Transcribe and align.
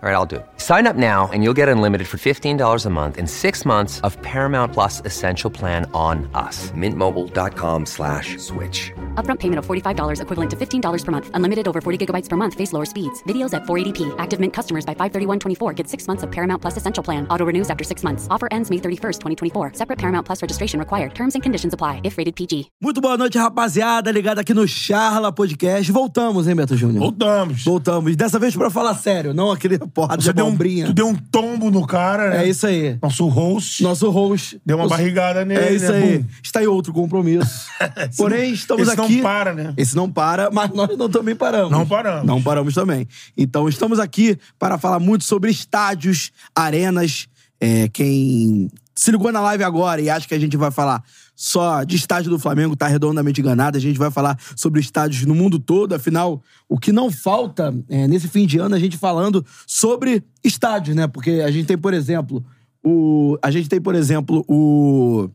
All 0.00 0.08
right, 0.08 0.14
I'll 0.14 0.26
do 0.26 0.36
it. 0.36 0.46
Sign 0.58 0.86
up 0.86 0.94
now 0.94 1.28
and 1.32 1.42
you'll 1.42 1.58
get 1.58 1.68
unlimited 1.68 2.06
for 2.06 2.18
$15 2.18 2.86
a 2.86 2.90
month 2.90 3.18
and 3.18 3.28
six 3.28 3.66
months 3.66 3.98
of 4.02 4.16
Paramount 4.22 4.72
Plus 4.72 5.02
Essential 5.04 5.50
Plan 5.50 5.90
on 5.92 6.30
us. 6.34 6.70
Mintmobile.com 6.70 7.84
slash 7.84 8.38
switch. 8.38 8.92
Upfront 9.16 9.40
payment 9.40 9.58
of 9.58 9.66
$45 9.66 10.20
equivalent 10.22 10.50
to 10.52 10.56
$15 10.56 11.04
per 11.04 11.10
month. 11.10 11.30
Unlimited 11.34 11.66
over 11.66 11.80
40 11.80 12.06
gigabytes 12.06 12.28
per 12.28 12.36
month. 12.36 12.54
Face 12.54 12.72
lower 12.72 12.84
speeds. 12.84 13.24
Videos 13.24 13.52
at 13.54 13.64
480p. 13.64 14.14
Active 14.18 14.38
Mint 14.38 14.52
customers 14.52 14.86
by 14.86 14.94
531.24 14.94 15.74
get 15.74 15.88
six 15.88 16.06
months 16.06 16.22
of 16.22 16.30
Paramount 16.30 16.62
Plus 16.62 16.76
Essential 16.76 17.02
Plan. 17.02 17.26
Auto 17.28 17.44
renews 17.44 17.68
after 17.68 17.82
six 17.82 18.04
months. 18.04 18.28
Offer 18.30 18.46
ends 18.52 18.70
May 18.70 18.78
31st, 18.78 19.18
2024. 19.18 19.72
Separate 19.74 19.98
Paramount 19.98 20.24
Plus 20.24 20.40
registration 20.42 20.78
required. 20.78 21.12
Terms 21.16 21.34
and 21.34 21.42
conditions 21.42 21.74
apply 21.74 22.02
if 22.04 22.18
rated 22.18 22.36
PG. 22.36 22.70
Muito 22.80 23.00
boa 23.00 23.16
noite, 23.16 23.36
rapaziada. 23.36 24.12
Ligado 24.12 24.38
aqui 24.38 24.54
no 24.54 24.64
Charla 24.68 25.32
Podcast. 25.32 25.90
Voltamos, 25.90 26.46
hein, 26.46 26.54
Beto 26.54 26.76
Júnior? 26.76 27.00
Voltamos. 27.00 27.64
Voltamos. 27.64 28.14
Dessa 28.14 28.38
vez 28.38 28.54
pra 28.54 28.70
falar 28.70 28.94
sério, 28.94 29.34
não 29.34 29.50
aquele 29.50 29.87
porra 29.88 30.16
Você 30.16 30.28
de 30.28 30.32
deu 30.34 30.44
um, 30.44 30.48
abobrinha. 30.48 30.86
tu 30.86 30.92
deu 30.92 31.06
um 31.08 31.14
tombo 31.14 31.70
no 31.70 31.86
cara, 31.86 32.30
né? 32.30 32.44
É 32.44 32.48
isso 32.48 32.66
aí. 32.66 32.98
Nosso 33.02 33.26
host. 33.28 33.82
Nosso 33.82 34.10
host. 34.10 34.60
Deu 34.64 34.76
uma 34.76 34.84
Os- 34.84 34.90
barrigada 34.90 35.44
nele, 35.44 35.60
É 35.64 35.72
isso 35.72 35.90
né? 35.92 35.98
aí. 35.98 36.18
Bum. 36.18 36.24
Está 36.42 36.62
em 36.62 36.66
outro 36.66 36.92
compromisso. 36.92 37.66
Porém, 38.16 38.52
estamos 38.52 38.86
esse 38.88 38.96
não 38.96 39.04
aqui. 39.04 39.22
para, 39.22 39.52
né? 39.54 39.74
Esse 39.76 39.96
não 39.96 40.10
para, 40.10 40.50
mas 40.50 40.70
nós 40.72 40.96
não 40.96 41.08
também 41.08 41.34
paramos. 41.34 41.70
Não 41.70 41.86
paramos. 41.86 42.26
Não 42.26 42.42
paramos 42.42 42.74
também. 42.74 43.06
Então, 43.36 43.68
estamos 43.68 43.98
aqui 43.98 44.38
para 44.58 44.78
falar 44.78 44.98
muito 44.98 45.24
sobre 45.24 45.50
estádios, 45.50 46.30
arenas. 46.54 47.26
É, 47.60 47.88
quem 47.88 48.70
se 48.94 49.10
ligou 49.10 49.32
na 49.32 49.40
live 49.40 49.64
agora 49.64 50.00
e 50.00 50.08
acha 50.10 50.26
que 50.28 50.34
a 50.34 50.38
gente 50.38 50.56
vai 50.56 50.70
falar 50.70 51.02
só 51.40 51.84
de 51.84 51.94
estádio 51.94 52.32
do 52.32 52.38
Flamengo 52.38 52.74
tá 52.74 52.88
redondamente 52.88 53.40
enganado. 53.40 53.76
A 53.76 53.80
gente 53.80 53.96
vai 53.96 54.10
falar 54.10 54.36
sobre 54.56 54.80
estádios 54.80 55.24
no 55.24 55.36
mundo 55.36 55.60
todo. 55.60 55.94
Afinal, 55.94 56.42
o 56.68 56.76
que 56.76 56.90
não 56.90 57.12
falta 57.12 57.72
é, 57.88 58.08
nesse 58.08 58.26
fim 58.26 58.44
de 58.44 58.58
ano 58.58 58.74
a 58.74 58.78
gente 58.78 58.96
falando 58.96 59.46
sobre 59.64 60.24
estádios, 60.42 60.96
né? 60.96 61.06
Porque 61.06 61.42
a 61.46 61.50
gente 61.52 61.66
tem, 61.66 61.78
por 61.78 61.94
exemplo, 61.94 62.44
o. 62.84 63.38
A 63.40 63.52
gente 63.52 63.68
tem, 63.68 63.80
por 63.80 63.94
exemplo, 63.94 64.44
o. 64.48 65.30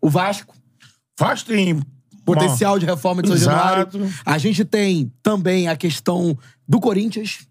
O 0.00 0.08
Vasco, 0.08 0.56
Faz 1.18 1.42
tem 1.42 1.82
potencial 2.24 2.78
de 2.78 2.86
reforma 2.86 3.20
de 3.20 3.28
São. 3.28 3.36
Januário. 3.36 3.88
A 4.24 4.38
gente 4.38 4.64
tem 4.64 5.12
também 5.22 5.68
a 5.68 5.76
questão 5.76 6.36
do 6.66 6.80
Corinthians 6.80 7.46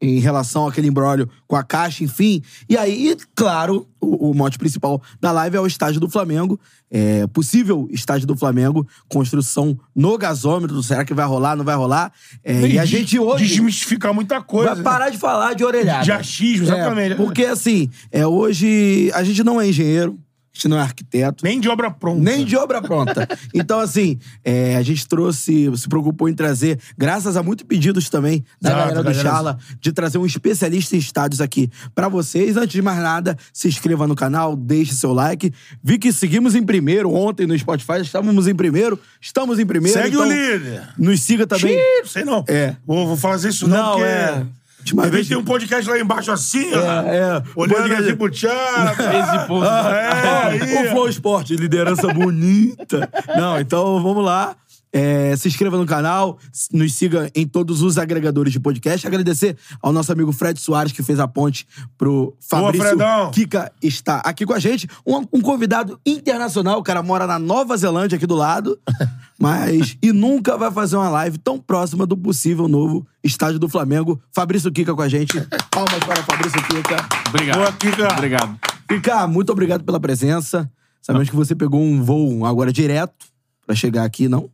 em 0.00 0.18
relação 0.18 0.66
àquele 0.66 0.88
embrólio 0.88 1.28
com 1.46 1.54
a 1.56 1.62
Caixa, 1.62 2.02
enfim. 2.02 2.42
E 2.68 2.76
aí, 2.76 3.16
claro, 3.34 3.86
o, 4.00 4.30
o 4.30 4.34
mote 4.34 4.58
principal 4.58 5.02
da 5.20 5.30
live 5.30 5.56
é 5.56 5.60
o 5.60 5.66
estádio 5.66 6.00
do 6.00 6.08
Flamengo. 6.08 6.58
É, 6.90 7.26
possível 7.28 7.86
estádio 7.90 8.26
do 8.26 8.36
Flamengo, 8.36 8.86
construção 9.08 9.78
no 9.94 10.16
gasômetro. 10.16 10.82
Será 10.82 11.04
que 11.04 11.14
vai 11.14 11.26
rolar, 11.26 11.54
não 11.54 11.64
vai 11.64 11.76
rolar? 11.76 12.12
É, 12.42 12.66
e 12.66 12.78
a 12.78 12.84
gente 12.84 13.18
hoje 13.18 13.46
Desmistificar 13.46 14.14
muita 14.14 14.40
coisa. 14.40 14.74
vai 14.74 14.82
parar 14.82 15.10
de 15.10 15.18
falar 15.18 15.54
de 15.54 15.64
orelhada. 15.64 16.02
De 16.02 16.12
achismo, 16.12 16.66
exatamente. 16.66 17.12
É, 17.12 17.16
porque, 17.16 17.44
assim, 17.44 17.88
é, 18.10 18.26
hoje 18.26 19.10
a 19.14 19.22
gente 19.22 19.44
não 19.44 19.60
é 19.60 19.68
engenheiro, 19.68 20.18
a 20.52 20.56
gente 20.56 20.68
não 20.68 20.78
é 20.78 20.80
arquiteto. 20.80 21.44
Nem 21.44 21.60
de 21.60 21.68
obra 21.68 21.90
pronta. 21.90 22.20
Nem 22.20 22.44
de 22.44 22.56
obra 22.56 22.82
pronta. 22.82 23.28
Então, 23.54 23.80
assim, 23.80 24.18
é, 24.44 24.76
a 24.76 24.82
gente 24.82 25.06
trouxe, 25.08 25.70
se 25.76 25.88
preocupou 25.88 26.28
em 26.28 26.34
trazer, 26.34 26.78
graças 26.96 27.36
a 27.36 27.42
muitos 27.42 27.66
pedidos 27.66 28.08
também 28.08 28.44
da 28.60 28.70
Exato, 28.70 28.80
galera 28.80 28.98
do 28.98 29.04
galera. 29.04 29.22
Charla, 29.22 29.58
de 29.80 29.92
trazer 29.92 30.18
um 30.18 30.26
especialista 30.26 30.94
em 30.94 30.98
estádios 30.98 31.40
aqui 31.40 31.70
pra 31.94 32.08
vocês. 32.08 32.56
Antes 32.56 32.72
de 32.72 32.82
mais 32.82 32.98
nada, 32.98 33.36
se 33.52 33.68
inscreva 33.68 34.06
no 34.06 34.14
canal, 34.14 34.56
deixe 34.56 34.94
seu 34.94 35.12
like. 35.12 35.52
Vi 35.82 35.98
que 35.98 36.12
seguimos 36.12 36.54
em 36.54 36.62
primeiro 36.62 37.12
ontem 37.12 37.46
no 37.46 37.58
Spotify, 37.58 38.00
estávamos 38.02 38.46
em 38.46 38.54
primeiro, 38.54 38.98
estamos 39.20 39.58
em 39.58 39.66
primeiro. 39.66 39.98
Segue 39.98 40.14
então 40.14 40.26
o 40.26 40.30
líder. 40.30 40.88
Nos 40.96 41.20
siga 41.22 41.46
também. 41.46 41.76
Xiii, 41.76 42.00
não 42.00 42.08
sei 42.08 42.24
não. 42.24 42.44
É. 42.48 42.76
Vou, 42.86 43.06
vou 43.06 43.16
fazer 43.16 43.48
isso 43.48 43.68
não, 43.68 43.76
Não, 43.76 43.92
porque... 43.92 44.04
é. 44.04 44.46
Às 44.84 44.90
vez- 44.92 45.10
vezes 45.10 45.28
tem 45.28 45.36
um 45.36 45.44
podcast 45.44 45.88
lá 45.88 45.98
embaixo 45.98 46.32
assim, 46.32 46.72
ó. 46.74 46.78
é. 46.80 47.42
Olhando 47.54 47.74
Podcast- 47.78 48.02
assim 48.04 48.16
pro 48.16 48.30
Thiago. 48.30 49.02
Esse 49.02 49.46
ponto. 49.46 49.64
É, 49.66 50.46
aí. 50.48 50.86
O 50.86 50.90
Flow 50.90 51.08
Esporte, 51.08 51.56
liderança 51.56 52.08
bonita. 52.12 53.08
Não, 53.36 53.58
então 53.60 54.02
vamos 54.02 54.24
lá. 54.24 54.54
É, 54.92 55.36
se 55.36 55.46
inscreva 55.46 55.76
no 55.76 55.86
canal, 55.86 56.38
nos 56.72 56.94
siga 56.94 57.30
em 57.34 57.46
todos 57.46 57.80
os 57.80 57.96
agregadores 57.96 58.52
de 58.52 58.58
podcast. 58.58 59.06
Agradecer 59.06 59.56
ao 59.80 59.92
nosso 59.92 60.10
amigo 60.10 60.32
Fred 60.32 60.60
Soares, 60.60 60.92
que 60.92 61.02
fez 61.02 61.20
a 61.20 61.28
ponte 61.28 61.66
pro 61.96 62.36
Fabrício 62.40 62.88
Fredão. 62.88 63.30
Kika 63.30 63.70
está 63.80 64.16
aqui 64.18 64.44
com 64.44 64.52
a 64.52 64.58
gente. 64.58 64.88
Um, 65.06 65.24
um 65.32 65.40
convidado 65.40 66.00
internacional, 66.04 66.78
o 66.78 66.82
cara 66.82 67.02
mora 67.02 67.26
na 67.26 67.38
Nova 67.38 67.76
Zelândia, 67.76 68.16
aqui 68.16 68.26
do 68.26 68.34
lado. 68.34 68.78
Mas. 69.38 69.96
e 70.02 70.12
nunca 70.12 70.58
vai 70.58 70.70
fazer 70.70 70.96
uma 70.96 71.08
live 71.08 71.38
tão 71.38 71.58
próxima 71.58 72.04
do 72.04 72.14
possível 72.14 72.68
novo 72.68 73.06
estádio 73.24 73.58
do 73.58 73.70
Flamengo. 73.70 74.20
Fabrício 74.32 74.70
Kika 74.70 74.94
com 74.94 75.00
a 75.00 75.08
gente. 75.08 75.40
Palmas 75.70 76.04
para 76.04 76.20
o 76.20 76.24
Fabrício 76.24 76.62
Kika. 76.64 77.08
Obrigado. 77.28 77.56
Boa, 77.56 77.72
Kika. 77.72 78.12
Obrigado. 78.12 78.58
Kika, 78.86 79.26
muito 79.26 79.50
obrigado 79.50 79.82
pela 79.82 79.98
presença. 79.98 80.70
Sabemos 81.00 81.30
que 81.30 81.36
você 81.36 81.54
pegou 81.54 81.80
um 81.80 82.02
voo 82.02 82.44
agora 82.44 82.70
direto 82.70 83.26
pra 83.66 83.74
chegar 83.74 84.04
aqui, 84.04 84.28
não? 84.28 84.50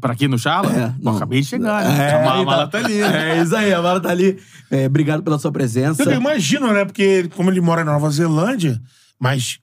Pra 0.00 0.12
aqui 0.12 0.28
no 0.28 0.38
Charla? 0.38 0.70
É, 0.72 0.86
Pô, 0.88 0.94
não. 1.02 1.16
acabei 1.16 1.40
de 1.40 1.46
chegar, 1.48 1.84
né? 1.84 2.08
É, 2.10 2.14
a 2.22 2.24
mala, 2.24 2.42
então- 2.42 2.68
tá 2.68 2.78
ali. 2.78 2.98
né? 3.00 3.38
É 3.38 3.42
isso 3.42 3.56
aí, 3.56 3.74
a 3.74 3.82
mala 3.82 4.00
tá 4.00 4.10
ali. 4.10 4.38
É, 4.70 4.86
obrigado 4.86 5.22
pela 5.24 5.38
sua 5.38 5.50
presença. 5.50 6.02
Eu 6.04 6.12
imagino, 6.12 6.72
né? 6.72 6.84
Porque 6.84 7.28
como 7.34 7.50
ele 7.50 7.60
mora 7.60 7.82
na 7.84 7.92
Nova 7.92 8.08
Zelândia, 8.10 8.80
mas 9.18 9.58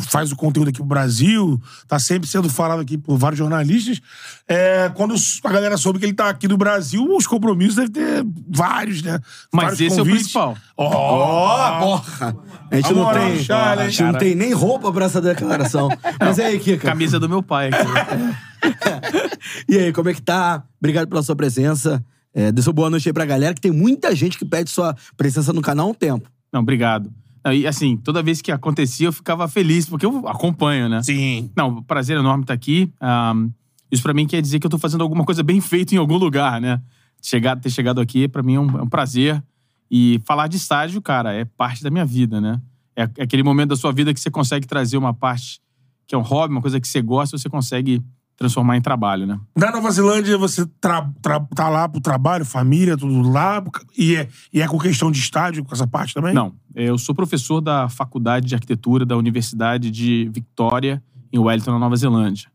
faz 0.00 0.30
o 0.30 0.36
conteúdo 0.36 0.68
aqui 0.68 0.78
pro 0.78 0.86
Brasil, 0.86 1.58
tá 1.88 1.98
sempre 1.98 2.28
sendo 2.28 2.48
falado 2.50 2.80
aqui 2.80 2.98
por 2.98 3.16
vários 3.16 3.38
jornalistas. 3.38 4.00
É, 4.46 4.90
quando 4.94 5.14
a 5.44 5.50
galera 5.50 5.76
soube 5.78 5.98
que 5.98 6.04
ele 6.04 6.12
tá 6.12 6.28
aqui 6.28 6.46
no 6.48 6.58
Brasil, 6.58 7.02
os 7.14 7.26
compromissos 7.26 7.74
devem 7.76 7.90
ter 7.90 8.24
vários, 8.48 9.02
né? 9.02 9.18
Mas 9.52 9.64
Vários 9.64 9.80
esse 9.80 9.98
é 9.98 10.02
o 10.02 10.04
convites. 10.04 10.22
principal. 10.24 10.56
Ó, 10.76 11.80
Porra! 11.80 12.36
A 12.70 12.76
gente 12.76 12.92
A 12.92 12.94
não 12.94 13.12
tem, 13.12 13.22
a 13.50 13.88
gente 13.88 14.02
não 14.02 14.12
tem 14.14 14.34
nem 14.34 14.52
roupa 14.52 14.90
pra 14.92 15.04
essa 15.06 15.20
declaração. 15.20 15.88
Mas 16.20 16.38
e 16.38 16.42
aí, 16.42 16.58
Kika? 16.58 16.88
Camisa 16.88 17.18
do 17.20 17.28
meu 17.28 17.42
pai 17.42 17.68
aqui. 17.72 18.42
E 19.68 19.76
aí, 19.76 19.92
como 19.92 20.08
é 20.08 20.14
que 20.14 20.22
tá? 20.22 20.64
Obrigado 20.78 21.08
pela 21.08 21.22
sua 21.22 21.36
presença. 21.36 22.04
É, 22.34 22.50
dê 22.50 22.62
sua 22.62 22.72
boa 22.72 22.88
noite 22.88 23.08
aí 23.08 23.12
pra 23.12 23.24
galera, 23.24 23.54
que 23.54 23.60
tem 23.60 23.70
muita 23.70 24.14
gente 24.14 24.38
que 24.38 24.44
pede 24.44 24.70
sua 24.70 24.96
presença 25.16 25.52
no 25.52 25.60
canal 25.60 25.88
há 25.88 25.90
um 25.90 25.94
tempo. 25.94 26.28
Não, 26.52 26.60
obrigado. 26.60 27.12
E 27.52 27.66
assim, 27.66 27.96
toda 27.96 28.22
vez 28.22 28.40
que 28.40 28.52
acontecia, 28.52 29.08
eu 29.08 29.12
ficava 29.12 29.48
feliz, 29.48 29.88
porque 29.88 30.06
eu 30.06 30.28
acompanho, 30.28 30.88
né? 30.88 31.02
Sim. 31.02 31.50
Não, 31.56 31.82
prazer 31.82 32.16
enorme 32.16 32.44
estar 32.44 32.54
aqui. 32.54 32.92
Ahm, 33.00 33.50
isso 33.90 34.02
pra 34.02 34.14
mim 34.14 34.26
quer 34.26 34.40
dizer 34.40 34.60
que 34.60 34.66
eu 34.66 34.70
tô 34.70 34.78
fazendo 34.78 35.02
alguma 35.02 35.24
coisa 35.24 35.42
bem 35.42 35.60
feita 35.60 35.94
em 35.94 35.98
algum 35.98 36.16
lugar, 36.16 36.60
né? 36.60 36.80
Chegar, 37.20 37.56
ter 37.56 37.70
chegado 37.70 38.00
aqui, 38.00 38.28
pra 38.28 38.42
mim 38.42 38.54
é 38.54 38.60
um, 38.60 38.78
é 38.78 38.82
um 38.82 38.88
prazer. 38.88 39.42
E 39.90 40.20
falar 40.24 40.46
de 40.46 40.56
estágio, 40.56 41.02
cara, 41.02 41.34
é 41.34 41.44
parte 41.44 41.82
da 41.82 41.90
minha 41.90 42.04
vida, 42.04 42.40
né? 42.40 42.60
É, 42.94 43.02
é 43.18 43.22
aquele 43.24 43.42
momento 43.42 43.70
da 43.70 43.76
sua 43.76 43.92
vida 43.92 44.14
que 44.14 44.20
você 44.20 44.30
consegue 44.30 44.66
trazer 44.66 44.96
uma 44.96 45.12
parte 45.12 45.60
que 46.06 46.14
é 46.14 46.18
um 46.18 46.22
hobby, 46.22 46.54
uma 46.54 46.60
coisa 46.60 46.80
que 46.80 46.86
você 46.86 47.02
gosta, 47.02 47.36
você 47.36 47.48
consegue 47.48 48.02
transformar 48.42 48.76
em 48.76 48.80
trabalho, 48.80 49.26
né? 49.26 49.38
Na 49.56 49.70
Nova 49.70 49.90
Zelândia, 49.90 50.36
você 50.36 50.66
tra- 50.80 51.08
tra- 51.22 51.46
tá 51.54 51.68
lá 51.68 51.88
pro 51.88 52.00
trabalho, 52.00 52.44
família, 52.44 52.96
tudo 52.96 53.22
lá. 53.30 53.62
E 53.96 54.16
é, 54.16 54.28
e 54.52 54.60
é 54.60 54.66
com 54.66 54.78
questão 54.78 55.10
de 55.10 55.20
estádio, 55.20 55.64
com 55.64 55.72
essa 55.72 55.86
parte 55.86 56.12
também? 56.12 56.34
Não, 56.34 56.52
eu 56.74 56.98
sou 56.98 57.14
professor 57.14 57.60
da 57.60 57.88
Faculdade 57.88 58.46
de 58.46 58.54
Arquitetura 58.54 59.06
da 59.06 59.16
Universidade 59.16 59.90
de 59.90 60.28
Victoria, 60.32 61.02
em 61.32 61.38
Wellington, 61.38 61.70
na 61.70 61.78
Nova 61.78 61.94
Zelândia. 61.96 62.50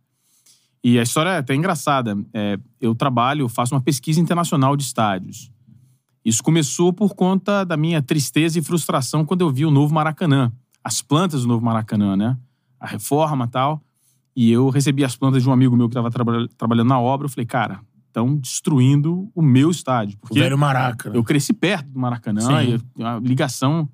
E 0.83 0.99
a 0.99 1.03
história 1.03 1.29
é 1.31 1.37
até 1.37 1.55
engraçada. 1.55 2.17
É, 2.33 2.59
eu 2.79 2.93
trabalho, 2.93 3.47
faço 3.47 3.73
uma 3.73 3.81
pesquisa 3.81 4.19
internacional 4.19 4.75
de 4.75 4.83
estádios. 4.83 5.49
Isso 6.23 6.43
começou 6.43 6.91
por 6.91 7.15
conta 7.15 7.63
da 7.63 7.77
minha 7.77 8.01
tristeza 8.01 8.59
e 8.59 8.61
frustração 8.61 9.25
quando 9.25 9.41
eu 9.41 9.49
vi 9.49 9.65
o 9.65 9.71
novo 9.71 9.93
Maracanã, 9.93 10.51
as 10.83 11.01
plantas 11.01 11.43
do 11.43 11.47
novo 11.47 11.63
Maracanã, 11.63 12.15
né? 12.17 12.37
A 12.79 12.85
reforma 12.85 13.45
e 13.45 13.47
tal. 13.47 13.81
E 14.39 14.51
eu 14.51 14.69
recebi 14.69 15.03
as 15.03 15.15
plantas 15.15 15.41
de 15.41 15.49
um 15.49 15.51
amigo 15.51 15.75
meu 15.75 15.89
que 15.89 15.97
estava 15.97 16.11
trabalhando 16.55 16.87
na 16.87 16.99
obra. 16.99 17.25
Eu 17.25 17.29
falei, 17.29 17.45
cara, 17.47 17.79
estão 18.07 18.35
destruindo 18.35 19.31
o 19.33 19.41
meu 19.41 19.71
estádio. 19.71 20.15
O 20.21 20.27
Porque 20.27 20.39
velho 20.39 20.55
Maraca. 20.55 21.09
né? 21.09 21.17
eu 21.17 21.23
cresci 21.23 21.51
perto 21.53 21.87
do 21.89 21.99
Maracanã, 21.99 22.41
Sim. 22.41 22.79
e 22.95 23.03
a 23.03 23.17
ligação 23.19 23.89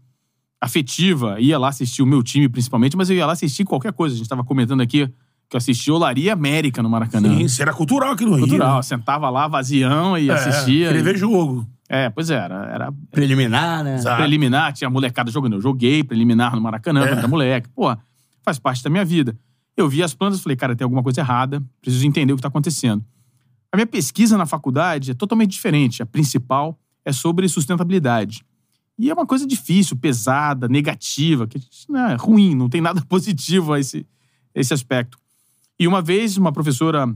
afetiva. 0.60 1.40
Ia 1.40 1.58
lá 1.58 1.70
assistir 1.70 2.02
o 2.02 2.06
meu 2.06 2.22
time, 2.22 2.48
principalmente, 2.50 2.96
mas 2.98 3.10
eu 3.10 3.16
ia 3.16 3.26
lá 3.26 3.34
assistir 3.34 3.64
qualquer 3.66 3.94
coisa. 3.94 4.16
A 4.16 4.18
gente 4.18 4.26
estava 4.26 4.44
comentando 4.44 4.82
aqui 4.82 5.08
que 5.50 5.56
eu 5.56 5.58
assisti 5.58 5.92
Olaria 5.92 6.34
América 6.34 6.82
no 6.82 6.90
Maracanã. 6.90 7.30
Sim, 7.38 7.44
isso 7.46 7.62
era 7.62 7.74
cultural 7.74 8.12
aqui 8.14 8.26
no 8.26 8.32
Rio. 8.36 8.42
Cultural. 8.48 8.76
né? 8.78 8.82
Sentava 8.82 9.30
lá, 9.30 9.48
vazião 9.48 10.18
e 10.18 10.30
É, 10.30 10.34
assistia. 10.34 10.88
Queria 10.88 11.00
e- 11.00 11.04
ver 11.04 11.18
jogo. 11.18 11.66
É, 11.88 12.10
pois 12.10 12.30
é, 12.30 12.36
era, 12.36 12.66
era 12.66 12.94
Preliminar, 13.12 13.84
né? 13.84 13.96
Exato. 13.96 14.18
preliminar, 14.18 14.74
tinha 14.74 14.90
molecada 14.90 15.30
jogando. 15.30 15.54
Eu 15.58 15.62
joguei 15.62 16.04
preliminar 16.04 16.56
no 16.56 16.62
Maracanã 16.62 17.04
É. 17.04 17.08
quando 17.08 17.20
era 17.20 17.28
moleque. 17.28 17.70
Pô, 17.70 17.96
faz 18.42 18.58
parte 18.58 18.82
da 18.84 18.90
minha 18.90 19.06
vida. 19.06 19.38
Eu 19.76 19.90
vi 19.90 20.04
as 20.04 20.14
plantas 20.14 20.40
e 20.40 20.44
falei, 20.44 20.56
cara, 20.56 20.76
tem 20.76 20.84
alguma 20.84 21.02
coisa 21.02 21.22
errada, 21.22 21.64
preciso 21.82 22.06
entender 22.06 22.34
o 22.34 22.36
que 22.36 22.40
está 22.40 22.48
acontecendo. 22.48 23.04
A 23.72 23.76
minha 23.76 23.88
pesquisa 23.88 24.38
na 24.38 24.46
faculdade 24.46 25.12
é 25.12 25.14
totalmente 25.14 25.52
diferente. 25.52 26.04
A 26.04 26.06
principal 26.06 26.80
é 27.04 27.12
sobre 27.12 27.48
sustentabilidade. 27.48 28.46
E 28.98 29.10
é 29.10 29.14
uma 29.14 29.26
coisa 29.26 29.48
difícil, 29.48 29.98
pesada, 29.98 30.68
negativa, 30.68 31.48
que 31.48 31.60
não 31.90 32.00
é 32.08 32.16
ruim, 32.16 32.54
não 32.54 32.70
tem 32.70 32.82
nada 32.82 33.02
positivo 33.10 33.74
a 33.74 33.80
esse, 33.80 34.06
esse 34.54 34.74
aspecto. 34.74 35.18
E 35.80 35.88
uma 35.88 36.02
vez, 36.02 36.38
uma 36.38 36.52
professora 36.52 37.12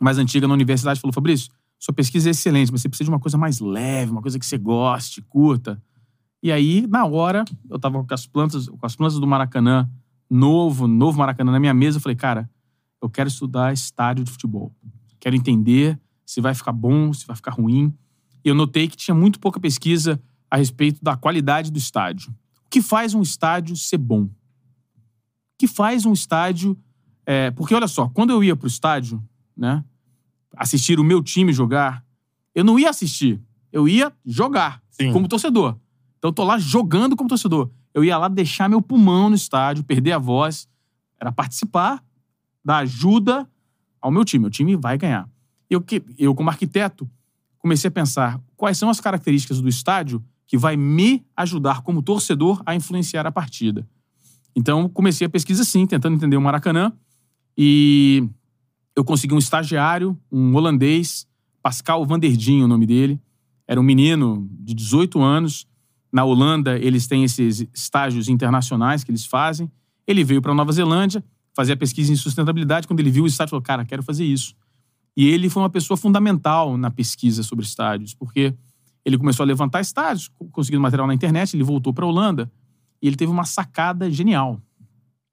mais 0.00 0.18
antiga 0.18 0.48
na 0.48 0.54
universidade 0.54 1.00
falou: 1.00 1.12
Fabrício, 1.12 1.52
sua 1.78 1.94
pesquisa 1.94 2.28
é 2.28 2.32
excelente, 2.32 2.72
mas 2.72 2.82
você 2.82 2.88
precisa 2.88 3.08
de 3.08 3.14
uma 3.14 3.20
coisa 3.20 3.38
mais 3.38 3.60
leve, 3.60 4.10
uma 4.10 4.22
coisa 4.22 4.38
que 4.38 4.44
você 4.44 4.58
goste, 4.58 5.22
curta. 5.22 5.80
E 6.42 6.50
aí, 6.50 6.86
na 6.88 7.06
hora, 7.06 7.44
eu 7.70 7.78
tava 7.78 8.02
com 8.02 8.14
as 8.14 8.26
plantas, 8.26 8.68
com 8.68 8.84
as 8.84 8.96
plantas 8.96 9.18
do 9.18 9.26
Maracanã, 9.26 9.88
novo, 10.34 10.88
novo 10.88 11.18
Maracanã 11.18 11.52
na 11.52 11.60
minha 11.60 11.72
mesa, 11.72 11.98
eu 11.98 12.02
falei, 12.02 12.16
cara, 12.16 12.50
eu 13.00 13.08
quero 13.08 13.28
estudar 13.28 13.72
estádio 13.72 14.24
de 14.24 14.30
futebol. 14.30 14.74
Quero 15.20 15.36
entender 15.36 15.98
se 16.26 16.40
vai 16.40 16.54
ficar 16.54 16.72
bom, 16.72 17.12
se 17.12 17.26
vai 17.26 17.36
ficar 17.36 17.52
ruim. 17.52 17.94
E 18.44 18.48
eu 18.48 18.54
notei 18.54 18.88
que 18.88 18.96
tinha 18.96 19.14
muito 19.14 19.38
pouca 19.38 19.60
pesquisa 19.60 20.20
a 20.50 20.56
respeito 20.56 21.02
da 21.02 21.16
qualidade 21.16 21.70
do 21.70 21.78
estádio. 21.78 22.34
O 22.66 22.70
que 22.70 22.82
faz 22.82 23.14
um 23.14 23.22
estádio 23.22 23.76
ser 23.76 23.98
bom? 23.98 24.24
O 24.24 24.30
que 25.56 25.68
faz 25.68 26.04
um 26.04 26.12
estádio. 26.12 26.76
é, 27.24 27.50
porque, 27.52 27.74
olha 27.74 27.88
só, 27.88 28.08
quando 28.08 28.30
eu 28.30 28.42
ia 28.42 28.56
pro 28.56 28.66
estádio, 28.66 29.22
né, 29.56 29.84
assistir 30.56 30.98
o 30.98 31.04
meu 31.04 31.22
time 31.22 31.52
jogar, 31.52 32.04
eu 32.54 32.64
não 32.64 32.78
ia 32.78 32.90
assistir, 32.90 33.40
eu 33.72 33.88
ia 33.88 34.12
jogar 34.24 34.82
Sim. 34.90 35.12
como 35.12 35.28
torcedor. 35.28 35.76
Então 36.18 36.30
eu 36.30 36.32
tô 36.32 36.44
lá 36.44 36.58
jogando 36.58 37.16
como 37.16 37.28
torcedor. 37.28 37.70
Eu 37.94 38.04
ia 38.04 38.18
lá 38.18 38.28
deixar 38.28 38.68
meu 38.68 38.82
pulmão 38.82 39.30
no 39.30 39.36
estádio, 39.36 39.84
perder 39.84 40.12
a 40.12 40.18
voz, 40.18 40.68
era 41.18 41.30
participar 41.30 42.04
da 42.64 42.78
ajuda 42.78 43.48
ao 44.00 44.10
meu 44.10 44.24
time. 44.24 44.42
Meu 44.42 44.50
time 44.50 44.76
vai 44.76 44.98
ganhar. 44.98 45.28
Eu, 45.70 45.82
eu 46.18 46.34
como 46.34 46.50
arquiteto, 46.50 47.08
comecei 47.58 47.88
a 47.88 47.90
pensar 47.90 48.40
quais 48.56 48.76
são 48.76 48.90
as 48.90 49.00
características 49.00 49.60
do 49.60 49.68
estádio 49.68 50.22
que 50.46 50.58
vai 50.58 50.76
me 50.76 51.24
ajudar 51.36 51.82
como 51.82 52.02
torcedor 52.02 52.62
a 52.66 52.74
influenciar 52.74 53.26
a 53.26 53.32
partida. 53.32 53.86
Então, 54.54 54.88
comecei 54.88 55.26
a 55.26 55.30
pesquisa 55.30 55.62
assim, 55.62 55.86
tentando 55.86 56.16
entender 56.16 56.36
o 56.36 56.40
Maracanã. 56.40 56.92
E 57.56 58.28
eu 58.94 59.04
consegui 59.04 59.34
um 59.34 59.38
estagiário, 59.38 60.18
um 60.30 60.54
holandês, 60.54 61.26
Pascal 61.62 62.04
Vanderdin, 62.04 62.62
o 62.62 62.68
nome 62.68 62.86
dele. 62.86 63.20
Era 63.66 63.80
um 63.80 63.82
menino 63.82 64.46
de 64.60 64.74
18 64.74 65.20
anos. 65.20 65.66
Na 66.14 66.22
Holanda, 66.24 66.78
eles 66.78 67.08
têm 67.08 67.24
esses 67.24 67.66
estágios 67.74 68.28
internacionais 68.28 69.02
que 69.02 69.10
eles 69.10 69.26
fazem. 69.26 69.68
Ele 70.06 70.22
veio 70.22 70.40
para 70.40 70.54
Nova 70.54 70.70
Zelândia 70.70 71.24
fazer 71.52 71.72
a 71.72 71.76
pesquisa 71.76 72.12
em 72.12 72.16
sustentabilidade. 72.16 72.86
Quando 72.86 73.00
ele 73.00 73.10
viu 73.10 73.24
o 73.24 73.26
estádio, 73.26 73.50
falou: 73.50 73.62
Cara, 73.62 73.84
quero 73.84 74.00
fazer 74.00 74.24
isso. 74.24 74.54
E 75.16 75.26
ele 75.26 75.50
foi 75.50 75.60
uma 75.60 75.68
pessoa 75.70 75.96
fundamental 75.96 76.76
na 76.76 76.88
pesquisa 76.88 77.42
sobre 77.42 77.64
estádios, 77.64 78.14
porque 78.14 78.54
ele 79.04 79.18
começou 79.18 79.42
a 79.42 79.46
levantar 79.46 79.80
estádios, 79.80 80.28
co- 80.28 80.46
conseguindo 80.52 80.80
material 80.80 81.08
na 81.08 81.14
internet. 81.14 81.54
Ele 81.56 81.64
voltou 81.64 81.92
para 81.92 82.04
a 82.04 82.08
Holanda 82.08 82.48
e 83.02 83.08
ele 83.08 83.16
teve 83.16 83.32
uma 83.32 83.44
sacada 83.44 84.08
genial. 84.08 84.60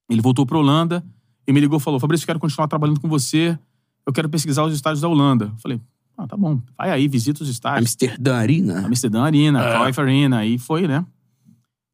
Ele 0.09 0.19
voltou 0.21 0.47
para 0.47 0.57
a 0.57 0.61
Holanda 0.61 1.05
e 1.47 1.53
me 1.53 1.59
ligou 1.59 1.77
e 1.77 1.81
falou: 1.81 1.99
Fabrício, 1.99 2.25
quero 2.25 2.39
continuar 2.39 2.67
trabalhando 2.67 2.99
com 2.99 3.07
você. 3.07 3.55
Eu 4.03 4.11
quero 4.11 4.27
pesquisar 4.29 4.63
os 4.63 4.73
estádios 4.73 5.01
da 5.01 5.07
Holanda. 5.07 5.45
Eu 5.45 5.57
falei: 5.57 5.79
Ah, 6.17 6.27
tá 6.27 6.37
bom, 6.37 6.59
vai 6.77 6.91
aí, 6.91 7.07
visita 7.07 7.41
os 7.43 7.49
estádios. 7.49 7.81
Amsterdã 7.83 8.35
Arena. 8.35 8.85
Amsterdã 8.85 9.23
Arena, 9.23 9.63
É. 9.63 9.77
Cruyff 9.79 9.99
Arena, 10.01 10.37
aí 10.37 10.57
foi, 10.57 10.87
né? 10.87 11.05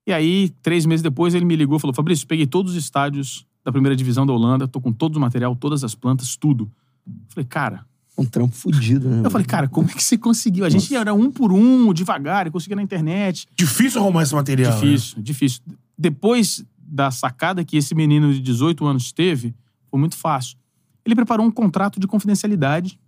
E 0.05 0.13
aí, 0.13 0.49
três 0.61 0.85
meses 0.85 1.03
depois, 1.03 1.33
ele 1.35 1.45
me 1.45 1.55
ligou 1.55 1.77
e 1.77 1.79
falou: 1.81 1.93
Fabrício, 1.93 2.25
peguei 2.27 2.45
todos 2.47 2.71
os 2.73 2.77
estádios 2.77 3.45
da 3.63 3.71
primeira 3.71 3.95
divisão 3.95 4.25
da 4.25 4.31
Holanda, 4.33 4.67
tô 4.67 4.79
com 4.79 4.91
todo 4.93 5.17
o 5.17 5.19
material, 5.19 5.55
todas 5.55 5.83
as 5.83 5.93
plantas, 5.93 6.35
tudo. 6.35 6.71
Eu 7.05 7.13
falei, 7.29 7.45
cara. 7.45 7.85
Um 8.17 8.25
trampo 8.25 8.55
fudido, 8.55 9.07
né? 9.07 9.21
Eu 9.23 9.29
falei, 9.29 9.45
cara, 9.45 9.67
como 9.67 9.91
é 9.91 9.93
que 9.93 10.03
você 10.03 10.17
conseguiu? 10.17 10.65
A 10.65 10.69
gente 10.69 10.95
era 10.95 11.13
um 11.13 11.29
por 11.29 11.51
um, 11.53 11.93
devagar, 11.93 12.47
e 12.47 12.49
conseguia 12.51 12.75
na 12.75 12.81
internet. 12.81 13.47
Difícil 13.55 14.01
arrumar 14.01 14.23
esse 14.23 14.33
material. 14.33 14.71
né? 14.73 14.79
Difícil, 14.79 15.21
difícil. 15.21 15.61
Depois 15.95 16.65
da 16.79 17.11
sacada 17.11 17.63
que 17.63 17.77
esse 17.77 17.93
menino 17.93 18.33
de 18.33 18.39
18 18.39 18.83
anos 18.87 19.11
teve, 19.11 19.53
foi 19.91 19.99
muito 19.99 20.15
fácil. 20.17 20.57
Ele 21.05 21.13
preparou 21.13 21.45
um 21.45 21.51
contrato 21.51 21.99
de 21.99 22.07
confidencialidade. 22.07 22.99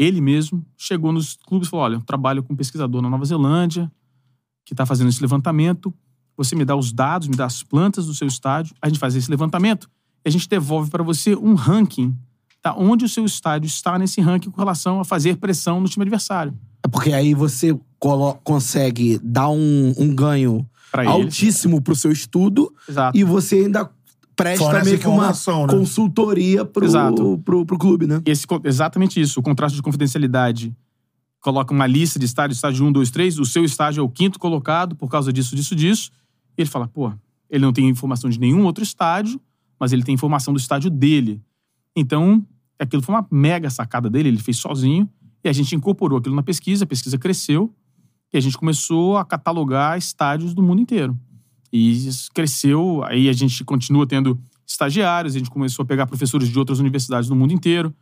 Ele 0.00 0.18
mesmo 0.18 0.64
chegou 0.78 1.12
nos 1.12 1.36
clubes 1.36 1.68
e 1.68 1.70
falou: 1.70 1.84
Olha, 1.84 1.94
eu 1.96 2.00
trabalho 2.00 2.42
com 2.42 2.54
um 2.54 2.56
pesquisador 2.56 3.02
na 3.02 3.10
Nova 3.10 3.22
Zelândia, 3.22 3.92
que 4.64 4.72
está 4.72 4.86
fazendo 4.86 5.10
esse 5.10 5.20
levantamento. 5.20 5.92
Você 6.38 6.56
me 6.56 6.64
dá 6.64 6.74
os 6.74 6.90
dados, 6.90 7.28
me 7.28 7.36
dá 7.36 7.44
as 7.44 7.62
plantas 7.62 8.06
do 8.06 8.14
seu 8.14 8.26
estádio, 8.26 8.74
a 8.80 8.88
gente 8.88 8.98
faz 8.98 9.14
esse 9.14 9.30
levantamento 9.30 9.90
e 10.24 10.28
a 10.30 10.32
gente 10.32 10.48
devolve 10.48 10.90
para 10.90 11.02
você 11.02 11.36
um 11.36 11.52
ranking 11.52 12.16
tá? 12.62 12.74
onde 12.74 13.04
o 13.04 13.08
seu 13.10 13.26
estádio 13.26 13.66
está 13.66 13.98
nesse 13.98 14.22
ranking 14.22 14.50
com 14.50 14.58
relação 14.58 15.00
a 15.00 15.04
fazer 15.04 15.36
pressão 15.36 15.82
no 15.82 15.88
time 15.88 16.02
adversário. 16.02 16.54
É 16.82 16.88
porque 16.88 17.12
aí 17.12 17.34
você 17.34 17.78
consegue 18.42 19.20
dar 19.22 19.50
um, 19.50 19.92
um 19.98 20.14
ganho 20.14 20.66
Pra 20.90 21.08
altíssimo 21.08 21.82
pro 21.82 21.94
seu 21.94 22.10
estudo 22.10 22.74
Exato. 22.88 23.16
e 23.16 23.22
você 23.22 23.56
ainda 23.56 23.88
presta 24.42 24.64
Fornece 24.64 24.84
meio 24.84 24.98
que 24.98 25.06
uma 25.06 25.14
informação, 25.16 25.66
né? 25.66 25.72
consultoria 25.72 26.64
pro, 26.64 26.84
Exato. 26.84 27.38
pro, 27.44 27.64
pro 27.66 27.78
clube, 27.78 28.06
né? 28.06 28.20
Esse, 28.24 28.46
exatamente 28.64 29.20
isso. 29.20 29.40
O 29.40 29.42
contrato 29.42 29.74
de 29.74 29.82
confidencialidade 29.82 30.74
coloca 31.40 31.72
uma 31.72 31.86
lista 31.86 32.18
de 32.18 32.26
estádios, 32.26 32.58
estágio 32.58 32.86
1, 32.86 32.92
2, 32.92 33.10
3. 33.10 33.38
O 33.38 33.44
seu 33.44 33.64
estágio 33.64 34.00
é 34.00 34.04
o 34.04 34.08
quinto 34.08 34.38
colocado 34.38 34.94
por 34.94 35.08
causa 35.08 35.32
disso, 35.32 35.56
disso, 35.56 35.74
disso. 35.74 36.10
E 36.56 36.62
ele 36.62 36.70
fala, 36.70 36.86
pô, 36.86 37.12
ele 37.48 37.64
não 37.64 37.72
tem 37.72 37.88
informação 37.88 38.30
de 38.30 38.38
nenhum 38.38 38.64
outro 38.64 38.82
estádio, 38.82 39.40
mas 39.78 39.92
ele 39.92 40.02
tem 40.02 40.14
informação 40.14 40.52
do 40.52 40.60
estádio 40.60 40.90
dele. 40.90 41.42
Então, 41.96 42.44
aquilo 42.78 43.02
foi 43.02 43.14
uma 43.14 43.26
mega 43.30 43.70
sacada 43.70 44.08
dele, 44.08 44.28
ele 44.28 44.38
fez 44.38 44.58
sozinho. 44.58 45.08
E 45.42 45.48
a 45.48 45.52
gente 45.52 45.74
incorporou 45.74 46.18
aquilo 46.18 46.34
na 46.34 46.42
pesquisa, 46.42 46.84
a 46.84 46.86
pesquisa 46.86 47.18
cresceu. 47.18 47.74
E 48.32 48.36
a 48.36 48.40
gente 48.40 48.56
começou 48.56 49.16
a 49.16 49.24
catalogar 49.24 49.98
estádios 49.98 50.54
do 50.54 50.62
mundo 50.62 50.80
inteiro. 50.80 51.18
E 51.72 52.08
cresceu, 52.34 53.02
aí 53.04 53.28
a 53.28 53.32
gente 53.32 53.64
continua 53.64 54.06
tendo 54.06 54.38
estagiários, 54.66 55.34
a 55.34 55.38
gente 55.38 55.50
começou 55.50 55.82
a 55.82 55.86
pegar 55.86 56.06
professores 56.06 56.48
de 56.48 56.58
outras 56.58 56.78
universidades 56.78 57.28
do 57.28 57.36
mundo 57.36 57.52
inteiro. 57.52 57.94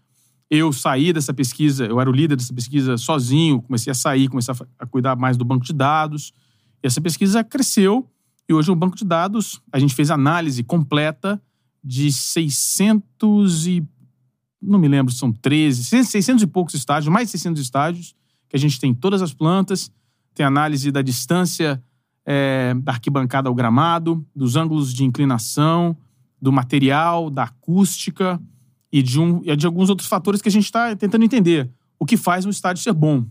Eu 0.50 0.72
saí 0.72 1.12
dessa 1.12 1.34
pesquisa, 1.34 1.84
eu 1.84 2.00
era 2.00 2.08
o 2.08 2.12
líder 2.12 2.36
dessa 2.36 2.54
pesquisa 2.54 2.96
sozinho, 2.96 3.60
comecei 3.62 3.90
a 3.90 3.94
sair, 3.94 4.28
comecei 4.28 4.54
a 4.78 4.86
cuidar 4.86 5.16
mais 5.16 5.36
do 5.36 5.44
banco 5.44 5.64
de 5.64 5.72
dados. 5.72 6.32
E 6.82 6.86
essa 6.86 7.00
pesquisa 7.00 7.44
cresceu 7.44 8.08
e 8.48 8.54
hoje 8.54 8.70
o 8.70 8.74
banco 8.74 8.96
de 8.96 9.04
dados, 9.04 9.60
a 9.70 9.78
gente 9.78 9.94
fez 9.94 10.10
análise 10.10 10.62
completa 10.62 11.40
de 11.84 12.10
600 12.10 13.66
e 13.66 13.86
não 14.60 14.78
me 14.78 14.88
lembro, 14.88 15.12
são 15.12 15.30
13, 15.30 15.84
600 15.84 16.42
e 16.42 16.46
poucos 16.46 16.74
estádios, 16.74 17.12
mais 17.12 17.28
de 17.28 17.32
600 17.32 17.62
estádios, 17.62 18.14
que 18.48 18.56
a 18.56 18.58
gente 18.58 18.80
tem 18.80 18.94
todas 18.94 19.20
as 19.20 19.34
plantas, 19.34 19.90
tem 20.34 20.44
análise 20.44 20.90
da 20.90 21.02
distância 21.02 21.82
é, 22.30 22.74
da 22.82 22.92
arquibancada 22.92 23.48
ao 23.48 23.54
gramado, 23.54 24.22
dos 24.36 24.54
ângulos 24.54 24.92
de 24.92 25.02
inclinação, 25.02 25.96
do 26.40 26.52
material, 26.52 27.30
da 27.30 27.44
acústica 27.44 28.38
e 28.92 29.02
de, 29.02 29.18
um, 29.18 29.40
e 29.44 29.56
de 29.56 29.64
alguns 29.64 29.88
outros 29.88 30.06
fatores 30.06 30.42
que 30.42 30.48
a 30.48 30.52
gente 30.52 30.64
está 30.64 30.94
tentando 30.94 31.24
entender. 31.24 31.70
O 31.98 32.04
que 32.04 32.18
faz 32.18 32.44
um 32.44 32.50
estádio 32.50 32.82
ser 32.82 32.92
bom. 32.92 33.24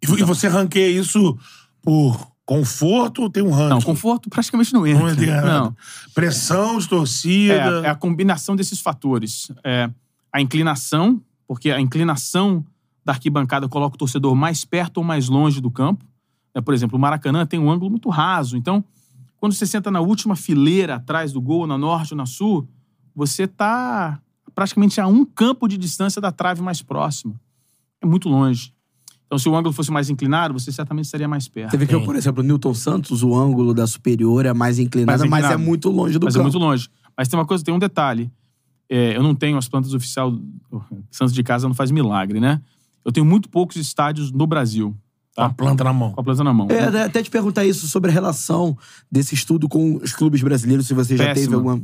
E 0.00 0.06
vo- 0.06 0.16
E 0.16 0.22
você 0.22 0.46
ranqueia 0.46 0.88
isso 1.00 1.36
por 1.82 2.28
conforto 2.46 3.22
ou 3.22 3.28
tem 3.30 3.42
um 3.42 3.50
ranking? 3.50 3.70
Não, 3.70 3.82
conforto 3.82 4.30
praticamente 4.30 4.72
não 4.72 4.86
entra. 4.86 5.02
Não 5.02 5.10
entra. 5.10 5.42
Não. 5.42 5.76
Pressão 6.14 6.78
de 6.78 6.88
torcida. 6.88 7.82
É, 7.82 7.86
é 7.86 7.90
a 7.90 7.94
combinação 7.96 8.54
desses 8.54 8.80
fatores. 8.80 9.50
É, 9.64 9.90
a 10.32 10.40
inclinação, 10.40 11.20
porque 11.46 11.70
a 11.72 11.80
inclinação 11.80 12.64
da 13.04 13.12
arquibancada 13.12 13.68
coloca 13.68 13.96
o 13.96 13.98
torcedor 13.98 14.34
mais 14.36 14.64
perto 14.64 14.98
ou 14.98 15.04
mais 15.04 15.28
longe 15.28 15.60
do 15.60 15.70
campo. 15.70 16.04
É, 16.58 16.60
por 16.60 16.74
exemplo, 16.74 16.98
o 16.98 17.00
Maracanã 17.00 17.46
tem 17.46 17.60
um 17.60 17.70
ângulo 17.70 17.88
muito 17.88 18.08
raso. 18.08 18.56
Então, 18.56 18.84
quando 19.36 19.52
você 19.52 19.64
senta 19.64 19.92
na 19.92 20.00
última 20.00 20.34
fileira 20.34 20.96
atrás 20.96 21.32
do 21.32 21.40
gol, 21.40 21.68
na 21.68 21.78
norte 21.78 22.12
ou 22.14 22.18
na 22.18 22.26
sul, 22.26 22.68
você 23.14 23.44
está 23.44 24.20
praticamente 24.56 25.00
a 25.00 25.06
um 25.06 25.24
campo 25.24 25.68
de 25.68 25.78
distância 25.78 26.20
da 26.20 26.32
trave 26.32 26.60
mais 26.60 26.82
próxima. 26.82 27.40
É 28.02 28.06
muito 28.06 28.28
longe. 28.28 28.72
Então, 29.26 29.38
se 29.38 29.48
o 29.48 29.54
ângulo 29.54 29.72
fosse 29.72 29.92
mais 29.92 30.10
inclinado, 30.10 30.52
você 30.52 30.72
certamente 30.72 31.04
estaria 31.04 31.28
mais 31.28 31.46
perto. 31.46 31.70
Você 31.70 31.76
vê 31.76 31.86
que, 31.86 32.00
por 32.00 32.16
exemplo, 32.16 32.42
o 32.42 32.46
Newton 32.46 32.74
Santos, 32.74 33.22
o 33.22 33.36
ângulo 33.36 33.72
da 33.72 33.86
superior 33.86 34.44
é 34.44 34.52
mais 34.52 34.80
inclinado, 34.80 35.18
Mais 35.20 35.30
mas 35.30 35.44
é 35.44 35.46
inclinado. 35.48 35.64
muito 35.64 35.90
longe 35.90 36.18
do 36.18 36.24
mas 36.24 36.34
campo. 36.34 36.40
é 36.40 36.50
muito 36.50 36.58
longe. 36.58 36.88
Mas 37.16 37.28
tem 37.28 37.38
uma 37.38 37.46
coisa, 37.46 37.62
tem 37.62 37.72
um 37.72 37.78
detalhe. 37.78 38.32
É, 38.88 39.16
eu 39.16 39.22
não 39.22 39.34
tenho 39.34 39.56
as 39.58 39.68
plantas 39.68 39.94
oficial. 39.94 40.36
Santos 41.08 41.32
de 41.32 41.42
casa 41.44 41.68
não 41.68 41.74
faz 41.74 41.92
milagre, 41.92 42.40
né? 42.40 42.60
Eu 43.04 43.12
tenho 43.12 43.24
muito 43.24 43.48
poucos 43.48 43.76
estádios 43.76 44.32
no 44.32 44.44
Brasil. 44.46 44.96
Com 45.38 45.44
a 45.44 45.50
planta 45.50 45.84
na 45.84 45.92
mão. 45.92 46.12
Com 46.12 46.20
a 46.20 46.24
planta 46.24 46.42
na 46.44 46.52
mão. 46.52 46.68
É, 46.68 47.02
até 47.04 47.22
te 47.22 47.30
perguntar 47.30 47.64
isso 47.64 47.86
sobre 47.86 48.10
a 48.10 48.14
relação 48.14 48.76
desse 49.10 49.34
estudo 49.34 49.68
com 49.68 49.96
os 49.96 50.12
clubes 50.12 50.42
brasileiros, 50.42 50.86
se 50.86 50.94
você 50.94 51.16
já 51.16 51.26
Péssimo. 51.26 51.44
teve 51.44 51.54
alguma. 51.54 51.80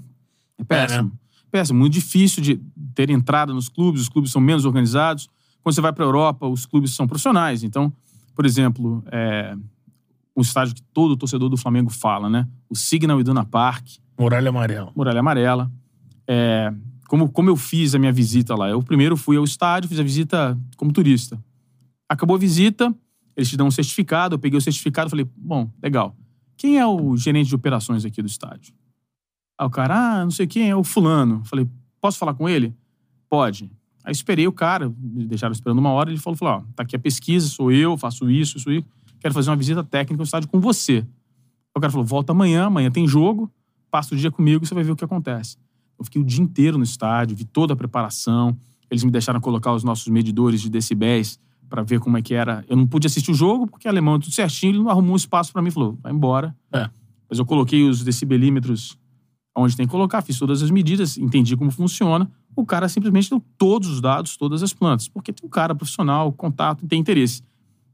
É 0.59 0.65
péssimo. 0.65 1.01
É, 1.01 1.03
né? 1.05 1.11
péssimo, 1.51 1.79
muito 1.79 1.93
difícil 1.93 2.43
de 2.43 2.61
ter 2.95 3.11
entrada 3.11 3.55
nos 3.55 3.69
clubes, 3.69 4.03
os 4.03 4.09
clubes 4.09 4.33
são 4.33 4.41
menos 4.41 4.65
organizados. 4.65 5.29
Quando 5.63 5.75
você 5.75 5.81
vai 5.81 5.93
para 5.93 6.05
a 6.05 6.09
Europa, 6.09 6.49
os 6.49 6.67
clubes 6.67 6.95
são 6.95 7.07
profissionais. 7.07 7.63
Então, 7.63 7.93
por 8.35 8.45
exemplo, 8.45 9.05
é, 9.13 9.57
um 10.37 10.43
estádio 10.43 10.75
que 10.75 10.83
todo 10.93 11.17
torcedor 11.17 11.49
do 11.49 11.57
Flamengo 11.57 11.91
fala, 11.91 12.29
né? 12.29 12.49
O 12.69 12.75
Signal 12.75 13.21
Iduna 13.21 13.45
Park, 13.45 13.87
Muralha 14.19 14.49
Amarela. 14.49 14.93
Muralha 14.97 15.21
Amarela. 15.21 15.71
É, 16.27 16.73
como, 17.09 17.29
como 17.29 17.51
eu 17.51 17.57
fiz 17.57 17.95
a 17.95 17.99
minha 17.99 18.13
visita 18.13 18.57
lá? 18.57 18.69
Eu 18.69 18.83
primeiro 18.83 19.17
fui 19.17 19.37
ao 19.37 19.45
estádio, 19.45 19.89
fiz 19.89 20.01
a 20.01 20.03
visita 20.03 20.59
como 20.77 20.93
turista. 20.93 21.39
Acabou 22.09 22.37
a 22.37 22.39
visita, 22.39 22.95
eles 23.37 23.49
te 23.49 23.57
dão 23.57 23.67
um 23.67 23.71
certificado, 23.71 24.35
eu 24.35 24.39
peguei 24.39 24.59
o 24.59 24.63
certificado 24.63 25.09
e 25.09 25.11
falei, 25.11 25.29
bom, 25.37 25.71
legal. 25.83 26.17
Quem 26.57 26.79
é 26.79 26.87
o 26.87 27.17
gerente 27.17 27.49
de 27.49 27.55
operações 27.55 28.05
aqui 28.05 28.23
do 28.23 28.29
estádio? 28.29 28.75
Aí 29.59 29.67
o 29.67 29.71
cara, 29.71 30.21
ah, 30.21 30.25
não 30.25 30.31
sei 30.31 30.47
quem, 30.47 30.71
é 30.71 30.77
o 30.77 30.85
fulano. 30.85 31.43
Falei, 31.45 31.69
posso 32.01 32.19
falar 32.19 32.35
com 32.35 32.49
ele? 32.49 32.75
Pode. 33.29 33.71
Aí 34.05 34.13
esperei 34.13 34.47
o 34.47 34.53
cara, 34.53 34.93
me 34.99 35.27
deixaram 35.27 35.53
esperando 35.53 35.79
uma 35.79 35.91
hora, 35.91 36.11
ele 36.11 36.19
falou, 36.19 36.37
falou, 36.37 36.55
ó, 36.57 36.63
tá 36.75 36.83
aqui 36.83 36.95
a 36.95 36.99
pesquisa, 36.99 37.49
sou 37.49 37.73
eu, 37.73 37.97
faço 37.97 38.31
isso, 38.31 38.59
isso, 38.59 38.71
isso. 38.71 38.87
Quero 39.19 39.33
fazer 39.33 39.51
uma 39.51 39.57
visita 39.57 39.83
técnica 39.83 40.19
no 40.19 40.25
estádio 40.25 40.49
com 40.49 40.61
você. 40.61 40.99
Aí 40.99 41.07
o 41.77 41.81
cara 41.81 41.91
falou, 41.91 42.07
volta 42.07 42.33
amanhã, 42.33 42.67
amanhã 42.67 42.91
tem 42.91 43.09
jogo, 43.09 43.51
passa 43.91 44.15
o 44.15 44.19
dia 44.19 44.31
comigo 44.31 44.65
e 44.65 44.69
você 44.69 44.75
vai 44.75 44.85
ver 44.85 44.93
o 44.93 44.97
que 44.97 45.05
acontece. 45.05 45.57
Eu 45.99 46.05
fiquei 46.05 46.21
o 46.21 46.25
dia 46.25 46.43
inteiro 46.43 46.77
no 46.77 46.85
estádio, 46.85 47.37
vi 47.37 47.45
toda 47.45 47.73
a 47.73 47.77
preparação. 47.77 48.57
Eles 48.91 49.03
me 49.03 49.11
deixaram 49.11 49.41
colocar 49.41 49.73
os 49.73 49.83
nossos 49.83 50.07
medidores 50.09 50.61
de 50.61 50.69
decibéis 50.69 51.41
para 51.75 51.83
ver 51.83 51.99
como 51.99 52.17
é 52.17 52.23
que 52.23 52.35
era. 52.35 52.65
Eu 52.69 52.77
não 52.77 52.87
pude 52.87 53.09
assistir 53.09 53.33
o 53.33 53.35
jogo 53.35 53.67
porque 53.67 53.89
alemão 53.89 54.15
é 54.15 54.19
tudo 54.21 54.33
certinho, 54.33 54.71
ele 54.71 54.79
não 54.79 54.89
arrumou 54.89 55.15
um 55.15 55.17
espaço 55.17 55.53
para 55.53 55.61
mim, 55.61 55.73
falou, 55.73 55.99
vai 56.01 56.13
embora. 56.13 56.55
É. 56.73 56.89
Mas 57.29 57.41
eu 57.41 57.45
coloquei 57.45 57.83
os 57.83 58.05
decibelímetros 58.05 58.97
onde 59.57 59.77
tem 59.77 59.85
que 59.85 59.91
colocar, 59.91 60.23
fiz 60.23 60.39
todas 60.39 60.63
as 60.63 60.71
medidas, 60.71 61.19
entendi 61.19 61.57
como 61.57 61.73
funciona. 61.73 62.31
O 62.55 62.65
cara 62.65 62.89
simplesmente 62.89 63.29
deu 63.29 63.43
todos 63.59 63.89
os 63.89 64.01
dados, 64.01 64.37
todas 64.37 64.63
as 64.63 64.73
plantas, 64.73 65.09
porque 65.09 65.33
tem 65.33 65.45
um 65.45 65.51
cara 65.51 65.75
profissional, 65.75 66.33
contato, 66.33 66.87
tem 66.87 67.01
interesse. 67.01 67.43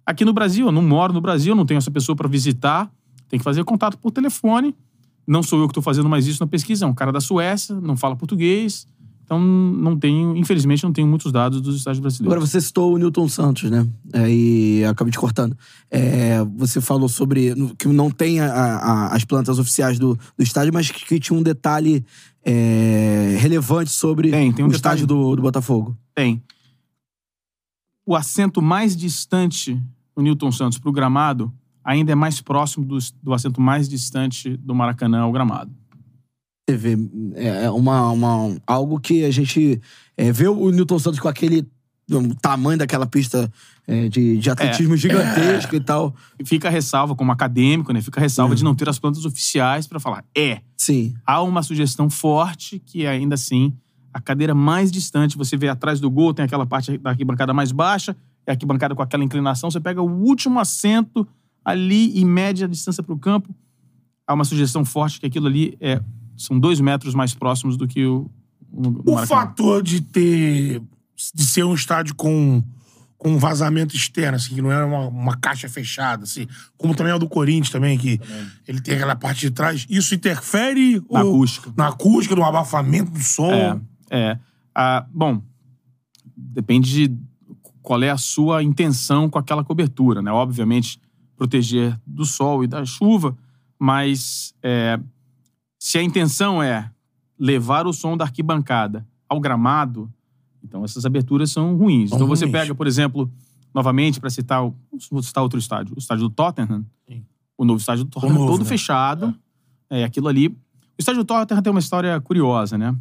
Aqui 0.05 0.27
no 0.27 0.35
Brasil, 0.35 0.67
eu 0.67 0.73
não 0.73 0.83
moro 0.83 1.15
no 1.15 1.21
Brasil, 1.21 1.55
não 1.55 1.65
tenho 1.65 1.79
essa 1.79 1.91
pessoa 1.91 2.15
para 2.15 2.29
visitar, 2.29 2.91
tem 3.31 3.39
que 3.39 3.45
fazer 3.45 3.65
contato 3.65 3.97
por 3.97 4.11
telefone. 4.11 4.75
Não 5.27 5.43
sou 5.43 5.59
eu 5.59 5.69
que 5.69 5.73
estou 5.73 5.83
fazendo 5.83 6.09
mais 6.09 6.27
isso 6.27 6.43
na 6.43 6.47
pesquisa, 6.47 6.85
é 6.85 6.89
um 6.89 6.95
cara 6.95 7.13
da 7.13 7.21
Suécia, 7.21 7.81
não 7.81 7.97
fala 7.97 8.15
português. 8.15 8.87
Então, 9.33 9.39
não 9.41 9.97
tenho, 9.97 10.37
infelizmente, 10.37 10.83
não 10.83 10.93
tenho 10.93 11.07
muitos 11.07 11.31
dados 11.31 11.61
dos 11.61 11.77
estádios 11.77 12.01
brasileiros. 12.01 12.33
Agora, 12.35 12.45
você 12.45 12.61
citou 12.61 12.93
o 12.93 12.99
Newton 12.99 13.29
Santos, 13.29 13.71
né? 13.71 13.87
É, 14.13 14.29
e 14.29 14.85
acabei 14.85 15.13
te 15.13 15.19
cortando. 15.21 15.57
É, 15.89 16.43
você 16.57 16.81
falou 16.81 17.09
sobre 17.09 17.55
que 17.79 17.87
não 17.87 18.11
tem 18.11 18.41
a- 18.41 18.53
a- 18.53 19.15
as 19.15 19.25
plantas 19.25 19.61
oficiais 19.61 20.01
do, 20.01 20.17
do 20.37 20.43
estádio, 20.43 20.75
mas 20.75 20.91
que, 20.91 21.05
que 21.07 21.21
tinha 21.21 21.39
um 21.39 21.45
detalhe 21.45 22.05
é, 22.45 23.37
relevante 23.39 23.91
sobre 23.93 24.33
Tem, 24.33 24.53
tem 24.53 24.65
um 24.65 24.69
o 24.69 24.73
detalhe. 24.73 24.97
estádio 24.97 25.07
do, 25.07 25.37
do 25.37 25.43
Botafogo. 25.43 25.97
Tem. 26.13 26.43
O 28.05 28.17
assento 28.17 28.61
mais 28.61 28.97
distante 28.97 29.81
do 30.17 30.23
Newton 30.23 30.51
Santos 30.51 30.77
para 30.77 30.91
o 30.91 30.93
gramado 30.93 31.53
ainda 31.85 32.11
é 32.11 32.15
mais 32.17 32.41
próximo 32.41 32.85
do, 32.85 32.99
do 33.23 33.33
assento 33.33 33.61
mais 33.61 33.89
distante 33.89 34.57
do 34.57 34.75
Maracanã 34.75 35.21
ao 35.21 35.31
gramado. 35.31 35.71
Vê, 36.77 36.97
é 37.35 37.65
é 37.65 37.71
uma, 37.71 38.11
uma, 38.11 38.57
algo 38.67 38.99
que 39.01 39.25
a 39.25 39.31
gente 39.31 39.81
é, 40.17 40.33
vê 40.33 40.49
o 40.49 40.71
Newton 40.71 40.99
Santos 40.99 41.21
com 41.21 41.29
aquele 41.29 41.67
tamanho 42.41 42.79
daquela 42.79 43.07
pista 43.07 43.51
é, 43.87 44.09
de, 44.09 44.37
de 44.39 44.51
atletismo 44.51 44.97
gigantesco 44.97 45.75
e 45.75 45.81
tal. 45.81 46.15
Fica 46.45 46.69
a 46.69 46.71
ressalva, 46.71 47.15
como 47.15 47.31
acadêmico, 47.33 47.93
né? 47.93 48.01
Fica 48.01 48.21
a 48.21 48.23
ressalva 48.23 48.55
de 48.55 48.65
não 48.65 48.75
ter 48.75 48.89
as 48.89 48.99
plantas 48.99 49.25
oficiais 49.25 49.87
para 49.87 50.01
falar. 50.01 50.25
É, 50.37 50.61
Sim. 50.77 51.15
há 51.25 51.43
uma 51.43 51.63
sugestão 51.63 52.11
forte 52.11 52.79
que 52.79 53.07
ainda 53.07 53.35
assim 53.35 53.73
a 54.13 54.21
cadeira 54.21 54.55
mais 54.55 54.91
distante, 54.91 55.37
você 55.37 55.57
vê 55.57 55.69
atrás 55.69 56.01
do 56.01 56.11
gol, 56.11 56.35
tem 56.35 56.45
aquela 56.45 56.67
parte 56.67 56.99
da 56.99 57.11
arquibancada 57.11 57.55
mais 57.55 57.71
baixa, 57.71 58.17
é 58.47 58.51
a 58.51 58.55
arquibancada 58.55 58.95
com 58.95 59.03
aquela 59.03 59.23
inclinação, 59.23 59.71
você 59.71 59.79
pega 59.79 60.03
o 60.03 60.11
último 60.11 60.59
assento 60.59 61.27
ali 61.65 62.19
em 62.21 62.25
média 62.25 62.67
distância 62.67 63.03
para 63.03 63.15
o 63.15 63.19
campo, 63.19 63.55
há 64.27 64.35
uma 64.35 64.45
sugestão 64.45 64.85
forte 64.85 65.21
que 65.21 65.27
aquilo 65.27 65.47
ali 65.47 65.77
é, 65.81 66.01
são 66.43 66.59
dois 66.59 66.81
metros 66.81 67.15
mais 67.15 67.35
próximos 67.35 67.77
do 67.77 67.87
que 67.87 68.05
o, 68.07 68.31
o, 68.73 69.13
O 69.15 69.27
fator 69.27 69.83
de 69.83 70.01
ter. 70.01 70.81
de 71.35 71.45
ser 71.45 71.65
um 71.65 71.75
estádio 71.75 72.15
com, 72.15 72.63
com 73.19 73.33
um 73.33 73.39
vazamento 73.39 73.95
externo, 73.95 74.37
assim, 74.37 74.55
que 74.55 74.63
não 74.63 74.73
é 74.73 74.85
uma, 74.85 75.07
uma 75.09 75.37
caixa 75.37 75.69
fechada, 75.69 76.25
assim, 76.25 76.47
como 76.79 76.95
também 76.95 77.13
é 77.13 77.17
o 77.17 77.19
do 77.19 77.29
Corinthians 77.29 77.71
também, 77.71 77.99
que 77.99 78.19
ele 78.67 78.81
tem 78.81 78.95
aquela 78.95 79.15
parte 79.17 79.41
de 79.41 79.51
trás, 79.51 79.87
isso 79.91 80.15
interfere 80.15 81.03
Na 81.11 81.23
ou- 81.23 81.35
acústica. 81.35 81.73
na 81.77 81.89
acústica, 81.89 82.35
no 82.35 82.45
abafamento 82.45 83.11
do 83.11 83.21
som. 83.23 83.53
É, 83.53 83.81
é. 84.11 84.39
Ah, 84.75 85.05
bom, 85.13 85.43
depende 86.37 87.09
de 87.09 87.17
qual 87.83 88.03
é 88.03 88.11
a 88.11 88.17
sua 88.17 88.63
intenção 88.63 89.29
com 89.29 89.39
aquela 89.39 89.65
cobertura, 89.65 90.23
né? 90.23 90.31
Obviamente, 90.31 91.01
proteger 91.37 91.99
do 92.07 92.25
sol 92.25 92.63
e 92.63 92.67
da 92.67 92.85
chuva, 92.85 93.37
mas 93.79 94.55
é, 94.63 94.99
se 95.83 95.97
a 95.97 96.03
intenção 96.03 96.63
é 96.63 96.91
levar 97.39 97.87
o 97.87 97.93
som 97.93 98.15
da 98.15 98.25
arquibancada 98.27 99.07
ao 99.27 99.41
gramado, 99.41 100.13
então 100.63 100.85
essas 100.85 101.07
aberturas 101.07 101.51
são 101.51 101.75
ruins. 101.75 102.11
São 102.11 102.19
então 102.19 102.29
você 102.29 102.45
ruins. 102.45 102.53
pega, 102.53 102.75
por 102.75 102.87
exemplo, 102.87 103.33
novamente, 103.75 104.21
para 104.21 104.29
citar, 104.29 104.61
vou 105.11 105.23
citar 105.23 105.43
outro 105.43 105.59
estádio, 105.59 105.95
o 105.97 105.99
estádio 105.99 106.29
do 106.29 106.31
Tottenham, 106.35 106.85
Sim. 107.09 107.25
o 107.57 107.65
novo 107.65 107.81
estádio 107.81 108.05
do 108.05 108.11
Tottenham, 108.11 108.35
novo, 108.35 108.53
todo 108.53 108.61
né? 108.63 108.67
fechado, 108.67 109.35
é 109.89 110.05
aquilo 110.05 110.29
ali. 110.29 110.49
O 110.49 110.57
estádio 110.99 111.23
do 111.23 111.27
Tottenham 111.27 111.63
tem 111.63 111.71
uma 111.71 111.81
história 111.81 112.21
curiosa, 112.21 112.77
né? 112.77 112.95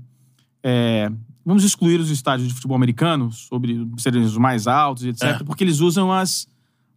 É, 0.64 1.12
vamos 1.46 1.66
excluir 1.66 2.00
os 2.00 2.10
estádios 2.10 2.48
de 2.48 2.54
futebol 2.54 2.78
americano, 2.78 3.30
sobre 3.34 3.86
serem 3.98 4.22
os 4.24 4.38
mais 4.38 4.68
altos, 4.68 5.04
etc., 5.04 5.42
É. 5.42 5.44
porque 5.44 5.66
eles 5.66 5.82
usam 5.82 6.14
as, 6.14 6.48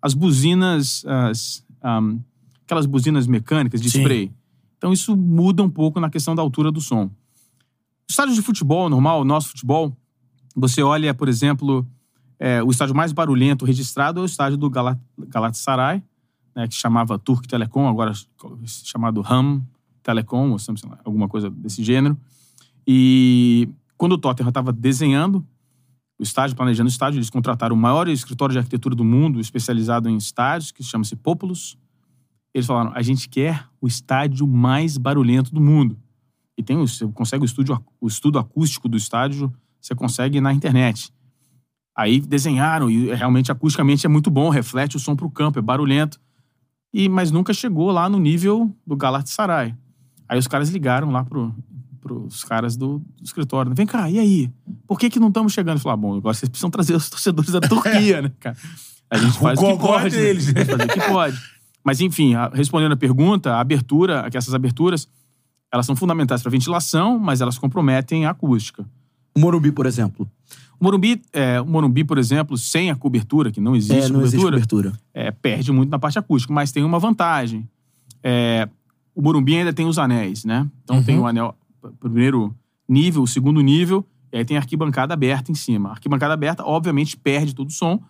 as 0.00 0.14
buzinas, 0.14 1.04
as, 1.04 1.64
ahm, 1.82 2.18
aquelas 2.64 2.86
buzinas 2.86 3.26
mecânicas 3.26 3.80
de 3.80 3.90
Sim. 3.90 3.98
spray. 4.00 4.32
Então 4.82 4.92
isso 4.92 5.16
muda 5.16 5.62
um 5.62 5.70
pouco 5.70 6.00
na 6.00 6.10
questão 6.10 6.34
da 6.34 6.42
altura 6.42 6.72
do 6.72 6.80
som. 6.80 7.08
Estádio 8.10 8.34
de 8.34 8.42
futebol 8.42 8.90
normal, 8.90 9.24
nosso 9.24 9.50
futebol, 9.50 9.96
você 10.56 10.82
olha, 10.82 11.14
por 11.14 11.28
exemplo, 11.28 11.86
é, 12.36 12.60
o 12.64 12.68
estádio 12.68 12.92
mais 12.92 13.12
barulhento 13.12 13.64
registrado 13.64 14.18
é 14.18 14.24
o 14.24 14.26
estádio 14.26 14.58
do 14.58 14.68
Galat 14.68 14.98
Galatasaray, 15.16 16.02
né, 16.52 16.66
que 16.66 16.74
chamava 16.74 17.16
Turk 17.16 17.46
Telecom, 17.46 17.86
agora 17.86 18.12
chamado 18.66 19.20
Ram 19.20 19.62
Telecom, 20.02 20.50
ou 20.50 20.56
lá, 20.90 20.98
alguma 21.04 21.28
coisa 21.28 21.48
desse 21.48 21.84
gênero. 21.84 22.18
E 22.84 23.68
quando 23.96 24.14
o 24.14 24.18
Tottenham 24.18 24.48
estava 24.48 24.72
desenhando 24.72 25.46
o 26.18 26.24
estádio, 26.24 26.56
planejando 26.56 26.88
o 26.88 26.90
estádio, 26.90 27.18
eles 27.18 27.30
contrataram 27.30 27.76
o 27.76 27.78
maior 27.78 28.08
escritório 28.08 28.52
de 28.52 28.58
arquitetura 28.58 28.96
do 28.96 29.04
mundo, 29.04 29.38
especializado 29.38 30.08
em 30.08 30.16
estádios, 30.16 30.72
que 30.72 30.82
chama-se 30.82 31.14
Populus. 31.14 31.78
Eles 32.54 32.66
falaram: 32.66 32.92
a 32.94 33.02
gente 33.02 33.28
quer 33.28 33.66
o 33.80 33.86
estádio 33.86 34.46
mais 34.46 34.96
barulhento 34.96 35.54
do 35.54 35.60
mundo. 35.60 35.96
E 36.56 36.62
tem, 36.62 36.76
o- 36.76 36.86
você 36.86 37.06
consegue 37.08 37.44
o, 37.44 37.46
estúdio, 37.46 37.82
o 38.00 38.06
estudo 38.06 38.38
acústico 38.38 38.88
do 38.88 38.96
estádio, 38.96 39.52
você 39.80 39.94
consegue 39.94 40.40
na 40.40 40.52
internet. 40.52 41.12
Aí 41.96 42.20
desenharam, 42.20 42.90
e 42.90 43.14
realmente 43.14 43.50
acusticamente 43.52 44.06
é 44.06 44.08
muito 44.08 44.30
bom, 44.30 44.48
reflete 44.48 44.96
o 44.96 45.00
som 45.00 45.14
para 45.14 45.26
o 45.26 45.30
campo, 45.30 45.58
é 45.58 45.62
barulhento. 45.62 46.20
E, 46.92 47.08
mas 47.08 47.30
nunca 47.30 47.52
chegou 47.54 47.90
lá 47.90 48.08
no 48.08 48.18
nível 48.18 48.74
do 48.86 48.96
Galatasaray. 48.96 49.74
Aí 50.28 50.38
os 50.38 50.46
caras 50.46 50.68
ligaram 50.70 51.10
lá 51.10 51.24
pro, 51.24 51.54
pros 52.00 52.44
caras 52.44 52.76
do, 52.76 52.98
do 52.98 53.24
escritório. 53.24 53.70
né? 53.70 53.74
Vem 53.74 53.86
cá, 53.86 54.10
e 54.10 54.18
aí? 54.18 54.50
Por 54.86 54.98
que 54.98 55.08
que 55.10 55.18
não 55.20 55.28
estamos 55.28 55.52
chegando? 55.54 55.80
Falaram, 55.80 56.00
bom, 56.02 56.16
agora 56.16 56.34
vocês 56.34 56.48
precisam 56.48 56.70
trazer 56.70 56.94
os 56.94 57.08
torcedores 57.10 57.50
da 57.52 57.60
Turquia, 57.60 58.20
né, 58.22 58.32
cara? 58.40 58.56
A 59.10 59.18
gente 59.18 59.38
faz 59.38 59.58
o, 59.58 59.62
que 59.62 59.72
gogó 59.72 59.98
é 59.98 60.02
pode. 60.02 60.16
né? 60.16 60.22
deles, 60.22 60.52
né? 60.52 60.60
A 60.60 60.64
gente 60.64 60.76
faz 60.76 60.84
o 60.84 60.92
que 60.92 61.08
pode. 61.08 61.38
Mas, 61.84 62.00
enfim, 62.00 62.34
a- 62.34 62.50
respondendo 62.52 62.92
a 62.92 62.96
pergunta, 62.96 63.54
a 63.54 63.60
abertura, 63.60 64.28
que 64.30 64.36
essas 64.36 64.54
aberturas, 64.54 65.08
elas 65.72 65.86
são 65.86 65.96
fundamentais 65.96 66.42
para 66.42 66.50
ventilação, 66.50 67.18
mas 67.18 67.40
elas 67.40 67.58
comprometem 67.58 68.24
a 68.26 68.30
acústica. 68.30 68.84
O 69.34 69.40
Morumbi, 69.40 69.72
por 69.72 69.86
exemplo. 69.86 70.28
O 70.78 70.84
Morumbi, 70.84 71.22
é, 71.32 71.60
o 71.60 71.66
Morumbi, 71.66 72.04
por 72.04 72.18
exemplo, 72.18 72.56
sem 72.58 72.90
a 72.90 72.96
cobertura, 72.96 73.50
que 73.50 73.60
não 73.60 73.74
existe 73.74 74.06
É, 74.06 74.08
não 74.08 74.20
existe 74.20 74.36
cobertura, 74.44 74.90
cobertura. 74.90 74.92
é, 75.14 75.30
perde 75.30 75.72
muito 75.72 75.90
na 75.90 75.98
parte 75.98 76.18
acústica, 76.18 76.52
mas 76.52 76.70
tem 76.72 76.84
uma 76.84 76.98
vantagem. 76.98 77.68
É, 78.22 78.68
o 79.14 79.22
Morumbi 79.22 79.56
ainda 79.56 79.72
tem 79.72 79.86
os 79.86 79.98
anéis, 79.98 80.44
né? 80.44 80.68
Então 80.84 80.96
Uhum. 80.96 81.02
tem 81.04 81.18
o 81.18 81.26
anel 81.26 81.54
primeiro 82.00 82.54
nível, 82.88 83.22
o 83.22 83.26
segundo 83.26 83.60
nível, 83.60 84.04
e 84.32 84.38
aí 84.38 84.44
tem 84.44 84.56
a 84.56 84.60
arquibancada 84.60 85.14
aberta 85.14 85.50
em 85.50 85.54
cima. 85.54 85.88
A 85.88 85.92
arquibancada 85.92 86.34
aberta, 86.34 86.64
obviamente, 86.64 87.16
perde 87.16 87.54
todo 87.54 87.68
o 87.68 87.72
som. 87.72 88.00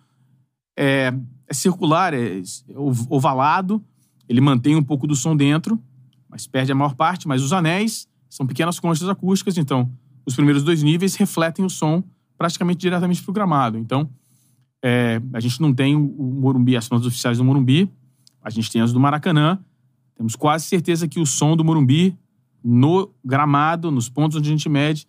É, 1.47 1.53
circular, 1.53 2.13
é 2.13 2.41
ov- 2.75 3.07
ovalado, 3.09 3.83
ele 4.27 4.41
mantém 4.41 4.75
um 4.75 4.83
pouco 4.83 5.05
do 5.05 5.15
som 5.15 5.35
dentro, 5.35 5.79
mas 6.29 6.47
perde 6.47 6.71
a 6.71 6.75
maior 6.75 6.95
parte. 6.95 7.27
Mas 7.27 7.41
os 7.43 7.51
anéis 7.53 8.07
são 8.29 8.47
pequenas 8.47 8.79
conchas 8.79 9.07
acústicas, 9.09 9.57
então 9.57 9.91
os 10.25 10.35
primeiros 10.35 10.63
dois 10.63 10.81
níveis 10.81 11.15
refletem 11.15 11.65
o 11.65 11.69
som 11.69 12.03
praticamente 12.37 12.79
diretamente 12.79 13.21
para 13.21 13.31
o 13.31 13.33
gramado. 13.33 13.77
Então, 13.77 14.09
é, 14.83 15.21
a 15.33 15.39
gente 15.39 15.61
não 15.61 15.73
tem 15.73 15.95
o 15.95 16.01
Morumbi, 16.41 16.75
as 16.75 16.87
plantas 16.87 17.07
oficiais 17.07 17.37
do 17.37 17.43
Morumbi, 17.43 17.91
a 18.41 18.49
gente 18.49 18.71
tem 18.71 18.81
as 18.81 18.91
do 18.91 18.99
Maracanã. 18.99 19.59
Temos 20.15 20.35
quase 20.35 20.65
certeza 20.65 21.07
que 21.07 21.19
o 21.19 21.25
som 21.25 21.55
do 21.55 21.63
Morumbi, 21.63 22.17
no 22.63 23.09
gramado, 23.23 23.91
nos 23.91 24.09
pontos 24.09 24.37
onde 24.37 24.49
a 24.49 24.51
gente 24.51 24.67
mede, 24.69 25.07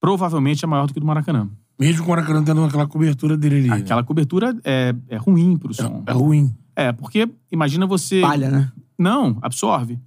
provavelmente 0.00 0.64
é 0.64 0.68
maior 0.68 0.86
do 0.86 0.92
que 0.92 0.98
o 0.98 1.00
do 1.00 1.06
Maracanã. 1.06 1.48
Mesmo 1.78 2.04
com 2.04 2.12
o 2.12 2.14
Maracanã 2.14 2.42
tendo 2.44 2.64
aquela 2.64 2.86
cobertura 2.86 3.36
dele 3.36 3.72
ali. 3.72 3.82
Aquela 3.82 4.04
cobertura 4.04 4.56
é, 4.64 4.94
é 5.08 5.16
ruim 5.16 5.56
pro 5.56 5.72
É, 5.72 5.74
som. 5.74 6.04
é 6.06 6.12
ruim. 6.12 6.54
É, 6.76 6.92
porque 6.92 7.28
imagina 7.50 7.86
você. 7.86 8.20
Palha, 8.20 8.50
né? 8.50 8.72
Não, 8.98 9.38
absorve. 9.42 9.98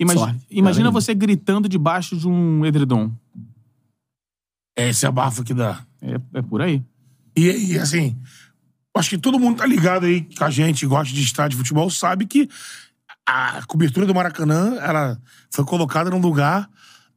Absorve. 0.00 0.38
Imagina 0.50 0.90
você 0.90 1.14
gritando 1.14 1.68
debaixo 1.68 2.16
de 2.16 2.28
um 2.28 2.64
edredom. 2.64 3.10
É 4.76 4.88
esse 4.88 5.06
abafo 5.06 5.42
que 5.44 5.54
dá. 5.54 5.84
É, 6.02 6.20
é 6.34 6.42
por 6.42 6.60
aí. 6.60 6.82
E, 7.36 7.72
e, 7.72 7.78
assim, 7.78 8.16
acho 8.96 9.10
que 9.10 9.18
todo 9.18 9.38
mundo 9.38 9.58
tá 9.58 9.66
ligado 9.66 10.04
aí 10.06 10.26
com 10.36 10.44
a 10.44 10.50
gente, 10.50 10.86
gosta 10.86 11.12
de 11.14 11.22
estádio 11.22 11.50
de 11.50 11.56
futebol, 11.56 11.88
sabe 11.90 12.26
que 12.26 12.48
a 13.26 13.62
cobertura 13.66 14.06
do 14.06 14.14
Maracanã, 14.14 14.76
ela 14.80 15.18
foi 15.50 15.64
colocada 15.64 16.10
num 16.10 16.20
lugar 16.20 16.68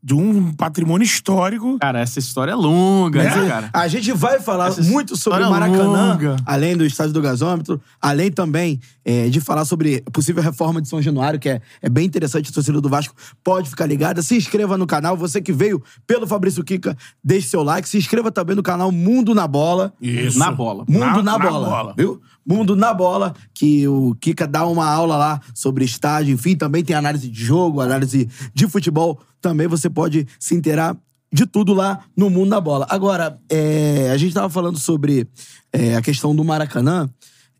de 0.04 0.14
um 0.14 0.54
patrimônio 0.54 1.04
histórico. 1.04 1.78
Cara, 1.80 2.00
essa 2.00 2.20
história 2.20 2.52
é 2.52 2.56
longa, 2.56 3.24
Né? 3.24 3.36
né, 3.36 3.48
cara? 3.48 3.70
A 3.74 3.88
gente 3.88 4.12
vai 4.14 4.40
falar 4.40 4.68
Essa 4.70 4.82
muito 4.84 5.18
sobre 5.18 5.40
o 5.40 5.44
história 5.44 5.60
Maracanã, 5.68 6.12
longa. 6.14 6.36
além 6.46 6.78
do 6.78 6.86
estádio 6.86 7.14
do 7.14 7.22
gasômetro, 7.22 7.82
além 8.02 8.32
também 8.32 8.80
é, 9.04 9.28
de 9.30 9.42
falar 9.42 9.66
sobre 9.66 10.04
a 10.06 10.12
possível 10.12 10.42
reforma 10.44 10.82
de 10.82 10.88
São 10.88 11.02
Januário, 11.02 11.40
que 11.40 11.50
é, 11.50 11.62
é 11.82 11.90
bem 11.90 12.06
interessante, 12.06 12.50
a 12.50 12.54
torcida 12.54 12.80
do 12.80 12.90
Vasco 12.90 13.16
pode 13.44 13.70
ficar 13.70 13.86
ligada. 13.86 14.22
Se 14.22 14.36
inscreva 14.38 14.78
no 14.78 14.86
canal, 14.88 15.18
você 15.18 15.42
que 15.42 15.52
veio 15.52 15.82
pelo 16.06 16.28
Fabrício 16.28 16.64
Kika, 16.64 16.96
deixe 17.24 17.48
seu 17.48 17.64
like. 17.64 17.88
Se 17.90 17.98
inscreva 17.98 18.32
também 18.32 18.56
no 18.56 18.64
canal 18.64 18.92
Mundo 18.92 19.34
na 19.34 19.48
Bola. 19.48 19.94
Isso. 20.02 20.38
Na 20.40 20.52
bola. 20.52 20.86
Mundo 20.88 21.00
Na- 21.00 21.24
na, 21.24 21.38
na 21.38 21.40
bola, 21.40 21.70
bola. 21.70 21.94
viu? 21.98 22.22
Mundo 22.48 22.76
na 22.76 22.94
bola, 22.94 23.36
que 23.54 23.86
o 23.88 24.16
Kika 24.16 24.48
dá 24.48 24.66
uma 24.66 24.86
aula 24.90 25.18
lá 25.18 25.42
sobre 25.54 25.84
estádio, 25.84 26.34
enfim, 26.34 26.56
também 26.56 26.84
tem 26.84 26.96
análise 26.96 27.30
de 27.30 27.44
jogo, 27.44 27.82
análise 27.82 28.30
de 28.54 28.68
futebol. 28.68 29.20
Também 29.42 29.68
você 29.68 29.90
pode 29.90 30.26
se 30.40 30.56
inteirar 30.56 30.96
de 31.32 31.46
tudo 31.46 31.74
lá 31.74 32.06
no 32.16 32.30
Mundo 32.30 32.50
na 32.50 32.62
Bola. 32.62 32.88
Agora, 32.90 33.38
é, 33.50 34.10
a 34.12 34.18
gente 34.18 34.34
tava 34.34 34.50
falando 34.50 34.80
sobre 34.80 35.28
é, 35.74 35.96
a 35.96 36.02
questão 36.02 36.34
do 36.34 36.44
Maracanã, 36.44 37.10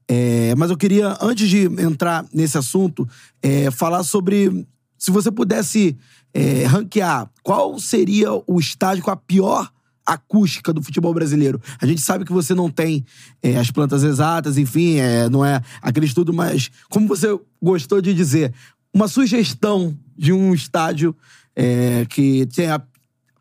é, 0.08 0.56
mas 0.56 0.72
eu 0.72 0.78
queria, 0.78 1.18
antes 1.22 1.50
de 1.50 1.66
entrar 1.66 2.26
nesse 2.34 2.58
assunto, 2.58 3.08
é, 3.42 3.70
falar 3.70 4.04
sobre 4.04 4.66
se 4.98 5.12
você 5.12 5.30
pudesse 5.30 5.98
é, 6.34 6.66
ranquear 6.66 7.30
qual 7.44 7.78
seria 7.78 8.30
o 8.48 8.60
estádio 8.60 9.04
com 9.04 9.12
a 9.12 9.18
pior 9.18 9.70
acústica 10.08 10.72
do 10.72 10.82
futebol 10.82 11.14
brasileiro. 11.14 11.62
A 11.82 11.86
gente 11.86 12.00
sabe 12.00 12.24
que 12.24 12.32
você 12.32 12.56
não 12.56 12.70
tem 12.70 13.06
é, 13.44 13.58
as 13.58 13.70
plantas 13.70 14.04
exatas, 14.04 14.58
enfim, 14.58 14.96
é, 14.96 15.30
não 15.30 15.44
é 15.44 15.62
aquele 15.82 16.06
estudo, 16.06 16.34
mas 16.34 16.72
como 16.90 17.08
você 17.08 17.28
gostou 17.62 18.02
de 18.02 18.14
dizer, 18.14 18.54
uma 18.94 19.10
sugestão 19.10 19.98
de 20.18 20.32
um 20.32 20.54
estádio 20.54 21.14
é, 21.54 22.06
que 22.06 22.46
tem 22.48 22.70
a 22.70 22.82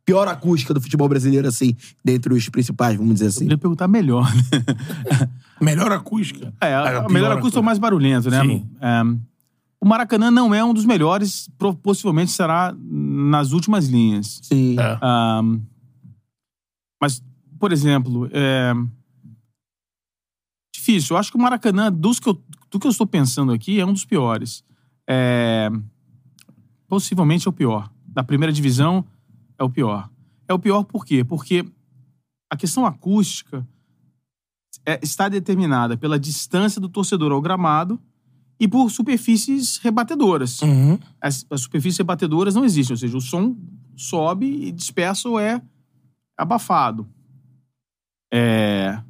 pior 0.04 0.28
acústica 0.28 0.74
do 0.74 0.80
futebol 0.80 1.08
brasileiro, 1.08 1.46
assim, 1.48 1.74
dentre 2.04 2.32
os 2.34 2.48
principais, 2.48 2.96
vamos 2.96 3.14
dizer 3.14 3.26
Eu 3.26 3.28
assim. 3.28 3.40
queria 3.40 3.58
perguntar 3.58 3.88
melhor, 3.88 4.32
né? 4.34 5.28
Melhor 5.58 5.90
acústica. 5.90 6.52
É, 6.60 6.74
a, 6.74 6.80
a 6.80 7.06
a 7.06 7.08
melhor 7.08 7.32
acústica 7.32 7.58
é 7.58 7.62
o 7.62 7.64
mais 7.64 7.78
barulhento, 7.78 8.28
né? 8.28 8.42
Sim. 8.42 8.68
É, 8.78 9.02
o 9.80 9.86
Maracanã 9.86 10.30
não 10.30 10.54
é 10.54 10.62
um 10.62 10.74
dos 10.74 10.84
melhores, 10.84 11.48
possivelmente 11.82 12.30
será 12.30 12.74
nas 12.78 13.52
últimas 13.52 13.86
linhas. 13.86 14.38
Sim. 14.42 14.76
É. 14.78 14.98
Mas, 17.00 17.22
por 17.58 17.72
exemplo, 17.72 18.28
é... 18.32 18.72
difícil. 20.74 21.14
Eu 21.14 21.20
acho 21.20 21.30
que 21.30 21.36
o 21.36 21.40
Maracanã, 21.40 21.92
dos 21.92 22.18
que 22.18 22.28
eu, 22.28 22.42
do 22.70 22.78
que 22.78 22.86
eu 22.86 22.90
estou 22.90 23.06
pensando 23.06 23.52
aqui, 23.52 23.80
é 23.80 23.86
um 23.86 23.92
dos 23.92 24.04
piores. 24.04 24.64
É... 25.08 25.70
Possivelmente 26.88 27.46
é 27.46 27.50
o 27.50 27.52
pior. 27.52 27.90
Da 28.06 28.22
primeira 28.22 28.52
divisão, 28.52 29.04
é 29.58 29.64
o 29.64 29.70
pior. 29.70 30.08
É 30.48 30.54
o 30.54 30.58
pior 30.58 30.84
por 30.84 31.04
quê? 31.04 31.24
Porque 31.24 31.64
a 32.50 32.56
questão 32.56 32.86
acústica 32.86 33.66
é- 34.84 35.00
está 35.02 35.28
determinada 35.28 35.96
pela 35.96 36.18
distância 36.18 36.80
do 36.80 36.88
torcedor 36.88 37.32
ao 37.32 37.40
gramado 37.40 38.00
e 38.58 38.66
por 38.66 38.90
superfícies 38.90 39.78
rebatedoras. 39.78 40.62
Uhum. 40.62 40.98
As, 41.20 41.44
as 41.50 41.62
superfícies 41.62 41.98
rebatedoras 41.98 42.54
não 42.54 42.64
existem, 42.64 42.94
ou 42.94 42.98
seja, 42.98 43.16
o 43.16 43.20
som 43.20 43.56
sobe 43.96 44.46
e 44.46 44.72
dispersa 44.72 45.28
ou 45.28 45.38
é 45.38 45.60
abafado. 46.36 47.06
É... 48.32 49.00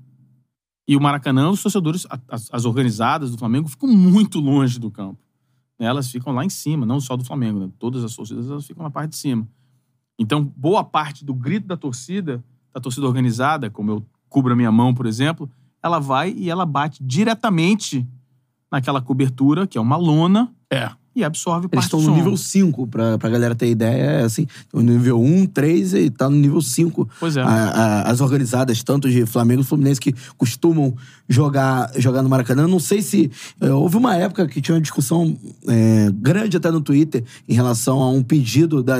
E 0.88 0.96
o 0.96 1.00
Maracanã, 1.00 1.50
os 1.50 1.62
torcedores, 1.62 2.06
as, 2.28 2.48
as 2.52 2.64
organizadas 2.64 3.32
do 3.32 3.38
Flamengo, 3.38 3.68
ficam 3.68 3.88
muito 3.88 4.38
longe 4.38 4.78
do 4.78 4.90
campo. 4.90 5.18
Elas 5.78 6.10
ficam 6.10 6.32
lá 6.32 6.44
em 6.44 6.48
cima, 6.48 6.86
não 6.86 7.00
só 7.00 7.16
do 7.16 7.24
Flamengo, 7.24 7.58
né? 7.58 7.70
todas 7.78 8.04
as 8.04 8.14
torcidas 8.14 8.48
elas 8.48 8.66
ficam 8.66 8.82
na 8.82 8.90
parte 8.90 9.10
de 9.10 9.16
cima. 9.16 9.46
Então, 10.18 10.44
boa 10.56 10.82
parte 10.82 11.24
do 11.24 11.34
grito 11.34 11.66
da 11.66 11.76
torcida, 11.76 12.42
da 12.72 12.80
torcida 12.80 13.06
organizada, 13.06 13.68
como 13.68 13.90
eu 13.90 14.06
cubro 14.28 14.52
a 14.52 14.56
minha 14.56 14.72
mão, 14.72 14.94
por 14.94 15.06
exemplo, 15.06 15.50
ela 15.82 15.98
vai 15.98 16.32
e 16.32 16.48
ela 16.48 16.64
bate 16.64 17.02
diretamente 17.02 18.06
naquela 18.70 19.02
cobertura, 19.02 19.66
que 19.66 19.76
é 19.76 19.80
uma 19.80 19.96
lona, 19.96 20.54
É. 20.70 20.90
e 21.16 21.24
absorve 21.24 21.66
Eles 21.66 21.70
parte 21.72 21.84
estão 21.86 22.00
no 22.00 22.06
som. 22.06 22.14
nível 22.14 22.36
5, 22.36 22.86
pra, 22.86 23.16
pra 23.18 23.28
galera 23.30 23.54
ter 23.54 23.68
ideia. 23.70 24.02
É 24.02 24.22
assim, 24.22 24.46
no 24.72 24.82
nível 24.82 25.18
1, 25.20 25.46
3 25.46 25.94
e 25.94 26.10
tá 26.10 26.28
no 26.28 26.36
nível 26.36 26.60
5. 26.60 27.08
Pois 27.18 27.36
é. 27.36 27.40
A- 27.40 27.46
a- 27.46 28.02
as 28.10 28.20
organizadas, 28.20 28.82
tanto 28.82 29.08
de 29.08 29.24
Flamengo 29.26 29.62
e 29.62 29.64
Fluminense, 29.64 29.98
que 30.00 30.14
costumam 30.36 30.94
jogar, 31.28 31.90
jogar 31.96 32.22
no 32.22 32.28
Maracanã. 32.28 32.68
Não 32.68 32.78
sei 32.78 33.00
se. 33.02 33.30
é, 33.60 33.72
houve 33.72 33.96
uma 33.96 34.14
época 34.14 34.46
que 34.46 34.60
tinha 34.60 34.74
uma 34.74 34.80
discussão 34.80 35.36
é, 35.66 36.10
grande 36.12 36.56
até 36.56 36.70
no 36.70 36.80
Twitter 36.80 37.24
em 37.48 37.54
relação 37.54 38.00
a 38.02 38.10
um 38.10 38.22
pedido 38.22 38.82
da, 38.82 38.98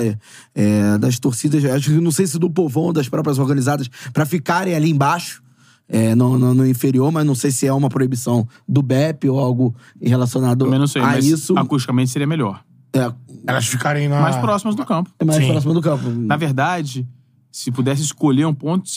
é, 0.55 0.99
das 0.99 1.19
torcidas, 1.19 1.65
acho 1.65 1.91
que 1.91 2.01
não 2.01 2.11
sei 2.11 2.27
se 2.27 2.39
do 2.39 2.49
povão 2.51 2.85
ou 2.85 2.93
das 2.93 3.09
próprias 3.09 3.39
organizadas, 3.39 3.89
pra 4.13 4.25
ficarem 4.25 4.75
ali 4.75 4.91
embaixo. 4.91 5.43
É, 5.89 6.15
no, 6.15 6.39
no- 6.39 6.55
no 6.55 6.67
inferior, 6.67 7.11
mas 7.13 7.25
não 7.27 7.35
sei 7.35 7.51
se 7.51 7.67
é 7.67 7.73
uma 7.73 7.89
proibição 7.89 8.47
do 8.69 8.83
BEP 8.83 9.29
ou 9.29 9.39
algo 9.39 9.75
relacionado 10.03 10.65
Também 10.65 10.79
não 10.79 10.87
sei, 10.87 11.01
a 11.03 11.07
mas 11.07 11.25
isso. 11.27 11.57
acusticamente 11.59 12.11
seria 12.11 12.27
melhor. 12.27 12.63
É, 12.93 13.13
Elas 13.47 13.67
ficarem 13.67 14.09
na. 14.09 14.21
Mais 14.21 14.37
próximas 14.37 14.75
do 14.75 14.85
campo. 14.85 15.11
é 15.19 15.25
mais 15.25 15.39
Sim. 15.45 15.51
próximo 15.51 15.75
do 15.75 15.81
campo. 15.83 16.09
Na 16.11 16.37
verdade, 16.37 17.07
se 17.53 17.71
pudesse 17.71 18.03
escolher 18.03 18.47
um 18.47 18.55
ponto, 18.55 18.89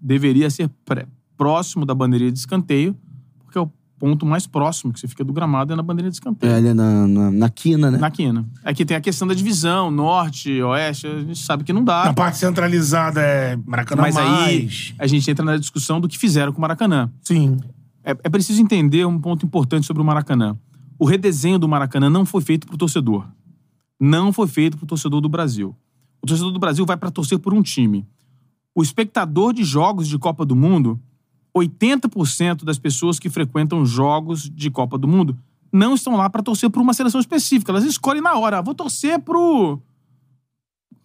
deveria 0.00 0.50
ser 0.50 0.68
pré- 0.84 1.06
próximo 1.36 1.84
da 1.86 1.94
bandeirinha 1.94 2.32
de 2.32 2.38
escanteio, 2.38 2.96
ponto 4.02 4.26
mais 4.26 4.48
próximo 4.48 4.92
que 4.92 4.98
você 4.98 5.06
fica 5.06 5.22
do 5.22 5.32
gramado 5.32 5.72
é 5.72 5.76
na 5.76 5.82
bandeirinha 5.82 6.10
de 6.10 6.16
escanteio. 6.16 6.52
É, 6.52 6.56
ali 6.56 6.74
na, 6.74 7.06
na, 7.06 7.30
na 7.30 7.48
quina, 7.48 7.88
né? 7.88 7.98
Na 7.98 8.10
quina. 8.10 8.44
Aqui 8.64 8.84
tem 8.84 8.96
a 8.96 9.00
questão 9.00 9.28
da 9.28 9.32
divisão, 9.32 9.92
norte, 9.92 10.60
oeste, 10.60 11.06
a 11.06 11.20
gente 11.20 11.38
sabe 11.38 11.62
que 11.62 11.72
não 11.72 11.84
dá. 11.84 12.06
Na 12.06 12.12
parte 12.12 12.36
centralizada 12.36 13.20
é 13.20 13.56
Maracanã 13.64 14.02
mas 14.02 14.16
aí 14.16 14.28
mais. 14.28 14.94
a 14.98 15.06
gente 15.06 15.30
entra 15.30 15.44
na 15.44 15.56
discussão 15.56 16.00
do 16.00 16.08
que 16.08 16.18
fizeram 16.18 16.50
com 16.50 16.58
o 16.58 16.60
Maracanã. 16.60 17.12
Sim. 17.22 17.60
É, 18.02 18.10
é 18.10 18.28
preciso 18.28 18.60
entender 18.60 19.06
um 19.06 19.20
ponto 19.20 19.46
importante 19.46 19.86
sobre 19.86 20.02
o 20.02 20.04
Maracanã. 20.04 20.58
O 20.98 21.04
redesenho 21.04 21.56
do 21.56 21.68
Maracanã 21.68 22.10
não 22.10 22.26
foi 22.26 22.42
feito 22.42 22.66
pro 22.66 22.76
torcedor. 22.76 23.24
Não 24.00 24.32
foi 24.32 24.48
feito 24.48 24.76
pro 24.76 24.84
torcedor 24.84 25.20
do 25.20 25.28
Brasil. 25.28 25.76
O 26.20 26.26
torcedor 26.26 26.50
do 26.50 26.58
Brasil 26.58 26.84
vai 26.84 26.96
para 26.96 27.12
torcer 27.12 27.38
por 27.38 27.54
um 27.54 27.62
time. 27.62 28.04
O 28.74 28.82
espectador 28.82 29.52
de 29.52 29.62
jogos 29.62 30.08
de 30.08 30.18
Copa 30.18 30.44
do 30.44 30.56
Mundo, 30.56 31.00
80% 31.56 32.64
das 32.64 32.78
pessoas 32.78 33.18
que 33.18 33.28
frequentam 33.28 33.84
jogos 33.84 34.48
de 34.48 34.70
Copa 34.70 34.96
do 34.96 35.06
Mundo 35.06 35.36
não 35.72 35.94
estão 35.94 36.16
lá 36.16 36.28
para 36.28 36.42
torcer 36.42 36.70
por 36.70 36.80
uma 36.80 36.94
seleção 36.94 37.20
específica. 37.20 37.72
Elas 37.72 37.84
escolhem 37.84 38.22
na 38.22 38.36
hora. 38.38 38.58
Ah, 38.58 38.62
vou 38.62 38.74
torcer 38.74 39.18
pro 39.20 39.80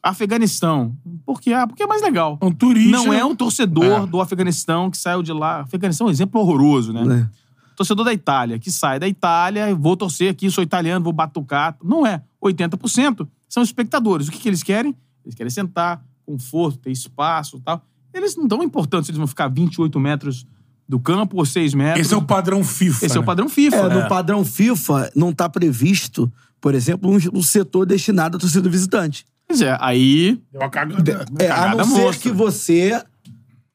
Afeganistão. 0.02 0.96
Por 1.26 1.42
quê? 1.42 1.54
Ah, 1.54 1.68
porque 1.68 1.84
é 1.84 1.88
mais 1.88 2.02
legal. 2.02 2.38
Um 2.42 2.52
turista. 2.52 2.92
Não 2.92 3.12
é 3.14 3.24
um 3.26 3.36
torcedor 3.36 4.04
É. 4.04 4.06
do 4.06 4.22
Afeganistão 4.22 4.90
que 4.90 4.98
saiu 4.98 5.22
de 5.24 5.34
lá. 5.34 5.62
Afeganistão 5.62 6.08
é 6.08 6.10
um 6.10 6.12
exemplo 6.12 6.40
horroroso, 6.40 6.94
né? 6.94 7.30
É. 7.34 7.48
Torcedor 7.76 8.06
da 8.06 8.14
Itália, 8.14 8.58
que 8.58 8.72
sai 8.72 9.00
da 9.00 9.08
Itália, 9.08 9.74
vou 9.76 9.96
torcer 9.96 10.32
aqui, 10.32 10.50
sou 10.50 10.64
italiano, 10.64 11.04
vou 11.04 11.14
batucar. 11.14 11.78
Não 11.84 12.06
é. 12.06 12.24
80% 12.44 13.28
são 13.48 13.62
espectadores. 13.62 14.28
O 14.28 14.32
que, 14.32 14.40
que 14.40 14.50
eles 14.50 14.64
querem? 14.64 14.96
Eles 15.24 15.36
querem 15.36 15.50
sentar, 15.52 16.04
conforto, 16.26 16.80
ter 16.80 16.92
espaço 16.92 17.58
e 17.58 17.62
tal. 17.62 17.82
Eles 18.14 18.36
não 18.36 18.48
dão 18.48 18.64
importância 18.64 19.06
se 19.06 19.12
eles 19.12 19.18
vão 19.18 19.28
ficar 19.28 19.48
28 19.48 20.00
metros 20.00 20.46
do 20.88 21.00
campo 21.00 21.38
ou 21.38 21.46
6 21.46 21.74
metros. 21.74 22.06
Esse 22.06 22.14
é 22.14 22.18
o 22.18 22.22
padrão 22.22 22.64
FIFA. 22.64 23.06
Esse 23.06 23.16
é 23.16 23.20
o 23.20 23.22
né? 23.22 23.26
padrão 23.26 23.50
FIFA. 23.50 23.76
É, 23.78 23.90
né? 23.90 23.96
no 23.96 24.08
padrão 24.08 24.46
FIFA 24.46 25.12
não 25.16 25.34
tá 25.34 25.50
previsto, 25.50 26.32
por 26.62 26.74
exemplo, 26.74 27.12
um, 27.12 27.18
um 27.38 27.44
setor 27.44 27.86
destinado 27.86 28.38
à 28.38 28.40
torcida 28.40 28.70
visitante. 28.70 29.26
Pois 29.48 29.62
é, 29.62 29.78
aí 29.80 30.42
Deu 30.52 30.62
uma 30.62 30.70
cagada. 30.70 31.26
É, 31.40 31.50
a 31.50 31.76
não 31.76 31.86
ser 31.86 32.02
monstra. 32.02 32.22
que 32.22 32.32
você 32.32 33.02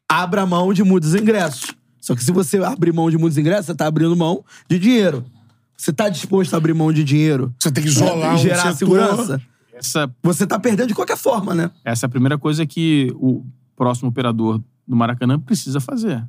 abra 0.09 0.45
mão 0.45 0.73
de 0.73 0.83
muitos 0.83 1.15
ingressos. 1.15 1.75
Só 2.01 2.15
que 2.15 2.25
se 2.25 2.33
você 2.33 2.59
abrir 2.59 2.93
mão 2.93 3.11
de 3.11 3.17
muitos 3.17 3.39
ingressos, 3.39 3.67
você 3.67 3.75
tá 3.75 3.87
abrindo 3.87 4.15
mão 4.17 4.45
de 4.69 4.79
dinheiro. 4.79 5.25
Você 5.77 5.93
tá 5.93 6.09
disposto 6.09 6.55
a 6.55 6.57
abrir 6.57 6.75
mão 6.75 6.93
de 6.93 7.03
dinheiro? 7.05 7.55
Você 7.59 7.71
tem 7.71 7.83
que 7.83 7.89
isolar 7.91 8.33
e 8.33 8.35
um 8.35 8.39
gerar 8.39 8.63
setor. 8.63 8.77
segurança? 8.77 9.41
essa, 9.73 10.15
Você 10.23 10.47
tá 10.47 10.59
perdendo 10.59 10.89
de 10.89 10.95
qualquer 10.95 11.17
forma, 11.17 11.55
né? 11.55 11.71
essa 11.85 12.07
é 12.07 12.09
a 12.09 12.11
primeira 12.11 12.37
coisa 12.39 12.67
que 12.67 13.13
o 13.17 13.45
próximo 13.83 14.11
operador 14.11 14.63
do 14.87 14.95
Maracanã 14.95 15.41
precisa 15.41 15.81
fazer. 15.81 16.25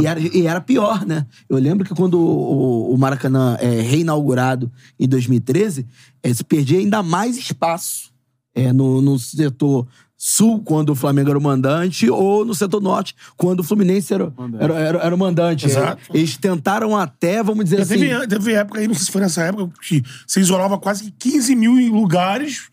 E 0.00 0.06
era, 0.06 0.18
e 0.18 0.46
era 0.46 0.58
pior, 0.58 1.04
né? 1.04 1.26
Eu 1.50 1.58
lembro 1.58 1.86
que 1.86 1.94
quando 1.94 2.18
o, 2.18 2.94
o 2.94 2.96
Maracanã 2.96 3.58
é 3.60 3.82
reinaugurado 3.82 4.72
em 4.98 5.06
2013, 5.06 5.86
eh, 6.22 6.32
se 6.32 6.42
perdia 6.42 6.78
ainda 6.78 7.02
mais 7.02 7.36
espaço 7.36 8.10
é, 8.54 8.72
no, 8.72 9.02
no 9.02 9.18
setor 9.18 9.86
sul, 10.16 10.62
quando 10.62 10.90
o 10.90 10.94
Flamengo 10.94 11.28
era 11.28 11.38
o 11.38 11.42
mandante, 11.42 12.08
ou 12.08 12.42
no 12.42 12.54
setor 12.54 12.80
norte, 12.80 13.14
quando 13.36 13.60
o 13.60 13.62
Fluminense 13.62 14.14
era, 14.14 14.32
era, 14.58 14.74
era, 14.74 14.98
era 15.00 15.14
o 15.14 15.18
mandante. 15.18 15.66
Exato. 15.66 16.02
Eles 16.14 16.38
tentaram 16.38 16.96
até, 16.96 17.42
vamos 17.42 17.64
dizer 17.64 17.76
Já 17.76 17.82
assim. 17.82 17.98
teve, 17.98 18.26
teve 18.26 18.52
época 18.54 18.80
aí, 18.80 18.88
não 18.88 18.94
sei 18.94 19.04
se 19.04 19.12
foi 19.12 19.20
nessa 19.20 19.42
época, 19.42 19.70
que 19.82 20.02
você 20.26 20.40
isolava 20.40 20.78
quase 20.78 21.04
que 21.04 21.30
15 21.30 21.54
mil 21.54 21.74
lugares. 21.92 22.70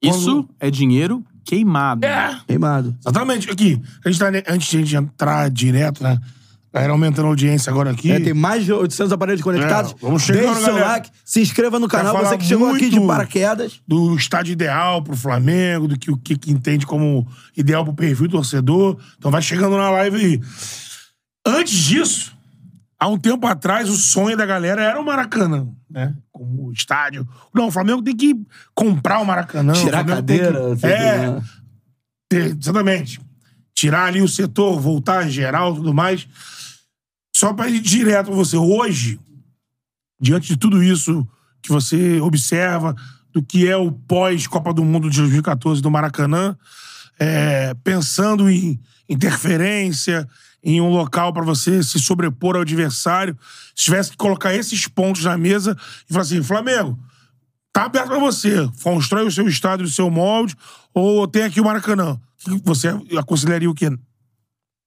Isso 0.00 0.48
é 0.60 0.70
dinheiro 0.70 1.24
queimado. 1.44 2.06
É. 2.06 2.40
Queimado. 2.46 2.94
Exatamente. 3.00 3.50
Aqui, 3.50 3.80
a 4.04 4.10
gente 4.10 4.18
tá, 4.18 4.26
antes 4.52 4.68
de 4.68 4.76
a 4.76 4.80
gente 4.80 4.96
entrar 4.96 5.50
direto, 5.50 6.02
né? 6.02 6.18
A 6.72 6.78
galera 6.78 6.92
aumentando 6.92 7.26
a 7.26 7.28
audiência 7.28 7.70
agora 7.70 7.92
aqui. 7.92 8.10
É, 8.10 8.18
tem 8.18 8.34
mais 8.34 8.64
de 8.64 8.72
800 8.72 9.12
aparelhos 9.12 9.42
conectados. 9.42 9.92
É, 9.92 9.94
vamos 10.00 10.24
chegando, 10.24 10.46
Deixe 10.46 10.60
seu 10.60 10.74
galera. 10.74 10.88
like, 10.88 11.10
se 11.24 11.40
inscreva 11.40 11.78
no 11.78 11.86
canal. 11.86 12.16
Você 12.18 12.36
que 12.36 12.44
chegou 12.44 12.68
aqui 12.68 12.90
de 12.90 13.00
paraquedas. 13.00 13.80
do 13.86 14.16
estádio 14.16 14.52
ideal 14.52 15.00
pro 15.00 15.16
Flamengo, 15.16 15.86
do 15.86 15.96
que 15.96 16.10
o 16.10 16.16
que, 16.16 16.36
que 16.36 16.50
entende 16.50 16.84
como 16.84 17.24
ideal 17.56 17.84
pro 17.84 17.94
perfil 17.94 18.26
do 18.26 18.32
torcedor. 18.32 18.98
Então 19.16 19.30
vai 19.30 19.40
chegando 19.40 19.76
na 19.76 19.88
live 19.88 20.16
aí. 20.16 20.40
Antes 21.46 21.74
disso, 21.74 22.33
há 23.04 23.08
um 23.08 23.18
tempo 23.18 23.46
atrás, 23.46 23.88
o 23.90 23.96
sonho 23.96 24.36
da 24.36 24.46
galera 24.46 24.82
era 24.82 25.00
o 25.00 25.04
Maracanã, 25.04 25.68
né? 25.90 26.14
Como 26.32 26.72
estádio. 26.72 27.28
Não, 27.54 27.66
o 27.68 27.70
Flamengo 27.70 28.02
tem 28.02 28.16
que 28.16 28.34
comprar 28.74 29.20
o 29.20 29.26
Maracanã. 29.26 29.72
Tirar 29.74 29.98
o 29.98 30.00
a 30.00 30.04
que- 30.04 30.10
cadeira. 30.14 30.76
sei 30.76 30.90
É, 30.90 31.40
ter- 32.28 32.56
exatamente. 32.60 33.20
Tirar 33.74 34.06
ali 34.06 34.22
o 34.22 34.28
setor, 34.28 34.80
voltar 34.80 35.26
em 35.26 35.30
geral 35.30 35.72
e 35.72 35.76
tudo 35.76 35.92
mais. 35.92 36.26
Só 37.36 37.52
pra 37.52 37.68
ir 37.68 37.80
direto 37.80 38.26
pra 38.26 38.34
você. 38.36 38.56
Hoje, 38.56 39.20
diante 40.20 40.48
de 40.48 40.56
tudo 40.56 40.82
isso 40.82 41.26
que 41.62 41.68
você 41.70 42.20
observa, 42.20 42.94
do 43.32 43.42
que 43.42 43.68
é 43.68 43.76
o 43.76 43.90
pós-Copa 43.90 44.72
do 44.72 44.84
Mundo 44.84 45.10
de 45.10 45.18
2014 45.18 45.82
do 45.82 45.90
Maracanã, 45.90 46.56
é, 47.18 47.74
pensando 47.82 48.48
em 48.48 48.78
interferência, 49.08 50.28
em 50.64 50.80
um 50.80 50.88
local 50.88 51.32
pra 51.32 51.44
você 51.44 51.82
se 51.82 51.98
sobrepor 51.98 52.56
ao 52.56 52.62
adversário, 52.62 53.36
se 53.76 53.84
tivesse 53.84 54.10
que 54.12 54.16
colocar 54.16 54.54
esses 54.54 54.88
pontos 54.88 55.22
na 55.24 55.36
mesa 55.36 55.76
e 56.08 56.12
falar 56.12 56.22
assim: 56.22 56.42
Flamengo, 56.42 56.98
tá 57.72 57.84
aberto 57.84 58.06
pra 58.08 58.18
você. 58.18 58.68
Constrói 58.82 59.26
o 59.26 59.30
seu 59.30 59.46
estádio, 59.46 59.84
o 59.84 59.90
seu 59.90 60.10
molde, 60.10 60.56
ou 60.94 61.28
tem 61.28 61.42
aqui 61.42 61.60
o 61.60 61.64
Maracanã. 61.64 62.18
Você 62.64 62.88
aconselharia 63.18 63.70
o 63.70 63.74
quê? 63.74 63.90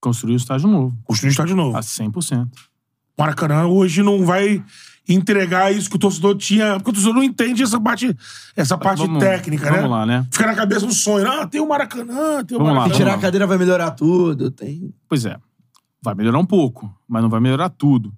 Construir 0.02 0.34
o 0.34 0.38
estádio 0.38 0.68
novo. 0.68 0.98
Construir 1.04 1.30
um 1.30 1.32
estádio 1.32 1.56
novo. 1.56 1.78
A 1.78 1.82
100%. 1.82 2.46
O 2.46 3.22
Maracanã 3.22 3.66
hoje 3.66 4.04
não 4.04 4.24
vai 4.26 4.64
entregar 5.10 5.74
isso 5.74 5.90
que 5.90 5.96
o 5.96 6.00
torcedor 6.00 6.36
tinha. 6.38 6.74
Porque 6.76 6.92
o 6.92 6.94
torcedor 6.94 7.16
não 7.16 7.24
entende 7.24 7.64
essa 7.64 7.80
parte, 7.80 8.16
essa 8.56 8.78
parte 8.78 9.00
Vamos- 9.00 9.20
técnica, 9.20 9.72
né? 9.72 9.78
vamos 9.78 9.92
lá, 9.92 10.06
né? 10.06 10.28
Fica 10.32 10.46
na 10.46 10.54
cabeça 10.56 10.86
um 10.86 10.92
sonho. 10.92 11.28
Ah, 11.28 11.48
tem 11.48 11.60
o 11.62 11.68
Maracanã, 11.68 12.44
tem 12.44 12.56
o 12.56 12.60
Vamos 12.60 12.74
lá, 12.74 12.82
Maracanã. 12.82 12.94
Se 12.94 12.98
tirar 12.98 13.12
Não. 13.12 13.18
a 13.18 13.22
cadeira 13.22 13.48
vai 13.48 13.58
melhorar 13.58 13.92
tudo. 13.92 14.52
Tem... 14.52 14.94
Pois 15.10 15.26
é. 15.26 15.36
Vai 16.02 16.16
melhorar 16.16 16.40
um 16.40 16.46
pouco, 16.46 16.94
mas 17.08 17.22
não 17.22 17.30
vai 17.30 17.40
melhorar 17.40 17.70
tudo. 17.70 18.14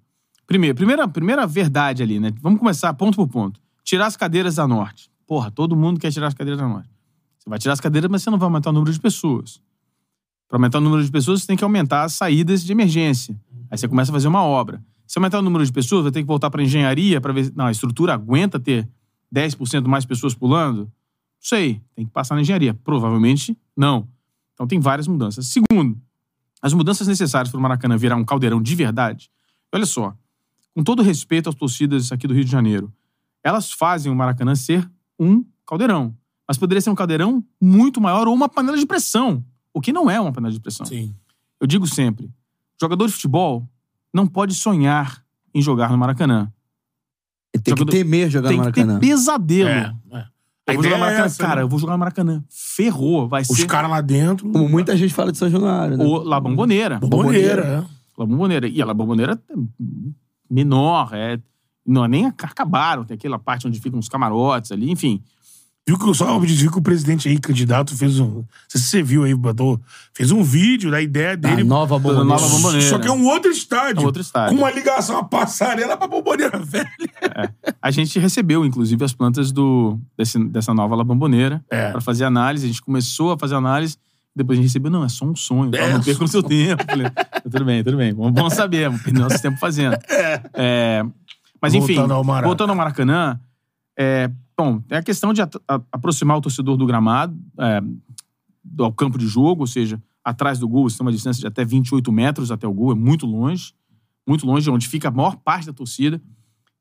Primeiro, 0.45 0.75
primeira, 0.75 1.07
primeira 1.07 1.45
verdade 1.45 2.01
ali, 2.01 2.19
né? 2.19 2.33
Vamos 2.41 2.59
começar 2.59 2.93
ponto 2.93 3.15
por 3.15 3.27
ponto. 3.27 3.61
Tirar 3.83 4.07
as 4.07 4.17
cadeiras 4.17 4.55
da 4.55 4.67
norte. 4.67 5.09
Porra, 5.27 5.51
todo 5.51 5.75
mundo 5.75 5.99
quer 5.99 6.11
tirar 6.11 6.27
as 6.27 6.33
cadeiras 6.33 6.59
da 6.59 6.67
norte. 6.67 6.89
Você 7.37 7.49
vai 7.49 7.59
tirar 7.59 7.73
as 7.73 7.79
cadeiras, 7.79 8.09
mas 8.09 8.23
você 8.23 8.29
não 8.29 8.37
vai 8.37 8.47
aumentar 8.47 8.71
o 8.71 8.73
número 8.73 8.91
de 8.91 8.99
pessoas. 8.99 9.61
Para 10.47 10.57
aumentar 10.57 10.79
o 10.79 10.81
número 10.81 11.03
de 11.03 11.11
pessoas, 11.11 11.41
você 11.41 11.47
tem 11.47 11.55
que 11.55 11.63
aumentar 11.63 12.03
as 12.03 12.13
saídas 12.13 12.63
de 12.63 12.71
emergência. 12.71 13.39
Aí 13.69 13.77
você 13.77 13.87
começa 13.87 14.11
a 14.11 14.13
fazer 14.13 14.27
uma 14.27 14.43
obra. 14.43 14.83
Se 15.05 15.17
aumentar 15.19 15.39
o 15.39 15.41
número 15.43 15.63
de 15.63 15.71
pessoas, 15.71 16.03
vai 16.03 16.11
ter 16.11 16.21
que 16.21 16.27
voltar 16.27 16.49
para 16.49 16.63
engenharia 16.63 17.21
para 17.21 17.31
ver 17.31 17.51
não, 17.55 17.67
a 17.67 17.71
estrutura 17.71 18.13
aguenta 18.13 18.59
ter 18.59 18.89
10% 19.33 19.85
mais 19.87 20.05
pessoas 20.05 20.33
pulando. 20.33 20.81
Não 20.81 20.89
sei, 21.39 21.81
tem 21.95 22.05
que 22.05 22.11
passar 22.11 22.35
na 22.35 22.41
engenharia. 22.41 22.73
Provavelmente 22.73 23.57
não. 23.77 24.07
Então 24.53 24.67
tem 24.67 24.79
várias 24.79 25.07
mudanças. 25.07 25.47
Segundo, 25.47 25.99
as 26.61 26.73
mudanças 26.73 27.07
necessárias 27.07 27.49
para 27.51 27.57
o 27.57 27.61
Maracanã 27.61 27.97
virar 27.97 28.15
um 28.15 28.25
caldeirão 28.25 28.61
de 28.61 28.75
verdade. 28.75 29.31
Olha 29.73 29.85
só, 29.85 30.15
com 30.75 30.83
todo 30.83 31.01
respeito 31.01 31.49
às 31.49 31.55
torcidas 31.55 32.11
aqui 32.11 32.27
do 32.27 32.33
Rio 32.33 32.43
de 32.45 32.51
Janeiro, 32.51 32.93
elas 33.43 33.71
fazem 33.71 34.11
o 34.11 34.15
Maracanã 34.15 34.55
ser 34.55 34.89
um 35.19 35.43
caldeirão. 35.65 36.15
Mas 36.47 36.57
poderia 36.57 36.81
ser 36.81 36.89
um 36.89 36.95
caldeirão 36.95 37.43
muito 37.61 38.01
maior 38.01 38.27
ou 38.27 38.33
uma 38.33 38.49
panela 38.49 38.77
de 38.77 38.85
pressão, 38.85 39.45
o 39.73 39.79
que 39.79 39.93
não 39.93 40.09
é 40.09 40.19
uma 40.19 40.31
panela 40.33 40.51
de 40.53 40.59
pressão. 40.59 40.85
Sim. 40.85 41.15
Eu 41.59 41.67
digo 41.67 41.85
sempre, 41.87 42.31
jogador 42.81 43.05
de 43.07 43.13
futebol 43.13 43.69
não 44.13 44.25
pode 44.25 44.53
sonhar 44.55 45.23
em 45.53 45.61
jogar 45.61 45.91
no 45.91 45.97
Maracanã. 45.97 46.51
Tem 47.53 47.61
que 47.61 47.69
Jogador- 47.71 47.91
temer 47.91 48.29
jogar 48.29 48.49
Tem 48.49 48.57
no 48.57 48.65
que 48.65 48.71
ter 48.71 48.85
Maracanã. 48.85 48.99
pesadelo. 48.99 49.69
É, 49.69 49.95
é. 50.11 50.27
Eu 50.71 50.81
vou 50.81 50.83
jogar 50.83 50.97
no 50.97 51.03
é 51.03 51.05
Maracanã. 51.07 51.25
essa, 51.25 51.43
Cara, 51.43 51.55
né? 51.57 51.61
eu 51.63 51.67
vou 51.69 51.79
jogar 51.79 51.93
no 51.93 51.99
Maracanã. 51.99 52.43
Ferrou, 52.49 53.27
vai 53.27 53.41
Os 53.41 53.47
ser 53.49 53.65
caras 53.67 53.89
lá 53.91 54.01
dentro. 54.01 54.49
Como 54.51 54.67
muita 54.69 54.95
gente 54.97 55.13
fala 55.13 55.31
de 55.31 55.37
São 55.37 55.49
Januário, 55.49 55.97
né? 55.97 56.03
o 56.05 56.17
La 56.23 56.39
Bombonera. 56.39 56.99
Bomboneira, 56.99 57.61
é. 57.63 57.75
La 58.17 58.25
Bombonera. 58.25 58.67
E 58.67 58.81
a 58.81 58.85
La 58.85 58.93
Bombonera 58.93 59.39
é 59.49 59.53
menor, 60.49 61.11
é, 61.13 61.39
não, 61.85 62.05
nem 62.05 62.25
ac- 62.25 62.43
acabaram. 62.45 63.03
Tem 63.03 63.15
aquela 63.15 63.39
parte 63.39 63.67
onde 63.67 63.79
ficam 63.79 63.99
os 63.99 64.09
camarotes 64.09 64.71
ali, 64.71 64.91
enfim. 64.91 65.21
Viu 65.87 65.97
que, 65.97 66.13
só 66.13 66.37
viu 66.37 66.71
que 66.71 66.77
o 66.77 66.81
presidente 66.83 67.27
aí, 67.27 67.39
candidato, 67.39 67.95
fez 67.97 68.19
um. 68.19 68.25
Não 68.27 68.45
sei 68.67 68.79
se 68.79 68.87
você 68.89 69.01
viu 69.01 69.23
aí, 69.23 69.33
botou. 69.33 69.81
Fez 70.13 70.29
um 70.31 70.43
vídeo 70.43 70.91
da 70.91 71.01
ideia 71.01 71.35
Da 71.35 71.49
dele. 71.49 71.63
nova 71.63 71.95
Da 71.95 71.99
bomboneira. 71.99 72.25
nova 72.25 72.47
bomboneira. 72.47 72.87
Só 72.87 72.99
que 72.99 73.07
é 73.07 73.11
um 73.11 73.25
outro 73.25 73.49
estádio. 73.49 73.97
É 73.99 74.03
um 74.03 74.05
outro 74.05 74.21
estádio. 74.21 74.55
Com 74.55 74.61
uma 74.63 74.69
ligação, 74.71 75.15
uma 75.15 75.23
passarela 75.27 75.97
pra 75.97 76.07
bomboneira 76.07 76.57
velha. 76.63 76.87
A 77.81 77.89
gente 77.89 78.19
recebeu, 78.19 78.63
inclusive, 78.65 79.03
as 79.03 79.13
plantas 79.13 79.51
do, 79.51 79.99
desse- 80.15 80.43
dessa 80.49 80.75
nova 80.75 80.95
La 80.95 81.03
Bombonera 81.03 81.63
É. 81.71 81.89
para 81.91 82.01
fazer 82.01 82.23
análise. 82.23 82.65
A 82.65 82.67
gente 82.67 82.83
começou 82.83 83.31
a 83.31 83.37
fazer 83.39 83.55
análise, 83.55 83.97
depois 84.35 84.59
a 84.59 84.61
gente 84.61 84.69
recebeu, 84.69 84.91
não, 84.91 85.03
é 85.03 85.09
só 85.09 85.25
um 85.25 85.35
sonho, 85.35 85.71
tá? 85.71 85.79
É. 85.79 85.91
não 85.93 86.03
perca 86.03 86.23
o 86.23 86.27
seu 86.27 86.43
tempo. 86.43 86.83
Falei, 86.87 87.07
tudo 87.49 87.65
bem, 87.65 87.83
tudo 87.83 87.97
bem, 87.97 88.13
vamos, 88.13 88.33
vamos 88.35 88.53
saber, 88.53 88.91
perder 89.01 89.19
nosso 89.21 89.41
tempo 89.41 89.57
fazendo. 89.57 89.97
É, 90.53 91.03
mas 91.59 91.73
enfim, 91.73 91.95
Voltando 91.95 92.13
ao 92.13 92.23
Maraca. 92.23 92.47
voltando 92.47 92.69
ao 92.69 92.75
Maracanã, 92.75 93.39
é, 93.97 94.29
bom, 94.63 94.83
é 94.89 94.97
a 94.97 95.03
questão 95.03 95.33
de 95.33 95.41
at- 95.41 95.55
a- 95.67 95.81
aproximar 95.91 96.37
o 96.37 96.41
torcedor 96.41 96.75
do 96.77 96.85
gramado, 96.85 97.37
é, 97.57 97.81
do, 98.63 98.83
ao 98.83 98.93
campo 98.93 99.17
de 99.17 99.27
jogo, 99.27 99.61
ou 99.61 99.67
seja, 99.67 100.01
atrás 100.23 100.59
do 100.59 100.67
gol, 100.67 100.89
você 100.89 100.97
tem 100.97 101.05
uma 101.05 101.11
distância 101.11 101.39
de 101.41 101.47
até 101.47 101.63
28 101.65 102.11
metros 102.11 102.51
até 102.51 102.67
o 102.67 102.73
gol, 102.73 102.91
é 102.91 102.95
muito 102.95 103.25
longe, 103.25 103.73
muito 104.27 104.45
longe, 104.45 104.69
onde 104.69 104.87
fica 104.87 105.07
a 105.07 105.11
maior 105.11 105.35
parte 105.37 105.65
da 105.67 105.73
torcida. 105.73 106.21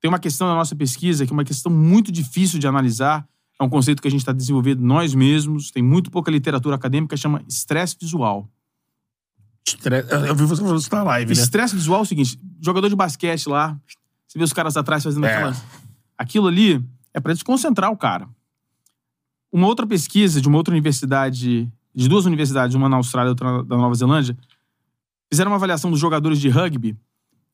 Tem 0.00 0.08
uma 0.08 0.18
questão 0.18 0.46
na 0.48 0.54
nossa 0.54 0.76
pesquisa 0.76 1.24
que 1.26 1.32
é 1.32 1.34
uma 1.34 1.44
questão 1.44 1.72
muito 1.72 2.12
difícil 2.12 2.58
de 2.58 2.66
analisar, 2.66 3.26
é 3.60 3.64
um 3.64 3.68
conceito 3.68 4.00
que 4.02 4.06
a 4.06 4.10
gente 4.10 4.20
está 4.20 4.32
desenvolvendo 4.32 4.80
nós 4.80 5.14
mesmos, 5.14 5.70
tem 5.70 5.82
muito 5.82 6.10
pouca 6.10 6.30
literatura 6.30 6.76
acadêmica, 6.76 7.16
chama 7.16 7.42
estresse 7.48 7.96
visual. 8.00 8.48
Estresse- 9.66 10.10
Eu 10.12 10.34
vi 10.34 10.44
você 10.44 10.62
falando 10.62 10.78
isso 10.80 10.88
na 10.94 11.02
live, 11.02 11.34
né? 11.34 11.40
Estresse 11.40 11.74
visual 11.74 12.00
é 12.00 12.02
o 12.02 12.06
seguinte: 12.06 12.38
jogador 12.60 12.88
de 12.88 12.96
basquete 12.96 13.48
lá, 13.48 13.78
você 14.26 14.38
vê 14.38 14.44
os 14.44 14.52
caras 14.52 14.76
atrás 14.76 15.02
fazendo 15.02 15.26
É. 15.26 15.34
aquela. 15.34 15.56
Aquilo 16.16 16.46
ali 16.48 16.84
é 17.18 17.20
para 17.20 17.34
desconcentrar 17.34 17.90
o 17.90 17.96
cara. 17.96 18.28
Uma 19.52 19.66
outra 19.66 19.86
pesquisa 19.86 20.40
de 20.40 20.48
uma 20.48 20.56
outra 20.56 20.72
universidade, 20.72 21.70
de 21.94 22.08
duas 22.08 22.26
universidades, 22.26 22.74
uma 22.74 22.88
na 22.88 22.96
Austrália 22.96 23.28
e 23.28 23.30
outra 23.30 23.62
da 23.64 23.76
Nova 23.76 23.94
Zelândia, 23.94 24.36
fizeram 25.30 25.50
uma 25.50 25.56
avaliação 25.56 25.90
dos 25.90 26.00
jogadores 26.00 26.40
de 26.40 26.48
rugby. 26.48 26.96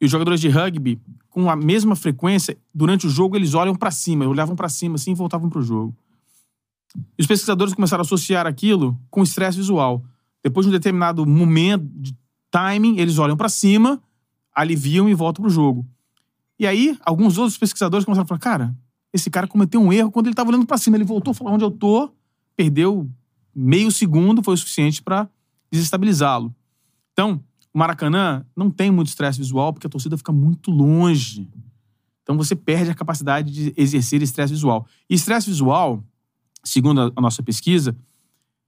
E 0.01 0.05
os 0.05 0.11
jogadores 0.11 0.41
de 0.41 0.49
rugby, 0.49 1.01
com 1.31 1.49
a 1.51 1.57
mesma 1.57 1.97
frequência, 1.97 2.57
durante 2.75 3.07
o 3.07 3.11
jogo, 3.11 3.37
eles 3.37 3.55
olham 3.55 3.75
para 3.75 3.91
cima, 3.91 4.27
olhavam 4.27 4.57
para 4.57 4.69
cima 4.69 4.97
assim 4.97 5.13
e 5.13 5.15
voltavam 5.15 5.49
pro 5.49 5.63
jogo. 5.63 5.95
E 7.19 7.23
os 7.23 7.27
pesquisadores 7.27 7.75
começaram 7.75 8.03
a 8.03 8.05
associar 8.05 8.47
aquilo 8.47 8.99
com 9.11 9.23
estresse 9.23 9.57
visual. 9.57 10.05
Depois 10.43 10.67
de 10.67 10.71
um 10.71 10.73
determinado 10.73 11.25
momento 11.27 11.87
de 11.95 12.17
timing, 12.51 12.99
eles 12.99 13.19
olham 13.19 13.37
para 13.37 13.49
cima, 13.49 14.01
aliviam 14.55 15.09
e 15.09 15.15
voltam 15.15 15.43
pro 15.43 15.51
jogo. 15.51 15.87
E 16.59 16.67
aí, 16.67 16.97
alguns 17.05 17.39
outros 17.39 17.59
pesquisadores 17.59 18.05
começaram 18.05 18.25
a 18.25 18.29
falar: 18.29 18.41
cara, 18.41 18.77
esse 19.15 19.31
cara 19.31 19.47
cometeu 19.47 19.81
um 19.81 19.93
erro 19.93 20.11
quando 20.11 20.27
ele 20.27 20.33
estava 20.33 20.51
olhando 20.51 20.67
para 20.67 20.77
cima. 20.77 20.97
Ele 20.97 21.05
voltou, 21.05 21.33
falou 21.33 21.55
onde 21.55 21.65
eu 21.65 21.71
tô, 21.71 22.11
perdeu 22.57 23.09
meio 23.55 23.91
segundo, 23.93 24.43
foi 24.43 24.55
o 24.55 24.57
suficiente 24.57 25.01
para 25.01 25.29
desestabilizá-lo. 25.71 26.53
Então, 27.13 27.41
o 27.73 27.79
Maracanã 27.79 28.45
não 28.57 28.69
tem 28.71 28.91
muito 28.91 29.07
estresse 29.07 29.39
visual 29.39 29.73
porque 29.73 29.87
a 29.87 29.91
torcida 29.91 30.19
fica 30.19 30.33
muito 30.33 30.71
longe. 30.73 31.49
Então 32.23 32.37
você 32.37 32.57
perde 32.57 32.91
a 32.91 32.95
capacidade 32.95 33.53
de 33.53 33.73
exercer 33.77 34.21
estresse 34.21 34.53
visual. 34.53 34.87
E 35.09 35.15
estresse 35.15 35.49
visual, 35.49 36.03
segundo 36.65 37.13
a- 37.17 37.21
nossa 37.21 37.43
pesquisa, 37.43 37.97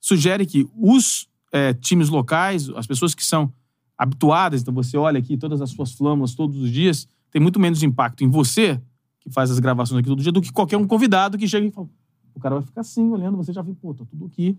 sugere 0.00 0.46
que 0.46 0.68
os 0.76 1.28
eh, 1.52 1.72
times 1.74 2.08
locais, 2.08 2.68
as 2.70 2.86
pessoas 2.86 3.14
que 3.14 3.24
são 3.24 3.52
habituadas, 3.96 4.60
então 4.60 4.74
você 4.74 4.96
olha 4.96 5.18
aqui 5.18 5.36
todas 5.36 5.60
as 5.62 5.70
suas 5.70 5.92
flâmulas 5.92 6.34
todos 6.34 6.56
os 6.56 6.70
dias, 6.70 7.08
tem 7.30 7.40
muito 7.40 7.58
menos 7.58 7.82
impacto 7.82 8.22
em 8.22 8.28
você, 8.28 8.80
que 9.26 9.32
faz 9.32 9.50
as 9.50 9.58
gravações 9.58 9.98
aqui 9.98 10.08
todo 10.08 10.22
dia, 10.22 10.30
do 10.30 10.40
que 10.40 10.52
qualquer 10.52 10.76
um 10.76 10.86
convidado 10.86 11.36
que 11.36 11.48
chega 11.48 11.66
e 11.66 11.70
fala. 11.72 11.88
O 12.32 12.38
cara 12.38 12.54
vai 12.54 12.64
ficar 12.64 12.82
assim, 12.82 13.10
olhando, 13.10 13.36
você 13.36 13.52
já 13.52 13.60
viu, 13.60 13.74
pô, 13.74 13.92
tá 13.92 14.04
tudo 14.08 14.26
aqui. 14.26 14.56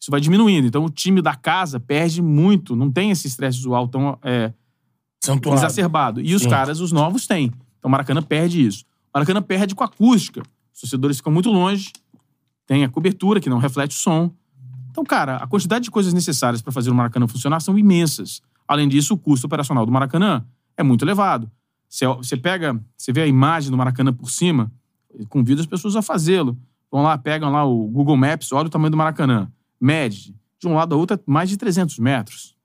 Isso 0.00 0.08
vai 0.08 0.20
diminuindo. 0.20 0.68
Então 0.68 0.84
o 0.84 0.90
time 0.90 1.20
da 1.20 1.34
casa 1.34 1.80
perde 1.80 2.22
muito, 2.22 2.76
não 2.76 2.92
tem 2.92 3.10
esse 3.10 3.26
estresse 3.26 3.58
visual 3.58 3.88
tão 3.88 4.16
é, 4.22 4.52
Santuário. 5.20 5.58
exacerbado. 5.58 6.20
E 6.20 6.32
os 6.32 6.42
Sim. 6.42 6.50
caras, 6.50 6.78
os 6.78 6.92
novos, 6.92 7.26
têm. 7.26 7.46
Então 7.78 7.88
o 7.88 7.90
Maracanã 7.90 8.22
perde 8.22 8.64
isso. 8.64 8.84
O 9.12 9.18
Maracanã 9.18 9.42
perde 9.42 9.74
com 9.74 9.82
a 9.82 9.86
acústica. 9.86 10.42
Os 10.72 10.80
torcedores 10.80 11.16
ficam 11.16 11.32
muito 11.32 11.50
longe, 11.50 11.92
tem 12.66 12.84
a 12.84 12.88
cobertura 12.88 13.40
que 13.40 13.50
não 13.50 13.58
reflete 13.58 13.96
o 13.96 13.98
som. 13.98 14.30
Então, 14.90 15.02
cara, 15.04 15.36
a 15.36 15.46
quantidade 15.46 15.84
de 15.84 15.90
coisas 15.90 16.12
necessárias 16.12 16.62
para 16.62 16.72
fazer 16.72 16.90
o 16.90 16.94
Maracanã 16.94 17.26
funcionar 17.26 17.58
são 17.60 17.76
imensas. 17.76 18.40
Além 18.68 18.88
disso, 18.88 19.14
o 19.14 19.18
custo 19.18 19.46
operacional 19.46 19.84
do 19.84 19.90
Maracanã 19.90 20.44
é 20.76 20.84
muito 20.84 21.04
elevado. 21.04 21.50
Você, 21.94 22.08
você 22.08 22.36
pega, 22.36 22.84
você 22.96 23.12
vê 23.12 23.22
a 23.22 23.26
imagem 23.26 23.70
do 23.70 23.76
Maracanã 23.76 24.12
por 24.12 24.28
cima, 24.28 24.68
convido 25.28 25.60
as 25.60 25.66
pessoas 25.66 25.94
a 25.94 26.02
fazê-lo. 26.02 26.58
Vão 26.90 27.02
lá, 27.02 27.16
pegam 27.16 27.52
lá 27.52 27.64
o 27.64 27.86
Google 27.86 28.16
Maps, 28.16 28.50
olha 28.50 28.66
o 28.66 28.70
tamanho 28.70 28.90
do 28.90 28.96
Maracanã, 28.96 29.48
mede 29.80 30.34
de 30.58 30.66
um 30.66 30.74
lado 30.74 30.92
a 30.92 30.98
outro 30.98 31.16
é 31.16 31.20
mais 31.24 31.48
de 31.48 31.56
300 31.56 31.96
metros. 32.00 32.56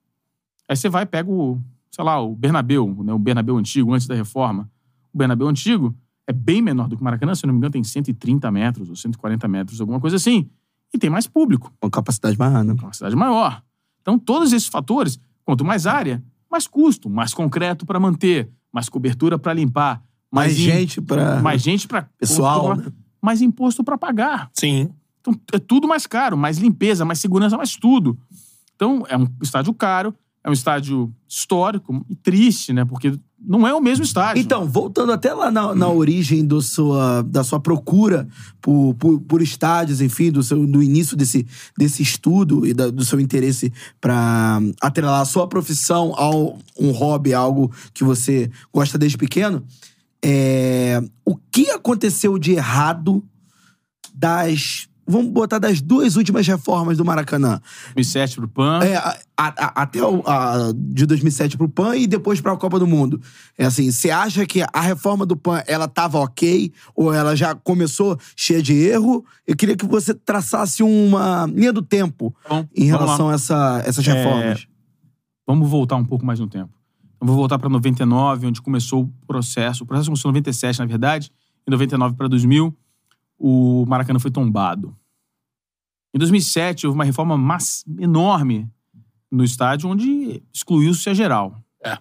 Aí 0.68 0.76
você 0.76 0.90
vai 0.90 1.04
e 1.04 1.06
pega 1.06 1.30
o, 1.30 1.62
sei 1.92 2.04
lá, 2.04 2.20
o 2.20 2.36
Bernabéu, 2.36 3.04
né, 3.04 3.14
o 3.14 3.20
Bernabéu 3.20 3.56
antigo, 3.58 3.94
antes 3.94 4.08
da 4.08 4.16
reforma. 4.16 4.68
O 5.14 5.18
Bernabéu 5.20 5.48
antigo 5.48 5.96
é 6.26 6.34
bem 6.34 6.60
menor 6.60 6.88
do 6.88 6.96
que 6.96 7.02
o 7.02 7.06
Maracanã, 7.06 7.36
se 7.36 7.46
eu 7.46 7.50
não 7.50 7.54
me 7.54 7.60
engano, 7.60 7.74
tem 7.74 7.84
130 7.84 8.50
metros 8.50 8.90
ou 8.90 8.96
140 8.96 9.48
metros, 9.48 9.80
alguma 9.80 10.00
coisa 10.00 10.16
assim. 10.16 10.50
E 10.92 10.98
tem 10.98 11.08
mais 11.08 11.28
público, 11.28 11.72
Uma 11.80 11.92
capacidade 11.92 12.36
maior, 12.36 12.64
né? 12.64 12.74
uma 12.74 12.94
cidade 12.94 13.16
maior. 13.16 13.62
Então, 14.02 14.18
todos 14.18 14.54
esses 14.54 14.68
fatores, 14.68 15.20
quanto 15.46 15.64
mais 15.64 15.86
área, 15.86 16.24
mais 16.50 16.66
custo, 16.66 17.12
mais 17.12 17.32
concreto 17.32 17.86
para 17.86 18.00
manter, 18.00 18.50
mais 18.74 18.90
cobertura 18.90 19.38
para 19.40 19.54
limpar, 19.54 20.04
Mais 20.32 20.54
in- 20.60 20.64
gente 20.64 21.02
pra- 21.02 21.42
mais 21.42 21.62
gente 21.62 21.88
para 21.88 22.04
Pessoal, 22.18 22.76
né? 22.76 22.86
mais 23.22 23.42
imposto 23.42 23.84
para 23.84 23.98
pagar. 23.98 24.50
Sim. 24.54 24.90
Então 25.22 25.34
é 25.54 25.60
tudo 25.60 25.88
mais 25.88 26.06
caro, 26.08 26.38
mais 26.38 26.58
limpeza, 26.58 27.04
mais 27.04 27.20
segurança, 27.20 27.58
mais 27.58 27.76
tudo. 27.76 28.18
Então 28.76 29.04
é 29.10 29.18
um 29.18 29.28
estádio 29.42 29.74
caro, 29.74 30.14
é 30.44 30.50
um 30.50 30.54
estádio 30.54 31.14
histórico 31.28 32.06
e 32.10 32.16
triste, 32.16 32.72
né? 32.72 32.86
Porque 32.86 33.20
não 33.42 33.66
é 33.66 33.74
o 33.74 33.80
mesmo 33.80 34.04
estádio. 34.04 34.42
Então, 34.42 34.68
voltando 34.68 35.12
até 35.14 35.34
lá 35.34 35.50
na, 35.50 35.74
na 35.74 35.88
origem 35.88 36.46
do 36.46 36.62
sua, 36.62 37.22
da 37.24 37.42
sua 37.44 37.60
procura 37.60 38.28
por, 38.62 38.94
por, 38.96 39.20
por 39.22 39.42
estádios, 39.42 40.02
enfim, 40.02 40.30
do, 40.30 40.44
seu, 40.44 40.68
do 40.68 40.84
início 40.84 41.16
desse, 41.16 41.48
desse 41.78 42.04
estudo 42.04 42.66
e 42.66 42.74
da- 42.74 42.90
do 42.90 43.06
seu 43.06 43.18
interesse 43.20 43.72
para 44.02 44.60
atrelar 44.82 45.22
a 45.22 45.26
sua 45.26 45.48
profissão 45.48 46.14
ao 46.18 46.60
um 46.78 46.92
hobby, 46.92 47.34
algo 47.34 47.72
que 47.94 48.04
você 48.04 48.52
gosta 48.74 48.98
desde 48.98 49.18
pequeno, 49.18 49.64
é, 50.22 51.02
o 51.24 51.38
que 51.50 51.70
aconteceu 51.70 52.38
de 52.38 52.52
errado 52.52 53.24
das. 54.14 54.89
Vamos 55.12 55.32
botar 55.32 55.58
das 55.58 55.82
duas 55.82 56.16
últimas 56.16 56.46
reformas 56.46 56.98
do 56.98 57.04
Maracanã. 57.04 57.60
2007 57.96 58.36
pro 58.36 58.48
PAN. 58.48 58.80
É, 58.84 58.96
a- 58.96 59.18
a- 59.36 59.82
até 59.82 60.04
o, 60.04 60.22
a, 60.28 60.72
de 60.76 61.06
2007 61.08 61.58
pro 61.58 61.68
PAN 61.68 61.96
e 61.96 62.06
depois 62.06 62.40
pra 62.40 62.56
Copa 62.56 62.78
do 62.78 62.86
Mundo. 62.86 63.20
É 63.58 63.66
assim, 63.66 63.92
você 63.92 64.12
acha 64.12 64.46
que 64.46 64.62
a 64.72 64.82
reforma 64.82 65.26
do 65.26 65.36
PAN, 65.36 65.64
ela 65.66 65.88
tava 65.88 66.20
ok? 66.20 66.72
Ou 66.96 67.12
ela 67.12 67.36
já 67.36 67.56
começou 67.56 68.20
cheia 68.36 68.62
de 68.62 68.74
erro? 68.76 69.26
Eu 69.48 69.56
queria 69.56 69.76
que 69.76 69.86
você 69.88 70.14
traçasse 70.14 70.84
uma 70.84 71.48
linha 71.48 71.74
do 71.74 71.82
tempo 71.82 72.36
Bom, 72.48 72.68
em 72.76 72.86
relação 72.86 73.30
a 73.30 73.34
essa, 73.34 73.82
essas 73.86 74.06
reformas. 74.06 74.68
Vamos 75.48 75.68
voltar 75.70 75.96
um 75.96 76.06
pouco 76.06 76.24
mais 76.26 76.40
no 76.40 76.48
tempo. 76.48 76.72
Então, 77.16 77.28
vou 77.28 77.36
voltar 77.36 77.58
para 77.58 77.68
99, 77.70 78.46
onde 78.48 78.62
começou 78.62 79.04
o 79.04 79.14
processo. 79.26 79.84
O 79.84 79.88
processo 79.88 80.10
começou 80.10 80.30
em 80.30 80.34
97, 80.34 80.78
na 80.80 80.86
verdade. 80.86 81.32
Em 81.68 81.72
99 81.72 82.16
para 82.16 82.28
2000, 82.28 82.78
o 83.38 83.86
Maracanã 83.88 84.20
foi 84.20 84.30
tombado. 84.32 84.96
Em 86.14 86.18
2007, 86.20 86.88
houve 86.88 86.98
uma 86.98 87.04
reforma 87.06 87.38
mass- 87.38 87.84
enorme 88.00 88.68
no 89.32 89.44
estádio, 89.44 89.90
onde 89.90 90.42
excluiu-se 90.54 91.10
a 91.10 91.14
geral. 91.14 91.56
É. 91.86 91.98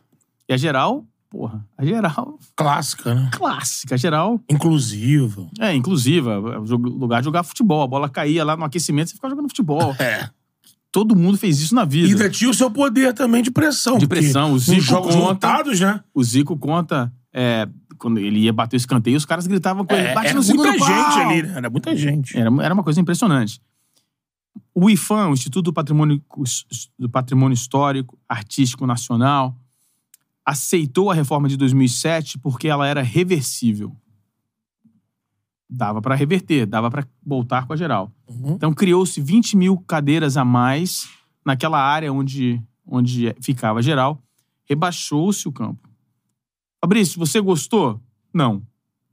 E 0.49 0.53
a 0.55 0.57
geral, 0.57 1.05
porra, 1.29 1.67
a 1.77 1.85
geral 1.85 2.39
Clássica, 2.57 3.15
né? 3.15 3.29
clássica. 3.33 3.95
A 3.95 3.99
geral 3.99 4.41
Inclusiva. 4.49 5.47
é 5.61 5.75
inclusiva. 5.75 6.33
é 6.55 6.57
lugar 6.75 7.21
de 7.21 7.27
jogar 7.27 7.43
futebol. 7.43 7.83
A 7.83 7.87
bola 7.87 8.09
caía 8.09 8.45
lá 8.45 8.57
no 8.57 8.65
aquecimento, 8.65 9.11
você 9.11 9.15
ficava 9.17 9.33
jogando 9.35 9.49
futebol. 9.49 9.95
É. 9.99 10.31
Todo 10.91 11.15
mundo 11.15 11.37
fez 11.37 11.61
isso 11.61 11.75
na 11.75 11.83
E 11.83 11.87
vida. 11.87 12.09
ainda 12.09 12.31
tinha 12.31 12.49
o 12.51 12.55
seu 12.55 12.71
poder 12.71 13.13
também 13.13 13.43
de 13.43 13.51
pressão. 13.51 13.99
De 13.99 14.07
pressão, 14.07 14.53
o 14.55 14.59
Zico 14.59 14.81
jogos 14.81 15.15
conta. 15.15 15.27
lotados, 15.29 15.79
né? 15.81 16.01
O 16.15 16.25
Zico 16.25 16.57
conta, 16.57 17.13
é, 17.31 17.69
quando 17.99 18.19
ele 18.19 18.39
ia 18.41 18.53
bater 18.55 18.77
o 18.77 18.79
escanteio, 18.79 19.19
os 19.19 19.27
caras 19.27 19.47
gritavam 19.47 19.85
com 19.85 19.95
ele, 19.95 20.09
É, 20.09 20.15
bate 20.15 20.29
era 20.29 20.41
no 20.41 20.47
muita 20.47 20.79
pau! 20.79 20.87
gente 20.89 21.19
ali, 21.21 21.43
né? 21.43 21.53
Era 21.59 21.69
muita 21.69 21.95
gente. 21.95 22.39
Era, 22.39 22.51
era 22.63 22.73
uma 22.73 22.83
coisa 22.83 22.99
impressionante. 23.03 23.61
O 24.75 24.89
IFAM, 24.89 25.29
o 25.29 25.33
Instituto 25.33 25.67
do 25.67 25.73
Patrimônio, 25.73 26.23
do 26.99 27.09
Patrimônio 27.09 27.55
Histórico 27.55 28.19
Artístico 28.29 28.87
Nacional, 28.87 29.57
aceitou 30.45 31.11
a 31.11 31.15
reforma 31.15 31.49
de 31.49 31.57
2007 31.57 32.39
porque 32.39 32.69
ela 32.69 32.87
era 32.87 33.03
reversível. 33.03 33.95
Dava 35.69 36.01
para 36.01 36.15
reverter, 36.15 36.65
dava 36.65 36.91
para 36.91 37.07
voltar 37.23 37.67
com 37.67 37.75
a 37.75 37.77
geral. 37.77 38.11
Uhum. 38.27 38.55
Então 38.55 38.73
criou-se 38.73 39.21
20 39.21 39.57
mil 39.57 39.77
cadeiras 39.79 40.37
a 40.39 40.45
mais 40.45 41.09
naquela 41.45 41.79
área 41.79 42.11
onde, 42.13 42.63
onde 42.87 43.35
ficava 43.43 43.81
a 43.81 43.83
geral. 43.83 44.23
Rebaixou-se 44.65 45.47
o 45.47 45.53
campo. 45.53 45.89
Fabrício, 46.81 47.19
você 47.19 47.41
gostou? 47.41 48.01
Não. 48.33 48.63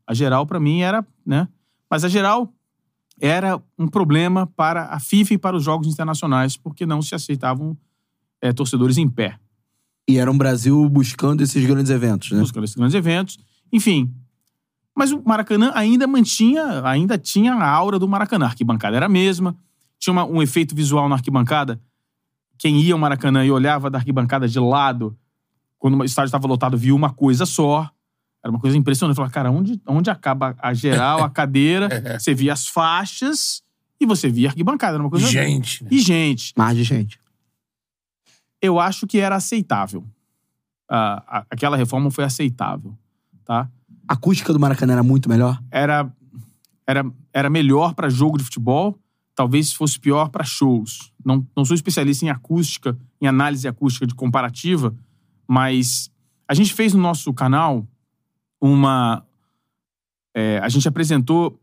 A 0.08 0.14
geral, 0.14 0.46
para 0.46 0.60
mim, 0.60 0.82
era. 0.82 1.06
Né? 1.26 1.48
Mas 1.90 2.04
a 2.04 2.10
geral 2.10 2.54
era 3.20 3.62
um 3.78 3.88
problema 3.88 4.46
para 4.46 4.86
a 4.86 5.00
FIFA 5.00 5.34
e 5.34 5.38
para 5.38 5.56
os 5.56 5.64
jogos 5.64 5.88
internacionais, 5.88 6.58
porque 6.58 6.86
não 6.86 7.02
se 7.02 7.16
aceitavam 7.16 7.78
eh, 8.42 8.52
torcedores 8.54 8.98
em 8.98 9.08
pé. 9.10 9.38
E 10.08 10.18
era 10.18 10.30
um 10.32 10.38
Brasil 10.38 10.88
buscando 10.90 11.42
esses 11.42 11.66
grandes 11.66 11.90
eventos, 11.90 12.32
né? 12.32 12.40
buscando 12.40 12.64
esses 12.66 12.76
grandes 12.76 12.94
eventos. 12.96 13.40
Enfim. 13.72 14.14
Mas 14.96 15.12
o 15.12 15.22
Maracanã 15.26 15.72
ainda 15.74 16.06
mantinha, 16.08 16.82
ainda 16.88 17.18
tinha 17.18 17.54
a 17.54 17.68
aura 17.70 17.98
do 17.98 18.08
Maracanã. 18.08 18.46
A 18.46 18.50
arquibancada 18.50 18.96
era 18.96 19.08
a 19.08 19.10
mesma. 19.10 19.56
Tinha 20.00 20.12
uma- 20.14 20.26
um 20.26 20.42
efeito 20.42 20.76
visual 20.76 21.10
na 21.10 21.16
arquibancada. 21.16 21.82
Quem 22.58 22.80
ia 22.82 22.94
ao 22.94 23.00
Maracanã 23.00 23.44
e 23.46 23.52
olhava 23.52 23.90
da 23.90 23.98
arquibancada 23.98 24.48
de 24.48 24.60
lado, 24.60 25.18
quando 25.80 26.00
o 26.00 26.06
estádio 26.06 26.28
estava 26.28 26.48
lotado, 26.48 26.78
via 26.78 26.96
uma 26.96 27.10
coisa 27.12 27.46
só. 27.46 27.90
Era 28.46 28.52
uma 28.52 28.60
coisa 28.60 28.78
impressionante. 28.78 29.16
Falava, 29.16 29.34
cara, 29.34 29.50
onde, 29.52 29.82
onde 29.88 30.08
acaba 30.12 30.56
a 30.60 30.72
geral, 30.72 31.24
a 31.24 31.30
cadeira? 31.32 31.90
Você 32.20 32.32
via 32.36 32.54
as 32.54 32.68
faixas 32.68 33.64
e 34.00 34.06
você 34.06 34.30
via 34.30 34.50
a 34.50 34.52
arquibancada. 34.52 34.94
Era 34.98 35.04
uma 35.04 35.10
coisa... 35.10 35.26
Gente, 35.28 35.84
né? 35.84 35.90
E 35.92 35.98
gente 36.00 36.54
Mais 36.56 36.78
de 36.78 36.84
gente. 36.84 37.20
eu 38.62 38.80
acho 38.80 39.08
que 39.08 39.18
era 39.20 39.36
aceitável. 39.36 40.06
Ah, 40.90 41.24
a- 41.40 41.46
aquela 41.50 41.76
reforma 41.76 42.12
foi 42.12 42.24
aceitável, 42.24 42.96
tá? 43.44 43.68
A 44.08 44.14
acústica 44.14 44.54
do 44.54 44.60
Maracanã 44.60 44.94
era 44.94 45.02
muito 45.04 45.28
melhor? 45.28 45.60
Era, 45.72 46.12
era, 46.86 47.04
era 47.34 47.50
melhor 47.50 47.96
para 47.96 48.10
jogo 48.10 48.38
de 48.38 48.44
futebol, 48.44 49.00
talvez 49.34 49.74
fosse 49.74 50.00
pior 50.00 50.30
para 50.30 50.44
shows. 50.44 51.12
Não, 51.26 51.46
não 51.58 51.66
sou 51.66 51.74
especialista 51.74 52.24
em 52.26 52.30
acústica, 52.30 52.96
em 53.20 53.26
análise 53.26 53.68
acústica 53.68 54.06
de 54.06 54.14
comparativa, 54.14 54.96
mas 55.48 56.12
a 56.48 56.54
gente 56.54 56.72
fez 56.74 56.94
no 56.94 57.02
nosso 57.02 57.34
canal 57.34 57.88
uma. 58.66 59.24
é, 60.34 60.60
a 60.60 60.70
gente 60.70 60.88
apresentou 60.88 61.60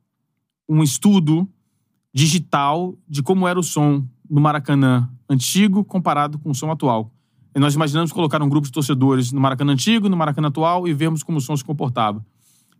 um 0.69 0.83
estudo 0.83 1.49
digital 2.15 2.95
de 3.09 3.23
como 3.23 3.49
era 3.49 3.59
o 3.59 3.63
som 3.63 4.07
no 4.29 4.41
Maracanã 4.41 5.11
antigo 5.29 5.85
comparado 5.85 6.39
com 6.39 6.51
o 6.51 6.55
som 6.55 6.71
atual. 6.71 7.11
E 7.55 7.59
nós 7.59 7.75
imaginamos 7.75 8.13
colocar 8.13 8.43
um 8.43 8.49
grupo 8.49 8.67
de 8.67 8.73
torcedores 8.73 9.33
no 9.33 9.41
Maracanã 9.41 9.73
antigo, 9.73 10.09
no 10.09 10.17
Maracanã 10.17 10.49
atual 10.49 10.89
e 10.89 10.95
vermos 10.95 11.23
como 11.23 11.39
o 11.39 11.41
som 11.41 11.57
se 11.57 11.65
comportava. 11.65 12.25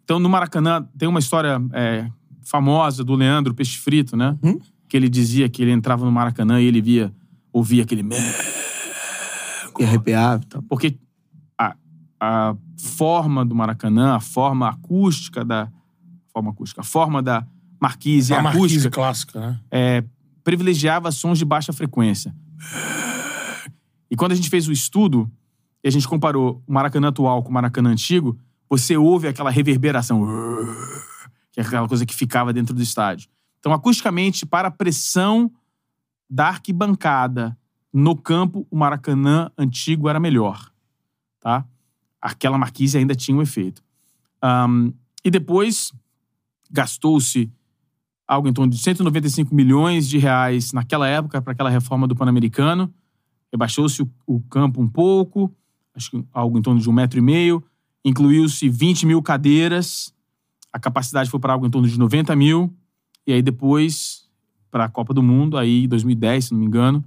Então, 0.05 0.19
no 0.19 0.29
Maracanã, 0.29 0.87
tem 0.97 1.09
uma 1.09 1.21
história 1.21 1.61
é, 1.73 2.11
famosa 2.43 3.05
do 3.05 3.15
Leandro 3.15 3.55
Peixe 3.55 3.79
Frito, 3.79 4.17
né? 4.17 4.37
Que 4.89 4.97
ele 4.97 5.09
dizia 5.09 5.49
que 5.49 5.63
ele 5.63 5.73
entrava 5.73 6.05
no 6.05 6.13
Maracanã 6.13 6.61
e 6.61 6.65
ele 6.65 6.81
via, 6.81 7.13
ouvia 7.53 7.83
aquele. 7.83 8.03
E 9.79 9.85
arrepiava. 9.85 10.43
Porque 10.69 10.97
a, 12.23 12.57
forma 12.79 13.45
do 13.45 13.55
Maracanã, 13.55 14.15
a 14.15 14.21
forma 14.21 14.69
acústica 14.69 15.45
da. 15.45 15.69
Forma 16.33 16.51
acústica, 16.51 16.81
a 16.81 16.85
forma 16.85 17.21
da 17.23 17.47
marquise 17.81 18.33
A 18.33 18.41
marquise 18.41 18.65
acústica 18.65 18.91
clássica, 18.91 19.41
né? 19.41 19.61
é, 19.71 20.05
privilegiava 20.43 21.11
sons 21.11 21.37
de 21.37 21.45
baixa 21.45 21.73
frequência. 21.73 22.35
E 24.11 24.17
quando 24.17 24.33
a 24.33 24.35
gente 24.35 24.49
fez 24.49 24.67
o 24.69 24.73
estudo, 24.73 25.31
e 25.85 25.89
a 25.89 25.91
gente 25.91 26.09
comparou 26.09 26.63
o 26.67 26.73
Maracanã 26.73 27.09
atual 27.09 27.43
com 27.43 27.51
o 27.51 27.53
Maracanã 27.53 27.91
antigo, 27.91 28.39
você 28.71 28.97
ouve 28.97 29.29
aquela 29.29 29.51
reverberação, 29.51 30.25
que 31.51 31.61
é 31.61 31.63
aquela 31.63 31.87
coisa 31.87 32.07
que 32.07 32.15
ficava 32.15 32.53
dentro 32.53 32.75
do 32.75 32.83
estádio. 32.83 33.29
Então, 33.59 33.73
acusticamente, 33.73 34.47
para 34.47 34.69
a 34.69 34.71
pressão 34.71 35.51
da 36.31 36.49
arquibancada 36.49 37.57
no 37.93 38.17
campo, 38.17 38.67
o 38.71 38.77
Maracanã 38.77 39.51
antigo 39.59 40.09
era 40.09 40.19
melhor. 40.19 40.71
Tá? 41.41 41.67
Aquela 42.23 42.57
marquise 42.57 42.97
ainda 42.97 43.15
tinha 43.15 43.37
um 43.37 43.43
efeito. 43.43 43.83
Ahn, 44.41 44.93
e 45.25 45.31
depois 45.31 45.93
gastou-se 46.71 47.51
algo 48.27 48.49
em 48.49 48.53
torno 48.53 48.73
de 48.73 48.79
195 48.79 49.55
milhões 49.55 50.09
de 50.09 50.19
reais 50.19 50.73
naquela 50.73 51.07
época 51.09 51.43
para 51.43 51.53
aquela 51.53 51.69
reforma 51.69 52.07
do 52.07 52.15
Pan-Americano. 52.15 52.93
Rebaixou-se 53.53 54.03
o, 54.03 54.11
o 54.27 54.41
campo 54.41 54.81
um 54.81 54.89
pouco, 54.89 55.53
acho 55.95 56.11
que 56.11 56.25
algo 56.33 56.59
em 56.59 56.63
torno 56.63 56.81
de 56.81 56.89
um 56.89 56.93
metro 56.93 57.19
e 57.19 57.23
meio. 57.23 57.63
Incluiu-se 58.05 58.69
20 58.69 59.05
mil 59.07 59.21
cadeiras. 59.23 60.15
A 60.73 60.79
capacidade 60.79 61.29
foi 61.29 61.39
para 61.39 61.53
algo 61.53 61.67
em 61.67 61.71
torno 61.71 61.87
de 61.87 61.99
90 61.99 62.35
mil. 62.35 62.73
E 63.27 63.33
aí 63.33 63.43
depois 63.43 64.23
pra 64.71 64.89
Copa 64.89 65.13
do 65.13 65.23
Mundo, 65.23 65.59
aí 65.59 65.85
em 65.85 65.89
2010, 65.89 66.47
se 66.47 66.53
não 66.53 66.59
me 66.61 66.67
engano. 66.67 67.05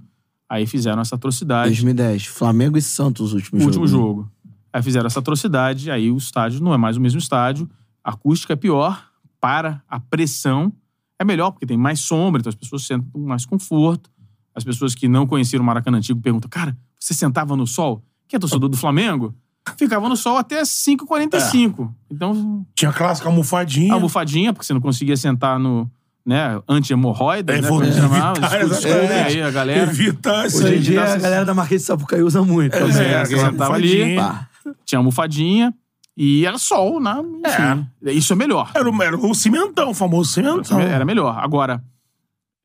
Aí 0.48 0.64
fizeram 0.66 1.02
essa 1.02 1.16
atrocidade. 1.16 1.70
2010. 1.70 2.26
Flamengo 2.26 2.78
e 2.78 2.82
Santos, 2.82 3.32
o 3.32 3.36
último 3.36 3.58
O 3.58 3.60
jogo. 3.60 3.70
último 3.70 3.88
jogo. 3.88 4.30
Aí 4.76 4.82
fizeram 4.82 5.06
essa 5.06 5.20
atrocidade, 5.20 5.90
aí 5.90 6.10
o 6.10 6.18
estádio 6.18 6.62
não 6.62 6.74
é 6.74 6.76
mais 6.76 6.98
o 6.98 7.00
mesmo 7.00 7.18
estádio, 7.18 7.66
a 8.04 8.10
acústica 8.10 8.52
é 8.52 8.56
pior, 8.56 9.06
para 9.40 9.82
a 9.88 9.98
pressão 9.98 10.70
é 11.18 11.24
melhor, 11.24 11.50
porque 11.50 11.64
tem 11.64 11.78
mais 11.78 12.00
sombra, 12.00 12.40
então 12.40 12.50
as 12.50 12.54
pessoas 12.54 12.82
sentam 12.86 13.08
com 13.10 13.18
mais 13.20 13.46
conforto. 13.46 14.10
As 14.54 14.62
pessoas 14.64 14.94
que 14.94 15.08
não 15.08 15.26
conheceram 15.26 15.62
o 15.62 15.66
Maracanã 15.66 15.96
Antigo 15.96 16.20
perguntam, 16.20 16.50
cara, 16.50 16.76
você 17.00 17.14
sentava 17.14 17.56
no 17.56 17.66
sol? 17.66 18.02
Quem 18.28 18.36
é 18.36 18.40
torcedor 18.40 18.68
do 18.68 18.76
Flamengo? 18.76 19.34
Ficava 19.78 20.10
no 20.10 20.16
sol 20.16 20.36
até 20.36 20.62
5h45. 20.62 21.90
Então, 22.10 22.66
Tinha 22.74 22.90
a 22.90 22.94
clássica 22.94 23.30
almofadinha. 23.30 23.92
a 23.92 23.94
almofadinha, 23.94 24.52
porque 24.52 24.66
você 24.66 24.74
não 24.74 24.80
conseguia 24.82 25.16
sentar 25.16 25.58
no, 25.58 25.90
né, 26.24 26.60
anti-hemorroida, 26.68 27.54
É, 27.56 27.62
né? 27.62 27.68
vou 27.68 27.82
escudo- 27.82 27.98
escudo 27.98 28.62
exatamente. 28.64 29.36
aí, 29.36 29.42
a 29.42 29.50
galera. 29.50 29.82
Evitar 29.90 30.46
isso 30.46 30.62
Hoje 30.62 30.76
em 30.76 30.80
dia, 30.80 31.02
a 31.02 31.16
galera 31.16 31.44
da 31.46 31.54
Marquês 31.54 31.80
de 31.80 31.86
Sapucaí 31.86 32.22
usa 32.22 32.42
muito. 32.42 32.74
É, 32.76 32.80
também. 32.80 32.94
É, 32.96 33.24
você 33.24 33.34
aquela 33.34 33.50
sentava 33.50 33.74
ali, 33.74 34.02
almofadinha. 34.02 34.20
Pá. 34.22 34.48
Tinha 34.84 34.98
almofadinha 34.98 35.72
e 36.16 36.46
era 36.46 36.58
sol, 36.58 36.98
né? 37.00 37.14
Enfim, 37.46 37.86
Isso 38.16 38.32
é 38.32 38.36
melhor. 38.36 38.70
Era, 38.74 38.90
o- 38.90 39.02
era 39.02 39.16
o 39.16 39.34
cimentão, 39.34 39.90
o 39.90 39.94
famoso 39.94 40.32
cimentão. 40.32 40.80
Era 40.80 41.04
melhor. 41.04 41.36
Agora, 41.38 41.82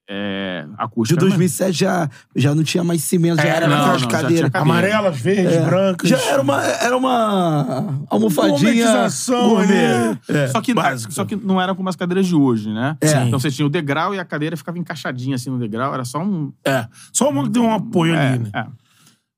é, 0.09 0.65
a 0.73 0.75
De 0.77 0.83
acústica... 0.83 1.19
era 1.19 1.29
2007 1.29 1.77
já, 1.79 2.09
já 2.35 2.53
não 2.53 2.63
tinha 2.63 2.83
mais 2.83 3.01
cimento, 3.03 3.37
já 3.41 3.47
É, 3.47 3.49
era 3.49 3.67
não, 3.67 3.75
naquelas 3.77 4.01
não, 4.01 4.09
já 4.09 4.17
cadeiras. 4.17 4.39
tinha 4.39 4.49
cadeira. 4.51 4.77
Amarelas, 4.79 5.17
verdes, 5.21 5.53
É. 5.53 5.65
brancas. 5.65 6.09
Já 6.09 6.17
era 6.21 6.41
uma, 6.41 6.61
era 6.65 6.97
uma 6.97 8.03
almofadinha 8.09 8.57
Gourmetização 8.57 9.49
gourmet. 9.49 9.85
ali. 9.85 10.19
É. 10.29 10.47
Só 10.47 10.59
que, 10.61 10.73
básico. 10.73 11.13
só 11.13 11.23
que 11.23 11.35
não 11.37 11.61
era 11.61 11.73
como 11.73 11.87
as 11.87 11.95
cadeiras 11.95 12.27
de 12.27 12.35
hoje, 12.35 12.69
né? 12.73 12.97
É. 12.99 13.23
Então 13.23 13.39
você 13.39 13.49
tinha 13.49 13.65
o 13.65 13.69
degrau 13.69 14.13
e 14.13 14.19
a 14.19 14.25
cadeira 14.25 14.57
ficava 14.57 14.77
encaixadinha 14.77 15.35
assim 15.35 15.49
no 15.49 15.57
degrau. 15.59 15.93
Era 15.93 16.03
só 16.03 16.19
um... 16.21 16.51
É. 16.65 16.87
Só 17.13 17.29
uma 17.29 17.43
que 17.43 17.49
deu 17.49 17.63
um 17.63 17.73
apoio 17.73 18.13
É, 18.13 18.27
ali, 18.33 18.39
né? 18.39 18.49
é. 18.53 18.65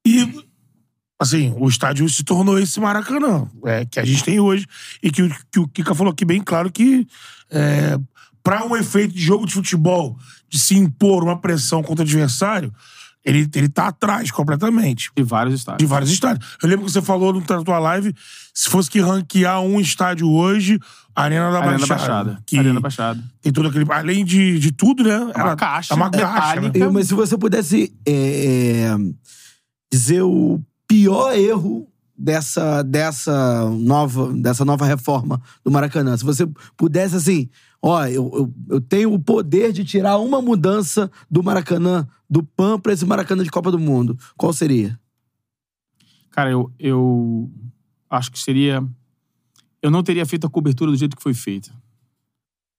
E, 0.08 0.44
assim, 1.24 1.54
o 1.58 1.68
estádio 1.68 2.08
se 2.10 2.24
tornou 2.24 2.60
esse 2.60 2.80
Maracanã, 2.80 3.48
é, 3.66 3.86
que 3.86 4.00
a 4.00 4.06
gente 4.06 4.24
tem 4.24 4.40
hoje. 4.40 4.66
E 5.02 5.10
que, 5.12 5.24
o- 5.24 5.36
que 5.52 5.60
o 5.60 5.68
Kika 5.68 5.96
falou 5.96 6.12
aqui 6.14 6.24
bem 6.26 6.42
claro 6.42 6.72
que, 6.72 7.08
é, 7.50 7.98
para 8.44 8.66
um 8.66 8.76
efeito 8.76 9.14
de 9.14 9.22
jogo 9.22 9.46
de 9.46 9.54
futebol, 9.54 10.18
de 10.50 10.60
se 10.60 10.76
impor 10.78 11.24
uma 11.24 11.40
pressão 11.40 11.82
contra 11.82 12.04
o 12.04 12.08
adversário, 12.08 12.74
ele, 13.26 13.48
ele 13.56 13.70
tá 13.70 13.88
atrás 13.88 14.30
completamente. 14.32 15.10
De 15.16 15.24
vários 15.24 15.54
De 15.56 15.60
estádios. 15.62 15.90
vários 15.90 16.12
estádios. 16.12 16.46
Eu 16.62 16.68
lembro 16.70 16.86
que 16.86 16.92
você 16.92 17.02
falou 17.02 17.32
no- 17.32 17.40
na 17.40 17.64
tua 17.64 17.80
live, 17.80 18.14
se 18.54 18.70
fosse 18.70 18.90
que 18.92 19.00
ranquear 19.00 19.62
um 19.62 19.80
estádio 19.80 20.30
hoje, 20.30 20.78
a 21.16 21.24
Arena 21.24 21.50
da 21.52 21.60
Arena 21.60 21.80
da 21.80 21.86
Baixada. 21.88 21.96
Baixada. 22.24 22.44
Que 22.46 22.58
Arena 22.60 22.74
da 22.76 22.80
Baixada. 22.82 23.24
tem 23.42 23.54
todo 23.54 23.70
aquele. 23.70 23.86
Além 23.94 24.26
de, 24.26 24.60
de 24.60 24.72
tudo, 24.74 25.04
né? 25.04 25.32
É 25.34 25.42
uma 25.44 25.56
caixa 25.56 25.94
É 25.94 25.96
uma 25.96 26.10
caixa. 26.12 26.60
metálica. 26.60 26.86
né? 26.86 26.92
Mas 26.92 27.08
se 27.08 27.14
você 27.14 27.38
pudesse 27.38 27.96
é, 28.06 28.12
é, 28.12 28.98
dizer 29.92 30.22
o 30.24 30.60
pior 30.94 31.34
erro 31.34 31.88
dessa, 32.16 32.84
dessa, 32.84 33.68
nova, 33.72 34.32
dessa 34.32 34.64
nova 34.64 34.86
reforma 34.86 35.42
do 35.64 35.72
Maracanã, 35.72 36.16
se 36.16 36.24
você 36.24 36.48
pudesse, 36.78 37.16
assim, 37.16 37.50
ó, 37.82 38.06
eu, 38.06 38.32
eu, 38.36 38.54
eu 38.76 38.80
tenho 38.80 39.12
o 39.12 39.20
poder 39.20 39.74
de 39.74 39.84
tirar 39.84 40.20
uma 40.20 40.40
mudança 40.40 41.10
do 41.32 41.42
Maracanã, 41.42 42.08
do 42.30 42.44
PAN 42.44 42.80
pra 42.80 42.94
esse 42.94 43.08
Maracanã 43.08 43.44
de 43.44 43.50
Copa 43.50 43.72
do 43.72 43.80
Mundo, 43.80 44.16
qual 44.38 44.54
seria? 44.54 45.00
Cara, 46.30 46.52
eu, 46.52 46.72
eu 46.78 47.52
acho 48.08 48.32
que 48.32 48.40
seria. 48.40 48.88
Eu 49.82 49.90
não 49.90 50.04
teria 50.04 50.28
feito 50.28 50.46
a 50.46 50.50
cobertura 50.50 50.92
do 50.92 50.98
jeito 50.98 51.18
que 51.18 51.24
foi 51.24 51.34
feita. 51.34 51.72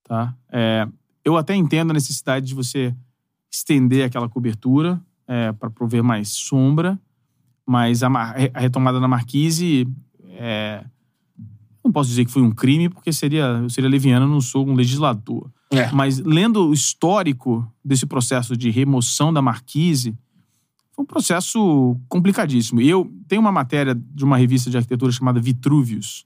Tá? 0.05 0.33
É, 0.53 0.87
eu 1.25 1.37
até 1.37 1.57
entendo 1.57 1.91
a 1.91 1.95
necessidade 1.95 2.47
de 2.47 2.55
você 2.55 2.95
estender 3.51 4.05
aquela 4.05 4.29
cobertura 4.29 5.01
é, 5.27 5.51
para 5.53 5.69
prover 5.69 6.03
mais 6.03 6.29
sombra, 6.29 6.99
mas 7.67 8.03
a, 8.03 8.09
a 8.09 8.61
retomada 8.61 9.01
da 9.01 9.09
marquise. 9.09 9.87
É, 10.37 10.85
não 11.85 11.93
posso 11.93 12.09
dizer 12.09 12.25
que 12.25 12.33
foi 12.33 12.43
um 12.43 12.51
crime, 12.51 12.89
porque 12.89 13.13
seria, 13.13 13.61
eu 13.63 13.69
seria 13.69 13.91
leviano, 13.91 14.27
não 14.27 14.41
sou 14.41 14.67
um 14.67 14.75
legislador. 14.75 15.51
É. 15.71 15.91
Mas 15.93 16.19
lendo 16.19 16.69
o 16.69 16.73
histórico 16.73 17.67
desse 17.85 18.07
processo 18.07 18.57
de 18.57 18.71
remoção 18.71 19.33
da 19.33 19.43
marquise, 19.43 20.17
foi 20.93 21.03
um 21.03 21.07
processo 21.07 22.01
complicadíssimo. 22.09 22.81
E 22.81 22.89
eu 22.89 23.13
tenho 23.29 23.41
uma 23.41 23.53
matéria 23.53 23.95
de 23.95 24.25
uma 24.25 24.37
revista 24.37 24.71
de 24.71 24.77
arquitetura 24.77 25.13
chamada 25.13 25.41
Vitruvius, 25.41 26.25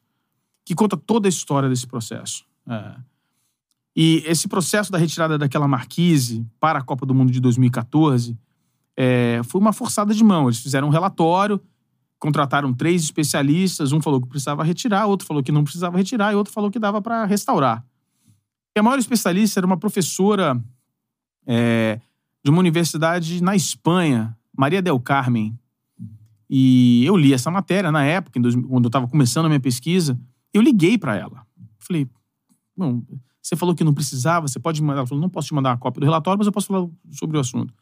que 0.65 0.75
conta 0.75 0.97
toda 0.97 1.27
a 1.27 1.31
história 1.31 1.69
desse 1.69 1.87
processo. 1.87 2.45
É. 2.69 2.95
E 3.97 4.23
esse 4.27 4.47
processo 4.47 4.93
da 4.93 4.99
retirada 4.99 5.37
daquela 5.37 5.67
marquise 5.67 6.47
para 6.61 6.79
a 6.79 6.83
Copa 6.83 7.05
do 7.05 7.15
Mundo 7.15 7.33
de 7.33 7.41
2014 7.41 8.39
é, 9.01 9.41
foi 9.45 9.61
uma 9.61 9.73
forçada 9.73 10.13
de 10.13 10.25
mão. 10.25 10.49
Eles 10.49 10.59
fizeram 10.59 10.89
um 10.89 10.91
relatório, 10.91 11.61
contrataram 12.19 12.75
três 12.75 13.05
especialistas, 13.05 13.93
um 13.93 14.03
falou 14.03 14.21
que 14.21 14.27
precisava 14.27 14.65
retirar, 14.65 15.07
outro 15.07 15.25
falou 15.25 15.41
que 15.41 15.53
não 15.53 15.63
precisava 15.63 15.97
retirar 15.97 16.33
e 16.33 16.35
outro 16.35 16.53
falou 16.53 16.69
que 16.69 16.81
dava 16.81 17.01
para 17.01 17.25
restaurar. 17.25 17.87
E 18.77 18.81
a 18.81 18.83
maior 18.83 18.99
especialista 18.99 19.61
era 19.61 19.67
uma 19.67 19.77
professora 19.77 20.61
é, 21.47 22.01
de 22.45 22.51
uma 22.51 22.59
universidade 22.59 23.41
na 23.41 23.55
Espanha, 23.55 24.37
Maria 24.57 24.83
del 24.83 24.99
Carmen. 24.99 25.57
E 26.51 27.05
eu 27.07 27.17
li 27.17 27.33
essa 27.33 27.53
matéria 27.53 27.93
na 27.93 28.03
época, 28.03 28.37
em 28.37 28.43
2000, 28.43 28.69
quando 28.69 28.85
eu 28.87 28.89
estava 28.89 29.07
começando 29.07 29.47
a 29.47 29.49
minha 29.49 29.61
pesquisa. 29.61 30.19
Eu 30.53 30.61
liguei 30.61 30.99
para 30.99 31.15
ela. 31.15 31.47
Falei, 31.79 32.09
você 33.41 33.55
falou 33.55 33.77
que 33.77 33.85
não 33.85 33.95
precisava, 33.95 34.49
você 34.49 34.59
pode 34.59 34.83
mandar. 34.83 35.01
Ela 35.01 35.07
falou, 35.07 35.23
não 35.23 35.31
posso 35.31 35.49
te 35.49 35.55
mandar 35.55 35.71
uma 35.71 35.79
cópia 35.79 36.01
do 36.01 36.07
relatório, 36.07 36.39
mas 36.39 36.49
eu 36.49 36.53
posso 36.53 36.67
falar 36.67 36.89
sobre 37.13 37.37
o 37.37 37.41
assunto. 37.41 37.73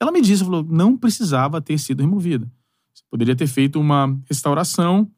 Ela 0.00 0.12
me 0.12 0.20
disse, 0.20 0.44
falou, 0.44 0.62
não 0.62 0.96
precisava 0.96 1.60
ter 1.60 1.78
sido 1.78 2.00
removida. 2.00 2.50
Você 2.92 3.02
poderia 3.10 3.34
ter 3.34 3.46
feito 3.46 3.80
uma 3.80 4.18
restauração. 4.28 5.10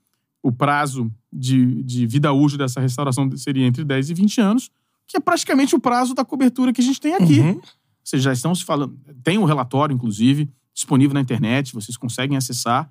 O 0.43 0.53
prazo 0.53 1.13
de, 1.33 1.83
de 1.83 2.07
vida 2.07 2.33
útil 2.33 2.59
dessa 2.59 2.81
restauração 2.81 3.31
seria 3.37 3.67
entre 3.67 3.85
10 3.85 4.11
e 4.11 4.15
20 4.15 4.41
anos, 4.41 4.71
que 5.07 5.17
é 5.17 5.21
praticamente 5.21 5.75
o 5.75 5.81
prazo 5.81 6.15
da 6.15 6.25
cobertura 6.25 6.73
que 6.73 6.81
a 6.81 6.85
gente 6.85 7.01
tem 7.01 7.15
aqui. 7.15 7.41
Uhum. 7.41 7.61
Vocês 8.05 8.23
já 8.23 8.33
estão 8.33 8.55
se 8.55 8.65
falando. 8.65 8.99
Tem 9.23 9.37
um 9.37 9.45
relatório, 9.45 9.95
inclusive, 9.95 10.49
disponível 10.73 11.15
na 11.15 11.21
internet, 11.21 11.75
vocês 11.75 11.97
conseguem 11.97 12.37
acessar, 12.37 12.91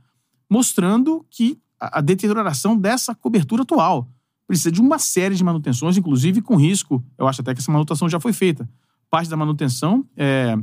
mostrando 0.49 1.25
que 1.29 1.57
a, 1.79 1.99
a 1.99 2.01
deterioração 2.01 2.77
dessa 2.77 3.15
cobertura 3.15 3.63
atual 3.63 4.09
precisa 4.45 4.71
de 4.71 4.81
uma 4.81 4.99
série 4.99 5.35
de 5.35 5.43
manutenções, 5.43 5.97
inclusive 5.97 6.41
com 6.41 6.55
risco. 6.55 7.03
Eu 7.17 7.27
acho 7.27 7.41
até 7.41 7.53
que 7.53 7.59
essa 7.59 7.71
manutenção 7.71 8.07
já 8.07 8.19
foi 8.19 8.31
feita. 8.31 8.69
Parte 9.09 9.29
da 9.29 9.37
manutenção 9.37 10.05
é, 10.15 10.57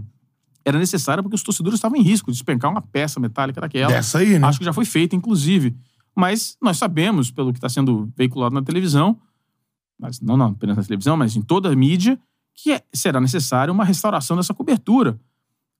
era 0.64 0.78
necessária 0.78 1.22
porque 1.22 1.34
os 1.34 1.42
torcedores 1.42 1.78
estavam 1.78 1.98
em 1.98 2.02
risco 2.02 2.30
de 2.30 2.36
despencar 2.36 2.70
uma 2.70 2.80
peça 2.80 3.20
metálica 3.20 3.60
daquela. 3.60 3.92
Dessa 3.92 4.18
aí, 4.18 4.38
né? 4.38 4.46
Acho 4.46 4.58
que 4.58 4.64
já 4.64 4.72
foi 4.72 4.84
feita, 4.84 5.14
inclusive. 5.14 5.76
Mas 6.16 6.56
nós 6.62 6.78
sabemos, 6.78 7.30
pelo 7.30 7.52
que 7.52 7.58
está 7.58 7.68
sendo 7.68 8.10
veiculado 8.16 8.54
na 8.54 8.62
televisão, 8.62 9.18
mas 9.98 10.20
não, 10.20 10.36
não 10.36 10.46
apenas 10.46 10.76
na 10.76 10.82
televisão, 10.82 11.16
mas 11.16 11.36
em 11.36 11.42
toda 11.42 11.70
a 11.70 11.76
mídia, 11.76 12.18
que 12.54 12.72
é- 12.72 12.82
será 12.92 13.20
necessária 13.20 13.72
uma 13.72 13.84
restauração 13.84 14.36
dessa 14.36 14.54
cobertura. 14.54 15.18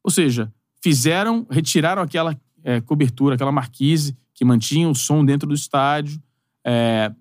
Ou 0.03 0.11
seja, 0.11 0.53
fizeram, 0.83 1.47
retiraram 1.51 2.03
aquela 2.03 2.37
é, 2.63 2.81
cobertura, 2.81 3.35
aquela 3.35 3.53
marquise 3.53 4.17
que 4.35 4.45
mantinha 4.45 4.89
o 4.89 4.95
som 4.95 5.25
dentro 5.25 5.49
do 5.49 5.55
estádio 5.55 6.21
é, 6.65 7.13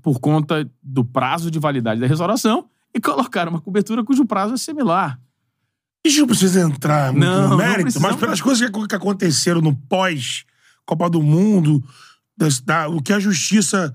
por 0.00 0.18
conta 0.20 0.68
do 0.82 1.04
prazo 1.04 1.50
de 1.50 1.58
validade 1.58 2.00
da 2.00 2.06
restauração 2.06 2.68
e 2.94 3.00
colocaram 3.00 3.50
uma 3.50 3.60
cobertura 3.60 4.04
cujo 4.04 4.24
prazo 4.24 4.54
é 4.54 4.56
similar. 4.56 5.20
A 6.04 6.08
gente 6.08 6.20
não 6.20 6.26
precisa 6.26 6.60
entrar 6.60 7.12
muito 7.12 7.24
Não, 7.24 7.50
no 7.50 7.56
mérito, 7.56 8.00
mas 8.00 8.16
pelas 8.16 8.40
coisas 8.40 8.68
que, 8.68 8.86
que 8.88 8.94
aconteceram 8.94 9.60
no 9.60 9.74
pós-Copa 9.74 11.08
do 11.08 11.22
Mundo, 11.22 11.82
das- 12.36 12.60
da- 12.60 12.88
o 12.88 13.00
que 13.00 13.12
a 13.12 13.20
justiça 13.20 13.94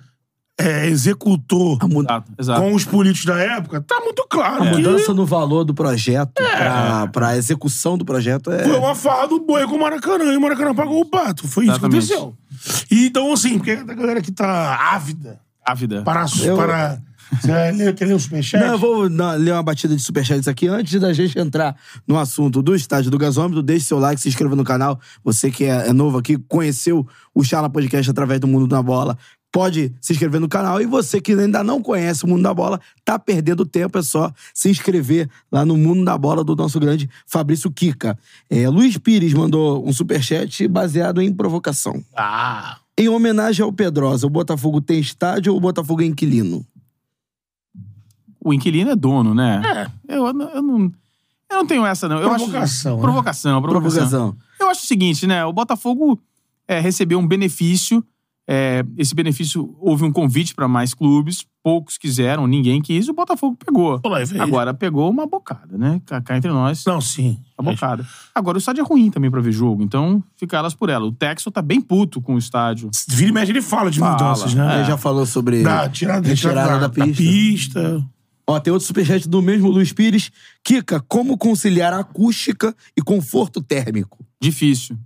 é, 0.60 0.88
executou 0.88 1.78
Exato, 1.84 2.32
exato. 2.40 2.62
com 2.62 2.74
os 2.74 2.84
políticos 2.86 3.26
da 3.26 3.38
época, 3.40 3.80
tá 3.82 4.00
muito 4.00 4.26
claro. 4.30 4.64
a 4.64 4.72
que 4.72 4.78
mudança 4.78 5.14
no 5.14 5.26
valor 5.26 5.64
do 5.66 5.74
projeto 5.74 6.32
pra, 6.34 7.08
pra 7.08 7.38
execução 7.38 7.96
do 7.98 8.04
projeto 8.06 8.52
é... 8.52 8.64
Foi 8.64 8.78
uma 8.80 8.96
farra 8.96 9.28
do 9.28 9.40
boi 9.42 9.68
com 9.68 9.76
o 9.76 9.80
Maracanã, 9.80 10.34
e 10.34 10.38
o 10.38 10.42
Maracanã 10.42 10.74
pagou 10.74 11.02
o 11.02 11.06
pato. 11.06 11.48
Foi 11.48 11.66
isso 11.66 11.80
que 11.80 11.86
Exatamente. 11.86 12.14
aconteceu. 12.14 12.88
E, 12.90 13.06
então, 13.06 13.32
assim, 13.34 13.58
porque 13.58 13.72
a 13.72 13.84
galera 13.84 14.22
que 14.22 14.32
tá 14.32 14.94
ávida 14.94 15.40
Ávida. 15.64 16.02
para... 16.04 16.26
Eu- 16.42 16.56
para 16.56 17.00
você 17.32 17.48
vai 17.48 17.72
ler, 17.72 17.94
quer 17.96 18.06
ler 18.06 18.14
o 18.14 18.20
superchat? 18.20 18.64
Não, 18.64 18.74
eu 18.74 18.78
vou 18.78 19.02
ler 19.04 19.52
uma 19.52 19.64
batida 19.64 19.96
de 19.96 20.02
superchats 20.02 20.48
aqui. 20.48 20.68
Antes 20.68 21.00
da 21.00 21.12
gente 21.14 21.38
entrar 21.38 21.76
no 22.08 22.18
assunto 22.18 22.62
do 22.62 22.76
estádio 22.76 23.12
do 23.12 23.18
gasômetro, 23.18 23.62
deixe 23.62 23.86
seu 23.86 24.00
like, 24.00 24.22
se 24.22 24.30
inscreva 24.30 24.56
no 24.56 24.64
canal. 24.64 25.00
Você 25.24 25.52
que 25.52 25.66
é, 25.66 25.90
é 25.90 25.94
novo 25.94 26.18
aqui, 26.18 26.38
conheceu 26.48 27.08
o 27.34 27.44
Chala 27.44 27.70
Podcast 27.70 28.10
através 28.10 28.40
do 28.40 28.48
Mundo 28.48 28.68
da 28.68 28.82
Bola, 28.82 29.18
pode 29.52 29.94
se 30.02 30.14
inscrever 30.14 30.40
no 30.40 30.48
canal. 30.48 30.82
E 30.82 30.86
você 30.86 31.20
que 31.22 31.34
ainda 31.34 31.64
não 31.64 31.82
conhece 31.82 32.24
o 32.26 32.28
Mundo 32.28 32.44
da 32.44 32.54
Bola, 32.54 32.80
tá 33.04 33.18
perdendo 33.18 33.66
tempo, 33.66 33.98
é 33.98 34.02
só 34.02 34.32
se 34.54 34.70
inscrever 34.70 35.30
lá 35.52 35.66
no 35.66 35.76
Mundo 35.78 36.04
da 36.06 36.18
Bola 36.18 36.44
do 36.44 36.56
nosso 36.56 36.80
grande 36.80 37.10
Fabrício 37.26 37.72
Kika. 37.72 38.18
É, 38.50 38.68
Luiz 38.70 38.98
Pires 38.98 39.34
mandou 39.34 39.88
um 39.88 39.94
superchat 39.94 40.68
baseado 40.68 41.22
em 41.22 41.34
provocação. 41.34 42.04
Ah, 42.16 42.78
Em 42.98 43.10
homenagem 43.10 43.64
ao 43.64 43.72
Pedrosa, 43.72 44.28
o 44.28 44.30
Botafogo 44.30 44.82
tem 44.82 45.00
estádio 45.00 45.52
ou 45.54 45.58
o 45.58 45.62
Botafogo 45.62 46.02
é 46.02 46.06
inquilino? 46.06 46.66
O 48.48 48.54
inquilino 48.54 48.92
é 48.92 48.96
dono, 48.96 49.34
né? 49.34 49.62
É. 50.08 50.16
Eu, 50.16 50.26
eu 50.28 50.34
não. 50.62 50.92
Eu 51.50 51.58
não 51.60 51.66
tenho 51.66 51.86
essa, 51.86 52.10
não. 52.10 52.18
Eu 52.18 52.30
Provocação, 52.30 52.62
acho... 52.62 52.96
né? 52.98 53.02
Provocação, 53.02 53.62
provocação. 53.62 53.62
Provocação. 53.62 54.36
Eu 54.60 54.70
acho 54.70 54.84
o 54.84 54.86
seguinte, 54.88 55.26
né? 55.26 55.46
O 55.46 55.54
Botafogo 55.54 56.20
é, 56.68 56.80
recebeu 56.80 57.20
um 57.20 57.28
benefício. 57.28 58.04
é, 58.50 58.84
esse 58.98 59.14
benefício, 59.16 59.76
houve 59.80 60.04
um 60.04 60.12
convite 60.12 60.54
para 60.56 60.68
mais 60.68 60.94
clubes. 60.94 61.46
Poucos 61.64 61.98
quiseram, 61.98 62.48
ninguém 62.48 62.82
quis. 62.82 63.08
E 63.08 63.12
o 63.12 63.14
Botafogo 63.14 63.58
pegou. 63.66 64.00
Pô, 64.00 64.08
lá, 64.10 64.24
veio. 64.24 64.42
Agora 64.42 64.74
pegou 64.74 65.10
uma 65.10 65.26
bocada, 65.28 65.78
né? 65.78 66.02
Cá, 66.06 66.22
entre 66.38 66.50
nós, 66.50 66.86
Não, 66.86 67.02
sim. 67.02 67.38
uma 67.60 67.72
bocada. 67.74 68.06
Agora, 68.34 68.58
o 68.58 68.60
estádio 68.60 68.82
é 68.82 68.86
ruim 68.86 69.10
também 69.12 69.30
pra 69.30 69.42
ver 69.42 69.52
jogo. 69.52 69.84
Então, 69.84 70.24
fica 70.38 70.56
elas 70.58 70.74
por 70.74 70.90
ela. 70.90 71.06
O 71.06 71.12
Texel 71.12 71.52
tá 71.52 71.62
bem 71.62 71.82
puto 71.82 72.22
com 72.22 72.36
o 72.36 72.38
estádio. 72.38 72.90
Vira 73.10 73.30
e 73.30 73.34
mexe, 73.34 73.52
ele 73.52 73.62
fala 73.62 73.92
de 73.92 74.00
Fala. 74.00 74.14
mudanças, 74.14 74.54
né? 74.54 74.76
Ele 74.78 74.86
já 74.86 74.98
falou 74.98 75.26
sobre 75.26 75.62
Da 75.64 75.90
tirada, 75.90 76.28
retirada 76.28 76.30
retirada 76.30 76.80
da, 76.80 76.88
da, 76.88 76.90
pista. 76.90 77.22
pista. 77.24 78.06
Ó, 78.50 78.58
tem 78.62 78.72
outro 78.72 78.88
superchat 78.88 79.28
do 79.28 79.42
mesmo 79.42 79.70
Luiz 79.70 79.92
Pires. 79.92 80.32
Kika, 80.64 81.02
como 81.02 81.38
conciliar 81.38 81.94
acústica 81.94 82.74
e 82.96 83.02
conforto 83.02 83.62
térmico? 83.62 84.26
Difícil. 84.42 84.98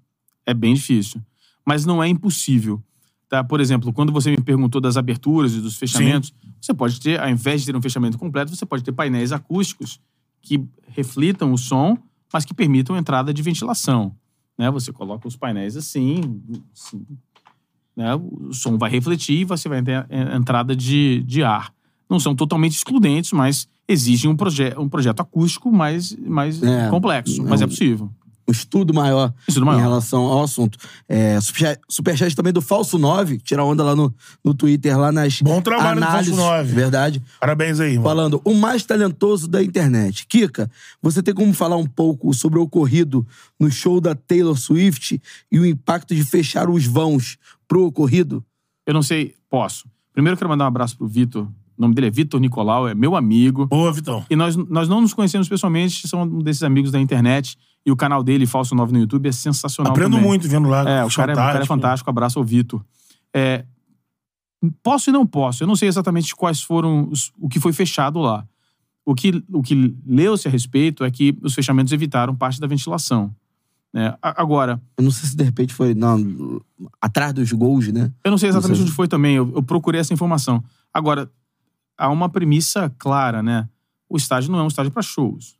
É 0.45 0.53
bem 0.53 0.75
difícil. 0.75 1.19
Mas 1.65 1.83
não 1.83 2.03
é 2.03 2.07
impossível. 2.07 2.81
Tá? 3.27 3.43
Por 3.43 3.59
exemplo, 3.59 3.91
quando 3.91 4.11
você 4.11 4.29
me 4.29 4.41
perguntou 4.41 4.79
das 4.79 4.95
aberturas 4.95 5.53
e 5.53 5.59
dos 5.59 5.75
fechamentos, 5.75 6.31
você 6.61 6.73
pode 6.73 6.99
ter, 6.99 7.19
ao 7.19 7.29
invés 7.29 7.61
de 7.61 7.67
ter 7.67 7.75
um 7.75 7.81
fechamento 7.81 8.17
completo, 8.17 8.55
você 8.55 8.65
pode 8.65 8.83
ter 8.83 8.91
painéis 8.91 9.31
acústicos 9.31 9.99
que 10.39 10.63
reflitam 10.89 11.51
o 11.51 11.57
som, 11.57 11.97
mas 12.31 12.45
que 12.45 12.53
permitam 12.53 12.95
entrada 12.95 13.33
de 13.33 13.41
ventilação. 13.41 14.15
Né? 14.55 14.69
Você 14.69 14.91
coloca 14.91 15.27
os 15.27 15.35
painéis 15.35 15.75
assim, 15.75 16.41
assim, 16.75 17.05
né? 17.95 18.13
o 18.13 18.53
som 18.53 18.77
vai 18.77 18.91
refletir 18.91 19.39
e 19.39 19.45
você 19.45 19.67
vai 19.67 19.81
ter 19.81 20.05
entrada 20.11 20.75
de, 20.75 21.23
de 21.23 21.41
ar. 21.41 21.73
Não 22.11 22.19
são 22.19 22.35
totalmente 22.35 22.75
excludentes, 22.75 23.31
mas 23.31 23.69
exigem 23.87 24.29
um, 24.29 24.35
proje 24.35 24.73
um 24.77 24.89
projeto 24.89 25.21
acústico 25.21 25.71
mais, 25.71 26.13
mais 26.17 26.61
É, 26.61 26.89
complexo. 26.89 27.41
é 27.41 27.45
Mas 27.49 27.61
é 27.61 27.65
um- 27.65 27.69
possível. 27.69 28.11
Um 28.47 28.51
estudo 28.51 28.93
maior, 28.93 29.33
Estudo 29.47 29.65
maior. 29.65 29.79
em 29.79 29.81
relação 29.81 30.23
ao 30.23 30.43
assunto. 30.43 30.77
É, 31.07 31.37
superchat, 31.87 32.35
também 32.35 32.51
do 32.51 32.61
Falso 32.61 32.97
9, 32.97 33.37
que 33.37 33.43
tira 33.45 33.63
onda 33.63 33.81
lá 33.81 33.95
no, 33.95 34.13
no 34.43 34.53
Twitter, 34.53 34.97
lá 34.99 35.09
nas 35.11 35.41
Bom 35.41 35.61
trabalho 35.61 36.01
do 36.01 36.05
análises. 36.05 36.35
Falso 36.35 36.51
9. 36.51 36.73
Verdade. 36.73 37.21
Parabéns 37.39 37.79
aí, 37.79 37.91
irmão. 37.91 38.03
Falando, 38.03 38.41
o 38.43 38.53
mais 38.53 38.83
talentoso 38.83 39.47
da 39.47 39.63
internet. 39.63 40.25
Kika, 40.27 40.69
você 41.01 41.23
tem 41.23 41.33
como 41.33 41.53
falar 41.53 41.77
um 41.77 41.85
pouco 41.85 42.33
sobre 42.33 42.59
o 42.59 42.63
ocorrido 42.63 43.25
no 43.57 43.71
show 43.71 44.01
da 44.01 44.13
Taylor 44.15 44.57
Swift 44.57 45.21
e 45.49 45.57
o 45.59 45.65
impacto 45.65 46.13
de 46.13 46.23
fechar 46.25 46.69
os 46.69 46.85
vãos 46.85 47.37
pro 47.69 47.85
ocorrido? 47.85 48.43
Eu 48.85 48.93
não 48.93 49.03
sei, 49.03 49.33
posso. 49.49 49.87
Primeiro 50.11 50.33
eu 50.33 50.37
quero 50.37 50.49
mandar 50.49 50.65
um 50.65 50.67
abraço 50.67 50.97
pro 50.97 51.07
Vitor. 51.07 51.47
O 51.81 51.85
nome 51.85 51.95
dele 51.95 52.07
é 52.07 52.11
Vitor 52.11 52.39
Nicolau, 52.39 52.87
é 52.87 52.93
meu 52.93 53.15
amigo. 53.15 53.65
Boa, 53.65 53.91
Vitão. 53.91 54.23
E 54.29 54.35
nós, 54.35 54.55
nós 54.55 54.87
não 54.87 55.01
nos 55.01 55.15
conhecemos 55.15 55.49
pessoalmente, 55.49 56.07
são 56.07 56.21
um 56.21 56.39
desses 56.39 56.61
amigos 56.61 56.91
da 56.91 56.99
internet. 56.99 57.57
E 57.83 57.91
o 57.91 57.95
canal 57.95 58.23
dele, 58.23 58.45
Falso 58.45 58.75
9 58.75 58.93
no 58.93 58.99
YouTube, 58.99 59.27
é 59.27 59.31
sensacional 59.31 59.91
Aprendo 59.91 60.11
também. 60.15 60.27
muito 60.29 60.47
vendo 60.47 60.69
lá. 60.69 60.87
É, 60.87 61.03
o 61.03 61.09
cara 61.09 61.31
é, 61.31 61.33
o 61.33 61.37
cara 61.37 61.63
é 61.63 61.65
fantástico. 61.65 62.07
Abraço 62.07 62.37
ao 62.37 62.45
Vitor. 62.45 62.85
É, 63.33 63.65
posso 64.83 65.09
e 65.09 65.13
não 65.13 65.25
posso. 65.25 65.63
Eu 65.63 65.67
não 65.67 65.75
sei 65.75 65.87
exatamente 65.87 66.35
quais 66.35 66.61
foram 66.61 67.07
os- 67.09 67.31
o 67.39 67.49
que 67.49 67.59
foi 67.59 67.73
fechado 67.73 68.19
lá. 68.19 68.45
O 69.03 69.15
que, 69.15 69.43
o 69.51 69.63
que 69.63 69.95
leu-se 70.05 70.47
a 70.47 70.51
respeito 70.51 71.03
é 71.03 71.09
que 71.09 71.35
os 71.41 71.55
fechamentos 71.55 71.91
evitaram 71.91 72.35
parte 72.35 72.59
da 72.59 72.67
ventilação. 72.67 73.33
né? 73.93 74.15
A- 74.21 74.39
agora, 74.41 74.79
Eu 74.97 75.03
não 75.03 75.11
sei 75.11 75.27
se 75.29 75.35
de 75.35 75.43
repente 75.43 75.73
foi 75.73 75.93
não, 75.93 76.61
atrás 77.01 77.33
dos 77.33 77.51
gols, 77.51 77.87
né? 77.89 78.09
Eu 78.23 78.31
não 78.31 78.37
sei 78.37 78.47
exatamente 78.47 78.77
sei. 78.77 78.85
onde 78.85 78.93
foi 78.95 79.05
também, 79.07 79.35
eu, 79.35 79.51
eu 79.53 79.61
procurei 79.63 79.99
essa 79.99 80.13
informação. 80.13 80.63
Agora, 80.93 81.29
há 82.01 82.09
uma 82.09 82.27
premissa 82.29 82.89
clara, 82.97 83.41
né? 83.43 83.69
O 84.09 84.17
estádio 84.17 84.51
não 84.51 84.59
é 84.59 84.63
um 84.63 84.67
estádio 84.67 84.91
para 84.91 85.01
shows. 85.01 85.57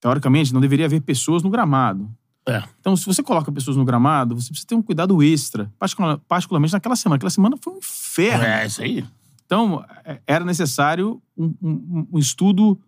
Teoricamente, 0.00 0.52
não 0.52 0.60
deveria 0.60 0.86
haver 0.86 1.00
pessoas 1.00 1.42
no 1.42 1.50
gramado. 1.50 2.08
É. 2.46 2.62
Então, 2.80 2.96
se 2.96 3.04
você 3.04 3.22
coloca 3.22 3.50
pessoas 3.52 3.76
no 3.76 3.84
gramado, 3.84 4.34
você 4.34 4.48
precisa 4.48 4.66
ter 4.66 4.74
um 4.74 4.82
cuidado 4.82 5.22
extra, 5.22 5.70
particular- 5.78 6.18
particularmente 6.28 6.72
naquela 6.72 6.96
semana. 6.96 7.16
Aquela 7.16 7.30
semana 7.30 7.56
foi 7.60 7.74
um 7.74 7.78
inferno. 7.78 8.44
É, 8.44 8.66
isso 8.66 8.80
aí. 8.82 9.04
Então, 9.44 9.84
é- 10.04 10.20
era 10.26 10.44
necessário 10.44 11.20
um, 11.36 11.54
um- 11.60 12.06
um 12.12 12.18
estudo 12.18 12.78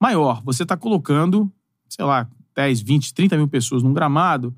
maior. 0.00 0.42
Você 0.44 0.62
está 0.62 0.76
colocando, 0.76 1.50
sei 1.88 2.04
lá, 2.04 2.28
10, 2.54 2.80
20, 2.80 3.12
30 3.12 3.36
mil 3.36 3.48
pessoas 3.48 3.82
num 3.82 3.92
gramado, 3.92 4.54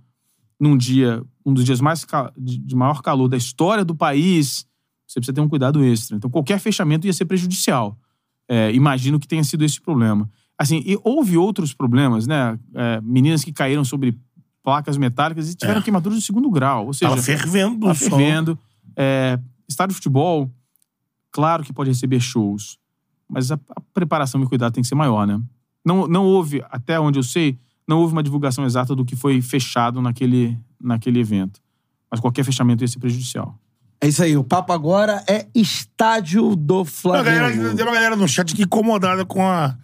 num 0.60 0.76
dia, 0.76 1.24
um 1.44 1.52
dos 1.52 1.64
dias 1.64 1.80
mais 1.80 2.06
de 2.36 2.74
maior 2.76 3.00
calor 3.02 3.28
da 3.28 3.36
história 3.36 3.84
do 3.84 3.94
país, 3.94 4.66
você 5.06 5.20
precisa 5.20 5.34
ter 5.34 5.40
um 5.40 5.48
cuidado 5.48 5.82
extra. 5.84 6.16
Então, 6.16 6.28
qualquer 6.30 6.58
fechamento 6.58 7.06
ia 7.06 7.12
ser 7.12 7.24
prejudicial. 7.24 7.96
É, 8.48 8.72
imagino 8.72 9.18
que 9.18 9.26
tenha 9.28 9.42
sido 9.44 9.64
esse 9.64 9.80
problema. 9.80 10.28
Assim, 10.58 10.82
e 10.86 10.98
houve 11.04 11.36
outros 11.36 11.74
problemas, 11.74 12.26
né? 12.26 12.58
É, 12.74 13.00
meninas 13.02 13.44
que 13.44 13.52
caíram 13.52 13.84
sobre 13.84 14.18
placas 14.62 14.96
metálicas 14.96 15.50
e 15.50 15.54
tiveram 15.54 15.80
É. 15.80 15.82
queimaduras 15.82 16.18
de 16.18 16.24
segundo 16.24 16.50
grau. 16.50 16.86
Ou 16.86 16.92
seja, 16.94 17.10
Tava 17.10 17.22
fervendo 17.22 17.86
o 17.86 17.94
sol. 17.94 18.08
fervendo. 18.10 18.58
É, 18.96 19.38
estádio 19.68 19.90
de 19.90 19.96
futebol, 19.96 20.50
claro 21.30 21.62
que 21.62 21.72
pode 21.72 21.90
receber 21.90 22.18
shows, 22.20 22.78
mas 23.28 23.52
a, 23.52 23.58
a 23.76 23.80
preparação 23.92 24.42
e 24.42 24.46
cuidado 24.46 24.72
tem 24.72 24.82
que 24.82 24.88
ser 24.88 24.94
maior, 24.94 25.26
né? 25.26 25.40
Não, 25.84 26.06
não 26.08 26.24
houve, 26.24 26.64
até 26.70 26.98
onde 26.98 27.18
eu 27.18 27.22
sei, 27.22 27.58
não 27.86 27.98
houve 28.00 28.12
uma 28.12 28.22
divulgação 28.22 28.64
exata 28.64 28.94
do 28.94 29.04
que 29.04 29.14
foi 29.14 29.40
fechado 29.42 30.00
naquele, 30.00 30.58
naquele 30.80 31.20
evento. 31.20 31.60
Mas 32.10 32.18
qualquer 32.20 32.44
fechamento 32.44 32.82
ia 32.82 32.88
ser 32.88 32.98
prejudicial. 32.98 33.58
É 34.00 34.08
isso 34.08 34.22
aí, 34.22 34.36
o 34.36 34.44
papo 34.44 34.72
agora 34.72 35.24
é 35.26 35.46
estádio 35.54 36.54
do 36.54 36.84
galera, 37.04 37.50
Flamengo. 37.52 37.76
tem 37.76 37.84
uma 37.86 37.94
galera 37.94 38.16
no 38.16 38.28
chat 38.28 38.54
que 38.54 38.62
incomodada 38.62 39.24
com 39.24 39.42
a 39.46 39.74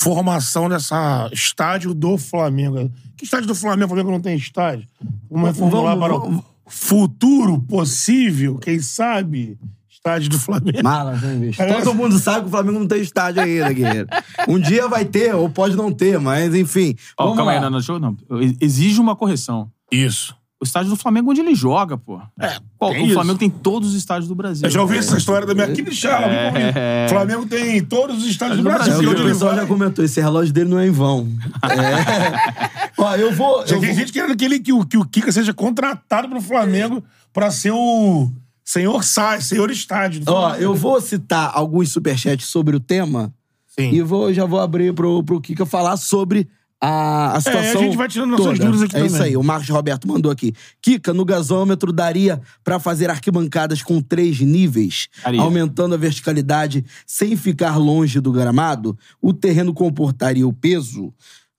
formação 0.00 0.68
dessa 0.68 1.28
estádio 1.32 1.94
do 1.94 2.16
Flamengo. 2.18 2.90
Que 3.16 3.24
estádio 3.24 3.46
do 3.48 3.54
Flamengo? 3.54 3.86
O 3.86 3.88
Flamengo 3.88 4.10
não 4.10 4.20
tem 4.20 4.36
estádio. 4.36 4.86
Vamos 5.30 5.48
reformular 5.48 5.96
Vamos- 5.96 6.08
para 6.30 6.38
o 6.38 6.44
futuro 6.66 7.60
possível, 7.60 8.56
quem 8.58 8.80
sabe, 8.80 9.58
estádio 9.90 10.30
do 10.30 10.38
Flamengo. 10.38 10.82
Malas, 10.82 11.20
né, 11.22 11.34
bicho? 11.36 11.60
Todo 11.84 11.94
mundo 11.94 12.18
sabe 12.18 12.40
que 12.42 12.46
o 12.46 12.50
Flamengo 12.50 12.78
não 12.80 12.88
tem 12.88 13.00
estádio 13.02 13.42
ainda, 13.42 13.72
guerreiro. 13.72 14.08
Um 14.48 14.58
dia 14.58 14.88
vai 14.88 15.04
ter, 15.04 15.34
ou 15.34 15.48
pode 15.48 15.76
não 15.76 15.92
ter, 15.92 16.18
mas 16.18 16.54
enfim. 16.54 16.96
Ó, 17.18 17.24
vamos 17.24 17.36
calma 17.36 17.52
lá. 17.52 17.58
aí, 17.58 17.70
não, 17.70 17.78
não, 17.80 17.98
não. 18.00 18.16
Exige 18.60 19.00
uma 19.00 19.14
correção. 19.14 19.70
Isso. 19.90 20.34
O 20.62 20.64
estádio 20.64 20.90
do 20.90 20.96
Flamengo 20.96 21.28
é 21.28 21.32
onde 21.32 21.40
ele 21.40 21.56
joga, 21.56 21.98
pô. 21.98 22.20
É, 22.40 22.56
Pô, 22.78 22.90
tem 22.90 23.02
o 23.02 23.06
isso. 23.06 23.14
Flamengo 23.14 23.36
tem 23.36 23.50
todos 23.50 23.88
os 23.88 23.94
estádios 23.96 24.28
do 24.28 24.34
Brasil. 24.36 24.64
Eu 24.64 24.70
já 24.70 24.80
ouvi 24.80 24.96
essa 24.96 25.18
história 25.18 25.44
também 25.44 25.66
aqui 25.66 25.82
de 25.82 25.90
Charla. 25.90 26.28
É. 26.32 27.06
O 27.06 27.08
Flamengo 27.08 27.46
tem 27.46 27.82
todos 27.84 28.18
os 28.18 28.26
estádios 28.30 28.58
do 28.58 28.62
Do 28.62 28.68
É 28.70 28.72
Brasil. 28.72 28.92
Brasil, 28.92 29.10
onde 29.10 29.22
o 29.22 29.24
pessoal 29.24 29.56
já 29.56 29.66
comentou, 29.66 30.04
esse 30.04 30.20
relógio 30.20 30.54
dele 30.54 30.70
não 30.70 30.78
é 30.78 30.86
em 30.86 30.92
vão. 30.92 31.26
É. 31.64 32.90
Ó, 32.96 33.14
eu 33.16 33.32
vou. 33.32 33.66
Já 33.66 33.74
eu 33.74 33.80
tem 33.80 33.90
vou- 33.90 33.98
gente 33.98 34.12
querendo 34.12 34.36
que, 34.36 34.44
ele, 34.44 34.60
que, 34.60 34.72
o, 34.72 34.84
que 34.86 34.96
o 34.96 35.04
Kika 35.04 35.32
seja 35.32 35.52
contratado 35.52 36.28
pro 36.28 36.40
Flamengo 36.40 37.02
pra 37.32 37.50
ser 37.50 37.72
o 37.72 38.30
senhor 38.64 39.02
Sai, 39.02 39.40
senhor 39.40 39.68
estádio. 39.70 40.20
do 40.24 40.32
Ó, 40.32 40.54
eu 40.54 40.74
vou 40.74 41.00
citar 41.00 41.50
alguns 41.54 41.90
superchats 41.90 42.46
sobre 42.46 42.76
o 42.76 42.80
tema 42.80 43.34
Sim. 43.66 43.90
e 43.92 44.00
vou, 44.00 44.32
já 44.32 44.44
vou 44.44 44.60
abrir 44.60 44.94
pro, 44.94 45.24
pro 45.24 45.40
Kika 45.40 45.66
falar 45.66 45.96
sobre 45.96 46.48
a, 46.84 47.36
a 47.36 47.40
situação. 47.40 47.80
É, 47.80 47.84
a 47.84 47.86
gente 47.86 47.96
vai 47.96 48.08
tirando 48.08 48.30
nossas 48.30 48.58
toda. 48.58 48.64
dúvidas 48.64 48.82
aqui 48.82 48.96
É 48.96 48.98
também. 48.98 49.14
isso 49.14 49.22
aí, 49.22 49.36
o 49.36 49.42
Marcos 49.42 49.68
Roberto 49.68 50.08
mandou 50.08 50.32
aqui. 50.32 50.52
Kika, 50.82 51.14
no 51.14 51.24
gasômetro 51.24 51.92
daria 51.92 52.40
pra 52.64 52.80
fazer 52.80 53.08
arquibancadas 53.08 53.82
com 53.82 54.00
três 54.02 54.40
níveis, 54.40 55.06
Daria. 55.22 55.40
aumentando 55.40 55.94
a 55.94 55.98
verticalidade 55.98 56.84
sem 57.06 57.36
ficar 57.36 57.76
longe 57.76 58.18
do 58.20 58.32
gramado? 58.32 58.98
O 59.20 59.32
terreno 59.32 59.72
comportaria 59.72 60.46
o 60.46 60.52
peso? 60.52 61.14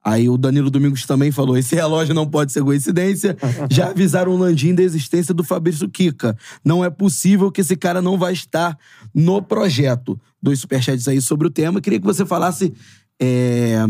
Aí 0.05 0.27
o 0.27 0.37
Danilo 0.37 0.69
Domingos 0.69 1.05
também 1.05 1.31
falou: 1.31 1.57
esse 1.57 1.73
relógio 1.73 2.13
não 2.13 2.27
pode 2.29 2.51
ser 2.51 2.61
coincidência. 2.61 3.37
Já 3.71 3.87
avisaram 3.91 4.33
o 4.33 4.37
Landim 4.37 4.75
da 4.75 4.83
existência 4.83 5.33
do 5.33 5.45
Fabrício 5.45 5.87
Kika. 5.87 6.37
Não 6.65 6.83
é 6.83 6.89
possível 6.89 7.49
que 7.49 7.61
esse 7.61 7.77
cara 7.77 8.01
não 8.01 8.17
vai 8.17 8.33
estar 8.33 8.77
no 9.15 9.41
projeto. 9.41 10.19
Dois 10.41 10.59
superchats 10.59 11.07
aí 11.07 11.21
sobre 11.21 11.47
o 11.47 11.49
tema. 11.49 11.79
Queria 11.79 12.01
que 12.01 12.05
você 12.05 12.25
falasse 12.25 12.73
é, 13.21 13.85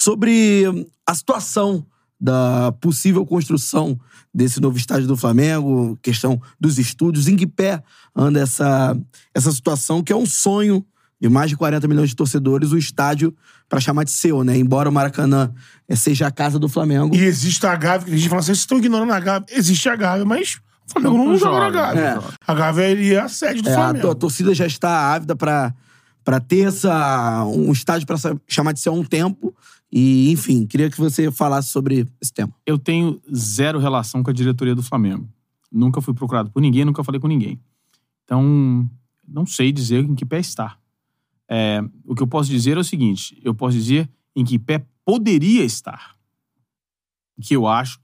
sobre 0.00 0.86
a 1.06 1.14
situação 1.14 1.84
da 2.20 2.72
possível 2.80 3.24
construção 3.26 3.98
desse 4.32 4.60
novo 4.60 4.76
estádio 4.76 5.08
do 5.08 5.16
Flamengo, 5.16 5.98
questão 6.02 6.40
dos 6.60 6.78
estúdios, 6.78 7.26
em 7.28 7.36
que 7.36 7.46
pé 7.46 7.82
anda 8.14 8.38
essa, 8.40 8.96
essa 9.34 9.50
situação, 9.50 10.02
que 10.02 10.12
é 10.12 10.16
um 10.16 10.26
sonho 10.26 10.84
de 11.20 11.28
mais 11.30 11.48
de 11.48 11.56
40 11.56 11.88
milhões 11.88 12.10
de 12.10 12.16
torcedores, 12.16 12.72
o 12.72 12.78
estádio 12.78 13.34
para 13.68 13.80
chamar 13.80 14.04
de 14.04 14.10
seu, 14.10 14.44
né? 14.44 14.56
Embora 14.56 14.88
o 14.88 14.92
Maracanã 14.92 15.50
eh, 15.88 15.96
seja 15.96 16.26
a 16.26 16.30
casa 16.30 16.58
do 16.58 16.68
Flamengo. 16.68 17.16
E 17.16 17.24
existe 17.24 17.66
a 17.66 17.74
Gávea, 17.74 18.06
que 18.08 18.12
a 18.14 18.16
gente 18.18 18.28
fala 18.28 18.40
assim, 18.40 18.46
vocês 18.48 18.58
estão 18.58 18.78
ignorando 18.78 19.12
a 19.12 19.18
Gávea. 19.20 19.46
Existe 19.50 19.88
a 19.88 19.96
Gávea, 19.96 20.26
mas 20.26 20.60
o 20.86 20.92
Flamengo 20.92 21.16
não, 21.16 21.26
Não 21.28 21.38
joga 21.38 21.60
na 21.60 21.70
Gávea. 21.70 22.14
joga. 22.16 22.34
A 22.46 22.54
Gávea 22.54 23.14
é 23.14 23.18
a 23.18 23.28
sede 23.30 23.62
do 23.62 23.68
É, 23.70 23.72
a, 23.72 23.76
Flamengo. 23.76 24.00
to- 24.06 24.10
a 24.10 24.14
torcida 24.14 24.54
já 24.54 24.66
está 24.66 25.12
ávida 25.14 25.34
para 25.34 25.74
para 26.22 26.40
ter 26.40 26.66
essa, 26.66 27.44
um 27.44 27.70
estádio 27.70 28.04
para 28.04 28.16
chamar 28.48 28.72
de 28.72 28.80
seu 28.80 28.92
há 28.92 28.96
um 28.96 29.04
tempo. 29.04 29.54
E, 29.98 30.30
enfim, 30.30 30.66
queria 30.66 30.90
que 30.90 30.98
você 30.98 31.30
falasse 31.32 31.70
sobre 31.70 32.06
esse 32.20 32.30
tema. 32.30 32.52
eu 32.66 32.78
tenho 32.78 33.18
zero 33.34 33.78
relação 33.78 34.22
com 34.22 34.28
a 34.28 34.32
diretoria 34.34 34.74
do 34.74 34.82
Flamengo. 34.82 35.26
Nunca 35.72 36.02
fui 36.02 36.12
procurado 36.12 36.50
por 36.50 36.60
ninguém, 36.60 36.84
nunca 36.84 37.02
falei 37.02 37.18
com 37.18 37.26
ninguém. 37.26 37.58
Então, 38.22 38.86
não 39.26 39.46
sei 39.46 39.72
dizer 39.72 40.04
em 40.04 40.14
que 40.14 40.26
pé 40.26 40.38
está. 40.38 40.76
É, 41.48 41.82
o 42.04 42.14
que 42.14 42.22
eu 42.22 42.26
posso 42.26 42.50
dizer 42.50 42.76
é 42.76 42.80
o 42.80 42.84
seguinte: 42.84 43.40
eu 43.42 43.54
posso 43.54 43.74
dizer 43.74 44.06
em 44.34 44.44
que 44.44 44.58
pé 44.58 44.84
poderia 45.02 45.64
estar. 45.64 46.14
O 47.38 47.40
que 47.40 47.56
eu 47.56 47.66
acho 47.66 47.98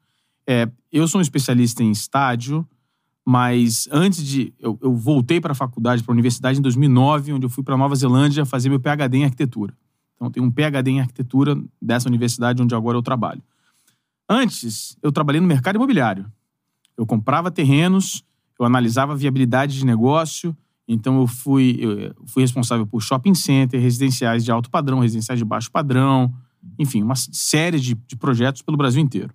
é, 0.46 0.66
eu 0.90 1.06
sou 1.06 1.18
um 1.18 1.22
especialista 1.22 1.82
em 1.82 1.90
estádio, 1.90 2.66
mas 3.22 3.86
antes 3.92 4.24
de 4.24 4.54
eu, 4.58 4.78
eu 4.80 4.96
voltei 4.96 5.42
para 5.42 5.52
a 5.52 5.54
faculdade, 5.54 6.02
para 6.02 6.10
a 6.10 6.14
universidade 6.14 6.58
em 6.58 6.62
2009, 6.62 7.34
onde 7.34 7.44
eu 7.44 7.50
fui 7.50 7.62
para 7.62 7.76
Nova 7.76 7.94
Zelândia 7.94 8.46
fazer 8.46 8.70
meu 8.70 8.80
PhD 8.80 9.18
em 9.18 9.24
arquitetura. 9.24 9.76
Então, 10.22 10.30
tenho 10.30 10.46
um 10.46 10.50
PhD 10.52 10.92
em 10.92 11.00
arquitetura 11.00 11.60
dessa 11.80 12.08
universidade 12.08 12.62
onde 12.62 12.72
agora 12.76 12.96
eu 12.96 13.02
trabalho. 13.02 13.42
Antes, 14.28 14.96
eu 15.02 15.10
trabalhei 15.10 15.40
no 15.40 15.48
mercado 15.48 15.74
imobiliário. 15.74 16.30
Eu 16.96 17.04
comprava 17.04 17.50
terrenos, 17.50 18.24
eu 18.56 18.64
analisava 18.64 19.16
viabilidade 19.16 19.76
de 19.76 19.84
negócio, 19.84 20.56
então 20.86 21.20
eu 21.20 21.26
fui, 21.26 21.78
eu 21.80 22.14
fui 22.26 22.42
responsável 22.42 22.86
por 22.86 23.02
shopping 23.02 23.34
center, 23.34 23.80
residenciais 23.80 24.44
de 24.44 24.52
alto 24.52 24.70
padrão, 24.70 25.00
residenciais 25.00 25.40
de 25.40 25.44
baixo 25.44 25.70
padrão, 25.72 26.32
enfim, 26.78 27.02
uma 27.02 27.16
série 27.16 27.80
de, 27.80 27.94
de 27.94 28.14
projetos 28.14 28.62
pelo 28.62 28.76
Brasil 28.76 29.02
inteiro. 29.02 29.34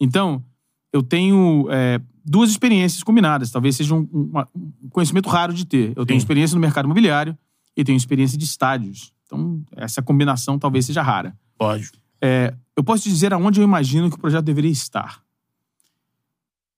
Então, 0.00 0.42
eu 0.90 1.02
tenho 1.02 1.66
é, 1.70 2.00
duas 2.24 2.48
experiências 2.48 3.02
combinadas. 3.02 3.50
Talvez 3.50 3.76
seja 3.76 3.94
um, 3.94 4.08
um, 4.10 4.88
conhecimento 4.88 5.28
raro 5.28 5.52
de 5.52 5.66
ter. 5.66 5.92
Eu 5.94 6.06
tenho 6.06 6.18
Sim. 6.18 6.24
experiência 6.24 6.54
no 6.54 6.60
mercado 6.62 6.86
imobiliário 6.86 7.36
e 7.76 7.84
tenho 7.84 7.96
experiência 7.96 8.38
de 8.38 8.44
estádios. 8.44 9.13
Então, 9.34 9.64
essa 9.76 10.02
combinação 10.02 10.58
talvez 10.58 10.86
seja 10.86 11.02
rara. 11.02 11.36
Pode. 11.58 11.90
É, 12.20 12.54
eu 12.76 12.82
posso 12.82 13.04
te 13.04 13.08
dizer 13.08 13.32
aonde 13.32 13.60
eu 13.60 13.64
imagino 13.64 14.08
que 14.08 14.16
o 14.16 14.18
projeto 14.18 14.44
deveria 14.44 14.70
estar. 14.70 15.22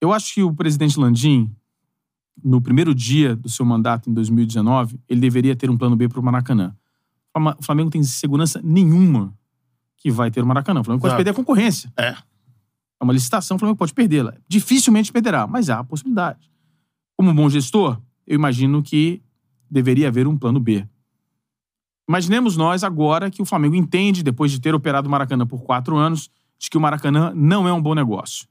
Eu 0.01 0.13
acho 0.13 0.35
que 0.35 0.43
o 0.43 0.53
presidente 0.53 0.99
Landim, 0.99 1.51
no 2.43 2.61
primeiro 2.61 2.95
dia 2.95 3.35
do 3.35 3.49
seu 3.49 3.65
mandato, 3.65 4.11
em 4.11 4.15
2019, 4.15 5.01
ele 5.09 5.21
deveria 5.21 5.57
ter 5.57 5.71
um 5.71 5.77
plano 5.79 5.97
B 5.97 6.09
para 6.09 6.21
o 6.21 6.23
Maracanã. 6.23 6.77
O 7.59 7.63
Flamengo 7.63 7.91
tem 7.91 8.03
segurança 8.03 8.61
nenhuma 8.63 9.33
que 9.97 10.11
vai 10.11 10.31
ter 10.31 10.43
o 10.43 10.47
Maracanã. 10.47 10.81
O 10.81 10.85
Flamengo 10.85 11.03
pode 11.03 11.17
perder 11.17 11.31
a 11.31 11.35
concorrência. 11.35 11.93
É. 11.97 12.17
É 12.99 13.05
uma 13.05 13.13
licitação, 13.13 13.57
o 13.57 13.59
Flamengo 13.59 13.79
pode 13.79 13.93
perdê-la. 13.93 14.35
Dificilmente 14.49 15.13
perderá, 15.13 15.47
mas 15.47 15.69
há 15.69 15.81
a 15.81 15.85
possibilidade. 15.85 16.51
Como 17.17 17.33
bom 17.33 17.49
gestor, 17.49 18.01
eu 18.27 18.35
imagino 18.35 18.83
que 18.83 19.23
deveria 19.71 20.09
haver 20.09 20.27
um 20.27 20.37
plano 20.37 20.61
B. 20.61 20.87
Imaginemos 22.09 22.57
nós 22.57 22.85
agora 22.85 23.31
que 23.31 23.43
o 23.43 23.45
Flamengo 23.45 23.75
entende, 23.75 24.23
depois 24.23 24.51
de 24.51 24.61
ter 24.61 24.75
operado 24.75 25.09
o 25.09 25.11
Maracanã 25.11 25.47
por 25.47 25.63
quatro 25.63 25.97
anos, 25.97 26.31
de 26.59 26.71
que 26.71 26.79
o 26.79 26.81
Maracanã 26.81 27.33
não 27.35 27.67
é 27.67 27.73
um 27.73 27.83
bom 27.83 27.95
negócio. 27.95 28.47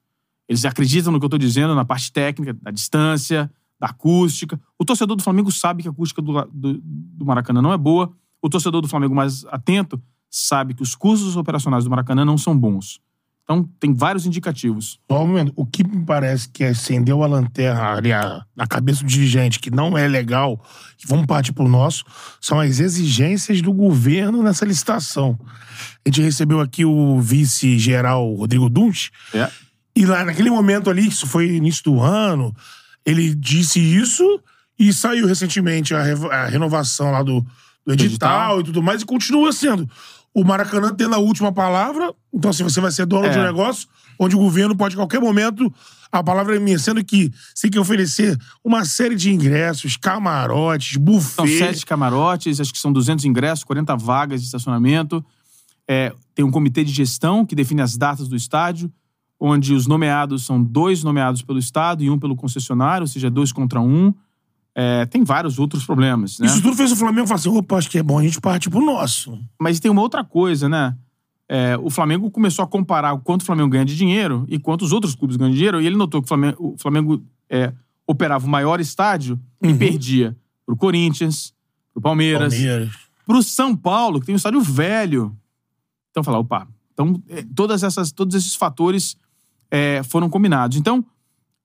Eles 0.47 0.65
acreditam 0.65 1.11
no 1.11 1.19
que 1.19 1.25
eu 1.25 1.27
estou 1.27 1.39
dizendo, 1.39 1.73
na 1.73 1.85
parte 1.85 2.11
técnica, 2.11 2.53
da 2.53 2.69
distância, 2.69 3.49
da 3.79 3.87
acústica. 3.87 4.59
O 4.77 4.85
torcedor 4.85 5.15
do 5.15 5.23
Flamengo 5.23 5.51
sabe 5.51 5.83
que 5.83 5.87
a 5.87 5.91
acústica 5.91 6.21
do, 6.21 6.45
do, 6.51 6.79
do 6.81 7.25
Maracanã 7.25 7.61
não 7.61 7.73
é 7.73 7.77
boa. 7.77 8.11
O 8.41 8.49
torcedor 8.49 8.81
do 8.81 8.87
Flamengo 8.87 9.15
mais 9.15 9.45
atento 9.45 10.01
sabe 10.29 10.73
que 10.73 10.83
os 10.83 10.93
custos 10.93 11.35
operacionais 11.35 11.85
do 11.85 11.89
Maracanã 11.89 12.25
não 12.25 12.37
são 12.37 12.57
bons. 12.57 12.99
Então, 13.45 13.69
tem 13.79 13.93
vários 13.93 14.25
indicativos. 14.25 14.99
Só 15.09 15.23
um 15.23 15.27
momento. 15.27 15.53
O 15.55 15.67
que 15.67 15.83
me 15.83 16.03
parece 16.03 16.49
que 16.49 16.63
acendeu 16.63 17.23
a 17.23 17.27
lanterna 17.27 17.93
ali 17.93 18.09
na 18.55 18.65
cabeça 18.65 19.03
do 19.03 19.07
dirigente, 19.07 19.59
que 19.59 19.69
não 19.69 19.95
é 19.95 20.07
legal, 20.07 20.59
que 20.97 21.07
vamos 21.07 21.27
partir 21.27 21.53
pro 21.53 21.67
nosso, 21.67 22.03
são 22.41 22.59
as 22.59 22.79
exigências 22.79 23.61
do 23.61 23.71
governo 23.71 24.41
nessa 24.41 24.65
licitação. 24.65 25.39
A 26.03 26.09
gente 26.09 26.23
recebeu 26.23 26.59
aqui 26.59 26.83
o 26.83 27.21
vice-geral 27.21 28.33
Rodrigo 28.33 28.67
Dunch. 28.67 29.11
É. 29.31 29.47
E 29.95 30.07
lá, 30.07 30.25
naquele 30.25 30.49
momento 30.49 30.89
ali, 30.89 31.07
isso 31.07 31.27
foi 31.27 31.47
início 31.47 31.83
do 31.83 32.01
ano, 32.01 32.53
ele 33.05 33.35
disse 33.35 33.79
isso 33.79 34.41
e 34.77 34.91
saiu 34.91 35.27
recentemente 35.27 35.93
a, 35.93 36.01
a 36.01 36.47
renovação 36.47 37.11
lá 37.11 37.21
do, 37.21 37.45
do 37.85 37.93
edital, 37.93 37.99
edital, 37.99 38.59
e 38.59 38.63
tudo 38.63 38.81
mais, 38.81 39.03
e 39.03 39.05
continua 39.05 39.53
sendo 39.53 39.87
o 40.35 40.43
Maracanã 40.43 40.93
tendo 40.93 41.15
a 41.15 41.17
última 41.17 41.51
palavra. 41.51 42.13
Então, 42.33 42.51
assim, 42.51 42.63
você 42.63 42.81
vai 42.81 42.91
ser 42.91 43.05
dono 43.05 43.25
é. 43.25 43.29
de 43.29 43.39
um 43.39 43.43
negócio 43.43 43.87
onde 44.19 44.35
o 44.35 44.39
governo 44.39 44.75
pode, 44.75 44.95
a 44.95 44.97
qualquer 44.97 45.21
momento, 45.21 45.73
a 46.11 46.21
palavra 46.21 46.55
é 46.55 46.59
minha, 46.59 46.77
sendo 46.77 47.03
que 47.03 47.31
você 47.53 47.63
tem 47.63 47.71
que 47.71 47.79
oferecer 47.79 48.37
uma 48.63 48.85
série 48.85 49.15
de 49.15 49.33
ingressos, 49.33 49.97
camarotes, 49.97 50.97
buffet. 50.97 51.35
São 51.35 51.47
sete 51.47 51.85
camarotes, 51.85 52.59
acho 52.59 52.73
que 52.73 52.79
são 52.79 52.91
200 52.91 53.23
ingressos, 53.25 53.63
40 53.63 53.95
vagas 53.95 54.41
de 54.41 54.45
estacionamento. 54.45 55.25
É, 55.87 56.13
tem 56.33 56.43
um 56.43 56.51
comitê 56.51 56.83
de 56.83 56.91
gestão 56.91 57.45
que 57.45 57.55
define 57.55 57.81
as 57.81 57.95
datas 57.95 58.27
do 58.27 58.35
estádio, 58.35 58.91
onde 59.39 59.73
os 59.73 59.87
nomeados 59.87 60.45
são 60.45 60.61
dois 60.61 61.03
nomeados 61.03 61.41
pelo 61.41 61.59
Estado 61.59 62.03
e 62.03 62.09
um 62.09 62.19
pelo 62.19 62.35
concessionário, 62.35 63.03
ou 63.03 63.07
seja, 63.07 63.29
dois 63.29 63.51
contra 63.51 63.79
um. 63.81 64.13
É, 64.77 65.05
tem 65.05 65.23
vários 65.23 65.57
outros 65.57 65.85
problemas, 65.85 66.37
né? 66.37 66.47
Isso 66.47 66.61
tudo 66.61 66.75
fez 66.75 66.91
o 66.91 66.97
Flamengo 66.97 67.25
falar 67.27 67.39
assim, 67.39 67.49
opa, 67.49 67.77
acho 67.77 67.89
que 67.89 67.97
é 67.97 68.03
bom 68.03 68.19
a 68.19 68.23
gente 68.23 68.41
partir 68.41 68.69
pro 68.69 68.85
nosso. 68.85 69.39
Mas 69.59 69.79
tem 69.79 69.89
uma 69.89 70.01
outra 70.01 70.21
coisa, 70.21 70.67
né? 70.67 70.95
É, 71.47 71.77
o 71.81 71.89
Flamengo 71.89 72.29
começou 72.29 72.63
a 72.63 72.67
comparar 72.67 73.13
o 73.13 73.19
quanto 73.19 73.43
o 73.43 73.45
Flamengo 73.45 73.69
ganha 73.69 73.85
de 73.85 73.95
dinheiro 73.95 74.45
e 74.49 74.59
quanto 74.59 74.83
os 74.83 74.91
outros 74.91 75.15
clubes 75.15 75.37
ganham 75.37 75.51
de 75.51 75.57
dinheiro, 75.57 75.79
e 75.79 75.85
ele 75.85 75.95
notou 75.95 76.21
que 76.21 76.25
o 76.25 76.27
Flamengo, 76.27 76.73
o 76.73 76.77
Flamengo 76.77 77.23
é, 77.49 77.71
operava 78.05 78.45
o 78.45 78.49
maior 78.49 78.81
estádio 78.81 79.39
uhum. 79.63 79.69
e 79.69 79.73
perdia 79.75 80.35
pro 80.65 80.75
Corinthians, 80.75 81.53
pro 81.93 82.01
Palmeiras, 82.01 82.53
Palmeiras, 82.53 82.93
pro 83.25 83.41
São 83.43 83.75
Paulo, 83.75 84.19
que 84.19 84.25
tem 84.25 84.33
um 84.33 84.37
estádio 84.37 84.59
velho. 84.59 85.37
Então, 86.11 86.23
falar, 86.23 86.39
opa, 86.39 86.67
então, 86.93 87.21
é, 87.29 87.45
todas 87.55 87.83
essas, 87.83 88.11
todos 88.11 88.35
esses 88.35 88.55
fatores 88.55 89.15
é, 89.69 90.01
foram 90.03 90.29
combinados. 90.29 90.77
Então, 90.77 91.05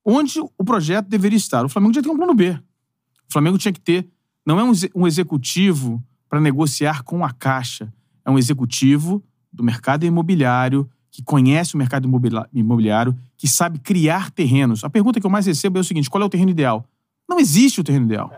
onde 0.04 0.40
o 0.40 0.64
projeto 0.64 1.08
deveria 1.08 1.36
estar? 1.36 1.64
O 1.64 1.68
Flamengo 1.68 1.94
já 1.94 2.02
tem 2.02 2.12
um 2.12 2.16
plano 2.16 2.34
B. 2.34 2.58
O 3.30 3.32
Flamengo 3.32 3.56
tinha 3.56 3.72
que 3.72 3.80
ter. 3.80 4.08
Não 4.44 4.58
é 4.58 4.64
um 4.92 5.06
executivo 5.06 6.02
para 6.28 6.40
negociar 6.40 7.04
com 7.04 7.24
a 7.24 7.30
Caixa. 7.30 7.92
É 8.24 8.30
um 8.30 8.36
executivo 8.36 9.22
do 9.52 9.62
mercado 9.62 10.04
imobiliário, 10.04 10.90
que 11.12 11.22
conhece 11.22 11.76
o 11.76 11.78
mercado 11.78 12.08
imobiliário, 12.52 13.16
que 13.36 13.46
sabe 13.46 13.78
criar 13.78 14.32
terrenos. 14.32 14.82
A 14.82 14.90
pergunta 14.90 15.20
que 15.20 15.26
eu 15.26 15.30
mais 15.30 15.46
recebo 15.46 15.78
é 15.78 15.80
o 15.80 15.84
seguinte: 15.84 16.10
qual 16.10 16.22
é 16.22 16.26
o 16.26 16.28
terreno 16.28 16.50
ideal? 16.50 16.84
Não 17.28 17.38
existe 17.38 17.80
o 17.80 17.84
terreno 17.84 18.06
ideal. 18.06 18.32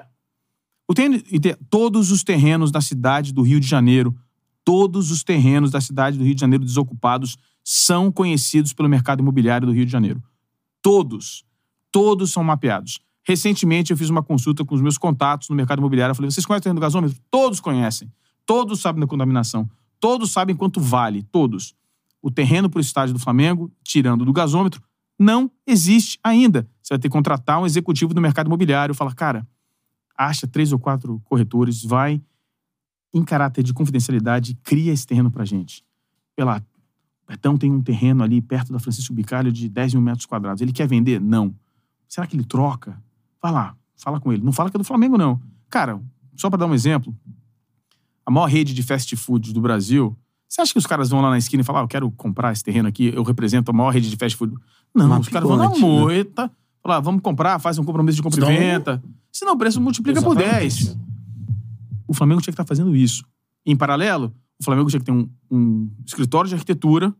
O 0.86 0.92
terreno, 0.92 1.22
todos 1.70 2.10
os 2.10 2.22
terrenos 2.22 2.70
da 2.70 2.82
cidade 2.82 3.32
do 3.32 3.40
Rio 3.40 3.60
de 3.60 3.66
Janeiro, 3.66 4.14
todos 4.62 5.10
os 5.10 5.24
terrenos 5.24 5.70
da 5.70 5.80
cidade 5.80 6.18
do 6.18 6.24
Rio 6.24 6.34
de 6.34 6.40
Janeiro 6.42 6.64
desocupados 6.64 7.38
são 7.64 8.12
conhecidos 8.12 8.74
pelo 8.74 8.90
mercado 8.90 9.20
imobiliário 9.20 9.66
do 9.66 9.72
Rio 9.72 9.86
de 9.86 9.92
Janeiro. 9.92 10.22
Todos. 10.82 11.46
Todos 11.90 12.30
são 12.30 12.44
mapeados. 12.44 13.00
Recentemente, 13.24 13.92
eu 13.92 13.96
fiz 13.96 14.10
uma 14.10 14.22
consulta 14.22 14.64
com 14.64 14.74
os 14.74 14.80
meus 14.80 14.98
contatos 14.98 15.48
no 15.48 15.56
mercado 15.56 15.78
imobiliário. 15.78 16.12
Eu 16.12 16.16
falei: 16.16 16.30
vocês 16.30 16.44
conhecem 16.44 16.60
o 16.60 16.64
terreno 16.64 16.80
do 16.80 16.82
gasômetro? 16.82 17.18
Todos 17.30 17.60
conhecem. 17.60 18.12
Todos 18.44 18.80
sabem 18.80 19.00
da 19.00 19.06
contaminação. 19.06 19.68
Todos 20.00 20.32
sabem 20.32 20.56
quanto 20.56 20.80
vale. 20.80 21.22
Todos. 21.30 21.74
O 22.20 22.30
terreno 22.30 22.68
para 22.68 22.78
o 22.78 22.80
estádio 22.80 23.14
do 23.14 23.20
Flamengo, 23.20 23.70
tirando 23.84 24.24
do 24.24 24.32
gasômetro, 24.32 24.82
não 25.18 25.50
existe 25.66 26.18
ainda. 26.22 26.68
Você 26.82 26.94
vai 26.94 26.98
ter 26.98 27.08
que 27.08 27.12
contratar 27.12 27.60
um 27.60 27.66
executivo 27.66 28.12
do 28.12 28.20
mercado 28.20 28.46
imobiliário. 28.46 28.94
Fala, 28.94 29.14
cara, 29.14 29.46
acha 30.16 30.46
três 30.46 30.72
ou 30.72 30.78
quatro 30.78 31.20
corretores, 31.24 31.84
vai 31.84 32.20
em 33.14 33.22
caráter 33.22 33.62
de 33.62 33.72
confidencialidade, 33.72 34.56
cria 34.62 34.92
esse 34.92 35.06
terreno 35.06 35.30
pra 35.30 35.44
gente. 35.44 35.84
Pela, 36.34 36.64
Betão 37.28 37.56
tem 37.56 37.70
um 37.70 37.80
terreno 37.80 38.22
ali 38.22 38.40
perto 38.40 38.72
da 38.72 38.78
Francisco 38.78 39.14
Bicalho 39.14 39.52
de 39.52 39.68
10 39.68 39.94
mil 39.94 40.02
metros 40.02 40.26
quadrados. 40.26 40.60
Ele 40.60 40.72
quer 40.72 40.88
vender? 40.88 41.20
Não. 41.20 41.54
Será 42.08 42.26
que 42.26 42.36
ele 42.36 42.44
troca? 42.44 43.02
Vai 43.42 43.50
lá, 43.50 43.74
fala 43.96 44.20
com 44.20 44.32
ele. 44.32 44.42
Não 44.42 44.52
fala 44.52 44.70
que 44.70 44.76
é 44.76 44.78
do 44.78 44.84
Flamengo, 44.84 45.18
não. 45.18 45.40
Cara, 45.68 46.00
só 46.36 46.48
para 46.48 46.60
dar 46.60 46.66
um 46.66 46.74
exemplo, 46.74 47.14
a 48.24 48.30
maior 48.30 48.46
rede 48.46 48.72
de 48.72 48.82
fast 48.82 49.14
food 49.16 49.52
do 49.52 49.60
Brasil. 49.60 50.16
Você 50.48 50.60
acha 50.60 50.72
que 50.72 50.78
os 50.78 50.86
caras 50.86 51.10
vão 51.10 51.20
lá 51.20 51.30
na 51.30 51.38
esquina 51.38 51.62
e 51.62 51.64
falar, 51.64 51.80
ah, 51.80 51.82
eu 51.84 51.88
quero 51.88 52.10
comprar 52.12 52.52
esse 52.52 52.62
terreno 52.62 52.88
aqui, 52.88 53.12
eu 53.14 53.22
represento 53.22 53.70
a 53.70 53.74
maior 53.74 53.90
rede 53.90 54.08
de 54.08 54.16
fast 54.16 54.36
food? 54.36 54.54
Não, 54.94 55.06
Uma 55.06 55.18
os 55.18 55.28
caras 55.28 55.48
vão 55.48 55.56
na 55.56 55.70
moita, 55.70 56.44
né? 56.44 56.50
falar, 56.82 57.00
vamos 57.00 57.22
comprar, 57.22 57.58
faz 57.58 57.78
um 57.78 57.84
compromisso 57.84 58.16
de 58.16 58.22
compra 58.22 58.52
e 58.52 58.58
venda. 58.58 59.02
Senão 59.32 59.54
o 59.54 59.58
preço 59.58 59.80
multiplica 59.80 60.18
Exatamente. 60.18 60.44
por 60.44 60.52
10. 60.52 60.98
O 62.06 62.14
Flamengo 62.14 62.40
tinha 62.42 62.52
que 62.52 62.54
estar 62.54 62.64
tá 62.64 62.68
fazendo 62.68 62.94
isso. 62.94 63.24
Em 63.64 63.74
paralelo, 63.74 64.34
o 64.60 64.64
Flamengo 64.64 64.90
tinha 64.90 65.00
que 65.00 65.06
ter 65.06 65.12
um, 65.12 65.28
um 65.50 65.90
escritório 66.04 66.48
de 66.48 66.54
arquitetura 66.54 67.14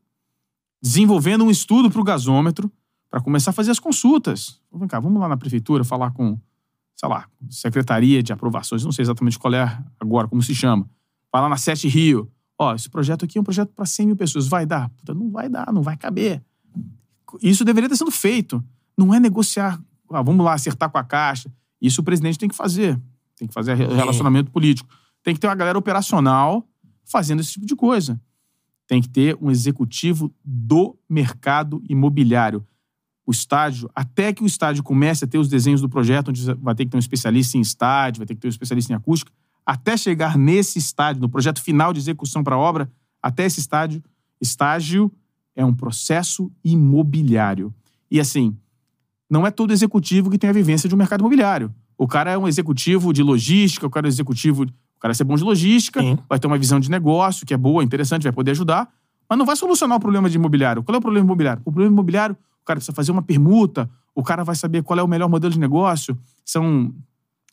desenvolvendo 0.83 1.45
um 1.45 1.51
estudo 1.51 1.91
para 1.91 2.01
o 2.01 2.05
gasômetro 2.05 2.71
para 3.13 3.21
começar 3.21 3.51
a 3.51 3.53
fazer 3.53 3.71
as 3.71 3.79
consultas. 3.79 4.59
Vem 4.73 4.89
cá, 4.89 4.99
vamos 4.99 5.21
lá 5.21 5.29
na 5.29 5.37
prefeitura 5.37 5.85
falar 5.85 6.13
com, 6.13 6.41
sei 6.97 7.07
lá, 7.07 7.29
secretaria 7.51 8.23
de 8.23 8.33
aprovações, 8.33 8.83
não 8.83 8.91
sei 8.91 9.03
exatamente 9.03 9.39
qual 9.39 9.53
é 9.53 9.85
agora, 10.01 10.27
como 10.27 10.43
se 10.43 10.55
chama. 10.55 10.89
Falar 11.31 11.51
na 11.51 11.59
Sete 11.59 11.87
Rio. 11.89 12.33
Ó, 12.59 12.75
esse 12.75 12.89
projeto 12.89 13.27
aqui 13.27 13.37
é 13.37 13.41
um 13.43 13.45
projeto 13.45 13.71
para 13.75 13.85
100 13.85 14.07
mil 14.07 14.17
pessoas. 14.17 14.49
Vai 14.49 14.65
dar? 14.65 14.89
Puta, 14.89 15.13
não 15.13 15.31
vai 15.31 15.47
dar, 15.51 15.71
não 15.75 15.83
vai 15.83 15.95
caber. 15.95 16.43
Isso 17.43 17.67
deveria 17.67 17.87
ter 17.87 17.97
sido 17.97 18.11
feito. 18.11 18.65
Não 18.97 19.13
é 19.13 19.21
negociar, 19.21 19.79
ah, 20.11 20.23
vamos 20.23 20.43
lá, 20.43 20.55
acertar 20.55 20.89
com 20.89 20.97
a 20.97 21.05
Caixa. 21.05 21.53
Isso 21.83 22.01
o 22.01 22.05
presidente 22.05 22.39
tem 22.39 22.49
que 22.49 22.57
fazer. 22.57 22.99
Tem 23.37 23.47
que 23.47 23.53
fazer 23.53 23.75
relacionamento 23.75 24.51
político. 24.51 24.89
Tem 25.23 25.35
que 25.35 25.41
ter 25.41 25.49
uma 25.49 25.55
galera 25.55 25.77
operacional 25.77 26.67
fazendo 27.05 27.41
esse 27.41 27.53
tipo 27.53 27.67
de 27.67 27.77
coisa. 27.77 28.19
Tem 28.87 29.03
que 29.03 29.09
ter 29.09 29.37
um 29.39 29.51
executivo 29.51 30.35
do 30.43 30.97
mercado 31.11 31.83
imobiliário 31.91 32.67
o 33.27 33.31
estádio, 33.31 33.89
até 33.95 34.33
que 34.33 34.43
o 34.43 34.47
estádio 34.47 34.83
comece 34.83 35.25
a 35.25 35.29
ter 35.29 35.39
os 35.39 35.49
desenhos 35.49 35.81
do 35.81 35.89
projeto, 35.89 36.29
onde 36.29 36.45
vai 36.55 36.75
ter 36.75 36.85
que 36.85 36.91
ter 36.91 36.97
um 36.97 37.01
especialista 37.01 37.57
em 37.57 37.61
estádio, 37.61 38.21
vai 38.21 38.27
ter 38.27 38.35
que 38.35 38.41
ter 38.41 38.49
um 38.49 38.51
especialista 38.51 38.93
em 38.93 38.97
acústica, 38.97 39.31
até 39.65 39.97
chegar 39.97 40.37
nesse 40.37 40.79
estádio, 40.79 41.23
no 41.23 41.29
projeto 41.29 41.63
final 41.63 41.93
de 41.93 42.01
execução 42.01 42.43
para 42.43 42.57
a 42.57 42.59
obra, 42.59 42.91
até 43.23 43.45
esse 43.45 43.61
estádio, 43.61 44.03
estágio 44.41 45.11
é 45.55 45.65
um 45.65 45.75
processo 45.75 46.51
imobiliário. 46.65 47.73
E 48.11 48.19
assim, 48.19 48.57
não 49.31 49.47
é 49.47 49.51
todo 49.51 49.73
executivo 49.73 50.29
que 50.31 50.39
tem 50.39 50.51
a 50.51 50.53
vivência 50.53 50.89
de 50.89 50.95
um 50.95 50.99
mercado 50.99 51.21
imobiliário. 51.21 51.73
O 51.97 52.09
cara 52.09 52.33
é 52.33 52.39
um 52.39 52.49
executivo 52.49 53.13
de 53.13 53.23
logística, 53.23 53.87
o 53.87 53.91
cara 53.91 54.07
é 54.07 54.09
um 54.09 54.13
executivo. 54.13 54.65
O 54.65 55.01
cara 55.01 55.13
vai 55.13 55.15
ser 55.15 55.25
bom 55.25 55.37
de 55.37 55.45
logística, 55.45 56.01
Sim. 56.01 56.19
vai 56.29 56.39
ter 56.39 56.47
uma 56.47 56.59
visão 56.59 56.81
de 56.81 56.91
negócio 56.91 57.47
que 57.47 57.55
é 57.55 57.57
boa, 57.57 57.83
interessante, 57.83 58.25
vai 58.25 58.33
poder 58.33 58.53
ajudar, 58.53 58.89
mas 59.29 59.39
não 59.39 59.47
vai 59.47 59.57
solucionar 59.57 59.97
o 59.97 60.01
problema 60.01 60.29
de 60.29 60.37
imobiliário. 60.37 60.83
Qual 60.83 60.95
é 60.95 60.99
o 60.99 61.01
problema 61.01 61.25
imobiliário? 61.25 61.63
O 61.65 61.73
problema 61.73 61.93
imobiliário, 61.93 62.37
o 62.63 62.65
cara 62.65 62.79
precisa 62.79 62.95
fazer 62.95 63.13
uma 63.13 63.23
permuta, 63.23 63.91
o 64.15 64.23
cara 64.23 64.45
vai 64.45 64.55
saber 64.55 64.83
qual 64.83 64.99
é 64.99 65.03
o 65.03 65.09
melhor 65.09 65.29
modelo 65.29 65.53
de 65.53 65.59
negócio, 65.59 66.19
são 66.45 66.95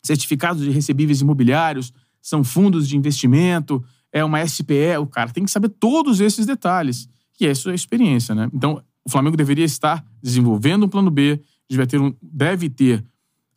certificados 0.02 0.62
de 0.62 0.70
recebíveis 0.70 1.20
imobiliários, 1.20 1.92
são 2.22 2.44
fundos 2.44 2.88
de 2.88 2.96
investimento, 2.96 3.84
é 4.12 4.24
uma 4.24 4.44
SPE, 4.46 4.96
o 5.00 5.06
cara 5.06 5.30
tem 5.30 5.44
que 5.44 5.50
saber 5.50 5.68
todos 5.68 6.20
esses 6.20 6.46
detalhes. 6.46 7.08
E 7.40 7.46
essa 7.46 7.70
é 7.70 7.72
a 7.72 7.74
experiência, 7.74 8.34
né? 8.34 8.50
Então, 8.52 8.82
o 9.04 9.10
Flamengo 9.10 9.36
deveria 9.36 9.64
estar 9.64 10.04
desenvolvendo 10.22 10.84
um 10.84 10.88
plano 10.88 11.10
B, 11.10 11.40
deve 11.68 11.86
ter 11.86 12.00
um, 12.00 12.14
deve 12.22 12.68
ter 12.68 13.04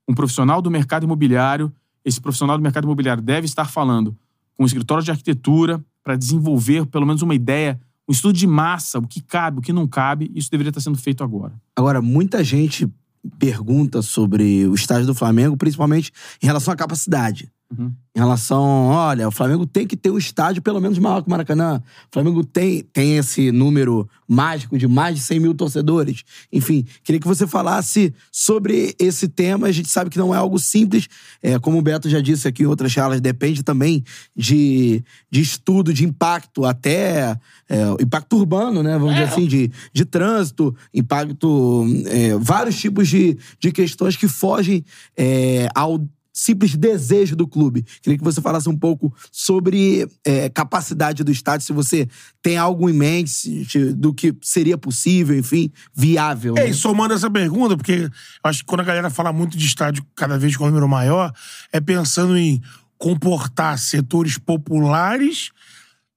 um 0.07 0.13
profissional 0.13 0.61
do 0.61 0.71
mercado 0.71 1.03
imobiliário. 1.03 1.73
Esse 2.05 2.19
profissional 2.19 2.57
do 2.57 2.63
mercado 2.63 2.85
imobiliário 2.85 3.21
deve 3.21 3.45
estar 3.45 3.65
falando 3.65 4.17
com 4.55 4.63
o 4.63 4.65
escritório 4.65 5.03
de 5.03 5.11
arquitetura 5.11 5.83
para 6.03 6.15
desenvolver 6.15 6.85
pelo 6.85 7.05
menos 7.05 7.21
uma 7.21 7.35
ideia, 7.35 7.79
um 8.07 8.11
estudo 8.11 8.37
de 8.37 8.47
massa, 8.47 8.99
o 8.99 9.07
que 9.07 9.21
cabe, 9.21 9.59
o 9.59 9.61
que 9.61 9.73
não 9.73 9.87
cabe. 9.87 10.31
Isso 10.35 10.51
deveria 10.51 10.69
estar 10.69 10.81
sendo 10.81 10.97
feito 10.97 11.23
agora. 11.23 11.53
Agora, 11.75 12.01
muita 12.01 12.43
gente 12.43 12.91
pergunta 13.39 14.01
sobre 14.01 14.67
o 14.67 14.75
estádio 14.75 15.07
do 15.07 15.15
Flamengo, 15.15 15.55
principalmente 15.55 16.11
em 16.41 16.45
relação 16.45 16.73
à 16.73 16.77
capacidade. 16.77 17.49
Uhum. 17.77 17.91
Em 18.15 18.19
relação, 18.19 18.89
olha, 18.89 19.27
o 19.27 19.31
Flamengo 19.31 19.65
tem 19.65 19.87
que 19.87 19.97
ter 19.97 20.11
um 20.11 20.19
estádio 20.19 20.61
pelo 20.61 20.79
menos 20.79 20.99
maior 20.99 21.21
que 21.21 21.27
o 21.27 21.31
Maracanã. 21.31 21.81
O 21.81 22.13
Flamengo 22.13 22.43
tem, 22.43 22.83
tem 22.93 23.17
esse 23.17 23.51
número 23.51 24.07
mágico 24.27 24.77
de 24.77 24.87
mais 24.87 25.15
de 25.15 25.21
100 25.21 25.39
mil 25.39 25.53
torcedores. 25.55 26.23
Enfim, 26.51 26.85
queria 27.03 27.19
que 27.19 27.27
você 27.27 27.47
falasse 27.47 28.13
sobre 28.31 28.95
esse 28.99 29.27
tema. 29.27 29.65
A 29.65 29.71
gente 29.71 29.89
sabe 29.89 30.11
que 30.11 30.19
não 30.19 30.33
é 30.33 30.37
algo 30.37 30.59
simples. 30.59 31.07
É, 31.41 31.57
como 31.57 31.79
o 31.79 31.81
Beto 31.81 32.07
já 32.07 32.21
disse 32.21 32.47
aqui 32.47 32.61
em 32.61 32.67
outras 32.67 32.91
charlas, 32.91 33.19
depende 33.19 33.63
também 33.63 34.03
de, 34.35 35.03
de 35.31 35.41
estudo, 35.41 35.91
de 35.91 36.05
impacto, 36.05 36.65
até 36.65 37.35
é, 37.67 37.83
impacto 37.99 38.37
urbano, 38.37 38.83
né? 38.83 38.95
Vamos 38.99 39.15
dizer 39.15 39.27
assim, 39.27 39.47
de, 39.47 39.71
de 39.91 40.05
trânsito, 40.05 40.75
impacto. 40.93 41.83
é, 42.05 42.37
vários 42.37 42.79
tipos 42.79 43.07
de, 43.07 43.39
de 43.59 43.71
questões 43.71 44.15
que 44.15 44.27
fogem 44.27 44.85
é, 45.17 45.67
ao 45.73 45.99
simples 46.33 46.75
desejo 46.75 47.35
do 47.35 47.47
clube. 47.47 47.85
Queria 48.01 48.17
que 48.17 48.23
você 48.23 48.41
falasse 48.41 48.67
um 48.67 48.77
pouco 48.77 49.13
sobre 49.31 50.07
é, 50.25 50.49
capacidade 50.49 51.23
do 51.23 51.31
estádio, 51.31 51.67
se 51.67 51.71
você 51.71 52.07
tem 52.41 52.57
algo 52.57 52.89
em 52.89 52.93
mente 52.93 53.65
do 53.93 54.13
que 54.13 54.35
seria 54.41 54.77
possível, 54.77 55.37
enfim, 55.37 55.71
viável. 55.93 56.55
É, 56.57 56.63
né? 56.63 56.69
e 56.69 56.73
somando 56.73 57.13
essa 57.13 57.29
pergunta, 57.29 57.77
porque 57.77 58.09
eu 58.09 58.09
acho 58.43 58.59
que 58.59 58.65
quando 58.65 58.81
a 58.81 58.85
galera 58.85 59.11
fala 59.11 59.31
muito 59.31 59.55
de 59.55 59.65
estádio 59.65 60.03
cada 60.15 60.37
vez 60.37 60.57
com 60.57 60.63
um 60.63 60.67
número 60.67 60.89
maior, 60.89 61.31
é 61.71 61.79
pensando 61.79 62.35
em 62.35 62.59
comportar 62.97 63.77
setores 63.77 64.37
populares 64.37 65.51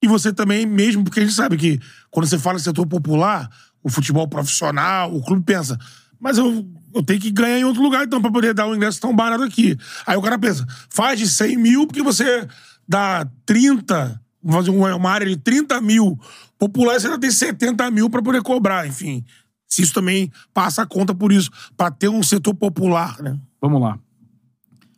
e 0.03 0.09
você 0.09 0.33
também, 0.33 0.65
mesmo 0.65 1.05
porque 1.05 1.21
a 1.21 1.23
gente 1.23 1.35
sabe 1.35 1.57
que 1.57 1.81
quando 2.11 2.27
você 2.27 2.39
fala 2.39 2.59
setor 2.59 2.87
popular, 2.87 3.51
o 3.83 3.91
futebol 3.91 4.27
profissional, 4.29 5.15
o 5.15 5.23
clube 5.23 5.43
pensa, 5.45 5.79
mas 6.19 6.39
eu, 6.39 6.67
eu 6.97 7.03
tenho 7.03 7.21
que 7.21 7.31
ganhar 7.31 7.59
em 7.59 7.65
outro 7.65 7.83
lugar 7.83 8.05
então 8.07 8.23
pra 8.23 8.33
poder 8.33 8.55
dar 8.55 8.67
um 8.67 8.75
ingresso 8.75 9.01
tão 9.01 9.15
barato 9.15 9.43
aqui. 9.43 9.77
Aí 10.07 10.17
o 10.17 10.23
cara 10.23 10.39
pensa, 10.39 10.67
faz 10.89 11.19
de 11.19 11.29
100 11.29 11.57
mil 11.57 11.87
porque 11.87 12.03
você 12.03 12.49
dá 12.89 13.29
30, 13.45 14.21
vamos 14.43 14.67
fazer 14.67 14.71
uma, 14.71 15.11
área 15.11 15.27
de 15.27 15.37
30 15.37 15.79
mil 15.83 16.19
populares, 16.59 17.03
você 17.03 17.09
ainda 17.09 17.21
tem 17.21 17.31
70 17.31 17.91
mil 17.91 18.09
pra 18.09 18.23
poder 18.23 18.43
cobrar, 18.43 18.87
enfim. 18.87 19.23
Se 19.69 19.83
isso 19.83 19.93
também 19.93 20.33
passa 20.55 20.83
a 20.83 20.87
conta 20.87 21.15
por 21.15 21.33
isso, 21.33 21.51
pra 21.77 21.91
ter 21.91 22.09
um 22.09 22.23
setor 22.23 22.55
popular, 22.55 23.21
né? 23.21 23.39
Vamos 23.61 23.81
lá. 23.81 23.99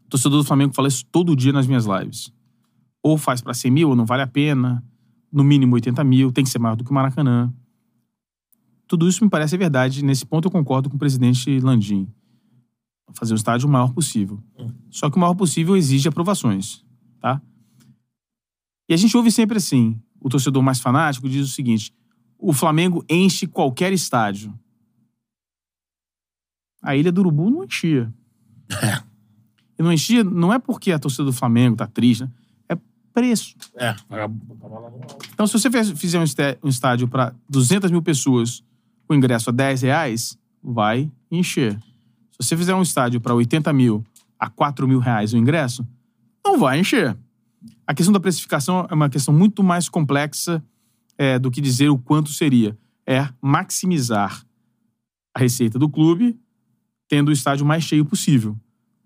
Torcedor 0.08 0.38
do 0.38 0.44
Flamengo 0.44 0.74
fala 0.74 0.86
isso 0.86 1.04
todo 1.10 1.34
dia 1.34 1.52
nas 1.52 1.66
minhas 1.66 1.84
lives. 1.84 2.32
Ou 3.02 3.18
faz 3.18 3.40
pra 3.40 3.54
100 3.54 3.70
mil, 3.70 3.88
ou 3.88 3.96
não 3.96 4.06
vale 4.06 4.22
a 4.22 4.26
pena. 4.26 4.84
No 5.32 5.42
mínimo 5.42 5.74
80 5.74 6.04
mil, 6.04 6.30
tem 6.30 6.44
que 6.44 6.50
ser 6.50 6.58
maior 6.58 6.76
do 6.76 6.84
que 6.84 6.90
o 6.90 6.94
Maracanã. 6.94 7.52
Tudo 8.88 9.06
isso 9.06 9.22
me 9.22 9.28
parece 9.28 9.56
verdade. 9.56 10.02
Nesse 10.02 10.24
ponto 10.24 10.46
eu 10.46 10.50
concordo 10.50 10.88
com 10.88 10.96
o 10.96 10.98
presidente 10.98 11.60
Landim. 11.60 12.08
Fazer 13.12 13.34
o 13.34 13.36
estádio 13.36 13.68
o 13.68 13.70
maior 13.70 13.92
possível. 13.92 14.42
Só 14.90 15.10
que 15.10 15.16
o 15.16 15.20
maior 15.20 15.34
possível 15.34 15.76
exige 15.76 16.08
aprovações, 16.08 16.84
tá? 17.20 17.40
E 18.88 18.94
a 18.94 18.96
gente 18.96 19.16
ouve 19.16 19.30
sempre 19.30 19.58
assim. 19.58 20.00
O 20.20 20.28
torcedor 20.28 20.62
mais 20.62 20.80
fanático 20.80 21.28
diz 21.28 21.46
o 21.46 21.52
seguinte: 21.52 21.94
o 22.38 22.52
Flamengo 22.52 23.04
enche 23.08 23.46
qualquer 23.46 23.92
estádio. 23.92 24.58
A 26.82 26.96
Ilha 26.96 27.12
do 27.12 27.20
Urubu 27.20 27.50
não 27.50 27.64
enchia. 27.64 28.12
E 29.78 29.82
não 29.82 29.92
enchia, 29.92 30.24
não 30.24 30.52
é 30.52 30.58
porque 30.58 30.90
a 30.90 30.98
torcida 30.98 31.22
do 31.22 31.32
Flamengo 31.32 31.76
tá 31.76 31.86
triste, 31.86 32.24
né? 32.24 32.30
É 32.68 32.76
preço. 33.14 33.54
É. 33.76 33.94
Então, 35.32 35.46
se 35.46 35.52
você 35.52 35.70
fizer 35.94 36.18
um 36.18 36.24
um 36.64 36.68
estádio 36.68 37.06
para 37.06 37.32
200 37.48 37.88
mil 37.88 38.02
pessoas 38.02 38.64
com 39.08 39.14
ingresso 39.14 39.48
a 39.48 39.52
10 39.52 39.82
reais, 39.82 40.38
vai 40.62 41.10
encher. 41.30 41.78
Se 42.30 42.46
você 42.46 42.56
fizer 42.56 42.74
um 42.74 42.82
estádio 42.82 43.20
para 43.20 43.34
80 43.34 43.72
mil 43.72 44.04
a 44.38 44.50
4 44.50 44.86
mil 44.86 45.00
reais 45.00 45.32
o 45.32 45.38
ingresso, 45.38 45.84
não 46.44 46.58
vai 46.58 46.78
encher. 46.78 47.16
A 47.86 47.94
questão 47.94 48.12
da 48.12 48.20
precificação 48.20 48.86
é 48.88 48.94
uma 48.94 49.08
questão 49.08 49.32
muito 49.32 49.64
mais 49.64 49.88
complexa 49.88 50.62
é, 51.16 51.38
do 51.38 51.50
que 51.50 51.60
dizer 51.60 51.88
o 51.88 51.98
quanto 51.98 52.30
seria. 52.30 52.76
É 53.06 53.26
maximizar 53.40 54.44
a 55.34 55.40
receita 55.40 55.78
do 55.78 55.88
clube 55.88 56.38
tendo 57.08 57.30
o 57.30 57.32
estádio 57.32 57.64
mais 57.64 57.82
cheio 57.82 58.04
possível. 58.04 58.54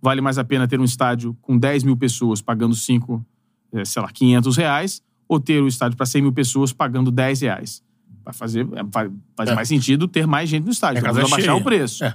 Vale 0.00 0.20
mais 0.20 0.36
a 0.36 0.44
pena 0.44 0.66
ter 0.66 0.80
um 0.80 0.84
estádio 0.84 1.36
com 1.40 1.56
10 1.56 1.84
mil 1.84 1.96
pessoas 1.96 2.42
pagando 2.42 2.74
5, 2.74 3.24
eh, 3.72 3.84
sei 3.84 4.02
lá, 4.02 4.10
500 4.10 4.56
reais, 4.56 5.02
ou 5.28 5.38
ter 5.38 5.62
o 5.62 5.68
estádio 5.68 5.96
para 5.96 6.04
100 6.04 6.22
mil 6.22 6.32
pessoas 6.32 6.72
pagando 6.72 7.12
10 7.12 7.42
reais. 7.42 7.82
Vai 8.24 8.32
fazer, 8.34 8.66
é, 8.74 8.82
vai, 8.82 9.10
faz 9.36 9.50
É. 9.50 9.54
mais 9.54 9.68
sentido 9.68 10.06
ter 10.08 10.26
mais 10.26 10.48
gente 10.48 10.64
no 10.64 10.70
estádio. 10.70 10.98
É, 10.98 11.02
vai 11.12 11.22
baixar 11.22 11.40
cheia. 11.40 11.54
o 11.54 11.62
preço. 11.62 12.04
É. 12.04 12.14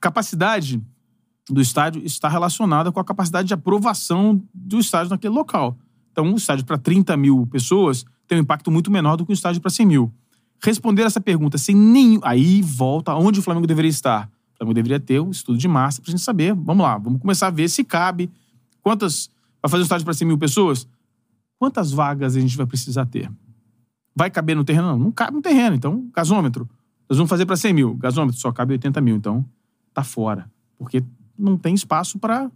Capacidade 0.00 0.82
do 1.48 1.60
estádio 1.60 2.02
está 2.04 2.28
relacionada 2.28 2.90
com 2.90 3.00
a 3.00 3.04
capacidade 3.04 3.48
de 3.48 3.54
aprovação 3.54 4.42
do 4.52 4.78
estádio 4.78 5.10
naquele 5.10 5.34
local. 5.34 5.76
Então, 6.12 6.24
um 6.24 6.36
estádio 6.36 6.64
para 6.64 6.78
30 6.78 7.16
mil 7.16 7.46
pessoas 7.46 8.04
tem 8.26 8.38
um 8.38 8.42
impacto 8.42 8.70
muito 8.70 8.90
menor 8.90 9.16
do 9.16 9.24
que 9.26 9.32
um 9.32 9.34
estádio 9.34 9.60
para 9.60 9.70
100 9.70 9.86
mil. 9.86 10.12
Responder 10.62 11.02
essa 11.02 11.20
pergunta 11.20 11.58
sem 11.58 11.74
nenhum. 11.76 12.20
Aí 12.22 12.62
volta 12.62 13.12
aonde 13.12 13.40
o 13.40 13.42
Flamengo 13.42 13.66
deveria 13.66 13.90
estar. 13.90 14.30
O 14.54 14.58
Flamengo 14.58 14.74
deveria 14.74 15.00
ter 15.00 15.20
um 15.20 15.30
estudo 15.30 15.58
de 15.58 15.68
massa 15.68 16.00
pra 16.00 16.10
gente 16.10 16.22
saber. 16.22 16.54
Vamos 16.54 16.82
lá, 16.84 16.96
vamos 16.96 17.20
começar 17.20 17.48
a 17.48 17.50
ver 17.50 17.68
se 17.68 17.84
cabe. 17.84 18.30
Quantas. 18.80 19.30
Vai 19.62 19.70
fazer 19.70 19.82
um 19.82 19.84
estádio 19.84 20.04
para 20.04 20.14
100 20.14 20.28
mil 20.28 20.38
pessoas? 20.38 20.86
Quantas 21.58 21.90
vagas 21.92 22.36
a 22.36 22.40
gente 22.40 22.56
vai 22.56 22.66
precisar 22.66 23.06
ter? 23.06 23.30
Vai 24.14 24.30
caber 24.30 24.54
no 24.54 24.64
terreno? 24.64 24.88
Não, 24.88 24.98
não 24.98 25.12
cabe 25.12 25.32
no 25.36 25.42
terreno. 25.42 25.74
Então, 25.74 26.08
gasômetro. 26.14 26.68
Nós 27.08 27.18
vamos 27.18 27.28
fazer 27.28 27.46
para 27.46 27.56
100 27.56 27.72
mil. 27.72 27.94
Gasômetro 27.94 28.40
só 28.40 28.52
cabe 28.52 28.72
80 28.72 29.00
mil. 29.00 29.16
Então, 29.16 29.44
tá 29.92 30.02
fora. 30.04 30.50
Porque 30.78 31.02
não 31.38 31.56
tem 31.56 31.74
espaço 31.74 32.18
para. 32.18 32.50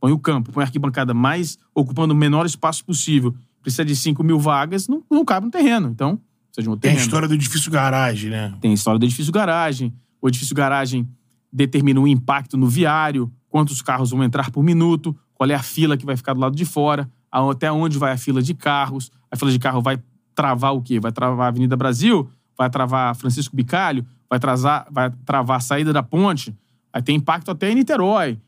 Põe 0.00 0.12
o 0.12 0.18
campo, 0.18 0.52
põe 0.52 0.62
a 0.62 0.66
arquibancada 0.66 1.14
mais, 1.14 1.58
ocupando 1.74 2.12
o 2.12 2.16
menor 2.16 2.44
espaço 2.44 2.84
possível. 2.84 3.34
Precisa 3.62 3.84
de 3.84 3.96
5 3.96 4.22
mil 4.22 4.38
vagas, 4.38 4.86
não, 4.86 5.02
não 5.10 5.24
cabe 5.24 5.46
no 5.46 5.50
terreno. 5.52 5.88
Então, 5.88 6.20
precisa 6.52 6.62
de 6.62 6.68
um 6.68 6.76
Tem 6.76 6.90
a 6.90 6.92
terreno. 6.92 7.00
história 7.06 7.28
do 7.28 7.34
edifício 7.34 7.70
garagem, 7.70 8.30
né? 8.30 8.54
Tem 8.60 8.72
a 8.72 8.74
história 8.74 8.98
do 8.98 9.06
edifício 9.06 9.32
garagem. 9.32 9.94
O 10.20 10.28
edifício 10.28 10.54
garagem 10.54 11.08
determina 11.50 12.00
o 12.00 12.06
impacto 12.06 12.58
no 12.58 12.66
viário, 12.66 13.32
quantos 13.48 13.80
carros 13.80 14.10
vão 14.10 14.22
entrar 14.22 14.50
por 14.50 14.62
minuto, 14.62 15.16
qual 15.32 15.48
é 15.48 15.54
a 15.54 15.62
fila 15.62 15.96
que 15.96 16.04
vai 16.04 16.16
ficar 16.16 16.34
do 16.34 16.40
lado 16.40 16.54
de 16.54 16.64
fora, 16.66 17.08
até 17.30 17.72
onde 17.72 17.96
vai 17.96 18.12
a 18.12 18.16
fila 18.18 18.42
de 18.42 18.52
carros. 18.52 19.10
A 19.30 19.36
fila 19.36 19.50
de 19.50 19.58
carro 19.58 19.80
vai 19.80 19.98
travar 20.34 20.74
o 20.74 20.82
quê? 20.82 20.98
Vai 21.00 21.12
travar 21.12 21.46
a 21.46 21.48
Avenida 21.48 21.76
Brasil, 21.76 22.28
vai 22.56 22.68
travar 22.70 23.14
Francisco 23.16 23.54
Bicalho, 23.54 24.04
vai, 24.28 24.38
travar, 24.38 24.86
vai 24.90 25.10
travar 25.24 25.56
a 25.58 25.60
saída 25.60 25.92
da 25.92 26.02
ponte, 26.02 26.54
aí 26.92 27.02
tem 27.02 27.16
impacto 27.16 27.50
até 27.50 27.70
em 27.70 27.74
Niterói. 27.74 28.38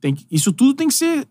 Tem 0.00 0.14
que- 0.14 0.26
isso 0.30 0.52
tudo 0.52 0.74
tem 0.74 0.88
que 0.88 0.94
ser 0.94 1.26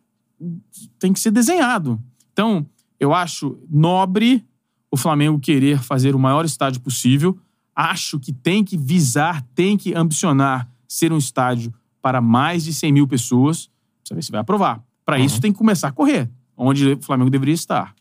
tem 0.99 1.13
que 1.13 1.19
ser 1.19 1.31
desenhado. 1.31 1.97
Então, 2.33 2.65
eu 2.99 3.13
acho 3.13 3.57
nobre 3.69 4.43
o 4.91 4.97
Flamengo 4.97 5.39
querer 5.39 5.79
fazer 5.81 6.13
o 6.13 6.19
maior 6.19 6.43
estádio 6.43 6.81
possível. 6.81 7.37
Acho 7.73 8.19
que 8.19 8.33
tem 8.33 8.61
que 8.61 8.77
visar, 8.77 9.41
tem 9.55 9.77
que 9.77 9.93
ambicionar 9.95 10.69
ser 10.85 11.13
um 11.13 11.17
estádio 11.17 11.73
para 12.01 12.19
mais 12.19 12.65
de 12.65 12.73
100 12.73 12.91
mil 12.91 13.07
pessoas. 13.07 13.69
Precisa 14.01 14.15
ver 14.15 14.23
se 14.23 14.31
vai 14.31 14.41
aprovar. 14.41 14.83
Para 15.05 15.17
isso, 15.17 15.39
tem 15.39 15.53
que 15.53 15.57
começar 15.57 15.87
a 15.87 15.91
correr, 15.93 16.29
onde 16.57 16.93
o 16.93 17.01
Flamengo 17.01 17.29
deveria 17.29 17.53
estar. 17.55 17.94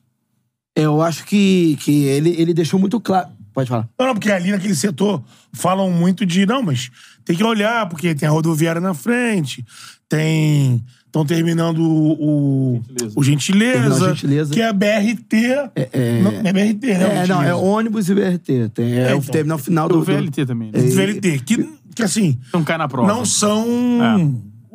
Eu 0.76 1.00
acho 1.02 1.24
que, 1.24 1.76
que 1.80 2.04
ele, 2.04 2.30
ele 2.38 2.52
deixou 2.54 2.78
muito 2.80 3.00
claro. 3.00 3.28
Pode 3.52 3.68
falar. 3.68 3.88
Não, 3.98 4.06
não, 4.08 4.14
porque 4.14 4.30
ali 4.32 4.50
naquele 4.50 4.74
setor 4.74 5.22
falam 5.52 5.90
muito 5.90 6.26
de. 6.26 6.44
Não, 6.44 6.60
mas 6.62 6.90
tem 7.24 7.36
que 7.36 7.44
olhar, 7.44 7.88
porque 7.88 8.14
tem 8.14 8.28
a 8.28 8.32
rodoviária 8.32 8.80
na 8.80 8.94
frente, 8.94 9.64
tem. 10.08 10.82
Estão 11.06 11.24
terminando 11.24 11.78
o, 11.78 12.74
o 12.74 12.82
Terminal 12.88 13.12
o 13.14 13.22
Gentileza, 13.22 14.08
Gentileza. 14.16 14.52
que 14.52 14.60
é 14.60 14.66
a 14.66 14.72
BRT. 14.72 15.36
é- 15.76 16.20
Não, 16.20 16.32
não 16.32 16.40
é 16.50 16.52
BRT, 16.52 16.86
né? 16.88 16.92
É, 16.92 17.06
o 17.06 17.08
não, 17.08 17.20
é 17.20 17.26
Gentileza. 17.26 17.56
ônibus 17.56 18.08
e 18.08 18.14
BRT. 18.16 18.68
Tem, 18.74 18.92
é, 18.94 19.10
É, 19.10 19.14
o 19.14 19.18
então. 19.18 19.30
terminal 19.30 19.58
final 19.58 19.88
do. 19.88 19.94
O 19.94 19.98
do- 20.00 20.04
VLT 20.04 20.44
também, 20.44 20.72
né? 20.72 20.80
É, 20.80 20.82
VLT, 20.82 21.38
que, 21.46 21.68
que 21.94 22.02
assim, 22.02 22.36
Não 22.52 22.64
cai 22.64 22.76
na 22.76 22.88
prova. 22.88 23.06
não 23.06 23.24
são 23.24 23.64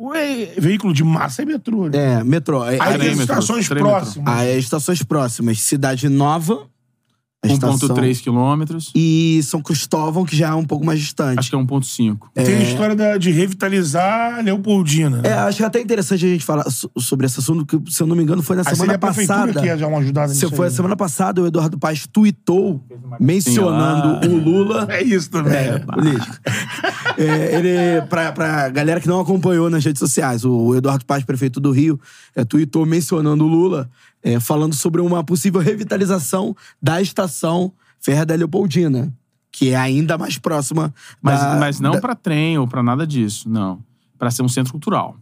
ué, 0.00 0.54
veículo 0.58 0.92
de 0.94 1.04
massa 1.04 1.42
e 1.42 1.46
metrô. 1.46 1.88
né? 1.88 2.20
É, 2.20 2.24
metrô. 2.24 2.64
É, 2.64 2.70
Aí 2.70 2.78
trem, 2.78 2.98
tem 2.98 3.10
as 3.10 3.18
metrô, 3.18 3.34
estações 3.38 3.68
trem, 3.68 3.82
metrô. 3.82 3.98
próximas. 3.98 4.34
Aí, 4.38 4.58
estações 4.58 5.02
próximas. 5.02 5.60
Cidade 5.60 6.08
Nova. 6.08 6.66
A 7.42 7.46
estação- 7.48 7.88
1.3 7.88 8.20
quilômetros. 8.20 8.92
E 8.94 9.40
São 9.44 9.62
Cristóvão, 9.62 10.24
que 10.26 10.36
já 10.36 10.48
é 10.48 10.54
um 10.54 10.64
pouco 10.64 10.84
mais 10.84 11.00
distante. 11.00 11.38
Acho 11.38 11.48
que 11.50 11.56
é 11.56 11.58
1.5. 11.58 12.28
Tem 12.34 12.56
a 12.56 12.62
história 12.62 12.94
da- 12.94 13.16
de 13.16 13.30
revitalizar 13.30 14.38
a 14.38 14.42
Leopoldina. 14.42 15.22
É, 15.24 15.32
acho 15.32 15.56
que 15.56 15.62
é 15.62 15.66
até 15.66 15.80
interessante 15.80 16.26
a 16.26 16.28
gente 16.28 16.44
falar 16.44 16.68
so- 16.70 16.90
sobre 16.98 17.24
esse 17.26 17.40
assunto, 17.40 17.64
que, 17.64 17.90
se 17.90 18.02
eu 18.02 18.06
não 18.06 18.14
me 18.14 18.22
engano, 18.22 18.42
foi 18.42 18.56
na 18.56 18.60
Aí 18.60 18.64
seria 18.66 18.76
semana 18.76 18.94
a 18.94 18.98
prefeitura 18.98 19.38
passada. 19.38 19.60
que 19.60 19.66
ia 19.66 19.76
dar 19.76 19.86
uma 19.88 19.98
ajudada 19.98 20.34
Se 20.34 20.46
foi 20.50 20.66
a 20.66 20.68
aí. 20.68 20.74
semana 20.74 20.96
passada, 20.96 21.40
o 21.42 21.46
Eduardo 21.46 21.78
Paes 21.78 22.06
tweetou 22.06 22.84
mencionando 23.18 24.24
Sim, 24.26 24.34
o 24.34 24.38
Lula. 24.44 24.86
É 24.90 25.02
isso 25.02 25.30
também. 25.30 25.54
É, 25.54 25.78
político. 25.78 26.36
É, 27.16 27.56
ele, 27.56 28.06
pra, 28.08 28.32
pra 28.32 28.68
galera 28.68 29.00
que 29.00 29.08
não 29.08 29.20
acompanhou 29.20 29.70
nas 29.70 29.84
redes 29.84 29.98
sociais, 30.00 30.44
o 30.44 30.74
Eduardo 30.74 31.04
Paz, 31.04 31.24
prefeito 31.24 31.60
do 31.60 31.70
Rio, 31.70 31.98
é, 32.34 32.44
tweetou 32.44 32.84
mencionando 32.84 33.44
o 33.44 33.48
Lula, 33.48 33.90
é, 34.22 34.38
falando 34.40 34.74
sobre 34.74 35.00
uma 35.00 35.22
possível 35.24 35.60
revitalização 35.60 36.54
da 36.80 37.00
estação 37.00 37.72
Ferra 37.98 38.24
da 38.24 38.34
Leopoldina, 38.34 39.12
que 39.52 39.70
é 39.70 39.76
ainda 39.76 40.16
mais 40.16 40.38
próxima 40.38 40.92
Mas, 41.20 41.40
da- 41.40 41.56
mas 41.56 41.80
não 41.80 41.92
da- 41.92 42.00
pra 42.00 42.14
trem 42.14 42.56
ou 42.58 42.66
pra 42.66 42.82
nada 42.82 43.06
disso, 43.06 43.48
não. 43.48 43.82
Pra 44.18 44.30
ser 44.30 44.42
um 44.42 44.48
centro 44.48 44.72
cultural. 44.72 45.16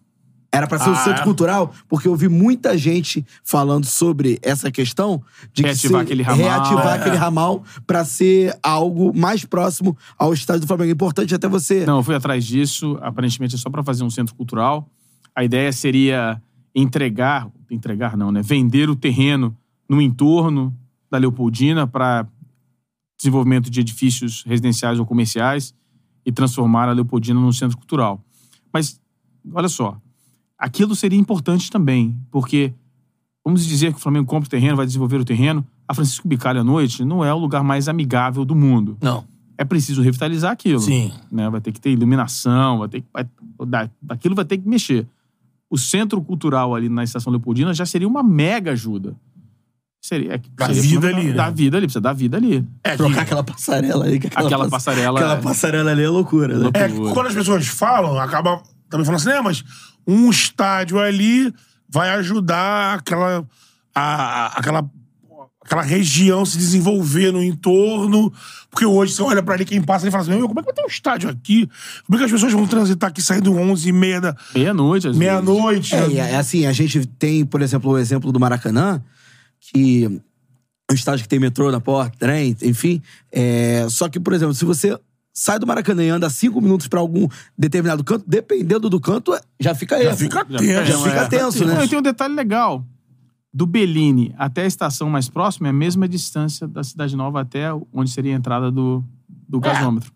Era 0.51 0.67
pra 0.67 0.79
ser 0.79 0.89
um 0.89 0.95
Ah, 0.95 1.05
centro 1.05 1.21
é? 1.21 1.25
cultural, 1.25 1.73
porque 1.89 2.09
eu 2.09 2.17
vi 2.17 2.27
muita 2.27 2.77
gente 2.79 3.25
falando 3.45 3.85
sobre 3.85 4.39
essa 4.43 4.71
questão 4.71 5.23
de 5.53 5.63
que 5.63 5.69
Reativar 5.69 6.01
se- 6.01 6.05
aquele 6.07 6.23
ramal. 6.23 6.39
reativar 6.47 6.87
É. 6.87 6.99
aquele 7.01 7.17
ramal 7.17 7.63
pra 7.87 8.03
ser 8.05 8.57
algo 8.63 9.13
mais 9.15 9.45
próximo 9.45 9.95
ao 10.19 10.33
estádio 10.33 10.63
do 10.63 10.67
Flamengo. 10.67 10.91
É 10.91 10.95
importante 10.95 11.35
até 11.35 11.47
você. 11.47 11.85
Não, 11.85 11.99
eu 11.99 12.03
fui 12.03 12.15
atrás 12.15 12.45
disso. 12.47 12.99
Aparentemente 13.03 13.57
é 13.57 13.59
só 13.59 13.69
pra 13.69 13.83
fazer 13.83 14.05
um 14.05 14.11
centro 14.11 14.35
cultural. 14.35 14.89
A 15.37 15.45
ideia 15.45 15.71
seria 15.71 16.41
entregar, 16.75 17.47
entregar 17.71 18.17
não, 18.17 18.31
né? 18.33 18.43
Vender 18.43 18.89
o 18.91 18.97
terreno 18.97 19.57
no 19.89 20.01
entorno 20.01 20.75
da 21.11 21.19
Leopoldina 21.19 21.87
para 21.87 22.27
desenvolvimento 23.19 23.71
de 23.71 23.81
edifícios 23.81 24.45
residenciais 24.47 24.99
ou 24.99 25.07
comerciais 25.07 25.75
e 26.25 26.31
transformar 26.33 26.89
a 26.89 26.93
Leopoldina 26.93 27.41
num 27.41 27.53
centro 27.53 27.77
cultural. 27.77 28.23
Mas 28.73 29.01
olha 29.53 29.69
só, 29.69 29.99
aquilo 30.59 30.95
seria 30.95 31.19
importante 31.19 31.71
também, 31.71 32.17
porque 32.31 32.73
vamos 33.45 33.67
dizer 33.67 33.93
que 33.93 33.99
o 33.99 34.03
Flamengo 34.03 34.27
compra 34.27 34.47
o 34.47 34.51
terreno, 34.51 34.77
vai 34.77 34.87
desenvolver 34.87 35.17
o 35.21 35.25
terreno. 35.25 35.67
A 35.87 35.95
Francisco 35.95 36.29
Bicalho 36.29 36.61
à 36.61 36.65
noite 36.65 37.05
não 37.05 37.25
é 37.25 37.33
o 37.33 37.39
lugar 37.39 37.65
mais 37.65 37.89
amigável 37.89 38.45
do 38.45 38.55
mundo. 38.55 38.97
Não. 39.01 39.25
É 39.57 39.65
preciso 39.65 40.03
revitalizar 40.03 40.53
aquilo 40.53 40.79
Sim. 40.81 41.11
né? 41.33 41.49
Vai 41.51 41.61
ter 41.61 41.73
que 41.73 41.81
ter 41.81 41.91
iluminação, 41.91 42.79
vai 42.79 42.89
ter 42.89 43.01
que, 43.01 43.07
vai, 43.13 43.27
da- 43.67 43.91
daquilo 44.01 44.35
vai 44.35 44.45
ter 44.45 44.59
que 44.59 44.69
mexer. 44.69 45.09
O 45.71 45.77
centro 45.77 46.21
cultural 46.23 46.75
ali 46.75 46.89
na 46.89 47.05
Estação 47.05 47.31
Leopoldina 47.31 47.75
já 47.75 47.85
seria 47.85 48.09
uma 48.09 48.23
mega 48.23 48.73
ajuda. 48.73 49.15
Seria, 50.01 50.35
é, 50.35 50.39
Da 50.57 50.67
seria 50.67 50.83
vida 50.83 51.09
ali, 51.09 51.25
né? 51.29 51.33
Da 51.35 51.51
vida 51.51 51.77
ali, 51.77 51.87
precisa 51.87 52.01
dar 52.01 52.13
vida 52.13 52.37
ali. 52.37 52.67
É, 52.85 52.97
Trocar 52.97 53.15
que- 53.15 53.21
aquela 53.21 53.45
passarela 53.45 54.05
aí. 54.07 54.19
que 54.19 54.29
Aquela 54.29 54.59
pass- 54.61 54.71
passarela- 54.71 55.21
Aquela 55.21 55.37
passarela 55.37 55.91
ali 55.91 56.03
é 56.05 56.09
loucura, 56.09 56.57
né? 56.59 56.71
É, 56.73 56.89
que 56.89 56.95
quando 57.13 57.27
as 57.27 57.35
pessoas 57.35 57.67
falam, 57.67 58.19
acaba 58.19 58.63
também 58.89 59.05
falando 59.05 59.21
assim, 59.21 59.29
né, 59.29 59.41
mas 59.43 59.63
um 60.07 60.31
estádio 60.31 60.99
ali 60.99 61.53
vai 61.91 62.11
ajudar 62.11 62.99
aquela, 62.99 63.45
a, 63.95 64.03
a- 64.03 64.47
aquela, 64.59 64.89
aquela 65.69 65.83
região 65.83 66.45
se 66.47 66.57
desenvolver 66.57 67.31
no 67.31 67.43
entorno. 67.43 68.33
Porque 68.71 68.87
hoje 68.87 69.13
você 69.13 69.23
olha 69.23 69.43
pra 69.43 69.55
ali, 69.55 69.65
quem 69.67 69.83
passa 69.83 70.09
e 70.09 70.11
fala 70.11 70.23
assim, 70.23 70.33
meu, 70.33 70.49
como 70.49 70.59
é 70.59 70.63
que 70.63 70.67
vai 70.67 70.75
ter 70.75 70.83
um 70.83 70.87
estádio 70.87 71.29
aqui? 71.29 71.69
Como 72.07 72.17
é 72.17 72.19
que 72.19 72.25
as 72.25 72.31
pessoas 72.33 72.53
vão 72.53 72.67
transitar 72.67 73.11
aqui 73.11 73.21
saindo 73.23 73.53
11 73.55 73.89
e 73.89 73.93
meia 73.93 74.21
da 74.21 74.37
Meia-noite, 74.55 75.09
às 75.09 75.17
vezes. 75.17 75.19
meia-noite? 75.19 75.95
É, 75.95 76.09
e 76.09 76.19
é 76.19 76.37
assim, 76.37 76.65
a 76.67 76.73
gente 76.73 77.07
tem, 77.07 77.45
por 77.45 77.61
exemplo, 77.61 77.91
o 77.93 77.99
exemplo 77.99 78.33
do 78.33 78.41
Maracanã, 78.41 79.03
que 79.61 80.05
é 80.89 80.93
um 80.93 80.95
estádio 80.95 81.23
que 81.23 81.29
tem 81.29 81.39
metrô 81.39 81.71
na 81.71 81.81
porta, 81.81 82.17
trem, 82.19 82.57
enfim. 82.63 83.03
É, 83.31 83.87
só 83.91 84.09
que, 84.09 84.19
por 84.19 84.33
exemplo, 84.33 84.55
se 84.55 84.65
você 84.65 84.99
sai 85.35 85.59
do 85.59 85.67
Maracanã 85.67 86.03
e 86.03 86.09
anda 86.09 86.29
cinco 86.31 86.61
minutos 86.61 86.89
pra 86.89 86.99
algum 87.01 87.29
determinado 87.57 88.03
canto, 88.03 88.25
dependendo 88.27 88.89
do 88.91 88.99
canto, 89.01 89.35
é- 89.35 89.41
já 89.61 89.75
fica 89.75 89.97
Já 89.99 90.05
erro. 90.05 90.17
fica 90.17 90.47
Já- 90.49 90.59
tenso. 90.59 90.87
Já 90.87 90.99
fica 90.99 91.21
é. 91.21 91.27
tenso, 91.29 91.65
né? 91.67 91.75
Não, 91.75 91.85
e 91.85 91.89
tem 91.89 91.99
um 91.99 92.03
detalhe 92.03 92.35
legal. 92.35 92.85
Do 93.59 93.67
Bellini 93.67 94.33
até 94.39 94.63
a 94.63 94.67
estação 94.67 95.11
mais 95.11 95.29
próxima 95.29 95.67
é 95.67 95.71
a 95.71 95.73
mesma 95.73 96.09
distância 96.09 96.69
da 96.69 96.85
Cidade 96.85 97.17
Nova 97.17 97.41
até 97.41 97.73
onde 97.93 98.09
seria 98.09 98.33
a 98.33 98.39
entrada 98.39 98.71
do, 98.71 99.03
do 99.49 99.59
gasômetro. 99.59 100.13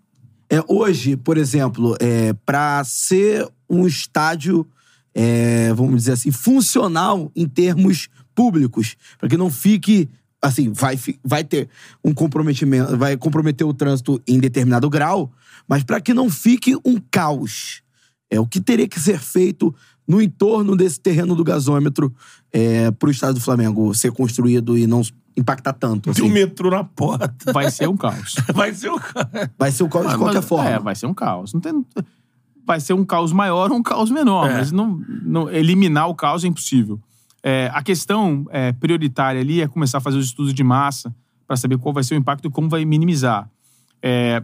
É, 0.48 0.62
hoje, 0.68 1.16
por 1.16 1.36
exemplo, 1.36 1.96
é, 1.98 2.32
para 2.46 2.84
ser 2.84 3.44
um 3.68 3.84
estádio, 3.84 4.64
é, 5.12 5.72
vamos 5.72 5.96
dizer 5.96 6.12
assim, 6.12 6.30
funcional 6.30 7.32
em 7.34 7.48
termos 7.48 8.08
públicos, 8.32 8.94
para 9.18 9.28
que 9.28 9.36
não 9.36 9.50
fique 9.50 10.08
assim, 10.40 10.70
vai, 10.70 10.96
vai 11.24 11.42
ter 11.42 11.68
um 12.04 12.14
comprometimento, 12.14 12.96
vai 12.96 13.16
comprometer 13.16 13.66
o 13.66 13.74
trânsito 13.74 14.22
em 14.24 14.38
determinado 14.38 14.88
grau, 14.88 15.32
mas 15.66 15.82
para 15.82 16.00
que 16.00 16.14
não 16.14 16.30
fique 16.30 16.76
um 16.84 16.96
caos. 17.10 17.82
É 18.30 18.38
o 18.38 18.46
que 18.46 18.60
teria 18.60 18.86
que 18.86 19.00
ser 19.00 19.18
feito 19.18 19.74
no 20.06 20.22
entorno 20.22 20.76
desse 20.76 21.00
terreno 21.00 21.34
do 21.34 21.44
gasômetro 21.44 22.14
é, 22.52 22.90
para 22.90 23.08
o 23.08 23.10
estado 23.10 23.34
do 23.34 23.40
Flamengo 23.40 23.94
ser 23.94 24.12
construído 24.12 24.76
e 24.76 24.86
não 24.86 25.00
impactar 25.36 25.72
tanto. 25.72 26.12
Tem 26.12 26.22
um 26.24 26.26
assim. 26.26 26.34
metrô 26.34 26.70
na 26.70 26.84
porta. 26.84 27.52
Vai 27.52 27.70
ser 27.70 27.88
um 27.88 27.96
caos. 27.96 28.34
Vai 28.54 28.74
ser 28.74 28.90
o 28.90 28.98
cara. 29.00 29.50
Vai 29.58 29.70
ser 29.72 29.82
o 29.84 29.88
caos 29.88 30.04
de 30.04 30.10
Mas- 30.12 30.18
qualquer 30.18 30.36
mas- 30.36 30.44
forma. 30.48 30.68
É, 30.70 30.78
vai 30.78 30.94
ser 30.94 31.06
um 31.06 31.14
caos. 31.14 31.54
Não 31.54 31.60
tem, 31.60 31.84
vai 32.66 32.78
ser 32.80 32.92
um 32.92 33.04
caos 33.04 33.32
maior 33.32 33.70
ou 33.72 33.78
um 33.78 33.82
caos 33.82 34.10
menor, 34.10 34.50
É. 34.50 34.54
mas 34.58 34.70
não, 34.72 35.00
não- 35.22 35.50
eliminar 35.50 36.08
o 36.08 36.14
caos 36.14 36.44
é 36.44 36.48
impossível. 36.48 37.00
É, 37.42 37.70
a 37.72 37.82
questão 37.82 38.46
é, 38.50 38.72
prioritária 38.72 39.40
ali 39.40 39.60
é 39.62 39.66
começar 39.66 39.98
a 39.98 40.00
fazer 40.00 40.18
os 40.18 40.26
estudos 40.26 40.52
de 40.54 40.62
massa 40.62 41.12
para 41.46 41.56
saber 41.56 41.76
qual 41.78 41.92
vai 41.94 42.04
ser 42.04 42.14
o 42.14 42.18
impacto 42.18 42.46
e 42.46 42.50
como 42.50 42.68
vai 42.68 42.84
minimizar. 42.84 43.48
É 44.02 44.42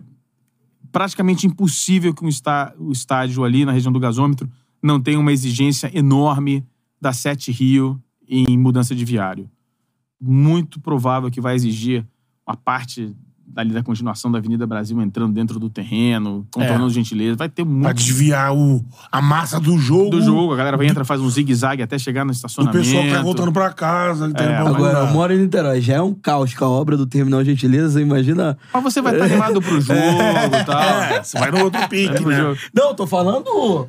praticamente 0.90 1.46
impossível 1.46 2.14
que 2.14 2.24
um 2.24 2.28
está, 2.28 2.72
o 2.78 2.90
estádio 2.92 3.44
ali 3.44 3.64
na 3.64 3.72
região 3.72 3.92
do 3.92 4.00
gasômetro 4.00 4.48
não 4.82 4.98
tenha 5.00 5.18
uma 5.20 5.32
exigência 5.32 5.90
enorme 5.96 6.64
da 7.01 7.12
Sete 7.12 7.51
Rio 7.53 8.01
em 8.28 8.57
mudança 8.59 8.94
de 8.94 9.05
viário. 9.05 9.49
Muito 10.20 10.80
provável 10.80 11.30
que 11.30 11.40
vai 11.40 11.55
exigir 11.55 12.05
uma 12.46 12.57
parte 12.57 13.14
ali 13.57 13.72
da 13.72 13.82
continuação 13.82 14.30
da 14.30 14.38
Avenida 14.38 14.66
Brasil 14.66 15.01
entrando 15.01 15.32
dentro 15.32 15.59
do 15.59 15.70
terreno, 15.70 16.46
contornando 16.53 16.88
É. 16.88 16.90
gentileza. 16.90 17.34
Vai 17.36 17.49
ter 17.49 17.64
Pra 17.64 17.72
muito 17.72 17.94
desviar 17.94 18.55
o, 18.55 18.84
a 19.11 19.22
massa 19.22 19.59
do 19.59 19.78
jogo. 19.78 20.11
do 20.11 20.20
jogo. 20.22 20.53
A 20.53 20.57
galera 20.57 20.76
vai 20.76 20.86
entrar, 20.86 21.05
faz 21.05 21.20
um 21.20 21.30
zigue-zague 21.30 21.82
até 21.82 21.99
chegar 21.99 22.24
no 22.24 22.30
O 22.30 22.32
estacionamento. 22.32 22.78
pessoal 22.84 23.03
que 23.05 23.11
vai 23.11 23.22
voltando 23.22 23.51
pra 23.51 23.72
casa. 23.72 24.30
tá 24.32 24.44
É, 24.44 24.46
indo 24.61 24.62
pra 24.64 24.68
Agora, 24.76 24.99
eu 24.99 25.07
moro 25.09 25.32
em 25.32 25.38
Niterói, 25.38 25.80
já 25.80 25.94
é 25.94 26.03
um 26.03 26.12
caos 26.12 26.53
com 26.55 26.64
a 26.64 26.68
obra 26.68 26.96
do 26.96 27.07
Terminal 27.07 27.42
Gentileza, 27.44 28.01
imagina. 28.01 28.57
Mas 28.72 28.82
você 28.82 29.01
vai 29.01 29.14
estar 29.14 29.24
animado 29.24 29.61
pro 29.62 29.80
jogo 29.80 29.99
e 30.01 30.64
tal. 30.64 30.80
É, 31.03 31.22
você 31.22 31.38
vai 31.38 31.51
no 31.51 31.64
outro 31.64 31.88
pique, 31.88 32.09
Vai 32.12 32.16
pro 32.20 32.30
né? 32.30 32.36
jogo. 32.36 32.59
Não, 32.74 32.94
tô 32.94 33.07
falando 33.07 33.88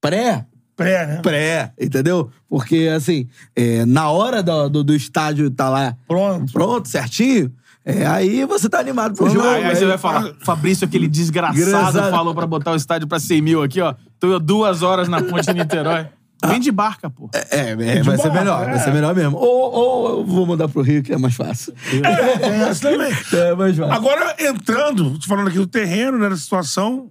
pré. 0.00 0.46
Pré, 0.76 1.06
né? 1.06 1.20
Pré, 1.22 1.72
entendeu? 1.80 2.30
Porque, 2.48 2.90
assim, 2.94 3.28
é, 3.54 3.84
na 3.84 4.10
hora 4.10 4.42
do, 4.42 4.68
do, 4.68 4.84
do 4.84 4.94
estádio 4.94 5.50
tá 5.50 5.68
lá 5.68 5.96
Pronto. 6.08 6.52
pronto, 6.52 6.88
certinho, 6.88 7.52
é, 7.84 8.06
aí 8.06 8.44
você 8.46 8.68
tá 8.68 8.80
animado 8.80 9.14
pro 9.14 9.26
Aí, 9.26 9.32
jogo. 9.34 9.46
aí 9.46 9.76
você 9.76 9.86
vai 9.86 9.98
falar, 9.98 10.32
Fabrício, 10.42 10.86
aquele 10.86 11.06
desgraçado, 11.06 11.56
Desgraçado. 11.58 12.10
falou 12.10 12.34
pra 12.34 12.46
botar 12.46 12.72
o 12.72 12.76
estádio 12.76 13.06
pra 13.06 13.20
100 13.20 13.42
mil 13.42 13.62
aqui, 13.62 13.80
ó. 13.80 13.94
Tô 14.18 14.38
duas 14.38 14.82
horas 14.82 15.06
na 15.08 15.22
ponte 15.22 15.46
de 15.46 15.54
Niterói. 15.54 16.08
Vem 16.46 16.60
de 16.60 16.70
barca, 16.70 17.08
pô. 17.08 17.30
É, 17.32 17.70
é, 17.70 18.02
vai 18.02 18.16
ser 18.18 18.28
bola, 18.28 18.34
melhor, 18.34 18.62
é. 18.68 18.70
vai 18.72 18.78
ser 18.78 18.92
melhor 18.92 19.14
mesmo. 19.14 19.36
Ou, 19.38 19.72
ou 19.72 20.08
eu 20.18 20.24
vou 20.26 20.46
mandar 20.46 20.68
pro 20.68 20.82
Rio, 20.82 21.02
que 21.02 21.12
é 21.12 21.16
mais 21.16 21.34
fácil. 21.34 21.72
É, 22.02 22.68
essa 22.68 22.90
também. 22.90 23.12
É 23.32 23.54
mais 23.54 23.76
fácil. 23.76 23.92
Agora, 23.92 24.34
entrando, 24.38 25.18
falando 25.26 25.48
aqui 25.48 25.58
do 25.58 25.66
terreno, 25.66 26.18
né, 26.18 26.28
da 26.28 26.36
situação, 26.36 27.08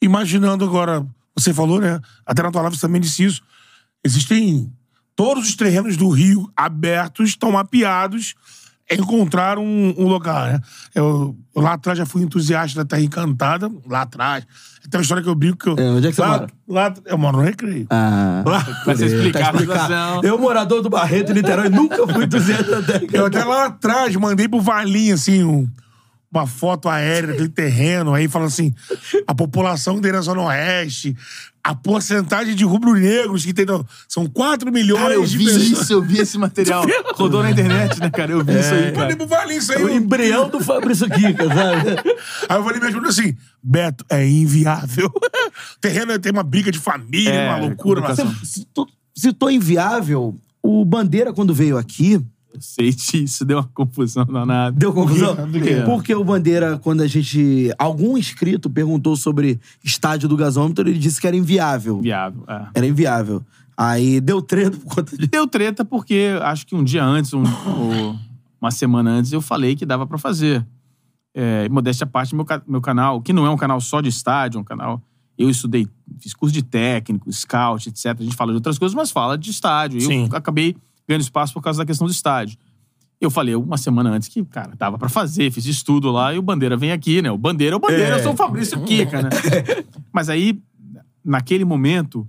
imaginando 0.00 0.64
agora, 0.64 1.04
você 1.38 1.52
falou, 1.52 1.80
né? 1.80 2.00
Até 2.24 2.42
na 2.42 2.50
tua 2.50 2.62
live 2.62 2.76
você 2.76 2.86
também 2.86 3.00
disse 3.00 3.24
isso. 3.24 3.42
Existem 4.04 4.72
todos 5.14 5.48
os 5.48 5.56
terrenos 5.56 5.96
do 5.96 6.08
Rio 6.10 6.50
abertos, 6.56 7.30
estão 7.30 7.50
mapeados, 7.52 8.34
encontrar 8.90 9.58
um, 9.58 9.94
um 9.98 10.06
lugar, 10.06 10.52
né? 10.52 10.60
Eu, 10.94 11.36
eu 11.54 11.62
lá 11.62 11.72
atrás 11.72 11.98
já 11.98 12.06
fui 12.06 12.22
entusiasta 12.22 12.78
da 12.78 12.84
Terra 12.84 13.02
Encantada, 13.02 13.70
lá 13.86 14.02
atrás. 14.02 14.46
Tem 14.88 14.98
uma 14.98 15.02
história 15.02 15.22
que 15.22 15.28
eu 15.28 15.34
brinco 15.34 15.56
que 15.58 15.68
eu. 15.68 15.76
É, 15.84 15.90
onde 15.90 16.06
é 16.06 16.10
que 16.10 16.16
você 16.16 16.22
lá, 16.22 16.28
mora? 16.28 16.46
Lá, 16.68 16.94
eu 17.06 17.18
moro 17.18 17.38
no 17.38 17.42
Recreio. 17.42 17.86
Ah, 17.90 18.44
Lá- 18.46 18.82
Vai 18.84 18.96
ser 18.96 19.06
explicar 19.06 19.48
a 19.48 19.50
explicado. 19.52 19.80
situação. 19.80 20.20
Eu, 20.22 20.38
morador 20.38 20.80
do 20.82 20.88
Barreto, 20.88 21.32
Niterói, 21.34 21.68
nunca 21.68 22.06
fui 22.06 22.24
entusiasta 22.24 22.80
da 22.82 23.00
Eu 23.12 23.26
até 23.26 23.42
lá 23.44 23.66
atrás 23.66 24.14
mandei 24.16 24.48
pro 24.48 24.60
Valinho, 24.60 25.14
assim, 25.14 25.42
um, 25.42 25.68
uma 26.38 26.46
foto 26.46 26.88
aérea 26.88 27.28
daquele 27.28 27.48
terreno, 27.48 28.14
aí 28.14 28.28
fala 28.28 28.46
assim: 28.46 28.74
a 29.26 29.34
população 29.34 30.00
tem 30.00 30.12
na 30.12 30.20
Zona 30.20 30.42
Oeste, 30.42 31.16
a 31.64 31.74
porcentagem 31.74 32.54
de 32.54 32.64
rubro-negros 32.64 33.44
que 33.44 33.52
tem. 33.52 33.66
São 34.08 34.26
4 34.26 34.70
milhões 34.70 35.02
Cara, 35.02 35.14
eu 35.14 35.24
de 35.24 35.36
vi 35.36 35.44
pessoas. 35.46 35.64
isso, 35.64 35.92
eu 35.92 36.02
vi 36.02 36.18
esse 36.18 36.38
material. 36.38 36.84
Rodou 37.16 37.42
na 37.42 37.50
internet, 37.50 37.98
né, 37.98 38.08
cara? 38.10 38.30
Eu 38.32 38.44
vi 38.44 38.58
isso 38.58 38.72
aí, 38.72 38.88
Eu 38.88 38.92
cara. 38.94 39.10
falei, 39.10 39.26
vale 39.26 39.54
isso 39.56 39.72
aí. 39.72 39.82
O 39.82 39.90
embrião 39.90 40.48
do 40.48 40.60
Fabrício 40.60 41.08
Kika, 41.10 41.44
sabe? 41.52 41.90
Aí 42.48 42.56
eu 42.56 42.64
falei 42.64 42.80
mesmo 42.80 43.06
assim: 43.06 43.36
Beto, 43.62 44.04
é 44.08 44.26
inviável. 44.26 45.06
O 45.06 45.80
terreno 45.80 46.16
tem 46.18 46.30
uma 46.30 46.44
briga 46.44 46.70
de 46.70 46.78
família, 46.78 47.30
É, 47.30 47.48
uma 47.48 47.58
loucura. 47.58 48.00
Uma... 48.00 48.14
Se 49.14 49.32
tô 49.32 49.48
inviável, 49.50 50.36
o 50.62 50.84
Bandeira, 50.84 51.32
quando 51.32 51.54
veio 51.54 51.78
aqui, 51.78 52.12
Eu 52.12 52.24
sei 52.60 52.92
disso, 52.92 53.44
deu 53.44 53.58
uma 53.58 53.70
confusão 53.74 54.24
danada. 54.24 54.76
deu 54.76 54.92
confusão. 54.92 55.34
Do 55.50 55.60
quê? 55.60 55.82
Porque 55.84 56.14
o 56.14 56.24
Bandeira, 56.24 56.78
quando 56.78 57.00
a 57.02 57.06
gente. 57.06 57.70
Algum 57.78 58.16
inscrito 58.18 58.68
perguntou 58.70 59.16
sobre 59.16 59.60
estádio 59.82 60.28
do 60.28 60.36
gasômetro, 60.36 60.88
ele 60.88 60.98
disse 60.98 61.20
que 61.20 61.26
era 61.26 61.36
inviável. 61.36 62.00
Viável, 62.00 62.44
é. 62.48 62.66
Era 62.74 62.86
inviável. 62.86 63.42
Aí 63.76 64.20
deu 64.20 64.40
treta 64.40 64.76
por 64.78 64.94
conta 64.94 65.16
disso. 65.16 65.28
Deu 65.30 65.46
treta 65.46 65.84
porque 65.84 66.30
acho 66.42 66.66
que 66.66 66.74
um 66.74 66.82
dia 66.82 67.04
antes, 67.04 67.32
um- 67.34 67.42
ou 67.42 68.16
uma 68.60 68.70
semana 68.70 69.10
antes, 69.10 69.32
eu 69.32 69.40
falei 69.42 69.76
que 69.76 69.84
dava 69.84 70.06
pra 70.06 70.16
fazer. 70.18 70.66
É, 71.34 71.68
modéstia 71.68 72.04
à 72.04 72.08
parte, 72.08 72.34
meu, 72.34 72.46
ca- 72.46 72.62
meu 72.66 72.80
canal, 72.80 73.20
que 73.20 73.30
não 73.30 73.44
é 73.44 73.50
um 73.50 73.56
canal 73.58 73.78
só 73.78 74.00
de 74.00 74.08
estádio, 74.08 74.56
é 74.56 74.60
um 74.62 74.64
canal. 74.64 75.02
Eu 75.36 75.50
estudei, 75.50 75.86
fiz 76.18 76.32
curso 76.32 76.54
de 76.54 76.62
técnico, 76.62 77.30
scout, 77.30 77.90
etc. 77.90 78.16
A 78.18 78.22
gente 78.22 78.34
fala 78.34 78.52
de 78.52 78.56
outras 78.56 78.78
coisas, 78.78 78.94
mas 78.94 79.10
fala 79.10 79.36
de 79.36 79.50
estádio. 79.50 80.00
Sim. 80.00 80.28
Eu 80.30 80.36
acabei 80.38 80.74
ganhando 81.06 81.22
espaço 81.22 81.52
por 81.52 81.62
causa 81.62 81.78
da 81.78 81.86
questão 81.86 82.06
do 82.06 82.12
estádio. 82.12 82.58
Eu 83.20 83.30
falei 83.30 83.54
uma 83.54 83.78
semana 83.78 84.10
antes 84.10 84.28
que, 84.28 84.44
cara, 84.44 84.74
dava 84.76 84.98
pra 84.98 85.08
fazer, 85.08 85.50
fiz 85.50 85.64
estudo 85.64 86.10
lá 86.10 86.34
e 86.34 86.38
o 86.38 86.42
Bandeira 86.42 86.76
vem 86.76 86.92
aqui, 86.92 87.22
né? 87.22 87.30
O 87.30 87.38
Bandeira 87.38 87.74
é 87.74 87.76
o 87.76 87.80
Bandeira, 87.80 88.18
eu 88.18 88.22
sou 88.22 88.34
o 88.34 88.36
Fabrício 88.36 88.82
Kika, 88.82 89.22
né? 89.22 89.30
Mas 90.12 90.28
aí, 90.28 90.60
naquele 91.24 91.64
momento, 91.64 92.28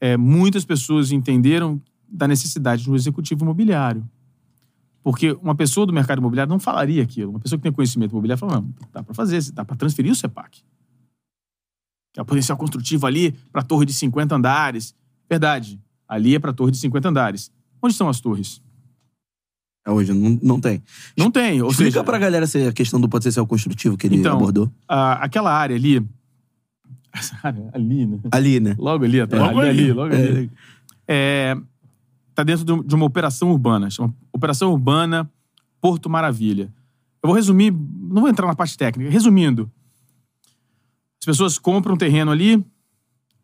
é, 0.00 0.16
muitas 0.16 0.64
pessoas 0.64 1.10
entenderam 1.10 1.80
da 2.08 2.28
necessidade 2.28 2.84
de 2.84 2.90
um 2.90 2.94
executivo 2.94 3.44
imobiliário. 3.44 4.08
Porque 5.02 5.32
uma 5.42 5.54
pessoa 5.54 5.86
do 5.86 5.92
mercado 5.92 6.18
imobiliário 6.18 6.50
não 6.50 6.60
falaria 6.60 7.02
aquilo. 7.02 7.30
Uma 7.30 7.40
pessoa 7.40 7.58
que 7.58 7.62
tem 7.62 7.72
conhecimento 7.72 8.12
imobiliário 8.12 8.38
fala, 8.38 8.56
não, 8.56 8.74
dá 8.92 9.02
para 9.02 9.14
fazer, 9.14 9.40
dá 9.52 9.64
para 9.64 9.76
transferir 9.76 10.12
o 10.12 10.14
CEPAC. 10.14 10.62
Que 12.12 12.20
é 12.20 12.22
o 12.22 12.26
potencial 12.26 12.58
construtivo 12.58 13.06
ali 13.06 13.32
para 13.52 13.62
torre 13.62 13.86
de 13.86 13.92
50 13.92 14.34
andares. 14.34 14.94
Verdade, 15.28 15.80
ali 16.06 16.34
é 16.34 16.38
para 16.38 16.52
torre 16.52 16.70
de 16.70 16.78
50 16.78 17.08
andares. 17.08 17.50
Onde 17.82 17.92
estão 17.94 18.08
as 18.08 18.20
torres? 18.20 18.60
Hoje 19.88 20.12
não, 20.12 20.38
não 20.42 20.60
tem. 20.60 20.82
Não 21.16 21.30
tem. 21.30 21.62
Ou 21.62 21.70
Explica 21.70 21.90
seja, 21.92 22.04
pra 22.04 22.18
galera 22.18 22.44
essa 22.44 22.72
questão 22.72 23.00
do 23.00 23.08
potencial 23.08 23.46
construtivo 23.46 23.96
que 23.96 24.06
ele 24.06 24.16
Então, 24.16 24.36
abordou. 24.36 24.70
a- 24.86 25.14
aquela 25.24 25.52
área 25.52 25.74
ali... 25.74 26.04
Essa 27.12 27.36
área 27.42 27.70
ali, 27.72 28.06
né? 28.06 28.18
Ali, 28.30 28.60
né? 28.60 28.76
Logo 28.78 29.04
ali 29.04 29.20
atrás. 29.20 29.44
Logo 29.44 29.60
ali, 29.60 29.68
ali. 29.68 29.92
logo 29.92 30.14
ali. 30.14 30.50
É, 31.08 31.56
tá 32.34 32.44
dentro 32.44 32.64
de 32.64 32.86
de 32.88 32.94
uma 32.94 33.04
operação 33.06 33.50
urbana, 33.50 33.90
chama 33.90 34.14
Operação 34.32 34.70
Urbana 34.70 35.28
Porto 35.80 36.08
Maravilha. 36.08 36.72
Eu 37.22 37.26
vou 37.28 37.34
resumir, 37.34 37.72
não 37.72 38.20
vou 38.22 38.28
entrar 38.28 38.46
na 38.46 38.54
parte 38.54 38.78
técnica. 38.78 39.10
Resumindo, 39.10 39.68
as 41.20 41.24
pessoas 41.26 41.58
compram 41.58 41.94
um 41.94 41.98
terreno 41.98 42.30
ali 42.30 42.64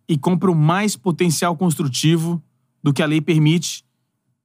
e 0.09 0.17
compram 0.17 0.55
mais 0.55 0.95
potencial 0.95 1.57
construtivo 1.57 2.41
do 2.83 2.93
que 2.93 3.03
a 3.03 3.07
lei 3.07 3.21
permite, 3.21 3.85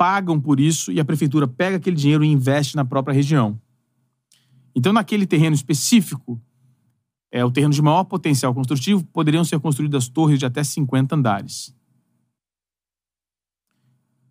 pagam 0.02 0.42
por 0.42 0.60
isso 0.60 0.92
e 0.92 1.00
a 1.00 1.06
prefeitura 1.06 1.48
pega 1.48 1.78
aquele 1.78 1.96
dinheiro 1.96 2.24
e 2.24 2.28
investe 2.28 2.76
na 2.76 2.84
própria 2.84 3.14
região. 3.14 3.62
Então, 4.76 4.92
naquele 4.92 5.28
terreno 5.28 5.54
específico, 5.54 6.42
é 7.32 7.46
o 7.46 7.52
terreno 7.52 7.72
de 7.72 7.84
maior 7.84 8.04
potencial 8.06 8.52
construtivo, 8.52 9.04
poderiam 9.14 9.44
ser 9.44 9.60
construídas 9.60 10.10
torres 10.10 10.40
de 10.40 10.46
até 10.48 10.64
50 10.64 11.16
andares. 11.16 11.72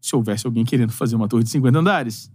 Se 0.01 0.17
houvesse 0.17 0.45
alguém 0.45 0.65
querendo 0.65 0.91
fazer 0.91 1.15
uma 1.15 1.29
torre 1.29 1.45
de 1.45 1.51
50 1.51 1.79
andares, 1.79 2.33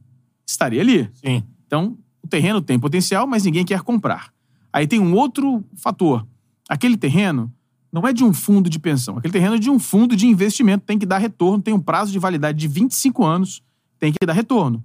estaria 0.47 0.79
ali. 0.79 1.11
Sim. 1.15 1.43
Então, 1.67 1.97
o 2.23 2.29
terreno 2.29 2.61
tem 2.61 2.79
potencial, 2.79 3.27
mas 3.27 3.43
ninguém 3.43 3.65
quer 3.65 3.81
comprar. 3.81 4.33
Aí 4.71 4.87
tem 4.87 5.01
um 5.01 5.13
outro 5.13 5.61
fator. 5.75 6.25
Aquele 6.69 6.95
terreno 6.95 7.53
não 7.95 8.05
é 8.05 8.11
de 8.11 8.25
um 8.25 8.33
fundo 8.33 8.69
de 8.69 8.77
pensão. 8.77 9.17
Aquele 9.17 9.31
terreno 9.31 9.55
é 9.55 9.57
de 9.57 9.69
um 9.69 9.79
fundo 9.79 10.17
de 10.17 10.27
investimento. 10.27 10.83
Tem 10.85 10.99
que 10.99 11.05
dar 11.05 11.17
retorno, 11.17 11.63
tem 11.63 11.73
um 11.73 11.79
prazo 11.79 12.11
de 12.11 12.19
validade 12.19 12.57
de 12.57 12.67
25 12.67 13.23
anos, 13.23 13.63
tem 13.97 14.11
que 14.11 14.25
dar 14.25 14.33
retorno. 14.33 14.83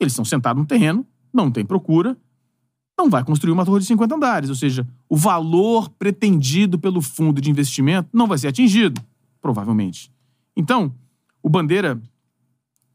Eles 0.00 0.14
estão 0.14 0.24
sentados 0.24 0.58
no 0.58 0.66
terreno, 0.66 1.06
não 1.30 1.50
tem 1.50 1.62
procura, 1.62 2.16
não 2.96 3.10
vai 3.10 3.22
construir 3.22 3.52
uma 3.52 3.66
torre 3.66 3.80
de 3.80 3.86
50 3.86 4.14
andares. 4.14 4.48
Ou 4.48 4.56
seja, 4.56 4.88
o 5.10 5.14
valor 5.14 5.90
pretendido 5.90 6.78
pelo 6.78 7.02
fundo 7.02 7.38
de 7.38 7.50
investimento 7.50 8.08
não 8.14 8.26
vai 8.26 8.38
ser 8.38 8.48
atingido, 8.48 8.98
provavelmente. 9.42 10.10
Então, 10.56 10.94
o 11.42 11.50
Bandeira, 11.50 12.00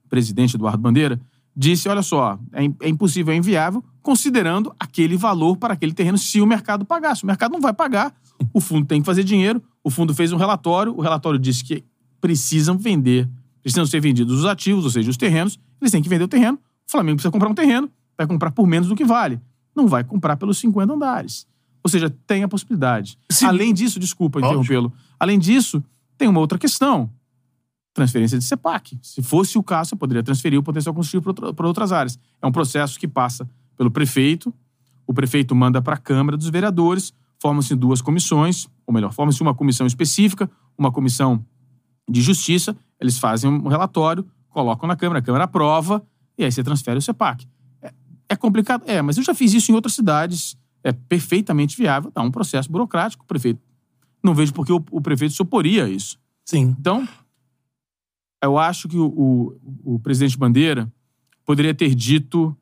o 0.03 0.09
presidente 0.09 0.55
Eduardo 0.55 0.81
Bandeira, 0.81 1.21
disse: 1.55 1.87
olha 1.87 2.01
só, 2.01 2.39
é, 2.51 2.65
é 2.87 2.89
impossível, 2.89 3.31
é 3.31 3.37
inviável, 3.37 3.83
considerando 4.01 4.73
aquele 4.79 5.15
valor 5.15 5.57
para 5.57 5.75
aquele 5.75 5.93
terreno 5.93 6.17
se 6.17 6.41
o 6.41 6.47
mercado 6.47 6.83
pagasse. 6.83 7.23
O 7.23 7.27
mercado 7.27 7.51
não 7.51 7.61
vai 7.61 7.71
pagar, 7.71 8.15
o 8.51 8.59
fundo 8.59 8.85
tem 8.85 9.01
que 9.01 9.05
fazer 9.05 9.23
dinheiro. 9.23 9.61
O 9.83 9.89
fundo 9.89 10.13
fez 10.13 10.31
um 10.31 10.37
relatório, 10.37 10.95
o 10.95 11.01
relatório 11.01 11.39
disse 11.39 11.63
que 11.63 11.83
precisam 12.19 12.77
vender, 12.77 13.29
precisam 13.61 13.85
ser 13.85 13.99
vendidos 13.99 14.39
os 14.39 14.45
ativos, 14.45 14.85
ou 14.85 14.91
seja, 14.91 15.09
os 15.09 15.17
terrenos, 15.17 15.59
eles 15.79 15.91
têm 15.91 16.01
que 16.01 16.09
vender 16.09 16.23
o 16.23 16.27
terreno. 16.27 16.57
O 16.87 16.91
Flamengo 16.91 17.17
precisa 17.17 17.31
comprar 17.31 17.49
um 17.49 17.53
terreno, 17.53 17.89
vai 18.17 18.25
comprar 18.25 18.51
por 18.51 18.65
menos 18.65 18.87
do 18.87 18.95
que 18.95 19.05
vale. 19.05 19.39
Não 19.75 19.87
vai 19.87 20.03
comprar 20.03 20.37
pelos 20.37 20.57
50 20.57 20.93
andares. 20.93 21.47
Ou 21.83 21.89
seja, 21.89 22.09
tem 22.25 22.43
a 22.43 22.47
possibilidade. 22.47 23.17
Sim. 23.29 23.45
Além 23.45 23.73
disso, 23.73 23.99
desculpa 23.99 24.39
interrompê-lo. 24.39 24.93
Além 25.19 25.37
disso, 25.37 25.83
tem 26.17 26.27
uma 26.27 26.39
outra 26.39 26.57
questão 26.57 27.09
transferência 27.93 28.37
de 28.37 28.43
CEPAC. 28.43 28.97
Se 29.01 29.21
fosse 29.21 29.57
o 29.57 29.63
caso, 29.63 29.91
você 29.91 29.95
poderia 29.95 30.23
transferir 30.23 30.59
o 30.59 30.63
potencial 30.63 30.93
combustível 30.93 31.33
para 31.33 31.67
outras 31.67 31.91
áreas. 31.91 32.17
É 32.41 32.47
um 32.47 32.51
processo 32.51 32.99
que 32.99 33.07
passa 33.07 33.47
pelo 33.77 33.91
prefeito, 33.91 34.53
o 35.05 35.13
prefeito 35.13 35.55
manda 35.55 35.81
para 35.81 35.95
a 35.95 35.97
Câmara 35.97 36.35
dos 36.35 36.49
Vereadores, 36.49 37.13
formam-se 37.43 37.75
duas 37.75 38.01
comissões, 38.01 38.69
ou 38.87 38.93
melhor, 38.93 39.11
forma-se 39.11 39.41
uma 39.41 39.53
comissão 39.53 39.85
específica, 39.85 40.49
uma 40.77 40.89
comissão 40.93 41.45
de 42.09 42.21
justiça, 42.21 42.73
eles 43.01 43.17
fazem 43.17 43.51
um 43.51 43.67
relatório, 43.67 44.25
colocam 44.47 44.87
na 44.87 44.95
Câmara, 44.95 45.19
a 45.19 45.21
Câmara 45.21 45.43
aprova, 45.43 46.01
e 46.37 46.45
aí 46.45 46.49
você 46.49 46.63
transfere 46.63 46.97
o 46.97 47.01
CEPAC. 47.01 47.45
É, 47.81 47.93
é 48.29 48.35
complicado? 48.37 48.85
É, 48.87 49.01
mas 49.01 49.17
eu 49.17 49.23
já 49.23 49.35
fiz 49.35 49.53
isso 49.53 49.73
em 49.73 49.75
outras 49.75 49.93
cidades, 49.93 50.57
é 50.85 50.93
perfeitamente 50.93 51.75
viável, 51.75 52.09
dá 52.15 52.21
um 52.21 52.31
processo 52.31 52.71
burocrático, 52.71 53.25
o 53.25 53.27
prefeito. 53.27 53.59
Não 54.23 54.33
vejo 54.33 54.53
por 54.53 54.65
que 54.65 54.71
o, 54.71 54.81
o 54.89 55.01
prefeito 55.01 55.35
se 55.35 55.41
oporia 55.41 55.83
a 55.83 55.89
isso. 55.89 56.17
Sim. 56.45 56.73
Então, 56.79 57.05
eu 58.41 58.57
acho 58.57 58.87
que 58.87 58.95
o, 58.95 59.07
o, 59.83 59.95
o 59.95 59.99
presidente 59.99 60.37
Bandeira 60.37 60.89
poderia 61.43 61.75
ter 61.75 61.93
dito 61.93 62.55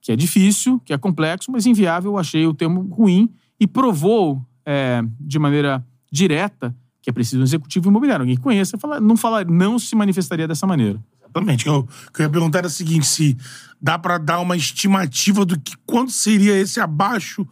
que 0.00 0.12
é 0.12 0.16
difícil, 0.16 0.78
que 0.84 0.92
é 0.92 0.98
complexo, 0.98 1.50
mas 1.50 1.66
inviável, 1.66 2.12
eu 2.12 2.18
achei 2.18 2.46
o 2.46 2.54
termo 2.54 2.82
ruim 2.82 3.28
e 3.58 3.66
provou 3.66 4.44
é, 4.64 5.02
de 5.20 5.38
maneira 5.38 5.84
direta 6.10 6.74
que 7.00 7.10
é 7.10 7.12
preciso 7.12 7.40
um 7.40 7.44
executivo 7.44 7.88
imobiliário. 7.88 8.22
Alguém 8.22 8.36
que 8.36 8.42
conheça, 8.42 8.76
fala, 8.76 9.00
não, 9.00 9.16
fala, 9.16 9.44
não 9.44 9.78
se 9.78 9.96
manifestaria 9.96 10.46
dessa 10.46 10.66
maneira. 10.66 11.02
Exatamente. 11.22 11.68
O 11.68 11.84
que 12.12 12.20
eu 12.20 12.24
ia 12.24 12.30
perguntar 12.30 12.58
era 12.58 12.66
o 12.66 12.70
seguinte: 12.70 13.06
se 13.06 13.36
dá 13.80 13.98
pra 13.98 14.18
dar 14.18 14.40
uma 14.40 14.56
estimativa 14.56 15.44
do 15.44 15.58
que 15.58 15.76
quanto 15.86 16.10
seria 16.10 16.54
esse 16.56 16.80
abaixo 16.80 17.46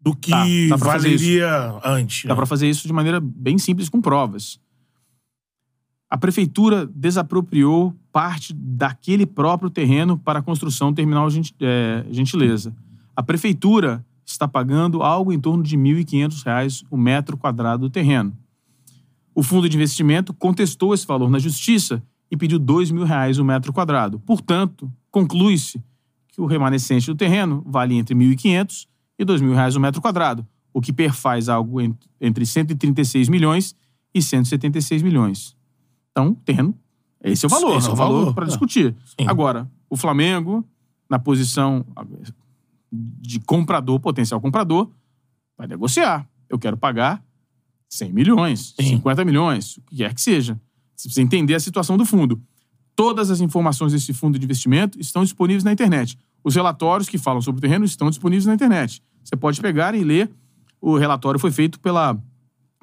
do 0.00 0.14
que 0.14 0.30
Dá, 0.30 0.44
dá 0.70 0.78
fazer 0.78 1.08
valeria 1.08 1.80
antes. 1.84 2.24
Dá 2.24 2.30
né? 2.30 2.34
para 2.34 2.46
fazer 2.46 2.68
isso 2.68 2.86
de 2.86 2.92
maneira 2.92 3.20
bem 3.20 3.58
simples, 3.58 3.88
com 3.88 4.00
provas. 4.00 4.60
A 6.10 6.18
prefeitura 6.18 6.86
desapropriou 6.86 7.96
parte 8.12 8.52
daquele 8.52 9.24
próprio 9.24 9.70
terreno 9.70 10.18
para 10.18 10.40
a 10.40 10.42
construção 10.42 10.92
do 10.92 10.96
terminal 10.96 11.28
é, 11.60 12.04
Gentileza. 12.10 12.74
A 13.16 13.22
prefeitura 13.22 14.04
está 14.32 14.48
pagando 14.48 15.02
algo 15.02 15.32
em 15.32 15.38
torno 15.40 15.62
de 15.62 15.76
1.500 15.76 16.42
reais 16.44 16.84
o 16.90 16.96
metro 16.96 17.36
quadrado 17.36 17.88
do 17.88 17.90
terreno. 17.90 18.36
O 19.34 19.42
fundo 19.42 19.68
de 19.68 19.76
investimento 19.76 20.34
contestou 20.34 20.92
esse 20.92 21.06
valor 21.06 21.30
na 21.30 21.38
justiça 21.38 22.02
e 22.30 22.36
pediu 22.36 22.58
2 22.58 22.90
mil 22.90 23.04
reais 23.04 23.38
o 23.38 23.44
metro 23.44 23.72
quadrado. 23.72 24.18
Portanto, 24.20 24.90
conclui-se 25.10 25.82
que 26.28 26.40
o 26.40 26.46
remanescente 26.46 27.06
do 27.06 27.14
terreno 27.14 27.62
vale 27.66 27.94
entre 27.94 28.14
1.500 28.14 28.86
e 29.18 29.24
2 29.24 29.40
mil 29.40 29.54
reais 29.54 29.76
o 29.76 29.80
metro 29.80 30.00
quadrado, 30.00 30.46
o 30.72 30.80
que 30.80 30.92
perfaz 30.92 31.48
algo 31.48 31.80
en- 31.80 31.94
entre 32.20 32.44
136 32.46 33.28
milhões 33.28 33.74
e 34.14 34.20
176 34.22 35.02
milhões. 35.02 35.56
Então, 36.10 36.28
o 36.30 36.34
terreno, 36.36 36.74
esse 37.22 37.44
é 37.44 37.46
o 37.46 37.50
valor, 37.50 37.76
Esse 37.78 37.86
é 37.86 37.90
é 37.90 37.92
o 37.92 37.96
valor 37.96 38.18
valor, 38.20 38.34
para 38.34 38.44
é. 38.44 38.48
discutir. 38.48 38.94
Sim. 39.06 39.26
Agora, 39.26 39.70
o 39.88 39.96
Flamengo, 39.96 40.66
na 41.08 41.18
posição 41.18 41.84
de 42.92 43.40
comprador, 43.40 43.98
potencial 43.98 44.40
comprador, 44.40 44.90
vai 45.56 45.66
negociar. 45.66 46.28
Eu 46.48 46.58
quero 46.58 46.76
pagar 46.76 47.24
100 47.88 48.12
milhões, 48.12 48.74
Sim. 48.78 48.96
50 48.96 49.24
milhões, 49.24 49.76
o 49.78 49.82
que 49.82 49.96
quer 49.96 50.14
que 50.14 50.20
seja. 50.20 50.60
Você 50.94 51.08
precisa 51.08 51.22
entender 51.22 51.54
a 51.54 51.60
situação 51.60 51.96
do 51.96 52.04
fundo. 52.04 52.40
Todas 52.94 53.30
as 53.30 53.40
informações 53.40 53.92
desse 53.92 54.12
fundo 54.12 54.38
de 54.38 54.44
investimento 54.44 55.00
estão 55.00 55.22
disponíveis 55.22 55.64
na 55.64 55.72
internet. 55.72 56.18
Os 56.44 56.54
relatórios 56.54 57.08
que 57.08 57.16
falam 57.16 57.40
sobre 57.40 57.58
o 57.58 57.62
terreno 57.62 57.84
estão 57.84 58.10
disponíveis 58.10 58.46
na 58.46 58.54
internet. 58.54 59.02
Você 59.24 59.36
pode 59.36 59.60
pegar 59.60 59.94
e 59.94 60.04
ler. 60.04 60.30
O 60.80 60.98
relatório 60.98 61.40
foi 61.40 61.50
feito 61.50 61.80
pela 61.80 62.18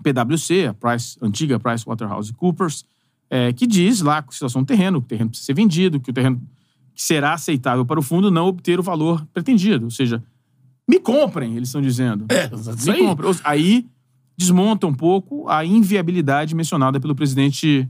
PwC, 0.02 0.68
a 0.68 0.74
Price, 0.74 1.18
antiga 1.22 1.60
PricewaterhouseCoopers, 1.60 2.86
é, 3.30 3.54
que 3.54 3.68
diz 3.68 4.02
lá 4.02 4.24
a 4.28 4.32
situação 4.32 4.64
do 4.64 4.66
terreno, 4.66 5.00
que 5.02 5.06
o 5.06 5.10
terreno 5.10 5.30
precisa 5.30 5.46
ser 5.46 5.54
vendido, 5.54 6.00
que 6.00 6.10
o 6.10 6.14
terreno 6.14 6.42
que 7.00 7.04
será 7.06 7.34
aceitável 7.34 7.86
para 7.86 7.98
o 7.98 8.04
fundo 8.04 8.30
não 8.30 8.48
obter 8.48 8.78
o 8.78 8.84
valor 8.84 9.26
pretendido. 9.34 9.86
Ou 9.86 9.92
seja, 9.92 10.22
me 10.86 11.00
comprem, 11.00 11.56
eles 11.56 11.70
estão 11.70 11.82
dizendo. 11.82 12.26
É, 12.28 12.50
me 12.84 12.92
aí. 12.92 13.00
comprem. 13.00 13.36
Aí 13.46 13.86
desmonta 14.38 14.86
um 14.86 14.94
pouco 14.94 15.48
a 15.48 15.64
inviabilidade 15.64 16.54
mencionada 16.54 17.00
pelo 17.00 17.16
presidente 17.16 17.88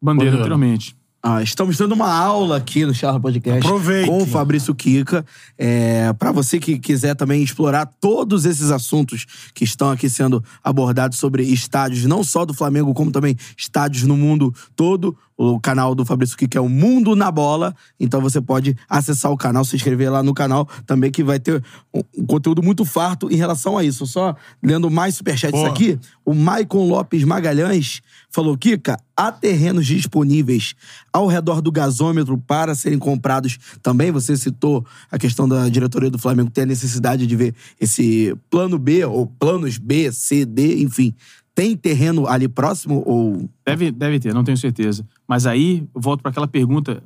Bandeira 0.00 0.30
Bandeira. 0.30 0.36
anteriormente. 0.38 0.96
Ah, 1.22 1.42
estamos 1.42 1.76
dando 1.76 1.92
uma 1.92 2.10
aula 2.10 2.56
aqui 2.56 2.86
no 2.86 2.94
Charla 2.94 3.20
Podcast 3.20 3.66
Aproveitem. 3.66 4.08
com 4.08 4.22
o 4.22 4.26
Fabrício 4.26 4.74
Kika. 4.74 5.26
É, 5.58 6.10
para 6.14 6.32
você 6.32 6.58
que 6.58 6.78
quiser 6.78 7.14
também 7.16 7.42
explorar 7.42 7.84
todos 8.00 8.46
esses 8.46 8.70
assuntos 8.70 9.26
que 9.52 9.64
estão 9.64 9.90
aqui 9.90 10.08
sendo 10.08 10.42
abordados 10.64 11.18
sobre 11.18 11.42
estádios, 11.42 12.06
não 12.06 12.24
só 12.24 12.46
do 12.46 12.54
Flamengo, 12.54 12.94
como 12.94 13.10
também 13.10 13.36
estádios 13.58 14.04
no 14.04 14.16
mundo 14.16 14.54
todo. 14.74 15.14
O 15.40 15.60
canal 15.60 15.94
do 15.94 16.04
Fabrício 16.04 16.36
Kika 16.36 16.58
é 16.58 16.60
o 16.60 16.68
Mundo 16.68 17.14
na 17.14 17.30
Bola. 17.30 17.72
Então 18.00 18.20
você 18.20 18.40
pode 18.40 18.76
acessar 18.88 19.30
o 19.30 19.36
canal, 19.36 19.64
se 19.64 19.76
inscrever 19.76 20.10
lá 20.10 20.20
no 20.20 20.34
canal 20.34 20.68
também, 20.84 21.12
que 21.12 21.22
vai 21.22 21.38
ter 21.38 21.62
um, 21.94 22.26
conteúdo 22.26 22.60
muito 22.60 22.84
farto 22.84 23.30
em 23.30 23.36
relação 23.36 23.78
a 23.78 23.84
isso. 23.84 24.04
Só 24.04 24.34
lendo 24.60 24.90
mais 24.90 25.14
superchats 25.14 25.62
aqui, 25.62 25.96
o 26.24 26.34
Maicon 26.34 26.88
Lopes 26.88 27.22
Magalhães 27.22 28.02
falou: 28.28 28.58
Kika, 28.58 28.98
há 29.16 29.30
terrenos 29.30 29.86
disponíveis 29.86 30.74
ao 31.12 31.28
redor 31.28 31.60
do 31.60 31.70
gasômetro 31.70 32.36
para 32.38 32.74
serem 32.74 32.98
comprados 32.98 33.58
também. 33.80 34.10
Você 34.10 34.36
citou 34.36 34.84
a 35.08 35.18
questão 35.18 35.48
da 35.48 35.68
diretoria 35.68 36.10
do 36.10 36.18
Flamengo 36.18 36.50
ter 36.50 36.62
a 36.62 36.66
necessidade 36.66 37.28
de 37.28 37.36
ver 37.36 37.54
esse 37.80 38.36
plano 38.50 38.76
B, 38.76 39.04
ou 39.04 39.24
planos 39.26 39.78
B, 39.78 40.10
C, 40.10 40.44
D, 40.44 40.82
enfim. 40.82 41.14
Tem 41.58 41.76
terreno 41.76 42.28
ali 42.28 42.46
próximo 42.46 43.02
ou. 43.04 43.50
Deve, 43.66 43.90
deve 43.90 44.20
ter, 44.20 44.32
não 44.32 44.44
tenho 44.44 44.56
certeza. 44.56 45.04
Mas 45.26 45.44
aí, 45.44 45.84
eu 45.92 46.00
volto 46.00 46.20
para 46.22 46.30
aquela 46.30 46.46
pergunta 46.46 47.02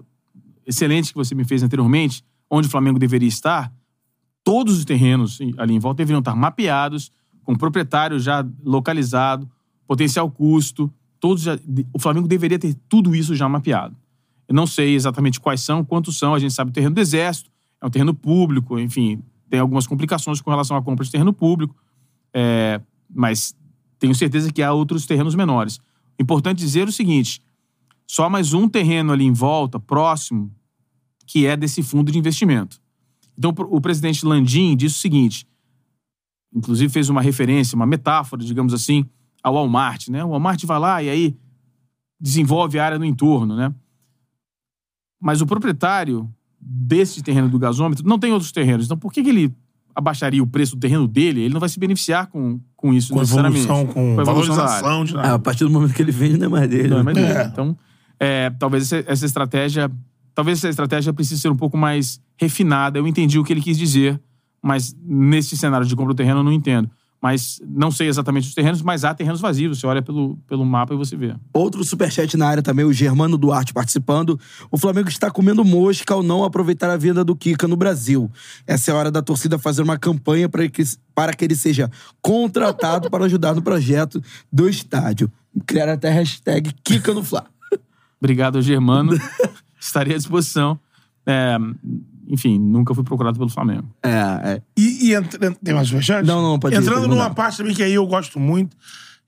excelente 0.66 1.09
que 1.11 1.14
você 1.16 1.34
me 1.34 1.42
fez 1.42 1.62
anteriormente, 1.62 2.22
onde 2.50 2.68
o 2.68 2.70
Flamengo 2.70 2.98
deveria 2.98 3.26
estar. 3.30 3.72
Todos 4.44 4.76
os 4.76 4.84
terrenos 4.84 5.38
ali 5.57 5.72
em 5.72 5.78
volta 5.78 5.96
deveriam 5.96 6.18
estar 6.18 6.36
mapeados, 6.36 7.11
com 7.44 7.55
proprietário 7.55 8.20
já 8.20 8.46
localizado, 8.62 9.48
potencial 9.86 10.30
custo. 10.30 10.92
Todos 11.18 11.44
já- 11.44 11.59
o 11.90 11.98
Flamengo 11.98 12.28
deveria 12.28 12.59
ter 12.59 12.76
tudo 12.90 13.14
isso 13.14 13.34
já 13.34 13.48
mapeado. 13.48 13.96
Eu 14.46 14.55
não 14.55 14.66
sei 14.66 14.94
exatamente 14.94 15.40
quais 15.40 15.62
são, 15.62 15.82
quantos 15.82 16.18
são. 16.18 16.34
A 16.34 16.38
gente 16.38 16.53
sabe 16.53 16.70
o 16.70 16.74
terreno 16.74 16.94
do 16.94 17.00
Exército, 17.00 17.50
é 17.80 17.86
um 17.86 17.90
terreno 17.90 18.12
público, 18.12 18.78
enfim, 18.78 19.22
tem 19.48 19.61
algumas 19.61 19.86
complicações 19.86 20.42
com 20.42 20.50
relação 20.50 20.76
à 20.76 20.82
compra 20.82 21.07
de 21.07 21.11
terreno 21.11 21.32
público. 21.32 21.74
É, 22.34 22.82
mas 23.09 23.57
tenho 24.03 24.16
certeza 24.16 24.53
que 24.53 24.61
há 24.61 24.72
outros 24.72 25.07
terrenos 25.07 25.36
menores. 25.36 25.78
Importante 26.18 26.59
dizer 26.59 26.88
o 26.88 26.92
seguinte: 26.92 27.40
só 28.05 28.28
mais 28.28 28.53
um 28.53 28.68
terreno 28.68 29.12
ali 29.12 29.24
em 29.24 29.32
volta, 29.32 29.78
próximo, 29.78 30.53
que 31.24 31.46
é 31.46 31.57
desse 31.57 31.84
fundo 31.84 32.11
de 32.11 32.18
investimento. 32.18 32.80
Então, 33.38 33.55
o 33.57 33.80
presidente 33.80 34.26
Landim 34.26 34.76
disse 34.76 34.96
o 34.96 34.98
seguinte: 34.98 35.46
inclusive 36.53 36.92
fez 36.92 37.09
uma 37.09 37.22
referência, 37.22 37.76
uma 37.76 37.86
metáfora, 37.86 38.42
digamos 38.42 38.74
assim, 38.74 39.07
ao 39.40 39.55
Walmart. 39.55 40.09
Né? 40.09 40.24
O 40.24 40.30
Walmart 40.30 40.64
vai 40.64 40.80
lá 40.80 41.00
e 41.00 41.09
aí 41.09 41.36
desenvolve 42.20 42.80
a 42.80 42.84
área 42.84 42.98
no 42.98 43.05
entorno. 43.05 43.55
Né? 43.55 43.72
Mas 45.20 45.40
o 45.40 45.46
proprietário 45.46 46.28
desse 46.61 47.22
terreno 47.22 47.48
do 47.48 47.59
gasômetro 47.59 48.05
não 48.05 48.18
tem 48.18 48.32
outros 48.32 48.50
terrenos. 48.50 48.86
Então, 48.86 48.98
por 48.98 49.12
que, 49.12 49.22
que 49.22 49.28
ele 49.28 49.55
abaixaria 49.95 50.43
o 50.43 50.47
preço 50.47 50.76
do 50.76 50.80
terreno 50.80 51.07
dele? 51.09 51.43
Ele 51.43 51.53
não 51.55 51.61
vai 51.61 51.68
se 51.68 51.78
beneficiar 51.78 52.26
com, 52.28 52.59
com 52.76 52.93
isso 52.93 53.12
Com 53.12 53.20
necessariamente. 53.20 53.64
evolução, 53.64 53.86
com 53.93 54.12
área. 54.12 54.24
valorização 54.24 55.05
de 55.05 55.12
Ah, 55.14 55.16
nada. 55.16 55.34
a 55.34 55.38
partir 55.38 55.64
do 55.64 55.70
momento 55.70 55.93
que 55.95 56.03
ele 56.03 56.12
vende, 56.12 56.38
não 56.38 56.47
é 56.47 56.49
mais 56.49 56.68
dele. 56.70 56.88
Não, 56.88 56.97
é 56.97 57.03
né? 57.03 57.05
mais 57.05 57.16
dele. 57.16 57.32
É. 57.38 57.45
Então, 57.47 57.76
é, 58.18 58.51
talvez 58.51 58.84
essa, 58.93 59.05
essa 59.11 59.26
estratégia. 59.26 59.90
Talvez 60.34 60.59
essa 60.59 60.68
estratégia 60.68 61.12
precise 61.12 61.40
ser 61.40 61.49
um 61.51 61.57
pouco 61.57 61.76
mais 61.76 62.20
refinada. 62.38 62.99
Eu 62.99 63.07
entendi 63.07 63.38
o 63.38 63.45
que 63.45 63.53
ele 63.53 63.61
quis 63.61 63.76
dizer, 63.76 64.18
mas 64.62 64.97
nesse 65.05 65.57
cenário 65.57 65.86
de 65.86 65.95
compra 65.95 66.14
do 66.14 66.16
terreno 66.16 66.40
eu 66.40 66.45
não 66.45 66.53
entendo. 66.53 66.88
Mas 67.23 67.62
não 67.64 67.93
sei 67.93 68.09
exatamente 68.09 68.49
os 68.49 68.55
terrenos, 68.55 68.83
mas 68.83 69.05
há 69.05 69.14
terrenos 69.14 69.41
vazios. 69.41 69.79
Você 69.79 69.87
olha 69.87 70.03
pelo, 70.03 70.37
pelo 70.49 70.66
mapa 70.66 70.93
e 70.93 70.97
você 70.97 71.16
vê. 71.16 71.37
Outro 71.55 71.85
superchat 71.85 72.37
na 72.37 72.49
área 72.49 72.62
também, 72.64 72.85
o 72.85 72.93
Germano 72.93 73.39
Duarte 73.39 73.73
participando. 73.73 74.39
O 74.73 74.77
Flamengo 74.77 75.09
está 75.09 75.31
comendo 75.31 75.64
mosca 75.64 76.12
ao 76.12 76.20
não 76.20 76.43
aproveitar 76.43 76.91
a 76.91 76.97
venda 76.97 77.23
do 77.23 77.37
Kika 77.37 77.68
no 77.68 77.77
Brasil. 77.77 78.29
Essa 78.66 78.91
é 78.91 78.95
a 78.95 78.97
hora 78.97 79.11
da 79.11 79.23
torcida 79.23 79.57
fazer 79.57 79.83
uma 79.83 79.97
campanha 79.97 80.49
para 80.49 80.68
que, 80.68 80.83
para 81.14 81.33
que 81.33 81.45
ele 81.45 81.55
seja 81.55 81.89
contratado 82.20 83.09
para 83.09 83.25
ajudar 83.27 83.55
no 83.55 83.62
projeto 83.62 84.20
do 84.53 84.68
estádio. 84.68 85.31
Criar 85.64 85.89
até 85.89 86.09
a 86.09 86.12
hashtag 86.12 86.75
Kika 86.83 87.14
no 87.14 87.23
Fla. 87.23 87.47
Obrigado, 88.20 88.61
Germano. 88.61 89.12
Estaria 89.79 90.14
à 90.14 90.18
disposição. 90.18 90.79
É, 91.25 91.57
enfim, 92.33 92.59
nunca 92.59 92.95
fui 92.95 93.05
procurado 93.05 93.37
pelo 93.39 93.51
Flamengo. 93.51 93.85
É, 94.03 94.09
é. 94.55 94.62
E, 94.74 95.09
e 95.11 95.14
entra- 95.14 95.55
tem 95.62 95.74
mais 95.74 95.87
superchat? 95.87 96.26
Não, 96.26 96.41
não, 96.41 96.59
pode 96.59 96.74
ir, 96.74 96.78
Entrando 96.78 97.01
pode 97.03 97.11
numa 97.11 97.28
parte 97.28 97.59
também 97.59 97.74
que 97.74 97.83
aí 97.83 97.93
eu 97.93 98.07
gosto 98.07 98.41
muito, 98.41 98.74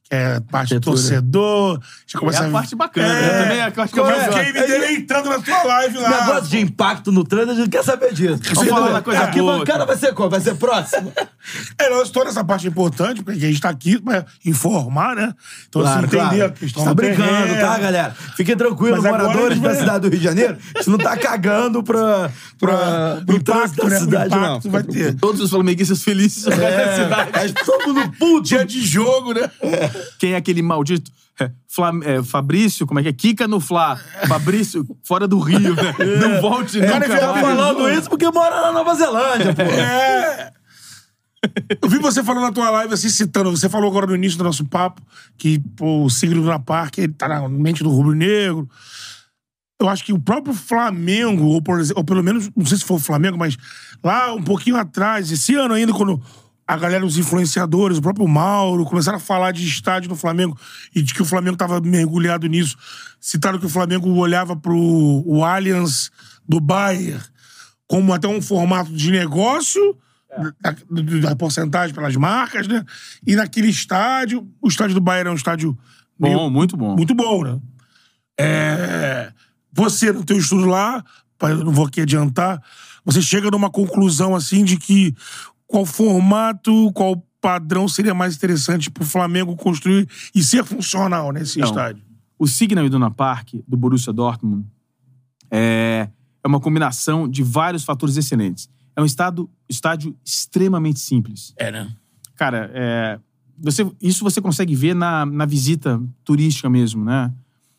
que 0.08 0.14
é 0.14 0.36
a 0.36 0.40
parte 0.40 0.74
do 0.74 0.80
torcedor. 0.80 1.80
Já 2.06 2.18
começa 2.18 2.44
É 2.44 2.48
a 2.48 2.50
parte 2.50 2.76
bacana. 2.76 3.08
É. 3.18 3.26
Eu 3.26 3.42
também 3.42 3.60
acho 3.62 3.92
que 3.92 3.98
eu 4.00 4.06
Eu 4.06 4.10
mais 4.10 4.24
fiquei 4.34 4.52
me 4.52 4.66
deleitando 4.66 5.28
na 5.30 5.38
tua 5.40 5.62
live 5.64 5.98
lá. 5.98 6.10
Negócio 6.26 6.50
de 6.50 6.60
impacto 6.60 7.10
no 7.10 7.24
trânsito, 7.24 7.52
a 7.52 7.54
gente 7.56 7.70
quer 7.70 7.82
saber 7.84 8.12
disso. 8.12 8.38
Vamos 8.54 8.68
falar 8.70 8.90
da 8.92 9.02
coisa 9.02 9.20
Aqui 9.24 9.38
boa. 9.40 9.58
bancada 9.58 9.86
vai 9.86 9.96
ser 9.96 10.12
qual? 10.14 10.28
Vai 10.30 10.40
ser 10.40 10.54
próximo? 10.56 11.12
É, 11.78 11.90
nós, 11.90 12.08
toda 12.08 12.30
essa 12.30 12.42
parte 12.42 12.66
é 12.66 12.70
importante, 12.70 13.22
porque 13.22 13.44
a 13.44 13.48
gente 13.48 13.60
tá 13.60 13.68
aqui 13.68 14.00
pra 14.00 14.24
informar, 14.46 15.14
né? 15.14 15.34
Então, 15.68 15.82
Claro, 15.82 15.98
assim, 15.98 16.06
entender 16.16 16.36
claro. 16.38 16.44
a 16.46 16.50
questão 16.50 16.84
Tá 16.84 16.88
do 16.90 16.94
brincando, 16.96 17.22
terreno. 17.26 17.60
tá, 17.60 17.78
galera? 17.78 18.16
Fiquem 18.34 18.56
tranquilos, 18.56 19.02
Mas 19.02 19.10
moradores 19.12 19.58
a 19.58 19.60
da 19.60 19.74
cidade 19.74 20.00
do 20.00 20.08
Rio 20.08 20.18
de 20.20 20.24
Janeiro. 20.24 20.56
A 20.74 20.78
gente 20.78 20.88
não 20.88 20.96
tá 20.96 21.14
cagando 21.18 21.82
pra, 21.82 22.30
pra, 22.58 23.18
O 23.20 23.26
pro 23.26 23.36
impacto, 23.36 23.76
da 23.76 23.88
né? 23.90 23.98
Cidade, 24.00 24.30
não. 24.34 24.42
impacto 24.56 24.70
vai 24.70 24.82
ter. 24.84 25.14
Todos 25.16 25.42
os 25.42 25.50
flamenguistas 25.50 26.02
felizes 26.02 26.44
da 26.44 26.54
É, 26.54 26.94
cidade. 27.04 27.30
é 27.34 27.52
todo 27.62 27.92
mundo 27.94 28.12
puto. 28.18 28.42
Dia 28.48 28.64
de 28.64 28.80
jogo, 28.80 29.34
né? 29.34 29.50
Quem 30.18 30.32
é 30.32 30.36
aquele 30.36 30.62
maldito? 30.62 31.10
É, 31.40 31.50
Flam- 31.68 32.00
é, 32.04 32.22
Fabrício, 32.22 32.86
como 32.86 33.00
é 33.00 33.02
que 33.02 33.08
é? 33.08 33.12
Kika 33.12 33.48
no 33.48 33.58
Fla. 33.58 33.96
Fabrício, 34.28 34.86
fora 35.02 35.26
do 35.26 35.38
Rio, 35.40 35.74
né? 35.74 35.94
Não 36.20 36.40
volte 36.40 36.78
O 36.78 36.80
cara 36.80 37.00
nunca 37.00 37.14
fica 37.14 37.32
mais. 37.32 37.40
falando 37.46 37.90
isso 37.90 38.08
porque 38.08 38.30
mora 38.30 38.60
na 38.62 38.72
Nova 38.72 38.94
Zelândia, 38.94 39.52
pô. 39.54 39.62
É. 39.62 40.52
Eu 41.82 41.88
vi 41.90 41.98
você 41.98 42.22
falando 42.24 42.44
na 42.44 42.52
tua 42.52 42.70
live, 42.70 42.94
assim, 42.94 43.08
citando. 43.08 43.50
Você 43.50 43.68
falou 43.68 43.90
agora 43.90 44.06
no 44.06 44.14
início 44.14 44.38
do 44.38 44.44
nosso 44.44 44.64
papo 44.64 45.02
que 45.36 45.58
pô, 45.76 46.04
o 46.04 46.10
Signo 46.10 46.42
na 46.44 46.58
Parque 46.58 47.02
ele 47.02 47.12
tá 47.12 47.28
na 47.28 47.48
mente 47.48 47.82
do 47.82 47.90
rubro-negro. 47.90 48.68
Eu 49.80 49.88
acho 49.88 50.04
que 50.04 50.12
o 50.12 50.18
próprio 50.20 50.54
Flamengo, 50.54 51.46
ou, 51.46 51.60
por 51.60 51.80
ou 51.96 52.04
pelo 52.04 52.22
menos, 52.22 52.48
não 52.56 52.64
sei 52.64 52.78
se 52.78 52.84
foi 52.84 52.96
o 52.96 53.00
Flamengo, 53.00 53.36
mas 53.36 53.56
lá 54.02 54.32
um 54.32 54.42
pouquinho 54.42 54.76
atrás, 54.76 55.30
esse 55.32 55.54
ano 55.56 55.74
ainda, 55.74 55.92
quando 55.92 56.22
a 56.66 56.76
galera, 56.78 57.04
os 57.04 57.18
influenciadores, 57.18 57.98
o 57.98 58.02
próprio 58.02 58.26
Mauro, 58.26 58.84
começaram 58.84 59.18
a 59.18 59.20
falar 59.20 59.52
de 59.52 59.66
estádio 59.66 60.08
no 60.08 60.16
Flamengo 60.16 60.58
e 60.94 61.02
de 61.02 61.12
que 61.12 61.20
o 61.22 61.24
Flamengo 61.24 61.54
estava 61.54 61.80
mergulhado 61.80 62.46
nisso. 62.46 62.76
Citaram 63.20 63.58
que 63.58 63.66
o 63.66 63.70
Flamengo 63.70 64.08
olhava 64.14 64.56
pro 64.56 64.74
o 65.26 65.44
Allianz 65.44 66.10
do 66.48 66.60
Bayern 66.60 67.20
como 67.86 68.12
até 68.14 68.26
um 68.26 68.40
formato 68.40 68.90
de 68.92 69.10
negócio, 69.10 69.96
da, 70.60 70.74
do- 70.90 71.20
da 71.20 71.36
porcentagem 71.36 71.94
pelas 71.94 72.16
marcas, 72.16 72.66
né? 72.66 72.82
E 73.26 73.36
naquele 73.36 73.68
estádio, 73.68 74.48
o 74.60 74.68
estádio 74.68 74.94
do 74.94 75.00
Bayern 75.00 75.28
é 75.28 75.32
um 75.32 75.36
estádio 75.36 75.78
Bom, 76.18 76.28
meio- 76.28 76.50
muito 76.50 76.76
bom. 76.76 76.96
muito 76.96 77.14
bom, 77.14 77.44
né? 77.44 77.58
É, 78.40 79.32
você, 79.72 80.12
no 80.12 80.24
teu 80.24 80.38
estudo 80.38 80.66
lá, 80.66 81.04
não 81.62 81.72
vou 81.72 81.86
aqui 81.86 82.00
adiantar, 82.00 82.60
você 83.04 83.20
chega 83.20 83.50
numa 83.50 83.70
conclusão 83.70 84.34
assim 84.34 84.64
de 84.64 84.76
que 84.76 85.14
qual 85.66 85.86
formato, 85.86 86.92
qual 86.92 87.22
padrão 87.40 87.86
seria 87.86 88.14
mais 88.14 88.36
interessante 88.36 88.90
pro 88.90 89.04
Flamengo 89.04 89.54
construir 89.54 90.08
e 90.34 90.42
ser 90.42 90.64
funcional 90.64 91.30
nesse 91.30 91.58
Não. 91.58 91.66
estádio. 91.66 92.02
O 92.38 92.46
Signal 92.46 92.86
Iduna 92.86 93.10
Park, 93.10 93.54
do 93.66 93.76
Borussia 93.76 94.12
Dortmund, 94.12 94.66
é, 95.50 96.08
é 96.42 96.48
uma 96.48 96.58
combinação 96.58 97.28
de 97.28 97.42
vários 97.42 97.84
fatores 97.84 98.16
excelentes. 98.16 98.68
É 98.96 99.02
um 99.02 99.04
estado, 99.04 99.50
estádio 99.68 100.16
extremamente 100.24 101.00
simples. 101.00 101.52
É, 101.56 101.70
né? 101.70 101.94
Cara, 102.34 102.70
é, 102.72 103.20
você, 103.58 103.90
isso 104.00 104.24
você 104.24 104.40
consegue 104.40 104.74
ver 104.74 104.94
na, 104.94 105.26
na 105.26 105.46
visita 105.46 106.02
turística 106.24 106.68
mesmo, 106.68 107.04
né? 107.04 107.32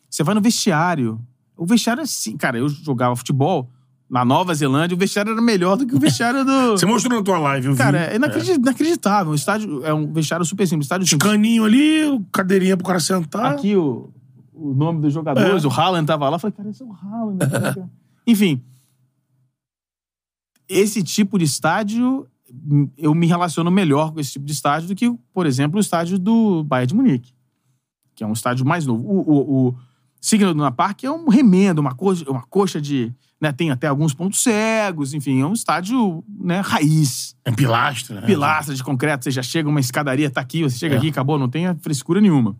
Você 0.08 0.22
vai 0.22 0.34
no 0.34 0.40
vestiário. 0.40 1.20
O 1.56 1.66
vestiário 1.66 2.00
é 2.00 2.04
assim, 2.04 2.36
cara, 2.36 2.58
eu 2.58 2.68
jogava 2.68 3.16
futebol 3.16 3.70
na 4.08 4.24
Nova 4.24 4.54
Zelândia, 4.54 4.94
o 4.94 4.98
vestiário 4.98 5.32
era 5.32 5.42
melhor 5.42 5.76
do 5.76 5.86
que 5.86 5.94
o 5.94 5.98
vestiário 5.98 6.44
do. 6.44 6.72
Você 6.78 6.86
mostrou 6.86 7.18
na 7.18 7.24
tua 7.24 7.38
live, 7.38 7.66
eu 7.66 7.72
vi. 7.72 7.78
Cara, 7.78 8.12
é 8.12 8.16
inacredi- 8.16 8.52
inacreditável. 8.52 9.32
O 9.32 9.34
estádio 9.34 9.84
é 9.84 9.92
um 9.92 10.12
vestiário 10.12 10.44
super 10.46 10.66
simples. 10.66 10.86
Estádio 10.86 11.06
simples. 11.08 11.30
Caninho 11.30 11.64
ali, 11.64 12.02
cadeirinha 12.32 12.76
pro 12.76 12.86
cara 12.86 13.00
sentar. 13.00 13.52
Aqui 13.52 13.74
o, 13.76 14.12
o 14.52 14.72
nome 14.74 15.00
dos 15.00 15.12
jogadores, 15.12 15.64
É. 15.64 15.66
o 15.66 15.70
Haaland 15.70 16.06
tava 16.06 16.28
lá. 16.28 16.36
Eu 16.36 16.40
falei, 16.40 16.54
cara, 16.56 16.70
esse 16.70 16.82
é 16.82 16.86
o 16.86 16.92
Haaland. 16.92 17.38
né? 17.38 17.88
Enfim. 18.26 18.62
esse 20.68 21.02
tipo 21.02 21.38
de 21.38 21.44
estádio, 21.44 22.26
eu 22.96 23.14
me 23.14 23.26
relaciono 23.26 23.70
melhor 23.70 24.12
com 24.12 24.20
esse 24.20 24.32
tipo 24.32 24.44
de 24.44 24.52
estádio 24.52 24.88
do 24.88 24.94
que, 24.94 25.12
por 25.32 25.46
exemplo, 25.46 25.76
o 25.78 25.80
estádio 25.80 26.18
do 26.18 26.64
Bayern 26.64 26.88
de 26.88 26.94
Munique, 26.94 27.32
que 28.14 28.24
é 28.24 28.26
um 28.26 28.32
estádio 28.32 28.64
mais 28.66 28.86
novo. 28.86 29.02
O, 29.04 29.20
o, 29.20 29.68
o 29.68 29.74
Signal 30.26 30.50
Iduna 30.50 30.72
Park 30.72 31.04
é 31.04 31.10
um 31.10 31.28
remendo, 31.28 31.80
uma 31.80 31.94
coxa, 31.94 32.28
uma 32.28 32.42
coxa 32.42 32.80
de... 32.80 33.12
Né, 33.40 33.52
tem 33.52 33.70
até 33.70 33.86
alguns 33.86 34.12
pontos 34.12 34.42
cegos, 34.42 35.14
enfim, 35.14 35.40
é 35.40 35.46
um 35.46 35.52
estádio 35.52 36.24
né, 36.40 36.58
raiz. 36.60 37.36
É 37.44 37.52
pilastra, 37.52 38.20
né? 38.20 38.26
Pilastra 38.26 38.74
de 38.74 38.82
concreto, 38.82 39.22
você 39.22 39.30
já 39.30 39.42
chega, 39.42 39.68
uma 39.68 39.78
escadaria 39.78 40.28
tá 40.28 40.40
aqui, 40.40 40.64
você 40.64 40.78
chega 40.78 40.96
É. 40.96 40.98
aqui, 40.98 41.10
acabou, 41.10 41.38
não 41.38 41.48
tem 41.48 41.72
frescura 41.76 42.20
nenhuma. 42.20 42.56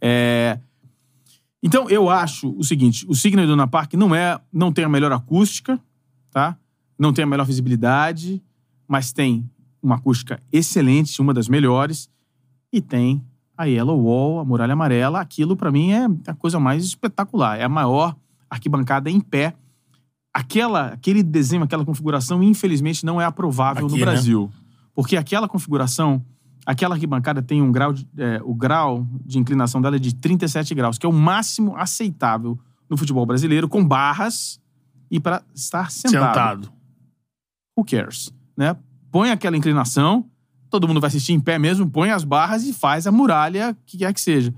É, 0.00 0.58
Então, 1.62 1.90
eu 1.90 2.08
acho 2.08 2.56
o 2.56 2.64
seguinte: 2.64 3.04
o 3.06 3.14
Signal 3.14 3.44
Iduna 3.44 3.66
Park 3.66 3.92
não 3.94 4.14
é, 4.14 4.40
não 4.50 4.72
tem 4.72 4.84
a 4.84 4.88
melhor 4.88 5.12
acústica, 5.12 5.78
tá? 6.30 6.56
Não 6.98 7.12
tem 7.12 7.24
a 7.24 7.26
melhor 7.26 7.44
visibilidade, 7.44 8.42
mas 8.88 9.12
tem 9.12 9.44
uma 9.82 9.96
acústica 9.96 10.40
excelente, 10.50 11.20
uma 11.20 11.34
das 11.34 11.48
melhores, 11.48 12.08
e 12.72 12.80
tem 12.80 13.22
a 13.56 13.64
Yellow 13.64 13.98
Wall, 13.98 14.40
a 14.40 14.44
muralha 14.44 14.74
amarela. 14.74 15.20
Aquilo, 15.20 15.56
pra 15.56 15.70
mim, 15.70 15.92
é 15.92 16.06
a 16.26 16.34
coisa 16.34 16.60
mais 16.60 16.84
espetacular. 16.84 17.58
É 17.58 17.64
a 17.64 17.68
maior 17.68 18.14
arquibancada 18.50 19.10
em 19.10 19.20
pé. 19.20 19.54
Aquela, 20.32 20.88
aquele 20.88 21.22
desenho, 21.22 21.62
aquela 21.62 21.84
configuração, 21.84 22.42
infelizmente, 22.42 23.06
não 23.06 23.20
é 23.20 23.24
aprovável 23.24 23.86
Aqui, 23.86 23.94
no 23.94 23.98
né? 23.98 24.04
Brasil. 24.04 24.50
Porque 24.94 25.16
aquela 25.16 25.48
configuração, 25.48 26.22
aquela 26.64 26.94
arquibancada 26.94 27.42
tem 27.42 27.62
um 27.62 27.72
grau 27.72 27.92
de, 27.92 28.06
é, 28.18 28.40
o 28.44 28.54
grau 28.54 29.06
de 29.24 29.38
inclinação 29.38 29.80
dela 29.80 29.96
é 29.96 29.98
de 29.98 30.14
37 30.14 30.74
graus, 30.74 30.98
que 30.98 31.06
é 31.06 31.08
o 31.08 31.12
máximo 31.12 31.74
aceitável 31.76 32.58
no 32.88 32.96
futebol 32.96 33.24
brasileiro, 33.24 33.68
com 33.68 33.84
barras 33.84 34.60
e 35.10 35.18
para 35.18 35.42
estar 35.54 35.90
sentado. 35.90 36.26
Sentado. 36.26 36.72
Who 37.76 37.84
cares? 37.84 38.32
Né? 38.56 38.76
Põe 39.10 39.30
aquela 39.30 39.56
inclinação, 39.56 40.26
todo 40.76 40.86
mundo 40.86 41.00
vai 41.00 41.08
assistir 41.08 41.32
em 41.32 41.40
pé 41.40 41.58
mesmo, 41.58 41.88
põe 41.88 42.10
as 42.10 42.22
barras 42.22 42.64
e 42.64 42.72
faz 42.72 43.06
a 43.06 43.12
muralha, 43.12 43.74
que 43.86 43.96
quer 43.96 44.12
que 44.12 44.20
seja. 44.20 44.54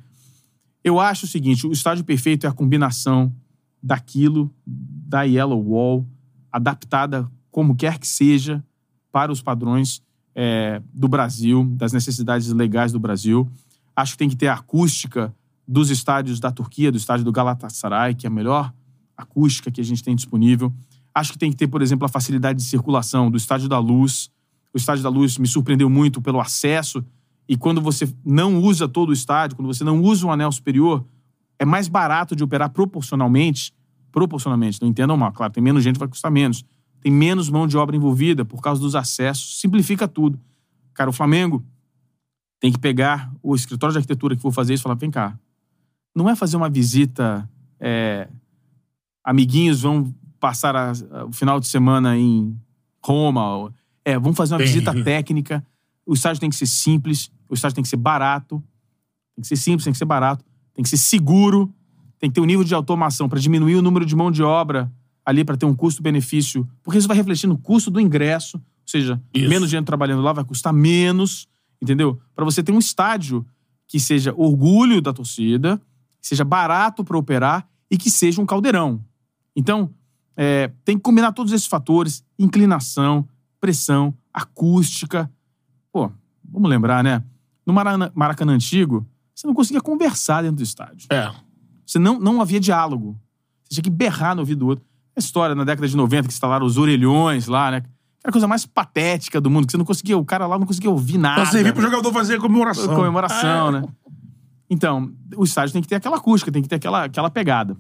Eu 0.83 0.99
acho 0.99 1.27
o 1.27 1.29
seguinte: 1.29 1.65
o 1.65 1.71
estádio 1.71 2.05
perfeito 2.05 2.45
é 2.45 2.51
a 2.51 2.53
combinação 2.53 3.33
daquilo, 3.81 4.53
da 4.67 5.23
Yellow 5.23 5.63
Wall, 5.63 6.05
adaptada 6.51 7.31
como 7.53 7.77
quer 7.77 7.99
que 7.99 8.09
seja 8.09 8.65
para 9.13 9.31
os 9.31 9.41
padrões 9.41 10.03
é, 10.35 10.83
do 10.93 11.07
Brasil, 11.07 11.65
das 11.77 11.93
necessidades 11.93 12.53
legais 12.53 12.91
do 12.91 12.99
Brasil. 12.99 13.49
Acho 13.95 14.13
que 14.13 14.19
tem 14.19 14.29
que 14.29 14.37
ter 14.37 14.49
a 14.49 14.55
acústica 14.55 15.33
dos 15.67 15.89
estádios 15.89 16.41
da 16.41 16.51
Turquia, 16.51 16.91
do 16.91 16.99
estádio 16.99 17.25
do 17.25 17.31
Galatasaray, 17.31 18.17
que 18.17 18.27
é 18.27 18.29
a 18.29 18.33
melhor 18.33 18.75
acústica 19.17 19.71
que 19.71 19.81
a 19.81 19.85
gente 19.85 20.03
tem 20.03 20.17
disponível. 20.17 20.73
Acho 21.15 21.33
que 21.33 21.39
tem 21.39 21.51
que 21.51 21.57
ter, 21.57 21.69
por 21.69 21.81
exemplo, 21.81 22.07
a 22.07 22.09
facilidade 22.09 22.59
de 22.59 22.65
circulação 22.65 23.31
do 23.31 23.37
Estádio 23.37 23.69
da 23.69 23.79
Luz. 23.79 24.31
O 24.75 24.77
Estádio 24.79 25.03
da 25.03 25.09
Luz 25.09 25.39
me 25.39 25.47
surpreendeu 25.47 25.89
muito 25.89 26.21
pelo 26.21 26.41
acesso. 26.41 27.05
E 27.49 27.57
quando 27.57 27.81
você 27.81 28.09
não 28.25 28.61
usa 28.63 28.87
todo 28.89 29.09
o 29.09 29.13
estádio, 29.13 29.57
quando 29.57 29.67
você 29.69 29.83
não 29.83 30.01
usa 30.03 30.27
um 30.27 30.31
anel 30.33 30.53
superior, 30.53 31.05
é 31.59 31.65
mais 31.65 31.89
barato 31.89 32.37
de 32.37 32.45
operar 32.45 32.71
proporcionalmente. 32.71 33.73
Proporcionalmente, 34.13 34.81
não 34.81 34.89
entendam 34.89 35.17
mal. 35.17 35.33
Claro, 35.33 35.53
tem 35.53 35.63
menos 35.63 35.83
gente, 35.83 35.99
vai 35.99 36.09
custar 36.09 36.31
menos. 36.31 36.65
Tem 37.01 37.11
menos 37.13 37.49
mão 37.49 37.67
de 37.67 37.77
obra 37.77 37.97
envolvida 37.97 38.45
por 38.45 38.61
causa 38.61 38.81
dos 38.81 38.95
acessos. 38.95 39.61
Simplifica 39.61 40.07
tudo. 40.09 40.39
Cara, 40.93 41.09
o 41.11 41.13
Flamengo 41.13 41.65
tem 42.61 42.73
que 42.73 42.79
pegar 42.79 43.33
o 43.43 43.55
escritório 43.55 43.93
de 43.93 43.99
arquitetura 43.99 44.35
que 44.37 44.43
for 44.43 44.53
fazer 44.53 44.75
isso 44.75 44.83
e 44.83 44.85
falar: 44.85 44.97
vem 44.97 45.11
cá. 45.11 45.39
Não 46.15 46.29
é 46.29 46.35
fazer 46.37 46.57
uma 46.57 46.69
visita. 46.69 47.49
é, 47.81 48.29
amiguinhos 49.25 49.83
vão 49.83 50.13
passar 50.41 50.75
a- 50.75 50.91
a- 51.13 51.25
o 51.27 51.33
final 51.33 51.61
de 51.61 51.69
semana 51.69 52.17
em 52.19 52.59
Roma. 53.05 53.57
ou- 53.57 53.73
É, 54.05 54.19
vamos 54.19 54.37
fazer 54.37 54.55
uma 54.55 54.61
visita 54.61 54.93
técnica. 55.03 55.65
O 56.07 56.15
estádio 56.15 56.41
tem 56.41 56.51
que 56.51 56.57
ser 56.57 56.67
simples, 56.67 57.31
o 57.49 57.55
estádio 57.55 57.77
tem 57.77 57.83
que 57.83 57.89
ser 57.89 57.97
barato. 57.97 58.63
Tem 59.39 59.43
que 59.43 59.49
ser 59.49 59.57
simples, 59.57 59.85
tem 59.85 59.93
que 59.93 59.99
ser 59.99 60.05
barato, 60.05 60.45
tem 60.75 60.83
que 60.83 60.89
ser 60.89 60.97
seguro, 60.97 61.73
tem 62.19 62.29
que 62.29 62.35
ter 62.35 62.41
um 62.41 62.45
nível 62.45 62.65
de 62.65 62.75
automação 62.75 63.29
para 63.29 63.39
diminuir 63.39 63.77
o 63.77 63.83
número 63.83 64.05
de 64.05 64.17
mão 64.17 64.33
de 64.33 64.43
obra 64.43 64.93
ali 65.25 65.45
para 65.45 65.57
ter 65.57 65.65
um 65.65 65.75
custo-benefício, 65.75 66.69
porque 66.83 66.99
isso 66.99 67.07
vai 67.07 67.17
refletir 67.17 67.47
no 67.47 67.57
custo 67.57 67.89
do 67.89 68.01
ingresso, 68.01 68.57
ou 68.57 68.63
seja, 68.85 69.23
Isso. 69.33 69.49
menos 69.49 69.71
gente 69.71 69.85
trabalhando 69.85 70.23
lá 70.23 70.33
vai 70.33 70.43
custar 70.43 70.73
menos, 70.73 71.47
entendeu? 71.81 72.19
Para 72.35 72.45
você 72.45 72.63
ter 72.63 72.73
um 72.73 72.81
estádio 72.81 73.47
que 73.87 74.01
seja 74.01 74.35
orgulho 74.37 75.01
da 75.01 75.13
torcida, 75.13 75.81
seja 76.21 76.45
barato 76.45 77.05
para 77.05 77.17
operar 77.17 77.69
e 77.89 77.97
que 77.97 78.11
seja 78.11 78.41
um 78.41 78.47
caldeirão. 78.47 79.05
Então, 79.55 79.91
é, 80.37 80.73
tem 80.85 80.97
que 80.97 81.03
combinar 81.03 81.31
todos 81.31 81.53
esses 81.53 81.67
fatores: 81.69 82.25
inclinação, 82.39 83.29
pressão, 83.61 84.15
acústica. 84.33 85.31
Pô, 85.93 86.11
vamos 86.45 86.69
lembrar, 86.69 87.03
né? 87.03 87.23
No 87.67 87.73
Maracanã, 87.73 88.11
Maracanã 88.15 88.53
Antigo, 88.55 89.07
você 89.35 89.47
não 89.47 89.55
conseguia 89.55 89.81
conversar 89.81 90.43
dentro 90.43 90.57
do 90.57 90.63
estádio. 90.63 91.07
É. 91.11 91.31
Você 91.87 91.99
não, 91.99 92.19
não 92.19 92.41
havia 92.41 92.61
diálogo. 92.61 93.19
Você 93.65 93.75
tinha 93.75 93.83
que 93.83 93.91
berrar 93.91 94.35
no 94.35 94.41
ouvido 94.43 94.61
do 94.61 94.67
outro. 94.69 94.85
A 95.17 95.19
história 95.19 95.55
na 95.55 95.65
década 95.65 95.87
de 95.89 95.97
90 95.97 96.29
que 96.29 96.33
instalaram 96.33 96.65
os 96.65 96.79
orelhões 96.79 97.47
lá, 97.47 97.71
né? 97.71 97.83
Era 98.23 98.31
a 98.31 98.33
coisa 98.33 98.47
mais 98.49 98.67
patética 98.67 99.41
do 99.41 99.51
mundo, 99.51 99.67
que 99.67 99.73
você 99.73 99.79
não 99.79 99.85
conseguia, 99.85 100.17
o 100.19 100.25
cara 100.25 100.47
lá 100.47 100.59
não 100.59 100.67
conseguia 100.67 100.91
ouvir 100.91 101.19
nada. 101.19 101.43
Pra 101.43 101.51
servir 101.51 101.73
pro 101.73 101.83
jogador 101.83 102.13
fazer 102.13 102.39
comemoração. 102.39 102.95
Comemoração, 102.95 103.69
É. 103.69 103.73
né? 103.81 103.83
Então, 104.71 105.13
o 105.37 105.45
estádio 105.45 105.73
tem 105.73 105.81
que 105.83 105.89
ter 105.89 105.95
aquela 105.95 106.17
acústica, 106.19 106.53
tem 106.53 106.63
que 106.63 106.69
ter 106.69 106.77
aquela, 106.77 107.05
aquela 107.05 107.31
pegada. 107.31 107.77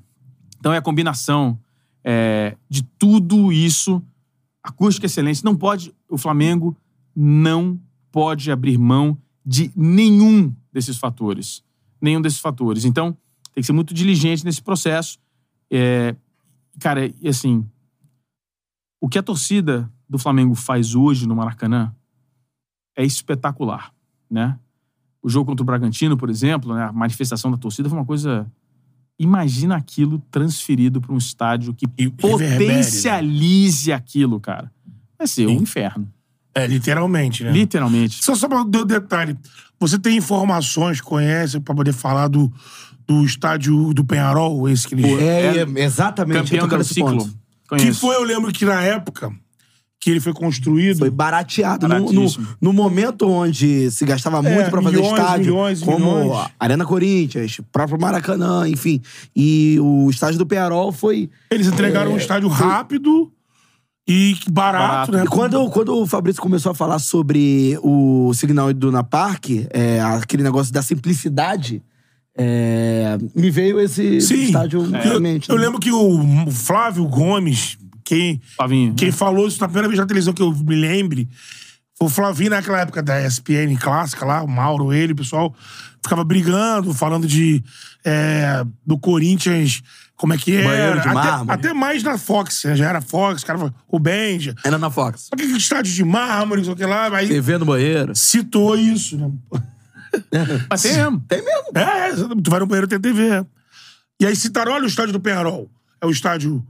Então 0.58 0.72
é 0.72 0.78
a 0.78 0.82
combinação 0.82 1.58
é, 2.02 2.56
de 2.68 2.82
tudo 2.82 3.52
isso, 3.52 4.02
acústica 4.62 5.06
excelente. 5.06 5.44
Não 5.44 5.56
pode, 5.56 5.94
o 6.08 6.18
Flamengo 6.18 6.76
não 7.14 7.80
pode 8.10 8.50
abrir 8.50 8.78
mão 8.78 9.18
de 9.44 9.72
nenhum 9.74 10.54
desses 10.72 10.96
fatores. 10.96 11.62
Nenhum 12.00 12.20
desses 12.20 12.38
fatores. 12.38 12.84
Então, 12.84 13.16
tem 13.54 13.62
que 13.62 13.66
ser 13.66 13.72
muito 13.72 13.92
diligente 13.92 14.44
nesse 14.44 14.62
processo. 14.62 15.18
É, 15.70 16.14
cara, 16.78 17.12
e 17.20 17.28
assim, 17.28 17.68
o 19.00 19.08
que 19.08 19.18
a 19.18 19.22
torcida 19.22 19.90
do 20.08 20.18
Flamengo 20.18 20.54
faz 20.54 20.94
hoje 20.94 21.26
no 21.26 21.36
Maracanã 21.36 21.94
é 22.96 23.04
espetacular, 23.04 23.92
né? 24.30 24.58
O 25.22 25.28
jogo 25.28 25.46
contra 25.46 25.62
o 25.62 25.66
Bragantino, 25.66 26.16
por 26.16 26.30
exemplo, 26.30 26.74
né, 26.74 26.84
a 26.84 26.92
manifestação 26.92 27.50
da 27.50 27.56
torcida 27.56 27.88
foi 27.88 27.98
uma 27.98 28.04
coisa. 28.04 28.50
Imagina 29.18 29.76
aquilo 29.76 30.22
transferido 30.30 31.00
para 31.00 31.12
um 31.12 31.18
estádio 31.18 31.74
que 31.74 31.86
E 31.98 32.06
né? 32.06 32.12
potencialize 32.16 33.92
aquilo, 33.92 34.38
cara. 34.38 34.70
Vai 35.18 35.26
ser 35.26 35.46
um 35.46 35.56
Sim. 35.56 35.62
inferno. 35.62 36.08
É, 36.54 36.66
literalmente, 36.66 37.44
né? 37.44 37.50
Literalmente. 37.50 38.22
Só, 38.22 38.34
só 38.34 38.48
pra 38.48 38.62
dar 38.62 38.82
um 38.82 38.86
detalhe. 38.86 39.36
Você 39.80 39.98
tem 39.98 40.16
informações, 40.16 41.00
conhece, 41.00 41.60
pra 41.60 41.74
poder 41.74 41.92
falar 41.92 42.28
do, 42.28 42.52
do 43.06 43.24
estádio 43.24 43.92
do 43.92 44.04
Penharol, 44.04 44.68
esse 44.68 44.86
que 44.86 44.94
eles... 44.94 45.20
É, 45.20 45.58
é, 45.58 45.84
exatamente. 45.84 46.42
Campeão 46.42 46.64
eu 46.64 46.68
tô 46.68 46.76
do 46.76 46.84
ciclo. 46.84 47.30
Que 47.76 47.92
foi, 47.92 48.16
eu 48.16 48.24
lembro 48.24 48.50
que 48.52 48.64
na 48.64 48.82
época 48.82 49.32
que 50.00 50.10
ele 50.10 50.20
foi 50.20 50.32
construído... 50.32 50.98
Foi 50.98 51.10
barateado. 51.10 51.88
No, 51.88 52.12
no, 52.12 52.26
no 52.60 52.72
momento 52.72 53.28
onde 53.28 53.90
se 53.90 54.04
gastava 54.04 54.40
muito 54.40 54.70
pra 54.70 54.80
fazer 54.80 54.98
É, 54.98 55.00
milhões, 55.00 55.18
estádio, 55.20 55.44
milhões, 55.46 55.80
como 55.82 56.22
milhões. 56.22 56.48
Arena 56.58 56.84
Corinthians, 56.84 57.60
próprio 57.72 58.00
Maracanã, 58.00 58.68
enfim. 58.68 59.00
E 59.34 59.76
o 59.80 60.08
estádio 60.08 60.38
do 60.38 60.46
Penharol 60.46 60.92
foi. 60.92 61.28
Eles 61.50 61.66
entregaram 61.66 62.12
um 62.12 62.16
estádio 62.16 62.48
rápido 62.48 63.32
e 64.06 64.36
barato, 64.50 64.88
Barato. 64.88 65.12
né? 65.12 65.24
E 65.24 65.26
quando, 65.26 65.68
quando 65.70 65.94
o 65.94 66.06
Fabrício 66.06 66.40
começou 66.40 66.72
a 66.72 66.74
falar 66.74 66.98
sobre 66.98 67.78
o 67.82 68.32
Signal 68.32 68.70
Iduna 68.70 69.04
Park, 69.04 69.50
é, 69.70 70.00
aquele 70.00 70.42
negócio 70.42 70.72
da 70.72 70.80
simplicidade, 70.80 71.82
é, 72.34 73.18
me 73.34 73.50
veio 73.50 73.78
esse 73.78 74.20
Sim, 74.22 74.44
estádio 74.44 74.80
eu, 75.04 75.20
mente. 75.20 75.50
eu 75.50 75.56
né? 75.56 75.62
lembro 75.62 75.78
que 75.78 75.90
o 75.92 76.50
Flávio 76.50 77.04
Gomes, 77.06 77.76
quem, 78.08 78.40
Flavinho. 78.56 78.94
quem 78.94 79.12
falou 79.12 79.46
isso 79.46 79.60
na 79.60 79.68
primeira 79.68 79.86
vez 79.86 80.00
na 80.00 80.06
televisão 80.06 80.32
que 80.32 80.40
eu 80.40 80.50
me 80.50 80.74
lembre, 80.74 81.28
foi 81.98 82.06
o 82.06 82.10
Flavinho 82.10 82.50
naquela 82.50 82.80
época 82.80 83.02
da 83.02 83.22
ESPN 83.22 83.76
clássica 83.78 84.24
lá, 84.24 84.42
o 84.42 84.48
Mauro, 84.48 84.94
ele, 84.94 85.12
o 85.12 85.16
pessoal 85.16 85.54
ficava 86.02 86.24
brigando, 86.24 86.94
falando 86.94 87.26
de 87.26 87.62
é, 88.02 88.64
do 88.86 88.98
Corinthians, 88.98 89.82
como 90.16 90.32
é 90.32 90.38
que 90.38 90.52
Banheiro 90.62 90.92
era. 90.92 91.00
de 91.00 91.08
até, 91.08 91.14
mármore. 91.14 91.50
até 91.50 91.74
mais 91.74 92.02
na 92.02 92.16
Fox, 92.16 92.64
né? 92.64 92.76
já 92.76 92.88
era 92.88 93.02
Fox, 93.02 93.42
o 93.42 93.46
cara 93.46 93.58
falou, 93.58 93.74
o 93.86 93.98
Benja. 93.98 94.54
Era 94.64 94.78
na 94.78 94.90
Fox. 94.90 95.26
Só 95.28 95.36
que 95.36 95.42
aquele 95.42 95.58
estádio 95.58 95.92
de 95.92 96.02
mármore, 96.02 96.62
não 96.62 96.64
sei 96.64 96.72
o 96.72 96.76
que 96.76 96.86
lá, 96.86 97.14
aí 97.14 97.28
TV 97.28 97.58
no 97.58 97.66
banheiro. 97.66 98.16
citou 98.16 98.74
isso, 98.74 99.18
né? 99.18 99.30
Mas 100.70 100.80
tem 100.80 100.94
mesmo. 100.94 101.20
Tem 101.28 101.44
mesmo. 101.44 101.68
É, 101.74 102.42
tu 102.42 102.50
vai 102.50 102.60
no 102.60 102.66
banheiro 102.66 102.88
tem 102.88 102.98
TV. 102.98 103.44
E 104.18 104.24
aí 104.24 104.34
citaram, 104.34 104.72
olha 104.72 104.84
o 104.84 104.88
estádio 104.88 105.12
do 105.12 105.20
Penharol. 105.20 105.70
É 106.00 106.06
o 106.06 106.10
estádio 106.10 106.64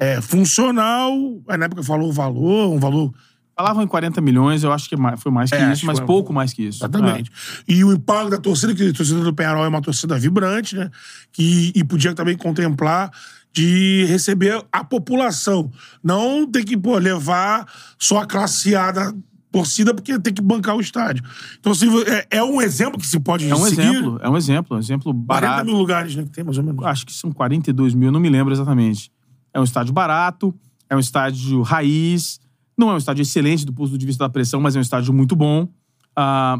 é, 0.00 0.20
funcional. 0.20 1.12
Aí 1.48 1.56
na 1.58 1.66
época 1.66 1.82
falou 1.84 2.08
o 2.08 2.12
valor, 2.12 2.72
um 2.74 2.78
valor 2.80 3.12
Falavam 3.56 3.82
em 3.82 3.86
40 3.86 4.22
milhões, 4.22 4.64
eu 4.64 4.72
acho 4.72 4.88
que 4.88 4.96
mais- 4.96 5.20
foi 5.20 5.30
mais 5.30 5.50
que 5.50 5.56
É, 5.56 5.70
isso, 5.72 5.84
mas 5.84 5.98
foi- 5.98 6.06
pouco 6.06 6.32
mais 6.32 6.50
que 6.50 6.62
isso. 6.62 6.78
Exatamente. 6.78 7.30
E 7.68 7.84
o 7.84 7.92
impacto 7.92 8.30
da 8.30 8.38
torcida, 8.38 8.74
que 8.74 8.88
a 8.88 8.92
torcida 8.94 9.20
do 9.20 9.34
Penharol 9.34 9.66
é 9.66 9.68
uma 9.68 9.82
torcida 9.82 10.18
vibrante, 10.18 10.74
né? 10.76 10.88
Que, 11.30 11.70
e 11.76 11.84
podia 11.84 12.14
também 12.14 12.38
contemplar 12.38 13.10
de 13.52 14.06
receber 14.08 14.64
a 14.72 14.82
população. 14.82 15.70
Não 16.02 16.46
ter 16.50 16.64
que 16.64 16.74
pô, 16.74 16.96
levar 16.96 17.66
só 17.98 18.20
a 18.20 18.26
classe 18.26 18.74
A 18.74 18.92
da 18.92 19.12
torcida, 19.52 19.92
porque 19.92 20.18
tem 20.18 20.32
que 20.32 20.40
bancar 20.40 20.74
o 20.74 20.80
estádio. 20.80 21.22
Então, 21.58 21.72
assim, 21.72 21.86
é, 22.30 22.38
é 22.38 22.42
um 22.42 22.62
exemplo 22.62 22.98
que 22.98 23.06
se 23.06 23.20
pode 23.20 23.46
É 23.46 23.54
um 23.54 23.58
seguir. 23.66 23.80
exemplo, 23.82 24.18
é 24.22 24.30
um 24.30 24.38
exemplo, 24.38 24.74
um 24.74 24.80
exemplo 24.80 25.12
40 25.12 25.24
barato. 25.26 25.66
mil 25.66 25.76
lugares, 25.76 26.16
né? 26.16 26.22
Que 26.22 26.30
tem 26.30 26.44
mais 26.44 26.56
ou 26.56 26.64
menos. 26.64 26.82
acho 26.86 27.04
que 27.04 27.12
são 27.12 27.30
42 27.30 27.92
mil, 27.94 28.10
não 28.10 28.20
me 28.20 28.30
lembro 28.30 28.54
exatamente. 28.54 29.12
É 29.52 29.60
um 29.60 29.64
estádio 29.64 29.92
barato, 29.92 30.54
é 30.88 30.96
um 30.96 31.00
estádio 31.00 31.62
raiz, 31.62 32.40
não 32.76 32.90
é 32.90 32.94
um 32.94 32.98
estádio 32.98 33.22
excelente 33.22 33.64
do 33.66 33.72
ponto 33.72 33.96
de 33.96 34.06
vista 34.06 34.24
da 34.24 34.28
pressão, 34.28 34.60
mas 34.60 34.74
é 34.76 34.78
um 34.78 34.82
estádio 34.82 35.12
muito 35.12 35.36
bom. 35.36 35.68
Ah, 36.16 36.58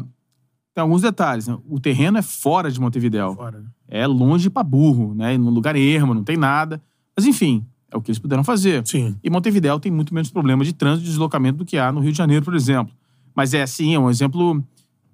tem 0.73 0.81
alguns 0.81 1.01
detalhes. 1.01 1.47
né? 1.47 1.57
O 1.67 1.79
terreno 1.79 2.17
é 2.17 2.21
fora 2.21 2.71
de 2.71 2.79
Montevidéu. 2.79 3.35
Fora, 3.35 3.59
né? 3.59 3.67
É 3.87 4.07
longe 4.07 4.49
pra 4.49 4.63
burro, 4.63 5.13
né? 5.13 5.37
Num 5.37 5.49
lugar 5.49 5.75
ermo, 5.75 6.13
não 6.13 6.23
tem 6.23 6.37
nada. 6.37 6.81
Mas 7.15 7.25
enfim, 7.25 7.65
é 7.91 7.97
o 7.97 8.01
que 8.01 8.09
eles 8.09 8.19
puderam 8.19 8.43
fazer. 8.43 8.85
Sim. 8.87 9.17
E 9.21 9.29
Montevidéu 9.29 9.79
tem 9.79 9.91
muito 9.91 10.13
menos 10.13 10.31
problema 10.31 10.63
de 10.63 10.73
trânsito 10.73 11.05
e 11.05 11.09
deslocamento 11.09 11.57
do 11.57 11.65
que 11.65 11.77
há 11.77 11.91
no 11.91 11.99
Rio 11.99 12.11
de 12.11 12.17
Janeiro, 12.17 12.45
por 12.45 12.55
exemplo. 12.55 12.93
Mas 13.35 13.53
é 13.53 13.61
assim, 13.61 13.93
é 13.93 13.99
um 13.99 14.09
exemplo. 14.09 14.63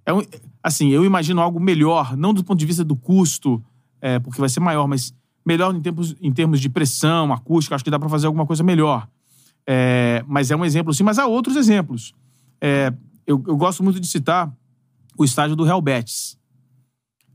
É 0.05 0.13
um, 0.13 0.21
assim, 0.61 0.89
eu 0.89 1.03
imagino 1.03 1.41
algo 1.41 1.59
melhor, 1.59 2.15
não 2.15 2.33
do 2.33 2.43
ponto 2.43 2.59
de 2.59 2.65
vista 2.65 2.83
do 2.83 2.95
custo, 2.95 3.63
é, 3.99 4.19
porque 4.19 4.39
vai 4.39 4.49
ser 4.49 4.59
maior, 4.59 4.87
mas 4.87 5.13
melhor 5.47 5.73
em, 5.73 5.79
tempos, 5.79 6.13
em 6.21 6.31
termos 6.33 6.59
de 6.59 6.67
pressão, 6.67 7.31
acústica, 7.31 7.73
acho 7.73 7.83
que 7.83 7.89
dá 7.89 7.97
pra 7.97 8.09
fazer 8.09 8.27
alguma 8.27 8.45
coisa 8.45 8.63
melhor. 8.63 9.07
É, 9.65 10.21
mas 10.27 10.51
é 10.51 10.55
um 10.55 10.65
exemplo, 10.65 10.93
sim, 10.93 11.03
mas 11.03 11.17
há 11.17 11.25
outros 11.25 11.55
exemplos. 11.55 12.13
É, 12.59 12.93
eu, 13.25 13.41
eu 13.47 13.55
gosto 13.55 13.81
muito 13.81 13.97
de 13.97 14.07
citar 14.07 14.53
o 15.17 15.23
estádio 15.23 15.55
do 15.55 15.63
Real 15.63 15.81
Betis. 15.81 16.37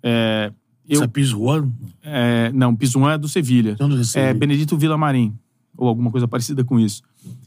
É, 0.03 0.53
eu, 0.87 1.01
Essa 1.01 1.09
Pizjuan, 1.09 1.71
é, 2.03 2.53
não, 2.53 2.77
Pizjuan 2.77 3.15
é 3.15 3.19
do 3.19 3.29
Sevilha. 3.29 3.77
Do 3.77 4.05
Sevilha? 4.05 4.31
É 4.31 4.35
Benedito 4.35 4.77
Villamarim, 4.77 5.35
ou 5.77 5.89
alguma 5.89 6.11
coisa 6.11 6.29
parecida 6.29 6.63
com 6.63 6.79
isso. 6.79 7.03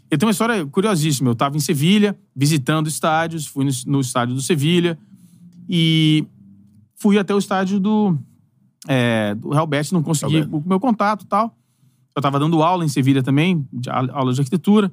Eu 0.09 0.17
tenho 0.17 0.27
uma 0.27 0.31
história 0.31 0.65
curiosíssima. 0.65 1.29
Eu 1.29 1.33
estava 1.33 1.55
em 1.57 1.59
Sevilha, 1.59 2.17
visitando 2.35 2.87
estádios, 2.87 3.45
fui 3.45 3.65
no, 3.65 3.71
no 3.85 4.01
estádio 4.01 4.33
do 4.33 4.41
Sevilha 4.41 4.97
e 5.69 6.25
fui 6.95 7.19
até 7.19 7.35
o 7.35 7.37
estádio 7.37 7.79
do, 7.79 8.17
é, 8.87 9.35
do 9.35 9.49
Real 9.49 9.67
Betis, 9.67 9.91
não 9.91 10.03
consegui 10.03 10.47
o 10.51 10.63
meu 10.65 10.79
contato 10.79 11.23
e 11.23 11.27
tal. 11.27 11.55
Eu 12.15 12.19
estava 12.19 12.39
dando 12.39 12.63
aula 12.63 12.85
em 12.85 12.87
Sevilha 12.87 13.21
também, 13.21 13.67
de, 13.71 13.89
aula 13.89 14.33
de 14.33 14.39
arquitetura. 14.39 14.91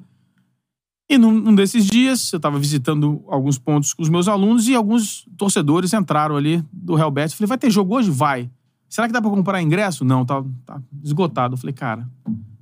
E 1.09 1.17
num, 1.17 1.31
num 1.31 1.55
desses 1.55 1.85
dias, 1.85 2.31
eu 2.33 2.37
estava 2.37 2.57
visitando 2.57 3.23
alguns 3.27 3.57
pontos 3.57 3.93
com 3.93 4.01
os 4.01 4.09
meus 4.09 4.27
alunos 4.27 4.67
e 4.67 4.75
alguns 4.75 5.25
torcedores 5.37 5.93
entraram 5.93 6.35
ali 6.35 6.63
do 6.71 6.95
Real 6.95 7.11
Betis. 7.11 7.33
Falei, 7.33 7.47
vai 7.47 7.57
ter 7.57 7.69
jogo 7.69 7.95
hoje? 7.95 8.09
Vai. 8.09 8.49
Será 8.89 9.07
que 9.07 9.13
dá 9.13 9.21
pra 9.21 9.29
comprar 9.29 9.61
ingresso? 9.61 10.03
Não, 10.05 10.25
tá, 10.25 10.43
tá 10.65 10.81
esgotado. 11.03 11.53
Eu 11.53 11.57
falei, 11.57 11.73
cara, 11.73 12.09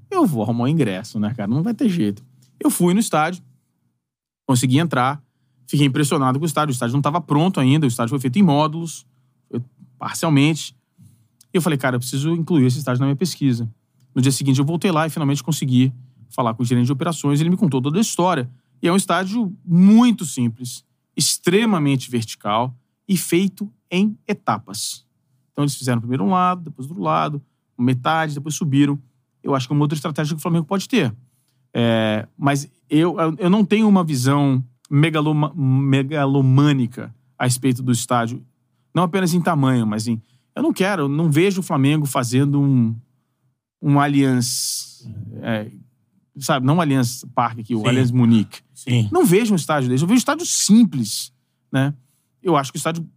eu 0.10 0.26
vou 0.26 0.44
arrumar 0.44 0.66
um 0.66 0.68
ingresso, 0.68 1.20
né, 1.20 1.34
cara? 1.34 1.50
Não 1.50 1.64
vai 1.64 1.74
ter 1.74 1.90
jeito. 1.90 2.24
Eu 2.60 2.70
fui 2.70 2.94
no 2.94 3.00
estádio, 3.00 3.44
consegui 4.48 4.78
entrar, 4.78 5.22
fiquei 5.68 5.86
impressionado 5.86 6.38
com 6.38 6.44
o 6.44 6.48
estádio. 6.48 6.72
O 6.72 6.74
estádio 6.74 6.94
não 6.94 7.00
estava 7.00 7.20
pronto 7.20 7.60
ainda, 7.60 7.86
o 7.86 7.88
estádio 7.88 8.10
foi 8.10 8.20
feito 8.20 8.38
em 8.38 8.44
módulos, 8.44 9.06
parcialmente. 9.98 10.76
E 11.54 11.58
eu 11.58 11.62
falei, 11.62 11.78
cara, 11.78 11.96
eu 11.96 12.00
preciso 12.00 12.34
incluir 12.34 12.66
esse 12.66 12.80
estádio 12.80 13.00
na 13.02 13.08
minha 13.08 13.16
pesquisa. 13.16 13.70
No 14.16 14.22
dia 14.22 14.32
seguinte, 14.32 14.60
eu 14.60 14.66
voltei 14.66 14.92
lá 14.92 15.08
e 15.08 15.10
finalmente 15.10 15.44
consegui 15.44 15.94
falar 16.30 16.54
com 16.54 16.64
o 16.64 16.66
gerente 16.66 16.86
de 16.86 16.92
operações. 16.92 17.40
Ele 17.40 17.50
me 17.50 17.58
contou 17.58 17.82
toda 17.82 17.98
a 17.98 18.02
história. 18.02 18.50
E 18.82 18.88
é 18.88 18.92
um 18.92 18.96
estádio 18.96 19.56
muito 19.66 20.26
simples, 20.26 20.84
extremamente 21.16 22.10
vertical 22.10 22.76
e 23.08 23.16
feito 23.18 23.72
em 23.90 24.18
etapas. 24.28 25.06
Então, 25.52 25.64
eles 25.64 25.76
fizeram 25.76 26.00
primeiro 26.00 26.24
um 26.24 26.30
lado, 26.30 26.64
depois 26.64 26.88
do 26.88 27.00
lado, 27.00 27.42
metade, 27.78 28.34
depois 28.34 28.56
subiram. 28.56 28.98
Eu 29.44 29.54
acho 29.54 29.68
que 29.68 29.74
é 29.74 29.76
uma 29.76 29.84
outra 29.84 29.96
estratégia 29.98 30.34
que 30.36 30.40
o 30.40 30.42
Flamengo 30.42 30.66
pode 30.66 30.88
ter. 30.88 31.14
É, 31.74 32.28
mas 32.38 32.70
eu, 32.90 33.16
eu 33.38 33.50
não 33.50 33.64
tenho 33.64 33.88
uma 33.88 34.04
visão 34.04 34.64
megaloma- 34.90 35.54
megalomânica 35.56 37.14
a 37.38 37.46
respeito 37.46 37.82
do 37.82 37.92
estádio. 37.92 38.44
Não 38.94 39.04
apenas 39.04 39.34
em 39.34 39.42
tamanho, 39.42 39.86
mas 39.88 40.08
em. 40.08 40.22
Eu 40.56 40.64
não 40.64 40.74
quero, 40.74 41.04
eu 41.04 41.10
não 41.10 41.32
vejo 41.32 41.62
o 41.62 41.64
Flamengo 41.64 42.06
fazendo 42.06 42.62
um, 42.62 42.96
um 43.82 44.00
Allianz. 44.00 45.08
é, 45.42 45.72
sabe, 46.40 46.66
não 46.66 46.76
um 46.76 46.82
Allianz 46.82 47.26
Parque 47.34 47.62
aqui, 47.62 47.76
o 47.76 47.82
Sim. 47.82 47.88
Allianz 47.88 48.12
Munique. 48.12 48.60
Sim. 48.74 49.10
Não 49.12 49.26
vejo 49.26 49.54
um 49.54 49.56
estádio 49.56 49.90
desse, 49.90 50.04
eu 50.04 50.08
vejo 50.08 50.18
um 50.18 50.20
estádio 50.20 50.46
simples, 50.46 51.32
né? 51.72 51.94
Eu 52.42 52.58
acho 52.58 52.72
que 52.72 52.78
o 52.78 52.80
estádio. 52.80 53.08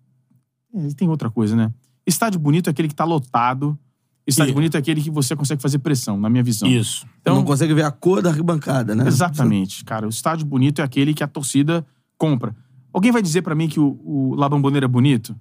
É, 0.75 0.89
tem 0.95 1.09
outra 1.09 1.31
coisa, 1.31 1.57
né? 1.57 1.73
Estádio 2.07 2.39
bonito 2.39 2.69
é 2.69 2.71
aquele 2.71 2.89
que 2.89 2.95
tá 2.95 3.05
lotado. 3.05 3.79
Estádio 4.27 4.51
Sim. 4.51 4.55
bonito 4.55 4.75
é 4.77 4.79
aquele 4.79 5.03
que 5.03 5.11
você 5.11 5.37
consegue 5.37 5.61
fazer 5.61 5.79
pressão, 5.79 6.19
na 6.19 6.31
minha 6.31 6.43
visão. 6.43 6.69
Isso. 6.69 7.07
Então, 7.21 7.35
não 7.35 7.45
consegue 7.45 7.75
ver 7.75 7.85
a 7.85 7.91
cor 7.91 8.23
da 8.23 8.31
arquibancada, 8.31 8.95
né? 8.95 9.07
Exatamente, 9.07 9.85
cara. 9.85 10.07
O 10.07 10.11
estádio 10.11 10.47
bonito 10.47 10.81
é 10.81 10.85
aquele 10.85 11.13
que 11.13 11.23
a 11.23 11.29
torcida 11.29 11.87
compra. 12.17 12.57
Alguém 12.93 13.13
vai 13.13 13.21
dizer 13.21 13.43
pra 13.43 13.55
mim 13.55 13.69
que 13.69 13.81
o, 13.81 14.01
o 14.05 14.35
La 14.35 14.49
Bombonera 14.49 14.87
é 14.87 14.89
bonito? 14.89 15.37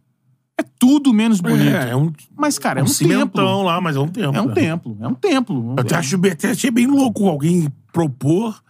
É 0.60 0.64
tudo 0.78 1.14
menos 1.14 1.42
bonito. 1.42 1.76
É, 1.76 1.92
é 1.92 1.96
um, 1.96 2.12
Mas, 2.38 2.60
cara, 2.60 2.80
é 2.80 2.84
um 2.84 2.86
um 2.86 2.90
cimentão 2.90 3.64
lá, 3.64 3.82
mas 3.82 3.96
é 3.96 4.00
um 4.00 4.08
templo. 4.08 4.36
É 4.38 4.42
um 4.42 4.48
né? 4.48 4.54
templo. 4.54 4.98
É 5.02 5.08
um 5.08 5.16
templo. 5.16 5.74
Eu 5.76 5.82
até 5.82 5.96
acho, 5.96 6.16
até 6.32 6.52
achei 6.52 6.70
bem 6.70 6.86
louco 6.88 7.28
alguém 7.28 7.68
propor 7.92 8.62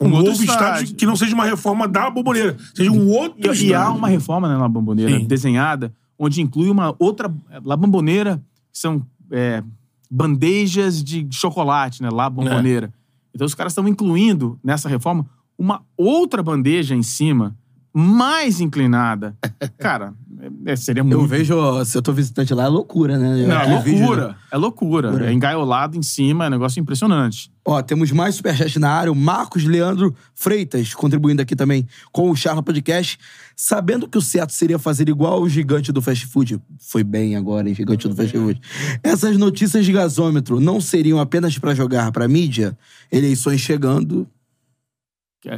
um, 0.00 0.06
Um 0.06 0.12
outro 0.14 0.30
novo 0.30 0.44
estádio. 0.44 0.64
estádio. 0.84 0.96
que 0.96 1.04
não 1.06 1.16
seja 1.16 1.34
uma 1.34 1.44
reforma 1.44 1.86
da 1.88 2.08
bomboneira, 2.08 2.56
seja 2.74 2.90
um 2.90 3.08
outro 3.08 3.38
E, 3.38 3.46
e 3.48 3.50
estádio. 3.50 3.76
há 3.78 3.90
uma 3.90 4.08
reforma 4.08 4.48
né, 4.48 4.56
na 4.56 4.68
Bamboneira 4.68 5.18
Sim. 5.18 5.26
desenhada, 5.26 5.92
onde 6.18 6.40
inclui 6.40 6.70
uma 6.70 6.94
outra. 6.98 7.32
La 7.64 7.76
Bamboneira 7.76 8.40
são 8.72 9.04
é, 9.30 9.62
bandejas 10.10 11.02
de 11.02 11.26
chocolate, 11.30 12.02
né? 12.02 12.08
La 12.10 12.30
Bamboneira. 12.30 12.92
Então 13.34 13.46
os 13.46 13.54
caras 13.54 13.72
estão 13.72 13.86
incluindo 13.86 14.58
nessa 14.64 14.88
reforma 14.88 15.26
uma 15.58 15.82
outra 15.96 16.42
bandeja 16.42 16.94
em 16.94 17.02
cima, 17.02 17.56
mais 17.92 18.60
inclinada. 18.60 19.36
Cara, 19.78 20.14
é- 20.40 20.72
é- 20.72 20.76
seria 20.76 21.02
muito. 21.04 21.16
Eu 21.20 21.26
vejo, 21.26 21.84
se 21.84 21.96
eu 21.96 22.02
tô 22.02 22.12
visitante 22.12 22.52
lá, 22.54 22.64
é 22.64 22.68
loucura, 22.68 23.18
né? 23.18 23.42
Eu 23.42 23.48
Não, 23.48 23.56
é 23.56 23.62
aquele 23.62 23.78
vídeo, 23.82 23.98
loucura. 24.00 24.36
É 24.50 24.56
loucura. 24.56 25.26
É 25.28 25.32
engaiolado 25.32 25.96
em 25.96 26.02
cima, 26.02 26.44
é 26.44 26.48
um 26.48 26.50
negócio 26.50 26.80
impressionante. 26.80 27.50
Ó, 27.64 27.82
temos 27.82 28.10
mais 28.12 28.34
superchat 28.34 28.78
na 28.78 28.90
área. 28.90 29.12
O 29.12 29.14
Marcos 29.16 29.64
Leandro 29.64 30.14
Freitas 30.34 30.94
contribuindo 30.94 31.42
aqui 31.42 31.54
também 31.54 31.86
com 32.12 32.30
o 32.30 32.36
Charla 32.36 32.62
Podcast. 32.62 33.18
Sabendo 33.54 34.08
que 34.08 34.16
o 34.16 34.22
certo 34.22 34.52
seria 34.52 34.78
fazer 34.78 35.08
igual 35.08 35.42
o 35.42 35.48
gigante 35.48 35.90
do 35.92 36.00
fast 36.00 36.26
food. 36.26 36.60
Foi 36.78 37.02
bem 37.04 37.36
agora, 37.36 37.68
hein, 37.68 37.74
gigante 37.74 38.08
do 38.08 38.14
fast 38.14 38.36
food. 38.38 38.60
Essas 39.02 39.36
notícias 39.36 39.84
de 39.84 39.92
gasômetro 39.92 40.60
não 40.60 40.80
seriam 40.80 41.18
apenas 41.18 41.58
pra 41.58 41.74
jogar 41.74 42.10
pra 42.12 42.28
mídia? 42.28 42.78
Eleições 43.10 43.60
chegando. 43.60 44.26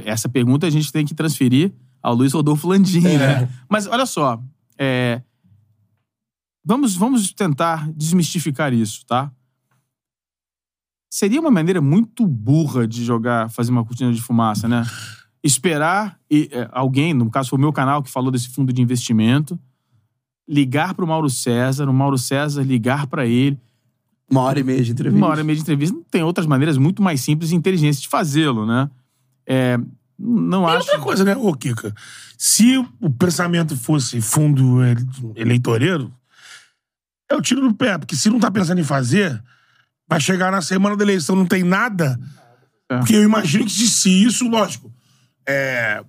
Essa 0.05 0.29
pergunta 0.29 0.67
a 0.67 0.71
gente 0.71 0.93
tem 0.93 1.05
que 1.07 1.15
transferir 1.15 1.73
ao 2.03 2.15
Luiz 2.15 2.33
Rodolfo 2.33 2.69
Landim, 2.69 3.01
né? 3.01 3.49
Mas 3.69 3.87
olha 3.87 4.07
só, 4.07 4.41
é, 4.81 5.23
vamos, 6.65 6.97
vamos 6.97 7.33
tentar 7.35 7.91
desmistificar 7.93 8.73
isso, 8.73 9.05
tá? 9.07 9.31
Seria 11.13 11.41
uma 11.41 11.51
maneira 11.51 11.81
muito 11.83 12.27
burra 12.27 12.87
de 12.89 13.05
jogar, 13.05 13.51
fazer 13.51 13.71
uma 13.73 13.85
cortina 13.85 14.13
de 14.13 14.23
fumaça, 14.23 14.67
né? 14.67 14.87
Esperar 15.43 16.19
e, 16.31 16.49
é, 16.53 16.69
alguém, 16.73 17.13
no 17.13 17.29
caso 17.31 17.51
foi 17.51 17.59
o 17.59 17.61
meu 17.61 17.73
canal 17.73 18.03
que 18.03 18.11
falou 18.11 18.31
desse 18.31 18.49
fundo 18.49 18.73
de 18.73 18.81
investimento, 18.81 19.59
ligar 20.49 20.95
pro 20.95 21.07
Mauro 21.07 21.29
César, 21.29 21.89
o 21.89 21.93
Mauro 21.95 22.17
César 22.17 22.63
ligar 22.63 23.07
para 23.07 23.27
ele, 23.27 23.59
Uma 24.31 24.43
hora 24.43 24.61
e 24.61 24.63
meia 24.65 24.83
de 24.83 24.93
entrevista. 24.93 25.19
uma 25.19 25.27
hora 25.29 25.41
e 25.41 25.45
meia 25.45 25.57
de 25.57 25.63
entrevista. 25.63 25.99
Tem 26.11 26.23
outras 26.23 26.47
maneiras 26.47 26.79
muito 26.79 27.03
mais 27.03 27.21
simples 27.21 27.51
e 27.51 27.55
inteligentes 27.55 28.01
de 28.01 28.09
fazê-lo, 28.09 28.65
né? 28.65 28.89
É, 29.47 29.79
não 30.23 30.65
E 30.65 30.67
acho. 30.77 30.87
outra 30.87 30.99
coisa, 30.99 31.25
né, 31.25 31.35
ô 31.37 31.55
Kika? 31.55 31.95
Se 32.37 32.77
o 33.01 33.09
pensamento 33.11 33.77
fosse 33.77 34.21
fundo 34.21 34.85
ele- 34.85 35.07
eleitoreiro, 35.35 36.13
é 37.31 37.35
o 37.35 37.41
tiro 37.41 37.63
no 37.63 37.75
pé. 37.75 37.97
Porque 37.97 38.15
se 38.17 38.29
não 38.29 38.39
tá 38.39 38.51
pensando 38.51 38.81
em 38.81 38.85
fazer, 38.85 39.43
vai 40.09 40.21
chegar 40.21 40.51
na 40.53 40.61
semana 40.61 40.97
da 40.97 41.05
eleição, 41.05 41.35
não 41.37 41.47
tem 41.47 41.63
nada. 41.63 42.21
É. 42.91 42.99
Porque 42.99 43.15
eu 43.17 43.23
imagino 43.23 43.65
que 43.65 43.71
se, 43.71 44.11
isso, 44.25 44.47
lógico, 44.49 44.93
é, 45.49 46.03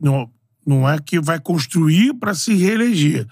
não, 0.00 0.30
não 0.66 0.88
é 0.88 0.98
que 0.98 1.20
vai 1.20 1.38
construir 1.40 2.14
pra 2.14 2.34
se 2.34 2.54
reeleger. 2.54 3.26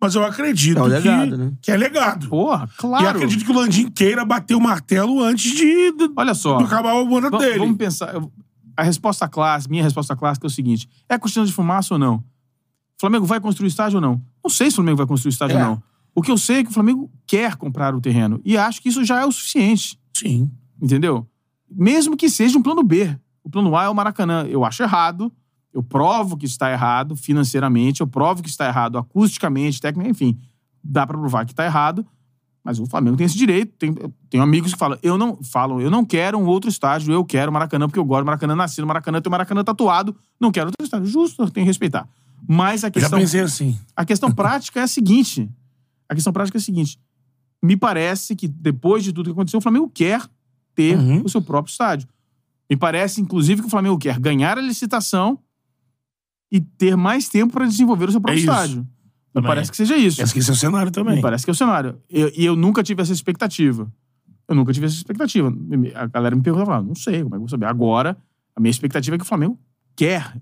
Mas 0.00 0.14
eu 0.14 0.24
acredito 0.24 0.78
É 0.78 0.82
legado, 0.84 1.30
que, 1.30 1.36
né? 1.36 1.52
que 1.60 1.70
é 1.72 1.76
legado. 1.76 2.28
Porra, 2.28 2.68
E 2.72 2.76
claro. 2.76 3.08
acredito 3.08 3.44
que 3.44 3.50
o 3.50 3.54
Landim 3.54 3.90
queira 3.90 4.24
bater 4.24 4.54
o 4.54 4.60
martelo 4.60 5.22
antes 5.22 5.50
de, 5.56 5.90
de, 5.92 6.10
Olha 6.16 6.34
só. 6.34 6.56
de 6.58 6.64
acabar 6.64 6.92
o 6.94 7.04
mandato 7.10 7.36
dele. 7.38 7.58
Vamos 7.58 7.76
pensar. 7.76 8.14
eu- 8.14 8.32
A 8.78 8.82
resposta 8.84 9.26
clássica, 9.28 9.70
minha 9.70 9.82
resposta 9.82 10.14
clássica 10.14 10.46
é 10.46 10.48
o 10.48 10.50
seguinte: 10.50 10.88
é 11.08 11.18
cortina 11.18 11.44
de 11.44 11.52
fumaça 11.52 11.94
ou 11.94 11.98
não? 11.98 12.16
O 12.16 13.00
Flamengo 13.00 13.26
vai 13.26 13.40
construir 13.40 13.68
estádio 13.68 13.96
ou 13.96 14.00
não? 14.00 14.22
Não 14.42 14.48
sei 14.50 14.68
se 14.70 14.74
o 14.74 14.76
Flamengo 14.76 14.96
vai 14.98 15.06
construir 15.06 15.32
estádio 15.32 15.56
ou 15.56 15.62
É. 15.62 15.64
não. 15.66 15.82
O 16.14 16.22
que 16.22 16.30
eu 16.30 16.38
sei 16.38 16.58
é 16.58 16.64
que 16.64 16.70
o 16.70 16.72
Flamengo 16.72 17.10
quer 17.26 17.56
comprar 17.56 17.94
o 17.94 18.00
terreno. 18.00 18.40
E 18.44 18.56
acho 18.56 18.80
que 18.80 18.88
isso 18.88 19.04
já 19.04 19.20
é 19.20 19.24
o 19.26 19.32
suficiente. 19.32 19.98
Sim. 20.16 20.50
Entendeu? 20.80 21.26
Mesmo 21.70 22.16
que 22.16 22.28
seja 22.30 22.56
um 22.58 22.62
plano 22.62 22.82
B. 22.82 23.16
O 23.42 23.50
plano 23.50 23.76
A 23.76 23.84
é 23.84 23.88
o 23.88 23.94
Maracanã. 23.94 24.44
Eu 24.46 24.64
acho 24.64 24.82
errado. 24.82 25.32
Eu 25.72 25.82
provo 25.82 26.36
que 26.36 26.46
está 26.46 26.72
errado 26.72 27.14
financeiramente, 27.14 28.00
eu 28.00 28.06
provo 28.06 28.42
que 28.42 28.48
está 28.48 28.66
errado 28.66 28.96
acusticamente, 28.96 29.80
tecnicamente, 29.80 30.10
enfim. 30.24 30.38
Dá 30.82 31.06
pra 31.06 31.18
provar 31.18 31.44
que 31.44 31.52
está 31.52 31.64
errado, 31.64 32.06
mas 32.68 32.78
o 32.78 32.84
Flamengo 32.84 33.16
tem 33.16 33.24
esse 33.24 33.36
direito. 33.38 33.72
Tem, 33.78 33.94
tenho 34.28 34.42
amigos 34.42 34.74
que 34.74 34.78
falam, 34.78 34.98
eu 35.02 35.16
não 35.16 35.42
falam, 35.42 35.80
eu 35.80 35.90
não 35.90 36.04
quero 36.04 36.36
um 36.36 36.44
outro 36.44 36.68
estádio, 36.68 37.10
eu 37.14 37.24
quero 37.24 37.50
Maracanã, 37.50 37.86
porque 37.88 37.98
eu 37.98 38.04
gosto 38.04 38.24
do 38.24 38.26
Maracanã, 38.26 38.54
nasci 38.54 38.82
no 38.82 38.86
Maracanã, 38.86 39.22
tenho 39.22 39.30
Maracanã 39.30 39.64
tatuado, 39.64 40.14
não 40.38 40.52
quero 40.52 40.66
outro 40.66 40.84
estádio. 40.84 41.06
Justo, 41.06 41.38
tenho 41.50 41.64
que 41.64 41.70
respeitar. 41.70 42.06
Mas 42.46 42.84
a 42.84 42.88
Eu 42.88 42.90
já 42.90 43.00
questão. 43.00 43.18
pensei 43.18 43.40
assim. 43.40 43.78
A 43.96 44.04
questão 44.04 44.30
prática 44.30 44.80
é 44.80 44.82
a 44.82 44.86
seguinte. 44.86 45.48
A 46.10 46.14
questão 46.14 46.30
prática 46.30 46.58
é 46.58 46.60
a 46.60 46.62
seguinte. 46.62 47.00
Me 47.62 47.74
parece 47.74 48.36
que 48.36 48.46
depois 48.46 49.02
de 49.02 49.14
tudo 49.14 49.26
que 49.30 49.32
aconteceu, 49.32 49.58
o 49.58 49.62
Flamengo 49.62 49.88
quer 49.92 50.22
ter 50.74 50.98
Uhum. 50.98 51.22
o 51.24 51.28
seu 51.30 51.40
próprio 51.40 51.72
estádio. 51.72 52.06
Me 52.68 52.76
parece, 52.76 53.18
inclusive, 53.22 53.62
que 53.62 53.66
o 53.66 53.70
Flamengo 53.70 53.96
quer 53.96 54.20
ganhar 54.20 54.58
a 54.58 54.60
licitação 54.60 55.38
e 56.52 56.60
ter 56.60 56.96
mais 56.98 57.30
tempo 57.30 57.52
para 57.54 57.66
desenvolver 57.66 58.10
o 58.10 58.12
seu 58.12 58.20
próprio 58.20 58.38
É 58.38 58.42
isso. 58.42 58.50
estádio. 58.52 58.82
Me 58.82 58.88
Também. 59.40 59.48
parece 59.48 59.70
que 59.70 59.76
seja 59.76 59.96
isso. 59.96 60.20
Esse 60.22 60.32
que 60.32 60.38
esse 60.40 60.50
é 60.50 60.52
o 60.52 60.56
cenário 60.56 60.90
também. 60.90 61.16
Me 61.16 61.22
parece 61.22 61.44
que 61.44 61.50
é 61.50 61.52
o 61.52 61.54
cenário. 61.56 61.98
Eu- 62.08 62.30
E 62.36 62.44
eu, 62.44 62.54
nunca 62.56 62.82
tive 62.82 63.02
essa 63.02 63.12
expectativa. 63.12 63.90
Eu 64.48 64.54
nunca 64.54 64.72
tive 64.72 64.86
essa 64.86 64.96
expectativa. 64.96 65.52
A 65.94 66.06
galera 66.06 66.34
me 66.34 66.42
perguntava, 66.42 66.76
ah, 66.76 66.82
não 66.82 66.94
sei, 66.94 67.22
como 67.22 67.28
é 67.28 67.30
que 67.30 67.34
eu 67.36 67.40
vou 67.40 67.48
saber? 67.48 67.66
Agora, 67.66 68.16
a 68.56 68.60
minha 68.60 68.70
expectativa 68.70 69.16
é 69.16 69.18
que 69.18 69.24
o 69.24 69.28
Flamengo 69.28 69.58
quer. 69.94 70.34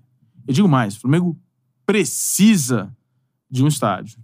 Eu 0.46 0.54
digo 0.54 0.68
mais, 0.68 0.96
o 0.96 1.00
Flamengo 1.00 1.36
precisa 1.84 2.94
de 3.50 3.64
um 3.64 3.68
estádio. 3.68 4.18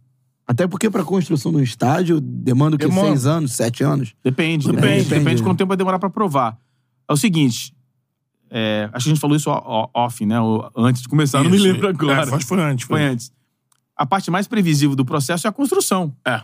Até 0.47 0.67
porque 0.67 0.91
pra 0.91 1.03
construção 1.05 1.53
do 1.53 1.63
estádio 1.63 2.21
demanda 2.21 2.77
o 2.77 2.79
quê? 2.79 2.87
Demora. 2.87 3.09
Seis 3.09 3.27
anos, 3.27 3.53
sete 3.53 3.83
anos? 3.83 4.15
Depende, 4.23 4.67
Depende, 4.67 4.81
depende. 4.83 5.05
depende. 5.05 5.19
Depende 5.21 5.37
de 5.37 5.43
quanto 5.43 5.59
tempo 5.59 5.69
vai 5.69 5.77
demorar 5.77 5.99
pra 5.99 6.09
aprovar. 6.09 6.59
É 7.09 7.13
o 7.13 7.17
seguinte, 7.17 7.75
é, 8.51 8.91
acho 8.93 9.05
que 9.05 9.11
a 9.11 9.15
gente 9.15 9.21
falou 9.21 9.37
isso 9.37 9.49
off, 9.95 10.27
né? 10.27 10.37
antes 10.77 11.01
de 11.03 11.09
começar, 11.09 11.43
não 11.43 11.51
me 11.51 11.57
Isso. 11.57 11.65
lembro 11.65 11.89
agora. 11.89 12.23
É, 12.23 12.27
foi, 12.27 12.41
foi 12.43 12.61
antes. 12.61 12.87
Foi 12.87 13.03
antes. 13.03 13.33
A 13.97 14.07
parte 14.07 14.31
mais 14.31 14.47
previsível 14.47 14.97
do 14.97 15.05
processo 15.05 15.47
é 15.47 15.51
a 15.51 15.53
construção. 15.53 16.15
É. 16.27 16.43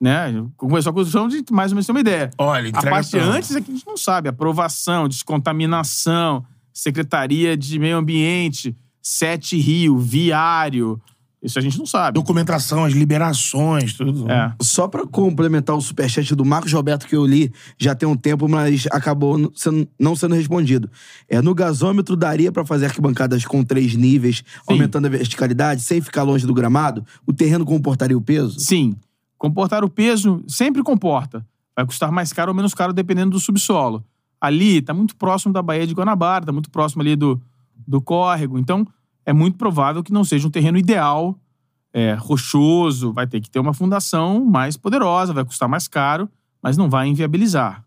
Né? 0.00 0.44
Começou 0.56 0.90
a 0.90 0.94
construção 0.94 1.28
de 1.28 1.42
mais 1.50 1.72
ou 1.72 1.76
menos 1.76 1.86
ter 1.86 1.92
uma 1.92 2.00
ideia. 2.00 2.30
Olha, 2.36 2.70
A 2.74 2.82
parte 2.82 3.18
antes 3.18 3.54
é 3.54 3.60
que 3.60 3.70
a 3.70 3.74
gente 3.74 3.86
não 3.86 3.96
sabe. 3.96 4.28
Aprovação, 4.28 5.08
descontaminação, 5.08 6.44
Secretaria 6.72 7.56
de 7.56 7.78
Meio 7.78 7.96
Ambiente, 7.96 8.76
Sete 9.00 9.56
Rio, 9.56 9.98
Viário. 9.98 11.00
Isso 11.46 11.58
a 11.58 11.62
gente 11.62 11.78
não 11.78 11.86
sabe. 11.86 12.14
Documentação, 12.16 12.84
as 12.84 12.92
liberações, 12.92 13.94
tudo. 13.94 14.30
É. 14.30 14.52
Só 14.60 14.88
pra 14.88 15.06
complementar 15.06 15.76
o 15.76 15.80
superchat 15.80 16.34
do 16.34 16.44
Marcos 16.44 16.72
Roberto 16.72 17.06
que 17.06 17.14
eu 17.16 17.24
li 17.24 17.52
já 17.78 17.94
tem 17.94 18.08
um 18.08 18.16
tempo, 18.16 18.48
mas 18.48 18.86
acabou 18.90 19.50
sendo- 19.54 19.88
não 19.98 20.14
sendo 20.16 20.34
respondido. 20.34 20.90
É, 21.28 21.40
no 21.40 21.54
gasômetro 21.54 22.16
daria 22.16 22.50
pra 22.50 22.64
fazer 22.64 22.86
arquibancadas 22.86 23.44
com 23.44 23.62
três 23.64 23.94
níveis, 23.94 24.42
aumentando 24.66 25.06
a 25.06 25.10
verticalidade, 25.10 25.82
sem 25.82 26.00
ficar 26.00 26.22
longe 26.24 26.46
do 26.46 26.52
gramado? 26.52 27.04
O 27.26 27.32
terreno 27.32 27.64
comportaria 27.64 28.16
o 28.18 28.20
peso? 28.20 28.58
Sim. 28.60 28.94
Comportar 29.38 29.84
o 29.84 29.88
peso 29.88 30.42
sempre 30.48 30.82
comporta. 30.82 31.46
Vai 31.76 31.84
custar 31.86 32.10
mais 32.10 32.32
caro 32.32 32.50
ou 32.50 32.56
menos 32.56 32.74
caro 32.74 32.92
dependendo 32.92 33.30
do 33.32 33.38
subsolo. 33.40 34.02
Ali 34.40 34.78
está 34.78 34.92
muito 34.94 35.14
próximo 35.16 35.52
da 35.52 35.62
Baía 35.62 35.86
de 35.86 35.94
Guanabara, 35.94 36.42
está 36.42 36.52
muito 36.52 36.70
próximo 36.70 37.02
ali 37.02 37.14
do, 37.14 37.40
do 37.86 38.00
córrego. 38.00 38.58
Então, 38.58 38.86
é 39.26 39.32
muito 39.32 39.58
provável 39.58 40.02
que 40.02 40.12
não 40.12 40.24
seja 40.24 40.46
um 40.46 40.50
terreno 40.50 40.78
ideal, 40.78 41.36
é, 41.92 42.14
rochoso. 42.14 43.12
Vai 43.12 43.26
ter 43.26 43.40
que 43.40 43.50
ter 43.50 43.58
uma 43.58 43.74
fundação 43.74 44.44
mais 44.44 44.76
poderosa, 44.76 45.32
vai 45.32 45.44
custar 45.44 45.68
mais 45.68 45.88
caro, 45.88 46.28
mas 46.62 46.76
não 46.76 46.88
vai 46.88 47.08
inviabilizar. 47.08 47.84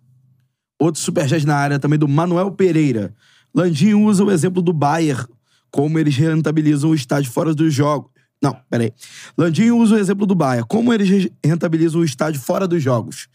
Outro 0.80 1.02
superchat 1.02 1.45
na 1.45 1.56
área 1.56 1.80
também 1.80 1.98
do 1.98 2.07
Manuel 2.07 2.52
Pereira. 2.52 3.14
Landim 3.53 3.94
usa 3.94 4.24
o 4.24 4.32
exemplo 4.32 4.61
do 4.61 4.72
Bayern, 4.72 5.26
como 5.72 5.98
eles 5.98 6.16
rentabilizam 6.16 6.91
o 6.91 6.95
estádio 6.95 7.32
fora 7.32 7.53
dos 7.53 7.74
jogos. 7.74 8.11
Não, 8.41 8.56
peraí. 8.70 8.94
Landim 9.38 9.72
usa 9.72 9.95
o 9.95 9.98
exemplo 9.98 10.26
do 10.26 10.36
Bayern, 10.36 10.66
como 10.68 10.94
eles 10.94 11.10
re- 11.10 11.32
rentabilizam 11.44 12.02
o 12.02 12.06
estádio 12.06 12.40
fora 12.40 12.68
dos 12.68 12.82
jogos. 12.82 13.28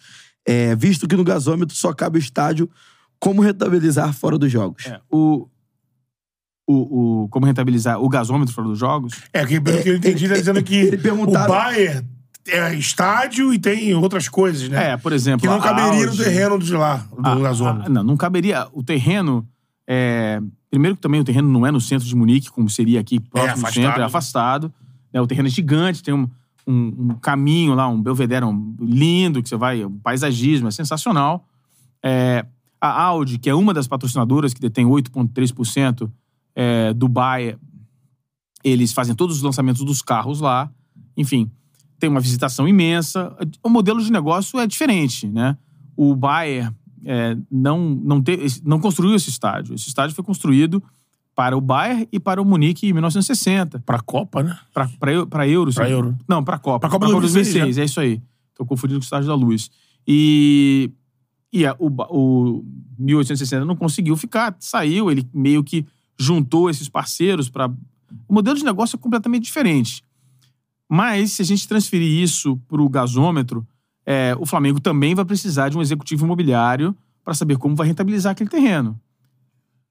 É, 0.47 0.75
visto 0.77 1.09
que 1.09 1.17
no 1.17 1.25
gasômetro 1.25 1.75
só 1.75 1.93
cabe 1.93 2.19
o 2.19 2.21
estádio, 2.21 2.71
como 3.19 3.43
rentabilizar 3.43 4.13
fora 4.13 4.39
dos 4.39 4.51
jogos? 4.51 4.87
É, 4.87 5.01
o, 5.11 5.49
o, 6.67 7.25
o, 7.25 7.29
como 7.29 7.47
rentabilizar 7.47 8.01
o 8.01 8.09
gasômetro 8.09 8.55
fora 8.55 8.69
dos 8.69 8.79
jogos? 8.79 9.15
É, 9.33 9.45
que 9.45 9.61
pelo 9.61 9.83
que 9.83 9.89
eu 9.91 9.97
entendi, 9.97 10.29
tá 10.29 10.35
dizendo 10.35 10.63
que 10.63 10.75
ele 10.77 11.11
o 11.11 11.27
Bayern 11.27 12.07
é 12.47 12.75
estádio 12.75 13.53
e 13.55 13.59
tem 13.59 13.95
outras 13.95 14.29
coisas, 14.29 14.69
né? 14.69 14.93
É, 14.93 14.97
por 14.97 15.13
exemplo. 15.13 15.41
Que 15.41 15.47
não 15.47 15.55
a 15.57 15.61
caberia 15.61 15.93
no 16.05 16.11
Audi- 16.11 16.23
terreno 16.25 16.59
de 16.59 16.73
lá, 16.75 16.97
do 16.97 17.27
Ah, 17.27 17.35
gasômetro. 17.41 17.83
ah, 17.87 17.89
não, 17.89 18.03
não 18.05 18.17
caberia. 18.17 18.67
O 18.73 18.83
terreno. 18.83 19.47
é, 19.87 20.41
primeiro 20.71 20.97
que 20.97 21.03
também 21.03 21.21
o 21.21 21.25
terreno 21.25 21.49
não 21.49 21.67
é 21.67 21.71
no 21.71 21.81
centro 21.81 22.07
de 22.07 22.17
Munique, 22.17 22.51
como 22.51 22.69
seria 22.69 22.99
aqui 23.01 23.21
próximo 23.21 23.55
do 23.55 23.59
afastado. 23.61 23.83
centro, 23.85 24.01
é 24.03 24.05
afastado. 24.05 24.75
né, 25.13 25.21
o 25.21 25.27
terreno 25.27 25.47
é 25.49 25.51
gigante, 25.51 26.03
tem 26.03 26.13
um, 26.13 26.29
um- 26.67 26.95
um 26.99 27.09
caminho 27.21 27.75
lá, 27.75 27.87
um 27.89 28.03
belvedere 28.03 28.45
um, 28.45 28.75
lindo, 28.81 29.41
que 29.43 29.49
você 29.49 29.57
vai, 29.57 29.85
um 29.85 29.99
paisagismo, 29.99 30.67
é 30.69 30.71
sensacional. 30.71 31.47
É, 32.03 32.45
a 32.81 33.03
Audi, 33.05 33.39
que 33.39 33.49
é 33.49 33.55
uma 33.55 33.73
das 33.73 33.87
patrocinadoras 33.87 34.53
que 34.53 34.61
detém 34.61 34.85
8,3% 34.85 36.11
é, 36.55 36.93
do 36.95 37.09
Bayer, 37.09 37.59
eles 38.63 38.93
fazem 38.93 39.15
todos 39.15 39.37
os 39.37 39.43
lançamentos 39.43 39.85
dos 39.85 40.01
carros 40.03 40.41
lá. 40.41 40.71
Enfim, 41.17 41.51
tem 41.99 42.09
uma 42.11 42.21
visitação 42.21 42.67
imensa. 42.67 43.35
O 43.63 43.69
modelo 43.69 44.03
de 44.03 44.11
negócio 44.11 44.59
é 44.59 44.67
diferente, 44.67 45.27
né? 45.29 45.57
O 45.97 46.15
Bayer 46.17 46.73
é, 47.05 47.37
não, 47.51 47.91
não, 47.91 48.23
te, 48.23 48.39
não 48.65 48.81
construiu 48.81 49.15
esse 49.15 49.29
estádio. 49.31 49.75
Esse 49.75 49.89
estádio 49.89 50.15
foi 50.15 50.25
construído 50.25 50.83
para 51.35 51.57
o 51.57 51.61
Bayern 51.61 52.09
e 52.13 52.19
para 52.21 52.41
o 52.41 52.45
Munique 52.45 52.87
em 52.87 52.93
1960. 52.93 53.81
Pra 53.81 54.01
Copa, 54.01 54.43
né? 54.43 54.57
Para 54.73 55.47
Euro. 55.49 55.73
Pra 55.75 55.91
Euro. 55.91 56.17
Não, 56.29 56.43
para 56.45 56.59
Copa. 56.59 56.81
Pra 56.81 56.89
Copa 56.91 57.07
Pra 57.07 57.21
2006, 57.21 57.79
é 57.79 57.85
isso 57.85 58.01
aí. 58.01 58.23
Tô 58.55 58.65
confundindo 58.65 59.01
com 59.01 59.03
o 59.03 59.05
estádio 59.05 59.27
da 59.29 59.35
Luz. 59.35 59.69
E, 60.07 60.91
e 61.53 61.67
a- 61.67 61.75
o, 61.79 61.89
o 61.89 62.65
1860 62.99 63.65
não 63.65 63.75
conseguiu 63.77 64.17
ficar, 64.17 64.55
saiu, 64.61 65.11
ele 65.11 65.29
meio 65.35 65.65
que 65.65 65.85
juntou 66.19 66.71
esses 66.71 66.89
parceiros 66.89 67.49
para. 67.49 67.69
O 68.29 68.35
modelo 68.35 68.57
de 68.57 68.65
negócio 68.65 68.97
é 68.97 68.99
completamente 68.99 69.45
diferente. 69.45 70.03
Mas, 70.89 71.33
se 71.33 71.43
a 71.43 71.45
gente 71.45 71.67
transferir 71.67 72.23
isso 72.23 72.57
para 72.69 72.81
o 72.81 72.89
gasômetro, 72.89 73.67
é, 74.07 74.37
o 74.39 74.47
Flamengo 74.47 74.79
também 74.81 75.15
vai 75.15 75.25
precisar 75.25 75.69
de 75.69 75.79
um 75.79 75.83
executivo 75.83 76.25
imobiliário 76.25 76.95
para 77.25 77.35
saber 77.35 77.57
como 77.57 77.75
vai 77.75 77.87
rentabilizar 77.87 78.33
aquele 78.33 78.51
terreno. 78.51 79.01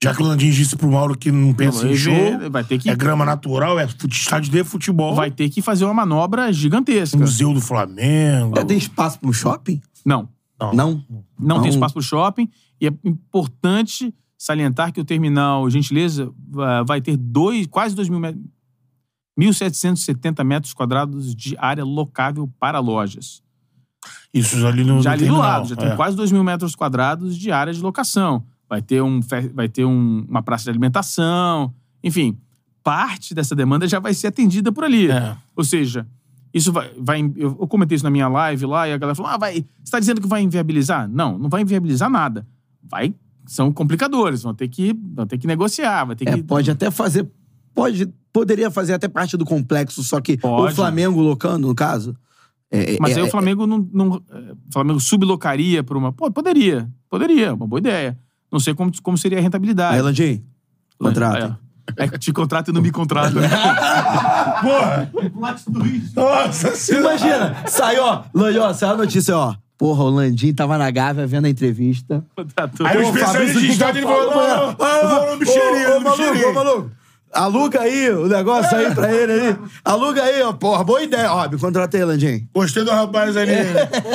Já 0.03 0.13
que 0.13 0.21
o 0.21 0.25
Landim 0.25 0.49
disse 0.49 0.75
pro 0.75 0.91
Mauro 0.91 1.17
que 1.17 1.31
não 1.31 1.53
pensa 1.53 1.87
em 1.87 1.95
show, 1.95 2.13
vai 2.51 2.61
ter 2.63 2.77
que 2.77 2.89
é 2.89 2.95
grama 2.95 3.23
natural, 3.23 3.79
é 3.79 3.87
estádio 4.09 4.51
de 4.51 4.63
futebol, 4.65 5.15
vai 5.15 5.31
ter 5.31 5.49
que 5.49 5.61
fazer 5.61 5.85
uma 5.85 5.93
manobra 5.93 6.51
gigantesca. 6.51 7.17
museu 7.17 7.53
do 7.53 7.61
Flamengo. 7.61 8.65
Tem 8.65 8.77
espaço 8.77 9.17
para 9.17 9.29
um 9.29 9.33
shopping? 9.33 9.81
Não, 10.05 10.27
Não. 10.59 10.73
Não. 10.73 10.91
não, 10.99 11.25
Não. 11.39 11.61
tem 11.61 11.71
espaço 11.71 11.93
para 11.93 12.01
o 12.01 12.03
shopping 12.03 12.49
e 12.81 12.87
é 12.87 12.93
importante 13.05 14.13
salientar 14.45 14.91
que 14.91 14.99
o 14.99 15.05
terminal 15.05 15.69
Gentileza 15.69 16.29
va- 16.49 16.83
vai 16.83 16.99
ter 17.01 17.15
dois, 17.15 17.65
quase 17.67 17.95
2 17.95 18.09
mil 18.09 18.19
metros, 18.19 18.43
1.770 19.39 20.43
metros 20.43 20.73
quadrados 20.73 21.35
de 21.35 21.55
área 21.57 21.83
locável 21.83 22.49
para 22.59 22.79
lojas. 22.79 23.41
Isso 24.33 24.65
ali 24.67 24.83
no 24.83 25.01
já 25.01 25.11
no 25.11 25.13
ali 25.13 25.19
do 25.23 25.25
terminal, 25.27 25.39
lado, 25.41 25.69
já 25.69 25.75
tem 25.75 25.87
é. 25.89 25.95
quase 25.95 26.15
2 26.17 26.31
mil 26.31 26.43
metros 26.43 26.75
quadrados 26.75 27.37
de 27.37 27.51
área 27.51 27.73
de 27.73 27.81
locação. 27.81 28.43
Vai 28.69 28.81
ter, 28.81 29.01
um, 29.01 29.19
vai 29.53 29.69
ter 29.69 29.85
um- 29.85 30.25
uma 30.27 30.41
praça 30.43 30.65
de 30.65 30.69
alimentação, 30.71 31.73
enfim. 32.03 32.37
Parte 32.83 33.33
dessa 33.33 33.55
demanda 33.55 33.87
já 33.87 33.99
vai 33.99 34.13
ser 34.13 34.27
atendida 34.27 34.71
por 34.71 34.83
ali. 34.83 35.09
É. 35.09 35.37
Ou 35.55 35.63
seja, 35.63 36.05
isso 36.53 36.71
vai, 36.73 36.91
vai. 36.99 37.21
Eu 37.37 37.57
eu 37.61 37.67
comentei 37.67 37.95
isso 37.95 38.03
na 38.03 38.09
minha 38.09 38.27
live 38.27 38.65
lá 38.65 38.89
e 38.89 38.93
a 38.93 38.97
galera 38.97 39.15
falou: 39.15 39.31
ah, 39.31 39.37
vai. 39.37 39.53
Você 39.53 39.65
está 39.85 39.99
dizendo 39.99 40.19
que 40.19 40.27
vai 40.27 40.41
inviabilizar? 40.41 41.07
Não, 41.07 41.37
não 41.37 41.47
vai 41.49 41.61
inviabilizar 41.61 42.09
nada. 42.09 42.45
Vai. 42.83 43.13
São 43.45 43.71
complicadores, 43.71 44.43
vão 44.43 44.53
ter 44.53 44.67
que, 44.67 44.93
vão 45.13 45.25
ter 45.25 45.37
que 45.37 45.45
negociar, 45.47 46.05
vai 46.05 46.15
ter 46.15 46.27
É, 46.29 46.33
que. 46.35 46.43
pode 46.43 46.69
até 46.71 46.89
fazer. 46.89 47.29
Pode, 47.73 48.07
poderia 48.31 48.69
fazer 48.71 48.93
até 48.93 49.07
parte 49.07 49.35
do 49.35 49.43
complexo, 49.45 50.01
só 50.03 50.21
que 50.21 50.37
Pode. 50.37 50.71
o 50.73 50.75
Flamengo 50.75 51.19
locando, 51.21 51.67
no 51.67 51.75
caso. 51.75 52.15
é- 52.71 52.97
Mas 52.99 53.15
é- 53.17 53.21
aí 53.21 53.27
o 53.27 53.29
Flamengo 53.31 53.67
não. 53.67 53.87
não 53.93 54.15
é, 54.31 54.51
o 54.53 54.57
Flamengo 54.73 54.99
sublocaria 54.99 55.83
por 55.83 55.95
uma. 55.97 56.11
Pô, 56.13 56.31
poderia. 56.31 56.89
Poderia, 57.09 57.53
uma 57.53 57.67
boa 57.67 57.79
ideia. 57.79 58.17
Não 58.51 58.59
sei 58.59 58.73
como, 58.73 58.91
como 59.01 59.17
seria 59.17 59.37
a 59.39 59.41
rentabilidade. 59.41 59.95
Aí, 59.95 60.01
Landim, 60.01 60.43
contrata. 60.97 61.59
É, 61.97 62.05
é 62.05 62.07
que 62.07 62.17
te 62.17 62.31
contrata 62.31 62.71
e 62.71 62.73
não 62.73 62.81
me 62.81 62.91
contrata. 62.91 63.39
né? 63.41 63.49
Porra! 64.61 65.11
Nossa 66.15 66.75
senhora! 66.75 67.05
Imagina, 67.15 67.55
saiu, 67.67 68.03
ó, 68.03 68.23
Landim, 68.33 68.59
ó, 68.59 68.73
saiu 68.73 68.93
a 68.93 68.97
notícia, 68.97 69.37
ó. 69.37 69.55
Porra, 69.77 70.03
o 70.03 70.09
Landim 70.09 70.53
tava 70.53 70.77
na 70.77 70.89
Gávea 70.91 71.25
vendo 71.27 71.45
a 71.45 71.49
entrevista. 71.49 72.23
Contratou. 72.35 72.85
Aí 72.85 72.97
o 72.97 73.01
especialista 73.01 73.33
Fabrício, 73.33 73.59
de 73.61 73.65
que 73.67 73.73
estádio 73.73 73.99
ele 73.99 74.07
que 74.07 74.13
falou: 74.13 74.35
mano? 74.35 74.75
não, 74.79 74.87
eu 74.87 75.07
vou 75.09 75.25
no 75.27 75.33
Ô, 75.33 75.37
mexerinho, 75.37 76.01
mexerinho. 76.01 76.49
ô, 76.49 76.53
maluco. 76.53 76.91
Aluga 77.33 77.81
aí 77.81 78.11
o 78.11 78.27
negócio 78.27 78.77
aí 78.77 78.93
pra 78.93 79.11
ele 79.11 79.31
aí. 79.33 79.55
Aluga 79.83 80.21
aí, 80.21 80.43
ó. 80.43 80.53
Porra, 80.53 80.83
boa 80.83 81.01
ideia. 81.01 81.33
Ó, 81.33 81.49
me 81.49 81.57
contrata 81.57 81.97
aí, 81.97 82.03
Landim. 82.03 82.47
Gostei 82.53 82.83
do 82.83 82.91
rapaz 82.91 83.35
ali. 83.35 83.51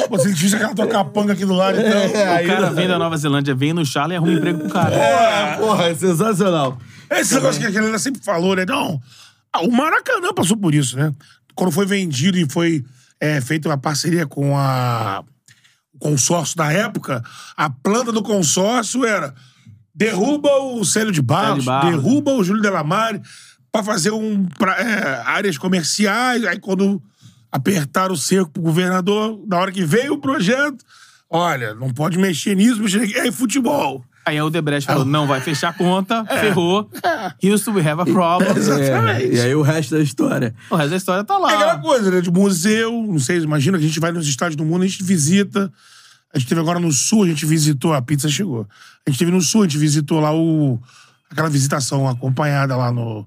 Pô, 0.09 0.17
se 0.21 0.29
ele 0.29 0.37
tivesse 0.37 0.55
aquela 0.55 0.73
tua 0.73 0.87
capanga 0.87 1.33
aqui 1.33 1.45
do 1.45 1.53
lado, 1.53 1.81
então. 1.81 1.99
É, 2.01 2.45
O 2.45 2.47
cara 2.47 2.71
vem 2.71 2.87
da 2.87 2.97
Nova 2.97 3.17
Zelândia, 3.17 3.57
vem 3.57 3.73
no 3.73 3.85
Charlie 3.85 4.15
e 4.15 4.17
arruma 4.19 4.33
emprego 4.35 4.61
pro 4.61 4.69
cara. 4.71 4.91
Porra, 4.97 5.57
porra, 5.59 5.85
é 5.89 5.95
sensacional. 5.97 6.79
Esse 7.11 7.35
negócio 7.35 7.61
que 7.61 7.67
a 7.67 7.71
galera 7.71 7.99
sempre 7.99 8.23
falou, 8.23 8.55
né? 8.55 8.65
Não. 8.65 9.01
Ah, 9.53 9.63
o 9.63 9.73
Maracanã 9.73 10.33
passou 10.33 10.57
por 10.57 10.73
isso, 10.73 10.97
né? 10.97 11.13
Quando 11.57 11.73
foi 11.73 11.87
vendido 11.87 12.39
e 12.39 12.49
foi 12.49 12.85
é, 13.21 13.41
feita 13.41 13.69
uma 13.69 13.79
parceria 13.79 14.27
com 14.29 14.57
a 14.57 15.25
consórcio 15.99 16.57
da 16.57 16.73
época, 16.73 17.23
a 17.57 17.69
planta 17.69 18.13
do 18.13 18.23
consórcio 18.23 19.05
era 19.05 19.35
derruba 19.95 20.49
o 20.63 20.85
Célio 20.85 21.13
de 21.13 21.21
Barros, 21.23 21.65
Barros. 21.65 21.91
derruba 21.91 22.33
o 22.33 22.45
Júlio 22.45 22.63
Delamare 22.63 23.21
pra 23.73 23.83
fazer 23.83 24.13
um, 24.13 24.45
pra- 24.47 24.77
é, 24.81 25.23
áreas 25.27 25.59
comerciais. 25.59 26.45
Aí 26.45 26.59
quando 26.59 27.03
apertaram 27.51 28.15
o 28.15 28.17
cerco 28.19 28.51
pro 28.51 28.63
governador, 28.63 29.43
na 29.47 29.59
hora 29.59 29.73
que 29.73 29.85
veio 29.85 30.15
o 30.15 30.21
projeto, 30.21 30.85
olha, 31.29 31.75
não 31.75 31.91
pode 31.93 32.17
mexer 32.19 32.55
nisso, 32.55 32.81
mexer. 32.83 33.01
Aí 33.21 33.33
futebol. 33.33 34.05
Aí 34.29 34.37
a 34.37 34.45
Odebrecht 34.45 34.87
falou: 34.87 35.05
não 35.05 35.27
vai 35.27 35.41
fechar 35.41 35.71
a 35.71 35.73
conta, 35.73 36.25
ferrou. 36.41 36.91
Houston, 37.43 37.73
we 37.73 37.89
have 37.89 38.01
a 38.01 38.05
problem. 38.05 38.51
Exatamente. 38.57 39.25
É, 39.25 39.35
e 39.35 39.41
aí 39.41 39.55
o 39.55 39.63
resto 39.63 39.95
da 39.95 40.03
história. 40.03 40.55
O 40.71 40.77
resto 40.77 40.91
da 40.91 40.97
história 40.97 41.25
tá 41.25 41.39
lá. 41.39 41.51
É 41.51 41.55
aquela 41.55 41.79
coisa, 41.79 42.11
né? 42.11 42.21
De 42.21 42.31
museu, 42.31 42.93
não 42.93 43.19
sei, 43.19 43.39
imagina 43.39 43.79
que 43.79 43.85
a 43.85 43.87
gente 43.87 44.01
vai 44.01 44.13
nos 44.13 44.27
estádios 44.29 44.57
do 44.57 44.65
mundo, 44.65 44.83
a 44.83 44.87
gente 44.87 45.03
visita. 45.03 45.73
A 46.33 46.39
gente 46.39 46.49
teve 46.49 46.61
agora 46.61 46.79
no 46.79 46.93
sul, 46.93 47.23
a 47.25 47.27
gente 47.27 47.47
visitou, 47.47 47.95
a 47.95 48.03
pizza 48.03 48.29
chegou. 48.29 48.67
A 49.07 49.11
gente 49.11 49.19
teve 49.19 49.31
no 49.31 49.41
sul, 49.41 49.63
a 49.63 49.65
gente 49.65 49.79
visitou 49.79 50.21
lá 50.21 50.35
o. 50.35 50.79
aquela 51.31 51.49
visitação 51.49 52.07
acompanhada 52.07 52.77
lá 52.77 52.93
no, 52.93 53.21
no 53.21 53.27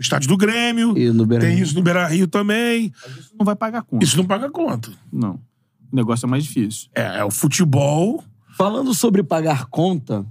estádio 0.00 0.26
do 0.26 0.36
Grêmio. 0.36 0.96
E 0.96 1.12
no 1.12 1.26
Beira 1.26 1.44
Tem 1.44 1.56
Rio. 1.56 1.64
isso 1.64 1.74
no 1.74 1.82
Beira 1.82 2.06
Rio 2.06 2.26
também. 2.26 2.90
Não 3.38 3.44
vai 3.44 3.54
pagar 3.54 3.82
conta. 3.82 4.02
Isso 4.02 4.16
não 4.16 4.24
paga 4.24 4.48
conta. 4.48 4.90
Não. 5.12 5.38
O 5.92 5.96
negócio 5.96 6.24
é 6.24 6.28
mais 6.28 6.44
difícil. 6.44 6.88
É, 6.94 7.18
é 7.18 7.24
o 7.24 7.30
futebol. 7.30 8.24
Falando 8.58 8.92
sobre 8.92 9.22
pagar 9.22 9.66
conta, 9.66 10.26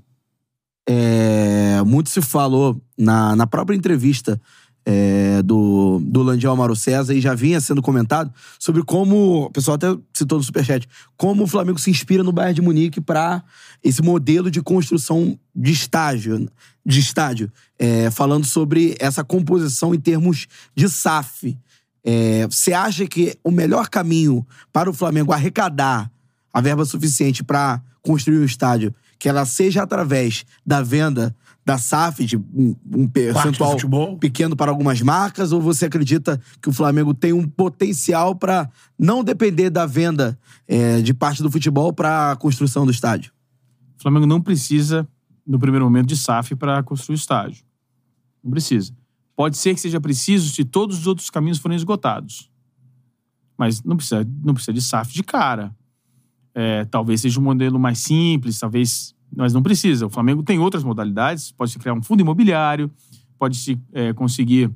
é, 0.85 1.81
muito 1.85 2.09
se 2.09 2.21
falou 2.21 2.77
na, 2.97 3.33
na 3.37 3.47
própria 3.47 3.73
entrevista 3.73 4.37
é, 4.85 5.41
do, 5.41 6.01
do 6.03 6.23
Landial 6.23 6.53
Mauro 6.53 6.75
César 6.75 7.13
e 7.13 7.21
já 7.21 7.33
vinha 7.33 7.61
sendo 7.61 7.81
comentado 7.81 8.29
sobre 8.59 8.83
como, 8.83 9.45
o 9.45 9.49
pessoal 9.49 9.75
até 9.75 9.97
citou 10.11 10.39
no 10.39 10.43
Superchat, 10.43 10.89
como 11.15 11.45
o 11.45 11.47
Flamengo 11.47 11.79
se 11.79 11.89
inspira 11.89 12.21
no 12.21 12.33
Bayern 12.33 12.55
de 12.55 12.61
Munique 12.61 12.99
para 12.99 13.41
esse 13.81 14.01
modelo 14.01 14.51
de 14.51 14.61
construção 14.61 15.39
de 15.55 15.71
estágio, 15.71 16.49
de 16.85 16.99
estádio, 16.99 17.49
é, 17.79 18.11
falando 18.11 18.45
sobre 18.45 18.97
essa 18.99 19.23
composição 19.23 19.95
em 19.95 19.99
termos 20.01 20.47
de 20.75 20.89
SAF. 20.89 21.57
É, 22.03 22.45
Você 22.47 22.73
acha 22.73 23.07
que 23.07 23.37
o 23.41 23.51
melhor 23.51 23.87
caminho 23.87 24.45
para 24.73 24.89
o 24.89 24.93
Flamengo 24.93 25.31
arrecadar 25.31 26.11
a 26.57 26.61
verba 26.61 26.83
suficiente 26.85 27.43
para 27.43 27.79
construir 28.01 28.39
um 28.39 28.43
estádio, 28.43 28.91
que 29.19 29.29
ela 29.29 29.45
seja 29.45 29.83
através 29.83 30.43
da 30.65 30.81
venda 30.81 31.35
da 31.63 31.77
SAF, 31.77 32.25
de 32.25 32.35
um, 32.35 33.07
percentual 33.07 34.17
pequeno 34.17 34.55
para 34.55 34.71
algumas 34.71 34.99
marcas, 35.03 35.51
ou 35.51 35.61
você 35.61 35.85
acredita 35.85 36.41
que 36.59 36.67
o 36.67 36.73
Flamengo 36.73 37.13
tem 37.13 37.31
um 37.31 37.47
potencial 37.47 38.33
para 38.33 38.67
não 38.97 39.23
depender 39.23 39.69
da 39.69 39.85
venda 39.85 40.35
é, 40.67 40.99
de 40.99 41.13
parte 41.13 41.43
do 41.43 41.51
futebol 41.51 41.93
para 41.93 42.31
a 42.31 42.35
construção 42.35 42.85
do 42.87 42.91
estádio? 42.91 43.31
O 43.95 44.01
Flamengo 44.01 44.25
não 44.25 44.41
precisa, 44.41 45.07
no 45.45 45.59
primeiro 45.59 45.85
momento, 45.85 46.07
de 46.07 46.17
SAF 46.17 46.55
para 46.55 46.81
construir 46.81 47.17
o 47.17 47.19
estádio. 47.19 47.63
Não 48.43 48.49
precisa. 48.49 48.93
Pode 49.35 49.57
ser 49.57 49.75
que 49.75 49.79
seja 49.79 50.01
preciso 50.01 50.51
se 50.51 50.65
todos 50.65 50.97
os 50.97 51.05
outros 51.05 51.29
caminhos 51.29 51.59
forem 51.59 51.75
esgotados. 51.75 52.49
Mas 53.55 53.83
não 53.83 53.95
precisa, 53.95 54.27
não 54.43 54.55
precisa 54.55 54.73
de 54.73 54.81
SAF 54.81 55.13
de 55.13 55.21
cara. 55.21 55.71
É, 56.59 56.85
talvez 56.85 57.21
seja 57.21 57.39
um 57.39 57.43
modelo 57.43 57.77
mais 57.79 57.99
simples, 57.99 58.57
talvez. 58.57 59.13
Mas 59.35 59.53
não 59.53 59.61
precisa. 59.61 60.07
O 60.07 60.09
Flamengo 60.09 60.41
tem 60.41 60.57
outras 60.57 60.83
modalidades. 60.83 61.51
Pode-se 61.51 61.77
criar 61.77 61.93
um 61.93 62.01
fundo 62.01 62.21
imobiliário, 62.21 62.89
pode-se 63.37 63.79
é, 63.93 64.11
conseguir 64.11 64.71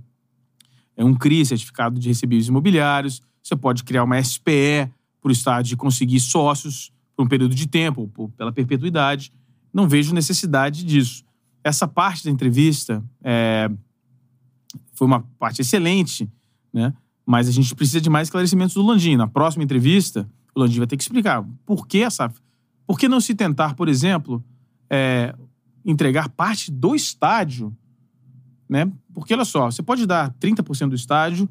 é, 0.95 1.03
um 1.03 1.16
CRI, 1.16 1.44
certificado 1.44 1.99
de 1.99 2.08
recebíveis 2.08 2.48
imobiliários. 2.48 3.20
Você 3.41 3.56
pode 3.56 3.84
criar 3.84 4.03
uma 4.03 4.22
SPE 4.22 4.91
para 5.20 5.30
o 5.30 5.32
estádio 5.32 5.76
conseguir 5.76 6.20
sócios 6.20 6.91
por 7.16 7.26
um 7.26 7.28
período 7.28 7.56
de 7.56 7.68
tempo, 7.68 8.08
por- 8.14 8.30
pela 8.30 8.52
perpetuidade. 8.52 9.34
Não 9.74 9.88
vejo 9.88 10.14
necessidade 10.14 10.86
disso. 10.86 11.24
Essa 11.64 11.88
parte 11.88 12.26
da 12.26 12.30
entrevista 12.30 13.03
é, 13.24 13.72
foi 14.94 15.08
uma 15.08 15.22
parte 15.40 15.62
excelente, 15.62 16.30
né? 16.72 16.94
Mas 17.26 17.48
a 17.48 17.52
gente 17.52 17.74
precisa 17.74 17.99
de 18.02 18.10
mais 18.10 18.28
esclarecimentos 18.28 18.76
do 18.76 18.84
Landim. 18.86 19.16
Na 19.16 19.28
próxima 19.28 19.64
entrevista, 19.64 20.30
o 20.56 20.60
Landim 20.60 20.78
vai 20.80 20.88
ter 20.88 20.98
que 20.98 21.03
explicar 21.03 21.44
por 21.65 21.88
que 21.88 21.99
essa. 22.02 22.32
Por 22.86 22.98
que 22.99 23.07
não 23.07 23.19
se 23.22 23.34
tentar, 23.34 23.73
por 23.76 23.88
exemplo, 23.88 24.44
é, 24.90 25.34
entregar 25.86 26.30
parte 26.30 26.72
do 26.72 26.94
estádio, 26.95 27.76
né? 28.69 28.91
Porque 29.14 29.34
olha 29.34 29.45
só, 29.45 29.69
você 29.72 29.82
pode 29.82 30.06
dar 30.06 30.32
30% 30.40 30.90
do 30.90 30.95
estádio, 30.95 31.48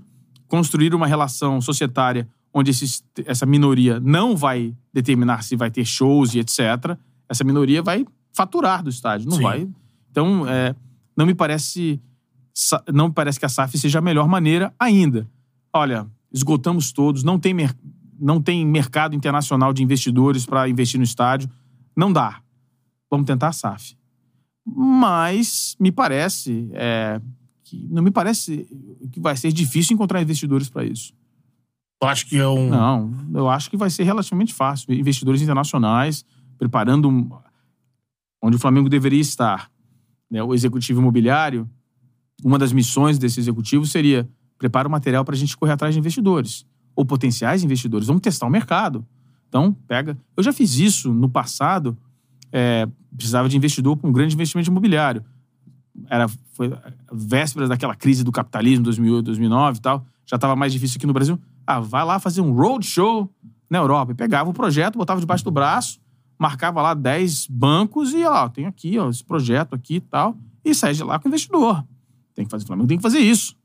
construir 0.48 0.94
uma 0.94 1.06
relação 1.06 1.60
societária 1.60 2.28
onde 2.52 2.70
esses- 2.70 3.04
essa 3.24 3.46
minoria 3.46 4.00
não 4.00 4.36
vai 4.36 4.74
determinar 4.92 5.42
se 5.44 5.54
vai 5.56 5.70
ter 5.70 5.84
shows 5.84 6.34
e 6.34 6.40
etc. 6.40 6.96
Essa 7.28 7.44
minoria 7.44 7.82
vai 7.82 8.04
faturar 8.32 8.82
do 8.82 8.90
estádio, 8.90 9.28
não 9.28 9.36
Sim. 9.36 9.42
vai. 9.42 9.68
Então, 10.10 10.46
é, 10.48 10.74
não 11.16 11.24
me 11.26 11.34
parece 11.34 12.00
não 12.92 13.08
me 13.08 13.14
parece 13.14 13.38
que 13.38 13.46
a 13.46 13.48
SAF 13.48 13.78
seja 13.78 14.00
a 14.00 14.02
melhor 14.02 14.28
maneira 14.28 14.74
ainda. 14.78 15.26
Olha, 15.72 16.06
esgotamos 16.32 16.90
todos, 16.92 17.22
não 17.22 17.38
tem, 17.38 17.54
mer- 17.54 17.74
não 18.20 18.40
tem 18.40 18.64
mercado 18.66 19.14
internacional 19.16 19.72
de 19.72 19.82
investidores 19.82 20.44
para 20.44 20.68
investir 20.68 20.98
no 20.98 21.04
estádio, 21.04 21.48
não 21.96 22.12
dá. 22.12 22.40
Vamos 23.10 23.26
tentar 23.26 23.48
a 23.48 23.52
SAF. 23.52 23.96
Mas 24.64 25.76
me 25.80 25.90
parece 25.90 26.68
é, 26.74 27.20
que 27.64 27.88
não 27.90 28.02
me 28.02 28.10
parece 28.10 28.66
que 29.10 29.18
vai 29.18 29.36
ser 29.36 29.52
difícil 29.52 29.94
encontrar 29.94 30.22
investidores 30.22 30.68
para 30.68 30.84
isso. 30.84 31.12
Eu 32.02 32.08
acho 32.08 32.26
que 32.26 32.38
é 32.38 32.46
um. 32.46 32.68
Não, 32.70 33.12
eu 33.34 33.48
acho 33.48 33.68
que 33.68 33.76
vai 33.76 33.90
ser 33.90 34.04
relativamente 34.04 34.54
fácil. 34.54 34.92
Investidores 34.94 35.42
internacionais 35.42 36.24
preparando 36.58 37.08
um- 37.08 37.28
onde 38.42 38.56
o 38.56 38.58
Flamengo 38.60 38.88
deveria 38.88 39.20
estar. 39.20 39.70
né? 40.30 40.42
O 40.42 40.54
executivo 40.54 41.00
imobiliário, 41.00 41.68
uma 42.44 42.56
das 42.58 42.72
missões 42.72 43.18
desse 43.18 43.40
executivo 43.40 43.84
seria 43.84 44.28
preparar 44.56 44.86
o 44.86 44.90
material 44.90 45.24
para 45.24 45.34
a 45.34 45.38
gente 45.38 45.56
correr 45.56 45.72
atrás 45.72 45.92
de 45.94 45.98
investidores 45.98 46.64
ou 47.00 47.04
potenciais 47.06 47.64
investidores. 47.64 48.06
Vamos 48.06 48.20
testar 48.20 48.46
o 48.46 48.50
mercado. 48.50 49.06
Então, 49.48 49.72
pega. 49.88 50.18
Eu 50.36 50.42
já 50.42 50.52
fiz 50.52 50.76
isso 50.76 51.12
no 51.14 51.30
passado. 51.30 51.96
é, 52.52 52.86
precisava 53.16 53.48
de 53.48 53.56
investidor 53.56 53.96
para 53.96 54.08
um 54.08 54.12
grande 54.12 54.34
investimento 54.34 54.70
imobiliário. 54.70 55.24
Era, 56.08 56.28
foi 56.52 56.72
vésperas 57.10 57.68
daquela 57.70 57.94
crise 57.94 58.22
do 58.22 58.30
capitalismo, 58.30 58.84
2008, 58.84 59.24
2009 59.24 59.78
e 59.78 59.80
tal. 59.80 60.06
Já 60.26 60.36
estava 60.36 60.54
mais 60.54 60.72
difícil 60.72 60.98
aqui 60.98 61.06
no 61.06 61.12
Brasil. 61.14 61.38
Ah, 61.66 61.80
vai 61.80 62.04
lá 62.04 62.18
fazer 62.18 62.42
um 62.42 62.52
roadshow 62.52 63.30
na 63.70 63.78
Europa. 63.78 64.12
E 64.12 64.14
pegava 64.14 64.50
o 64.50 64.52
projeto, 64.52 64.98
botava 64.98 65.20
debaixo 65.20 65.42
do 65.42 65.50
braço, 65.50 66.00
marcava 66.38 66.82
lá 66.82 66.92
10 66.92 67.46
bancos 67.46 68.12
e, 68.12 68.24
ó, 68.24 68.46
tem 68.48 68.66
aqui, 68.66 68.98
ó, 68.98 69.08
esse 69.08 69.24
projeto 69.24 69.74
aqui 69.74 69.96
e 69.96 70.00
tal. 70.00 70.36
E 70.62 70.74
sai 70.74 70.92
de 70.92 71.02
lá 71.02 71.18
com 71.18 71.28
o 71.28 71.30
investidor. 71.30 71.82
Tem 72.34 72.44
que 72.44 72.50
fazer, 72.50 72.64
o 72.64 72.66
Flamengo 72.66 72.88
tem 72.88 72.98
que 72.98 73.02
fazer 73.02 73.20
isso. 73.20 73.56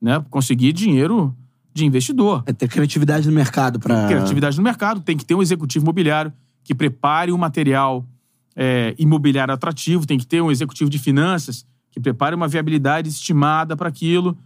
Né? 0.00 0.22
Conseguir 0.28 0.74
dinheiro 0.74 1.34
de 1.72 1.84
investidor. 1.84 2.42
É 2.46 2.52
ter 2.52 2.68
criatividade 2.68 3.26
no 3.26 3.34
mercado 3.34 3.78
para. 3.78 4.06
Criatividade 4.06 4.56
no 4.56 4.62
mercado, 4.62 5.00
tem 5.00 5.16
que 5.16 5.24
ter 5.24 5.34
um 5.34 5.42
executivo 5.42 5.84
imobiliário 5.84 6.32
que 6.64 6.74
prepare 6.74 7.32
um 7.32 7.38
material 7.38 8.04
é, 8.54 8.94
imobiliário 8.98 9.54
atrativo, 9.54 10.06
tem 10.06 10.18
que 10.18 10.26
ter 10.26 10.42
um 10.42 10.50
executivo 10.50 10.90
de 10.90 10.98
finanças 10.98 11.64
que 11.90 12.00
prepare 12.00 12.34
uma 12.34 12.48
viabilidade 12.48 13.08
estimada 13.08 13.76
para 13.76 13.88
aquilo, 13.88 14.36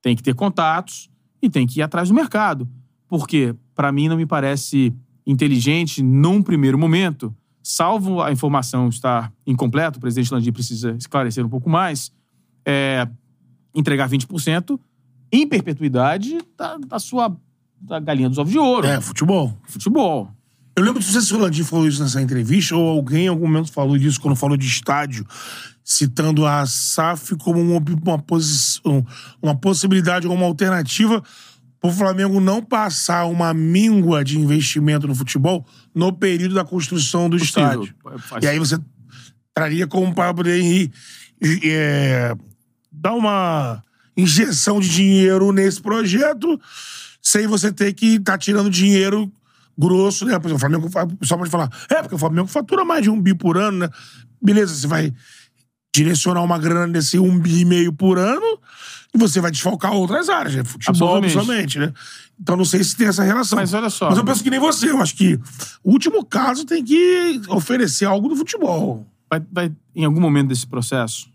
tem 0.00 0.16
que 0.16 0.22
ter 0.22 0.34
contatos 0.34 1.10
e 1.42 1.50
tem 1.50 1.66
que 1.66 1.80
ir 1.80 1.82
atrás 1.82 2.08
do 2.08 2.14
mercado. 2.14 2.68
Porque, 3.08 3.54
para 3.74 3.90
mim, 3.90 4.08
não 4.08 4.16
me 4.16 4.26
parece 4.26 4.94
inteligente, 5.26 6.02
num 6.02 6.42
primeiro 6.42 6.78
momento, 6.78 7.34
salvo 7.62 8.22
a 8.22 8.32
informação 8.32 8.88
estar 8.88 9.32
incompleta, 9.46 9.98
o 9.98 10.00
presidente 10.00 10.32
Landim 10.32 10.52
precisa 10.52 10.92
esclarecer 10.92 11.44
um 11.44 11.48
pouco 11.48 11.68
mais, 11.68 12.10
é, 12.64 13.06
entregar 13.74 14.08
20% 14.08 14.78
em 15.32 15.46
perpetuidade 15.46 16.38
da, 16.56 16.76
da 16.78 16.98
sua 16.98 17.36
da 17.80 18.00
galinha 18.00 18.28
dos 18.28 18.38
ovos 18.38 18.52
de 18.52 18.58
ouro. 18.58 18.86
É, 18.86 19.00
futebol. 19.00 19.56
Futebol. 19.68 20.30
Eu 20.76 20.82
lembro, 20.84 21.00
não 21.00 21.08
sei 21.08 21.20
se 21.20 21.32
o 21.34 21.38
Landim 21.38 21.62
falou 21.64 21.86
isso 21.88 22.02
nessa 22.02 22.20
entrevista, 22.20 22.74
ou 22.76 22.88
alguém 22.88 23.24
em 23.26 23.28
algum 23.28 23.46
momento 23.46 23.72
falou 23.72 23.96
disso 23.98 24.20
quando 24.20 24.36
falou 24.36 24.56
de 24.56 24.66
estádio, 24.66 25.24
citando 25.84 26.44
a 26.46 26.64
SAF 26.66 27.36
como 27.36 27.60
uma, 27.60 27.82
uma, 28.04 28.18
posição, 28.18 29.04
uma 29.42 29.56
possibilidade, 29.56 30.26
uma 30.26 30.44
alternativa 30.46 31.22
para 31.80 31.90
o 31.90 31.92
Flamengo 31.92 32.40
não 32.40 32.60
passar 32.62 33.26
uma 33.26 33.54
míngua 33.54 34.24
de 34.24 34.38
investimento 34.38 35.06
no 35.06 35.14
futebol 35.14 35.64
no 35.94 36.12
período 36.12 36.54
da 36.56 36.64
construção 36.64 37.28
do 37.30 37.38
Possível. 37.38 37.84
estádio. 37.84 37.94
Faz- 38.20 38.44
E 38.44 38.48
aí 38.48 38.58
você 38.58 38.76
traria 39.54 39.86
como 39.86 40.12
para 40.14 40.34
poder 40.34 40.60
ir, 40.60 40.92
é, 41.64 42.36
dar 42.90 43.14
uma 43.14 43.82
injeção 44.18 44.80
de 44.80 44.88
dinheiro 44.88 45.52
nesse 45.52 45.80
projeto 45.80 46.60
sem 47.22 47.46
você 47.46 47.70
ter 47.72 47.92
que 47.92 48.16
estar 48.16 48.36
tirando 48.36 48.68
dinheiro 48.68 49.30
grosso, 49.78 50.24
né? 50.24 50.38
Por 50.38 50.48
exemplo, 50.48 50.56
o 50.56 50.90
Flamengo, 50.90 51.16
pessoal 51.16 51.38
pode 51.38 51.50
falar, 51.50 51.70
é, 51.88 52.02
porque 52.02 52.16
o 52.16 52.18
Flamengo 52.18 52.48
fatura 52.48 52.84
mais 52.84 53.02
de 53.02 53.10
um 53.10 53.20
bi 53.20 53.32
por 53.32 53.56
ano, 53.56 53.78
né? 53.78 53.90
Beleza, 54.42 54.74
você 54.74 54.86
vai 54.86 55.12
direcionar 55.94 56.42
uma 56.42 56.58
grana 56.58 56.92
desse 56.92 57.18
um 57.18 57.38
bi 57.38 57.60
e 57.60 57.64
meio 57.64 57.92
por 57.92 58.18
ano 58.18 58.58
e 59.14 59.18
você 59.18 59.40
vai 59.40 59.50
desfalcar 59.50 59.92
outras 59.92 60.28
áreas, 60.28 60.54
né? 60.56 60.64
Futebol, 60.64 61.20
principalmente, 61.20 61.78
né? 61.78 61.92
Então 62.40 62.56
não 62.56 62.64
sei 62.64 62.82
se 62.82 62.96
tem 62.96 63.06
essa 63.06 63.22
relação. 63.22 63.56
Mas 63.56 63.72
olha 63.72 63.90
só. 63.90 64.08
Mas 64.08 64.18
eu 64.18 64.24
penso 64.24 64.42
que 64.42 64.50
nem 64.50 64.60
você, 64.60 64.90
eu 64.90 65.00
acho 65.00 65.14
que 65.14 65.34
o 65.82 65.92
último 65.92 66.24
caso 66.24 66.64
tem 66.64 66.84
que 66.84 67.40
oferecer 67.48 68.04
algo 68.04 68.28
do 68.28 68.36
futebol. 68.36 69.06
vai, 69.30 69.42
vai, 69.50 69.72
em 69.94 70.04
algum 70.04 70.20
momento 70.20 70.48
desse 70.48 70.66
processo, 70.66 71.28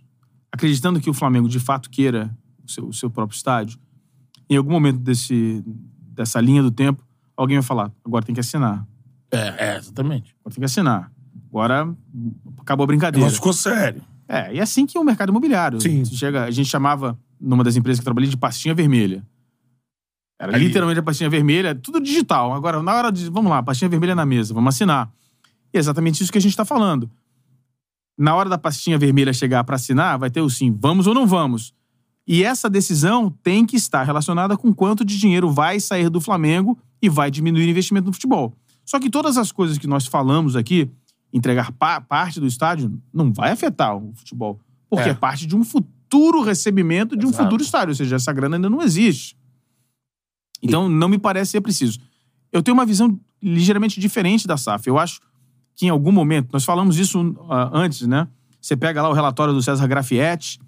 acreditando 0.52 1.00
que 1.00 1.10
o 1.10 1.14
Flamengo 1.14 1.48
de 1.48 1.60
fato 1.60 1.90
queira 1.90 2.34
o 2.64 2.72
seu, 2.72 2.88
o 2.88 2.94
seu 2.94 3.10
próprio 3.10 3.36
estádio, 3.36 3.80
em 4.50 4.58
algum 4.58 4.72
momento 4.72 5.00
desse, 5.00 5.64
dessa 6.14 6.40
linha 6.40 6.62
do 6.62 6.72
tempo, 6.72 7.04
alguém 7.36 7.58
vai 7.58 7.64
falar: 7.64 7.92
agora 8.04 8.26
tem 8.26 8.34
que 8.34 8.42
assinar. 8.42 8.86
É, 9.32 9.72
é 9.72 9.78
exatamente. 9.78 10.36
Agora 10.40 10.54
tem 10.54 10.62
que 10.62 10.66
assinar. 10.66 11.12
Agora 11.50 11.96
acabou 12.60 12.84
a 12.84 12.88
brincadeira. 12.88 13.20
negócio 13.20 13.38
ficou 13.38 13.54
sério. 13.54 14.02
É, 14.28 14.56
e 14.56 14.60
é 14.60 14.62
assim 14.62 14.86
que 14.86 14.98
é 14.98 15.02
o 15.02 15.04
mercado 15.04 15.30
imobiliário. 15.30 15.80
Sim. 15.82 16.06
Chega, 16.06 16.46
a 16.46 16.52
gente 16.52 16.70
chamava, 16.70 17.18
numa 17.40 17.64
das 17.64 17.76
empresas 17.76 18.00
que 18.00 18.04
eu 18.04 18.06
trabalhei, 18.06 18.30
de 18.30 18.38
pastinha 18.38 18.74
vermelha. 18.74 19.26
Era 20.40 20.56
Ali. 20.56 20.68
literalmente 20.68 21.00
a 21.00 21.04
pastinha 21.04 21.30
vermelha, 21.30 21.76
tudo 21.76 22.00
digital. 22.00 22.54
Agora, 22.54 22.82
na 22.82 22.94
hora 22.94 23.12
de. 23.12 23.30
Vamos 23.30 23.50
lá, 23.50 23.62
pastinha 23.62 23.90
vermelha 23.90 24.16
na 24.16 24.26
mesa, 24.26 24.54
vamos 24.54 24.74
assinar. 24.74 25.12
E 25.74 25.78
é 25.78 25.80
exatamente 25.80 26.22
isso 26.22 26.32
que 26.32 26.38
a 26.38 26.42
gente 26.42 26.52
está 26.52 26.66
falando. 26.66 27.10
Na 28.18 28.36
hora 28.36 28.50
da 28.50 28.58
pastinha 28.58 28.98
vermelha 28.98 29.34
chegar 29.34 29.64
para 29.64 29.76
assinar, 29.76 30.20
vai 30.20 30.30
ter 30.30 30.42
o 30.42 30.50
sim, 30.50 30.76
vamos 30.80 31.08
ou 31.08 31.14
não 31.14 31.26
vamos. 31.26 31.74
E 32.28 32.44
essa 32.44 32.70
decisão 32.70 33.30
tem 33.44 33.66
que 33.66 33.76
estar 33.76 34.04
relacionada 34.04 34.56
com 34.58 34.74
quanto 34.74 35.04
de 35.04 35.18
dinheiro 35.20 35.52
vai 35.52 35.80
sair 35.80 36.10
do 36.10 36.22
Flamengo 36.22 36.78
e 37.02 37.10
vai 37.10 37.30
diminuir 37.30 37.66
o 37.66 37.70
investimento 37.70 38.08
no 38.08 38.14
futebol. 38.14 38.56
Só 38.86 39.00
que 39.00 39.10
todas 39.10 39.38
as 39.38 39.52
coisas 39.52 39.78
que 39.78 39.88
nós 39.88 40.06
falamos 40.08 40.56
aqui, 40.56 40.90
entregar 41.34 41.72
pa- 41.74 42.00
parte 42.00 42.40
do 42.40 42.48
estádio, 42.48 42.98
não 43.14 43.32
vai 43.34 43.52
afetar 43.52 43.96
o 43.98 44.14
futebol. 44.16 44.60
Porque 44.90 45.10
é, 45.10 45.12
É. 45.12 45.16
parte 45.16 45.46
de 45.46 45.56
um 45.56 45.64
futuro 45.66 46.42
recebimento 46.44 47.18
de 47.18 47.26
um 47.26 47.30
Exato. 47.30 47.44
futuro 47.44 47.64
estádio. 47.64 47.90
Ou 47.90 47.96
seja, 47.96 48.16
essa 48.16 48.32
grana 48.32 48.56
ainda 48.56 48.70
não 48.70 48.82
existe. 48.82 49.36
Então, 50.62 50.88
não 50.88 51.10
me 51.10 51.18
parece 51.18 51.52
ser 51.52 51.62
preciso. 51.62 52.00
Eu 52.52 52.62
tenho 52.64 52.76
uma 52.76 52.86
visão 52.86 53.20
ligeiramente 53.42 54.00
diferente 54.00 54.48
da 54.48 54.56
SAF. 54.56 54.88
Eu 54.88 54.98
acho 54.98 55.20
que 55.76 55.86
em 55.88 55.90
algum 55.90 56.12
momento, 56.12 56.50
nós 56.54 56.64
falamos 56.64 56.98
isso 56.98 57.36
ah, 57.50 57.70
antes, 57.74 58.08
né? 58.08 58.28
Você 58.62 58.78
pega 58.78 59.02
lá 59.02 59.10
o 59.10 59.14
relatório 59.14 59.54
do 59.54 59.62
César 59.62 59.88
Grafietti, 59.88 60.60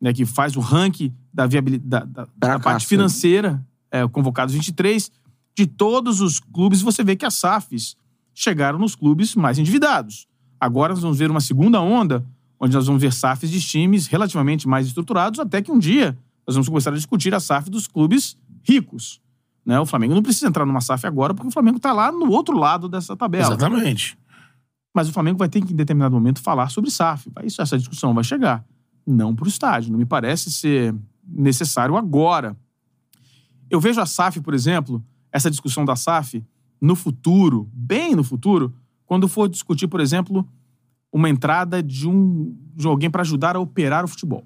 né, 0.00 0.12
que 0.12 0.24
faz 0.24 0.56
o 0.56 0.60
ranking 0.60 1.12
da 1.32 1.46
viabilidade 1.46 2.06
da, 2.06 2.24
da 2.24 2.28
Caracaço. 2.40 2.64
parte 2.64 2.86
financeira, 2.86 3.64
é, 3.90 4.06
Convocados 4.08 4.54
23, 4.54 5.10
de 5.56 5.66
todos 5.66 6.20
os 6.20 6.38
clubes, 6.38 6.80
você 6.80 7.02
vê 7.02 7.16
que 7.16 7.26
as 7.26 7.34
SAFs 7.34 7.96
chegaram 8.34 8.78
nos 8.78 8.94
clubes 8.94 9.34
mais 9.34 9.58
endividados. 9.58 10.26
Agora 10.60 10.92
nós 10.92 11.02
vamos 11.02 11.18
ver 11.18 11.30
uma 11.30 11.40
segunda 11.40 11.80
onda, 11.80 12.24
onde 12.60 12.74
nós 12.74 12.86
vamos 12.86 13.02
ver 13.02 13.12
SAFs 13.12 13.50
de 13.50 13.60
times 13.60 14.06
relativamente 14.06 14.68
mais 14.68 14.86
estruturados, 14.86 15.40
até 15.40 15.60
que 15.60 15.72
um 15.72 15.78
dia 15.78 16.16
nós 16.46 16.54
vamos 16.54 16.68
começar 16.68 16.90
a 16.90 16.94
discutir 16.94 17.34
a 17.34 17.40
SAF 17.40 17.68
dos 17.70 17.86
clubes 17.86 18.36
ricos. 18.62 19.20
Né? 19.64 19.78
O 19.78 19.84
Flamengo 19.84 20.14
não 20.14 20.22
precisa 20.22 20.46
entrar 20.48 20.64
numa 20.64 20.80
SAF 20.80 21.06
agora, 21.06 21.34
porque 21.34 21.48
o 21.48 21.50
Flamengo 21.52 21.76
está 21.76 21.92
lá 21.92 22.10
no 22.10 22.30
outro 22.30 22.56
lado 22.56 22.88
dessa 22.88 23.16
tabela. 23.16 23.54
Exatamente. 23.54 24.18
Mas 24.94 25.08
o 25.08 25.12
Flamengo 25.12 25.38
vai 25.38 25.48
ter 25.48 25.60
que, 25.60 25.72
em 25.72 25.76
determinado 25.76 26.14
momento, 26.14 26.40
falar 26.40 26.70
sobre 26.70 26.90
SAF. 26.90 27.30
Isso, 27.44 27.60
essa 27.60 27.76
discussão 27.76 28.14
vai 28.14 28.24
chegar. 28.24 28.64
Não 29.10 29.34
para 29.34 29.46
o 29.46 29.48
estádio. 29.48 29.90
Não 29.90 29.98
me 29.98 30.04
parece 30.04 30.52
ser 30.52 30.94
necessário 31.26 31.96
agora. 31.96 32.56
Eu 33.70 33.80
vejo 33.80 34.00
a 34.00 34.06
SAF, 34.06 34.40
por 34.40 34.52
exemplo, 34.52 35.02
essa 35.32 35.50
discussão 35.50 35.84
da 35.84 35.96
SAF, 35.96 36.44
no 36.80 36.94
futuro, 36.94 37.68
bem 37.72 38.14
no 38.14 38.22
futuro, 38.22 38.72
quando 39.06 39.26
for 39.26 39.48
discutir, 39.48 39.88
por 39.88 40.00
exemplo, 40.00 40.46
uma 41.12 41.28
entrada 41.28 41.82
de, 41.82 42.06
um, 42.06 42.54
de 42.74 42.86
alguém 42.86 43.10
para 43.10 43.22
ajudar 43.22 43.56
a 43.56 43.60
operar 43.60 44.04
o 44.04 44.08
futebol. 44.08 44.44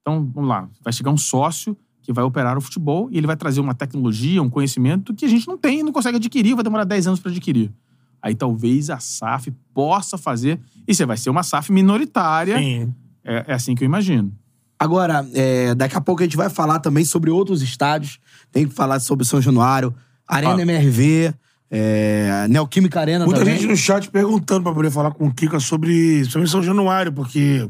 Então, 0.00 0.28
vamos 0.34 0.48
lá. 0.48 0.68
Vai 0.82 0.92
chegar 0.92 1.10
um 1.10 1.16
sócio 1.16 1.76
que 2.02 2.12
vai 2.12 2.24
operar 2.24 2.58
o 2.58 2.60
futebol 2.60 3.08
e 3.12 3.16
ele 3.16 3.28
vai 3.28 3.36
trazer 3.36 3.60
uma 3.60 3.74
tecnologia, 3.74 4.42
um 4.42 4.50
conhecimento 4.50 5.14
que 5.14 5.24
a 5.24 5.28
gente 5.28 5.46
não 5.46 5.56
tem 5.56 5.80
e 5.80 5.82
não 5.84 5.92
consegue 5.92 6.16
adquirir, 6.16 6.54
vai 6.54 6.64
demorar 6.64 6.84
10 6.84 7.06
anos 7.06 7.20
para 7.20 7.30
adquirir. 7.30 7.72
Aí 8.20 8.34
talvez 8.34 8.90
a 8.90 8.98
SAF 8.98 9.52
possa 9.74 10.18
fazer. 10.18 10.60
E 10.86 10.94
você 10.94 11.06
vai 11.06 11.16
ser 11.16 11.30
uma 11.30 11.42
SAF 11.42 11.72
minoritária. 11.72 12.58
Sim. 12.58 12.94
É, 13.24 13.44
é 13.48 13.52
assim 13.54 13.74
que 13.74 13.84
eu 13.84 13.86
imagino. 13.86 14.32
Agora, 14.78 15.24
é, 15.32 15.74
daqui 15.74 15.96
a 15.96 16.00
pouco 16.00 16.22
a 16.22 16.24
gente 16.24 16.36
vai 16.36 16.50
falar 16.50 16.80
também 16.80 17.04
sobre 17.04 17.30
outros 17.30 17.62
estádios. 17.62 18.18
Tem 18.50 18.66
que 18.66 18.74
falar 18.74 18.98
sobre 18.98 19.24
São 19.24 19.40
Januário, 19.40 19.94
Arena 20.26 20.56
Ah. 20.56 20.62
MRV, 20.62 21.32
é, 21.70 22.46
Neoquímica 22.48 23.00
Arena 23.00 23.24
Muita 23.24 23.40
também. 23.40 23.54
gente 23.56 23.68
no 23.68 23.76
chat 23.76 24.10
perguntando 24.10 24.64
pra 24.64 24.74
poder 24.74 24.90
falar 24.90 25.12
com 25.12 25.28
o 25.28 25.32
Kika 25.34 25.60
sobre, 25.60 26.24
sobre 26.24 26.48
São 26.48 26.62
Januário, 26.62 27.12
porque 27.12 27.68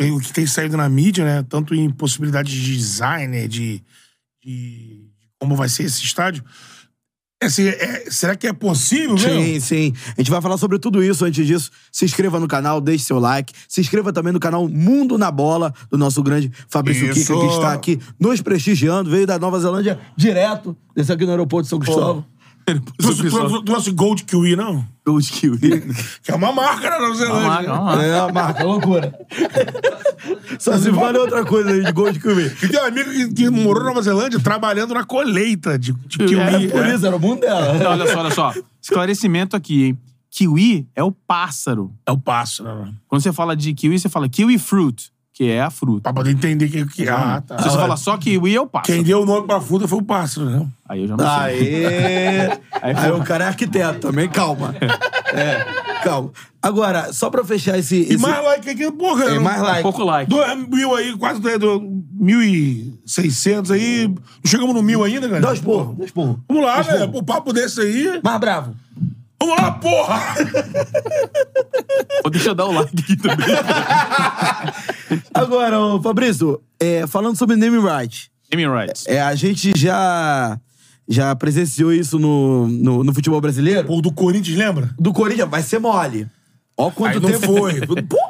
o 0.00 0.20
que 0.20 0.32
tem 0.32 0.46
saído 0.46 0.76
na 0.76 0.88
mídia, 0.88 1.24
né? 1.24 1.44
Tanto 1.48 1.74
em 1.74 1.90
possibilidades 1.90 2.52
de 2.52 2.76
design, 2.76 3.48
de, 3.48 3.82
de 4.44 5.08
como 5.40 5.56
vai 5.56 5.68
ser 5.68 5.84
esse 5.84 6.04
estádio. 6.04 6.44
Assim, 7.40 7.68
é- 7.68 8.04
será 8.10 8.34
que 8.34 8.48
é 8.48 8.52
possível 8.52 9.14
mesmo? 9.14 9.30
Sim, 9.30 9.60
sim. 9.60 9.92
A 10.16 10.20
gente 10.20 10.30
vai 10.30 10.42
falar 10.42 10.58
sobre 10.58 10.76
tudo 10.78 11.02
isso. 11.02 11.24
Antes 11.24 11.46
disso, 11.46 11.70
se 11.92 12.04
inscreva 12.04 12.40
no 12.40 12.48
canal, 12.48 12.80
deixe 12.80 13.04
seu 13.04 13.20
like. 13.20 13.52
Se 13.68 13.80
inscreva 13.80 14.12
também 14.12 14.32
no 14.32 14.40
canal 14.40 14.68
Mundo 14.68 15.16
na 15.16 15.30
Bola, 15.30 15.72
do 15.88 15.96
nosso 15.96 16.20
grande 16.20 16.50
Fabrício. 16.68 17.12
Kika, 17.14 17.34
que 17.38 17.46
está 17.46 17.72
aqui 17.72 18.00
nos 18.18 18.40
prestigiando. 18.40 19.08
Veio 19.08 19.24
da 19.24 19.38
Nova 19.38 19.60
Zelândia 19.60 20.00
direto, 20.16 20.76
desse 20.96 21.12
aqui 21.12 21.24
no 21.24 21.30
aeroporto 21.30 21.64
de 21.64 21.70
São 21.70 21.78
Cristóvão. 21.78 22.24
Trouxe, 22.24 22.37
trouxe, 22.98 23.64
trouxe 23.64 23.90
Gold 23.92 24.24
Kiwi, 24.24 24.56
não? 24.56 24.84
Gold 25.06 25.30
Kill. 25.32 25.58
Que 26.22 26.32
é 26.32 26.34
uma 26.34 26.52
marca 26.52 26.90
na 26.90 27.00
Nova 27.00 27.14
Zelândia. 27.14 27.70
É, 28.04 28.18
a 28.18 28.32
marca, 28.32 28.64
loucura. 28.64 29.18
Só 30.58 30.76
se 30.76 30.90
vale 30.90 31.18
outra 31.18 31.44
coisa 31.44 31.70
aí 31.70 31.82
de 31.82 31.92
gol 31.92 32.12
de 32.12 32.20
Kiwi. 32.20 32.52
E 32.62 32.68
tem 32.68 32.80
um 32.80 32.84
amigo 32.84 33.10
que, 33.10 33.34
que 33.34 33.50
morou 33.50 33.82
na 33.82 33.88
Nova 33.90 34.02
Zelândia 34.02 34.38
trabalhando 34.40 34.92
na 34.92 35.04
colheita 35.04 35.78
de, 35.78 35.92
de 35.92 36.18
Kiwi. 36.18 36.40
Era 36.40 36.60
Por 36.70 36.86
é. 36.86 36.94
isso, 36.94 37.06
era 37.06 37.16
o 37.16 37.20
mundo 37.20 37.40
dela. 37.40 37.74
Não, 37.74 37.90
olha 37.90 38.12
só, 38.12 38.18
olha 38.20 38.30
só. 38.30 38.54
Esclarecimento 38.82 39.56
aqui, 39.56 39.84
hein? 39.84 39.98
Kiwi 40.30 40.86
é 40.94 41.02
o 41.02 41.10
pássaro. 41.10 41.92
É 42.06 42.12
o 42.12 42.18
passo, 42.18 42.62
né? 42.62 42.92
Quando 43.06 43.22
você 43.22 43.32
fala 43.32 43.56
de 43.56 43.72
kiwi, 43.72 43.98
você 43.98 44.08
fala 44.08 44.28
kiwi 44.28 44.58
fruit, 44.58 45.10
que 45.38 45.48
é 45.48 45.60
a 45.60 45.70
fruta. 45.70 46.02
Pra 46.02 46.12
poder 46.12 46.32
entender 46.32 46.68
que, 46.68 46.84
que 46.84 47.08
ah, 47.08 47.40
tá. 47.46 47.58
Se 47.58 47.68
você 47.70 47.76
fala 47.78 47.96
só 47.96 48.16
kiwi, 48.18 48.56
é 48.56 48.60
o 48.60 48.66
pássaro. 48.66 48.92
Quem 48.92 49.04
deu 49.04 49.22
o 49.22 49.24
nome 49.24 49.46
pra 49.46 49.60
fruta 49.60 49.86
foi 49.86 49.98
o 50.00 50.02
pássaro, 50.02 50.50
né? 50.50 50.66
Aí 50.88 51.02
eu 51.02 51.06
já 51.06 51.16
não 51.16 51.24
sei. 51.24 51.86
Aê! 51.86 52.58
Aí, 52.82 52.92
porra. 52.94 53.14
o 53.14 53.22
cara 53.24 53.44
é 53.44 53.46
arquiteto 53.46 54.00
também, 54.00 54.28
calma. 54.28 54.74
É, 55.32 55.64
calma. 56.02 56.32
Agora, 56.60 57.12
só 57.12 57.30
pra 57.30 57.44
fechar 57.44 57.78
esse. 57.78 57.94
E 57.98 58.14
esse- 58.14 58.18
mais 58.18 58.44
like 58.44 58.68
aqui, 58.68 58.90
porra. 58.90 59.26
é, 59.26 59.34
não- 59.36 59.42
mais 59.42 59.62
like. 59.62 59.82
Pouco 59.82 60.02
like. 60.02 60.28
Dois 60.28 60.68
mil 60.68 60.96
aí, 60.96 61.16
quase 61.16 61.40
dois- 61.40 61.56
dois- 61.60 61.82
mil 62.14 62.42
e 62.42 62.98
seiscentos 63.06 63.70
aí. 63.70 64.08
Não 64.08 64.16
chegamos 64.44 64.74
no 64.74 64.82
mil 64.82 65.04
ainda, 65.04 65.28
cara? 65.28 65.40
Dois 65.40 65.60
porros, 65.60 65.96
dois 65.96 66.10
porros. 66.10 66.38
Vamos 66.48 66.64
lá, 66.64 66.82
né? 66.82 67.08
O 67.14 67.22
papo 67.22 67.52
desse 67.52 67.80
aí. 67.80 68.20
Mais 68.24 68.40
bravo. 68.40 68.74
Vamos 69.40 69.56
lá, 69.56 69.72
porra! 69.72 70.34
Pô, 72.22 72.30
deixa 72.30 72.50
eu 72.50 72.54
dar 72.54 72.66
o 72.66 72.72
like 72.72 73.00
aqui 73.00 73.16
também. 73.16 73.46
Agora, 75.32 75.80
ô, 75.80 76.02
Fabrício, 76.02 76.60
é, 76.80 77.06
falando 77.06 77.36
sobre 77.36 77.56
naming 77.56 77.80
right. 77.80 78.30
Naming 78.52 78.68
rights. 78.68 79.06
É, 79.06 79.20
a 79.20 79.34
gente 79.34 79.72
já, 79.76 80.58
já 81.08 81.36
presenciou 81.36 81.92
isso 81.92 82.18
no, 82.18 82.66
no, 82.66 83.04
no 83.04 83.14
futebol 83.14 83.40
brasileiro. 83.40 83.86
Pô, 83.86 84.00
do 84.00 84.12
Corinthians, 84.12 84.58
lembra? 84.58 84.90
Do 84.98 85.12
Corinthians, 85.12 85.48
vai 85.48 85.62
ser 85.62 85.78
mole. 85.78 86.26
Ó 86.80 86.92
quanto 86.92 87.20
tempo 87.20 87.40
foi. 87.40 87.80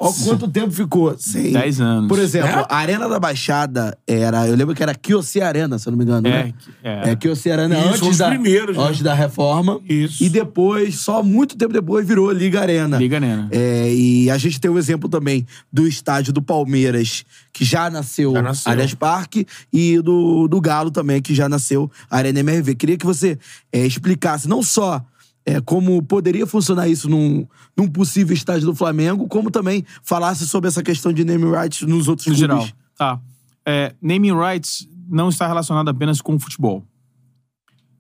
Ó 0.01 0.11
quanto 0.25 0.49
tempo 0.49 0.71
ficou. 0.71 1.15
Sim. 1.19 1.53
Dez 1.53 1.83
anos. 1.83 2.09
Por 2.09 2.19
exemplo, 2.19 2.49
É? 2.49 2.67
a 2.67 2.77
Arena 2.77 3.07
da 3.07 3.21
Baixada 3.21 3.97
era. 4.07 4.49
Eu 4.49 4.57
lembro 4.57 4.75
que 4.75 4.83
era 4.83 4.95
Kiossi 4.95 5.43
Arena, 5.43 5.79
se 5.79 5.87
eu 5.87 5.91
não 5.91 5.99
me 5.99 6.05
engano. 6.05 6.27
É, 6.27 6.45
né? 6.45 6.55
é. 6.83 7.11
É 7.11 7.17
Kiossi 7.17 7.51
Arena 7.51 7.79
Isso, 7.79 7.89
antes 7.89 8.03
os 8.03 8.17
da, 8.19 8.29
primeiros, 8.31 8.75
né? 8.75 8.83
antes 8.83 9.03
da 9.03 9.13
reforma. 9.13 9.79
Isso. 9.87 10.25
E 10.25 10.31
depois, 10.31 10.95
só 10.97 11.23
muito 11.23 11.59
tempo 11.59 11.75
depois, 11.75 12.09
virou 12.09 12.31
Liga 12.33 12.61
Arena. 12.63 12.97
Liga 12.97 13.17
Arena. 13.17 13.49
É, 13.51 13.93
e 13.93 14.31
a 14.31 14.39
gente 14.39 14.59
tem 14.59 14.71
um 14.71 14.79
exemplo 14.79 15.11
também 15.11 15.47
do 15.71 15.87
estádio 15.87 16.33
do 16.33 16.41
Palmeiras, 16.41 17.25
que 17.53 17.67
já 17.67 17.91
nasceu, 17.91 18.33
Já 18.33 18.41
nasceu. 18.41 18.73
Allianz 18.73 18.95
Parque, 18.95 19.47
e 19.71 20.01
do, 20.01 20.49
do 20.49 20.59
Galo 20.59 20.91
também, 20.91 21.21
que 21.21 21.35
já 21.35 21.51
nasceu 21.51 21.91
Arena 22.11 22.41
MRV. 22.41 22.75
Queria 22.77 22.97
que 22.97 23.05
você 23.05 23.39
é, 23.71 23.85
explicasse 23.87 24.49
não 24.49 24.63
só 24.63 25.05
é, 25.49 25.63
como 25.63 26.03
poderia 26.03 26.47
funcionar 26.47 26.89
isso 26.89 27.09
num, 27.09 27.49
num 27.75 27.89
possível 27.89 28.35
estádio 28.35 28.67
do 28.67 28.75
Flamengo, 28.75 29.27
como 29.27 29.51
também 29.51 29.83
falasse 30.03 30.47
sobre 30.47 30.69
essa 30.69 30.83
questão 30.83 31.11
de 31.11 31.25
name 31.25 31.45
rights 31.51 31.89
nos 31.89 32.07
outros 32.07 32.27
No 32.27 32.35
clubes. 32.35 32.67
geral. 32.67 32.69
Tá. 32.95 33.19
É, 33.65 33.95
naming 34.03 34.35
rights 34.35 34.87
não 35.09 35.31
está 35.31 35.47
relacionado 35.47 35.89
apenas 35.89 36.21
com 36.21 36.35
o 36.35 36.39
futebol. 36.39 36.85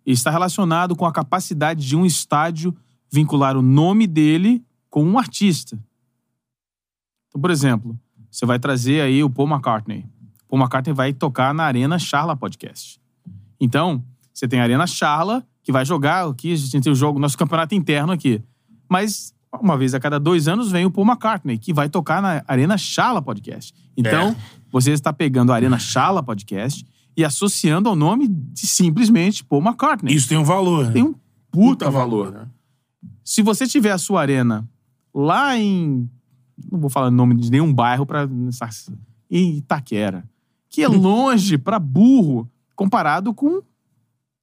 Está 0.04 0.30
relacionado 0.30 0.94
com 0.94 1.06
a 1.06 1.12
capacidade 1.12 1.86
de 1.86 1.96
um 1.96 2.04
estádio 2.04 2.76
vincular 3.10 3.56
o 3.56 3.62
nome 3.62 4.06
dele 4.06 4.62
com 4.90 5.02
um 5.02 5.18
artista. 5.18 5.78
Então, 7.28 7.40
por 7.40 7.50
exemplo, 7.50 7.98
você 8.30 8.44
vai 8.44 8.58
trazer 8.58 9.00
aí 9.00 9.24
o 9.24 9.30
Paul 9.30 9.48
McCartney. 9.48 10.04
Paul 10.46 10.60
McCartney 10.60 10.94
vai 10.94 11.14
tocar 11.14 11.54
na 11.54 11.64
Arena 11.64 11.98
Charla 11.98 12.36
Podcast. 12.36 13.00
Então, 13.58 14.04
você 14.34 14.46
tem 14.46 14.60
a 14.60 14.64
Arena 14.64 14.86
Charla, 14.86 15.46
que 15.68 15.72
vai 15.72 15.84
jogar 15.84 16.26
aqui, 16.26 16.54
a 16.54 16.56
gente 16.56 16.80
tem 16.80 16.90
o 16.90 16.94
jogo, 16.94 17.18
nosso 17.18 17.36
campeonato 17.36 17.74
interno 17.74 18.10
aqui. 18.10 18.42
Mas, 18.88 19.34
uma 19.60 19.76
vez 19.76 19.92
a 19.92 20.00
cada 20.00 20.18
dois 20.18 20.48
anos, 20.48 20.70
vem 20.72 20.86
o 20.86 20.90
Paul 20.90 21.06
McCartney, 21.06 21.58
que 21.58 21.74
vai 21.74 21.90
tocar 21.90 22.22
na 22.22 22.42
Arena 22.48 22.78
Charla 22.78 23.20
Podcast. 23.20 23.74
Então, 23.94 24.30
É. 24.30 24.36
você 24.72 24.92
está 24.92 25.12
pegando 25.12 25.52
a 25.52 25.54
Arena 25.54 25.78
Charla 25.78 26.22
Podcast 26.22 26.86
e 27.14 27.22
associando 27.22 27.86
ao 27.86 27.94
nome 27.94 28.28
de 28.28 28.66
simplesmente 28.66 29.44
Paul 29.44 29.60
McCartney. 29.60 30.14
Isso 30.14 30.26
tem 30.26 30.38
um 30.38 30.42
valor. 30.44 30.86
né? 30.86 30.92
tem 30.92 31.02
um 31.02 31.14
puta 31.50 31.90
valor. 31.90 32.32
né? 32.32 32.46
Se 33.22 33.42
você 33.42 33.66
tiver 33.66 33.90
a 33.90 33.98
sua 33.98 34.22
arena 34.22 34.66
lá 35.14 35.54
em. 35.58 36.08
Não 36.72 36.80
vou 36.80 36.88
falar 36.88 37.08
o 37.08 37.10
nome 37.10 37.34
de 37.34 37.50
nenhum 37.50 37.74
bairro 37.74 38.06
para. 38.06 38.26
Em 39.30 39.58
Itaquera. 39.58 40.24
Que 40.70 40.82
é 40.82 40.88
longe 40.88 41.58
pra 41.58 41.78
burro 41.78 42.50
comparado 42.74 43.34
com 43.34 43.60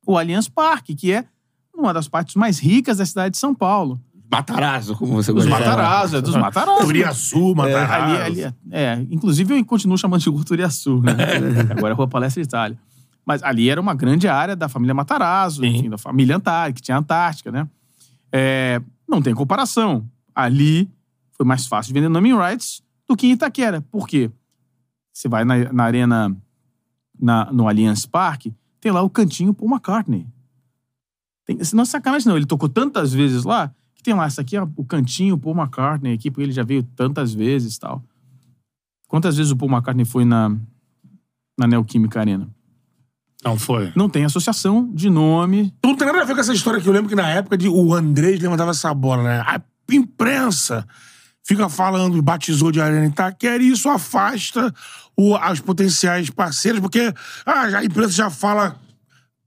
o 0.06 0.18
Allianz 0.18 0.48
Parque, 0.48 0.96
que 0.96 1.12
é 1.12 1.26
uma 1.74 1.94
das 1.94 2.08
partes 2.08 2.36
mais 2.36 2.60
ricas 2.60 2.98
da 2.98 3.06
cidade 3.06 3.32
de 3.34 3.38
São 3.38 3.54
Paulo. 3.54 4.00
Matarazzo, 4.32 4.96
como 4.96 5.14
você 5.14 5.32
Dos 5.32 5.46
gosta 5.46 5.64
falar. 5.64 5.78
Matarazzo, 5.78 6.16
é 6.18 6.22
dos 6.22 6.36
Matarazzo. 6.36 6.82
Turiaçu, 6.86 7.56
Matarazzo. 7.56 8.22
Ali, 8.24 8.44
ali, 8.44 8.56
é, 8.72 9.06
inclusive 9.12 9.58
eu 9.58 9.66
continuo 9.66 9.98
chamando 9.98 10.22
de 10.22 10.30
Gurturiaçu, 10.30 11.00
né? 11.02 11.14
Agora 11.78 11.94
é 11.94 11.96
Rua 11.96 12.08
Palestra 12.08 12.42
Itália. 12.42 12.78
Mas 13.26 13.42
ali 13.44 13.70
era 13.70 13.80
uma 13.80 13.94
grande 13.94 14.28
área 14.28 14.56
da 14.56 14.68
família 14.68 14.94
Matarazzo, 14.94 15.62
Sim. 15.62 15.68
enfim, 15.68 15.90
da 15.90 15.98
família 15.98 16.36
Antártica, 16.38 16.76
que 16.76 16.82
tinha 16.82 16.96
a 16.98 17.00
Antártica, 17.00 17.52
né? 17.52 17.68
É, 18.32 18.82
não 19.08 19.22
tem 19.22 19.34
comparação. 19.34 20.06
Ali 20.34 20.90
foi 21.34 21.46
mais 21.46 21.66
fácil 21.68 21.94
de 21.94 22.00
vender 22.00 22.10
naming 22.10 22.36
rights 22.38 22.82
do 23.08 23.16
que 23.16 23.28
em 23.28 23.32
Itaquera. 23.32 23.82
Por 23.92 24.08
quê? 24.08 24.30
Você 25.14 25.28
vai 25.30 25.46
na, 25.46 25.72
na 25.72 25.84
arena, 25.84 26.36
na- 27.20 27.52
no 27.52 27.68
Allianz 27.68 28.06
Parque, 28.06 28.54
tem 28.86 28.92
lá 28.92 29.02
o 29.02 29.10
cantinho 29.10 29.52
Paul 29.52 29.72
McCartney. 29.72 30.28
Tem, 31.44 31.58
não 31.74 31.82
é 31.82 31.86
sacanagem, 31.86 32.28
não. 32.28 32.38
Ele 32.38 32.46
tocou 32.46 32.70
tantas 32.70 33.12
vezes 33.12 33.44
lá 33.44 33.74
que 33.96 34.04
tem 34.04 34.14
lá, 34.14 34.28
isso 34.28 34.40
aqui 34.40 34.56
é 34.56 34.62
o 34.62 34.86
cantinho 34.86 35.40
Paul 35.40 35.58
McCartney 35.58 36.14
aqui, 36.14 36.30
porque 36.30 36.44
ele 36.44 36.52
já 36.52 36.62
veio 36.62 36.84
tantas 36.84 37.34
vezes 37.34 37.78
e 37.78 37.80
tal. 37.80 38.04
Quantas 39.08 39.38
vezes 39.38 39.52
o 39.52 39.56
Paul 39.56 39.72
McCartney 39.72 40.06
foi 40.06 40.24
na, 40.24 40.56
na 41.58 41.66
Neoquímica 41.66 42.20
Arena? 42.20 42.48
Não 43.44 43.58
foi. 43.58 43.92
Não 43.96 44.08
tem 44.08 44.24
associação 44.24 44.88
de 44.94 45.10
nome. 45.10 45.74
Não 45.84 45.96
tem 45.96 46.06
nada 46.06 46.22
a 46.22 46.26
ver 46.26 46.36
com 46.36 46.42
essa 46.42 46.54
história 46.54 46.80
que 46.80 46.88
eu 46.88 46.94
lembro 46.94 47.10
que 47.10 47.16
na 47.16 47.28
época 47.28 47.58
de, 47.58 47.68
o 47.68 47.92
Andrés 47.92 48.40
levantava 48.40 48.70
essa 48.70 48.94
bola, 48.94 49.24
né? 49.24 49.40
A 49.48 49.60
imprensa 49.92 50.88
fica 51.44 51.68
falando, 51.70 52.22
batizou 52.22 52.72
de 52.72 52.80
Arena 52.80 53.08
Itaquera 53.08 53.64
e 53.64 53.72
isso 53.72 53.90
afasta 53.90 54.72
o, 55.18 55.36
os 55.36 55.60
potenciais 55.60 56.30
parceiros, 56.30 56.80
porque 56.80 57.14
ah, 57.46 57.78
a 57.78 57.86
imprensa 57.86 58.12
já 58.12 58.30
fala 58.30 58.80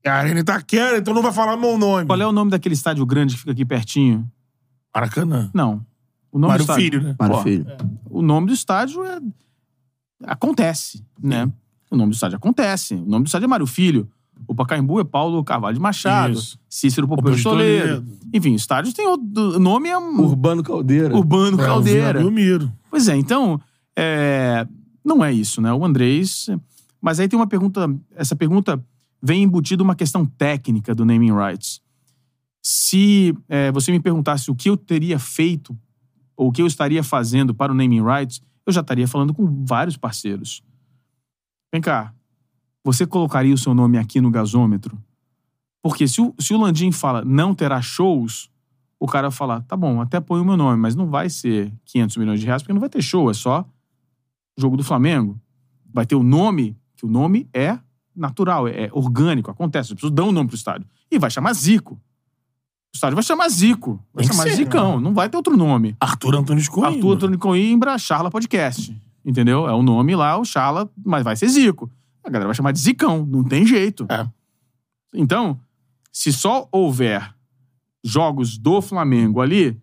é 0.03 0.11
a 0.11 0.15
Arena 0.17 0.41
Itaquera, 0.41 0.99
então 0.99 1.13
não 1.13 1.23
vai 1.23 1.33
falar 1.33 1.57
meu 1.57 1.77
nome. 1.77 2.07
Qual 2.07 2.21
é 2.21 2.27
o 2.27 2.33
nome 2.33 2.51
daquele 2.51 2.75
estádio 2.75 3.05
grande 3.05 3.35
que 3.35 3.41
fica 3.41 3.53
aqui 3.53 3.65
pertinho? 3.65 4.31
Maracanã. 4.95 5.51
Não. 5.53 5.85
O 6.31 6.39
nome 6.39 6.53
Mário 6.53 6.65
do 6.65 6.71
estádio. 6.71 6.85
Filho, 6.85 7.03
né? 7.03 7.17
Mário 7.19 7.37
Ó, 7.37 7.43
Filho. 7.43 7.67
O 8.11 8.23
nome 8.23 8.47
do 8.47 8.53
estádio 8.53 9.05
é. 9.05 9.19
Acontece, 10.25 11.05
né? 11.23 11.51
O 11.91 11.97
nome 11.97 12.11
do 12.11 12.15
estádio 12.15 12.37
acontece. 12.37 12.95
O 12.95 13.09
nome 13.09 13.25
do 13.25 13.27
estádio 13.27 13.45
é 13.45 13.49
Mário 13.49 13.67
Filho. 13.67 14.09
O 14.47 14.55
Pacaembu 14.55 15.01
é 15.01 15.05
Paulo 15.05 15.43
Carvalho 15.43 15.75
de 15.75 15.81
Machado. 15.81 16.35
Isso. 16.35 16.59
Cícero 16.69 17.09
Pompeu 17.09 17.35
de 17.35 17.43
Toledo. 17.43 18.05
Enfim, 18.33 18.53
o 18.53 18.57
estádio 18.57 18.93
tem 18.93 19.07
outro. 19.07 19.57
O 19.57 19.59
nome 19.59 19.89
é 19.89 19.97
Urbano 19.97 20.63
Caldeira. 20.63 21.15
Urbano 21.15 21.61
É, 21.61 21.63
o 21.63 21.67
Caldeira. 21.67 22.21
Belmiro. 22.21 22.73
Pois 22.91 23.09
é, 23.09 23.17
então, 23.17 23.61
é, 23.97 24.67
não 25.09 25.25
é 25.25 25.33
isso, 25.33 25.61
né? 25.61 25.73
O 25.73 25.85
Andrés. 25.85 26.49
Mas 27.01 27.19
aí 27.19 27.29
tem 27.29 27.39
uma 27.39 27.47
pergunta. 27.47 27.89
Essa 28.15 28.37
pergunta 28.37 28.85
vem 29.21 29.43
embutida 29.43 29.83
uma 29.83 29.97
questão 29.97 30.25
técnica 30.25 30.95
do 30.95 31.05
naming 31.05 31.33
rights. 31.33 31.81
Se 32.63 33.35
é, 33.49 33.73
você 33.73 33.91
me 33.91 33.99
perguntasse 33.99 34.51
o 34.51 34.55
que 34.55 34.69
eu 34.69 34.77
teria 34.77 35.19
feito 35.19 35.77
ou 36.37 36.49
o 36.49 36.53
que 36.53 36.63
eu 36.63 36.67
estaria 36.67 37.03
fazendo 37.03 37.55
para 37.55 37.73
o 37.73 37.75
naming 37.75 38.03
rights, 38.03 38.41
eu 38.67 38.73
já 38.73 38.81
estaria 38.81 39.09
falando 39.09 39.33
com 39.33 39.65
vários 39.65 39.97
parceiros. 39.97 40.63
Vem 41.73 41.81
cá, 41.81 42.15
você 42.85 43.07
colocaria 43.07 43.55
o 43.55 43.59
seu 43.59 43.75
nome 43.75 43.99
aqui 43.99 44.21
no 44.21 44.31
gasômetro? 44.31 44.97
Porque 45.83 46.07
se 46.07 46.21
o, 46.21 46.35
se 46.39 46.53
o 46.53 46.59
Landim 46.59 46.93
fala 46.93 47.25
não 47.25 47.55
terá 47.55 47.81
shows, 47.81 48.51
o 49.01 49.07
cara 49.07 49.31
fala, 49.31 49.63
tá 49.63 49.77
bom, 49.77 50.01
até 50.01 50.21
põe 50.21 50.41
o 50.41 50.45
meu 50.45 50.57
nome, 50.57 50.81
mas 50.81 50.95
não 50.95 51.07
vai 51.07 51.31
ser 51.31 51.73
500 51.87 52.17
milhões 52.17 52.41
de 52.41 52.47
reais, 52.47 52.63
porque 52.63 52.73
não 52.73 52.81
vai 52.81 52.89
ter 52.89 53.01
show, 53.03 53.31
é 53.31 53.35
só 53.35 53.67
jogo 54.59 54.77
do 54.77 54.85
Flamengo. 54.85 55.41
Vai 55.93 56.05
ter 56.05 56.17
o 56.17 56.23
nome, 56.23 56.77
que 56.97 57.07
o 57.07 57.09
nome 57.09 57.49
é 57.55 57.79
natural, 58.15 58.67
é 58.67 58.91
orgânico, 58.93 59.51
acontece. 59.51 59.93
As 59.93 59.95
pessoas 59.95 60.13
dão 60.13 60.29
o 60.29 60.33
nome 60.33 60.49
pro 60.49 60.57
estádio. 60.57 60.87
E 61.11 61.19
vai 61.19 61.31
chamar 61.31 61.53
Zico. 61.55 61.95
O 61.95 62.97
estádio 62.97 63.15
vai 63.15 63.23
chamar 63.23 63.49
Zico. 63.49 64.03
Vai 64.13 64.25
Tem 64.25 64.33
chamar 64.33 64.49
ser, 64.49 64.57
Zicão. 64.57 64.97
né? 64.97 65.05
Não 65.05 65.15
vai 65.15 65.29
ter 65.29 65.37
outro 65.37 65.57
nome. 65.57 65.97
Arthur 66.01 66.35
Antônio 66.35 66.71
Coimbra. 66.71 66.91
Arthur 66.91 67.15
Antônio 67.15 67.39
Coimbra, 67.39 67.99
Charla 67.99 68.31
Podcast. 68.31 69.01
Entendeu? 69.25 69.69
É 69.69 69.73
o 69.73 69.83
nome 69.83 70.17
lá, 70.17 70.37
o 70.39 70.45
Charla, 70.45 70.91
mas 71.05 71.23
vai 71.23 71.37
ser 71.37 71.49
Zico. 71.49 71.91
A 72.25 72.31
galera 72.31 72.49
vai 72.49 72.55
chamar 72.55 72.73
de 72.73 72.81
Zicão. 72.81 73.25
Não 73.25 73.45
tem 73.45 73.65
jeito. 73.65 74.07
É. 74.11 74.27
Então, 75.15 75.61
se 76.13 76.33
só 76.33 76.69
houver 76.73 77.35
jogos 78.05 78.59
do 78.59 78.81
Flamengo 78.81 79.41
ali, 79.41 79.81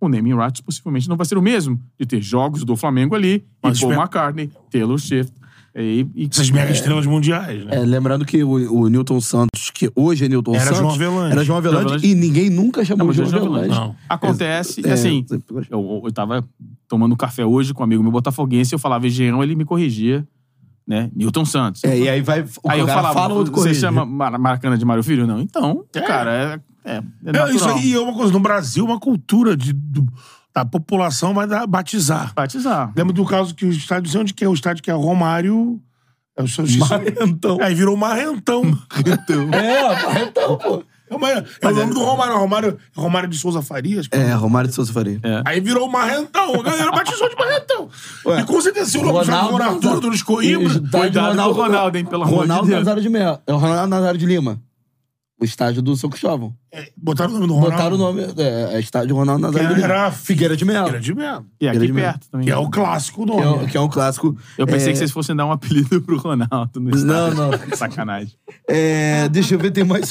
o 0.00 0.08
naming 0.08 0.34
rights 0.36 0.60
possivelmente 0.60 1.08
não 1.08 1.16
vai 1.16 1.26
ser 1.26 1.38
o 1.38 1.42
mesmo 1.42 1.80
de 1.98 2.06
ter 2.06 2.20
jogos 2.20 2.64
do 2.64 2.76
Flamengo 2.76 3.14
ali 3.14 3.44
Mas 3.62 3.78
e 3.78 3.80
Paul 3.80 3.92
McCartney, 3.94 4.50
Taylor 4.70 4.98
Swift 4.98 5.32
e, 5.78 6.06
e 6.14 6.28
Essas 6.30 6.50
mega 6.50 6.72
estrelas 6.72 7.04
mundiais, 7.04 7.64
né? 7.66 7.76
É, 7.76 7.78
lembrando 7.80 8.24
que 8.24 8.42
o, 8.42 8.50
o 8.82 8.88
Newton 8.88 9.20
Santos, 9.20 9.70
que 9.70 9.90
hoje 9.94 10.24
é 10.24 10.28
Newton 10.28 10.54
Era 10.54 10.64
Santos, 10.64 10.78
João 10.78 10.90
Avelange. 10.94 11.32
era 11.32 11.44
João 11.44 11.58
Avelange, 11.58 12.06
e 12.06 12.14
ninguém 12.14 12.48
nunca 12.48 12.82
chamou 12.82 13.04
Não, 13.06 13.12
de 13.12 13.18
João 13.18 13.28
João 13.28 13.42
Avelange. 13.56 13.68
Não. 13.78 13.96
acontece, 14.08 14.80
É, 14.86 14.92
assim, 14.92 15.26
é, 15.30 15.34
eu, 15.70 16.02
eu 16.04 16.12
tava 16.12 16.42
tomando 16.88 17.14
café 17.14 17.44
hoje 17.44 17.74
com 17.74 17.82
um 17.82 17.84
amigo 17.84 18.02
meu 18.02 18.10
botafoguense, 18.12 18.72
eu 18.74 18.78
falava 18.78 19.06
Jean, 19.08 19.38
ele 19.42 19.54
me 19.54 19.66
corrigia, 19.66 20.26
né? 20.86 21.10
Newton 21.14 21.44
Santos. 21.44 21.84
É, 21.84 21.98
e 21.98 22.08
aí 22.08 22.20
vai. 22.22 22.40
O 22.62 22.70
Aí 22.70 22.80
eu 22.80 22.86
falava, 22.86 23.12
fala 23.12 23.34
outro 23.34 23.52
você 23.52 23.60
corrige. 23.64 23.80
chama 23.80 24.06
Mar- 24.06 24.38
Maracanã 24.38 24.78
de 24.78 24.84
Mário 24.86 25.02
Filho? 25.02 25.26
Não. 25.26 25.40
Então, 25.42 25.84
cara, 26.06 26.32
é, 26.32 26.60
é, 26.86 26.96
é 26.96 27.38
É, 27.38 27.54
isso 27.54 27.68
aí 27.68 27.94
é 27.94 28.00
uma 28.00 28.14
coisa. 28.14 28.32
No 28.32 28.40
Brasil, 28.40 28.84
uma 28.84 28.98
cultura 29.00 29.56
de, 29.56 29.72
do- 29.72 30.06
da 30.54 30.64
população 30.64 31.34
vai 31.34 31.46
dar, 31.46 31.66
batizar. 31.66 32.32
Batizar. 32.34 32.92
Lembra 32.96 33.12
do 33.12 33.24
caso 33.26 33.54
que 33.54 33.66
o 33.66 33.70
estádio, 33.70 34.10
sei 34.10 34.20
onde 34.20 34.32
que 34.32 34.44
é 34.44 34.48
o 34.48 34.54
estádio 34.54 34.82
que 34.82 34.90
é 34.90 34.94
Romário. 34.94 35.80
É 36.38 36.42
o 36.42 36.48
seu 36.48 36.64
Marrentão. 36.78 37.58
Aí 37.62 37.74
virou 37.74 37.96
Marrentão. 37.96 38.62
É, 39.52 40.22
então, 40.22 40.56
pô. 40.58 40.82
É, 41.08 41.14
uma- 41.14 41.30
é 41.30 41.44
o 41.68 41.70
nome 41.74 41.94
do 41.94 42.02
Romário. 42.02 42.36
Romário, 42.36 42.78
Romário 42.96 43.28
de 43.28 43.38
Souza 43.38 43.62
Farias. 43.62 44.08
É, 44.10 44.32
Romário 44.32 44.68
de 44.68 44.74
Souza 44.74 44.92
Faria. 44.92 45.20
Aí 45.44 45.60
virou 45.60 45.88
Marrentão. 45.88 46.54
A 46.58 46.62
galera 46.64 46.90
batizou 46.90 47.28
de 47.28 47.36
Marrentão. 47.36 47.88
Ué, 48.26 48.40
e 48.40 48.44
com 48.44 48.60
certeza, 48.60 48.90
se 48.90 48.98
o 48.98 49.04
nome 49.04 49.24
já 49.24 49.44
for 49.44 49.62
Arthur 49.62 49.92
Antônio 49.96 50.24
Coimbra. 50.24 50.80
Cuidado 50.90 51.36
com 51.36 51.42
o 51.48 51.52
Ronaldo, 51.52 51.96
hein, 51.98 52.04
pelo 52.04 52.24
amor 52.24 52.34
de 52.34 52.40
Ronaldo 52.40 52.66
Deus. 52.66 52.78
Nazário 52.80 53.02
de 53.02 53.08
Mel. 53.08 53.40
É 53.46 53.52
Ronaldo 53.52 53.88
Nazário 53.88 54.18
de 54.18 54.26
Lima. 54.26 54.60
O 55.38 55.44
estádio 55.44 55.82
do 55.82 55.94
São 55.98 56.08
Cristóvão. 56.08 56.54
é, 56.72 56.88
Botaram 56.96 57.30
o 57.32 57.34
nome 57.34 57.46
do 57.46 57.52
Ronaldo. 57.54 57.76
Botaram 57.76 57.94
o 57.96 57.98
nome. 57.98 58.22
É, 58.38 58.76
é 58.76 58.80
estádio 58.80 59.14
Ronaldo 59.14 59.46
Que 59.52 59.62
Nazário 59.62 59.84
era 59.84 60.10
Figueira 60.10 60.56
de 60.56 60.64
Melo. 60.64 60.86
Figueira 60.86 61.00
de 61.04 61.14
Melo. 61.14 61.46
E 61.60 61.68
aqui 61.68 61.92
perto 61.92 62.30
também. 62.30 62.46
Que 62.46 62.52
é 62.52 62.56
o 62.56 62.70
clássico 62.70 63.20
Que 63.26 63.30
nome. 63.32 63.42
é, 63.42 63.48
o- 63.50 63.66
que 63.66 63.76
é 63.76 63.80
um 63.82 63.88
clássico. 63.88 64.34
Eu 64.56 64.66
pensei 64.66 64.88
É, 64.88 64.92
que 64.92 64.98
vocês 64.98 65.10
fossem 65.10 65.36
dar 65.36 65.44
um 65.44 65.52
apelido 65.52 66.00
pro 66.00 66.16
Ronaldo 66.16 66.80
no 66.80 66.88
Não, 66.90 67.28
estádio. 67.28 67.36
não. 67.36 67.50
Sacanagem. 67.76 68.32
É, 68.66 69.28
deixa 69.28 69.54
eu 69.54 69.58
ver, 69.58 69.72
tem 69.72 69.84
mais. 69.84 70.10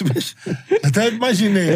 Até 0.84 1.10
imaginei. 1.10 1.70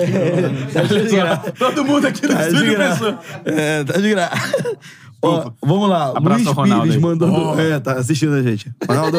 Tá 0.72 0.84
de 0.84 1.04
graça. 1.10 1.52
Todo 1.54 1.84
mundo 1.84 2.06
aqui 2.06 2.28
no 2.28 2.34
Tá 2.36 2.48
estúdio 2.48 2.78
pensou. 2.78 3.18
É, 3.46 3.84
tá 3.84 4.00
de 4.00 4.10
graça. 4.12 4.78
Ó, 5.24 5.52
vamos 5.62 5.90
lá. 5.90 6.10
Abraço 6.16 6.36
Luiz 6.44 6.48
ao 6.48 6.54
Ronaldo 6.54 6.84
Pires 6.84 6.96
aí. 6.98 7.02
mandando. 7.02 7.34
Ó. 7.34 7.60
É, 7.60 7.80
tá 7.80 7.94
assistindo 7.94 8.34
a 8.36 8.44
gente. 8.44 8.72
Ronaldo, 8.88 9.18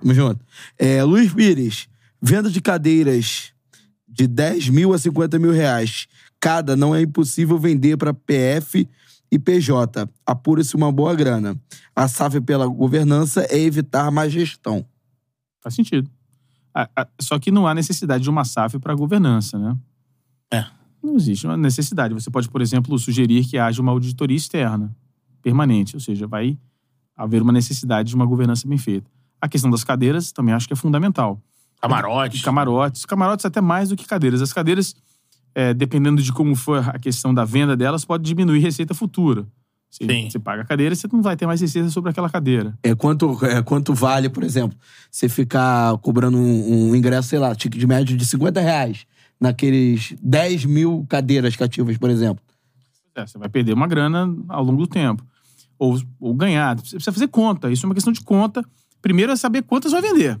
tamo 0.00 0.14
junto. 0.14 0.40
É, 0.78 1.02
Luiz 1.04 1.30
Pires, 1.32 1.88
venda 2.22 2.48
de 2.50 2.60
cadeiras 2.62 3.52
de 4.08 4.26
10 4.26 4.68
mil 4.68 4.92
a 4.92 4.98
50 4.98 5.38
mil 5.38 5.52
reais. 5.52 6.06
Cada 6.40 6.76
não 6.76 6.94
é 6.94 7.02
impossível 7.02 7.58
vender 7.58 7.96
para 7.96 8.14
PF 8.14 8.88
e 9.30 9.38
PJ. 9.38 10.08
Apura-se 10.24 10.76
uma 10.76 10.92
boa 10.92 11.14
grana. 11.14 11.60
A 11.94 12.06
SAF 12.06 12.40
pela 12.40 12.66
governança 12.66 13.46
é 13.50 13.58
evitar 13.58 14.10
má 14.10 14.28
gestão. 14.28 14.86
Faz 15.60 15.74
sentido. 15.74 16.10
Ah, 16.74 16.88
ah, 16.94 17.08
Só 17.20 17.38
que 17.38 17.50
não 17.50 17.66
há 17.66 17.74
necessidade 17.74 18.22
de 18.22 18.30
uma 18.30 18.44
SAF 18.44 18.78
para 18.78 18.94
governança, 18.94 19.58
né? 19.58 19.76
É. 20.52 20.64
Não 21.02 21.16
existe 21.16 21.46
uma 21.46 21.56
necessidade. 21.56 22.14
Você 22.14 22.30
pode, 22.30 22.48
por 22.48 22.60
exemplo, 22.60 22.98
sugerir 22.98 23.44
que 23.46 23.58
haja 23.58 23.80
uma 23.80 23.92
auditoria 23.92 24.36
externa, 24.36 24.94
permanente, 25.42 25.96
ou 25.96 26.00
seja, 26.00 26.26
vai 26.26 26.58
haver 27.16 27.42
uma 27.42 27.52
necessidade 27.52 28.10
de 28.10 28.14
uma 28.14 28.26
governança 28.26 28.68
bem 28.68 28.76
feita. 28.76 29.10
A 29.40 29.48
questão 29.48 29.70
das 29.70 29.84
cadeiras 29.84 30.32
também 30.32 30.54
acho 30.54 30.66
que 30.66 30.72
é 30.72 30.76
fundamental. 30.76 31.40
Camarote. 31.80 32.42
Camarotes. 32.42 33.04
Camarotes 33.04 33.46
até 33.46 33.60
mais 33.60 33.88
do 33.88 33.96
que 33.96 34.06
cadeiras. 34.06 34.42
As 34.42 34.52
cadeiras, 34.52 34.94
é, 35.54 35.74
dependendo 35.74 36.22
de 36.22 36.32
como 36.32 36.54
for 36.54 36.88
a 36.88 36.98
questão 36.98 37.32
da 37.32 37.44
venda 37.44 37.76
delas, 37.76 38.04
pode 38.04 38.24
diminuir 38.24 38.60
receita 38.60 38.94
futura. 38.94 39.46
Você, 39.90 40.04
Sim. 40.04 40.30
você 40.30 40.38
paga 40.38 40.62
a 40.62 40.64
cadeira 40.64 40.92
e 40.92 40.96
você 40.96 41.08
não 41.10 41.22
vai 41.22 41.36
ter 41.36 41.46
mais 41.46 41.60
receita 41.60 41.88
sobre 41.90 42.10
aquela 42.10 42.28
cadeira. 42.28 42.76
É 42.82 42.94
quanto, 42.94 43.38
é, 43.44 43.62
quanto 43.62 43.94
vale, 43.94 44.28
por 44.28 44.42
exemplo, 44.42 44.76
você 45.10 45.28
ficar 45.28 45.96
cobrando 45.98 46.36
um, 46.36 46.90
um 46.90 46.96
ingresso, 46.96 47.28
sei 47.28 47.38
lá, 47.38 47.54
ticket 47.54 47.80
de 47.80 47.86
médio 47.86 48.16
de 48.16 48.26
50 48.26 48.60
reais 48.60 49.06
naqueles 49.40 50.14
10 50.22 50.64
mil 50.64 51.06
cadeiras 51.08 51.56
cativas, 51.56 51.96
por 51.96 52.10
exemplo. 52.10 52.44
É, 53.14 53.26
você 53.26 53.38
vai 53.38 53.48
perder 53.48 53.72
uma 53.72 53.86
grana 53.86 54.34
ao 54.48 54.62
longo 54.62 54.78
do 54.78 54.86
tempo. 54.86 55.24
Ou, 55.78 55.98
ou 56.20 56.34
ganhar. 56.34 56.76
Você 56.76 56.96
precisa 56.96 57.12
fazer 57.12 57.28
conta. 57.28 57.70
Isso 57.70 57.84
é 57.84 57.88
uma 57.88 57.94
questão 57.94 58.12
de 58.12 58.22
conta. 58.22 58.62
Primeiro 59.00 59.32
é 59.32 59.36
saber 59.36 59.62
quantas 59.62 59.92
vai 59.92 60.02
vender. 60.02 60.38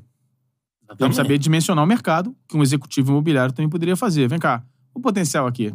Vamos 0.98 1.16
saber 1.16 1.38
dimensionar 1.38 1.84
o 1.84 1.86
mercado, 1.86 2.34
que 2.48 2.56
um 2.56 2.62
executivo 2.62 3.10
imobiliário 3.10 3.52
também 3.52 3.68
poderia 3.68 3.96
fazer. 3.96 4.28
Vem 4.28 4.38
cá, 4.38 4.62
o 4.94 5.00
potencial 5.00 5.46
aqui. 5.46 5.74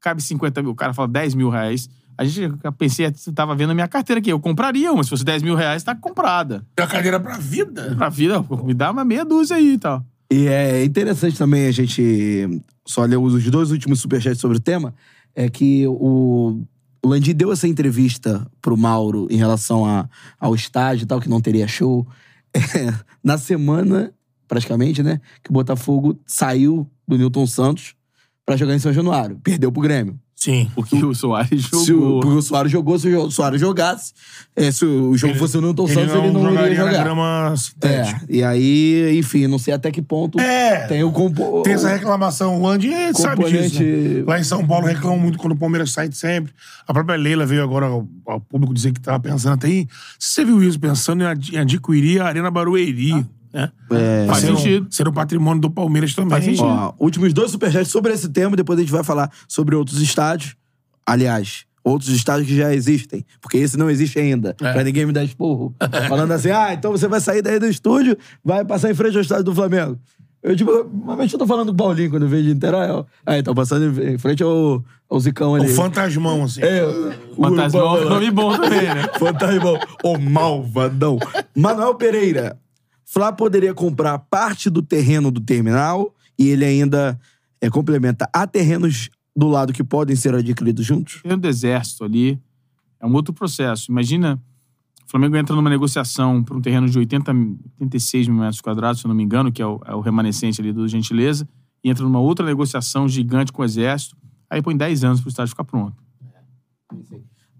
Cabe 0.00 0.22
50 0.22 0.62
mil, 0.62 0.72
o 0.72 0.74
cara 0.74 0.92
fala 0.92 1.08
10 1.08 1.34
mil 1.34 1.48
reais. 1.48 1.88
A 2.18 2.24
gente, 2.24 2.54
eu 2.62 2.72
pensei, 2.72 3.10
você 3.10 3.32
tava 3.32 3.54
vendo 3.54 3.70
a 3.70 3.74
minha 3.74 3.88
carteira 3.88 4.20
aqui. 4.20 4.30
Eu 4.30 4.40
compraria 4.40 4.92
uma. 4.92 5.02
Se 5.02 5.10
fosse 5.10 5.24
10 5.24 5.42
mil 5.42 5.54
reais, 5.54 5.82
tá 5.82 5.94
comprada. 5.94 6.66
Tem 6.74 6.84
a 6.84 6.88
cadeira 6.88 7.18
pra 7.18 7.38
vida. 7.38 7.94
Pra 7.96 8.08
vida, 8.08 8.44
me 8.64 8.74
dá 8.74 8.90
uma 8.90 9.04
meia 9.04 9.24
dúzia 9.24 9.56
aí 9.56 9.74
e 9.74 9.78
tal. 9.78 10.04
E 10.30 10.46
é 10.46 10.84
interessante 10.84 11.36
também 11.36 11.66
a 11.66 11.70
gente 11.70 12.62
só 12.86 13.04
ler 13.04 13.16
os 13.16 13.44
dois 13.50 13.70
últimos 13.70 14.00
superchats 14.00 14.40
sobre 14.40 14.58
o 14.58 14.60
tema. 14.60 14.94
É 15.34 15.48
que 15.48 15.86
o, 15.86 16.62
o 17.02 17.08
Landim 17.08 17.34
deu 17.34 17.52
essa 17.52 17.66
entrevista 17.66 18.46
pro 18.60 18.76
Mauro 18.76 19.26
em 19.30 19.36
relação 19.36 19.84
a, 19.84 20.08
ao 20.38 20.54
estádio 20.54 21.04
e 21.04 21.06
tal, 21.06 21.20
que 21.20 21.28
não 21.28 21.40
teria 21.40 21.68
show. 21.68 22.06
É, 22.54 22.92
na 23.24 23.38
semana, 23.38 24.12
praticamente, 24.52 25.02
né? 25.02 25.18
Que 25.42 25.48
o 25.48 25.52
Botafogo 25.54 26.18
saiu 26.26 26.86
do 27.08 27.16
Newton 27.16 27.46
Santos 27.46 27.94
pra 28.44 28.54
jogar 28.54 28.74
em 28.74 28.78
São 28.78 28.92
Januário. 28.92 29.40
Perdeu 29.42 29.72
pro 29.72 29.80
Grêmio. 29.80 30.18
Sim. 30.36 30.68
Porque 30.74 30.96
o 31.02 31.14
Soares 31.14 31.62
jogou. 31.62 31.84
Se 31.84 31.92
o, 31.94 32.20
porque 32.20 32.36
o 32.36 32.42
Soares 32.42 32.70
jogou, 32.72 32.98
se 32.98 33.08
o 33.14 33.30
Soares 33.30 33.60
jogasse, 33.60 34.12
é, 34.56 34.70
se 34.70 34.84
o 34.84 35.16
jogo 35.16 35.36
fosse 35.36 35.56
o 35.56 35.60
Newton 35.62 35.86
Santos, 35.86 36.12
ele 36.14 36.32
não 36.32 36.40
iria 36.40 36.50
jogaria 36.50 36.78
na 36.78 36.90
jogar. 36.90 37.04
grama 37.04 37.54
sintética. 37.56 38.26
É, 38.28 38.34
e 38.36 38.42
aí, 38.44 39.18
enfim, 39.18 39.46
não 39.46 39.58
sei 39.58 39.72
até 39.72 39.90
que 39.90 40.02
ponto 40.02 40.38
É. 40.40 40.86
tem 40.88 41.02
o 41.04 41.12
compo... 41.12 41.62
Tem 41.62 41.72
essa 41.74 41.88
reclamação. 41.88 42.60
O 42.60 42.66
Andy 42.68 42.90
sabe 43.14 43.44
disso. 43.44 43.82
Né? 43.82 44.24
Lá 44.26 44.38
em 44.38 44.44
São 44.44 44.66
Paulo 44.66 44.86
reclamam 44.86 45.18
muito 45.18 45.38
quando 45.38 45.52
o 45.52 45.56
Palmeiras 45.56 45.92
sai 45.92 46.08
de 46.10 46.16
sempre. 46.18 46.52
A 46.86 46.92
própria 46.92 47.16
Leila 47.16 47.46
veio 47.46 47.62
agora 47.62 47.86
ao, 47.86 48.06
ao 48.26 48.40
público 48.40 48.74
dizer 48.74 48.92
que 48.92 49.00
tava 49.00 49.20
pensando 49.20 49.54
até 49.54 49.68
em. 49.70 49.88
Você 50.18 50.44
viu 50.44 50.62
isso? 50.62 50.78
Pensando 50.78 51.22
em 51.22 51.26
ad- 51.26 51.54
em 51.54 51.58
adquirir 51.58 52.20
a 52.20 52.26
Arena 52.26 52.50
Barueri. 52.50 53.24
Né? 53.52 53.70
É, 53.90 54.26
Faz 54.26 54.38
Ser 54.40 54.52
um- 54.52 54.56
sentido. 54.56 54.86
Ser 54.90 55.08
o 55.08 55.12
patrimônio 55.12 55.60
do 55.60 55.70
Palmeiras 55.70 56.14
também. 56.14 56.30
Faz 56.30 56.44
sentido. 56.44 56.64
Ó, 56.64 56.94
últimos 56.98 57.32
dois 57.32 57.50
superchats 57.50 57.88
sobre 57.90 58.12
esse 58.12 58.28
tema, 58.28 58.56
depois 58.56 58.78
a 58.78 58.82
gente 58.82 58.92
vai 58.92 59.04
falar 59.04 59.30
sobre 59.46 59.74
outros 59.76 60.00
estádios. 60.00 60.54
Aliás, 61.04 61.64
outros 61.84 62.10
estádios 62.10 62.46
que 62.48 62.56
já 62.56 62.72
existem. 62.74 63.24
Porque 63.40 63.58
esse 63.58 63.76
não 63.76 63.90
existe 63.90 64.18
ainda. 64.18 64.56
É. 64.60 64.72
Pra 64.72 64.84
ninguém 64.84 65.04
me 65.04 65.12
dar 65.12 65.24
esporro. 65.24 65.74
Falando 66.08 66.30
assim, 66.32 66.50
ah, 66.50 66.72
então 66.72 66.92
você 66.92 67.06
vai 67.08 67.20
sair 67.20 67.42
daí 67.42 67.58
do 67.58 67.66
estúdio, 67.66 68.16
vai 68.44 68.64
passar 68.64 68.90
em 68.90 68.94
frente 68.94 69.16
ao 69.16 69.22
estádio 69.22 69.44
do 69.44 69.54
Flamengo. 69.54 69.98
Eu, 70.42 70.56
tipo, 70.56 70.72
normalmente 70.72 71.32
eu 71.32 71.38
tô 71.38 71.46
falando 71.46 71.68
com 71.68 71.74
o 71.74 71.76
Paulinho 71.76 72.10
quando 72.10 72.24
eu 72.24 72.28
vejo 72.28 72.42
de 72.48 72.54
Niterói. 72.54 72.88
ó. 72.90 73.04
Aí, 73.24 73.42
tá 73.44 73.54
passando 73.54 74.02
em 74.02 74.18
frente 74.18 74.42
ao, 74.42 74.84
ao 75.08 75.20
Zicão 75.20 75.54
ali. 75.54 75.66
O 75.70 75.74
fantasmão, 75.74 76.42
assim. 76.42 76.60
É, 76.62 76.82
o 76.84 77.36
Fantasmão 77.36 77.96
é 77.98 78.06
um 78.06 78.08
nome 78.08 78.30
bom 78.32 78.56
também, 78.56 78.82
né? 78.82 79.04
Fantasmão. 79.20 79.78
O 80.02 80.18
malvadão. 80.18 81.16
Manuel 81.56 81.94
Pereira. 81.94 82.58
Flá 83.12 83.30
poderia 83.30 83.74
comprar 83.74 84.18
parte 84.18 84.70
do 84.70 84.80
terreno 84.80 85.30
do 85.30 85.38
terminal 85.38 86.14
e 86.38 86.48
ele 86.48 86.64
ainda 86.64 87.20
é, 87.60 87.68
complementa. 87.68 88.26
Há 88.32 88.46
terrenos 88.46 89.10
do 89.36 89.48
lado 89.48 89.70
que 89.70 89.84
podem 89.84 90.16
ser 90.16 90.34
adquiridos 90.34 90.86
juntos? 90.86 91.20
terreno 91.20 91.42
do 91.42 91.46
exército 91.46 92.04
ali 92.04 92.40
é 92.98 93.06
um 93.06 93.12
outro 93.12 93.34
processo. 93.34 93.90
Imagina, 93.90 94.42
o 95.06 95.10
Flamengo 95.10 95.36
entra 95.36 95.54
numa 95.54 95.68
negociação 95.68 96.42
por 96.42 96.56
um 96.56 96.62
terreno 96.62 96.88
de 96.88 96.98
80, 96.98 97.34
mil- 97.34 97.58
86 97.78 98.28
mil 98.28 98.38
metros 98.38 98.62
quadrados, 98.62 99.02
se 99.02 99.06
eu 99.06 99.10
não 99.10 99.14
me 99.14 99.22
engano, 99.22 99.52
que 99.52 99.60
é 99.60 99.66
o, 99.66 99.78
é 99.84 99.94
o 99.94 100.00
remanescente 100.00 100.58
ali 100.62 100.72
do 100.72 100.88
Gentileza, 100.88 101.46
e 101.84 101.90
entra 101.90 102.02
numa 102.04 102.18
outra 102.18 102.46
negociação 102.46 103.06
gigante 103.06 103.52
com 103.52 103.60
o 103.60 103.64
exército, 103.66 104.16
aí 104.48 104.62
põe 104.62 104.74
10 104.74 105.04
anos 105.04 105.20
pro 105.20 105.28
estádio 105.28 105.50
ficar 105.50 105.64
pronto. 105.64 106.02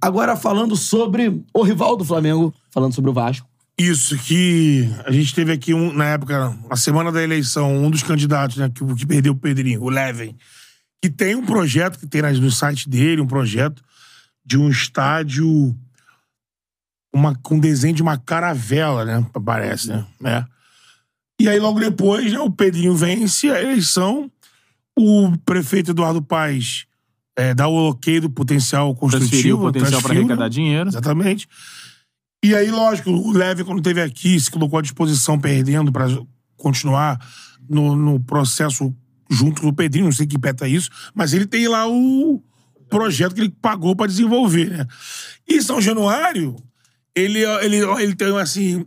Agora 0.00 0.34
falando 0.34 0.76
sobre 0.76 1.44
o 1.52 1.62
rival 1.62 1.94
do 1.94 2.06
Flamengo, 2.06 2.54
falando 2.70 2.94
sobre 2.94 3.10
o 3.10 3.14
Vasco. 3.14 3.51
Isso, 3.78 4.16
que 4.18 4.88
a 5.04 5.10
gente 5.10 5.34
teve 5.34 5.52
aqui, 5.52 5.72
um, 5.72 5.92
na 5.92 6.04
época, 6.06 6.56
na 6.68 6.76
semana 6.76 7.10
da 7.10 7.22
eleição, 7.22 7.74
um 7.74 7.90
dos 7.90 8.02
candidatos, 8.02 8.56
né, 8.58 8.70
que, 8.70 8.84
que 8.94 9.06
perdeu 9.06 9.32
o 9.32 9.36
Pedrinho, 9.36 9.82
o 9.82 9.88
Leven, 9.88 10.36
que 11.00 11.10
tem 11.10 11.34
um 11.34 11.44
projeto, 11.44 11.98
que 11.98 12.06
tem 12.06 12.22
no 12.22 12.50
site 12.50 12.88
dele, 12.88 13.22
um 13.22 13.26
projeto 13.26 13.82
de 14.44 14.58
um 14.58 14.68
estádio 14.68 15.76
uma, 17.14 17.34
com 17.42 17.58
desenho 17.58 17.94
de 17.94 18.02
uma 18.02 18.16
caravela, 18.16 19.04
né? 19.04 19.26
Parece, 19.44 19.88
né? 19.88 20.06
É. 20.24 20.44
E 21.40 21.48
aí, 21.48 21.58
logo 21.58 21.80
depois, 21.80 22.32
né, 22.32 22.38
o 22.38 22.50
Pedrinho 22.50 22.94
vence 22.94 23.50
a 23.50 23.60
eleição, 23.60 24.30
o 24.96 25.36
prefeito 25.44 25.90
Eduardo 25.90 26.22
Paes 26.22 26.86
é, 27.36 27.54
dá 27.54 27.66
o 27.66 27.90
ok 27.90 28.20
do 28.20 28.30
potencial 28.30 28.94
construtivo. 28.94 29.30
Transferiu 29.30 29.56
o 29.56 29.60
potencial 29.60 30.02
para 30.02 30.12
arrecadar 30.12 30.44
né? 30.44 30.48
dinheiro. 30.50 30.88
Exatamente. 30.88 31.48
E 32.44 32.56
aí, 32.56 32.70
lógico, 32.70 33.10
o 33.10 33.32
Leve, 33.32 33.62
quando 33.62 33.78
esteve 33.78 34.00
aqui, 34.02 34.38
se 34.40 34.50
colocou 34.50 34.78
à 34.78 34.82
disposição 34.82 35.38
perdendo 35.38 35.92
para 35.92 36.06
continuar 36.56 37.18
no, 37.68 37.94
no 37.94 38.18
processo 38.18 38.92
junto 39.30 39.62
do 39.62 39.72
Pedrinho, 39.72 40.06
não 40.06 40.12
sei 40.12 40.26
que 40.26 40.38
peta 40.38 40.66
isso, 40.68 40.90
mas 41.14 41.32
ele 41.32 41.46
tem 41.46 41.68
lá 41.68 41.86
o 41.88 42.42
projeto 42.88 43.34
que 43.34 43.40
ele 43.40 43.54
pagou 43.62 43.96
para 43.96 44.08
desenvolver, 44.08 44.70
né? 44.70 44.86
E 45.48 45.62
São 45.62 45.80
Januário, 45.80 46.56
ele, 47.14 47.40
ele, 47.62 47.76
ele 47.76 48.14
tem 48.14 48.36
assim. 48.38 48.84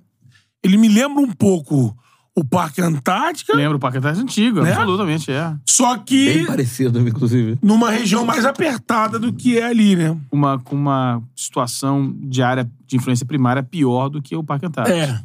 Ele 0.61 0.77
me 0.77 0.89
lembra 0.89 1.23
um 1.23 1.31
pouco 1.31 1.97
o 2.37 2.43
Parque 2.43 2.81
Antártica, 2.81 3.55
Lembra 3.55 3.77
o 3.77 3.79
Parque 3.79 3.97
Antártico 3.97 4.23
antigo, 4.23 4.61
Né? 4.61 4.73
absolutamente, 4.73 5.31
é. 5.31 5.55
só 5.65 5.95
Bem 5.95 6.03
que 6.05 6.45
parecido, 6.45 6.99
inclusive. 7.07 7.57
numa 7.61 7.89
região 7.89 8.25
mais 8.25 8.43
apertada 8.45 9.17
do 9.17 9.31
que 9.31 9.57
é 9.57 9.63
ali, 9.67 9.95
né? 9.95 10.17
Uma, 10.31 10.59
com 10.59 10.75
uma 10.75 11.23
situação 11.35 12.13
de 12.19 12.41
área 12.41 12.69
de 12.85 12.97
influência 12.97 13.25
primária 13.25 13.63
pior 13.63 14.09
do 14.09 14.21
que 14.21 14.35
o 14.35 14.43
Parque 14.43 14.65
Antártico. 14.65 14.97
É. 14.97 15.23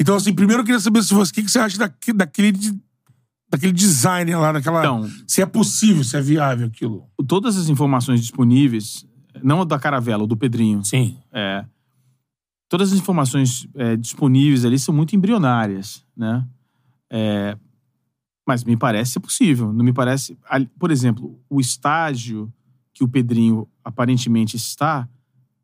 Então, 0.00 0.14
assim, 0.14 0.32
primeiro 0.32 0.60
eu 0.62 0.64
queria 0.64 0.78
saber 0.80 1.02
se 1.02 1.12
você, 1.14 1.30
o 1.32 1.34
que, 1.34 1.42
que 1.42 1.50
você 1.50 1.58
acha 1.58 1.78
daque- 1.78 2.12
daquele, 2.12 2.52
de- 2.52 2.78
daquele 3.50 3.72
design 3.72 4.32
lá, 4.36 4.52
daquela. 4.52 4.80
Então- 4.80 5.10
se 5.26 5.42
é 5.42 5.46
possível, 5.46 6.04
se 6.04 6.16
é 6.16 6.20
viável 6.20 6.66
aquilo. 6.68 7.04
Todas 7.26 7.56
as 7.56 7.68
informações 7.68 8.20
disponíveis, 8.20 9.04
não 9.42 9.62
a 9.62 9.64
da 9.64 9.78
Caravela, 9.80 10.22
o 10.22 10.26
do 10.28 10.36
Pedrinho, 10.36 10.84
Sim. 10.84 11.16
É, 11.32 11.64
todas 12.68 12.92
as 12.92 12.98
informações 12.98 13.66
é, 13.74 13.96
disponíveis 13.96 14.64
ali 14.64 14.78
são 14.78 14.94
muito 14.94 15.16
embrionárias, 15.16 16.04
né? 16.16 16.46
É, 17.10 17.56
mas 18.46 18.64
me 18.64 18.76
parece 18.76 19.12
ser 19.12 19.20
possível. 19.20 19.72
Não 19.72 19.84
me 19.84 19.92
parece. 19.92 20.38
Por 20.78 20.90
exemplo, 20.90 21.38
o 21.50 21.60
estágio 21.60 22.52
que 22.94 23.04
o 23.04 23.08
Pedrinho 23.08 23.68
aparentemente 23.84 24.56
está, 24.56 25.08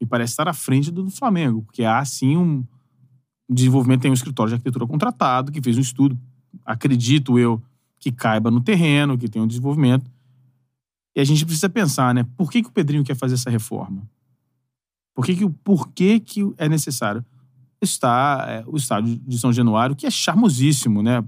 me 0.01 0.07
parece 0.07 0.33
estar 0.33 0.49
à 0.49 0.53
frente 0.53 0.91
do 0.91 1.05
do 1.05 1.11
Flamengo, 1.11 1.63
porque 1.63 1.85
há 1.85 2.05
sim 2.05 2.37
um 2.37 2.65
desenvolvimento, 3.49 4.03
tem 4.03 4.11
um 4.11 4.15
escritório 4.15 4.51
de 4.51 4.55
arquitetura 4.55 4.87
contratado 4.87 5.53
que 5.53 5.63
fez 5.63 5.79
um 5.79 5.81
estudo, 5.81 6.19
acredito 6.65 7.39
eu, 7.39 7.63
que 7.99 8.11
caiba 8.11 8.51
no 8.51 8.61
terreno, 8.61 9.17
que 9.17 9.29
tem 9.29 9.41
um 9.41 9.47
desenvolvimento. 9.47 10.11
E 11.15 11.21
a 11.21 11.25
gente 11.25 11.45
precisa 11.45 11.69
pensar, 11.69 12.15
né? 12.15 12.27
Por 12.37 12.51
que, 12.51 12.63
que 12.63 12.69
o 12.69 12.73
Pedrinho 12.73 13.05
quer 13.05 13.15
fazer 13.15 13.35
essa 13.35 13.51
reforma? 13.51 14.03
Por 15.15 15.25
que, 15.25 15.37
que, 15.37 15.49
por 15.49 15.89
que, 15.89 16.19
que 16.19 16.53
é 16.57 16.69
necessário? 16.69 17.25
Está 17.83 18.45
é, 18.49 18.65
o 18.67 18.77
estádio 18.77 19.17
de 19.27 19.39
São 19.39 19.53
Januário, 19.53 19.97
que 19.97 20.07
é 20.07 20.11
charmosíssimo, 20.11 21.03
né? 21.03 21.23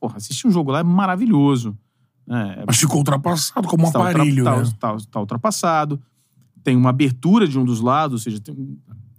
Porra, 0.00 0.16
assistir 0.18 0.46
um 0.46 0.50
jogo 0.50 0.70
lá 0.70 0.80
é 0.80 0.82
maravilhoso. 0.82 1.76
Né? 2.26 2.62
Mas 2.66 2.76
ficou 2.78 2.98
ultrapassado 2.98 3.66
como 3.68 3.84
um 3.84 3.86
Está 3.88 3.98
ultra- 4.00 4.14
aparelho, 4.14 4.44
tá- 4.44 4.56
né? 4.62 4.72
tá- 4.78 4.96
tá 5.10 5.20
ultrapassado. 5.20 6.00
Tem 6.62 6.76
uma 6.76 6.90
abertura 6.90 7.46
de 7.46 7.58
um 7.58 7.64
dos 7.64 7.80
lados, 7.80 8.12
ou 8.14 8.18
seja, 8.18 8.40
tem 8.40 8.78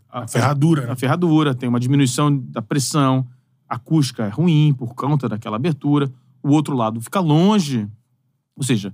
a, 0.09 0.23
A 0.23 0.27
ferradura. 0.27 0.85
né? 0.87 0.91
a 0.91 0.95
ferradura, 0.95 1.53
tem 1.55 1.67
uma 1.69 1.79
diminuição 1.79 2.35
da 2.37 2.61
pressão, 2.61 3.25
a 3.69 3.75
acústica 3.75 4.23
é 4.25 4.29
ruim 4.29 4.73
por 4.73 4.93
conta 4.95 5.27
daquela 5.29 5.55
abertura, 5.57 6.11
o 6.43 6.49
outro 6.51 6.75
lado 6.75 7.01
fica 7.01 7.19
longe. 7.19 7.87
Ou 8.55 8.63
seja, 8.63 8.93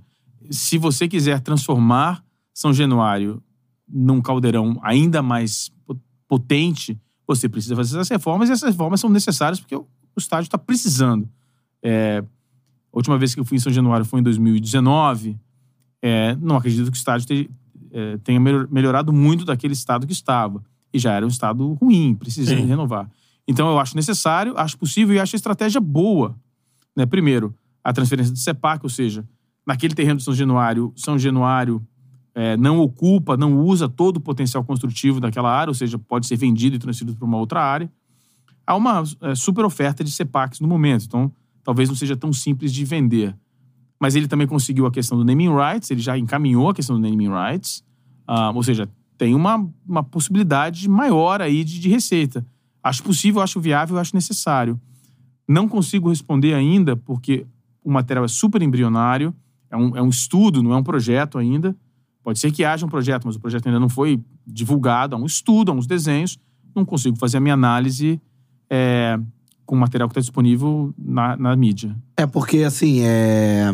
se 0.50 0.78
você 0.78 1.06
quiser 1.08 1.40
transformar 1.40 2.24
São 2.52 2.72
Januário 2.72 3.42
num 3.88 4.20
caldeirão 4.20 4.78
ainda 4.82 5.22
mais 5.22 5.70
po- 5.86 5.98
potente, 6.28 6.98
você 7.26 7.48
precisa 7.48 7.74
fazer 7.74 7.96
essas 7.96 8.08
reformas, 8.08 8.48
e 8.48 8.52
essas 8.52 8.68
reformas 8.70 9.00
são 9.00 9.10
necessárias 9.10 9.58
porque 9.60 9.74
o, 9.74 9.86
estádio 10.16 10.46
está 10.46 10.58
precisando. 10.58 11.28
É, 11.82 12.22
a 12.92 12.96
última 12.96 13.18
vez 13.18 13.34
que 13.34 13.40
eu 13.40 13.44
fui 13.44 13.56
em 13.56 13.60
São 13.60 13.72
Januário 13.72 14.04
foi 14.06 14.20
em 14.20 14.22
2019. 14.22 15.36
É, 16.02 16.36
não 16.36 16.56
acredito 16.56 16.84
que 16.90 16.96
o 16.96 16.98
estádio 16.98 17.26
te- 17.26 17.50
é, 17.90 18.16
tenha 18.18 18.38
melhor- 18.38 18.68
melhorado 18.70 19.12
muito 19.12 19.44
daquele 19.44 19.72
estado 19.72 20.06
que 20.06 20.12
estava. 20.12 20.62
E 20.92 20.98
já 20.98 21.12
era 21.12 21.24
um 21.24 21.28
estado 21.28 21.72
ruim, 21.74 22.14
precisando 22.14 22.58
Sim. 22.60 22.66
renovar. 22.66 23.10
Então 23.48 23.68
eu 23.68 23.78
acho 23.78 23.96
necessário, 23.96 24.54
acho 24.56 24.78
possível 24.78 25.14
e 25.14 25.18
acho 25.18 25.34
a 25.34 25.38
estratégia 25.38 25.80
boa. 25.80 26.36
Né? 26.94 27.04
Primeiro, 27.06 27.54
a 27.82 27.92
transferência 27.92 28.32
do 28.32 28.38
CEPAC, 28.38 28.84
ou 28.84 28.90
seja, 28.90 29.26
naquele 29.66 29.94
terreno 29.94 30.18
de 30.18 30.22
São 30.24 30.34
Januário, 30.34 30.92
São 30.96 31.18
Januário 31.18 31.84
é, 32.34 32.56
não 32.56 32.80
ocupa, 32.80 33.36
não 33.36 33.60
usa 33.60 33.88
todo 33.88 34.16
o 34.16 34.20
potencial 34.20 34.64
construtivo 34.64 35.20
daquela 35.20 35.50
área, 35.50 35.70
ou 35.70 35.74
seja, 35.74 35.98
pode 35.98 36.26
ser 36.26 36.36
vendido 36.36 36.76
e 36.76 36.78
transferido 36.78 37.16
para 37.16 37.26
uma 37.26 37.38
outra 37.38 37.62
área. 37.62 37.90
Há 38.66 38.74
uma 38.74 39.04
é, 39.20 39.34
super 39.34 39.64
oferta 39.64 40.02
de 40.02 40.10
CEPACs 40.10 40.60
no 40.60 40.66
momento, 40.66 41.04
então 41.06 41.32
talvez 41.62 41.88
não 41.88 41.96
seja 41.96 42.16
tão 42.16 42.32
simples 42.32 42.72
de 42.72 42.84
vender. 42.84 43.36
Mas 44.00 44.16
ele 44.16 44.26
também 44.26 44.46
conseguiu 44.46 44.86
a 44.86 44.90
questão 44.90 45.16
do 45.16 45.24
naming 45.24 45.54
rights, 45.54 45.90
ele 45.90 46.00
já 46.00 46.18
encaminhou 46.18 46.68
a 46.68 46.74
questão 46.74 47.00
do 47.00 47.08
naming 47.08 47.28
rights, 47.28 47.84
ah, 48.26 48.50
ou 48.54 48.62
seja, 48.62 48.88
tem 49.16 49.34
uma, 49.34 49.66
uma 49.86 50.02
possibilidade 50.02 50.88
maior 50.88 51.40
aí 51.40 51.62
de, 51.62 51.78
de 51.78 51.88
receita. 51.88 52.44
Acho 52.82 53.02
possível, 53.02 53.40
acho 53.40 53.60
viável, 53.60 53.98
acho 53.98 54.14
necessário. 54.14 54.80
Não 55.48 55.68
consigo 55.68 56.08
responder 56.08 56.54
ainda, 56.54 56.96
porque 56.96 57.46
o 57.82 57.90
material 57.90 58.24
é 58.24 58.28
super 58.28 58.60
embrionário, 58.60 59.34
é 59.70 59.76
um, 59.76 59.96
é 59.96 60.02
um 60.02 60.08
estudo, 60.08 60.62
não 60.62 60.72
é 60.72 60.76
um 60.76 60.82
projeto 60.82 61.38
ainda. 61.38 61.76
Pode 62.24 62.38
ser 62.38 62.50
que 62.50 62.64
haja 62.64 62.86
um 62.86 62.88
projeto, 62.88 63.26
mas 63.26 63.36
o 63.36 63.40
projeto 63.40 63.66
ainda 63.66 63.78
não 63.78 63.90
foi 63.90 64.18
divulgado. 64.46 65.14
Há 65.14 65.18
um 65.18 65.26
estudo, 65.26 65.70
há 65.70 65.74
uns 65.74 65.86
desenhos. 65.86 66.38
Não 66.74 66.82
consigo 66.82 67.18
fazer 67.18 67.36
a 67.36 67.40
minha 67.40 67.52
análise 67.52 68.18
é, 68.70 69.18
com 69.66 69.76
o 69.76 69.78
material 69.78 70.08
que 70.08 70.12
está 70.12 70.22
disponível 70.22 70.92
na, 70.98 71.36
na 71.36 71.54
mídia. 71.54 71.94
É 72.16 72.26
porque, 72.26 72.62
assim, 72.62 73.00
é... 73.02 73.70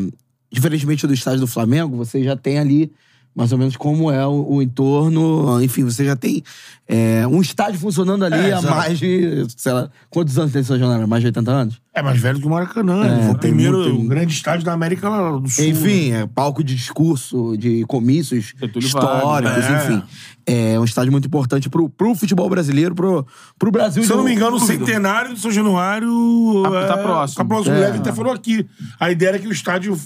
diferentemente 0.53 1.07
do 1.07 1.15
estádio 1.15 1.41
do 1.41 1.47
Flamengo, 1.47 1.97
você 1.97 2.25
já 2.25 2.37
tem 2.37 2.59
ali 2.59 2.93
mais 3.35 3.53
ou 3.53 3.59
menos 3.59 3.77
como 3.77 4.11
é 4.11 4.27
o, 4.27 4.55
o 4.55 4.63
entorno. 4.63 5.63
Enfim, 5.63 5.85
você 5.85 6.05
já 6.05 6.17
tem 6.17 6.43
é, 6.89 7.27
um 7.27 7.41
estádio 7.41 7.79
funcionando 7.79 8.25
ali 8.25 8.35
É, 8.35 8.53
há 8.55 8.59
exato. 8.59 8.75
mais 8.75 8.99
de, 8.99 9.47
sei 9.57 9.73
lá, 9.73 9.89
quantos 10.11 10.37
anos 10.39 10.53
tem 10.53 10.63
São 10.63 10.79
Januário? 10.79 11.07
Mais 11.07 11.23
de 11.23 11.29
80 11.29 11.51
anos? 11.51 11.81
É 11.95 12.03
mais 12.03 12.21
velho 12.21 12.41
que 12.41 12.47
o 12.47 12.51
Maracanã. 12.51 13.05
É, 13.07 13.23
foi 13.23 13.31
o 13.31 13.39
tem 13.39 13.51
primeiro 13.53 13.79
muito- 13.95 14.09
grande 14.09 14.33
estádio 14.33 14.65
da 14.65 14.73
América 14.73 15.09
do 15.39 15.49
Sul. 15.49 15.65
Enfim, 15.65 16.11
né? 16.11 16.23
é 16.23 16.27
palco 16.27 16.63
de 16.65 16.75
discurso, 16.75 17.57
de 17.57 17.85
comícios 17.87 18.53
Getúlio 18.59 18.87
históricos, 18.87 19.65
é. 19.65 19.77
enfim. 19.85 20.03
É 20.47 20.81
um 20.81 20.85
estádio 20.85 21.13
muito 21.13 21.27
importante 21.27 21.69
pro, 21.71 21.89
pro 21.89 22.15
futebol 22.15 22.49
brasileiro, 22.51 22.95
pro, 22.95 23.25
pro 23.59 23.71
Brasil. 23.71 24.03
Se 24.03 24.11
eu 24.11 24.17
não 24.17 24.25
me 24.25 24.33
engano, 24.35 24.57
o 24.57 24.61
centenário 24.61 25.33
do 25.35 25.39
São 25.39 25.51
Januário. 25.53 26.11
Tá- 26.65 26.71
tá 26.95 27.01
é, 27.01 27.03
próximo. 27.03 27.37
Tá 27.37 27.45
próximo. 27.45 27.75
É. 27.75 27.79
O 27.79 27.81
Leve 27.81 27.99
até 27.99 28.13
falou 28.13 28.33
aqui. 28.33 28.67
A 28.99 29.11
ideia 29.11 29.29
era 29.31 29.39
que 29.39 29.47
o 29.47 29.53
estádio 29.53 29.97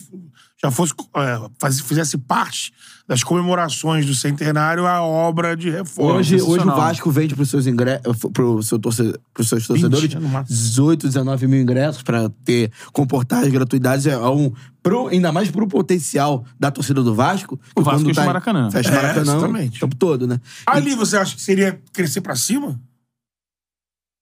já 0.62 0.70
fosse. 0.70 0.92
é, 1.16 1.40
faz- 1.58 1.80
fizesse 1.80 2.18
parte 2.18 2.72
das 3.06 3.22
comemorações 3.22 4.06
do 4.06 4.14
centenário 4.14 4.86
a 4.86 5.02
obra 5.02 5.54
de 5.54 5.68
reforma. 5.70 6.14
Hoje, 6.14 6.40
hoje 6.40 6.66
o. 6.66 6.74
Vasco 6.74 7.10
vende 7.10 7.34
pros 7.34 7.50
seus, 7.50 7.66
ingre... 7.66 8.00
pro 8.32 8.62
seu 8.62 8.78
torce... 8.78 9.14
pros 9.32 9.48
seus 9.48 9.66
torcedores 9.66 10.14
né, 10.14 10.20
no 10.20 10.28
máximo. 10.28 10.56
18, 10.56 11.06
19 11.08 11.46
mil 11.46 11.60
ingressos 11.60 12.02
pra 12.02 12.30
ter 12.44 12.72
comportagens, 12.92 13.52
gratuidades. 13.52 14.06
É 14.06 14.18
um. 14.18 14.52
Pro, 14.82 15.08
ainda 15.08 15.32
mais 15.32 15.50
pro 15.50 15.66
potencial 15.66 16.44
da 16.58 16.70
torcida 16.70 17.02
do 17.02 17.14
Vasco. 17.14 17.60
O 17.76 17.82
Vasco 17.82 18.06
fecha 18.06 18.22
o 18.22 18.26
Maracanã. 18.26 18.70
Fecha 18.70 18.90
o 18.90 18.92
É, 18.92 18.96
Maracanã 18.96 19.32
exatamente. 19.36 19.76
o 19.76 19.80
tempo 19.80 19.96
todo, 19.96 20.26
né? 20.26 20.40
Ali 20.66 20.94
você 20.94 21.16
acha 21.16 21.34
que 21.34 21.42
seria 21.42 21.80
crescer 21.92 22.20
pra 22.20 22.36
cima? 22.36 22.80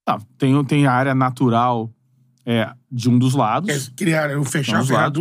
Tá, 0.05 0.21
tem, 0.37 0.65
tem 0.65 0.87
a 0.87 0.93
área 0.93 1.15
natural 1.15 1.93
é, 2.45 2.73
de 2.91 3.09
um 3.09 3.19
dos 3.19 3.35
lados. 3.35 3.89
Quer 3.89 3.95
criar, 3.95 4.31
eu 4.31 4.45
fechar 4.45 4.79
a 4.79 4.83
Vamos 4.83 4.91
lá. 4.91 5.13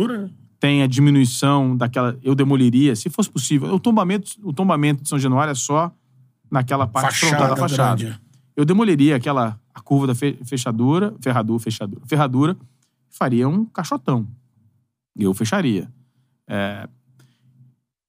Tem 0.62 0.80
a 0.80 0.86
diminuição 0.86 1.76
daquela. 1.76 2.16
Eu 2.22 2.36
demoliria, 2.36 2.94
se 2.94 3.10
fosse 3.10 3.28
possível. 3.28 3.74
O 3.74 3.80
tombamento, 3.80 4.30
o 4.44 4.52
tombamento 4.52 5.02
de 5.02 5.08
São 5.08 5.18
Januário 5.18 5.50
é 5.50 5.56
só 5.56 5.92
naquela 6.48 6.86
parte 6.86 7.16
frontal 7.18 7.48
da 7.48 7.56
fachada. 7.56 8.00
grande. 8.04 8.20
Eu 8.54 8.64
demoliria 8.64 9.16
aquela 9.16 9.58
a 9.74 9.80
curva 9.80 10.06
da 10.06 10.14
fe- 10.14 10.38
fechadura, 10.44 11.16
ferradura, 11.20 11.58
fechadura, 11.58 12.00
ferradura, 12.06 12.56
faria 13.10 13.48
um 13.48 13.64
caixotão. 13.64 14.28
Eu 15.18 15.34
fecharia. 15.34 15.92
É, 16.48 16.88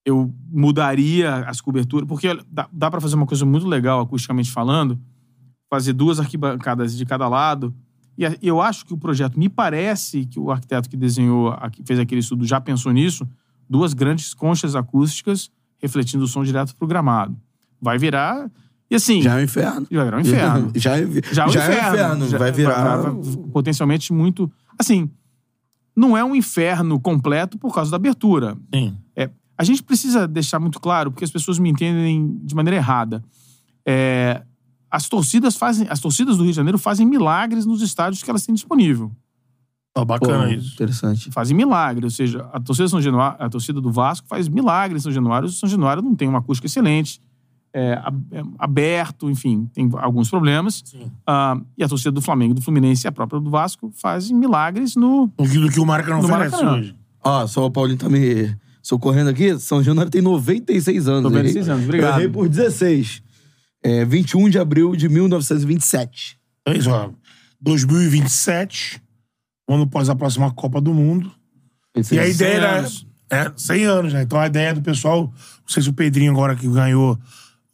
eu 0.05 0.31
mudaria 0.51 1.37
as 1.47 1.59
coberturas, 1.59 2.07
porque 2.07 2.37
dá, 2.51 2.69
dá 2.71 2.91
para 2.91 3.01
fazer 3.01 3.15
uma 3.15 3.25
coisa 3.25 3.47
muito 3.47 3.65
legal 3.65 3.99
acusticamente 3.99 4.51
falando, 4.51 4.99
fazer 5.71 5.93
duas 5.93 6.19
arquibancadas 6.19 6.95
de 6.95 7.03
cada 7.03 7.27
lado. 7.27 7.73
E 8.17 8.47
eu 8.47 8.61
acho 8.61 8.85
que 8.85 8.93
o 8.93 8.97
projeto, 8.97 9.37
me 9.39 9.49
parece 9.49 10.25
que 10.25 10.39
o 10.39 10.51
arquiteto 10.51 10.89
que 10.89 10.95
desenhou, 10.97 11.55
que 11.71 11.81
fez 11.83 11.99
aquele 11.99 12.19
estudo 12.21 12.45
já 12.45 12.61
pensou 12.61 12.91
nisso, 12.91 13.27
duas 13.69 13.93
grandes 13.93 14.33
conchas 14.33 14.75
acústicas 14.75 15.49
refletindo 15.79 16.23
o 16.23 16.27
som 16.27 16.43
direto 16.43 16.75
pro 16.75 16.87
gramado. 16.87 17.35
Vai 17.81 17.97
virar. 17.97 18.49
E 18.89 18.95
assim. 18.95 19.21
Já 19.21 19.33
é 19.37 19.41
um 19.41 19.43
inferno. 19.43 19.87
vai 19.91 20.03
virar 20.05 20.17
um 20.17 20.19
inferno. 20.21 20.71
Já, 20.75 20.97
é- 20.97 21.05
Já, 21.33 21.45
é 21.45 21.49
já 21.49 21.63
é 21.63 21.67
um 21.67 21.71
inferno. 21.71 21.93
inferno. 21.95 22.27
Já- 22.29 22.37
vai 22.37 22.51
virar. 22.51 22.97
vai- 22.97 23.11
vai- 23.11 23.37
potencialmente 23.51 24.13
muito. 24.13 24.51
Assim, 24.77 25.09
não 25.95 26.15
é 26.15 26.23
um 26.23 26.35
inferno 26.35 26.99
completo 26.99 27.57
por 27.57 27.73
causa 27.73 27.89
da 27.91 27.97
abertura. 27.97 28.55
Sim. 28.73 28.95
É, 29.15 29.29
a 29.57 29.63
gente 29.63 29.81
precisa 29.83 30.27
deixar 30.27 30.59
muito 30.59 30.79
claro, 30.79 31.11
porque 31.11 31.25
as 31.25 31.31
pessoas 31.31 31.57
me 31.59 31.69
entendem 31.69 32.39
de 32.43 32.53
maneira 32.55 32.77
errada. 32.77 33.23
É, 33.85 34.41
as 34.93 35.09
torcidas 35.09 35.55
fazem, 35.57 35.87
as 35.89 35.99
torcidas 35.99 36.37
do 36.37 36.43
Rio 36.43 36.51
de 36.51 36.55
Janeiro 36.55 36.77
fazem 36.77 37.03
milagres 37.03 37.65
nos 37.65 37.81
estádios 37.81 38.21
que 38.21 38.29
elas 38.29 38.45
têm 38.45 38.53
disponível. 38.53 39.11
Ó, 39.97 40.01
Pô, 40.01 40.05
bacana 40.05 40.53
isso. 40.53 40.71
Interessante. 40.75 41.31
Fazem 41.31 41.57
milagre, 41.57 42.05
ou 42.05 42.11
seja, 42.11 42.47
a 42.53 42.59
torcida 42.59 42.87
São 42.87 43.01
Januário, 43.01 43.37
a 43.43 43.49
torcida 43.49 43.81
do 43.81 43.91
Vasco 43.91 44.27
faz 44.27 44.47
milagres 44.47 45.01
em 45.01 45.03
São 45.05 45.11
Januário. 45.11 45.47
O 45.47 45.51
São 45.51 45.67
Januário 45.67 46.03
não 46.03 46.13
tem 46.13 46.27
uma 46.27 46.37
acústica 46.37 46.67
excelente, 46.67 47.19
é, 47.73 47.99
é 48.31 48.43
aberto, 48.59 49.31
enfim, 49.31 49.67
tem 49.73 49.89
alguns 49.93 50.29
problemas. 50.29 50.83
Ah, 51.25 51.59
e 51.75 51.83
a 51.83 51.87
torcida 51.89 52.11
do 52.11 52.21
Flamengo, 52.21 52.51
e 52.51 52.55
do 52.55 52.61
Fluminense 52.61 53.07
e 53.07 53.07
a 53.07 53.11
própria 53.11 53.41
do 53.41 53.49
Vasco 53.49 53.91
fazem 53.95 54.37
milagres 54.37 54.95
no 54.95 55.25
Do 55.35 55.49
que, 55.49 55.57
do 55.57 55.71
que 55.71 55.79
o 55.79 55.85
Maracanã 55.87 56.19
No 56.19 56.25
oferece 56.25 56.51
Maracanã. 56.51 56.77
hoje. 56.77 56.95
Ó, 57.23 57.47
só 57.47 57.65
o 57.65 57.71
Paulinho 57.71 57.97
tá 57.97 58.07
me 58.07 58.55
socorrendo 58.79 59.31
aqui. 59.31 59.57
São 59.59 59.81
Januário 59.81 60.11
tem 60.11 60.21
96 60.21 61.07
anos. 61.07 61.23
96 61.23 61.55
errei. 61.65 61.71
anos, 61.73 61.85
obrigado. 61.85 62.13
Eu 62.13 62.19
errei 62.19 62.29
por 62.29 62.47
16. 62.47 63.23
É, 63.83 64.05
21 64.05 64.49
de 64.49 64.57
abril 64.57 64.95
de 64.95 65.09
1927. 65.09 66.37
É 66.65 66.77
isso, 66.77 66.89
ó. 66.89 67.09
2027, 67.61 69.01
ano 69.67 69.83
após 69.83 70.09
a 70.09 70.15
próxima 70.15 70.51
Copa 70.51 70.79
do 70.81 70.93
Mundo. 70.93 71.31
E 71.95 71.99
a 71.99 72.01
26. 72.23 72.35
ideia 72.35 72.53
era. 72.55 72.77
anos. 72.79 73.07
É, 73.29 73.51
100 73.57 73.83
anos, 73.85 74.13
né? 74.13 74.21
Então 74.21 74.39
a 74.39 74.45
ideia 74.47 74.73
do 74.73 74.81
pessoal, 74.81 75.23
não 75.25 75.67
sei 75.67 75.81
se 75.81 75.89
o 75.89 75.93
Pedrinho 75.93 76.31
agora 76.31 76.55
que 76.55 76.67
ganhou 76.67 77.17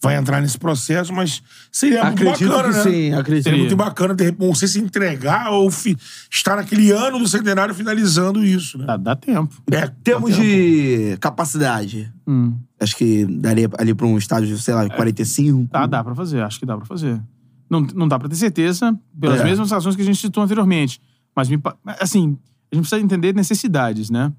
vai 0.01 0.15
entrar 0.15 0.41
nesse 0.41 0.57
processo, 0.57 1.11
mas 1.11 1.43
seria 1.69 2.05
muito 2.05 2.21
Acredito 2.29 2.49
bacana, 2.49 2.69
que 2.69 2.77
né? 2.77 2.83
sim, 2.83 3.13
acredito. 3.13 3.43
Seria 3.43 3.59
muito 3.59 3.75
bacana, 3.75 4.15
de 4.15 4.23
repente, 4.23 4.47
não 4.47 4.55
sei 4.55 4.67
se 4.69 4.79
entregar 4.79 5.49
ou 5.51 5.69
fi- 5.69 5.97
estar 6.31 6.55
naquele 6.55 6.89
ano 6.91 7.19
do 7.19 7.27
centenário 7.27 7.75
finalizando 7.75 8.41
isso, 8.45 8.77
né? 8.77 8.85
Dá, 8.85 8.95
dá 8.95 9.15
tempo. 9.17 9.53
É, 9.69 9.87
Temos 10.01 10.33
de 10.33 11.17
capacidade. 11.19 12.09
Hum. 12.25 12.57
Acho 12.79 12.95
que 12.95 13.25
daria 13.25 13.69
ali 13.77 13.93
pra 13.93 14.05
um 14.07 14.17
estádio, 14.17 14.57
sei 14.57 14.73
lá, 14.73 14.89
45. 14.89 15.67
Dá, 15.71 15.85
dá 15.85 16.03
pra 16.03 16.15
fazer, 16.15 16.41
acho 16.41 16.59
que 16.59 16.65
dá 16.65 16.77
pra 16.77 16.85
fazer. 16.85 17.21
Não, 17.69 17.81
não 17.81 18.07
dá 18.07 18.17
pra 18.17 18.29
ter 18.29 18.35
certeza, 18.35 18.97
pelas 19.19 19.41
É. 19.41 19.43
mesmas 19.43 19.69
razões 19.71 19.95
que 19.95 20.01
a 20.01 20.05
gente 20.05 20.17
citou 20.17 20.41
anteriormente. 20.43 21.01
Mas, 21.35 21.49
me, 21.49 21.57
pa- 21.57 21.77
assim, 21.99 22.37
a 22.71 22.75
gente 22.75 22.83
precisa 22.87 23.01
entender 23.01 23.35
necessidades, 23.35 24.09
né? 24.09 24.31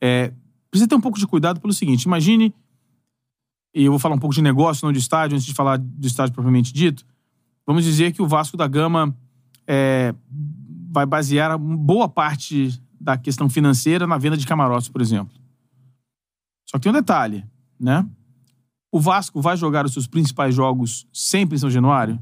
É, 0.00 0.32
precisa 0.70 0.88
ter 0.88 0.94
um 0.94 1.00
pouco 1.00 1.18
de 1.18 1.26
cuidado 1.26 1.60
pelo 1.60 1.72
seguinte: 1.72 2.02
imagine, 2.04 2.52
e 3.74 3.84
eu 3.84 3.92
vou 3.92 3.98
falar 3.98 4.14
um 4.14 4.18
pouco 4.18 4.34
de 4.34 4.42
negócio, 4.42 4.84
não 4.84 4.92
de 4.92 4.98
estádio, 4.98 5.34
antes 5.36 5.46
de 5.46 5.54
falar 5.54 5.78
do 5.78 6.06
estádio 6.06 6.34
propriamente 6.34 6.72
dito. 6.72 7.04
Vamos 7.66 7.84
dizer 7.84 8.12
que 8.12 8.20
o 8.20 8.26
Vasco 8.26 8.56
da 8.56 8.66
Gama 8.66 9.16
é, 9.66 10.12
vai 10.90 11.06
basear 11.06 11.56
boa 11.56 12.08
parte 12.08 12.80
da 13.00 13.16
questão 13.16 13.48
financeira 13.48 14.06
na 14.06 14.18
venda 14.18 14.36
de 14.36 14.46
camarotes, 14.46 14.88
por 14.88 15.00
exemplo. 15.00 15.32
Só 16.66 16.78
que 16.78 16.82
tem 16.82 16.90
um 16.90 16.94
detalhe, 16.94 17.44
né? 17.78 18.06
O 18.90 19.00
Vasco 19.00 19.40
vai 19.40 19.56
jogar 19.56 19.84
os 19.86 19.92
seus 19.92 20.06
principais 20.06 20.54
jogos 20.54 21.06
sempre 21.12 21.56
em 21.56 21.58
São 21.58 21.70
Januário? 21.70 22.20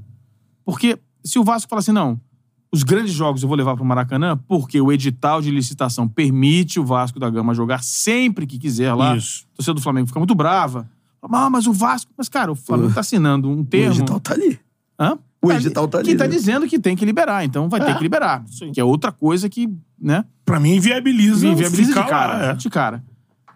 Porque 0.64 0.98
se 1.24 1.38
o 1.38 1.44
Vasco 1.44 1.68
falar 1.68 1.80
assim, 1.80 1.92
não, 1.92 2.20
os 2.72 2.82
grandes 2.84 3.12
jogos 3.12 3.42
eu 3.42 3.48
vou 3.48 3.56
levar 3.58 3.74
para 3.74 3.82
o 3.82 3.86
Maracanã, 3.86 4.36
porque 4.36 4.80
o 4.80 4.92
edital 4.92 5.42
de 5.42 5.50
licitação 5.50 6.06
permite 6.06 6.78
o 6.78 6.84
Vasco 6.84 7.18
da 7.18 7.28
Gama 7.28 7.52
jogar 7.54 7.82
sempre 7.82 8.46
que 8.46 8.58
quiser 8.58 8.94
lá. 8.94 9.16
Isso. 9.16 9.46
A 9.52 9.56
torcida 9.56 9.74
do 9.74 9.80
Flamengo 9.80 10.06
fica 10.06 10.20
muito 10.20 10.34
brava. 10.34 10.88
Ah, 11.22 11.50
mas 11.50 11.66
o 11.66 11.72
Vasco. 11.72 12.12
Mas, 12.16 12.28
cara, 12.28 12.50
o 12.52 12.54
Flamengo 12.54 12.94
tá 12.94 13.00
assinando 13.00 13.48
um 13.50 13.60
O 13.60 13.64
termo. 13.64 13.94
edital 13.94 14.20
tá 14.20 14.32
ali. 14.34 14.58
Hã? 14.98 15.18
O 15.42 15.50
edital 15.50 15.88
tá 15.88 15.98
ali, 15.98 16.08
Que 16.08 16.16
tá 16.16 16.24
né? 16.24 16.30
dizendo 16.30 16.66
que 16.68 16.78
tem 16.78 16.94
que 16.94 17.04
liberar, 17.04 17.44
então 17.44 17.68
vai 17.68 17.80
ter 17.84 17.94
que 17.96 18.02
liberar. 18.02 18.44
Que 18.72 18.80
é 18.80 18.84
outra 18.84 19.10
coisa 19.10 19.48
que, 19.48 19.68
né? 20.00 20.24
Pra 20.44 20.60
mim, 20.60 20.74
inviabiliza. 20.76 21.46
Inviabiliza 21.46 21.94
de 21.94 22.08
cara. 22.08 22.32
lá, 22.34 22.44
é. 22.44 22.54
De 22.54 22.70
cara. 22.70 23.02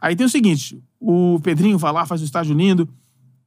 Aí 0.05 0.15
tem 0.15 0.27
o 0.27 0.29
seguinte: 0.29 0.79
o 1.01 1.41
Pedrinho 1.43 1.79
vai 1.79 1.91
lá, 1.91 2.05
faz 2.05 2.21
o 2.21 2.25
estádio 2.27 2.55
lindo, 2.55 2.87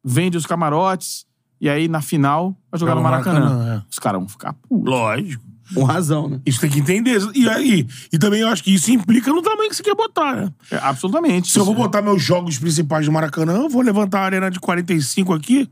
vende 0.03 0.35
os 0.35 0.45
camarotes, 0.47 1.23
e 1.61 1.69
aí 1.69 1.88
na 1.88 2.01
final 2.01 2.57
vai 2.71 2.79
jogar 2.79 2.93
Joga 2.93 3.03
no 3.03 3.09
Maracanã. 3.09 3.39
Maracanã, 3.41 3.75
é. 3.75 3.84
Os 3.88 3.99
caras 3.99 4.19
vão 4.19 4.27
ficar 4.27 4.53
putos. 4.53 4.89
Lógico. 4.89 5.43
Com 5.75 5.84
razão, 5.84 6.27
né? 6.29 6.41
Isso 6.45 6.59
tem 6.59 6.69
que 6.69 6.79
entender. 6.79 7.21
E 7.35 7.47
aí, 7.47 7.85
e 8.11 8.17
também 8.17 8.39
eu 8.39 8.47
acho 8.47 8.63
que 8.63 8.73
isso 8.73 8.89
implica 8.89 9.31
no 9.31 9.41
tamanho 9.43 9.69
que 9.69 9.75
você 9.75 9.84
quer 9.84 9.93
botar, 9.93 10.35
né? 10.35 10.51
É, 10.71 10.77
absolutamente. 10.77 11.51
Se 11.51 11.59
eu 11.59 11.65
vou 11.65 11.75
botar 11.75 12.01
meus 12.01 12.23
jogos 12.23 12.57
principais 12.57 13.05
do 13.05 13.11
Maracanã, 13.11 13.57
eu 13.57 13.69
vou 13.69 13.84
levantar 13.84 14.21
a 14.21 14.25
arena 14.25 14.49
de 14.49 14.59
45 14.59 15.34
aqui. 15.34 15.69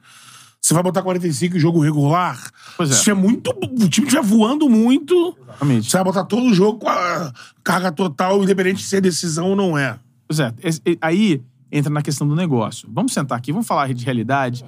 Você 0.61 0.73
vai 0.73 0.83
botar 0.83 1.01
45 1.01 1.57
em 1.57 1.59
jogo 1.59 1.79
regular? 1.79 2.39
Pois 2.77 2.91
é. 2.91 2.93
Se 2.93 3.09
é 3.09 3.13
muito. 3.13 3.49
O 3.49 3.89
time 3.89 4.05
estiver 4.05 4.21
voando 4.21 4.69
muito. 4.69 5.35
Exatamente. 5.47 5.89
Você 5.89 5.97
vai 5.97 6.03
botar 6.03 6.25
todo 6.25 6.45
o 6.45 6.53
jogo 6.53 6.79
com 6.79 6.89
a 6.89 7.31
carga 7.63 7.91
total, 7.91 8.43
independente 8.43 8.77
de 8.77 8.83
se 8.83 8.97
é 8.97 9.01
decisão 9.01 9.49
ou 9.49 9.55
não 9.55 9.75
é. 9.77 9.97
É. 10.29 10.69
e- 10.91 10.97
Aí 11.01 11.41
entra 11.71 11.91
na 11.91 12.01
questão 12.01 12.27
do 12.27 12.35
negócio. 12.35 12.89
Vamos 12.91 13.13
sentar 13.13 13.37
aqui, 13.37 13.51
vamos 13.51 13.67
falar 13.67 13.93
de 13.93 14.03
realidade. 14.05 14.65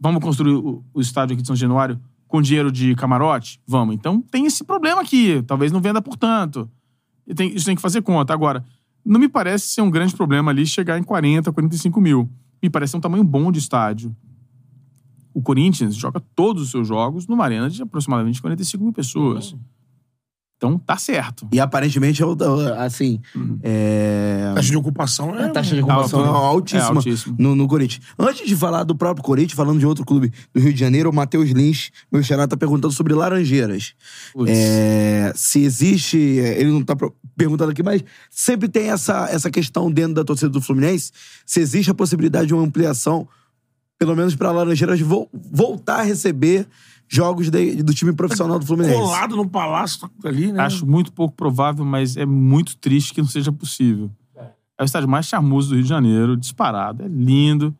Vamos 0.00 0.22
construir 0.22 0.54
o, 0.54 0.84
o 0.92 1.00
estádio 1.00 1.34
aqui 1.34 1.42
de 1.42 1.46
São 1.46 1.56
Januário 1.56 1.98
com 2.26 2.42
dinheiro 2.42 2.70
de 2.72 2.94
camarote? 2.96 3.60
Vamos. 3.66 3.94
Então 3.94 4.20
tem 4.20 4.46
esse 4.46 4.64
problema 4.64 5.00
aqui. 5.00 5.42
Talvez 5.46 5.70
não 5.72 5.80
venda 5.80 6.02
por 6.02 6.16
tanto. 6.16 6.68
Tem- 7.34 7.54
isso 7.54 7.64
tem 7.66 7.76
que 7.76 7.82
fazer 7.82 8.02
conta. 8.02 8.32
Agora, 8.34 8.64
não 9.04 9.20
me 9.20 9.28
parece 9.28 9.68
ser 9.68 9.82
um 9.82 9.90
grande 9.90 10.14
problema 10.14 10.50
ali 10.50 10.66
chegar 10.66 10.98
em 10.98 11.02
40, 11.02 11.52
45 11.52 12.00
mil. 12.00 12.28
Me 12.62 12.68
parece 12.70 12.96
um 12.96 13.00
tamanho 13.00 13.22
bom 13.24 13.52
de 13.52 13.58
estádio. 13.58 14.14
O 15.32 15.42
Corinthians 15.42 15.94
joga 15.96 16.20
todos 16.34 16.62
os 16.62 16.70
seus 16.70 16.86
jogos 16.86 17.26
numa 17.26 17.44
arena 17.44 17.68
de 17.68 17.82
aproximadamente 17.82 18.40
45 18.40 18.82
mil 18.84 18.92
pessoas. 18.92 19.54
Então 20.66 20.78
tá 20.78 20.96
certo. 20.96 21.46
E 21.52 21.60
aparentemente, 21.60 22.22
é 22.22 22.26
o- 22.26 22.36
assim, 22.78 23.20
é... 23.62 24.48
A 24.50 24.54
taxa 24.54 24.70
de 24.70 24.76
ocupação 24.76 25.38
é. 25.38 25.44
A 25.44 25.48
taxa 25.50 25.74
de 25.74 25.82
ocupação 25.82 26.20
é 26.20 26.26
altura. 26.26 26.46
altíssima, 26.46 26.82
É 26.92 26.96
altíssimo. 26.96 27.36
No, 27.38 27.54
no 27.54 27.68
Corinthians. 27.68 28.04
Antes 28.18 28.46
de 28.48 28.56
falar 28.56 28.84
do 28.84 28.94
próprio 28.94 29.22
Corinthians, 29.24 29.52
falando 29.56 29.78
de 29.78 29.86
outro 29.86 30.04
clube 30.04 30.32
do 30.54 30.60
Rio 30.60 30.72
de 30.72 30.80
Janeiro, 30.80 31.10
o 31.10 31.14
Matheus 31.14 31.50
Lins, 31.50 31.90
meu 32.10 32.22
xará, 32.22 32.46
tá 32.48 32.56
perguntando 32.56 32.92
sobre 32.94 33.12
Laranjeiras. 33.14 33.94
É, 34.46 35.32
se 35.34 35.62
existe... 35.62 36.16
Ele 36.16 36.70
não 36.70 36.82
tá 36.82 36.96
perguntando 37.36 37.70
aqui, 37.72 37.82
mas 37.82 38.02
sempre 38.30 38.68
tem 38.68 38.90
essa, 38.90 39.28
essa 39.30 39.50
questão 39.50 39.90
dentro 39.90 40.14
da 40.14 40.24
torcida 40.24 40.48
do 40.48 40.60
Fluminense, 40.60 41.10
se 41.44 41.60
existe 41.60 41.90
a 41.90 41.94
possibilidade 41.94 42.46
de 42.46 42.54
uma 42.54 42.62
ampliação, 42.62 43.26
pelo 43.98 44.14
menos 44.16 44.34
para 44.34 44.50
Laranjeiras 44.52 45.00
vo- 45.00 45.28
voltar 45.32 46.00
a 46.00 46.02
receber 46.02 46.66
jogos 47.08 47.50
de- 47.50 47.82
do 47.82 47.92
time 47.94 48.12
profissional 48.12 48.58
do 48.58 48.66
Fluminense. 48.66 48.96
Colado 48.98 49.36
no 49.36 49.48
palácio 49.48 50.10
ali, 50.24 50.52
né? 50.52 50.62
Acho 50.62 50.86
muito 50.86 51.12
pouco 51.12 51.34
provável, 51.34 51.84
mas 51.84 52.16
é 52.16 52.26
muito 52.26 52.76
triste 52.76 53.12
que 53.14 53.20
não 53.20 53.28
seja 53.28 53.52
possível. 53.52 54.10
É 54.76 54.82
o 54.82 54.84
estádio 54.84 55.08
mais 55.08 55.26
charmoso 55.26 55.68
do 55.68 55.74
Rio 55.76 55.84
de 55.84 55.88
Janeiro, 55.88 56.36
disparado. 56.36 57.04
É 57.04 57.08
lindo, 57.08 57.72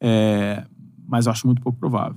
é, 0.00 0.62
mas 1.08 1.24
eu 1.26 1.32
acho 1.32 1.46
muito 1.46 1.62
pouco 1.62 1.78
provável. 1.78 2.16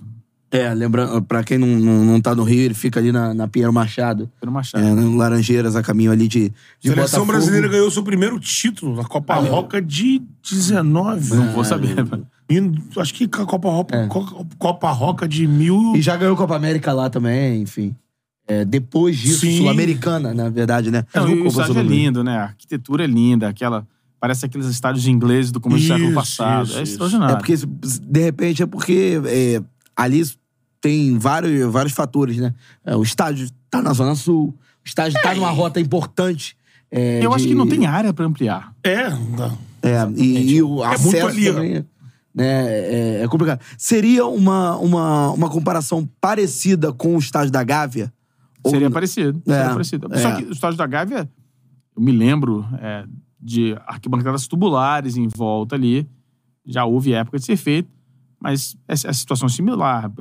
É, 0.49 0.73
lembrando, 0.73 1.21
pra 1.23 1.43
quem 1.43 1.57
não, 1.57 1.67
não, 1.67 2.05
não 2.05 2.21
tá 2.21 2.33
no 2.33 2.43
Rio, 2.43 2.61
ele 2.61 2.73
fica 2.73 2.99
ali 3.01 3.11
na, 3.11 3.33
na 3.33 3.47
Pinheiro 3.49 3.71
Machado. 3.73 4.29
Pedro 4.39 4.51
Machado. 4.53 4.81
É, 4.83 4.93
no 4.93 5.17
Laranjeiras, 5.17 5.75
a 5.75 5.83
caminho 5.83 6.09
ali 6.11 6.25
de, 6.27 6.49
de 6.49 6.53
Seleção 6.89 7.19
Botafogo. 7.19 7.25
brasileira 7.33 7.67
ganhou 7.67 7.91
seu 7.91 8.01
primeiro 8.03 8.39
título 8.39 8.95
na 8.95 9.03
Copa 9.03 9.35
Roca 9.35 9.81
de 9.81 10.21
19. 10.49 11.35
Não 11.35 11.51
vou 11.51 11.63
saber. 11.65 11.95
mano. 12.05 12.25
E 12.49 12.99
Acho 12.99 13.13
que 13.13 13.25
a 13.25 13.45
Copa 13.45 13.69
Roca, 13.69 14.07
Co- 14.07 14.45
Copa 14.57 14.91
Roca 14.91 15.27
de 15.27 15.45
mil. 15.47 15.95
E 15.95 16.01
já 16.01 16.15
ganhou 16.15 16.35
Copa 16.35 16.55
América 16.55 16.93
lá 16.93 17.09
também, 17.09 17.61
enfim. 17.61 17.93
É, 18.47 18.63
depois 18.63 19.17
disso. 19.17 19.45
Sul-Americana, 19.57 20.33
na 20.33 20.49
verdade, 20.49 20.89
né? 20.89 21.03
Não, 21.13 21.27
e 21.29 21.41
o 21.41 21.47
estádio 21.47 21.77
é 21.79 21.83
lindo, 21.83 22.23
né? 22.23 22.37
A 22.37 22.43
arquitetura 22.43 23.03
é 23.03 23.07
linda, 23.07 23.49
aquela. 23.49 23.85
Parece 24.19 24.45
aqueles 24.45 24.65
estádios 24.67 25.05
ingleses 25.07 25.51
do 25.51 25.59
começo 25.59 25.83
do 25.83 25.93
século 25.93 26.13
passado. 26.13 26.65
isso, 26.67 26.77
é 26.79 26.83
isso. 26.83 26.91
extraordinário. 26.93 27.35
É 27.35 27.37
porque, 27.37 27.55
de 27.55 28.19
repente, 28.23 28.63
é 28.63 28.65
porque 28.65 29.21
é, 29.25 29.61
ali 29.95 30.23
tem 30.81 31.17
vários, 31.19 31.71
vários 31.71 31.93
fatores, 31.93 32.37
né? 32.37 32.53
É, 32.85 32.95
o 32.95 33.03
estádio 33.03 33.49
tá 33.69 33.81
na 33.81 33.91
Zona 33.93 34.15
Sul, 34.15 34.55
o 34.83 34.87
estádio 34.87 35.21
tá 35.21 35.35
numa 35.35 35.51
rota 35.51 35.79
importante. 35.81 36.55
é, 36.89 37.19
Eu 37.23 37.33
acho 37.33 37.43
de- 37.43 37.49
que 37.49 37.55
não 37.55 37.67
tem 37.67 37.85
área 37.85 38.13
pra 38.13 38.25
ampliar. 38.25 38.73
É, 38.83 39.09
não. 39.09 39.57
É, 39.83 39.97
e, 40.15 40.53
e 40.55 40.63
o 40.63 40.83
É 40.83 40.87
acesso 40.87 41.11
muito 41.11 41.27
ali, 41.27 41.45
também 41.53 41.85
né, 42.37 42.69
é, 42.69 43.21
é 43.23 43.27
complicado. 43.27 43.59
Seria 43.77 44.25
uma, 44.27 44.77
uma, 44.77 45.31
uma 45.31 45.49
comparação 45.49 46.07
parecida 46.21 46.93
com 46.93 47.15
o 47.15 47.19
estádio 47.19 47.51
da 47.51 47.63
Gávea? 47.63 48.13
Ou- 48.63 48.71
Seria 48.71 48.89
parecido. 48.91 49.41
É, 49.47 49.53
seria 49.53 49.69
parecido. 49.71 50.07
é. 50.13 50.17
Só 50.19 50.35
que 50.35 50.43
o 50.43 50.51
estádio 50.51 50.77
da 50.77 50.85
Gávea, 50.85 51.29
eu 51.95 52.01
me 52.01 52.11
lembro 52.11 52.63
é, 52.79 53.05
de 53.39 53.75
arquibancadas 53.87 54.45
tubulares 54.47 55.17
em 55.17 55.27
volta 55.27 55.75
ali. 55.75 56.07
Já 56.65 56.85
houve 56.85 57.13
época 57.13 57.39
de 57.39 57.45
ser 57.45 57.55
feito, 57.57 57.89
mas 58.39 58.75
é 58.87 58.93
a 58.93 59.13
situação 59.13 59.47
é 59.47 59.49
similar. 59.49 60.11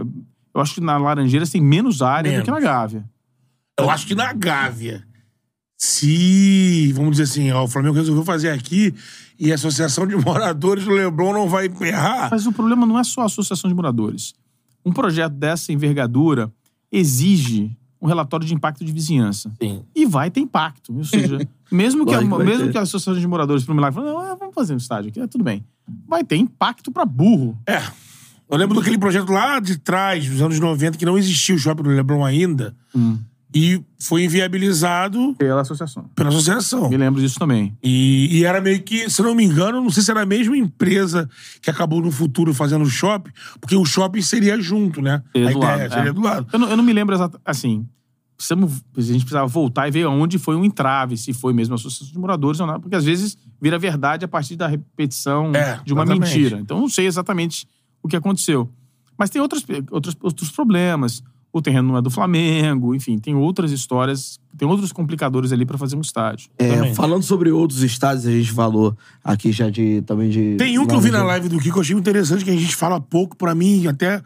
Eu 0.55 0.61
acho 0.61 0.75
que 0.75 0.81
na 0.81 0.97
Laranjeiras 0.97 1.51
tem 1.51 1.61
menos 1.61 2.01
área 2.03 2.39
do 2.39 2.45
que 2.45 2.51
na 2.51 2.57
Menos. 2.57 2.71
Gávea. 2.71 3.05
Eu 3.79 3.91
acho 3.91 4.07
que 4.07 4.15
na 4.15 4.33
Gávea, 4.33 5.05
se, 5.77 6.93
vamos 6.95 7.13
dizer 7.19 7.25
assim, 7.25 7.51
ó, 7.53 7.65
o 7.65 7.69
Flamengo 7.69 7.95
resolveu 7.95 8.25
fazer 8.25 8.51
aqui 8.51 8.95
e 9.39 9.53
a 9.53 9.55
Associação 9.55 10.07
de 10.07 10.17
Moradores 10.25 10.85
do 10.85 10.91
Leblon 10.91 11.33
não 11.33 11.49
vai 11.49 11.67
emperrar. 11.67 12.29
Mas 12.31 12.47
o 12.47 12.53
problema 12.53 12.87
não 12.87 12.99
é 12.99 13.05
só 13.05 13.23
a 13.23 13.27
associação 13.27 13.69
de 13.69 13.75
moradores. 13.75 14.35
Um 14.85 14.93
projeto 14.93 15.33
dessa 15.33 15.73
envergadura 15.73 16.53
exige 16.91 17.77
um 18.01 18.07
relatório 18.07 18.47
de 18.47 18.55
impacto 18.55 18.85
de 18.85 18.93
vizinhança. 18.93 19.53
Sim. 19.61 19.83
E 19.95 20.07
vai 20.07 20.31
ter 20.31 20.41
impacto. 20.41 20.97
Ou 20.97 21.05
seja, 21.05 21.39
mesmo 21.71 22.07
que, 22.07 22.15
a, 22.15 22.21
mesmo 22.21 22.67
ter. 22.67 22.73
que 22.73 22.79
a 22.79 22.83
associação 22.83 23.21
de 23.21 23.27
moradores 23.27 23.65
por 23.65 23.73
um 23.73 23.75
milagre 23.75 24.01
fale, 24.01 24.13
não, 24.13 24.23
é, 24.23 24.37
vamos 24.37 24.55
fazer 24.55 24.75
um 24.75 24.77
estádio 24.77 25.11
aqui, 25.11 25.21
é, 25.21 25.27
tudo 25.27 25.43
bem. 25.43 25.65
Vai 26.07 26.23
ter 26.23 26.37
impacto 26.37 26.91
pra 26.91 27.05
burro. 27.05 27.59
É. 27.67 27.83
Eu 28.49 28.57
lembro 28.57 28.77
daquele 28.77 28.97
projeto 28.97 29.33
lá 29.33 29.59
de 29.59 29.77
trás, 29.77 30.29
dos 30.29 30.41
anos 30.41 30.61
90, 30.61 30.97
que 30.97 31.05
não 31.05 31.19
existia 31.19 31.55
o 31.55 31.59
shopping 31.59 31.83
do 31.83 31.91
Leblon 31.91 32.25
ainda. 32.25 32.77
E 33.59 33.83
foi 33.99 34.23
inviabilizado 34.25 35.35
Pela 35.39 35.63
associação. 35.63 36.05
pela 36.15 36.29
associação. 36.29 36.91
Me 36.91 36.97
lembro 36.99 37.23
disso 37.23 37.39
também. 37.39 37.75
E, 37.83 38.29
e 38.39 38.45
era 38.45 38.61
meio 38.61 38.83
que, 38.83 39.09
se 39.09 39.23
não 39.23 39.35
me 39.35 39.45
engano, 39.45 39.81
não 39.81 39.89
sei 39.89 40.03
se 40.03 40.11
era 40.11 40.21
a 40.23 40.27
mesma 40.27 40.55
empresa 40.59 41.27
que 41.63 41.71
acabou 41.71 42.03
no 42.03 42.11
futuro 42.13 42.53
fazendo 42.53 42.83
o 42.83 42.91
shopping, 42.91 43.31
porque 43.59 43.75
o 43.75 43.85
shopping 43.87 44.21
seria 44.21 44.61
junto, 44.61 45.01
né? 45.01 45.23
Seria 45.33 45.49
a 45.49 45.53
do 45.53 45.59
ideia 45.59 45.77
lado, 45.79 45.95
seria 45.95 46.11
é. 46.11 46.13
do 46.13 46.21
lado. 46.21 46.47
Eu 46.53 46.59
não, 46.59 46.69
eu 46.69 46.77
não 46.77 46.85
me 46.85 46.93
lembro 46.93 47.15
exatamente. 47.15 47.43
Assim, 47.47 47.89
precisamos, 48.37 48.83
a 48.95 49.01
gente 49.01 49.21
precisava 49.25 49.47
voltar 49.47 49.89
e 49.89 49.91
ver 49.91 50.05
onde 50.05 50.39
foi 50.39 50.55
um 50.55 50.63
entrave, 50.63 51.17
se 51.17 51.33
foi 51.33 51.55
mesmo 51.55 51.75
a 51.75 51.77
associação 51.77 52.13
de 52.13 52.19
moradores 52.19 52.61
ou 52.61 52.67
não, 52.67 52.79
porque 52.79 52.95
às 52.97 53.05
vezes 53.07 53.39
vira 53.59 53.79
verdade 53.79 54.23
a 54.23 54.29
partir 54.29 54.57
da 54.57 54.67
repetição 54.67 55.51
É, 55.55 55.81
de 55.83 55.95
uma 55.95 56.03
exatamente. 56.05 56.37
mentira. 56.39 56.61
Então 56.61 56.79
não 56.79 56.91
sei 56.91 57.07
exatamente 57.07 57.67
o 58.03 58.09
que 58.09 58.17
aconteceu. 58.17 58.71
Mas 59.19 59.31
tem 59.31 59.41
outros, 59.41 59.65
outros, 59.91 60.15
outros 60.21 60.51
problemas. 60.51 61.23
O 61.57 61.63
terreno 61.63 61.89
não 61.89 61.97
é 61.97 62.03
do 62.03 62.11
Flamengo, 62.11 62.95
enfim, 62.95 63.17
tem 63.17 63.35
outras 63.35 63.73
histórias, 63.73 64.39
tem 64.59 64.69
outros 64.69 64.93
complicadores 64.93 65.53
ali 65.53 65.65
pra 65.65 65.79
fazer 65.79 65.97
um 65.97 66.03
estádio. 66.03 66.51
É, 66.59 66.93
falando 66.93 67.23
sobre 67.23 67.51
outros 67.51 67.83
estádios, 67.83 68.27
a 68.27 68.31
gente 68.31 68.53
falou 68.53 68.95
aqui 69.25 69.53
já 69.53 69.71
de 69.71 70.03
também 70.03 70.29
de. 70.29 70.57
Tem 70.59 70.79
um 70.79 70.87
que 70.87 70.95
eu 70.95 71.01
vi 71.01 71.11
na 71.11 71.25
live 71.25 71.49
do 71.49 71.59
Kiko, 71.59 71.79
eu 71.79 71.81
achei 71.81 71.97
interessante, 71.97 72.45
que 72.45 72.51
a 72.51 72.57
gente 72.57 72.77
fala 72.77 73.01
pouco, 73.01 73.35
pra 73.35 73.55
mim, 73.55 73.87
até 73.87 74.21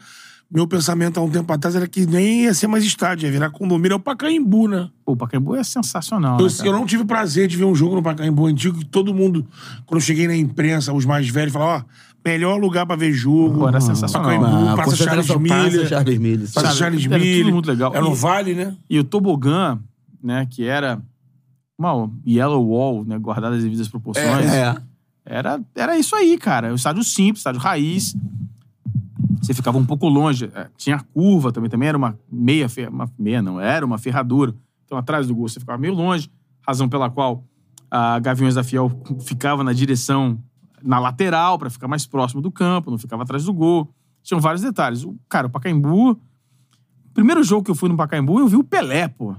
meu 0.51 0.67
pensamento 0.67 1.17
há 1.17 1.23
um 1.23 1.29
tempo 1.29 1.51
atrás 1.53 1.73
era 1.73 1.87
que 1.87 2.05
nem 2.05 2.41
ia 2.41 2.53
ser 2.53 2.67
mais 2.67 2.83
estádio, 2.83 3.25
ia 3.25 3.31
virar 3.31 3.49
condomínio, 3.49 3.93
é 3.93 3.95
o 3.95 3.99
Pacaembu, 3.99 4.67
né? 4.67 4.89
Pô, 5.05 5.13
o 5.13 5.15
Pacaembu 5.15 5.55
é 5.55 5.63
sensacional. 5.63 6.37
Eu, 6.37 6.47
né, 6.47 6.53
eu 6.65 6.73
não 6.73 6.85
tive 6.85 7.05
prazer 7.05 7.47
de 7.47 7.55
ver 7.55 7.63
um 7.63 7.73
jogo 7.73 7.95
no 7.95 8.03
Pacaembu 8.03 8.45
antigo, 8.45 8.79
que 8.79 8.85
todo 8.85 9.13
mundo, 9.13 9.47
quando 9.85 10.01
eu 10.01 10.05
cheguei 10.05 10.27
na 10.27 10.35
imprensa, 10.35 10.91
os 10.91 11.05
mais 11.05 11.29
velhos, 11.29 11.53
falavam, 11.53 11.85
ó, 11.87 12.10
melhor 12.25 12.59
lugar 12.59 12.85
pra 12.85 12.95
ver 12.95 13.11
jogo. 13.11 13.59
Pô, 13.59 13.67
era 13.67 13.81
sensacional. 13.81 14.29
Pacaembu, 14.29 14.45
Ah, 14.69 14.75
Praça 14.75 14.95
Charles 14.95 15.27
concentração, 15.27 15.39
Miller. 15.39 15.71
Praça 15.71 15.87
Charles 15.89 16.17
Miller. 16.19 16.37
Praça 16.51 16.67
Sabe, 16.67 16.77
Charles 16.79 17.05
era 17.05 17.13
tudo 17.17 17.25
Miller. 17.25 17.53
muito 17.53 17.65
legal. 17.67 17.91
Era 17.93 18.03
no 18.05 18.11
E- 18.11 18.15
Vale, 18.15 18.53
né? 18.55 18.77
E 18.89 18.99
o 18.99 19.03
tobogã, 19.03 19.79
né, 20.23 20.45
que 20.49 20.63
era 20.65 21.01
uma 21.77 22.09
yellow 22.27 22.63
wall, 22.67 23.03
né, 23.05 23.17
guardada 23.17 23.55
as 23.55 23.63
devidas 23.63 23.87
proporções, 23.87 24.45
É. 24.51 24.75
era, 25.25 25.59
era 25.75 25.97
isso 25.97 26.15
aí, 26.15 26.37
cara. 26.37 26.71
O 26.71 26.75
estádio 26.75 27.03
simples, 27.03 27.39
estádio 27.39 27.59
raiz. 27.59 28.15
Você 29.41 29.53
ficava 29.53 29.77
um 29.77 29.85
pouco 29.85 30.07
longe. 30.07 30.51
É, 30.53 30.67
Tinha 30.77 30.99
curva 31.13 31.51
também, 31.51 31.69
também 31.69 31.89
era 31.89 31.97
uma 31.97 32.17
meia, 32.31 32.69
fer- 32.69 32.89
uma 32.89 33.09
meia 33.17 33.41
não, 33.41 33.59
era 33.59 33.83
uma 33.85 33.97
ferradura. 33.97 34.53
Então, 34.85 34.97
atrás 34.97 35.25
do 35.27 35.33
gol, 35.33 35.47
você 35.49 35.59
ficava 35.59 35.77
meio 35.79 35.93
longe, 35.95 36.29
razão 36.65 36.87
pela 36.87 37.09
qual 37.09 37.43
a 37.89 38.19
Gaviões 38.19 38.53
da 38.55 38.63
Fiel 38.63 38.91
ficava 39.25 39.63
na 39.63 39.73
direção, 39.73 40.37
na 40.83 40.99
lateral, 40.99 41.57
pra 41.59 41.69
ficar 41.69 41.87
mais 41.87 42.05
próximo 42.05 42.41
do 42.41 42.51
campo, 42.51 42.89
não 42.91 42.97
ficava 42.97 43.23
atrás 43.23 43.45
do 43.45 43.53
gol. 43.53 43.89
Tinham 44.23 44.39
vários 44.39 44.61
detalhes. 44.61 45.03
O, 45.03 45.15
cara, 45.29 45.47
o 45.47 45.49
Pacaembu... 45.49 46.19
Primeiro 47.13 47.43
jogo 47.43 47.63
que 47.63 47.71
eu 47.71 47.75
fui 47.75 47.89
no 47.89 47.97
Pacaembu, 47.97 48.39
eu 48.39 48.47
vi 48.47 48.55
o 48.55 48.63
Pelé, 48.63 49.07
pô. 49.09 49.35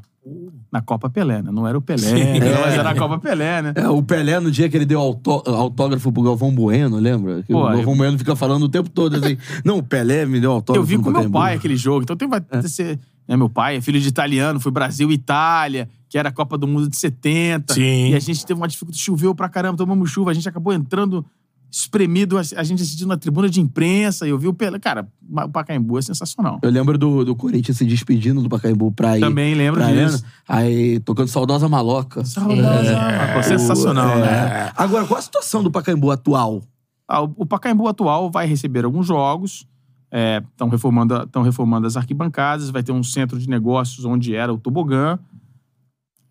Na 0.71 0.81
Copa 0.81 1.09
Pelé, 1.11 1.43
né? 1.43 1.51
Não 1.51 1.67
era 1.67 1.77
o 1.77 1.81
Pelé, 1.81 2.13
né? 2.13 2.39
mas 2.65 2.75
era 2.75 2.91
a 2.91 2.95
Copa 2.95 3.19
Pelé, 3.19 3.61
né? 3.63 3.73
É, 3.75 3.89
o 3.89 4.03
Pelé, 4.03 4.39
no 4.39 4.51
dia 4.51 4.69
que 4.69 4.77
ele 4.77 4.85
deu 4.87 5.01
autó- 5.01 5.43
autógrafo 5.47 6.13
pro 6.13 6.23
Galvão 6.23 6.55
Bueno, 6.55 6.99
lembra? 6.99 7.43
Que 7.43 7.53
Pô, 7.53 7.61
o 7.61 7.65
Galvão 7.73 7.93
eu- 7.93 7.97
Bueno 7.97 8.19
fica 8.19 8.37
falando 8.37 8.65
o 8.65 8.69
tempo 8.69 8.89
todo 8.91 9.17
assim. 9.17 9.37
Não, 9.65 9.79
o 9.79 9.83
Pelé 9.83 10.25
me 10.27 10.39
deu 10.39 10.53
autógrafo. 10.53 10.85
Eu 10.85 10.87
vi 10.87 10.97
com 10.97 11.05
meu 11.11 11.13
Pacaembu." 11.15 11.33
pai 11.39 11.55
aquele 11.55 11.77
jogo. 11.77 12.03
Então 12.03 12.15
tem, 12.15 12.29
vai 12.29 12.41
É. 12.51 12.63
ser. 12.63 13.01
Né, 13.29 13.37
meu 13.37 13.49
pai 13.49 13.77
é 13.77 13.81
filho 13.81 14.01
de 14.01 14.09
italiano, 14.09 14.59
foi 14.61 14.73
Brasil 14.73 15.11
e 15.11 15.15
Itália, 15.15 15.89
que 16.09 16.19
era 16.19 16.29
a 16.29 16.33
Copa 16.33 16.59
do 16.59 16.67
Mundo 16.67 16.89
de 16.89 16.97
70. 16.97 17.75
Sim. 17.75 18.11
E 18.11 18.15
a 18.15 18.19
gente 18.19 18.45
teve 18.45 18.59
uma 18.61 18.67
dificuldade, 18.69 19.01
choveu 19.03 19.35
pra 19.35 19.49
caramba, 19.49 19.77
tomamos 19.79 20.11
chuva, 20.11 20.31
a 20.31 20.35
gente 20.35 20.49
acabou 20.49 20.73
entrando 20.73 21.25
espremido, 21.71 22.37
a 22.37 22.43
gente 22.63 22.83
assistindo 22.83 23.09
na 23.09 23.17
tribuna 23.17 23.49
de 23.49 23.59
imprensa, 23.59 24.27
e 24.27 24.31
eu 24.31 24.39
vi 24.39 24.47
o 24.47 24.53
Pelé. 24.53 24.79
Cara, 24.79 25.09
o 25.31 25.49
Pacaembu 25.49 25.99
é 25.99 26.03
sensacional. 26.03 26.59
Eu 26.63 26.71
lembro 26.71 26.99
do, 26.99 27.25
do 27.25 27.35
Corinthians 27.35 27.79
se 27.79 27.87
despedindo 27.87 28.43
do 28.43 28.49
Pacaembu 28.51 28.93
pra 28.93 29.17
ir. 29.17 29.21
Também 29.21 29.55
lembro 29.55 29.81
pra 29.81 29.91
disso. 29.91 30.17
arena, 30.17 30.23
aí 30.47 31.01
tocando 31.01 31.29
Saudosa 31.29 31.71
Maloca. 31.71 32.25
Saudosa 32.27 32.93
Maloca, 32.95 33.43
sensacional, 33.45 34.19
É. 34.19 34.21
né? 34.21 34.73
Agora, 34.77 35.07
qual 35.07 35.19
a 35.19 35.23
situação 35.23 35.63
do 35.63 35.71
Pacaembu 35.71 36.11
atual? 36.11 36.63
Ah, 37.09 37.23
o 37.23 37.33
o 37.39 37.47
Pacaembu 37.47 37.89
atual 37.89 38.31
vai 38.31 38.47
receber 38.47 38.85
alguns 38.85 39.07
jogos. 39.07 39.67
Estão 40.13 40.69
reformando, 40.69 41.27
tão 41.29 41.43
reformando 41.43 41.87
as 41.87 41.97
arquibancadas. 41.97 42.71
Vai 42.71 42.83
ter 42.83 42.93
um 42.93 43.03
centro 43.03 43.39
de 43.39 43.49
negócios 43.49 44.05
onde 44.05 44.35
era 44.35 44.53
o 44.53 44.59
tobogã. 44.59 45.19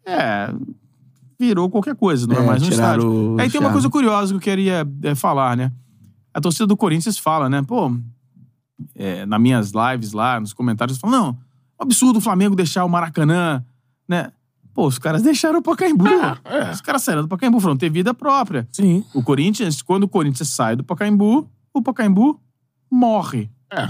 É. 0.06 0.54
virou 1.40 1.70
qualquer 1.70 1.96
coisa, 1.96 2.28
não 2.28 2.36
é, 2.36 2.40
É, 2.40 2.46
mais 2.46 2.64
um 2.64 2.70
estádio. 2.70 3.36
o 3.36 3.40
Aí 3.40 3.50
tem 3.50 3.60
uma 3.60 3.72
coisa 3.72 3.90
curiosa 3.90 4.32
que 4.32 4.38
eu 4.38 4.42
queria 4.42 4.88
é, 5.04 5.16
falar, 5.16 5.58
né? 5.58 5.72
A 6.34 6.40
torcida 6.40 6.68
do 6.68 6.78
Corinthians 6.78 7.18
fala, 7.18 7.50
né? 7.50 7.62
Pô, 7.62 7.92
é, 8.96 9.26
nas 9.26 9.42
minhas 9.42 9.72
lives 9.72 10.12
lá, 10.14 10.40
nos 10.40 10.54
comentários, 10.54 10.98
falam, 10.98 11.20
não, 11.20 11.38
absurdo 11.78 12.18
o 12.18 12.22
Flamengo 12.22 12.56
deixar 12.56 12.86
o 12.86 12.90
Maracanã, 12.90 13.64
né? 14.08 14.32
Pô, 14.74 14.88
os 14.88 14.98
caras 14.98 15.22
deixaram 15.22 15.60
o 15.60 15.62
Pacaembu. 15.62 16.08
é. 16.46 16.72
Os 16.72 16.82
caras 16.82 17.04
saíram 17.04 17.24
do 17.24 17.28
Pacaembu, 17.28 17.60
foram 17.60 17.76
ter 17.76 17.90
vida 17.90 18.14
própria. 18.14 18.68
Sim. 18.72 19.04
O 19.14 19.22
Corinthians, 19.22 19.82
quando 19.82 20.04
o 20.04 20.08
Corinthians 20.08 20.50
sai 20.50 20.76
do 20.76 20.84
Pacaembu, 20.84 21.50
o 21.74 21.82
Pacaembu 21.82 22.40
morre. 22.90 23.50
É. 23.72 23.88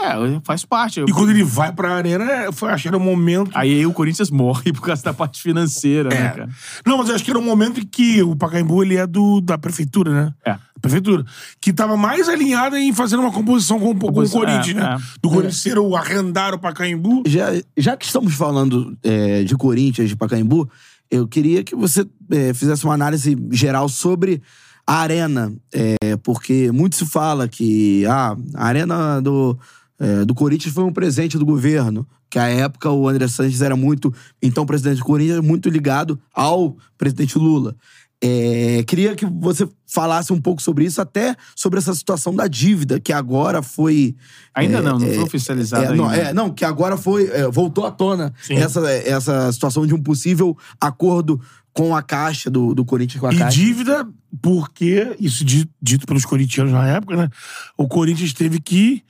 É, 0.00 0.40
faz 0.44 0.64
parte. 0.64 1.00
E 1.00 1.12
quando 1.12 1.30
ele 1.30 1.44
vai 1.44 1.70
pra 1.72 1.94
arena, 1.94 2.24
é, 2.24 2.52
foi, 2.52 2.70
acho 2.70 2.82
que 2.82 2.88
era 2.88 2.96
o 2.96 3.00
momento. 3.00 3.52
Aí 3.54 3.86
o 3.86 3.92
Corinthians 3.92 4.30
morre 4.30 4.72
por 4.72 4.82
causa 4.82 5.00
da 5.02 5.14
parte 5.14 5.40
financeira, 5.40 6.08
né, 6.08 6.16
É. 6.16 6.28
cara? 6.30 6.48
Não, 6.84 6.98
mas 6.98 7.08
eu 7.08 7.14
acho 7.14 7.24
que 7.24 7.30
era 7.30 7.38
o 7.38 7.42
momento 7.42 7.78
em 7.78 7.86
que 7.86 8.20
o 8.20 8.34
Pacaembu 8.34 8.82
ele 8.82 8.96
é 8.96 9.06
do, 9.06 9.40
da 9.40 9.56
prefeitura, 9.56 10.12
né? 10.12 10.34
É. 10.44 10.58
Prefeitura. 10.80 11.24
Que 11.60 11.72
tava 11.72 11.96
mais 11.96 12.28
alinhada 12.28 12.80
em 12.80 12.92
fazer 12.92 13.14
uma 13.14 13.30
composição 13.30 13.78
com, 13.78 13.96
com 13.96 14.08
o 14.08 14.28
Corinthians, 14.28 14.70
é, 14.70 14.74
né? 14.74 14.96
é. 14.98 15.18
Do 15.22 15.28
Corinthians 15.28 15.62
ser 15.62 15.78
o 15.78 15.94
arrendar 15.94 16.52
o 16.52 16.58
Pacaembu. 16.58 17.22
Já, 17.24 17.50
já 17.76 17.96
que 17.96 18.04
estamos 18.04 18.34
falando 18.34 18.98
é, 19.04 19.44
de 19.44 19.54
Corinthians, 19.56 20.08
de 20.08 20.16
Pacaembu, 20.16 20.68
eu 21.08 21.28
queria 21.28 21.62
que 21.62 21.76
você 21.76 22.04
é, 22.30 22.52
fizesse 22.52 22.84
uma 22.84 22.94
análise 22.94 23.36
geral 23.52 23.88
sobre 23.88 24.42
a 24.86 24.96
arena. 24.96 25.52
é, 25.72 26.16
porque 26.22 26.70
muito 26.72 26.96
se 26.96 27.06
fala 27.06 27.48
que 27.48 28.04
ah, 28.06 28.36
a 28.54 28.66
arena 28.66 29.20
do, 29.20 29.58
é, 29.98 30.24
do 30.24 30.34
Corinthians 30.34 30.74
foi 30.74 30.84
um 30.84 30.92
presente 30.92 31.38
do 31.38 31.46
governo. 31.46 32.06
Que 32.28 32.38
à 32.38 32.48
época 32.48 32.90
o 32.90 33.06
André 33.06 33.28
Sanches 33.28 33.60
era 33.60 33.76
muito, 33.76 34.12
então 34.40 34.64
presidente 34.64 34.98
do 34.98 35.04
Corinthians, 35.04 35.40
muito 35.40 35.68
ligado 35.68 36.18
ao 36.32 36.76
presidente 36.96 37.38
Lula. 37.38 37.76
É, 38.24 38.84
queria 38.86 39.16
que 39.16 39.26
você 39.26 39.68
falasse 39.84 40.32
um 40.32 40.40
pouco 40.40 40.62
sobre 40.62 40.84
isso, 40.84 41.02
até 41.02 41.34
sobre 41.56 41.80
essa 41.80 41.92
situação 41.92 42.32
da 42.32 42.46
dívida, 42.46 43.00
que 43.00 43.12
agora 43.12 43.62
foi. 43.62 44.14
Ainda 44.54 44.78
é, 44.78 44.80
não, 44.80 44.96
não 44.96 45.06
é, 45.08 45.14
foi 45.14 45.24
oficializado 45.24 45.92
é, 45.92 45.96
não, 45.96 46.08
ainda. 46.08 46.28
é, 46.28 46.32
não, 46.32 46.48
que 46.48 46.64
agora 46.64 46.96
foi. 46.96 47.26
é, 47.26 47.50
voltou 47.50 47.84
à 47.84 47.90
tona 47.90 48.32
Sim. 48.40 48.54
essa, 48.54 48.88
essa 48.90 49.50
situação 49.50 49.84
de 49.84 49.92
um 49.92 50.00
possível 50.00 50.56
acordo 50.80 51.40
com 51.74 51.94
a 51.96 52.02
Caixa, 52.02 52.50
do, 52.50 52.74
do 52.74 52.84
Corinthians 52.84 53.20
com 53.20 53.26
a 53.28 53.32
E 53.34 53.38
Caixa. 53.38 53.56
dívida, 53.56 54.08
porque, 54.42 55.16
isso 55.18 55.44
di- 55.44 55.68
dito 55.80 56.06
pelos 56.06 56.24
corintianos 56.24 56.72
na 56.72 56.86
época, 56.86 57.16
né? 57.16 57.28
O 57.76 57.88
Corinthians 57.88 58.32
teve 58.32 58.60
que 58.60 59.02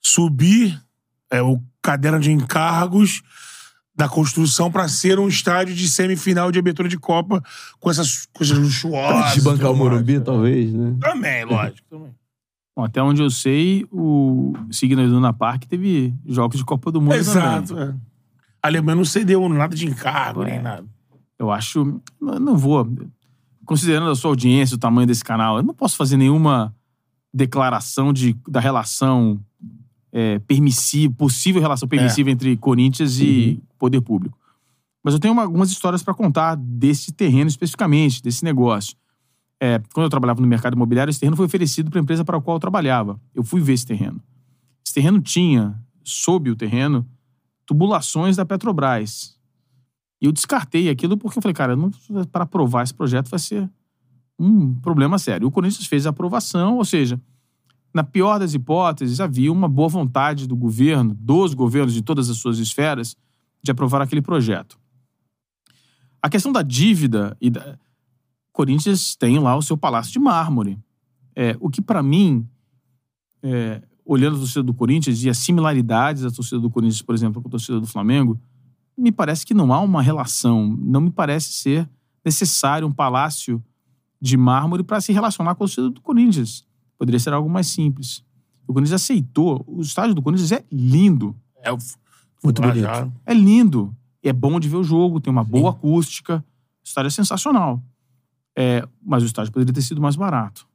subir 0.00 0.80
é, 1.30 1.42
o 1.42 1.60
caderno 1.82 2.18
de 2.20 2.32
encargos 2.32 3.22
da 3.94 4.08
construção 4.08 4.70
pra 4.70 4.88
ser 4.88 5.18
um 5.18 5.28
estádio 5.28 5.74
de 5.74 5.88
semifinal 5.88 6.50
de 6.50 6.58
abertura 6.58 6.88
de 6.88 6.98
Copa 6.98 7.42
com 7.78 7.90
essas 7.90 8.26
coisas 8.32 8.56
luxuosas. 8.56 9.34
de 9.34 9.42
bancar 9.42 9.70
o 9.70 9.76
Morumbi, 9.76 10.14
mais. 10.14 10.24
talvez, 10.24 10.72
né? 10.72 10.96
Também, 11.00 11.44
lógico. 11.44 11.86
Também. 11.90 12.14
Bom, 12.74 12.84
até 12.84 13.02
onde 13.02 13.20
eu 13.20 13.28
sei, 13.28 13.84
o 13.90 14.54
Signo 14.70 15.02
Iduna 15.02 15.34
Park 15.34 15.64
teve 15.64 16.14
jogos 16.26 16.56
de 16.56 16.64
Copa 16.64 16.90
do 16.90 17.00
Mundo 17.00 17.14
Exato. 17.14 17.74
também. 17.74 17.88
É. 17.88 18.10
A 18.62 18.68
Alemanha 18.68 18.96
não 18.96 19.04
cedeu 19.04 19.46
nada 19.48 19.74
de 19.76 19.86
encargo, 19.86 20.44
nem 20.44 20.54
É. 20.54 20.62
nada. 20.62 20.84
Eu 21.40 21.50
acho... 21.50 22.00
Não 22.20 22.56
vou... 22.56 22.86
Considerando 23.64 24.10
a 24.10 24.14
sua 24.14 24.30
audiência, 24.30 24.74
o 24.74 24.78
tamanho 24.78 25.06
desse 25.06 25.24
canal, 25.24 25.56
eu 25.56 25.62
não 25.62 25.72
posso 25.74 25.96
fazer 25.96 26.16
nenhuma 26.16 26.74
declaração 27.32 28.12
de, 28.12 28.36
da 28.46 28.60
relação 28.60 29.40
é, 30.12 30.38
permissiva, 30.40 31.14
possível 31.14 31.60
relação 31.62 31.88
permissiva 31.88 32.30
entre 32.30 32.56
Corinthians 32.56 33.18
e 33.20 33.62
poder 33.78 34.00
público. 34.00 34.36
Mas 35.02 35.14
eu 35.14 35.20
tenho 35.20 35.32
uma- 35.32 35.42
algumas 35.44 35.70
histórias 35.70 36.02
para 36.02 36.12
contar 36.12 36.56
desse 36.56 37.12
terreno 37.12 37.48
especificamente, 37.48 38.20
desse 38.22 38.44
negócio. 38.44 38.96
É, 39.60 39.78
quando 39.94 40.04
eu 40.04 40.10
trabalhava 40.10 40.40
no 40.40 40.46
mercado 40.46 40.74
imobiliário, 40.74 41.10
esse 41.10 41.20
terreno 41.20 41.36
foi 41.36 41.46
oferecido 41.46 41.90
para 41.90 42.00
a 42.00 42.02
empresa 42.02 42.24
para 42.24 42.36
a 42.36 42.40
qual 42.40 42.56
eu 42.56 42.60
trabalhava. 42.60 43.20
Eu 43.34 43.42
fui 43.44 43.60
ver 43.60 43.74
esse 43.74 43.86
terreno. 43.86 44.20
Esse 44.84 44.92
terreno 44.94 45.20
tinha, 45.20 45.78
sob 46.02 46.50
o 46.50 46.56
terreno, 46.56 47.06
tubulações 47.64 48.36
da 48.36 48.44
Petrobras. 48.44 49.38
E 50.20 50.26
eu 50.26 50.32
descartei 50.32 50.88
aquilo 50.90 51.16
porque 51.16 51.38
eu 51.38 51.42
falei, 51.42 51.54
cara, 51.54 51.76
para 52.30 52.44
aprovar 52.44 52.82
esse 52.82 52.92
projeto 52.94 53.28
vai 53.28 53.38
ser 53.38 53.70
um 54.38 54.74
problema 54.74 55.18
sério. 55.18 55.48
O 55.48 55.50
Corinthians 55.50 55.86
fez 55.86 56.06
a 56.06 56.10
aprovação, 56.10 56.76
ou 56.76 56.84
seja, 56.84 57.20
na 57.92 58.04
pior 58.04 58.38
das 58.38 58.54
hipóteses, 58.54 59.20
havia 59.20 59.52
uma 59.52 59.68
boa 59.68 59.88
vontade 59.88 60.46
do 60.46 60.56
governo, 60.56 61.14
dos 61.18 61.54
governos 61.54 61.92
de 61.92 62.02
todas 62.02 62.30
as 62.30 62.36
suas 62.36 62.58
esferas, 62.58 63.16
de 63.62 63.70
aprovar 63.70 64.00
aquele 64.00 64.22
projeto. 64.22 64.78
A 66.22 66.28
questão 66.28 66.52
da 66.52 66.62
dívida 66.62 67.36
e 67.40 67.50
da... 67.50 67.78
Corinthians 68.52 69.16
tem 69.16 69.38
lá 69.38 69.56
o 69.56 69.62
seu 69.62 69.76
palácio 69.76 70.12
de 70.12 70.18
mármore. 70.18 70.78
É, 71.34 71.56
o 71.60 71.70
que, 71.70 71.80
para 71.80 72.02
mim, 72.02 72.46
é, 73.42 73.82
olhando 74.04 74.36
a 74.36 74.38
torcida 74.40 74.62
do 74.62 74.74
Corinthians 74.74 75.22
e 75.22 75.30
as 75.30 75.38
similaridades 75.38 76.22
da 76.22 76.30
torcida 76.30 76.60
do 76.60 76.68
Corinthians, 76.68 77.00
por 77.00 77.14
exemplo, 77.14 77.40
com 77.40 77.48
a 77.48 77.50
torcida 77.50 77.80
do 77.80 77.86
Flamengo, 77.86 78.38
me 79.00 79.10
parece 79.10 79.46
que 79.46 79.54
não 79.54 79.72
há 79.72 79.80
uma 79.80 80.02
relação. 80.02 80.76
Não 80.78 81.00
me 81.00 81.10
parece 81.10 81.52
ser 81.52 81.88
necessário 82.24 82.86
um 82.86 82.92
palácio 82.92 83.62
de 84.20 84.36
mármore 84.36 84.82
para 84.82 85.00
se 85.00 85.12
relacionar 85.12 85.54
com 85.54 85.64
a 85.64 85.66
torcida 85.66 85.88
do 85.88 86.00
Corinthians. 86.02 86.66
Poderia 86.98 87.18
ser 87.18 87.32
algo 87.32 87.48
mais 87.48 87.68
simples. 87.68 88.22
O 88.66 88.74
Corinthians 88.74 89.02
aceitou. 89.02 89.64
O 89.66 89.80
estádio 89.80 90.14
do 90.14 90.20
Corinthians 90.20 90.52
é 90.52 90.64
lindo. 90.70 91.34
É 91.62 91.72
o... 91.72 91.78
Muito 92.44 92.60
bonito. 92.60 93.12
É 93.24 93.32
lindo. 93.32 93.94
É 94.22 94.32
bom 94.32 94.60
de 94.60 94.68
ver 94.68 94.76
o 94.76 94.84
jogo, 94.84 95.18
tem 95.18 95.32
uma 95.32 95.44
boa 95.44 95.70
acústica. 95.70 96.44
O 96.82 96.84
estádio 96.84 97.08
é 97.08 97.10
sensacional. 97.10 97.82
É, 98.56 98.86
mas 99.02 99.22
o 99.22 99.26
estádio 99.26 99.50
poderia 99.50 99.72
ter 99.72 99.82
sido 99.82 100.00
mais 100.00 100.14
barato. 100.14 100.68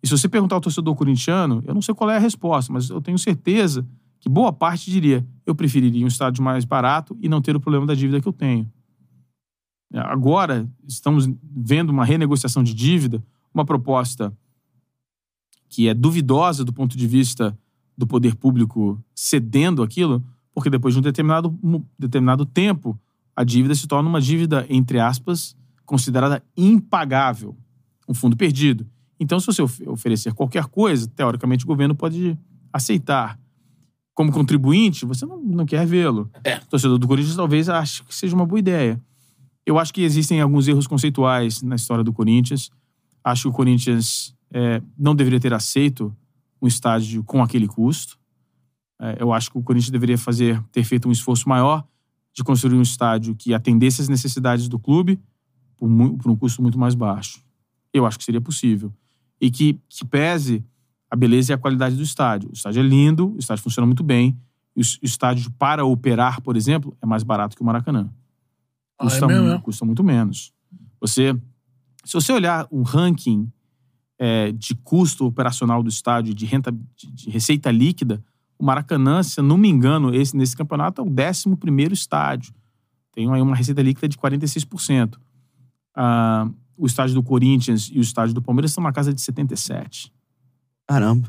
E 0.00 0.06
se 0.06 0.16
você 0.16 0.28
perguntar 0.28 0.54
ao 0.54 0.60
torcedor 0.60 0.94
corintiano, 0.94 1.62
eu 1.66 1.74
não 1.74 1.82
sei 1.82 1.94
qual 1.94 2.10
é 2.10 2.16
a 2.16 2.20
resposta, 2.20 2.72
mas 2.72 2.88
eu 2.88 3.00
tenho 3.00 3.18
certeza 3.18 3.84
que 4.20 4.28
boa 4.28 4.52
parte 4.52 4.90
diria: 4.90 5.26
eu 5.46 5.54
preferiria 5.54 6.04
um 6.04 6.08
estádio 6.08 6.42
mais 6.44 6.64
barato 6.64 7.16
e 7.20 7.28
não 7.28 7.40
ter 7.42 7.56
o 7.56 7.60
problema 7.60 7.86
da 7.86 7.94
dívida 7.94 8.20
que 8.20 8.28
eu 8.28 8.32
tenho. 8.32 8.70
É, 9.92 9.98
Agora, 9.98 10.68
estamos 10.86 11.28
vendo 11.42 11.90
uma 11.90 12.04
renegociação 12.04 12.62
de 12.62 12.72
dívida, 12.74 13.22
uma 13.52 13.64
proposta 13.64 14.32
que 15.68 15.88
é 15.88 15.94
duvidosa 15.94 16.64
do 16.64 16.72
ponto 16.72 16.96
de 16.96 17.06
vista 17.06 17.56
do 17.96 18.06
poder 18.06 18.34
público 18.34 19.02
cedendo 19.14 19.82
aquilo, 19.82 20.24
porque 20.54 20.70
depois 20.70 20.94
de 20.94 21.00
um 21.00 21.02
determinado, 21.02 21.56
mu- 21.62 21.86
determinado 21.98 22.44
tempo, 22.44 22.98
a 23.36 23.44
dívida 23.44 23.74
se 23.74 23.86
torna 23.86 24.08
uma 24.08 24.20
dívida, 24.20 24.66
entre 24.68 24.98
aspas, 24.98 25.56
considerada 25.84 26.42
impagável, 26.56 27.56
um 28.08 28.14
fundo 28.14 28.36
perdido. 28.36 28.86
Então, 29.18 29.38
se 29.38 29.46
você 29.46 29.62
of- 29.62 29.88
oferecer 29.88 30.32
qualquer 30.34 30.66
coisa, 30.66 31.06
teoricamente 31.08 31.64
o 31.64 31.68
governo 31.68 31.94
pode 31.94 32.38
aceitar. 32.72 33.38
Como 34.20 34.32
contribuinte, 34.32 35.06
você 35.06 35.24
não, 35.24 35.40
não 35.40 35.64
quer 35.64 35.86
vê-lo. 35.86 36.30
É. 36.44 36.58
Torcedor 36.58 36.98
do 36.98 37.08
Corinthians 37.08 37.36
talvez 37.36 37.70
ache 37.70 38.04
que 38.04 38.14
seja 38.14 38.36
uma 38.36 38.44
boa 38.44 38.58
ideia. 38.58 39.00
Eu 39.64 39.78
acho 39.78 39.94
que 39.94 40.02
existem 40.02 40.42
alguns 40.42 40.68
erros 40.68 40.86
conceituais 40.86 41.62
na 41.62 41.74
história 41.74 42.04
do 42.04 42.12
Corinthians. 42.12 42.70
Acho 43.24 43.44
que 43.44 43.48
o 43.48 43.52
Corinthians 43.52 44.36
é, 44.52 44.82
não 44.98 45.14
deveria 45.14 45.40
ter 45.40 45.54
aceito 45.54 46.14
um 46.60 46.66
estádio 46.66 47.24
com 47.24 47.42
aquele 47.42 47.66
custo. 47.66 48.18
É, 49.00 49.16
eu 49.20 49.32
acho 49.32 49.50
que 49.50 49.56
o 49.56 49.62
Corinthians 49.62 49.90
deveria 49.90 50.18
fazer, 50.18 50.62
ter 50.70 50.84
feito 50.84 51.08
um 51.08 51.12
esforço 51.12 51.48
maior 51.48 51.82
de 52.34 52.44
construir 52.44 52.76
um 52.76 52.82
estádio 52.82 53.34
que 53.34 53.54
atendesse 53.54 54.02
às 54.02 54.08
necessidades 54.10 54.68
do 54.68 54.78
clube 54.78 55.18
por, 55.78 55.88
por 56.18 56.30
um 56.30 56.36
custo 56.36 56.60
muito 56.60 56.78
mais 56.78 56.94
baixo. 56.94 57.42
Eu 57.90 58.04
acho 58.04 58.18
que 58.18 58.24
seria 58.24 58.42
possível. 58.42 58.92
E 59.40 59.50
que, 59.50 59.80
que 59.88 60.04
pese 60.04 60.62
a 61.10 61.16
beleza 61.16 61.52
e 61.52 61.54
a 61.54 61.58
qualidade 61.58 61.96
do 61.96 62.02
estádio. 62.02 62.48
O 62.50 62.52
estádio 62.52 62.80
é 62.80 62.86
lindo, 62.86 63.34
o 63.34 63.38
estádio 63.38 63.64
funciona 63.64 63.86
muito 63.86 64.02
bem. 64.04 64.38
O, 64.76 64.80
estádio 65.02 65.50
para 65.52 65.84
operar, 65.84 66.40
por 66.40 66.56
exemplo, 66.56 66.96
é 67.02 67.06
mais 67.06 67.22
barato 67.22 67.56
que 67.56 67.62
o 67.62 67.66
Maracanã. 67.66 68.08
Ah, 68.98 69.04
é 69.06 69.08
Custa, 69.08 69.26
mesmo, 69.26 69.46
mu- 69.46 69.52
é? 69.54 69.58
custa 69.58 69.84
muito 69.84 70.04
menos. 70.04 70.52
Você, 71.00 71.34
se 72.04 72.12
você 72.14 72.32
olhar 72.32 72.66
um 72.70 72.82
ranking 72.82 73.50
é, 74.18 74.52
de 74.52 74.74
custo 74.76 75.26
operacional 75.26 75.82
do 75.82 75.88
estádio, 75.88 76.32
de, 76.32 76.46
renta, 76.46 76.70
de, 76.70 77.10
de 77.10 77.30
receita 77.30 77.70
líquida, 77.70 78.22
o 78.58 78.64
Maracanã, 78.64 79.22
se 79.22 79.40
eu 79.40 79.44
não 79.44 79.58
me 79.58 79.68
engano, 79.68 80.14
esse, 80.14 80.36
nesse 80.36 80.56
campeonato 80.56 81.00
é 81.00 81.04
o 81.04 81.08
11 81.08 81.56
primeiro 81.56 81.92
estádio. 81.94 82.54
Tem 83.12 83.28
aí 83.32 83.40
uma 83.40 83.56
receita 83.56 83.82
líquida 83.82 84.06
de 84.08 84.16
46%. 84.16 85.18
Ah, 85.96 86.48
o 86.76 86.86
estádio 86.86 87.14
do 87.14 87.22
Corinthians 87.22 87.90
e 87.92 87.98
o 87.98 88.02
estádio 88.02 88.34
do 88.34 88.40
Palmeiras 88.42 88.70
estão 88.70 88.84
na 88.84 88.92
casa 88.92 89.12
de 89.12 89.20
77%. 89.20 90.10
Caramba. 90.90 91.28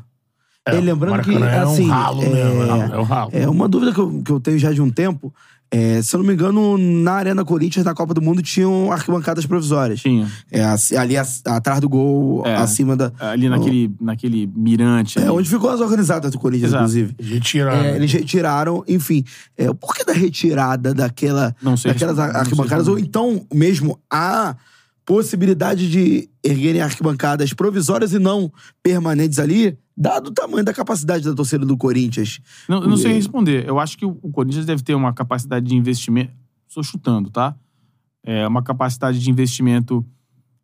É, 0.66 0.72
lembrando 0.72 1.22
que, 1.22 1.32
Maracanã 1.32 1.46
é 1.62 1.66
um 1.66 1.72
assim. 1.72 1.88
ralo 1.88 2.22
é, 2.22 2.28
mesmo, 2.28 2.62
é 2.62 2.98
um 2.98 3.02
ralo. 3.02 3.30
é 3.32 3.48
uma 3.48 3.68
dúvida 3.68 3.92
que 3.92 3.98
eu, 3.98 4.22
que 4.22 4.30
eu 4.30 4.40
tenho 4.40 4.58
já 4.58 4.72
de 4.72 4.80
um 4.80 4.90
tempo. 4.90 5.32
é, 5.72 6.00
se 6.02 6.14
eu 6.14 6.18
não 6.18 6.26
me 6.26 6.34
engano, 6.34 6.76
na 6.78 7.12
Arena 7.14 7.44
Corinthians, 7.44 7.84
na 7.84 7.94
Copa 7.94 8.12
do 8.14 8.20
Mundo, 8.22 8.40
tinham 8.42 8.92
arquibancadas 8.92 9.44
provisórias. 9.46 10.00
Tinha. 10.00 10.30
É, 10.52 10.62
assim, 10.64 10.94
ali 10.96 11.16
atrás 11.16 11.80
do 11.80 11.88
gol, 11.88 12.42
É. 12.46 12.54
acima 12.56 12.94
da. 12.96 13.10
Ali 13.18 13.48
naquele, 13.48 13.92
naquele 14.00 14.46
mirante. 14.54 15.18
É, 15.18 15.22
ali. 15.22 15.30
onde 15.30 15.48
ficou 15.48 15.70
as 15.70 15.80
organizadas 15.80 16.30
do 16.30 16.38
Corinthians, 16.38 16.70
Exato. 16.70 16.84
inclusive. 16.84 17.16
Retiraram. 17.20 17.84
É, 17.84 17.96
eles 17.96 18.12
retiraram, 18.12 18.84
enfim. 18.86 19.24
É, 19.58 19.68
o 19.70 19.74
porquê 19.74 20.04
da 20.04 20.12
retirada 20.12 20.92
daquela, 20.94 21.56
Não 21.62 21.76
sei 21.76 21.92
daquelas 21.92 22.18
arquibancadas? 22.18 22.84
sei 22.84 22.92
Ou 22.94 22.98
então, 23.00 23.44
mesmo, 23.52 23.98
a 24.08 24.54
possibilidade 25.04 25.90
de 25.90 26.28
erguerem 26.44 26.80
arquibancadas 26.80 27.52
provisórias 27.52 28.12
e 28.12 28.18
não 28.18 28.52
permanentes 28.82 29.38
ali, 29.38 29.76
dado 29.96 30.28
o 30.28 30.30
tamanho 30.30 30.64
da 30.64 30.72
capacidade 30.72 31.24
da 31.24 31.34
torcida 31.34 31.66
do 31.66 31.76
Corinthians. 31.76 32.40
Não, 32.68 32.82
eu 32.82 32.88
não 32.88 32.96
sei 32.96 33.12
responder. 33.12 33.66
Eu 33.66 33.78
acho 33.78 33.98
que 33.98 34.04
o 34.04 34.14
Corinthians 34.14 34.64
deve 34.66 34.82
ter 34.82 34.94
uma 34.94 35.12
capacidade 35.12 35.66
de 35.66 35.74
investimento. 35.74 36.32
Estou 36.68 36.82
chutando, 36.82 37.30
tá? 37.30 37.54
É 38.24 38.46
uma 38.46 38.62
capacidade 38.62 39.18
de 39.18 39.30
investimento 39.30 40.04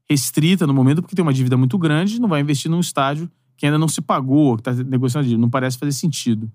restrita 0.09 0.67
no 0.67 0.73
momento, 0.73 1.03
porque 1.03 1.15
tem 1.15 1.23
uma 1.23 1.35
dívida 1.35 1.57
muito 1.57 1.77
grande, 1.77 2.21
não 2.21 2.29
vai 2.29 2.41
investir 2.41 2.71
num 2.71 2.81
estádio 2.81 3.31
que 3.57 3.67
ainda 3.67 3.77
não 3.79 3.89
se 3.89 4.01
pagou, 4.01 4.57
que 4.57 4.61
está 4.71 4.73
negociando 4.85 5.25
a 5.25 5.29
dívida. 5.29 5.41
Não 5.41 5.51
parece 5.51 5.77
fazer 5.77 5.93
sentido. 5.93 6.51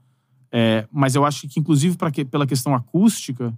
É, 0.51 0.87
mas 0.91 1.15
eu 1.15 1.25
acho 1.25 1.47
que, 1.49 1.59
inclusive, 1.59 1.97
que- 2.13 2.23
pela 2.23 2.47
questão 2.47 2.73
acústica, 2.73 3.53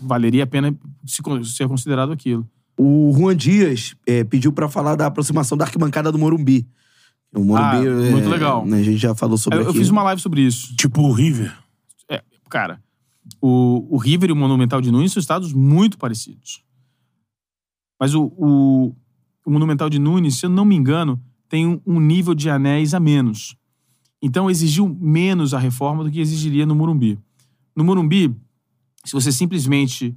valeria 0.00 0.44
a 0.44 0.46
pena 0.46 0.74
ser 1.04 1.66
considerado 1.66 2.12
aquilo. 2.12 2.48
O 2.76 3.12
Juan 3.16 3.36
Dias 3.36 3.94
é, 4.06 4.24
pediu 4.24 4.52
pra 4.52 4.68
falar 4.68 4.96
da 4.96 5.06
aproximação 5.06 5.56
da 5.56 5.64
arquibancada 5.64 6.10
do 6.10 6.18
Morumbi. 6.18 6.66
O 7.34 7.44
Morumbi. 7.44 7.88
Ah, 7.88 8.10
muito 8.10 8.26
é, 8.28 8.30
legal. 8.30 8.66
né, 8.66 8.78
A 8.78 8.82
gente 8.82 8.98
já 8.98 9.14
falou 9.14 9.36
sobre 9.38 9.58
Eu, 9.58 9.62
eu 9.64 9.70
aqui. 9.70 9.78
fiz 9.78 9.88
uma 9.90 10.02
live 10.02 10.20
sobre 10.20 10.40
isso. 10.42 10.74
Tipo 10.76 11.02
o 11.02 11.12
River. 11.12 11.56
É, 12.10 12.22
cara, 12.48 12.82
o, 13.40 13.86
o 13.94 13.96
River 13.96 14.30
e 14.30 14.32
o 14.32 14.36
Monumental 14.36 14.80
de 14.80 14.90
Nunes 14.90 15.12
são 15.12 15.20
estados 15.20 15.52
muito 15.52 15.96
parecidos. 15.98 16.62
Mas 17.98 18.14
o, 18.14 18.24
o, 18.36 18.94
o 19.46 19.50
Monumental 19.50 19.88
de 19.88 19.98
Nunes, 19.98 20.36
se 20.38 20.46
eu 20.46 20.50
não 20.50 20.64
me 20.64 20.74
engano, 20.74 21.20
tem 21.48 21.66
um, 21.66 21.80
um 21.86 22.00
nível 22.00 22.34
de 22.34 22.50
anéis 22.50 22.92
a 22.94 23.00
menos. 23.00 23.56
Então 24.20 24.50
exigiu 24.50 24.88
menos 25.00 25.54
a 25.54 25.58
reforma 25.58 26.02
do 26.02 26.10
que 26.10 26.20
exigiria 26.20 26.66
no 26.66 26.74
Morumbi. 26.74 27.18
No 27.76 27.84
Morumbi, 27.84 28.34
se 29.04 29.12
você 29.12 29.30
simplesmente 29.30 30.16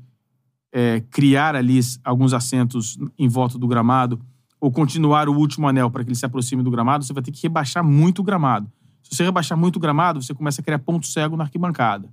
é, 0.72 1.02
criar 1.10 1.56
ali 1.56 1.80
alguns 2.04 2.34
assentos 2.34 2.98
em 3.18 3.28
volta 3.28 3.58
do 3.58 3.68
gramado 3.68 4.20
ou 4.60 4.72
continuar 4.72 5.30
o 5.30 5.34
último 5.34 5.68
anel 5.68 5.90
para 5.90 6.04
que 6.04 6.10
ele 6.10 6.16
se 6.16 6.26
aproxime 6.26 6.64
do 6.64 6.72
gramado, 6.72 7.04
você 7.04 7.14
vai 7.14 7.24
ter 7.24 7.32
que 7.32 7.42
rebaixar 7.42 7.84
muito 7.84 8.20
o 8.20 8.24
gramado. 8.24 8.72
Se 9.04 9.16
você 9.16 9.24
rebaixar 9.24 9.58
muito 9.58 9.78
o 9.78 9.80
gramado, 9.80 10.22
você 10.22 10.34
começa 10.34 10.62
a 10.62 10.64
criar 10.64 10.80
ponto 10.80 11.08
cego 11.08 11.38
na 11.38 11.46
arquibancada. 11.46 12.10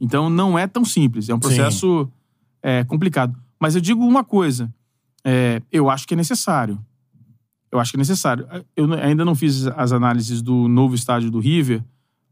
Então 0.00 0.30
não 0.30 0.58
é 0.58 0.66
tão 0.66 0.84
simples, 0.84 1.28
é 1.28 1.34
um 1.34 1.40
processo 1.40 2.10
é, 2.62 2.84
complicado. 2.84 3.36
Mas 3.58 3.74
eu 3.74 3.80
digo 3.80 4.04
uma 4.04 4.24
coisa: 4.24 4.72
é, 5.24 5.60
eu 5.70 5.90
acho 5.90 6.06
que 6.06 6.14
é 6.14 6.16
necessário. 6.16 6.78
Eu 7.70 7.78
acho 7.78 7.92
que 7.92 7.96
é 7.96 7.98
necessário. 7.98 8.46
Eu 8.74 8.92
ainda 8.94 9.24
não 9.24 9.34
fiz 9.34 9.66
as 9.66 9.92
análises 9.92 10.42
do 10.42 10.66
novo 10.68 10.94
estádio 10.94 11.30
do 11.30 11.38
River, 11.38 11.84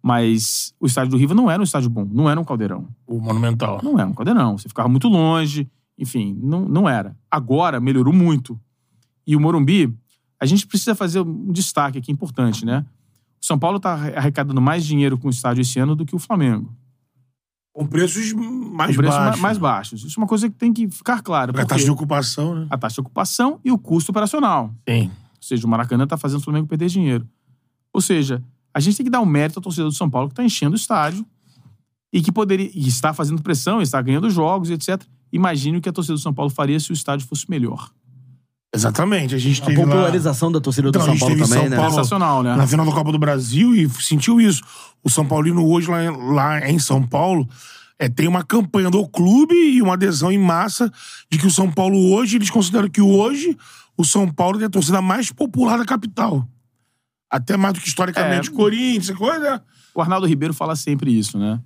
mas 0.03 0.75
o 0.81 0.87
estádio 0.87 1.11
do 1.11 1.17
River 1.17 1.37
não 1.37 1.51
era 1.51 1.61
um 1.61 1.65
estádio 1.65 1.91
bom, 1.91 2.09
não 2.11 2.31
era 2.31 2.41
um 2.41 2.45
caldeirão. 2.45 2.89
O 3.07 3.21
Monumental. 3.21 3.81
Não 3.83 3.99
era 3.99 4.09
um 4.09 4.15
caldeirão. 4.15 4.57
Você 4.57 4.69
ficava 4.69 4.89
muito 4.89 5.09
longe, 5.09 5.69
enfim, 5.99 6.39
não, 6.41 6.65
não 6.65 6.89
era. 6.89 7.17
Agora 7.31 7.81
melhorou 7.81 8.13
muito. 8.13 8.59
E 9.27 9.35
o 9.37 9.41
Morumbi, 9.41 9.93
a 10.41 10.47
gente 10.47 10.67
precisa 10.67 10.95
fazer 10.95 11.21
um 11.21 11.53
destaque 11.53 11.99
aqui 11.99 12.13
importante, 12.13 12.65
né? 12.65 12.87
O 13.41 13.47
São 13.47 13.59
Paulo 13.59 13.77
está 13.77 13.93
arrecadando 13.93 14.61
mais 14.61 14.85
dinheiro 14.85 15.19
com 15.19 15.29
o 15.29 15.31
estádio 15.31 15.63
esse 15.63 15.79
ano 15.79 15.95
do 15.95 16.07
que 16.07 16.15
o 16.15 16.19
Flamengo. 16.19 16.75
Com 17.73 17.87
preços 17.87 18.33
mais 18.33 18.97
com 18.97 19.03
preços 19.03 19.19
baixos. 19.19 19.41
mais 19.41 19.59
baixos. 19.59 20.05
Isso 20.05 20.19
é 20.19 20.21
uma 20.21 20.27
coisa 20.27 20.49
que 20.49 20.57
tem 20.57 20.73
que 20.73 20.91
ficar 20.91 21.23
clara. 21.23 21.53
A 21.61 21.67
taxa 21.67 21.85
de 21.85 21.91
ocupação, 21.91 22.55
né? 22.55 22.67
a 22.71 22.77
taxa 22.77 22.95
de 22.95 23.01
ocupação 23.01 23.61
e 23.65 23.71
o 23.71 23.79
custo 23.79 24.11
operacional. 24.11 24.75
Sim. 24.89 25.05
Ou 25.05 25.43
seja, 25.43 25.67
o 25.67 25.71
Maracanã 25.71 26.05
está 26.05 26.17
fazendo 26.17 26.41
o 26.41 26.43
Flamengo 26.43 26.67
perder 26.67 26.89
dinheiro. 26.89 27.29
Ou 27.93 28.01
seja, 28.01 28.43
a 28.79 28.81
gente 28.81 28.97
tem 28.97 29.05
que 29.05 29.11
dar 29.11 29.21
um 29.21 29.27
mérito 29.27 29.59
à 29.59 29.63
torcida 29.63 29.85
do 29.87 29.93
São 29.93 30.09
Paulo 30.09 30.29
que 30.29 30.33
está 30.33 30.45
enchendo 30.45 30.73
o 30.75 30.77
estádio 30.79 31.27
e 32.13 32.23
que 32.23 32.31
poderia 32.33 32.71
e 32.73 32.87
está 32.89 33.13
fazendo 33.13 33.43
pressão, 33.43 33.83
está 33.83 34.01
ganhando 34.01 34.31
jogos, 34.31 34.71
etc. 34.71 35.03
Imagine 35.33 35.79
o 35.79 35.81
que 35.81 35.89
a 35.89 35.93
torcida 35.93 36.15
do 36.15 36.21
São 36.21 36.33
Paulo 36.33 36.51
faria 36.51 36.79
se 36.81 36.91
o 36.91 36.95
estádio 36.95 37.27
fosse 37.27 37.51
melhor. 37.51 37.91
Exatamente. 38.75 39.35
A 39.35 39.39
gente 39.39 39.63
A 39.63 39.67
teve 39.67 39.79
lá- 39.81 39.87
popularização 39.87 40.53
da 40.53 40.61
torcida 40.61 40.91
do 40.91 40.91
Então, 40.91 41.03
a 41.03 41.05
São 41.07 41.13
gente 41.15 41.21
Paulo 41.21 41.35
teve 41.37 41.49
também, 41.49 41.63
São 41.63 41.71
né? 41.71 41.77
Paulo 41.77 41.91
Sensacional, 41.95 42.43
né? 42.43 42.55
na 42.57 42.67
final 42.67 42.87
da 42.87 42.93
Copa 42.93 43.13
do 43.13 43.19
Brasil 43.19 43.75
e 43.75 43.89
sentiu 43.91 44.41
isso. 44.41 44.63
O 45.03 45.11
São 45.11 45.27
Paulino 45.27 45.67
hoje, 45.67 45.89
lá, 45.91 46.11
lá 46.11 46.71
em 46.71 46.79
São 46.79 47.03
Paulo, 47.03 47.49
é, 47.99 48.09
tem 48.09 48.29
uma 48.29 48.45
campanha 48.45 48.91
do 48.91 49.07
clube 49.09 49.55
e 49.55 49.83
uma 49.83 49.95
adesão 49.95 50.31
em 50.31 50.39
massa 50.39 50.93
de 51.31 51.39
que 51.39 51.47
o 51.47 51.51
São 51.51 51.71
Paulo 51.71 52.13
hoje, 52.13 52.37
eles 52.37 52.51
consideram 52.51 52.89
que 52.89 53.01
hoje 53.01 53.57
o 53.97 54.05
São 54.05 54.29
Paulo 54.29 54.61
é 54.63 54.67
a 54.67 54.71
torcida 54.71 55.01
mais 55.03 55.33
popular 55.33 55.79
da 55.79 55.85
capital. 55.85 56.47
Até 57.31 57.57
mais 57.57 57.75
do 57.75 57.81
que 57.81 57.89
historicamente 57.89 58.49
É. 58.49 58.53
Corinthians, 58.53 59.17
coisa. 59.17 59.63
O 59.95 60.01
Arnaldo 60.01 60.27
Ribeiro 60.27 60.55
fala 60.55 60.75
sempre 60.77 61.17
isso, 61.17 61.39
né? 61.39 61.61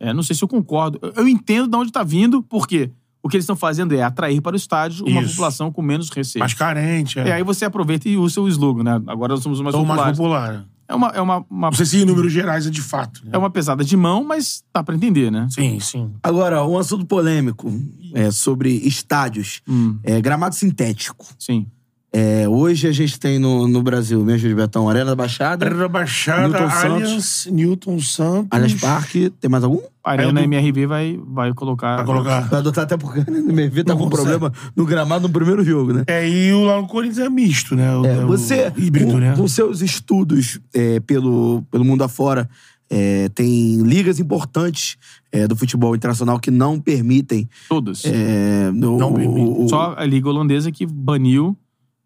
É, 0.00 0.12
não 0.12 0.22
sei 0.22 0.36
se 0.36 0.42
eu 0.44 0.48
concordo. 0.48 0.98
Eu- 1.02 1.12
Eu 1.16 1.28
entendo 1.28 1.68
de 1.68 1.76
onde 1.76 1.90
está 1.90 2.02
vindo, 2.04 2.42
porque 2.42 2.90
o 3.22 3.28
que 3.28 3.36
eles 3.36 3.44
estão 3.44 3.56
fazendo 3.56 3.94
é 3.94 4.02
atrair 4.02 4.40
para 4.40 4.54
o 4.54 4.56
estádio 4.56 5.04
uma 5.06 5.20
Isso. 5.22 5.30
população 5.30 5.72
com 5.72 5.82
menos 5.82 6.08
receita. 6.10 6.40
Mais 6.40 6.54
carente. 6.54 7.18
E 7.18 7.22
É. 7.22 7.32
aí 7.34 7.42
você 7.42 7.64
aproveita 7.64 8.08
e 8.08 8.16
usa 8.16 8.40
o 8.40 8.48
slogan, 8.48 8.82
né? 8.84 9.02
Agora 9.06 9.34
nós 9.34 9.42
somos 9.42 9.58
os 9.58 9.64
mais 9.64 9.74
Então, 9.74 9.84
mais 9.84 9.98
populares. 10.16 10.58
popular. 10.58 10.64
É 10.90 10.94
uma, 10.94 11.08
é 11.08 11.20
uma, 11.20 11.44
uma- 11.50 11.66
Não 11.68 11.72
sei 11.76 11.84
se 11.84 11.98
em 11.98 12.04
números 12.06 12.32
gerais 12.32 12.66
é 12.66 12.70
de 12.70 12.80
fato. 12.80 13.20
né? 13.24 13.30
é 13.34 13.38
uma 13.38 13.50
pesada 13.50 13.84
de 13.84 13.94
mão, 13.96 14.24
mas 14.24 14.62
dá 14.72 14.82
pra 14.82 14.94
entender, 14.94 15.30
né? 15.30 15.46
Sim, 15.50 15.78
sim. 15.80 16.12
Agora, 16.22 16.64
um 16.66 16.78
assunto 16.78 17.04
polêmico 17.04 17.70
é, 18.14 18.30
sobre 18.30 18.70
estádios. 18.86 19.60
Hum, 19.68 19.98
É, 20.02 20.18
gramado 20.20 20.54
sintético. 20.54 21.26
sim. 21.38 21.66
É, 22.10 22.48
hoje 22.48 22.88
a 22.88 22.92
gente 22.92 23.20
tem 23.20 23.38
no, 23.38 23.68
no 23.68 23.82
Brasil, 23.82 24.24
me 24.24 24.32
ajude, 24.32 24.54
Betão, 24.54 24.88
Arena 24.88 25.04
da 25.06 25.14
Baixada, 25.14 25.66
Arena 25.66 25.86
Baixada, 25.88 26.48
Newton 26.48 26.70
Santos. 26.70 26.82
Allianz, 27.04 27.48
Newton 27.52 28.00
Santos. 28.00 28.48
Allianz 28.50 28.74
Parque. 28.80 29.30
Tem 29.38 29.50
mais 29.50 29.62
algum? 29.62 29.80
A 30.02 30.12
Arena 30.12 30.40
Aí 30.40 30.46
eu- 30.46 30.48
MRV 30.50 30.86
vai, 30.86 31.20
vai 31.22 31.52
colocar. 31.52 31.96
Vai 31.96 32.04
colocar. 32.06 32.40
Vai 32.48 32.60
adotar 32.60 32.84
até 32.84 32.96
porque 32.96 33.20
o 33.30 33.50
MV 33.50 33.84
tá 33.84 33.92
Não 33.92 33.98
com 34.00 34.08
consegue. 34.08 34.28
problema 34.38 34.52
no 34.74 34.86
gramado 34.86 35.28
no 35.28 35.32
primeiro 35.34 35.62
jogo, 35.62 35.92
né? 35.92 36.04
É, 36.06 36.26
e 36.26 36.50
o 36.54 36.64
lá 36.64 36.80
no 36.80 36.86
Corinthians 36.88 37.26
é 37.26 37.28
misto, 37.28 37.76
né? 37.76 37.94
O, 37.94 38.06
É, 38.06 38.24
o 38.24 38.28
você, 38.28 38.72
híbrido, 38.74 39.12
com, 39.12 39.18
né? 39.18 39.34
com 39.36 39.46
seus 39.46 39.82
estudos 39.82 40.58
é, 40.72 41.00
pelo, 41.00 41.62
pelo 41.70 41.84
mundo 41.84 42.02
afora, 42.04 42.48
é, 42.88 43.28
tem 43.34 43.82
ligas 43.82 44.18
importantes 44.18 44.96
é, 45.30 45.46
do 45.46 45.54
futebol 45.54 45.94
internacional 45.94 46.40
que 46.40 46.50
não 46.50 46.80
permitem. 46.80 47.46
Todas. 47.68 48.02
é, 48.06 48.70
Não 48.72 49.12
permitem. 49.12 49.44
o- 49.44 49.64
o- 49.66 49.68
Só 49.68 49.94
a 49.94 50.06
Liga 50.06 50.26
Holandesa 50.30 50.72
que 50.72 50.86
baniu, 50.86 51.54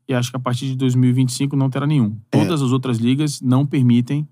e 0.08 0.14
acho 0.14 0.30
que 0.30 0.36
a 0.36 0.40
partir 0.40 0.66
de 0.66 0.76
2025 0.76 1.56
não 1.56 1.70
terá 1.70 1.86
nenhum. 1.86 2.16
Todas 2.30 2.62
as 2.62 2.72
outras 2.72 2.98
ligas 2.98 3.40
não 3.40 3.64
permitem 3.64 4.26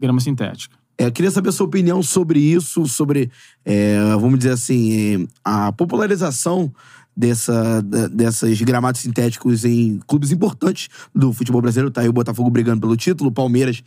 grama 0.00 0.20
sintética. 0.20 0.76
É, 0.98 1.06
eu 1.06 1.12
queria 1.12 1.30
saber 1.30 1.50
a 1.50 1.52
sua 1.52 1.66
opinião 1.66 2.02
sobre 2.02 2.38
isso, 2.38 2.86
sobre, 2.86 3.30
é, 3.64 3.98
vamos 4.18 4.38
dizer 4.38 4.52
assim, 4.52 5.24
é, 5.24 5.28
a 5.44 5.72
popularização 5.72 6.72
dessa, 7.14 7.82
dessas 7.82 8.60
gramados 8.60 9.00
sintéticos 9.00 9.64
em 9.64 9.98
clubes 10.06 10.30
importantes 10.30 10.88
do 11.14 11.32
futebol 11.32 11.62
brasileiro. 11.62 11.90
Tá 11.90 12.02
aí 12.02 12.08
o 12.08 12.12
Botafogo 12.12 12.50
brigando 12.50 12.80
pelo 12.80 12.96
título, 12.96 13.30
o 13.30 13.32
Palmeiras, 13.32 13.82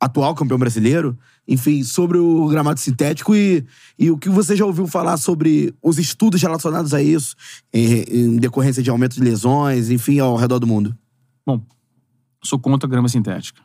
atual 0.00 0.34
campeão 0.34 0.58
brasileiro. 0.58 1.16
Enfim, 1.46 1.82
sobre 1.82 2.18
o 2.18 2.46
gramado 2.46 2.78
sintético 2.78 3.34
e, 3.34 3.66
e 3.98 4.10
o 4.10 4.16
que 4.16 4.28
você 4.28 4.54
já 4.54 4.64
ouviu 4.64 4.86
falar 4.86 5.16
sobre 5.16 5.74
os 5.82 5.98
estudos 5.98 6.40
relacionados 6.40 6.94
a 6.94 7.02
isso, 7.02 7.34
em, 7.72 8.04
em 8.08 8.36
decorrência 8.36 8.82
de 8.82 8.88
aumento 8.90 9.14
de 9.14 9.20
lesões, 9.22 9.90
enfim, 9.90 10.20
ao 10.20 10.36
redor 10.36 10.60
do 10.60 10.66
mundo. 10.68 10.96
Bom, 11.44 11.60
sou 12.44 12.58
contra 12.58 12.86
a 12.86 12.90
grama 12.90 13.08
sintética. 13.08 13.60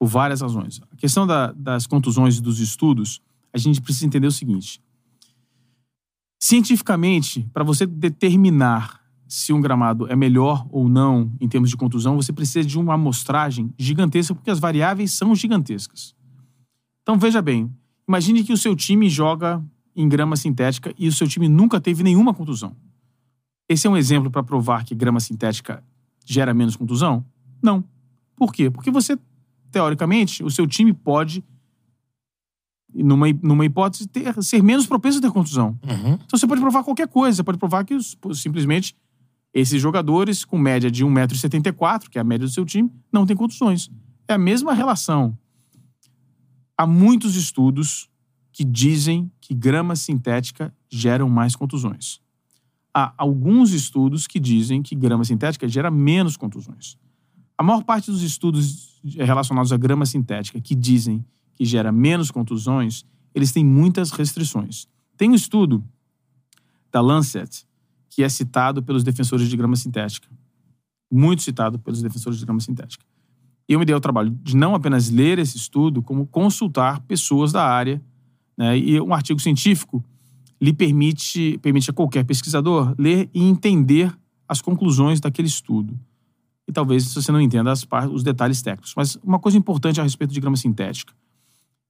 Por 0.00 0.08
várias 0.08 0.40
razões. 0.40 0.80
A 0.90 0.96
questão 0.96 1.26
da- 1.26 1.52
das 1.52 1.86
contusões 1.86 2.38
e 2.38 2.42
dos 2.42 2.58
estudos, 2.58 3.22
a 3.52 3.58
gente 3.58 3.80
precisa 3.80 4.06
entender 4.06 4.26
o 4.26 4.32
seguinte. 4.32 4.82
Cientificamente, 6.42 7.48
para 7.52 7.64
você 7.64 7.86
determinar 7.86 9.00
se 9.28 9.52
um 9.52 9.60
gramado 9.60 10.06
é 10.06 10.14
melhor 10.14 10.66
ou 10.70 10.88
não 10.88 11.32
em 11.40 11.48
termos 11.48 11.70
de 11.70 11.76
contusão, 11.76 12.16
você 12.16 12.32
precisa 12.32 12.66
de 12.66 12.78
uma 12.78 12.94
amostragem 12.94 13.72
gigantesca, 13.78 14.34
porque 14.34 14.50
as 14.50 14.58
variáveis 14.58 15.12
são 15.12 15.34
gigantescas. 15.34 16.14
Então, 17.02 17.18
veja 17.18 17.42
bem, 17.42 17.70
imagine 18.06 18.44
que 18.44 18.52
o 18.52 18.56
seu 18.56 18.74
time 18.76 19.08
joga 19.08 19.62
em 19.94 20.08
grama 20.08 20.36
sintética 20.36 20.94
e 20.98 21.08
o 21.08 21.12
seu 21.12 21.26
time 21.26 21.48
nunca 21.48 21.80
teve 21.80 22.02
nenhuma 22.02 22.34
contusão. 22.34 22.76
Esse 23.68 23.86
é 23.86 23.90
um 23.90 23.96
exemplo 23.96 24.30
para 24.30 24.42
provar 24.42 24.84
que 24.84 24.94
grama 24.94 25.18
sintética 25.18 25.82
gera 26.24 26.54
menos 26.54 26.76
contusão? 26.76 27.24
Não. 27.62 27.82
Por 28.36 28.52
quê? 28.52 28.70
Porque 28.70 28.90
você, 28.90 29.18
teoricamente, 29.72 30.44
o 30.44 30.50
seu 30.50 30.66
time 30.66 30.92
pode, 30.92 31.42
numa, 32.94 33.26
numa 33.42 33.64
hipótese, 33.64 34.06
ter, 34.06 34.40
ser 34.42 34.62
menos 34.62 34.86
propenso 34.86 35.18
a 35.18 35.20
ter 35.20 35.32
contusão. 35.32 35.78
Uhum. 35.82 36.14
Então 36.14 36.38
você 36.38 36.46
pode 36.46 36.60
provar 36.60 36.84
qualquer 36.84 37.08
coisa. 37.08 37.36
Você 37.36 37.42
pode 37.42 37.58
provar 37.58 37.84
que 37.84 37.96
simplesmente 38.34 38.94
esses 39.58 39.80
jogadores 39.80 40.44
com 40.44 40.58
média 40.58 40.90
de 40.90 41.02
1,74m, 41.02 42.10
que 42.10 42.18
é 42.18 42.20
a 42.20 42.24
média 42.24 42.46
do 42.46 42.52
seu 42.52 42.62
time, 42.62 42.92
não 43.10 43.24
têm 43.24 43.34
contusões. 43.34 43.90
É 44.28 44.34
a 44.34 44.38
mesma 44.38 44.74
relação. 44.74 45.36
Há 46.76 46.86
muitos 46.86 47.36
estudos 47.36 48.10
que 48.52 48.62
dizem 48.62 49.32
que 49.40 49.54
grama 49.54 49.96
sintética 49.96 50.74
geram 50.90 51.30
mais 51.30 51.56
contusões. 51.56 52.20
Há 52.92 53.14
alguns 53.16 53.72
estudos 53.72 54.26
que 54.26 54.38
dizem 54.38 54.82
que 54.82 54.94
grama 54.94 55.24
sintética 55.24 55.66
gera 55.66 55.90
menos 55.90 56.36
contusões. 56.36 56.98
A 57.56 57.62
maior 57.62 57.82
parte 57.82 58.10
dos 58.10 58.20
estudos 58.20 59.00
relacionados 59.02 59.72
à 59.72 59.78
grama 59.78 60.04
sintética 60.04 60.60
que 60.60 60.74
dizem 60.74 61.24
que 61.54 61.64
gera 61.64 61.90
menos 61.90 62.30
contusões, 62.30 63.06
eles 63.34 63.52
têm 63.52 63.64
muitas 63.64 64.10
restrições. 64.10 64.86
Tem 65.16 65.30
um 65.30 65.34
estudo 65.34 65.82
da 66.92 67.00
Lancet 67.00 67.65
que 68.16 68.22
é 68.22 68.30
citado 68.30 68.82
pelos 68.82 69.04
defensores 69.04 69.46
de 69.46 69.54
grama 69.58 69.76
sintética. 69.76 70.26
Muito 71.12 71.42
citado 71.42 71.78
pelos 71.78 72.00
defensores 72.00 72.38
de 72.38 72.46
grama 72.46 72.60
sintética. 72.60 73.04
Eu 73.68 73.78
me 73.78 73.84
dei 73.84 73.94
o 73.94 74.00
trabalho 74.00 74.30
de 74.42 74.56
não 74.56 74.74
apenas 74.74 75.10
ler 75.10 75.38
esse 75.38 75.58
estudo, 75.58 76.00
como 76.00 76.26
consultar 76.26 77.00
pessoas 77.00 77.52
da 77.52 77.62
área. 77.62 78.00
Né? 78.56 78.78
E 78.78 78.98
um 79.02 79.12
artigo 79.12 79.38
científico 79.38 80.02
lhe 80.58 80.72
permite, 80.72 81.58
permite 81.58 81.90
a 81.90 81.92
qualquer 81.92 82.24
pesquisador 82.24 82.94
ler 82.98 83.28
e 83.34 83.42
entender 83.42 84.10
as 84.48 84.62
conclusões 84.62 85.20
daquele 85.20 85.48
estudo. 85.48 85.94
E 86.66 86.72
talvez 86.72 87.12
você 87.12 87.30
não 87.30 87.40
entenda 87.40 87.70
as, 87.70 87.86
os 88.10 88.22
detalhes 88.22 88.62
técnicos. 88.62 88.94
Mas 88.96 89.16
uma 89.16 89.38
coisa 89.38 89.58
importante 89.58 90.00
a 90.00 90.04
respeito 90.04 90.32
de 90.32 90.40
grama 90.40 90.56
sintética. 90.56 91.12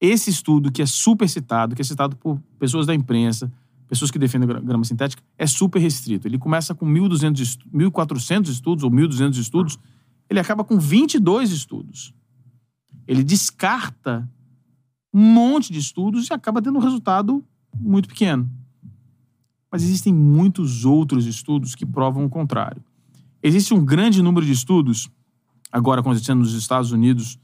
Esse 0.01 0.29
estudo, 0.29 0.73
que 0.73 0.83
é 0.83 0.87
super 0.87 1.29
citado, 1.29 1.77
que 1.77 1.83
é 1.83 1.85
citado 1.85 2.17
por 2.17 2.41
pessoas 2.59 2.85
da 2.85 2.93
imprensa, 2.93 3.49
pessoas 3.89 4.11
que 4.11 4.19
defendem 4.19 4.49
grama 4.65 4.85
sintética, 4.85 5.23
é 5.39 5.47
super 5.47 5.79
restrito. 5.79 6.27
Ele 6.27 6.39
começa 6.39 6.75
com 6.75 6.87
1.200, 6.87 7.59
1.400 7.73 8.49
estudos 8.49 8.85
ou 8.85 8.91
1.200 8.91 9.39
estudos, 9.39 9.79
ele 10.29 10.41
acaba 10.41 10.65
com 10.65 10.79
22 10.79 11.51
estudos. 11.51 12.13
Ele 13.07 13.23
descarta 13.23 14.29
um 15.15 15.21
monte 15.21 15.73
de 15.73 15.79
estudos 15.79 16.29
e 16.29 16.33
acaba 16.33 16.61
tendo 16.61 16.79
um 16.79 16.83
resultado 16.83 17.45
muito 17.75 18.09
pequeno. 18.09 18.51
Mas 19.71 19.83
existem 19.83 20.13
muitos 20.13 20.85
outros 20.85 21.27
estudos 21.27 21.75
que 21.75 21.87
provam 21.87 22.25
o 22.25 22.29
contrário. 22.29 22.83
Existe 23.43 23.73
um 23.73 23.85
grande 23.85 24.23
número 24.23 24.45
de 24.45 24.53
estudos, 24.53 25.09
agora 25.71 26.01
acontecendo 26.01 26.41
nos 26.41 26.55
Estados 26.55 26.91
Unidos, 26.91 27.39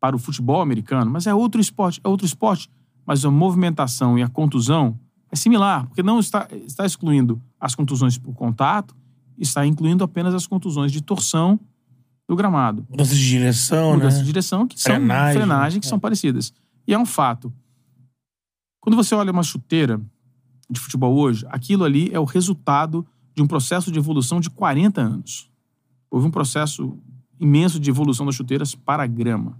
para 0.00 0.16
o 0.16 0.18
futebol 0.18 0.60
americano, 0.60 1.10
mas 1.10 1.26
é 1.26 1.34
outro 1.34 1.60
esporte, 1.60 2.00
é 2.02 2.08
outro 2.08 2.26
esporte. 2.26 2.70
Mas 3.06 3.24
a 3.24 3.30
movimentação 3.30 4.18
e 4.18 4.22
a 4.22 4.28
contusão 4.28 4.98
é 5.34 5.36
similar, 5.36 5.86
porque 5.88 6.02
não 6.02 6.20
está, 6.20 6.46
está 6.64 6.86
excluindo 6.86 7.42
as 7.58 7.74
contusões 7.74 8.16
por 8.16 8.32
contato, 8.34 8.94
está 9.36 9.66
incluindo 9.66 10.04
apenas 10.04 10.32
as 10.32 10.46
contusões 10.46 10.92
de 10.92 11.02
torção 11.02 11.58
do 12.28 12.36
gramado. 12.36 12.86
Mudança 12.88 13.16
de 13.16 13.28
direção, 13.28 13.94
Mudança 13.94 14.18
né? 14.18 14.22
de 14.22 14.26
direção, 14.26 14.66
que 14.66 14.80
Frenagem, 14.80 15.32
são 15.32 15.42
frenagem, 15.42 15.80
que 15.80 15.86
é. 15.86 15.90
são 15.90 15.98
parecidas. 15.98 16.52
E 16.86 16.94
é 16.94 16.98
um 16.98 17.04
fato. 17.04 17.52
Quando 18.80 18.94
você 18.94 19.12
olha 19.12 19.32
uma 19.32 19.42
chuteira 19.42 20.00
de 20.70 20.78
futebol 20.78 21.12
hoje, 21.16 21.44
aquilo 21.48 21.82
ali 21.82 22.10
é 22.12 22.20
o 22.20 22.24
resultado 22.24 23.04
de 23.34 23.42
um 23.42 23.46
processo 23.46 23.90
de 23.90 23.98
evolução 23.98 24.38
de 24.38 24.48
40 24.48 25.00
anos. 25.00 25.50
Houve 26.08 26.28
um 26.28 26.30
processo 26.30 26.96
imenso 27.40 27.80
de 27.80 27.90
evolução 27.90 28.24
das 28.24 28.36
chuteiras 28.36 28.72
para 28.72 29.02
a 29.02 29.06
grama. 29.06 29.58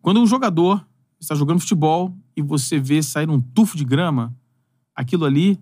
Quando 0.00 0.20
um 0.20 0.26
jogador 0.28 0.86
está 1.26 1.34
jogando 1.34 1.60
futebol 1.60 2.14
e 2.36 2.42
você 2.42 2.78
vê 2.78 3.02
sair 3.02 3.28
um 3.28 3.40
tufo 3.40 3.76
de 3.76 3.84
grama, 3.84 4.34
aquilo 4.94 5.24
ali 5.24 5.60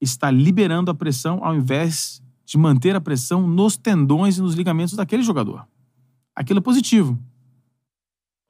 está 0.00 0.30
liberando 0.30 0.90
a 0.90 0.94
pressão 0.94 1.44
ao 1.44 1.54
invés 1.54 2.22
de 2.44 2.56
manter 2.56 2.94
a 2.94 3.00
pressão 3.00 3.46
nos 3.46 3.76
tendões 3.76 4.38
e 4.38 4.40
nos 4.42 4.54
ligamentos 4.54 4.94
daquele 4.94 5.22
jogador. 5.22 5.66
Aquilo 6.34 6.58
é 6.58 6.62
positivo. 6.62 7.18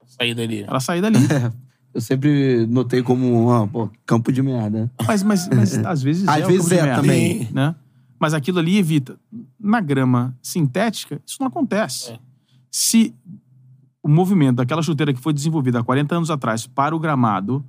Saída 0.06 0.42
ali. 0.42 0.62
Ela 0.62 0.80
sair 0.80 1.00
dali. 1.00 1.18
Eu 1.94 2.00
sempre 2.00 2.66
notei 2.66 3.02
como, 3.02 3.68
pô, 3.68 3.88
campo 4.04 4.32
de 4.32 4.42
merda. 4.42 4.90
Mas, 5.06 5.22
mas, 5.22 5.48
mas 5.48 5.78
às 5.86 6.02
vezes 6.02 6.26
Às 6.26 6.42
é. 6.42 6.44
o 6.44 6.48
vezes 6.48 6.62
campo 6.62 6.74
de 6.74 6.80
é 6.80 6.82
merda, 6.82 7.00
também. 7.00 7.48
Né? 7.52 7.74
Mas 8.18 8.34
aquilo 8.34 8.58
ali 8.58 8.76
evita. 8.76 9.18
Na 9.58 9.80
grama 9.80 10.36
sintética, 10.42 11.22
isso 11.24 11.36
não 11.38 11.46
acontece. 11.46 12.12
É. 12.12 12.18
Se 12.68 13.14
o 14.04 14.08
movimento 14.08 14.56
daquela 14.56 14.82
chuteira 14.82 15.14
que 15.14 15.20
foi 15.20 15.32
desenvolvida 15.32 15.80
há 15.80 15.82
40 15.82 16.14
anos 16.14 16.30
atrás 16.30 16.66
para 16.66 16.94
o 16.94 16.98
gramado 16.98 17.64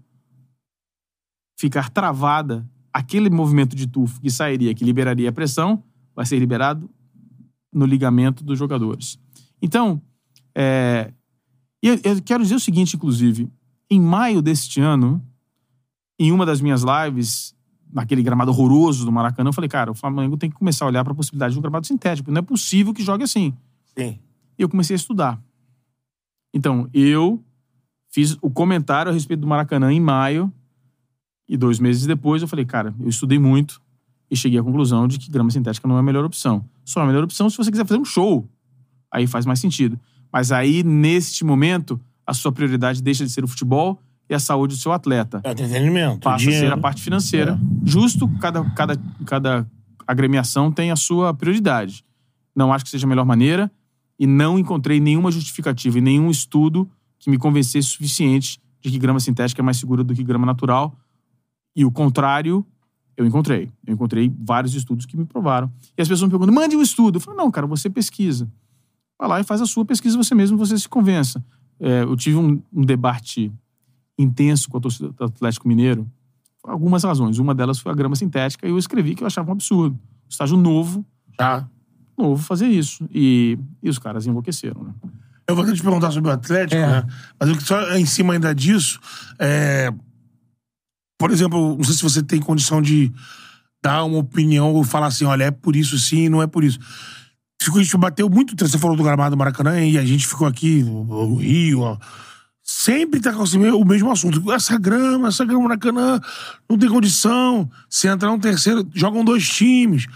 ficar 1.57 1.89
travada, 1.89 2.69
aquele 2.93 3.29
movimento 3.29 3.73
de 3.73 3.87
tufo 3.87 4.19
que 4.19 4.29
sairia, 4.29 4.75
que 4.75 4.83
liberaria 4.83 5.29
a 5.29 5.31
pressão, 5.31 5.81
vai 6.13 6.25
ser 6.25 6.37
liberado 6.37 6.89
no 7.73 7.85
ligamento 7.85 8.43
dos 8.43 8.59
jogadores. 8.59 9.17
Então, 9.61 10.01
é, 10.53 11.13
eu, 11.81 11.97
eu 12.03 12.21
quero 12.21 12.43
dizer 12.43 12.55
o 12.55 12.59
seguinte, 12.59 12.97
inclusive, 12.97 13.49
em 13.89 14.01
maio 14.01 14.41
deste 14.41 14.81
ano, 14.81 15.25
em 16.19 16.33
uma 16.33 16.45
das 16.45 16.59
minhas 16.59 16.83
lives, 16.83 17.55
naquele 17.93 18.21
gramado 18.21 18.51
horroroso 18.51 19.05
do 19.05 19.11
Maracanã, 19.11 19.47
eu 19.49 19.53
falei, 19.53 19.69
cara, 19.69 19.89
o 19.89 19.95
Flamengo 19.95 20.35
tem 20.35 20.49
que 20.49 20.57
começar 20.57 20.83
a 20.83 20.89
olhar 20.89 21.03
para 21.05 21.13
a 21.13 21.15
possibilidade 21.15 21.53
de 21.53 21.59
um 21.59 21.61
gramado 21.61 21.87
sintético. 21.87 22.29
Não 22.29 22.39
é 22.39 22.41
possível 22.41 22.93
que 22.93 23.01
jogue 23.01 23.23
assim. 23.23 23.53
Sim. 23.97 24.19
E 24.57 24.61
eu 24.61 24.67
comecei 24.67 24.95
a 24.95 24.97
estudar. 24.97 25.41
Então, 26.55 26.89
eu 26.93 27.43
fiz 28.09 28.37
o 28.41 28.49
comentário 28.49 29.11
a 29.11 29.13
respeito 29.13 29.41
do 29.41 29.47
Maracanã 29.47 29.91
em 29.91 29.99
maio, 29.99 30.51
e 31.47 31.57
dois 31.57 31.79
meses 31.79 32.05
depois 32.07 32.41
eu 32.41 32.47
falei, 32.47 32.65
cara, 32.65 32.95
eu 32.99 33.09
estudei 33.09 33.37
muito 33.37 33.81
e 34.31 34.35
cheguei 34.37 34.57
à 34.57 34.63
conclusão 34.63 35.07
de 35.07 35.19
que 35.19 35.29
grama 35.29 35.51
sintética 35.51 35.87
não 35.87 35.97
é 35.97 35.99
a 35.99 36.03
melhor 36.03 36.23
opção. 36.25 36.65
Só 36.83 37.01
é 37.01 37.03
a 37.03 37.07
melhor 37.07 37.23
opção 37.23 37.49
se 37.49 37.57
você 37.57 37.69
quiser 37.69 37.85
fazer 37.85 37.99
um 37.99 38.05
show. 38.05 38.49
Aí 39.11 39.27
faz 39.27 39.45
mais 39.45 39.59
sentido. 39.59 39.99
Mas 40.31 40.51
aí, 40.51 40.81
neste 40.81 41.43
momento, 41.43 41.99
a 42.25 42.33
sua 42.33 42.51
prioridade 42.51 43.03
deixa 43.03 43.23
de 43.23 43.29
ser 43.31 43.43
o 43.43 43.47
futebol 43.47 43.99
e 44.29 44.33
a 44.33 44.39
saúde 44.39 44.75
do 44.75 44.79
seu 44.79 44.91
atleta 44.91 45.41
É 45.43 45.51
entretenimento. 45.51 46.21
passa 46.21 46.35
a 46.35 46.39
dinheiro. 46.39 46.65
ser 46.67 46.73
a 46.73 46.77
parte 46.77 47.01
financeira. 47.01 47.59
Justo, 47.83 48.27
cada, 48.39 48.63
cada, 48.71 48.97
cada 49.25 49.67
agremiação 50.07 50.71
tem 50.71 50.89
a 50.89 50.95
sua 50.95 51.31
prioridade. 51.33 52.03
Não 52.55 52.73
acho 52.73 52.85
que 52.85 52.89
seja 52.91 53.05
a 53.05 53.09
melhor 53.09 53.25
maneira 53.25 53.69
e 54.19 54.25
não 54.25 54.57
encontrei 54.57 54.99
nenhuma 54.99 55.31
justificativa 55.31 55.97
e 55.97 56.01
nenhum 56.01 56.29
estudo 56.29 56.89
que 57.19 57.29
me 57.29 57.37
convencesse 57.37 57.87
suficiente 57.89 58.59
de 58.81 58.91
que 58.91 58.97
grama 58.97 59.19
sintética 59.19 59.61
é 59.61 59.63
mais 59.63 59.77
segura 59.77 60.03
do 60.03 60.13
que 60.13 60.23
grama 60.23 60.45
natural. 60.45 60.95
E 61.75 61.83
o 61.83 61.91
contrário, 61.91 62.65
eu 63.17 63.25
encontrei. 63.25 63.71
Eu 63.85 63.93
encontrei 63.93 64.33
vários 64.39 64.73
estudos 64.73 65.05
que 65.05 65.17
me 65.17 65.25
provaram. 65.25 65.71
E 65.97 66.01
as 66.01 66.07
pessoas 66.07 66.29
me 66.29 66.29
perguntam, 66.29 66.53
mande 66.53 66.75
um 66.75 66.81
estudo. 66.81 67.17
Eu 67.17 67.21
falo, 67.21 67.35
não, 67.35 67.49
cara, 67.49 67.67
você 67.67 67.89
pesquisa. 67.89 68.49
Vai 69.17 69.27
lá 69.27 69.39
e 69.39 69.43
faz 69.43 69.61
a 69.61 69.65
sua 69.65 69.85
pesquisa 69.85 70.17
você 70.17 70.35
mesmo, 70.35 70.57
você 70.57 70.77
se 70.77 70.87
convença. 70.87 71.43
É, 71.79 72.03
eu 72.03 72.15
tive 72.15 72.37
um, 72.37 72.61
um 72.71 72.81
debate 72.81 73.51
intenso 74.17 74.69
com 74.69 74.77
a 74.77 74.81
torcida 74.81 75.09
do 75.09 75.23
Atlético 75.23 75.67
Mineiro 75.67 76.09
por 76.61 76.71
algumas 76.71 77.03
razões. 77.03 77.39
Uma 77.39 77.53
delas 77.55 77.79
foi 77.79 77.91
a 77.91 77.95
grama 77.95 78.15
sintética 78.15 78.67
e 78.67 78.69
eu 78.69 78.77
escrevi 78.77 79.15
que 79.15 79.23
eu 79.23 79.27
achava 79.27 79.49
um 79.49 79.53
absurdo. 79.53 79.99
Estágio 80.29 80.57
novo, 80.57 81.05
Tá. 82.17 82.23
novo 82.23 82.41
fazer 82.43 82.67
isso. 82.67 83.07
E, 83.13 83.57
e 83.83 83.89
os 83.89 83.99
caras 83.99 84.25
enlouqueceram, 84.25 84.83
né? 84.83 84.93
Eu 85.47 85.55
vou 85.55 85.63
até 85.63 85.73
te 85.73 85.81
perguntar 85.83 86.11
sobre 86.11 86.29
o 86.29 86.33
Atlético, 86.33 86.81
É. 86.81 86.87
né? 86.87 87.07
Mas 87.39 87.49
eu- 87.49 87.61
só 87.61 87.95
em 87.95 88.05
cima 88.05 88.33
ainda 88.33 88.53
disso, 88.55 88.99
é... 89.37 89.93
por 91.19 91.31
exemplo, 91.31 91.75
não 91.77 91.83
sei 91.83 91.93
se 91.95 92.01
você 92.03 92.23
tem 92.23 92.39
condição 92.41 92.81
de 92.81 93.11
dar 93.83 94.03
uma 94.03 94.17
opinião 94.17 94.73
ou 94.73 94.83
falar 94.83 95.07
assim, 95.07 95.25
olha, 95.25 95.43
é 95.45 95.51
por 95.51 95.75
isso 95.75 95.99
sim, 95.99 96.29
não 96.29 96.41
é 96.41 96.47
por 96.47 96.63
isso. 96.63 96.79
A 97.67 97.77
gente 97.79 97.97
bateu 97.97 98.29
muito, 98.29 98.55
você 98.67 98.77
falou 98.77 98.95
do 98.97 99.03
gramado 99.03 99.35
do 99.35 99.39
Maracanã 99.39 99.79
e 99.83 99.97
a 99.97 100.05
gente 100.05 100.25
ficou 100.27 100.47
aqui 100.47 100.83
no, 100.83 101.35
Rio, 101.35 101.81
ó. 101.81 101.97
Sempre 102.63 103.19
tá 103.19 103.31
com 103.31 103.43
o 103.43 103.85
mesmo 103.85 104.11
assunto. 104.11 104.51
Essa 104.51 104.77
grama, 104.79 105.27
essa 105.27 105.45
grama 105.45 105.61
do 105.61 105.67
Maracanã, 105.69 106.19
não 106.67 106.77
tem 106.79 106.89
condição. 106.89 107.69
Se 107.87 108.07
entrar 108.07 108.31
um 108.31 108.39
terceiro, 108.39 108.87
jogam 108.93 109.23
dois 109.23 109.47
times. 109.47 110.07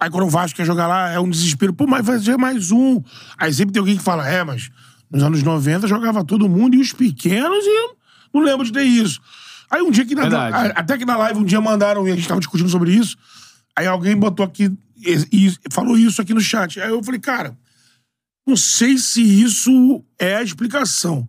Aí 0.00 0.10
quando 0.10 0.24
o 0.24 0.30
Vasco 0.30 0.56
quer 0.56 0.64
jogar 0.64 0.86
lá, 0.86 1.10
é 1.10 1.20
um 1.20 1.28
desespero. 1.28 1.72
Pô, 1.72 1.86
mas 1.86 2.04
vai 2.04 2.18
ser 2.18 2.36
mais 2.36 2.70
um. 2.70 3.02
Aí 3.38 3.52
sempre 3.52 3.72
tem 3.72 3.80
alguém 3.80 3.96
que 3.96 4.02
fala, 4.02 4.28
é, 4.28 4.42
mas 4.42 4.70
nos 5.10 5.22
anos 5.22 5.42
90 5.42 5.86
jogava 5.86 6.24
todo 6.24 6.48
mundo 6.48 6.74
e 6.74 6.80
os 6.80 6.92
pequenos 6.92 7.64
e 7.64 7.94
não 8.34 8.42
lembro 8.42 8.64
de 8.64 8.72
ter 8.72 8.82
isso. 8.82 9.20
Aí 9.70 9.82
um 9.82 9.90
dia 9.90 10.04
que... 10.04 10.14
Na, 10.14 10.22
Verdade. 10.22 10.72
até 10.76 10.98
que 10.98 11.04
na 11.04 11.16
live 11.16 11.40
um 11.40 11.44
dia 11.44 11.60
mandaram 11.60 12.06
e 12.06 12.12
a 12.12 12.16
gente 12.16 12.26
tava 12.26 12.40
discutindo 12.40 12.68
sobre 12.68 12.92
isso. 12.92 13.16
Aí 13.76 13.86
alguém 13.86 14.16
botou 14.16 14.44
aqui 14.44 14.72
e, 14.96 15.48
e 15.48 15.54
falou 15.70 15.96
isso 15.96 16.20
aqui 16.20 16.34
no 16.34 16.40
chat. 16.40 16.80
Aí 16.80 16.90
eu 16.90 17.02
falei, 17.02 17.20
cara, 17.20 17.56
não 18.46 18.56
sei 18.56 18.96
se 18.98 19.22
isso 19.22 20.04
é 20.18 20.36
a 20.36 20.42
explicação. 20.42 21.28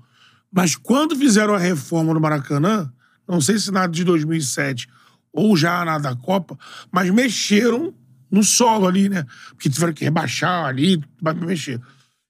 Mas 0.51 0.75
quando 0.75 1.15
fizeram 1.15 1.53
a 1.53 1.59
reforma 1.59 2.13
no 2.13 2.19
Maracanã, 2.19 2.91
não 3.27 3.41
sei 3.41 3.57
se 3.59 3.71
nada 3.71 3.91
de 3.91 4.03
2007 4.03 4.87
ou 5.33 5.55
já 5.57 5.83
na 5.83 5.99
da 5.99 6.15
Copa, 6.15 6.57
mas 6.91 7.09
mexeram 7.11 7.93
no 8.31 8.43
solo 8.43 8.87
ali, 8.87 9.09
né? 9.09 9.25
Porque 9.49 9.69
tiveram 9.69 9.93
que 9.93 10.03
rebaixar 10.03 10.65
ali, 10.65 11.01
vai 11.21 11.33
mexer. 11.33 11.79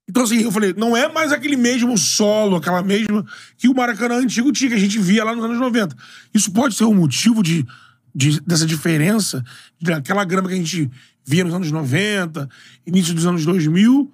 Então, 0.10 0.24
assim, 0.24 0.42
eu 0.42 0.52
falei, 0.52 0.74
não 0.78 0.96
é 0.96 1.12
mais 1.12 1.32
aquele 1.34 1.58
mesmo 1.58 1.98
solo, 1.98 2.56
aquela 2.56 2.82
mesma 2.82 3.26
que 3.58 3.68
o 3.68 3.74
Maracanã 3.76 4.16
antigo 4.16 4.52
tinha, 4.54 4.70
que 4.70 4.76
a 4.76 4.80
gente 4.80 4.98
via 5.00 5.24
lá 5.24 5.36
nos 5.36 5.44
anos 5.44 5.60
90. 5.60 5.96
Isso 6.34 6.52
pode 6.54 6.76
ser 6.76 6.86
um 6.86 6.94
motivo 6.94 7.44
de, 7.44 7.66
de- 8.16 8.40
dessa 8.42 8.66
diferença, 8.66 9.44
daquela 9.82 10.24
grama 10.24 10.48
que 10.48 10.54
a 10.54 10.58
gente 10.58 10.90
via 11.26 11.44
nos 11.44 11.54
anos 11.54 11.72
90, 11.72 12.48
início 12.86 13.14
dos 13.14 13.26
anos 13.26 13.44
2000, 13.44 14.10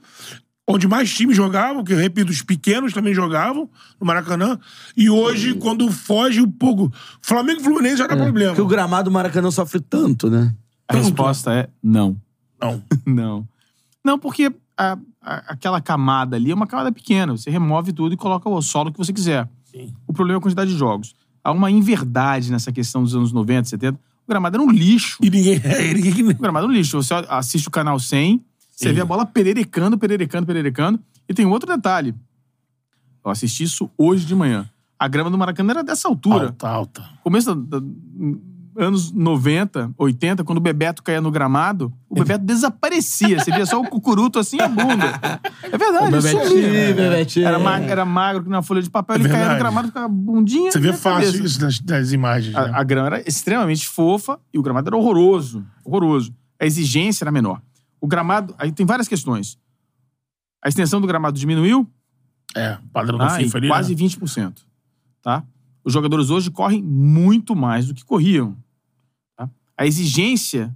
onde 0.67 0.87
mais 0.87 1.13
times 1.13 1.35
jogavam, 1.37 1.83
que 1.83 1.93
eu 1.93 1.97
repito, 1.97 2.31
os 2.31 2.41
pequenos 2.41 2.91
também 2.91 3.13
jogavam 3.13 3.69
no 3.99 4.07
Maracanã. 4.07 4.57
E 4.97 5.11
hoje, 5.11 5.53
quando 5.53 5.91
foge 5.91 6.41
um 6.41 6.49
pouco. 6.49 6.91
Flamengo 7.21 7.59
e 7.61 7.63
Fluminense 7.63 7.97
já 7.97 8.07
dá 8.07 8.15
problema. 8.23 8.49
Porque 8.51 8.61
o 8.61 8.67
gramado 8.67 9.11
do 9.11 9.13
Maracanã 9.13 9.51
sofre 9.51 9.79
tanto, 9.79 10.27
né? 10.27 10.55
A 10.93 11.01
resposta 11.01 11.53
é 11.53 11.69
não. 11.81 12.15
Não. 12.61 12.81
Não. 13.05 13.47
Não, 14.05 14.17
porque 14.19 14.53
a- 14.77 14.97
a- 15.21 15.43
aquela 15.49 15.79
camada 15.81 16.35
ali 16.35 16.51
é 16.51 16.53
uma 16.53 16.67
camada 16.67 16.91
pequena. 16.91 17.35
Você 17.35 17.49
remove 17.49 17.91
tudo 17.93 18.13
e 18.13 18.17
coloca 18.17 18.47
o 18.49 18.61
solo 18.61 18.91
que 18.91 18.97
você 18.97 19.11
quiser. 19.13 19.49
O 20.07 20.13
problema 20.13 20.37
é 20.37 20.39
a 20.39 20.41
quantidade 20.41 20.71
de 20.71 20.77
jogos. 20.77 21.15
Há 21.43 21.51
uma 21.51 21.69
inverdade 21.71 22.51
nessa 22.51 22.71
questão 22.71 23.03
dos 23.03 23.15
anos 23.15 23.31
90, 23.31 23.67
70. 23.69 23.97
O 24.25 24.29
gramado 24.29 24.55
era 24.55 24.63
um 24.63 24.71
lixo. 24.71 25.17
E 25.21 25.29
ninguém. 25.29 25.59
O 26.31 26.41
gramado 26.41 26.65
é 26.67 26.69
um 26.69 26.71
lixo. 26.71 27.01
Você 27.01 27.13
assiste 27.27 27.67
o 27.67 27.71
canal 27.71 27.99
100, 27.99 28.41
você 28.71 28.93
vê 28.93 29.01
a 29.01 29.05
bola 29.05 29.25
pererecando, 29.25 29.97
pererecando, 29.97 30.45
pererecando. 30.47 30.99
E 31.27 31.33
tem 31.33 31.45
outro 31.45 31.67
detalhe. 31.75 32.13
Eu 33.25 33.31
assisti 33.31 33.63
isso 33.63 33.89
hoje 33.97 34.25
de 34.25 34.35
manhã. 34.35 34.69
A 34.99 35.07
grama 35.07 35.29
do 35.29 35.37
Maracanã 35.37 35.71
era 35.71 35.83
dessa 35.83 36.07
altura. 36.07 36.45
alta, 36.47 36.67
alta. 36.69 37.09
Começo 37.23 37.53
da, 37.55 37.79
da- 37.79 37.85
anos 38.77 39.11
90, 39.11 39.93
80, 39.97 40.43
quando 40.43 40.57
o 40.57 40.61
Bebeto 40.61 41.01
caía 41.03 41.21
no 41.21 41.29
gramado, 41.31 41.93
o 42.09 42.15
Bebeto 42.15 42.43
desaparecia. 42.45 43.39
Você 43.39 43.51
via 43.51 43.65
só 43.65 43.79
o 43.79 43.87
cucuruto 43.87 44.39
assim 44.39 44.57
e 44.57 44.61
a 44.61 44.67
bunda. 44.67 45.19
É 45.63 45.77
verdade, 45.77 46.11
Bebetinho, 46.11 46.47
sumia. 46.47 46.93
Bebetinho. 46.93 47.47
Era, 47.47 47.59
ma- 47.59 47.79
era 47.79 48.05
magro 48.05 48.43
que 48.43 48.49
na 48.49 48.61
folha 48.61 48.81
de 48.81 48.89
papel, 48.89 49.17
ele 49.17 49.29
caía 49.29 49.51
no 49.53 49.57
gramado 49.59 49.91
com 49.91 49.99
a 49.99 50.07
bundinha. 50.07 50.71
Você 50.71 50.79
vê 50.79 50.93
fácil 50.93 51.31
cabeça. 51.33 51.45
isso 51.45 51.61
nas, 51.61 51.79
nas 51.81 52.11
imagens. 52.11 52.53
né? 52.53 52.59
A, 52.59 52.79
a 52.79 52.83
grama 52.83 53.07
era 53.07 53.27
extremamente 53.27 53.87
fofa 53.87 54.39
e 54.53 54.57
o 54.59 54.61
gramado 54.61 54.89
era 54.89 54.97
horroroso. 54.97 55.65
Horroroso. 55.83 56.33
A 56.59 56.65
exigência 56.65 57.23
era 57.23 57.31
menor. 57.31 57.61
O 57.99 58.07
gramado. 58.07 58.53
Aí 58.57 58.71
tem 58.71 58.85
várias 58.85 59.07
questões. 59.07 59.57
A 60.63 60.69
extensão 60.69 61.01
do 61.01 61.07
gramado 61.07 61.37
diminuiu 61.37 61.85
É, 62.55 62.77
padrão 62.91 63.17
da 63.17 63.25
ah, 63.27 63.29
FIFA 63.31 63.57
ali. 63.57 63.67
quase 63.67 63.95
né? 63.95 64.01
20%. 64.01 64.53
Tá? 65.21 65.43
Os 65.85 65.91
jogadores 65.91 66.29
hoje 66.29 66.49
correm 66.49 66.81
muito 66.81 67.53
mais 67.55 67.87
do 67.87 67.93
que 67.93 68.05
corriam. 68.05 68.55
A 69.77 69.85
exigência 69.85 70.73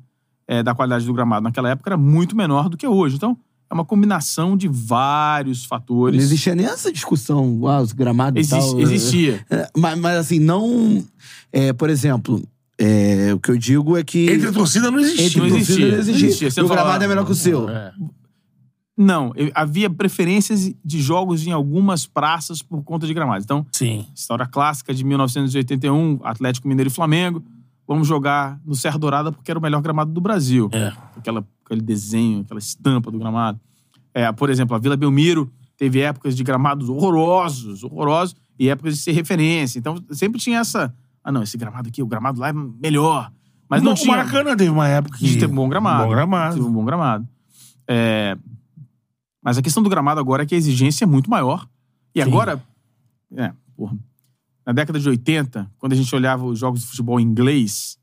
eh, 0.47 0.63
da 0.63 0.73
qualidade 0.73 1.05
do 1.05 1.13
gramado 1.13 1.43
naquela 1.43 1.69
época 1.69 1.89
era 1.89 1.97
muito 1.97 2.35
menor 2.35 2.69
do 2.69 2.77
que 2.77 2.87
hoje. 2.87 3.15
Então, 3.15 3.37
é 3.69 3.73
uma 3.73 3.85
combinação 3.85 4.55
de 4.55 4.67
vários 4.67 5.61
Não 5.63 5.67
fatores. 5.67 6.23
existia 6.23 6.55
nem 6.55 6.65
essa 6.65 6.91
discussão, 6.91 7.67
ah, 7.67 7.81
os 7.81 7.91
gramados 7.91 8.37
e 8.37 8.39
Exis- 8.39 8.71
tal. 8.71 8.79
existia. 8.79 9.45
É, 9.49 9.69
mas, 9.77 9.99
mas 9.99 10.17
assim, 10.17 10.39
não. 10.39 11.03
é, 11.51 11.73
por 11.73 11.89
exemplo, 11.89 12.41
é, 12.79 13.33
o 13.33 13.39
que 13.39 13.51
eu 13.51 13.57
digo 13.57 13.97
é 13.97 14.03
que. 14.03 14.29
Entre 14.29 14.47
a 14.47 14.51
torcida 14.53 14.89
não 14.89 14.99
existia. 14.99 15.25
entre 15.27 15.39
não 15.41 15.49
torcida 15.49 15.61
existia, 15.61 15.91
não 15.91 15.97
existia. 15.99 16.21
não 16.21 16.27
existia. 16.27 16.51
Você 16.51 16.61
o 16.61 16.67
fala, 16.67 16.81
gramado 16.81 17.03
é 17.03 17.07
melhor 17.07 17.25
que 17.25 17.31
o 17.31 17.35
seu. 17.35 17.69
É. 17.69 17.93
Não, 18.99 19.31
eu- 19.35 19.51
havia 19.53 19.89
preferências 19.91 20.73
de 20.83 20.99
jogos 21.01 21.45
em 21.45 21.51
algumas 21.51 22.07
praças 22.07 22.63
por 22.63 22.81
conta 22.83 23.05
de 23.05 23.13
gramados. 23.13 23.43
Então, 23.43 23.63
Sim. 23.71 24.07
história 24.15 24.45
clássica 24.47 24.91
de 24.93 25.03
1981, 25.03 26.19
Atlético 26.23 26.67
Mineiro 26.67 26.89
e 26.89 26.93
Flamengo. 26.93 27.43
Vamos 27.87 28.07
jogar 28.07 28.59
no 28.65 28.75
Serra 28.75 28.99
Dourada 28.99 29.31
porque 29.31 29.49
era 29.49 29.57
o 29.57 29.61
melhor 29.61 29.81
gramado 29.81 30.11
do 30.11 30.19
Brasil. 30.19 30.69
É. 30.73 30.91
Aquela, 31.15 31.47
aquele 31.65 31.81
desenho, 31.81 32.41
aquela 32.41 32.59
estampa 32.59 33.09
do 33.09 33.17
gramado. 33.17 33.59
É, 34.13 34.31
por 34.31 34.49
exemplo, 34.49 34.75
a 34.75 34.79
Vila 34.79 34.97
Belmiro 34.97 35.51
teve 35.77 36.01
épocas 36.01 36.35
de 36.35 36.43
gramados 36.43 36.89
horrorosos, 36.89 37.83
horrorosos, 37.83 38.35
e 38.59 38.67
épocas 38.67 38.95
de 38.95 39.01
ser 39.01 39.11
referência. 39.11 39.79
Então, 39.79 40.03
sempre 40.11 40.39
tinha 40.39 40.59
essa... 40.59 40.93
Ah, 41.23 41.31
não, 41.31 41.43
esse 41.43 41.57
gramado 41.57 41.87
aqui, 41.87 42.01
o 42.01 42.07
gramado 42.07 42.39
lá 42.39 42.49
é 42.49 42.53
melhor. 42.53 43.31
Mas 43.69 43.81
não 43.83 43.91
o 43.91 43.95
tinha... 43.95 44.15
Maracanã 44.15 44.55
teve 44.55 44.69
uma 44.69 44.87
época 44.87 45.17
que. 45.17 45.37
Ter 45.37 45.45
um 45.45 45.53
bom 45.53 45.67
gramado. 45.67 46.03
Bom 46.05 46.09
gramado. 46.09 46.55
Teve 46.55 46.65
um 46.65 46.71
bom 46.71 46.85
gramado. 46.85 47.27
É, 47.87 48.37
Mas 49.43 49.57
a 49.57 49.61
questão 49.61 49.83
do 49.83 49.89
gramado 49.89 50.19
agora 50.19 50.43
é 50.43 50.45
que 50.45 50.55
a 50.55 50.57
exigência 50.57 51.05
é 51.05 51.07
muito 51.07 51.29
maior. 51.29 51.67
E 52.15 52.21
Sim. 52.21 52.29
agora, 52.29 52.63
é, 53.35 53.53
porra, 53.75 53.97
na 54.67 54.73
década 54.73 54.99
de 54.99 55.07
80, 55.07 55.71
quando 55.79 55.93
a 55.93 55.95
gente 55.95 56.13
olhava 56.13 56.45
os 56.45 56.59
jogos 56.59 56.81
de 56.81 56.87
futebol 56.87 57.17
em 57.21 57.23
inglês, 57.23 57.97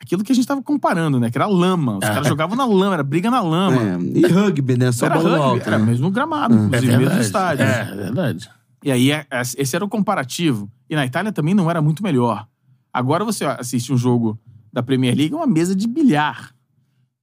aquilo 0.00 0.22
que 0.22 0.30
a 0.30 0.34
gente 0.34 0.46
tava 0.46 0.62
comparando, 0.62 1.18
né? 1.18 1.28
Que 1.28 1.36
era 1.36 1.46
lama. 1.48 1.98
Os 1.98 2.04
É. 2.04 2.14
caras 2.14 2.28
jogavam 2.28 2.56
na 2.56 2.64
lama, 2.64 2.94
era 2.94 3.02
briga 3.02 3.28
na 3.32 3.40
lama. 3.42 3.82
É, 3.82 3.98
e 4.18 4.24
rugby, 4.28 4.76
né? 4.78 4.92
Só 4.92 5.06
era 5.06 5.16
bola 5.16 5.30
rugby, 5.38 5.42
alto. 5.58 5.66
era 5.66 5.76
né? 5.78 5.84
mesmo 5.86 6.08
gramado, 6.12 6.54
É 6.54 6.58
inclusive, 6.66 6.86
mesmo 6.86 6.92
no 7.02 7.06
verdade. 7.08 7.26
estádio. 7.26 7.64
É, 7.64 7.80
é 7.80 7.94
verdade. 7.96 8.48
E 8.84 8.92
aí, 8.92 9.10
é- 9.10 9.26
é- 9.28 9.42
esse 9.42 9.74
era 9.74 9.84
o 9.84 9.88
comparativo. 9.88 10.70
E 10.88 10.94
na 10.94 11.04
Itália 11.04 11.32
também 11.32 11.52
não 11.52 11.68
era 11.68 11.82
muito 11.82 12.00
melhor. 12.00 12.46
Agora 12.92 13.24
você 13.24 13.44
assiste 13.44 13.92
um 13.92 13.96
jogo 13.98 14.38
da 14.72 14.84
Premier 14.84 15.16
League, 15.16 15.34
é 15.34 15.36
uma 15.36 15.48
mesa 15.48 15.74
de 15.74 15.88
bilhar. 15.88 16.54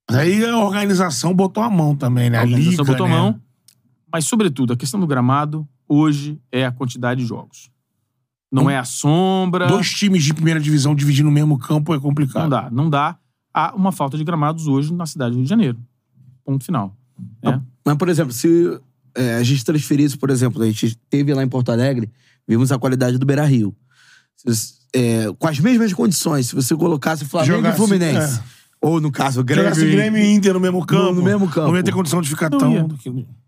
Aí 0.10 0.46
a 0.46 0.58
organização 0.58 1.34
botou 1.34 1.64
a 1.64 1.70
mão 1.70 1.96
também, 1.96 2.30
né? 2.30 2.38
A 2.38 2.42
A 2.42 2.44
organização 2.44 2.72
liga, 2.84 2.84
botou 2.92 3.06
a 3.06 3.10
né? 3.10 3.16
mão. 3.16 3.42
Mas, 4.12 4.26
sobretudo, 4.26 4.74
a 4.74 4.78
questão 4.78 5.00
do 5.00 5.08
gramado, 5.08 5.66
hoje, 5.88 6.38
é 6.52 6.66
a 6.66 6.72
quantidade 6.74 7.22
de 7.22 7.28
jogos. 7.28 7.70
Não 8.52 8.70
é 8.70 8.78
a 8.78 8.86
sombra. 8.86 9.68
Dois 9.68 9.90
times 9.90 10.24
de 10.24 10.34
primeira 10.34 10.60
divisão 10.60 10.96
dividindo 10.96 11.30
o 11.30 11.32
mesmo 11.32 11.58
campo 11.58 11.94
é 11.94 12.00
complicado. 12.00 12.44
Não 12.44 12.50
dá. 12.50 12.70
Não 12.72 12.90
dá. 12.90 13.18
Há 13.54 13.74
uma 13.76 13.92
falta 13.92 14.18
de 14.18 14.24
gramados 14.24 14.68
hoje 14.68 14.94
na 14.94 15.06
cidade 15.06 15.32
do 15.32 15.38
Rio 15.38 15.44
de 15.44 15.50
Janeiro. 15.50 15.78
Ponto 16.44 16.64
final. 16.64 16.96
É. 17.42 17.60
Mas, 17.86 17.96
por 17.96 18.10
exemplo, 18.10 18.34
se 18.34 18.80
é, 19.16 19.36
a 19.36 19.44
gente 19.44 19.64
transferisse, 19.64 20.18
por 20.18 20.30
exemplo, 20.30 20.62
a 20.62 20.66
gente 20.66 20.98
teve 21.10 21.34
lá 21.34 21.44
em 21.44 21.48
Porto 21.48 21.72
Alegre, 21.72 22.12
vimos 22.48 22.72
a 22.72 22.78
qualidade 22.78 23.18
do 23.18 23.26
Beira 23.26 23.46
Rio. 23.46 23.76
com 25.40 25.48
as 25.48 25.60
mesmas 25.60 25.94
condições, 25.94 26.48
se 26.48 26.56
você 26.56 26.76
colocasse 26.76 27.26
Flamengo 27.26 27.56
Jogasse, 27.56 27.76
e 27.76 27.78
Fluminense, 27.78 28.40
é. 28.40 28.44
ou 28.82 29.00
no 29.00 29.12
caso, 29.12 29.44
Grêmio. 29.44 29.64
Jogasse 29.66 29.90
Grêmio 29.90 30.22
e 30.22 30.34
Inter 30.34 30.54
no 30.54 30.60
mesmo 30.60 30.86
campo. 30.86 31.14
no 31.14 31.24
mesmo 31.24 31.48
campo. 31.48 31.70
Não 31.70 31.78
ia 31.78 31.84
ter 31.84 31.94
condição 31.94 32.22
de 32.22 32.30
ficar 32.30 32.50
Não 32.50 32.58
tão. 32.58 32.74
ia. 32.74 32.88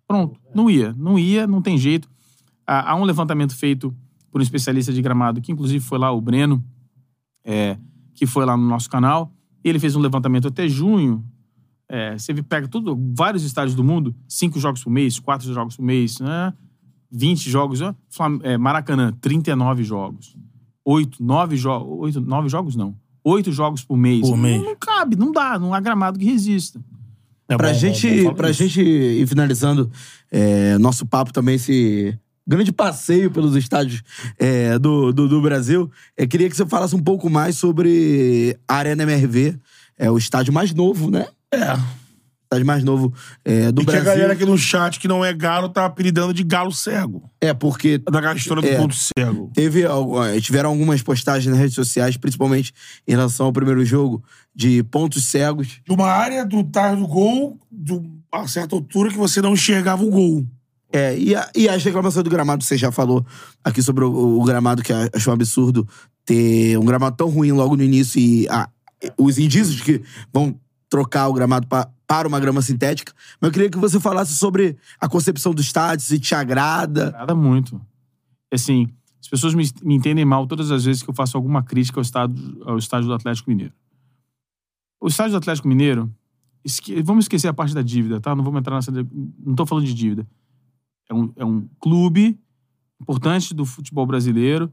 Pronto. 0.07 0.39
Não 0.55 0.69
ia. 0.69 0.93
Não 0.97 1.19
ia, 1.19 1.45
não 1.45 1.61
tem 1.61 1.77
jeito. 1.77 2.09
Há, 2.65 2.91
há 2.91 2.95
um 2.95 3.03
levantamento 3.03 3.55
feito 3.55 3.93
por 4.37 4.41
um 4.41 4.43
especialista 4.43 4.93
de 4.93 5.01
gramado, 5.01 5.41
que 5.41 5.51
inclusive 5.51 5.83
foi 5.83 5.97
lá, 5.97 6.11
o 6.11 6.21
Breno, 6.21 6.63
é, 7.43 7.75
que 8.13 8.27
foi 8.27 8.45
lá 8.45 8.55
no 8.55 8.67
nosso 8.67 8.87
canal. 8.89 9.33
Ele 9.63 9.79
fez 9.79 9.95
um 9.95 9.99
levantamento 9.99 10.47
até 10.47 10.67
junho. 10.69 11.25
É, 11.89 12.17
você 12.17 12.33
pega 12.43 12.67
tudo, 12.67 12.95
vários 13.15 13.43
estádios 13.43 13.73
do 13.75 13.83
mundo, 13.83 14.13
cinco 14.27 14.59
jogos 14.59 14.83
por 14.83 14.91
mês, 14.91 15.17
quatro 15.19 15.51
jogos 15.51 15.75
por 15.75 15.83
mês, 15.83 16.19
né? 16.19 16.53
20 17.11 17.49
jogos. 17.49 17.81
ó. 17.81 17.95
Flam- 18.09 18.39
é, 18.43 18.57
Maracanã, 18.57 19.11
39 19.19 19.83
jogos. 19.83 20.35
Oito, 20.85 21.23
nove 21.23 21.55
jogos. 21.57 21.87
Oito, 21.99 22.21
nove 22.21 22.47
jogos 22.49 22.75
não. 22.75 22.93
Oito 23.23 23.51
jogos 23.51 23.83
por 23.83 23.97
mês. 23.97 24.21
Por 24.21 24.31
Não- 24.31 24.37
mês. 24.37 24.61
Não, 24.61 24.75
cabe, 24.75 25.15
não 25.15 25.31
dá, 25.31 25.57
não 25.57 25.73
há 25.73 25.79
gramado 25.79 26.19
que 26.19 26.25
resista. 26.25 26.79
É 27.49 27.55
Pra, 27.57 27.69
bom, 27.69 27.73
gente, 27.73 28.07
bom, 28.07 28.15
bom, 28.17 28.23
fala 28.25 28.35
pra 28.35 28.49
isso. 28.51 28.63
gente 28.67 28.81
ir 28.81 29.25
finalizando 29.27 29.89
é, 30.31 30.77
nosso 30.77 31.05
papo 31.05 31.31
também, 31.33 31.55
esse 31.55 32.17
grande 32.47 32.71
passeio 32.71 33.29
pelos 33.29 33.55
estádios 33.55 34.01
é, 34.39 34.79
do, 34.79 35.11
do, 35.11 35.27
do 35.27 35.41
Brasil, 35.41 35.91
é, 36.15 36.25
queria 36.25 36.49
que 36.49 36.55
você 36.55 36.65
falasse 36.65 36.95
um 36.95 37.03
pouco 37.03 37.29
mais 37.29 37.57
sobre 37.57 38.57
a 38.67 38.75
Arena 38.75 39.03
MRV, 39.03 39.59
é 39.97 40.09
o 40.09 40.17
estádio 40.17 40.53
mais 40.53 40.73
novo, 40.73 41.11
né? 41.11 41.27
É. 41.51 41.77
Estádio 42.43 42.65
mais 42.65 42.81
novo 42.81 43.13
é, 43.43 43.73
do 43.73 43.81
E 43.81 43.85
que 43.85 43.89
a 43.91 43.93
Brasil. 43.95 44.05
galera 44.13 44.31
aqui 44.33 44.45
no 44.45 44.57
chat 44.57 45.01
que 45.01 45.07
não 45.07 45.25
é 45.25 45.33
galo 45.33 45.67
tá 45.67 45.83
apelidando 45.83 46.33
de 46.33 46.43
galo 46.45 46.71
cego. 46.71 47.29
É, 47.41 47.53
porque 47.53 47.97
Da 47.97 48.33
história 48.33 48.61
do 48.63 48.67
É. 48.69 48.77
ponto 48.77 48.95
cego. 48.95 49.51
Teve, 49.53 49.83
tiveram 50.41 50.69
algumas 50.69 51.01
postagens 51.01 51.47
nas 51.51 51.59
redes 51.59 51.75
sociais, 51.75 52.15
principalmente 52.15 52.71
em 53.05 53.11
relação 53.11 53.47
ao 53.47 53.51
primeiro 53.51 53.83
jogo, 53.83 54.23
de 54.55 54.81
pontos 54.83 55.25
cegos. 55.25 55.81
De 55.85 55.93
uma 55.93 56.07
área 56.07 56.45
do 56.45 56.63
tar 56.63 56.95
do 56.95 57.05
gol, 57.05 57.59
de 57.69 57.91
uma 57.91 58.47
certa 58.47 58.75
altura 58.75 59.09
que 59.09 59.17
você 59.17 59.41
não 59.41 59.51
enxergava 59.53 60.05
o 60.05 60.09
gol. 60.09 60.47
É, 60.91 61.17
e, 61.19 61.35
a, 61.35 61.49
e 61.55 61.67
as 61.67 61.83
reclamações 61.83 62.23
do 62.23 62.29
gramado, 62.29 62.63
você 62.63 62.77
já 62.77 62.91
falou 62.91 63.25
aqui 63.63 63.81
sobre 63.83 64.03
o, 64.05 64.39
o 64.39 64.43
gramado, 64.43 64.81
que 64.81 64.93
achou 65.13 65.31
um 65.31 65.35
absurdo 65.35 65.87
ter 66.25 66.77
um 66.77 66.85
gramado 66.85 67.15
tão 67.17 67.29
ruim 67.29 67.51
logo 67.51 67.75
no 67.75 67.83
início 67.83 68.19
e 68.19 68.47
a- 68.49 68.69
os 69.17 69.37
indícios 69.37 69.81
que 69.81 70.01
vão 70.33 70.57
trocar 70.89 71.27
o 71.27 71.33
gramado 71.33 71.67
pa- 71.67 71.89
para 72.07 72.27
uma 72.27 72.39
grama 72.39 72.61
sintética. 72.61 73.11
Mas 73.39 73.49
eu 73.49 73.53
queria 73.53 73.69
que 73.69 73.77
você 73.77 73.99
falasse 73.99 74.33
sobre 74.35 74.77
a 74.99 75.09
concepção 75.09 75.53
do 75.53 75.61
estádio, 75.61 76.05
se 76.05 76.17
te 76.19 76.33
agrada. 76.33 77.07
Agrada 77.09 77.35
muito. 77.35 77.79
Assim, 78.51 78.87
as 79.21 79.27
pessoas 79.27 79.53
me, 79.53 79.69
me 79.83 79.95
entendem 79.95 80.23
mal 80.23 80.47
todas 80.47 80.71
as 80.71 80.85
vezes 80.85 81.03
que 81.03 81.09
eu 81.09 81.13
faço 81.13 81.35
alguma 81.35 81.61
crítica 81.61 81.99
ao 81.99 82.01
estádio, 82.01 82.63
ao 82.65 82.77
estádio 82.77 83.07
do 83.09 83.13
Atlético 83.13 83.49
Mineiro. 83.49 83.73
O 85.01 85.07
estádio 85.09 85.33
do 85.33 85.37
Atlético 85.37 85.67
Mineiro, 85.67 86.09
esque- 86.63 87.01
vamos 87.03 87.25
esquecer 87.25 87.49
a 87.49 87.53
parte 87.53 87.73
da 87.75 87.81
dívida, 87.81 88.21
tá? 88.21 88.33
Não 88.33 88.43
vamos 88.43 88.59
entrar 88.59 88.75
nessa. 88.75 88.91
Não 89.45 89.53
tô 89.53 89.65
falando 89.65 89.85
de 89.85 89.93
dívida. 89.93 90.25
É 91.09 91.13
um, 91.13 91.31
é 91.35 91.45
um 91.45 91.67
clube 91.79 92.37
importante 93.01 93.53
do 93.53 93.65
futebol 93.65 94.05
brasileiro 94.05 94.71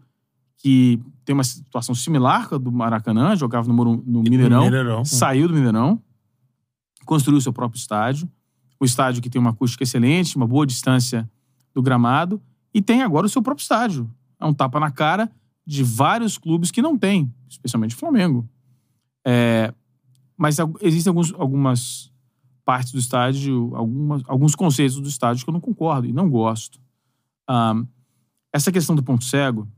que 0.59 0.99
tem 1.25 1.35
uma 1.35 1.45
situação 1.45 1.95
similar 1.95 2.49
com 2.49 2.55
a 2.55 2.59
do 2.59 2.73
Maracanã, 2.73 3.37
jogava 3.37 3.69
no, 3.69 3.75
Moru- 3.75 4.03
no 4.07 4.23
Mineirão, 4.23 4.65
Mineirão. 4.65 5.05
saiu 5.05 5.47
do 5.49 5.55
Mineirão, 5.55 6.01
construiu 7.05 7.41
seu 7.41 7.53
próprio 7.53 7.79
estádio. 7.79 8.29
O 8.81 8.85
estádio 8.85 9.23
que 9.23 9.31
tem 9.31 9.41
uma 9.41 9.51
acústica 9.51 9.83
excelente, 9.85 10.37
uma 10.37 10.47
boa 10.47 10.67
distância 10.67 11.31
do 11.75 11.83
gramado, 11.83 12.41
e 12.73 12.81
tem 12.83 13.03
agora 13.03 13.27
o 13.27 13.29
seu 13.29 13.43
próprio 13.43 13.63
estádio. 13.63 14.11
É 14.41 14.45
um 14.45 14.53
tapa 14.55 14.81
na 14.81 14.91
cara 14.91 15.31
de 15.67 15.83
vários 15.83 16.37
clubes 16.39 16.71
que 16.71 16.83
não 16.83 16.97
tem, 16.99 17.33
especialmente 17.49 17.95
o 17.95 17.99
Flamengo. 17.99 18.49
É, 19.27 19.73
mas 20.37 20.57
existem 20.83 21.11
alguns, 21.11 21.33
algumas 21.35 22.11
partes 22.65 22.93
do 22.93 22.99
estádio, 22.99 23.75
algumas, 23.75 24.23
alguns 24.27 24.55
conceitos 24.55 24.99
do 24.99 25.09
estádio 25.09 25.45
que 25.45 25.51
eu 25.51 25.53
não 25.53 25.61
concordo 25.61 26.07
e 26.07 26.13
não 26.13 26.29
gosto. 26.29 26.81
Ah, 27.49 27.75
essa 28.53 28.73
questão 28.73 28.95
do 28.97 29.03
ponto 29.03 29.25
cego 29.25 29.69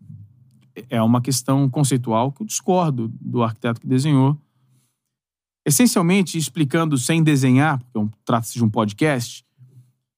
é 0.90 1.00
uma 1.02 1.20
questão 1.20 1.68
conceitual 1.68 2.30
que 2.30 2.42
eu 2.42 2.46
discordo 2.46 3.08
do 3.20 3.42
arquiteto 3.42 3.80
que 3.80 3.86
desenhou. 3.86 4.38
Essencialmente, 5.64 6.38
explicando 6.38 6.96
sem 6.96 7.22
desenhar, 7.22 7.78
porque 7.78 7.98
é 7.98 8.00
um- 8.00 8.10
trata-se 8.24 8.54
de 8.54 8.62
um 8.64 8.70
podcast, 8.70 9.44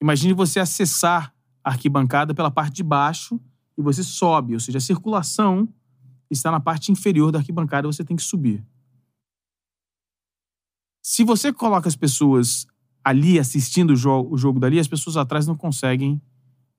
imagine 0.01 0.35
você 0.35 0.61
acessar 0.61 1.33
a 1.65 1.71
arquibancada 1.71 2.35
pela 2.35 2.51
parte 2.51 2.75
de 2.75 2.83
baixo 2.83 3.41
e 3.77 3.83
você 3.83 4.03
sobe, 4.03 4.55
ou 4.55 4.61
seja, 4.61 4.79
a 4.79 4.81
circulação 4.81 5.67
está 6.31 6.51
na 6.51 6.61
parte 6.61 6.93
inferior 6.93 7.33
da 7.33 7.39
arquibancada 7.39 7.87
você 7.87 8.05
tem 8.05 8.17
que 8.17 8.23
subir. 8.23 8.63
Se 11.11 11.25
você 11.25 11.55
coloca 11.55 11.89
as 11.89 11.97
pessoas 11.97 12.67
ali 13.03 13.39
assistindo 13.39 13.93
o, 13.95 13.97
jo 13.97 14.29
o 14.31 14.37
jogo 14.37 14.61
dali, 14.61 14.79
as 14.79 14.87
pessoas 14.87 15.17
atrás 15.17 15.47
não 15.47 15.57
conseguem 15.57 16.21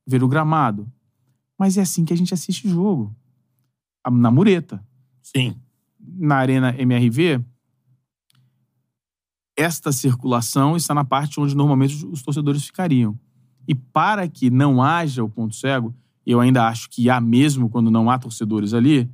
ver 0.05 0.23
o 0.23 0.27
gramado. 0.27 0.87
Mas 1.57 1.79
é 1.79 1.81
assim 1.81 2.05
que 2.05 2.13
a 2.13 2.15
gente 2.15 2.31
assiste 2.31 2.69
jogo. 2.69 3.11
A- 4.03 4.11
Na 4.11 4.29
mureta. 4.29 4.85
Sim. 5.23 5.55
Na 5.99 6.35
Arena 6.35 6.79
MRV, 6.79 7.43
esta 9.57 9.91
circulação 9.91 10.77
está 10.77 10.93
na 10.93 11.03
parte 11.03 11.39
onde 11.39 11.55
normalmente 11.55 12.05
os 12.05 12.21
torcedores 12.21 12.63
ficariam. 12.63 13.19
E 13.67 13.73
para 13.73 14.27
que 14.27 14.51
não 14.51 14.79
haja 14.79 15.23
o 15.23 15.29
ponto 15.29 15.55
cego, 15.55 15.91
eu 16.23 16.39
ainda 16.39 16.67
acho 16.67 16.87
que 16.91 17.09
há 17.09 17.19
mesmo 17.19 17.67
quando 17.67 17.89
não 17.89 18.11
há 18.11 18.19
torcedores 18.19 18.75
ali, 18.75 19.09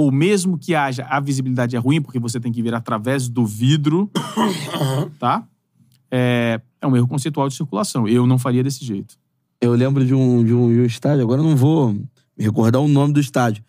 ou 0.00 0.10
mesmo 0.10 0.56
que 0.56 0.74
haja, 0.74 1.04
a 1.04 1.20
visibilidade 1.20 1.76
é 1.76 1.78
ruim, 1.78 2.00
porque 2.00 2.18
você 2.18 2.40
tem 2.40 2.50
que 2.50 2.62
ver 2.62 2.72
através 2.74 3.28
do 3.28 3.44
vidro, 3.44 4.10
tá? 5.20 5.46
É, 6.10 6.58
é 6.80 6.86
um 6.86 6.96
erro 6.96 7.06
conceitual 7.06 7.46
de 7.50 7.54
circulação. 7.54 8.08
Eu 8.08 8.26
não 8.26 8.38
faria 8.38 8.62
desse 8.62 8.82
jeito. 8.82 9.14
Eu 9.60 9.74
lembro 9.74 10.02
de 10.02 10.14
um, 10.14 10.42
de 10.42 10.54
um, 10.54 10.72
de 10.72 10.80
um 10.80 10.84
estádio, 10.86 11.22
agora 11.22 11.42
eu 11.42 11.44
não 11.44 11.54
vou 11.54 11.92
me 11.92 12.08
recordar 12.38 12.80
o 12.80 12.88
nome 12.88 13.12
do 13.12 13.20
estádio. 13.20 13.62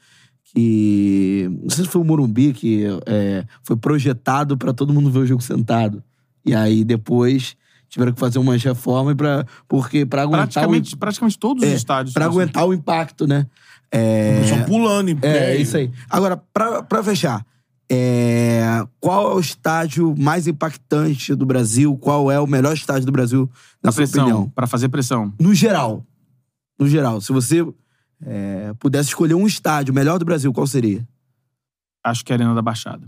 Que. 0.46 1.50
Não 1.62 1.70
sei 1.70 1.84
se 1.84 1.92
foi 1.92 2.02
o 2.02 2.06
Morumbi, 2.06 2.54
que 2.54 2.86
é, 3.06 3.46
foi 3.62 3.76
projetado 3.76 4.58
pra 4.58 4.72
todo 4.72 4.94
mundo 4.94 5.12
ver 5.12 5.20
o 5.20 5.28
jogo 5.28 5.42
sentado. 5.42 6.02
E 6.46 6.56
aí 6.56 6.86
depois 6.86 7.58
tiveram 7.90 8.14
que 8.14 8.20
fazer 8.22 8.40
umas 8.40 8.64
reformas 8.64 9.16
pra, 9.16 9.46
porque 9.68 10.06
para 10.06 10.22
aguentar 10.22 10.48
Praticamente, 10.48 10.96
o, 10.96 10.98
praticamente 10.98 11.38
todos 11.38 11.62
os 11.62 11.70
é, 11.70 11.76
estádios. 11.76 12.14
pra 12.14 12.24
são 12.24 12.32
assim. 12.32 12.40
aguentar 12.40 12.66
o 12.66 12.74
impacto, 12.74 13.28
né? 13.28 13.46
É, 13.92 14.44
Só 14.48 14.64
pulando 14.66 15.10
em 15.10 15.14
é, 15.18 15.20
pé. 15.20 15.52
é 15.56 15.58
isso 15.62 15.76
aí. 15.76 15.92
Agora, 16.10 16.38
pra, 16.54 16.82
pra 16.82 17.04
fechar, 17.04 17.46
é, 17.92 18.86
qual 19.02 19.32
é 19.32 19.36
o 19.36 19.40
estádio 19.40 20.16
mais 20.18 20.48
impactante 20.48 21.36
do 21.36 21.46
Brasil? 21.46 21.98
Qual 21.98 22.32
é 22.32 22.40
o 22.40 22.48
melhor 22.48 22.74
estádio 22.74 23.06
do 23.06 23.12
Brasil, 23.12 23.50
na 23.84 23.90
A 23.90 23.92
sua 23.92 24.04
pressão, 24.04 24.24
opinião? 24.24 24.50
para 24.50 24.66
fazer 24.66 24.88
pressão. 24.90 25.34
No 25.40 25.54
geral. 25.54 26.06
No 26.80 26.88
geral. 26.88 27.20
Se 27.20 27.34
você 27.34 27.66
é, 28.24 28.74
pudesse 28.80 29.10
escolher 29.10 29.34
um 29.34 29.46
estádio 29.46 29.94
melhor 29.94 30.18
do 30.20 30.24
Brasil, 30.26 30.54
qual 30.54 30.66
seria? 30.66 31.06
Acho 32.04 32.24
que 32.24 32.32
é 32.32 32.36
a 32.36 32.38
Arena 32.40 32.56
da 32.56 32.62
Baixada. 32.62 33.08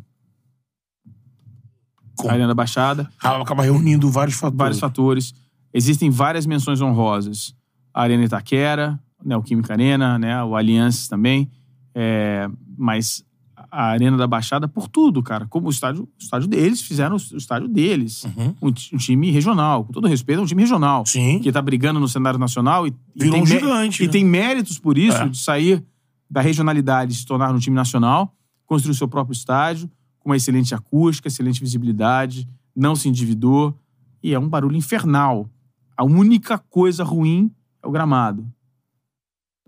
Com- 2.17 2.29
A 2.29 2.33
Arena 2.33 2.47
da 2.49 2.53
Baixada, 2.53 3.09
Acaba 3.19 3.63
reunindo 3.63 4.09
vários 4.09 4.35
fatores. 4.35 4.57
vários 4.57 4.79
fatores. 4.79 5.33
Existem 5.73 6.09
várias 6.09 6.45
menções 6.45 6.79
honrosas. 6.81 7.55
A 7.93 8.03
Arena 8.03 8.23
Itaquera, 8.25 8.99
né, 9.23 9.35
o 9.37 9.41
Química 9.41 9.73
Arena, 9.73 10.17
né, 10.17 10.43
o 10.43 10.55
Aliança 10.55 11.09
também. 11.09 11.49
É, 11.95 12.49
mas 12.77 13.23
a 13.71 13.85
Arena 13.85 14.17
da 14.17 14.27
Baixada, 14.27 14.67
por 14.67 14.87
tudo, 14.87 15.23
cara. 15.23 15.47
Como 15.47 15.67
o 15.67 15.69
estádio, 15.71 16.03
o 16.03 16.09
estádio 16.19 16.47
deles, 16.47 16.81
fizeram 16.81 17.15
o 17.15 17.37
estádio 17.37 17.67
deles. 17.67 18.23
Uhum. 18.25 18.55
Um, 18.61 18.67
um 18.67 18.97
time 18.97 19.31
regional. 19.31 19.83
Com 19.83 19.93
todo 19.93 20.07
respeito, 20.07 20.39
é 20.39 20.43
um 20.43 20.45
time 20.45 20.61
regional. 20.61 21.05
Sim. 21.05 21.39
Que 21.39 21.51
tá 21.51 21.61
brigando 21.61 21.99
no 21.99 22.07
cenário 22.07 22.39
nacional 22.39 22.85
e, 22.87 22.93
e 23.15 23.19
tem, 23.29 23.41
um 23.41 23.45
gigante, 23.45 24.03
e 24.03 24.05
né? 24.05 24.11
tem 24.11 24.25
méritos 24.25 24.77
por 24.77 24.97
isso, 24.97 25.17
É. 25.17 25.27
de 25.27 25.37
sair 25.37 25.83
da 26.29 26.41
regionalidade 26.41 27.13
e 27.13 27.15
se 27.15 27.25
tornar 27.25 27.53
um 27.53 27.59
time 27.59 27.75
nacional, 27.75 28.35
construir 28.65 28.95
seu 28.95 29.07
próprio 29.07 29.33
estádio, 29.33 29.89
com 30.19 30.29
uma 30.29 30.37
excelente 30.37 30.73
acústica, 30.73 31.27
excelente 31.27 31.59
visibilidade, 31.59 32.47
não 32.75 32.95
se 32.95 33.07
endividou, 33.07 33.77
e 34.21 34.33
é 34.33 34.39
um 34.39 34.47
barulho 34.47 34.75
infernal. 34.75 35.49
A 35.97 36.03
única 36.03 36.57
coisa 36.57 37.03
ruim 37.03 37.51
é 37.83 37.87
o 37.87 37.91
gramado. 37.91 38.47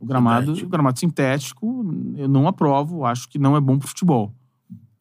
O 0.05 0.07
gramado, 0.07 0.45
Sintético. 0.47 0.67
o 0.67 0.69
gramado 0.69 0.99
sintético, 0.99 1.85
eu 2.15 2.27
não 2.29 2.47
aprovo, 2.47 3.03
acho 3.05 3.27
que 3.27 3.39
não 3.39 3.55
é 3.57 3.59
bom 3.59 3.77
pro 3.77 3.87
futebol. 3.87 4.31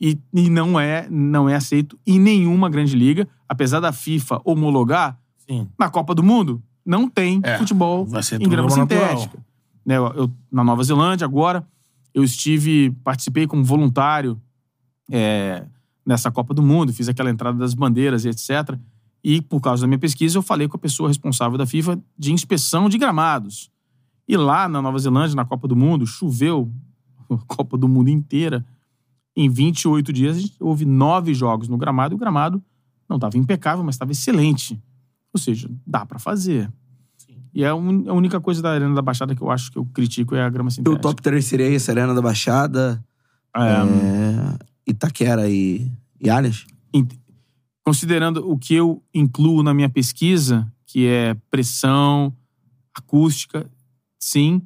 E, 0.00 0.18
e 0.32 0.50
não 0.50 0.78
é 0.80 1.06
não 1.10 1.48
é 1.48 1.54
aceito 1.54 1.98
em 2.06 2.18
nenhuma 2.18 2.68
grande 2.68 2.96
liga, 2.96 3.28
apesar 3.48 3.80
da 3.80 3.92
FIFA 3.92 4.40
homologar, 4.44 5.18
Sim. 5.48 5.68
na 5.78 5.88
Copa 5.88 6.14
do 6.14 6.22
Mundo, 6.22 6.62
não 6.84 7.08
tem 7.08 7.40
É, 7.42 7.58
futebol 7.58 8.06
em 8.40 8.48
grama 8.48 8.68
sintética. 8.70 9.38
Né, 9.86 9.96
eu- 9.98 10.12
eu- 10.16 10.30
na 10.50 10.64
Nova 10.64 10.82
Zelândia, 10.82 11.24
agora, 11.26 11.66
eu 12.14 12.24
estive, 12.24 12.90
participei 13.04 13.46
como 13.46 13.62
voluntário 13.62 14.40
é, 15.10 15.64
nessa 16.04 16.30
Copa 16.30 16.54
do 16.54 16.62
Mundo, 16.62 16.92
fiz 16.92 17.08
aquela 17.08 17.30
entrada 17.30 17.58
das 17.58 17.74
bandeiras 17.74 18.24
e 18.24 18.28
etc. 18.30 18.78
E, 19.22 19.40
por 19.40 19.60
causa 19.60 19.82
da 19.82 19.86
minha 19.86 19.98
pesquisa, 19.98 20.36
eu 20.38 20.42
falei 20.42 20.68
com 20.68 20.76
a 20.76 20.80
pessoa 20.80 21.08
responsável 21.08 21.56
da 21.58 21.66
FIFA 21.66 21.98
de 22.18 22.32
inspeção 22.32 22.88
de 22.88 22.98
gramados. 22.98 23.70
E 24.26 24.36
lá 24.36 24.68
na 24.68 24.80
Nova 24.80 24.98
Zelândia, 24.98 25.36
na 25.36 25.44
Copa 25.44 25.68
do 25.68 25.76
Mundo, 25.76 26.06
choveu 26.06 26.70
a 27.30 27.36
Copa 27.46 27.76
do 27.76 27.88
Mundo 27.88 28.08
inteira. 28.08 28.64
Em 29.36 29.48
28 29.48 30.12
dias, 30.12 30.36
a 30.36 30.40
gente- 30.40 30.56
houve 30.60 30.84
nove 30.84 31.34
jogos 31.34 31.68
no 31.68 31.76
gramado 31.76 32.14
e 32.14 32.16
o 32.16 32.18
gramado 32.18 32.62
não 33.08 33.16
estava 33.16 33.36
impecável, 33.36 33.84
mas 33.84 33.96
estava 33.96 34.12
excelente. 34.12 34.80
Ou 35.32 35.40
seja, 35.40 35.68
dá 35.86 36.06
pra 36.06 36.18
fazer. 36.18 36.72
E 37.52 37.62
é 37.62 37.68
a 37.68 37.74
única 37.74 38.40
coisa 38.40 38.60
da 38.62 38.70
Arena 38.72 38.94
da 38.94 39.02
Baixada 39.02 39.34
que 39.34 39.42
eu 39.42 39.50
acho 39.50 39.70
que 39.70 39.78
eu 39.78 39.84
critico 39.86 40.34
é 40.34 40.42
a 40.42 40.48
grama 40.50 40.68
O 40.68 40.72
sintética. 40.72 41.00
top 41.02 41.20
3 41.22 41.44
seria 41.44 41.66
esse, 41.68 41.90
Arena 41.90 42.14
da 42.14 42.22
Baixada, 42.22 43.04
É, 43.56 43.60
é, 43.60 44.58
Itaquera 44.86 45.48
e, 45.48 45.90
e 46.20 46.28
em- 46.92 47.06
considerando 47.84 48.48
o 48.50 48.56
que 48.58 48.74
eu 48.74 49.02
incluo 49.12 49.62
na 49.62 49.72
minha 49.74 49.88
pesquisa, 49.88 50.66
que 50.86 51.06
é 51.06 51.34
pressão, 51.50 52.32
acústica, 52.96 53.70
sim, 54.26 54.62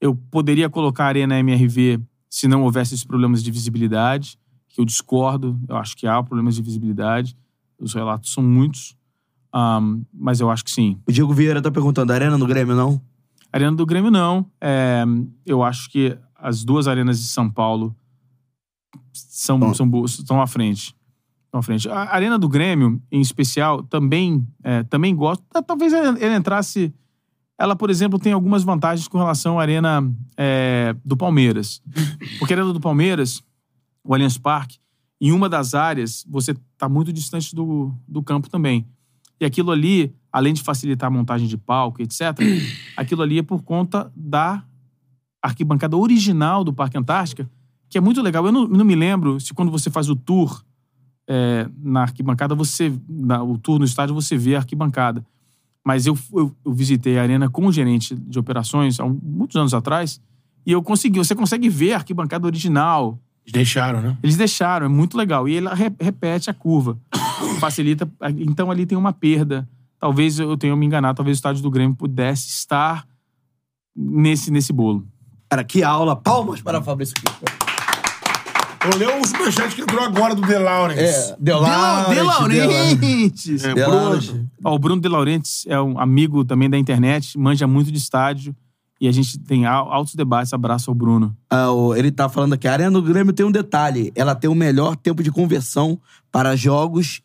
eu 0.00 0.14
poderia 0.14 0.70
colocar 0.70 1.04
a 1.04 1.08
Arena 1.08 1.38
MRV 1.38 2.00
se 2.30 2.46
não 2.46 2.62
houvesse 2.62 2.94
esses 2.94 3.04
problemas 3.04 3.42
de 3.42 3.50
visibilidade, 3.50 4.38
que 4.68 4.80
eu 4.80 4.84
discordo, 4.84 5.58
eu 5.68 5.76
acho 5.76 5.96
que 5.96 6.06
há 6.06 6.22
problemas 6.22 6.54
de 6.56 6.62
visibilidade, 6.62 7.36
os 7.78 7.92
relatos 7.94 8.32
são 8.32 8.42
muitos, 8.42 8.96
Ahm, 9.56 10.02
mas 10.12 10.40
eu 10.40 10.50
acho 10.50 10.64
que 10.64 10.70
sim. 10.72 10.98
O 11.08 11.12
Diego 11.12 11.32
Vieira 11.32 11.62
tá 11.62 11.70
perguntando, 11.70 12.12
Arena 12.12 12.36
no 12.36 12.44
Grêmio, 12.44 12.74
não? 12.74 13.00
Arena 13.52 13.70
do 13.76 13.86
Grêmio, 13.86 14.10
não. 14.10 14.50
É, 14.60 15.04
eu 15.46 15.62
acho 15.62 15.88
que 15.90 16.18
as 16.34 16.64
duas 16.64 16.88
arenas 16.88 17.20
de 17.20 17.26
São 17.26 17.48
Paulo 17.48 17.94
são, 19.12 19.58
Bom. 19.60 19.72
são 19.72 19.88
boas, 19.88 20.18
estão 20.18 20.42
à 20.42 20.46
frente. 20.48 20.92
Estão 21.44 21.60
à 21.60 21.62
frente. 21.62 21.88
A 21.88 22.12
Arena 22.12 22.36
do 22.36 22.48
Grêmio, 22.48 23.00
em 23.12 23.20
especial, 23.20 23.82
também, 23.84 24.44
é, 24.64 24.82
também 24.82 25.14
gosto. 25.14 25.44
Ta- 25.52 25.62
Talvez 25.62 25.92
ela 25.92 26.36
entrasse. 26.36 26.92
Ela, 27.58 27.76
por 27.76 27.88
exemplo, 27.88 28.18
tem 28.18 28.32
algumas 28.32 28.64
vantagens 28.64 29.06
com 29.06 29.18
relação 29.18 29.58
à 29.58 29.62
Arena 29.62 30.02
é, 30.36 30.94
do 31.04 31.16
Palmeiras. 31.16 31.80
Porque 32.38 32.52
a 32.52 32.56
Arena 32.56 32.72
do 32.72 32.80
Palmeiras, 32.80 33.42
o 34.02 34.12
Allianz 34.12 34.36
Parque, 34.36 34.78
em 35.20 35.32
uma 35.32 35.48
das 35.48 35.74
áreas, 35.74 36.24
você 36.28 36.50
está 36.50 36.88
muito 36.88 37.12
distante 37.12 37.54
do, 37.54 37.94
do 38.06 38.22
campo 38.22 38.50
também. 38.50 38.86
E 39.40 39.44
aquilo 39.44 39.70
ali, 39.70 40.14
além 40.32 40.52
de 40.52 40.62
facilitar 40.62 41.06
a 41.06 41.10
montagem 41.10 41.46
de 41.46 41.56
palco, 41.56 42.02
etc., 42.02 42.36
aquilo 42.96 43.22
ali 43.22 43.38
é 43.38 43.42
por 43.42 43.62
conta 43.62 44.12
da 44.14 44.64
arquibancada 45.40 45.96
original 45.96 46.64
do 46.64 46.72
Parque 46.72 46.98
Antártica, 46.98 47.48
que 47.88 47.98
é 47.98 48.00
muito 48.00 48.20
legal. 48.20 48.44
Eu 48.46 48.52
não, 48.52 48.66
não 48.66 48.84
me 48.84 48.96
lembro 48.96 49.38
se 49.38 49.54
quando 49.54 49.70
você 49.70 49.90
faz 49.90 50.08
o 50.08 50.16
tour 50.16 50.64
é, 51.28 51.68
na 51.78 52.02
arquibancada, 52.02 52.54
você. 52.54 52.92
Na, 53.08 53.42
o 53.42 53.56
tour 53.58 53.78
no 53.78 53.84
estádio, 53.84 54.14
você 54.14 54.36
vê 54.36 54.56
a 54.56 54.58
arquibancada. 54.58 55.24
Mas 55.84 56.06
eu, 56.06 56.16
eu, 56.32 56.54
eu 56.64 56.72
visitei 56.72 57.18
a 57.18 57.22
arena 57.22 57.48
com 57.48 57.66
o 57.66 57.72
gerente 57.72 58.14
de 58.14 58.38
operações 58.38 58.98
há 58.98 59.04
muitos 59.06 59.54
anos 59.56 59.74
atrás, 59.74 60.20
e 60.64 60.72
eu 60.72 60.82
consegui. 60.82 61.18
Você 61.18 61.34
consegue 61.34 61.68
ver 61.68 61.92
a 61.92 61.96
arquibancada 61.96 62.46
original, 62.46 63.18
Eles 63.44 63.52
deixaram, 63.52 64.00
né? 64.00 64.16
eles 64.22 64.36
deixaram, 64.36 64.86
é 64.86 64.88
muito 64.88 65.16
legal. 65.16 65.46
E 65.48 65.56
ela 65.56 65.74
re- 65.74 65.92
repete 66.00 66.48
a 66.48 66.54
curva. 66.54 66.98
Facilita. 67.60 68.10
Então 68.38 68.70
ali 68.70 68.86
tem 68.86 68.96
uma 68.96 69.12
perda. 69.12 69.68
Talvez 70.00 70.38
eu 70.38 70.56
tenha 70.56 70.74
me 70.74 70.86
enganado, 70.86 71.16
talvez 71.16 71.36
o 71.36 71.38
estádio 71.38 71.62
do 71.62 71.70
Grêmio 71.70 71.94
pudesse 71.96 72.48
estar 72.48 73.06
nesse, 73.94 74.50
nesse 74.50 74.72
bolo. 74.72 75.06
Cara, 75.50 75.62
que 75.64 75.82
aula. 75.82 76.16
Palmas 76.16 76.60
para 76.62 76.82
Fabrício 76.82 77.14
Kiko. 77.14 77.63
Eu 78.92 78.98
leio 78.98 79.20
o 79.20 79.26
superchat 79.26 79.74
que 79.74 79.80
entrou 79.82 80.02
agora 80.04 80.34
do 80.34 80.42
The 80.42 80.58
Lawrence. 80.58 81.02
É, 81.02 81.36
De 81.38 81.44
De 81.44 81.52
Laurentiis! 82.22 83.64
É, 83.64 83.68
De 83.74 83.82
Bruno. 83.82 83.96
Laurentiis. 84.02 84.40
Ó, 84.64 84.74
o 84.74 84.78
Bruno 84.78 85.00
De 85.00 85.08
Laurentiis 85.08 85.64
é 85.66 85.80
um 85.80 85.98
amigo 85.98 86.44
também 86.44 86.68
da 86.68 86.76
internet, 86.78 87.38
manja 87.38 87.66
muito 87.66 87.90
de 87.90 87.98
estádio. 87.98 88.54
E 89.00 89.08
a 89.08 89.12
gente 89.12 89.38
tem 89.38 89.66
al- 89.66 89.92
altos 89.92 90.14
debates. 90.14 90.52
Abraço 90.52 90.90
ao 90.90 90.94
Bruno. 90.94 91.36
Ah, 91.50 91.66
ele 91.96 92.10
tá 92.10 92.28
falando 92.28 92.52
aqui, 92.54 92.68
a 92.68 92.72
Arena 92.72 92.90
do 92.92 93.02
Grêmio 93.02 93.32
tem 93.32 93.44
um 93.44 93.50
detalhe. 93.50 94.12
Ela 94.14 94.34
tem 94.34 94.48
o 94.48 94.54
melhor 94.54 94.96
tempo 94.96 95.22
de 95.22 95.30
conversão 95.30 95.98
para 96.30 96.54
jogos 96.56 97.20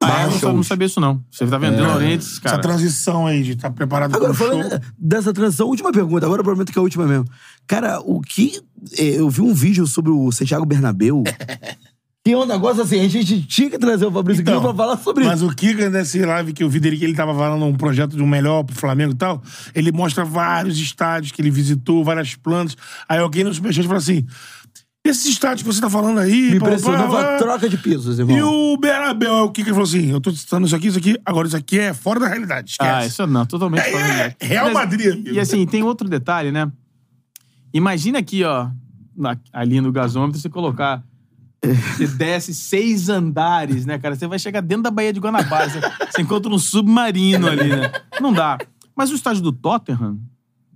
Ah, 0.00 0.28
eu 0.30 0.48
não, 0.48 0.56
não 0.58 0.62
sabia 0.62 0.86
isso, 0.86 1.00
não. 1.00 1.22
Você 1.30 1.44
tá 1.46 1.58
vendendo 1.58 1.82
Essa 2.00 2.40
cara. 2.40 2.58
transição 2.62 3.26
aí 3.26 3.42
de 3.42 3.52
estar 3.52 3.70
preparado 3.70 4.14
Agora, 4.14 4.32
para 4.32 4.44
o 4.44 4.48
falando 4.48 4.70
show. 4.70 4.80
dessa 4.96 5.32
transição, 5.32 5.66
última 5.66 5.90
pergunta. 5.90 6.24
Agora 6.24 6.40
eu 6.40 6.44
prometo 6.44 6.70
que 6.72 6.78
é 6.78 6.80
a 6.80 6.82
última 6.82 7.04
mesmo. 7.06 7.24
Cara, 7.66 8.00
o 8.00 8.20
que. 8.20 8.60
eh, 8.96 9.16
Eu 9.18 9.28
vi 9.28 9.40
um 9.40 9.52
vídeo 9.52 9.86
sobre 9.88 10.12
o 10.12 10.30
Santiago 10.30 10.64
Bernabéu. 10.64 11.24
que 12.24 12.32
é 12.32 12.36
um 12.36 12.44
negócio 12.46 12.82
assim, 12.82 13.00
a 13.00 13.08
gente 13.08 13.42
tinha 13.42 13.70
que 13.70 13.78
trazer 13.78 14.04
o 14.06 14.12
Fabrício 14.12 14.42
Então, 14.42 14.54
Guilherme 14.60 14.76
pra 14.76 14.84
falar 14.86 14.98
sobre 15.02 15.24
Mas 15.24 15.40
isso. 15.40 15.50
o 15.50 15.54
Kika, 15.54 15.88
nesse 15.88 16.18
live 16.24 16.52
que 16.52 16.62
eu 16.62 16.68
vi 16.68 16.78
dele, 16.78 16.96
que 16.98 17.04
ele 17.04 17.14
tava 17.14 17.34
falando 17.34 17.64
um 17.64 17.74
projeto 17.74 18.14
de 18.16 18.22
um 18.22 18.26
melhor 18.26 18.64
pro 18.64 18.76
Flamengo 18.76 19.12
e 19.14 19.16
tal, 19.16 19.42
ele 19.74 19.90
mostra 19.90 20.24
vários 20.24 20.78
estádios 20.78 21.32
que 21.32 21.40
ele 21.42 21.50
visitou, 21.50 22.04
várias 22.04 22.34
plantas. 22.34 22.76
Aí 23.08 23.18
alguém 23.18 23.44
no 23.44 23.52
superchat 23.54 23.86
fala 23.86 23.98
assim: 23.98 24.26
esses 25.10 25.26
estádios 25.26 25.62
que 25.66 25.72
você 25.74 25.80
tá 25.80 25.88
falando 25.90 26.18
aí. 26.18 26.52
Me 26.52 26.60
pá, 26.60 26.68
a 26.74 27.38
troca 27.38 27.68
de 27.68 27.76
pisos, 27.78 28.18
irmão. 28.18 28.36
E 28.36 28.42
o 28.42 28.76
Berabel, 28.78 29.44
o 29.44 29.50
Kika 29.50 29.70
falou 29.70 29.84
assim: 29.84 30.10
eu 30.10 30.20
tô 30.20 30.30
citando 30.30 30.66
isso 30.66 30.76
aqui, 30.76 30.86
isso 30.88 30.98
aqui, 30.98 31.16
agora 31.24 31.46
isso 31.46 31.56
aqui 31.56 31.78
é 31.78 31.92
fora 31.94 32.20
da 32.20 32.28
realidade. 32.28 32.70
Esquece. 32.72 32.90
Ah, 32.90 33.06
isso 33.06 33.26
não, 33.26 33.44
totalmente 33.46 33.82
fora 33.84 33.98
da 34.02 34.04
realidade. 34.12 34.36
Real 34.40 34.64
Mas- 34.66 34.74
Madrid, 34.74 35.12
amigo. 35.12 35.28
E 35.30 35.40
assim, 35.40 35.66
tem 35.66 35.82
outro 35.82 36.08
detalhe, 36.08 36.50
né? 36.52 36.70
Imagina 37.72 38.18
aqui, 38.18 38.44
ó, 38.44 38.68
na- 39.16 39.38
ali 39.52 39.80
no 39.80 39.92
gasômetro, 39.92 40.40
você 40.40 40.48
colocar. 40.48 41.02
Você 41.96 42.06
desce 42.06 42.54
seis 42.54 43.08
andares, 43.08 43.84
né, 43.84 43.98
cara? 43.98 44.14
Você 44.14 44.26
vai 44.28 44.38
chegar 44.38 44.60
dentro 44.60 44.84
da 44.84 44.90
Baía 44.92 45.12
de 45.12 45.18
Guanabara. 45.18 45.68
Você, 45.68 45.80
você 45.80 46.22
encontra 46.22 46.50
um 46.52 46.58
submarino 46.58 47.48
ali, 47.48 47.68
né? 47.68 47.90
Não 48.20 48.32
dá. 48.32 48.58
Mas 48.96 49.10
o 49.10 49.14
estádio 49.16 49.42
do 49.42 49.50
Tottenham, 49.52 50.18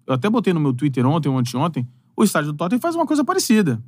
eu 0.06 0.14
até 0.14 0.28
botei 0.28 0.52
no 0.52 0.58
meu 0.58 0.72
Twitter 0.72 1.06
ontem 1.06 1.28
ou 1.28 1.38
anteontem, 1.38 1.88
o 2.16 2.24
estádio 2.24 2.52
do 2.52 2.56
Tottenham 2.58 2.80
faz 2.80 2.96
uma 2.96 3.06
coisa 3.06 3.24
parecida. 3.24 3.80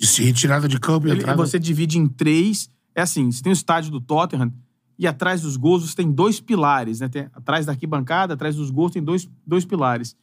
De 0.00 0.06
se 0.06 0.22
retirada 0.22 0.68
de 0.68 0.78
campo 0.78 1.06
e 1.06 1.10
Ele- 1.10 1.20
entrada. 1.20 1.36
você 1.36 1.58
divide 1.58 1.98
em 1.98 2.06
três. 2.06 2.68
É 2.94 3.02
assim, 3.02 3.30
você 3.30 3.42
tem 3.42 3.52
o 3.52 3.54
estádio 3.54 3.90
do 3.90 4.00
Tottenham 4.00 4.52
e 4.98 5.06
atrás 5.06 5.42
dos 5.42 5.56
gols 5.56 5.88
você 5.88 5.96
tem 5.96 6.10
dois 6.10 6.40
pilares, 6.40 7.00
né? 7.00 7.08
Tem- 7.08 7.28
atrás 7.32 7.66
da 7.66 7.72
arquibancada, 7.72 8.34
atrás 8.34 8.56
dos 8.56 8.70
gols 8.70 8.92
tem 8.92 9.02
dois, 9.02 9.28
dois 9.46 9.64
pilares. 9.64 10.16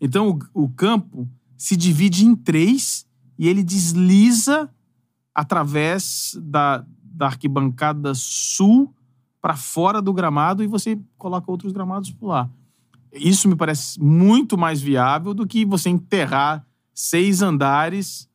Então 0.00 0.38
o, 0.54 0.64
o 0.64 0.68
campo 0.68 1.28
se 1.56 1.76
divide 1.76 2.24
em 2.24 2.34
três 2.36 3.06
e 3.38 3.48
ele 3.48 3.62
desliza 3.62 4.70
através 5.34 6.36
da, 6.42 6.84
da 7.02 7.26
arquibancada 7.26 8.12
sul 8.14 8.92
para 9.40 9.56
fora 9.56 10.02
do 10.02 10.12
gramado 10.12 10.62
e 10.62 10.66
você 10.66 10.98
coloca 11.16 11.50
outros 11.50 11.72
gramados 11.72 12.10
por 12.10 12.26
lá. 12.28 12.50
Isso 13.12 13.48
me 13.48 13.56
parece 13.56 14.00
muito 14.02 14.58
mais 14.58 14.80
viável 14.82 15.32
do 15.32 15.46
que 15.46 15.64
você 15.64 15.88
enterrar 15.88 16.66
seis 16.92 17.40
andares 17.40 18.28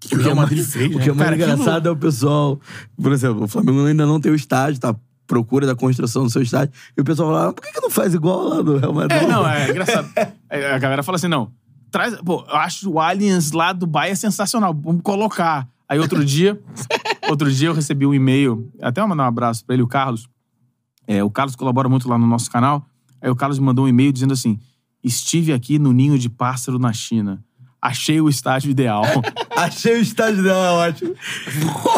que 0.00 0.14
o 0.14 0.22
Real 0.22 0.36
Madrid 0.36 0.64
fez, 0.64 0.94
O 0.94 0.98
né? 0.98 1.04
que 1.04 1.10
é 1.10 1.12
mais 1.12 1.30
Cara, 1.30 1.36
aquilo- 1.36 1.52
engraçado 1.54 1.88
é 1.88 1.90
o 1.90 1.96
pessoal. 1.96 2.60
Por 3.00 3.12
exemplo, 3.12 3.44
o 3.44 3.48
Flamengo 3.48 3.84
ainda 3.86 4.06
não 4.06 4.20
tem 4.20 4.30
o 4.30 4.34
estádio, 4.34 4.80
tá 4.80 4.94
procura 5.26 5.66
da 5.66 5.74
construção 5.74 6.24
do 6.24 6.30
seu 6.30 6.42
estádio. 6.42 6.74
E 6.96 7.00
o 7.00 7.04
pessoal 7.04 7.30
fala: 7.30 7.48
ah, 7.48 7.52
por 7.52 7.62
que, 7.64 7.72
que 7.72 7.80
não 7.80 7.90
faz 7.90 8.12
igual 8.14 8.48
lá 8.48 8.62
do 8.62 8.76
Real 8.78 8.92
Madrid? 8.92 9.22
É, 9.22 9.26
não, 9.26 9.48
é 9.48 9.70
engraçado. 9.70 10.08
É, 10.50 10.72
A 10.74 10.78
galera 10.78 11.02
fala 11.02 11.16
assim, 11.16 11.28
não, 11.28 11.50
traz... 11.90 12.14
Pô, 12.22 12.44
eu 12.48 12.56
acho 12.56 12.90
o 12.90 13.00
Aliens 13.00 13.52
lá 13.52 13.72
do 13.72 13.86
Bahia 13.86 14.14
sensacional, 14.14 14.74
vamos 14.74 15.00
colocar. 15.02 15.66
Aí 15.88 15.98
outro 15.98 16.24
dia, 16.24 16.60
outro 17.28 17.50
dia 17.52 17.68
eu 17.68 17.74
recebi 17.74 18.06
um 18.06 18.12
e-mail, 18.14 18.70
até 18.82 19.00
vou 19.00 19.08
mandar 19.08 19.24
um 19.24 19.28
abraço 19.28 19.64
pra 19.64 19.74
ele, 19.74 19.82
o 19.82 19.86
Carlos. 19.88 20.28
É, 21.06 21.22
o 21.24 21.30
Carlos 21.30 21.56
colabora 21.56 21.88
muito 21.88 22.08
lá 22.08 22.18
no 22.18 22.26
nosso 22.26 22.50
canal. 22.50 22.86
Aí 23.20 23.30
o 23.30 23.36
Carlos 23.36 23.58
me 23.58 23.64
mandou 23.64 23.84
um 23.86 23.88
e-mail 23.88 24.12
dizendo 24.12 24.32
assim, 24.34 24.58
estive 25.02 25.52
aqui 25.52 25.78
no 25.78 25.92
ninho 25.92 26.18
de 26.18 26.28
pássaro 26.28 26.78
na 26.78 26.92
China. 26.92 27.42
Achei 27.80 28.20
o 28.20 28.28
estádio 28.28 28.70
ideal. 28.70 29.04
Achei 29.56 29.94
o 29.94 30.00
estádio 30.00 30.42
dela 30.42 30.72
ótimo. 30.72 31.14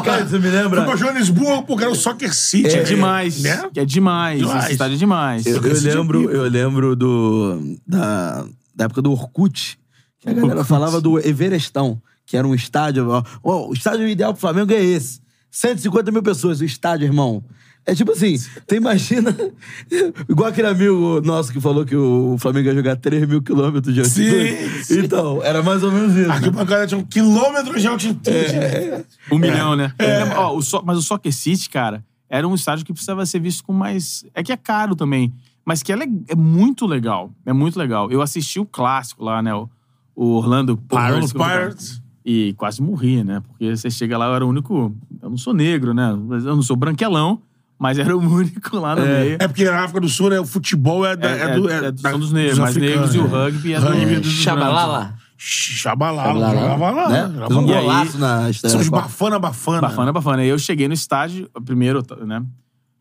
Cara, 0.04 0.26
você 0.26 0.38
me 0.38 0.48
lembra? 0.48 0.84
Foi 0.84 0.90
pra 0.90 0.96
Joanesburgo, 0.96 1.62
porque 1.64 1.84
era 1.84 1.92
o 1.92 1.96
Soccer 1.96 2.34
City. 2.34 2.68
É 2.68 2.82
demais. 2.82 3.42
Né? 3.42 3.62
É 3.74 3.84
demais. 3.84 4.40
Demais. 4.40 4.64
Esse 4.64 4.72
estádio 4.72 4.94
é 4.94 4.98
demais. 4.98 5.46
Eu, 5.46 5.62
eu 5.62 5.80
lembro, 5.80 6.20
pipa. 6.20 6.32
eu 6.32 6.42
lembro 6.42 6.96
do, 6.96 7.78
da, 7.86 8.44
da 8.74 8.84
época 8.84 9.00
do 9.00 9.10
Orkut, 9.10 9.78
que 10.20 10.28
a 10.28 10.32
galera 10.32 10.64
falava 10.64 11.00
do 11.00 11.18
Everestão, 11.18 12.00
que 12.26 12.36
era 12.36 12.46
um 12.46 12.54
estádio. 12.54 13.08
ó, 13.08 13.22
ó, 13.42 13.68
o 13.68 13.72
estádio 13.72 14.06
ideal 14.06 14.32
pro 14.32 14.40
Flamengo 14.40 14.72
é 14.72 14.82
esse. 14.82 15.20
150 15.50 16.12
mil 16.12 16.22
pessoas, 16.22 16.60
o 16.60 16.64
estádio, 16.64 17.06
irmão. 17.06 17.42
É 17.86 17.94
tipo 17.94 18.10
assim, 18.12 18.34
tu 18.66 18.74
imagina. 18.74 19.34
igual 20.28 20.48
aquele 20.48 20.66
amigo 20.68 21.20
nosso 21.24 21.52
que 21.52 21.60
falou 21.60 21.84
que 21.84 21.94
o 21.94 22.36
Flamengo 22.38 22.68
ia 22.68 22.74
jogar 22.74 22.96
3 22.96 23.28
mil 23.28 23.40
quilômetros 23.40 23.94
de 23.94 24.00
altitude. 24.00 24.84
sim. 24.84 25.00
Então, 25.00 25.40
era 25.42 25.62
mais 25.62 25.82
ou 25.84 25.92
menos 25.92 26.14
isso. 26.16 26.30
A 26.30 26.34
arquibancada 26.34 26.86
tinha 26.86 26.98
um 26.98 27.04
quilômetro 27.04 27.78
de 27.78 27.86
altitude. 27.86 28.30
É. 28.30 29.04
Um 29.30 29.38
milhão, 29.38 29.76
né? 29.76 29.92
Lembra- 30.00 30.40
ó, 30.40 30.56
o 30.56 30.62
so- 30.62 30.82
mas 30.84 30.98
o 30.98 31.02
Soccer 31.02 31.32
City, 31.32 31.70
cara, 31.70 32.04
era 32.28 32.46
um 32.46 32.54
estádio 32.56 32.84
que 32.84 32.92
precisava 32.92 33.24
ser 33.24 33.38
visto 33.40 33.62
com 33.62 33.72
mais. 33.72 34.24
É 34.34 34.42
que 34.42 34.50
é 34.52 34.56
caro 34.56 34.96
também, 34.96 35.32
mas 35.64 35.80
que 35.82 35.92
é, 35.92 35.96
le- 35.96 36.24
é 36.28 36.34
muito 36.34 36.86
legal. 36.86 37.30
É 37.46 37.52
muito 37.52 37.78
legal. 37.78 38.10
Eu 38.10 38.20
assisti 38.20 38.58
o 38.58 38.66
clássico 38.66 39.22
lá, 39.24 39.40
né? 39.40 39.54
O, 39.54 39.68
o 40.16 40.26
Orlando 40.32 40.76
Pirates. 40.76 41.32
Orlando 41.32 41.42
é? 41.52 41.58
Pirates. 41.60 42.02
E 42.24 42.52
quase 42.54 42.82
morri, 42.82 43.22
né? 43.22 43.40
Porque 43.46 43.76
você 43.76 43.88
chega 43.88 44.18
lá, 44.18 44.26
eu 44.26 44.34
era 44.34 44.44
o 44.44 44.48
único. 44.48 44.92
Eu 45.22 45.30
não 45.30 45.36
sou 45.38 45.54
negro, 45.54 45.94
né? 45.94 46.10
Eu 46.10 46.56
não 46.56 46.62
sou 46.62 46.74
branquelão, 46.74 47.40
mas 47.78 47.98
era 47.98 48.16
o 48.16 48.20
único 48.20 48.78
lá 48.78 48.94
no 48.96 49.02
meio. 49.02 49.36
É 49.40 49.46
porque 49.48 49.64
na 49.64 49.80
África 49.80 50.00
do 50.00 50.08
Sul, 50.08 50.30
né, 50.30 50.40
o 50.40 50.46
futebol 50.46 51.04
é, 51.06 51.14
da, 51.16 51.28
é, 51.30 51.54
do, 51.58 51.68
é, 51.70 51.90
do- 51.92 52.02
da- 52.02 52.10
são 52.10 52.18
dos 52.18 52.32
negros, 52.32 52.58
mas 52.58 52.70
africanos, 52.76 53.12
negros 53.12 53.14
e 53.14 53.18
o 53.18 53.22
né? 53.24 53.44
rugby 53.44 53.72
é 53.74 53.80
do- 53.80 53.86
Rugby 53.86 54.14
é 54.14 54.20
dos 54.20 54.32
Chabalala. 54.32 55.14
Chabalala. 55.38 56.32
Chabalala, 56.32 56.50
Jogava 56.50 56.90
lá. 56.90 57.08
né? 57.10 57.30
jogava 57.34 57.58
um 57.58 57.66
golaço 57.66 58.18
na 58.18 58.48
estreia 58.50 58.72
São 58.72 58.80
os 58.80 58.88
bafana, 58.88 59.38
bafana. 59.38 59.80
Bafana, 59.82 60.12
bafana. 60.12 60.42
Aí 60.42 60.48
eu 60.48 60.58
cheguei 60.58 60.88
no 60.88 60.94
estádio, 60.94 61.48
primeiro, 61.64 62.02
né? 62.26 62.42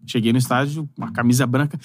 Cheguei 0.06 0.31
no 0.34 0.38
estádio, 0.38 0.88
uma 0.97 1.11
camisa 1.11 1.47
branca. 1.47 1.80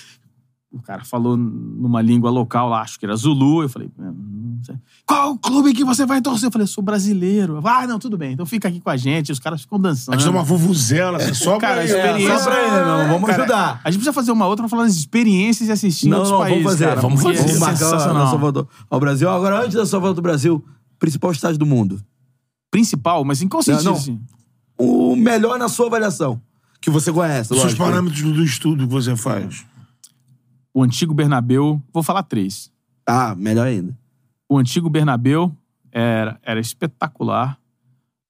O 0.72 0.80
cara 0.80 1.04
falou 1.04 1.36
numa 1.36 2.00
língua 2.00 2.30
local 2.30 2.68
lá, 2.68 2.82
acho 2.82 2.98
que 2.98 3.04
era 3.04 3.16
Zulu. 3.16 3.62
Eu 3.62 3.68
falei, 3.68 3.90
"É, 3.98 4.02
não 4.02 4.60
sei. 4.64 4.76
qual 5.04 5.32
o 5.32 5.38
clube 5.38 5.72
que 5.74 5.84
você 5.84 6.06
vai 6.06 6.20
torcer? 6.22 6.46
Eu 6.46 6.52
falei, 6.52 6.64
sou 6.66 6.82
brasileiro. 6.84 7.60
Ah, 7.66 7.88
não, 7.88 7.98
tudo 7.98 8.16
bem. 8.16 8.34
Então 8.34 8.46
fica 8.46 8.68
aqui 8.68 8.78
com 8.80 8.88
a 8.88 8.96
gente. 8.96 9.32
Os 9.32 9.40
caras 9.40 9.62
ficam 9.62 9.80
dançando. 9.80 10.14
A 10.14 10.18
gente 10.18 10.26
dá 10.26 10.30
uma 10.30 10.44
vuvuzela, 10.44 11.16
assim, 11.18 11.34
só 11.34 11.58
Cara, 11.58 11.74
pra 11.76 11.84
experiência- 11.86 12.32
É, 12.32 12.38
só 12.38 12.44
pra 12.50 12.62
ele, 12.62 12.70
meu, 12.84 13.08
vamos 13.14 13.28
Cara, 13.28 13.42
ajudar. 13.42 13.80
A 13.82 13.90
gente 13.90 13.98
precisa 13.98 14.12
fazer 14.12 14.30
uma 14.30 14.46
outra 14.46 14.62
pra 14.62 14.68
falar 14.68 14.84
das 14.84 14.94
experiências 14.94 15.68
e 15.68 15.72
assistir 15.72 16.06
em 16.06 16.10
Não, 16.10 16.18
outros 16.18 16.32
não, 16.32 16.38
países. 16.40 16.62
vamos 16.62 16.72
fazer. 16.72 16.84
cara, 16.88 17.00
vamos 17.00 17.22
fazer. 17.22 17.34
é 17.38 17.42
Vamos 17.42 17.58
marcar 17.58 17.74
a 17.74 17.76
sensacional. 17.90 18.24
nossa 18.24 18.36
volta 18.36 18.68
ao 18.88 19.00
Brasil. 19.00 19.28
Agora, 19.28 19.60
antes 19.64 19.74
da 19.74 19.84
sua 19.86 19.98
volta 19.98 20.20
ao 20.20 20.22
Brasil, 20.22 20.64
principal 21.00 21.32
estádio 21.32 21.58
do 21.58 21.66
mundo. 21.66 22.00
Principal, 22.70 23.24
mas 23.24 23.42
em 23.42 23.48
qual 23.48 23.62
sentido? 23.62 23.84
não. 23.86 23.94
assim? 23.94 24.20
O 24.78 25.16
melhor 25.16 25.58
na 25.58 25.68
sua 25.68 25.86
avaliação. 25.86 26.40
Que 26.80 26.88
você 26.88 27.12
conhece, 27.12 27.52
Os 27.52 27.58
seus 27.60 27.62
lógico. 27.74 27.84
parâmetros 27.84 28.22
do, 28.22 28.32
do 28.32 28.42
estudo 28.44 28.86
que 28.86 28.92
você 28.92 29.14
faz. 29.16 29.66
O 30.72 30.82
antigo 30.82 31.12
Bernabeu, 31.12 31.82
vou 31.92 32.02
falar 32.02 32.22
três. 32.22 32.70
Ah, 33.06 33.34
melhor 33.34 33.66
ainda. 33.66 33.96
O 34.48 34.58
antigo 34.58 34.88
Bernabeu 34.88 35.54
era, 35.90 36.38
era 36.42 36.60
espetacular. 36.60 37.58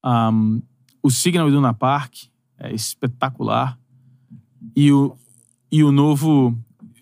Ahm, 0.03 0.61
o 1.03 1.11
Signal 1.11 1.49
Iduna 1.49 1.75
Park 1.75 2.15
é 2.59 2.73
espetacular. 2.75 3.79
E 4.77 4.93
o, 4.93 5.17
e 5.71 5.83
o 5.83 5.91
novo 5.91 6.57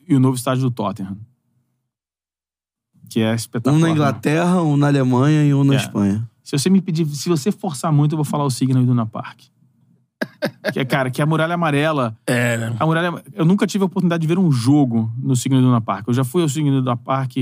e 0.09 0.15
o 0.15 0.21
novo 0.21 0.37
estádio 0.37 0.63
do 0.63 0.71
Tottenham. 0.71 1.19
Que 3.11 3.21
é 3.21 3.35
espetacular. 3.35 3.77
Um 3.77 3.81
na 3.81 3.87
né? 3.89 3.93
Inglaterra, 3.93 4.63
um 4.63 4.77
na 4.77 4.87
Alemanha 4.87 5.45
e 5.45 5.53
um 5.53 5.65
na 5.65 5.75
É. 5.75 5.77
Espanha. 5.77 6.29
Se 6.43 6.59
você 6.59 6.71
me 6.71 6.81
pedir, 6.81 7.07
se 7.07 7.29
você 7.29 7.53
forçar 7.53 7.93
muito, 7.93 8.13
eu 8.13 8.17
vou 8.17 8.25
falar 8.25 8.45
o 8.45 8.51
Signal 8.51 8.83
Iduna 8.83 9.05
Park. 9.05 9.43
que 10.73 10.81
é, 10.81 10.85
cara, 10.85 11.11
que 11.11 11.21
é 11.21 11.25
a 11.25 11.27
Muralha 11.27 11.55
Amarela. 11.55 12.17
É, 12.27 12.57
né? 12.57 12.77
A 12.79 12.87
Muralha, 12.87 13.23
eu 13.35 13.45
nunca 13.45 13.67
tive 13.67 13.83
a 13.83 13.87
oportunidade 13.87 14.21
de 14.21 14.27
ver 14.27 14.39
um 14.39 14.51
jogo 14.51 15.13
no 15.17 15.35
Signal 15.37 15.61
Iduna 15.63 15.81
Park. 15.81 16.09
Eu 16.09 16.15
já 16.15 16.25
fui 16.25 16.43
ao 16.43 16.49
Signal 16.49 16.79
Iduna 16.79 16.97
Park, 16.97 17.37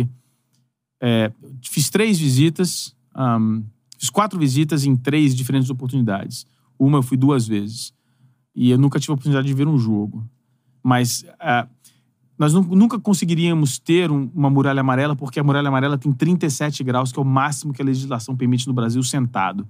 é, 1.00 1.32
fiz 1.62 1.90
três 1.90 2.18
visitas, 2.18 2.94
ahm, 3.14 3.62
fiz 3.98 4.10
quatro 4.10 4.38
visitas 4.38 4.84
em 4.84 4.94
três 4.96 5.34
diferentes 5.34 5.70
oportunidades. 5.70 6.46
Uma 6.78 6.98
eu 6.98 7.02
fui 7.02 7.16
duas 7.16 7.46
vezes. 7.46 7.92
E 8.54 8.70
eu 8.70 8.78
nunca 8.78 8.98
tive 8.98 9.12
a 9.12 9.14
oportunidade 9.14 9.46
de 9.46 9.54
ver 9.54 9.66
um 9.68 9.78
jogo. 9.78 10.24
Mas 10.82 11.24
ah, 11.40 11.66
nós 12.38 12.52
nu- 12.54 12.62
nunca 12.76 12.98
conseguiríamos 12.98 13.78
ter 13.78 14.10
um- 14.10 14.30
uma 14.34 14.48
muralha 14.50 14.80
amarela, 14.80 15.16
porque 15.16 15.40
a 15.40 15.44
muralha 15.44 15.68
amarela 15.68 15.98
tem 15.98 16.12
37 16.12 16.84
graus, 16.84 17.10
que 17.12 17.18
é 17.18 17.22
o 17.22 17.24
máximo 17.24 17.72
que 17.72 17.82
a 17.82 17.84
legislação 17.84 18.36
permite 18.36 18.66
no 18.66 18.72
Brasil 18.74 19.02
sentado. 19.02 19.66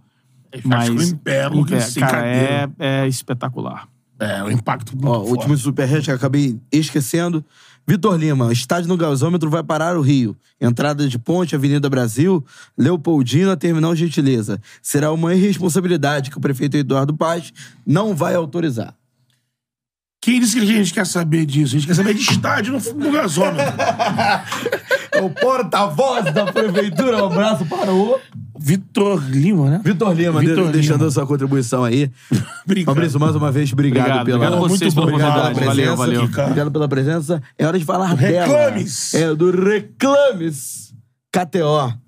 Acho 0.70 0.92
que 0.92 0.98
o 0.98 1.02
império, 1.02 1.60
Impé- 1.60 1.80
sem 1.80 2.00
cara, 2.00 2.18
cadeira. 2.18 2.72
é, 2.78 3.04
é 3.04 3.08
espetacular. 3.08 3.88
É, 4.18 4.42
o 4.42 4.50
impacto 4.50 4.92
muito 4.92 5.08
Ó, 5.08 5.14
forte. 5.20 5.30
último 5.30 5.56
superchat 5.58 6.04
que 6.04 6.10
eu 6.10 6.14
acabei 6.14 6.58
esquecendo. 6.72 7.44
Vitor 7.86 8.16
Lima, 8.18 8.52
estádio 8.52 8.88
no 8.88 8.96
gasômetro 8.96 9.48
vai 9.48 9.62
parar 9.62 9.96
o 9.96 10.00
Rio. 10.00 10.36
Entrada 10.60 11.06
de 11.06 11.18
ponte, 11.18 11.54
Avenida 11.54 11.88
Brasil, 11.88 12.44
Leopoldina, 12.76 13.56
Terminal 13.56 13.94
Gentileza. 13.94 14.60
Será 14.82 15.12
uma 15.12 15.34
irresponsabilidade 15.34 16.30
que 16.30 16.38
o 16.38 16.40
prefeito 16.40 16.76
Eduardo 16.76 17.14
Paz 17.14 17.52
não 17.86 18.14
vai 18.16 18.34
autorizar. 18.34 18.94
Quem 20.20 20.40
disse 20.40 20.56
que 20.56 20.62
a 20.62 20.66
gente 20.66 20.92
quer 20.92 21.06
saber 21.06 21.46
disso? 21.46 21.76
A 21.76 21.78
gente 21.78 21.86
quer 21.86 21.94
saber 21.94 22.14
de 22.14 22.22
estádio 22.22 22.72
no, 22.72 22.94
no 23.04 23.12
gasômetro. 23.12 23.62
É 25.16 25.22
o 25.22 25.30
porta-voz 25.30 26.32
da 26.32 26.52
prefeitura. 26.52 27.22
Um 27.24 27.26
abraço 27.26 27.64
para 27.66 27.92
o 27.92 28.18
Vitor 28.58 29.22
Lima, 29.28 29.70
né? 29.70 29.80
Vitor 29.84 30.12
Lima, 30.14 30.40
Vitor 30.40 30.54
de- 30.54 30.60
Lima. 30.62 30.72
deixando 30.72 31.04
a 31.04 31.10
sua 31.10 31.26
contribuição 31.26 31.84
aí. 31.84 32.10
Obrigado. 32.64 32.94
Fabrício, 32.94 33.20
mais 33.20 33.36
uma 33.36 33.52
vez, 33.52 33.72
obrigado, 33.72 34.04
Obrigado, 34.20 34.24
pela 34.26 34.36
obrigado 34.38 34.68
vocês 34.68 34.94
Muito 34.94 35.08
obrigado 35.08 35.32
pela 35.34 35.66
Valeu, 35.66 35.74
presença 35.74 35.96
valeu. 35.96 36.28
cara. 36.30 36.42
Obrigado 36.48 36.70
pela 36.70 36.88
presença. 36.88 37.42
É 37.58 37.66
hora 37.66 37.78
de 37.78 37.84
falar 37.84 38.14
Reclames. 38.14 39.10
dela. 39.12 39.32
É 39.32 39.34
do 39.34 39.50
Reclames. 39.50 40.94
KTO. 41.32 42.05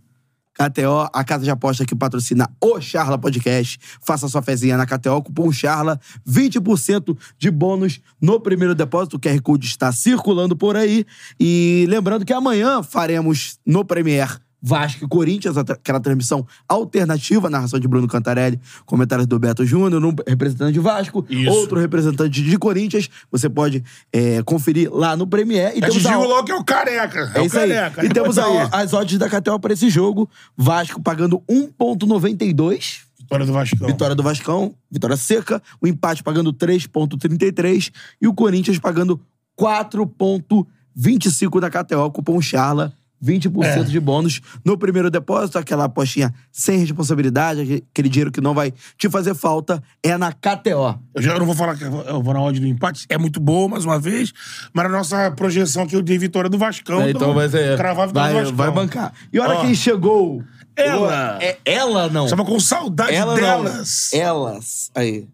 KTO, 0.59 1.09
a 1.13 1.23
casa 1.23 1.45
de 1.45 1.51
aposta 1.51 1.87
que 1.87 1.95
patrocina 1.95 2.51
o 2.61 2.81
Charla 2.81 3.17
Podcast. 3.17 3.79
Faça 4.03 4.27
sua 4.27 4.43
fezinha 4.43 4.77
na 4.77 4.85
KTO, 4.85 5.23
cupom 5.23 5.53
Charla, 5.53 6.01
20% 6.29 7.17
de 7.39 7.51
bônus 7.51 8.01
no 8.21 8.41
primeiro 8.41 8.75
depósito. 8.75 9.17
O 9.17 9.21
QR 9.21 9.41
Code 9.41 9.67
está 9.67 9.93
circulando 9.93 10.57
por 10.57 10.77
aí. 10.77 11.07
E 11.39 11.87
lembrando 11.89 12.25
que 12.25 12.33
amanhã 12.33 12.83
faremos 12.83 13.61
no 13.65 13.85
Premier 13.85 14.41
Vasco 14.61 15.05
e 15.05 15.09
Corinthians, 15.09 15.57
aquela 15.57 16.01
transmissão 16.01 16.45
alternativa, 16.69 17.49
narração 17.49 17.79
de 17.79 17.87
Bruno 17.87 18.09
Cantarelli, 18.09 18.61
comentários 18.85 19.27
do 19.27 19.39
Beto 19.39 19.65
Júnior, 19.65 20.05
um 20.05 20.15
representante 20.27 20.73
de 20.73 20.81
Vasco, 20.81 21.25
Isso. 21.31 21.51
outro 21.51 21.79
representante 21.79 22.43
de 22.43 22.59
Corinthians. 22.59 23.09
Você 23.31 23.49
pode 23.49 23.85
é, 24.13 24.43
conferir 24.43 24.93
lá 24.93 25.17
no 25.17 25.27
Premier. 25.27 25.73
E 25.77 25.81
te 25.81 25.89
temos 25.89 26.07
a- 26.07 26.11
digo 26.11 26.25
logo 26.25 26.45
que 26.45 26.53
é 26.53 26.57
o 26.57 26.65
careca. 26.65 27.31
É, 27.35 27.39
é 27.39 27.43
o 27.43 27.47
isso 27.47 27.59
aí. 27.59 27.69
careca. 27.73 28.05
E 28.05 28.09
temos 28.09 28.39
a- 28.39 28.47
Aí. 28.47 28.69
as 28.73 28.93
odds 28.93 29.19
da 29.19 29.29
KTO 29.29 29.59
para 29.61 29.73
esse 29.73 29.89
jogo. 29.89 30.29
Vasco 30.57 31.01
pagando 31.03 31.43
1,92. 31.49 33.03
Vitória 33.19 33.47
do 33.47 33.53
Vascão. 33.53 33.87
Vitória 33.87 34.15
do 34.17 34.23
Vascão, 34.23 34.75
vitória 34.91 35.17
seca. 35.17 35.63
O 35.81 35.87
empate 35.87 36.23
pagando 36.23 36.53
3,33. 36.53 37.91
E 38.21 38.27
o 38.27 38.35
Corinthians 38.35 38.79
pagando 38.79 39.21
4,25 39.57 41.61
da 41.61 41.71
KTO. 41.71 42.11
Cupom 42.11 42.41
Charla. 42.41 42.93
20% 43.23 43.65
É. 43.65 43.83
de 43.83 44.01
bônus 44.01 44.41
no 44.65 44.77
primeiro 44.79 45.11
depósito, 45.11 45.59
aquela 45.59 45.85
apostinha 45.85 46.33
sem 46.53 46.79
responsabilidade, 46.79 47.85
aquele- 47.91 48.09
dinheiro 48.09 48.31
que 48.33 48.41
não 48.41 48.55
vai 48.55 48.73
te 48.97 49.09
fazer 49.11 49.35
falta, 49.35 49.83
é 50.03 50.17
na 50.17 50.33
KTO. 50.33 50.99
Eu 51.15 51.23
já 51.23 51.39
não 51.39 51.45
vou 51.47 51.55
falar 51.55 51.77
que 51.77 51.85
eu 51.85 52.23
vou 52.23 52.33
na 52.35 52.41
odd 52.41 52.59
do 52.61 52.67
empate. 52.67 53.07
É 53.09 53.19
muito 53.19 53.39
boa, 53.41 53.69
mais 53.69 53.85
uma 53.85 53.99
vez. 53.99 54.33
Mas 54.73 54.87
a 54.87 54.89
nossa 54.89 55.31
projeção 55.33 55.83
aqui 55.83 55.95
eu 55.97 56.03
dei 56.03 56.17
vitória 56.19 56.49
do 56.49 56.57
Vascão. 56.59 57.03
É, 57.03 57.11
então 57.11 57.35
vai 57.35 57.49
ser. 57.49 57.77
Cravar 57.77 58.05
a 58.05 58.07
vitória 58.07 58.33
Vai, 58.35 58.43
do 58.45 58.55
Vascão. 58.57 58.75
vai 58.75 58.85
bancar. 58.85 59.13
E 59.33 59.39
olha 59.39 59.55
Ó. 59.59 59.61
quem 59.63 59.75
chegou. 59.75 60.43
Ela. 60.77 61.39
É 61.43 61.59
ela, 61.65 62.09
não. 62.09 62.29
Tava 62.29 62.45
com 62.45 62.59
saudade 62.61 63.13
Ela 63.13 63.35
delas. 63.35 64.11
não. 64.13 64.21
Elas. 64.21 64.91
Aí. 64.95 65.27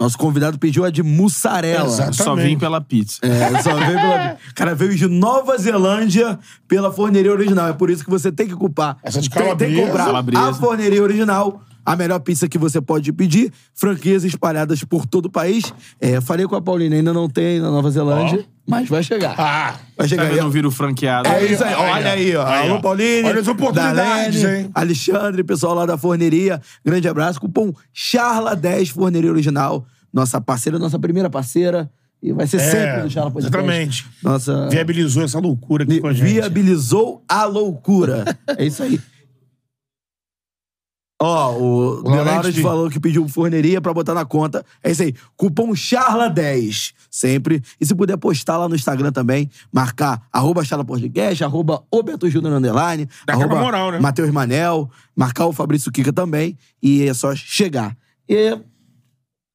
Nosso 0.00 0.16
convidado 0.16 0.58
pediu 0.58 0.82
a 0.82 0.90
de 0.90 1.02
mussarela. 1.02 1.84
Exato. 1.86 2.16
Só 2.16 2.34
vim 2.34 2.58
pela 2.58 2.80
pizza. 2.80 3.18
É, 3.20 3.62
só 3.62 3.74
veio 3.76 4.00
pela... 4.00 4.36
O 4.50 4.54
cara 4.54 4.74
veio 4.74 4.94
de 4.96 5.06
Nova 5.06 5.58
Zelândia 5.58 6.38
pela 6.66 6.90
forneria 6.90 7.30
original. 7.30 7.68
É 7.68 7.72
por 7.74 7.90
isso 7.90 8.02
que 8.02 8.10
você 8.10 8.32
tem 8.32 8.48
que 8.48 8.54
culpar. 8.54 8.96
Essa 9.02 9.20
de 9.20 9.28
tem, 9.28 9.42
tem 9.42 9.48
que 9.48 9.56
calabresa. 9.56 9.86
comprar 9.86 10.04
Calabresa. 10.06 10.42
a 10.48 10.54
forneria 10.54 11.02
original. 11.02 11.60
A 11.84 11.96
melhor 11.96 12.18
pizza 12.20 12.48
que 12.48 12.58
você 12.58 12.80
pode 12.80 13.12
pedir. 13.12 13.52
Franquias 13.74 14.24
espalhadas 14.24 14.84
por 14.84 15.06
todo 15.06 15.26
o 15.26 15.30
país. 15.30 15.72
É, 16.00 16.20
falei 16.20 16.46
com 16.46 16.54
a 16.56 16.60
Paulina, 16.62 16.96
ainda 16.96 17.12
não 17.12 17.28
tem 17.28 17.58
na 17.60 17.70
Nova 17.70 17.90
Zelândia, 17.90 18.44
mas 18.66 18.88
vai 18.88 19.02
chegar. 19.02 19.34
Ah. 19.38 19.76
vai 19.96 20.06
chegar. 20.08 20.24
Ainda 20.24 20.42
não 20.42 20.50
vira 20.50 20.68
o 20.68 20.70
franqueado. 20.70 21.28
É 21.28 21.44
isso 21.44 21.64
aí, 21.64 21.74
Aí, 21.74 21.90
olha 21.90 22.12
aí, 22.12 22.36
ó. 22.36 22.46
aí, 22.46 22.68
ó. 22.68 22.72
Alô, 22.72 22.80
Pauline. 22.80 23.28
Olha 23.28 23.40
as 23.40 23.48
oportunidades, 23.48 24.42
Darlene, 24.42 24.62
hein? 24.64 24.70
Alexandre, 24.74 25.42
pessoal 25.42 25.74
lá 25.74 25.86
da 25.86 25.96
forneria. 25.98 26.60
Grande 26.84 27.08
abraço. 27.08 27.40
Cupom 27.40 27.72
Charla10 27.94 28.90
Forneria 28.92 29.30
Original. 29.30 29.84
Nossa 30.12 30.40
parceira, 30.40 30.78
nossa 30.78 30.98
primeira 30.98 31.30
parceira. 31.30 31.90
E 32.22 32.32
vai 32.34 32.46
ser 32.46 32.58
É, 32.58 32.70
sempre 32.70 33.02
do 33.04 33.10
Charla 33.10 33.30
Podcast. 33.30 33.56
exatamente. 33.56 34.06
Nossa. 34.22 34.68
Viabilizou 34.68 35.22
essa 35.22 35.38
loucura 35.38 35.84
aqui 35.84 36.00
com 36.00 36.06
a 36.08 36.12
gente. 36.12 36.30
Viabilizou 36.30 37.24
a 37.26 37.44
loucura. 37.46 38.24
é 38.58 38.66
isso 38.66 38.82
aí. 38.82 39.00
Ó, 41.22 41.52
o 41.52 42.02
Laurenti. 42.02 42.24
Delauras 42.24 42.56
falou 42.60 42.88
que 42.88 42.98
pediu 42.98 43.28
forneria 43.28 43.78
pra 43.78 43.92
botar 43.92 44.14
na 44.14 44.24
conta. 44.24 44.64
É 44.82 44.90
isso 44.90 45.02
aí. 45.02 45.14
Cupom 45.36 45.72
CHARLA10. 45.72 46.94
Sempre. 47.10 47.62
E 47.78 47.84
se 47.84 47.94
puder 47.94 48.16
postar 48.16 48.56
lá 48.56 48.66
no 48.66 48.74
Instagram 48.74 49.12
também, 49.12 49.50
marcar 49.70 50.26
arroba 50.32 50.64
Charla 50.64 50.84
Podcast, 50.84 51.44
arroba 51.44 51.84
o 51.90 52.30
Júnior 52.30 52.54
Underline, 52.54 53.06
Dá 53.26 53.34
arroba 53.34 53.60
moral, 53.60 53.92
né? 53.92 53.98
Matheus 54.00 54.30
Manel, 54.30 54.90
marcar 55.14 55.44
o 55.44 55.52
Fabrício 55.52 55.92
Kika 55.92 56.12
também. 56.12 56.56
E 56.82 57.06
é 57.06 57.12
só 57.12 57.34
chegar. 57.34 57.94
E 58.26 58.58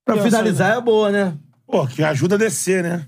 pra 0.06 0.18
E 0.18 0.22
finalizar 0.22 0.78
é 0.78 0.82
boa, 0.82 1.12
né? 1.12 1.36
Pô, 1.66 1.88
que 1.88 2.04
ajuda 2.04 2.36
a 2.36 2.38
descer, 2.38 2.84
né? 2.84 3.08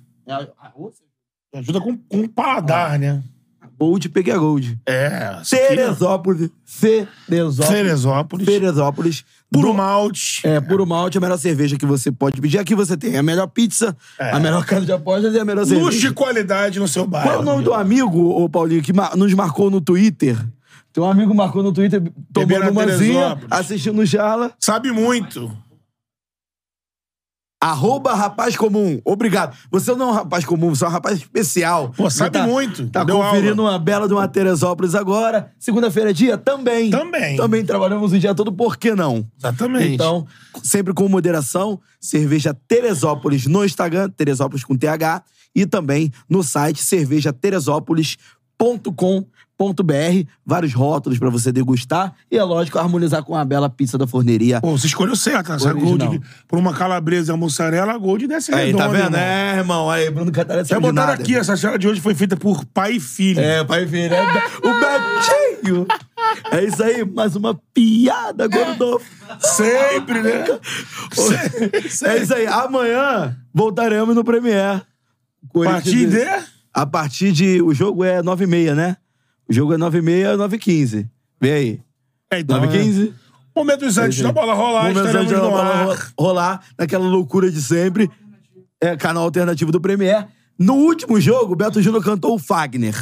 Ajuda 1.54 1.80
com, 1.80 1.96
com 1.96 2.22
o 2.22 2.30
paladar, 2.30 2.98
né? 2.98 3.22
Gold, 3.80 4.10
peguei 4.10 4.34
a 4.34 4.38
Gold. 4.38 4.80
É. 4.86 5.08
aqui, 5.08 5.56
ó. 5.56 5.68
Teresópolis. 5.68 6.50
Teresópolis. 7.28 7.68
Teresópolis. 7.68 8.46
Teresópolis. 8.46 9.26
Puro 9.52 9.74
malte. 9.74 10.46
É, 10.46 10.60
puro 10.60 10.86
malte, 10.86 11.18
a 11.18 11.22
melhor 11.22 11.38
cerveja 11.38 11.78
que 11.78 11.86
você 11.86 12.12
pode 12.12 12.42
pedir. 12.42 12.58
Aqui 12.58 12.76
você 12.76 12.98
tem 12.98 13.18
a 13.18 13.24
melhor 13.24 13.48
pizza, 13.48 13.96
a 14.20 14.40
melhor 14.40 14.66
casa 14.66 14.86
de 14.86 14.92
apostas 14.92 15.34
e 15.34 15.40
a 15.40 15.46
melhor 15.46 15.66
cerveja. 15.66 15.86
Luxo 15.86 16.08
e 16.08 16.12
qualidade 16.12 16.80
no 16.80 16.88
seu 16.88 17.08
bairro. 17.08 17.30
Qual 17.30 17.38
é 17.38 17.42
o 17.42 17.46
nome 17.46 17.64
do 17.64 17.74
amigo, 17.74 18.30
ô 18.30 18.50
Paulinho, 18.50 18.82
que 18.82 18.92
nos 19.16 19.34
marcou 19.34 19.70
no 19.70 19.80
Twitter? 19.80 20.38
Tem 20.92 21.04
um 21.04 21.10
amigo 21.10 21.34
marcou 21.34 21.62
no 21.64 21.72
Twitter, 21.72 22.02
tomando 22.34 22.72
umazinha, 22.72 22.98
Teresópolis. 23.14 23.48
assistindo 23.52 24.02
o 24.02 24.08
Charla. 24.08 24.52
Sabe 24.60 24.92
muito. 24.92 25.56
Arroba 27.60 28.14
rapaz 28.14 28.56
comum. 28.56 29.02
Obrigado. 29.04 29.58
Você 29.72 29.96
não 29.96 30.10
é 30.10 30.12
um 30.12 30.14
rapaz 30.14 30.46
comum, 30.46 30.70
você 30.70 30.86
é 30.86 30.88
um 30.88 30.92
rapaz 30.92 31.18
especial. 31.18 31.92
Pô, 31.98 32.08
sabe 32.08 32.38
Você 32.38 32.46
muito. 32.46 32.88
Tá 32.90 33.04
Deu 33.04 33.18
conferindo 33.18 33.64
aula. 33.64 33.74
uma 33.74 33.80
bela 33.80 34.08
de 34.08 34.14
uma 34.14 34.28
Teresópolis 34.28 34.94
agora. 34.94 35.52
Segunda-feira 35.58 36.12
é 36.12 36.14
dia? 36.14 36.38
Também. 36.38 36.92
Também. 36.92 37.36
Também 37.36 37.66
trabalhamos 37.66 38.14
o 38.14 38.20
dia 38.20 38.36
todo, 38.36 38.52
por 38.52 38.78
que 38.78 38.94
não? 38.94 39.26
Exatamente. 39.40 39.92
Então, 39.94 40.28
sempre 40.62 40.94
com 40.94 41.10
moderação, 41.10 41.80
cerveja 42.00 42.56
Teresópolis 42.68 43.48
no 43.48 43.66
Instagram, 43.66 44.08
Teresópolis 44.10 44.64
com 44.64 44.78
TH, 44.78 45.24
e 45.56 45.66
também 45.66 46.12
no 46.30 46.44
site 46.44 46.84
cervejateresópolis.com.br. 46.84 49.37
Vários 50.46 50.74
rótulos 50.74 51.18
pra 51.18 51.30
você 51.30 51.52
degustar 51.52 52.14
e, 52.32 52.38
é 52.38 52.44
lógico, 52.44 52.78
harmonizar 52.78 53.24
com 53.24 53.36
a 53.36 53.44
bela 53.44 53.70
pizza 53.70 53.98
da 53.98 54.06
forneria. 54.06 54.62
Pô, 54.62 54.78
você 54.78 54.88
escolheu 54.88 55.16
certo. 55.16 55.52
Essa 55.52 55.70
Original. 55.70 56.10
Gold, 56.10 56.22
por 56.48 56.60
uma 56.60 56.74
calabresa 56.74 57.32
e 57.32 57.34
a 57.34 57.38
mussarela, 57.38 57.94
a 57.94 57.98
Gold 57.98 58.28
desce 58.28 58.54
Aí, 58.54 58.68
redonda, 58.68 58.84
tá 58.84 58.90
vendo? 58.90 59.04
irmão. 59.06 59.20
É, 59.20 59.58
irmão. 59.58 59.90
Aí, 59.90 60.10
Bruno 60.10 60.32
Catarina 60.32 60.66
Já 60.66 60.80
botaram 60.80 61.08
nada. 61.10 61.22
aqui, 61.22 61.36
essa 61.36 61.58
cena 61.58 61.78
de 61.78 61.88
hoje 61.88 62.00
foi 62.00 62.14
feita 62.14 62.38
por 62.38 62.64
pai 62.66 62.94
e 62.94 63.00
filho. 63.00 63.40
É, 63.40 63.64
pai 63.64 63.88
filho. 63.88 64.14
É, 64.14 64.24
o 64.64 65.64
Betinho. 65.64 65.88
É 66.52 66.64
isso 66.64 66.84
aí, 66.84 67.04
mais 67.04 67.36
uma 67.36 67.60
piada, 67.74 68.48
Gordolfo. 68.48 69.06
Sempre, 69.40 70.22
né? 70.22 70.46
É 72.06 72.18
isso 72.18 72.34
aí. 72.34 72.46
Amanhã 72.48 73.36
voltaremos 73.54 74.16
no 74.16 74.24
Premier. 74.24 74.82
A 75.54 75.64
partir 75.64 76.08
de... 76.08 76.58
A 76.74 76.86
partir 76.86 77.32
de. 77.32 77.60
O 77.62 77.74
jogo 77.74 78.04
é 78.04 78.22
9h30, 78.22 78.76
né? 78.76 78.98
O 79.50 79.54
jogo 79.54 79.74
é 79.74 79.78
9h30, 79.78 80.36
9h15. 80.38 81.08
Vem 81.42 81.52
aí. 81.52 81.82
É, 82.32 82.40
então, 82.40 82.60
9h15. 82.62 83.14
Momentos 83.56 83.98
antes 83.98 84.22
da 84.22 84.32
bola 84.32 84.54
rolar, 84.54 84.82
Momentos 84.90 85.06
estaremos 85.08 85.32
antes 85.32 85.44
da 85.44 85.50
bola 85.50 85.64
ar. 85.64 85.86
ro- 85.88 85.98
rolar, 86.20 86.62
naquela 86.78 87.08
loucura 87.08 87.50
de 87.50 87.62
sempre. 87.62 88.10
É, 88.82 88.96
canal 88.96 89.24
alternativo 89.24 89.72
do 89.72 89.82
Premier. 89.82 90.28
No 90.60 90.76
último 90.76 91.20
jogo, 91.20 91.54
o 91.54 91.56
Beto 91.56 91.82
Júnior 91.82 92.04
cantou 92.04 92.36
o 92.36 92.40
Fagner. 92.40 92.96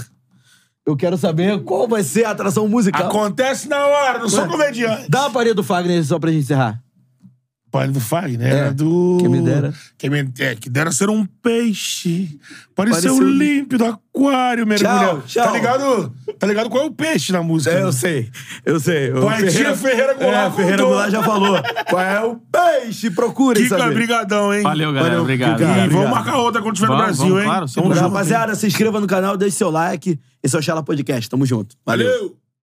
Eu 0.86 0.96
quero 0.96 1.18
saber 1.18 1.62
qual 1.64 1.88
vai 1.88 2.04
ser 2.04 2.26
a 2.26 2.32
atração 2.32 2.68
musical. 2.68 3.08
Acontece 3.08 3.68
na 3.68 3.86
hora, 3.88 4.20
não 4.20 4.30
sou 4.30 4.48
comediante. 4.48 5.10
Dá 5.10 5.26
a 5.26 5.30
parede 5.30 5.56
do 5.56 5.64
Fagner 5.64 6.04
só 6.06 6.20
pra 6.20 6.32
gente 6.32 6.44
encerrar. 6.44 6.82
Pai 7.76 7.88
do 7.90 8.00
Fagner, 8.00 8.48
É, 8.48 8.58
era 8.58 8.74
do... 8.74 9.18
quem 9.20 9.28
me 9.30 9.42
dera. 9.42 9.74
Quem 9.98 10.10
me... 10.10 10.32
É, 10.40 10.56
que 10.56 10.70
dera 10.70 10.92
ser 10.92 11.10
um 11.10 11.26
peixe. 11.26 12.40
Parecer 12.74 13.10
Pareceu- 13.10 13.16
um 13.16 13.30
límpido 13.30 13.86
aquário 13.86 14.66
mergulhado. 14.66 15.24
tchau. 15.28 15.46
Tá 15.46 15.52
ligado? 15.52 16.14
Tá 16.40 16.48
ligado 16.48 16.70
qual 16.70 16.84
é 16.84 16.88
o 16.88 16.92
peixe 16.92 17.32
na 17.34 17.44
música? 17.44 17.76
É, 17.76 17.82
eu 17.82 17.92
sei. 17.92 18.30
Eu 18.66 18.80
sei. 18.80 19.12
O 19.12 19.20
tia 19.50 19.76
Ferreira 19.76 20.14
Goulart 20.14 20.54
É, 20.54 20.56
Ferreira. 20.56 20.84
Goulart 20.84 21.12
já 21.12 21.22
falou. 21.24 21.58
Qual 21.90 22.02
é 22.02 22.24
o 22.24 22.36
peixe? 22.52 23.10
Procure 23.10 23.62
Kika, 23.64 23.78
saber. 23.78 23.94
brigadão, 23.94 24.54
hein? 24.54 24.64
Valeu, 24.64 24.94
galera. 24.94 25.10
Valeu, 25.10 25.22
obrigado. 25.24 25.58
Kika. 25.58 25.64
E 25.64 25.72
obrigado. 25.72 25.92
vamos 25.92 26.10
marcar 26.12 26.38
outra 26.38 26.62
quando 26.62 26.76
estiver 26.76 26.92
no 26.94 26.98
Vamos, 26.98 27.18
Brasil, 27.18 27.26
vamos, 27.28 27.42
hein? 27.42 27.46
claro, 27.50 27.68
sempre. 27.68 27.90
junto. 27.90 28.00
Rapaziada, 28.02 28.56
se 28.56 28.68
inscreva 28.68 29.00
no 29.02 29.08
canal, 29.08 29.36
deixe 29.36 29.58
seu 29.58 29.70
like. 29.70 30.20
Esse 30.42 30.56
é 30.56 30.60
o 30.60 30.62
Chala 30.62 30.82
Podcast. 30.84 31.30
Tamo 31.30 31.46
junto. 31.46 31.76
Valeu. 31.86 32.08
Valeu. 32.08 32.45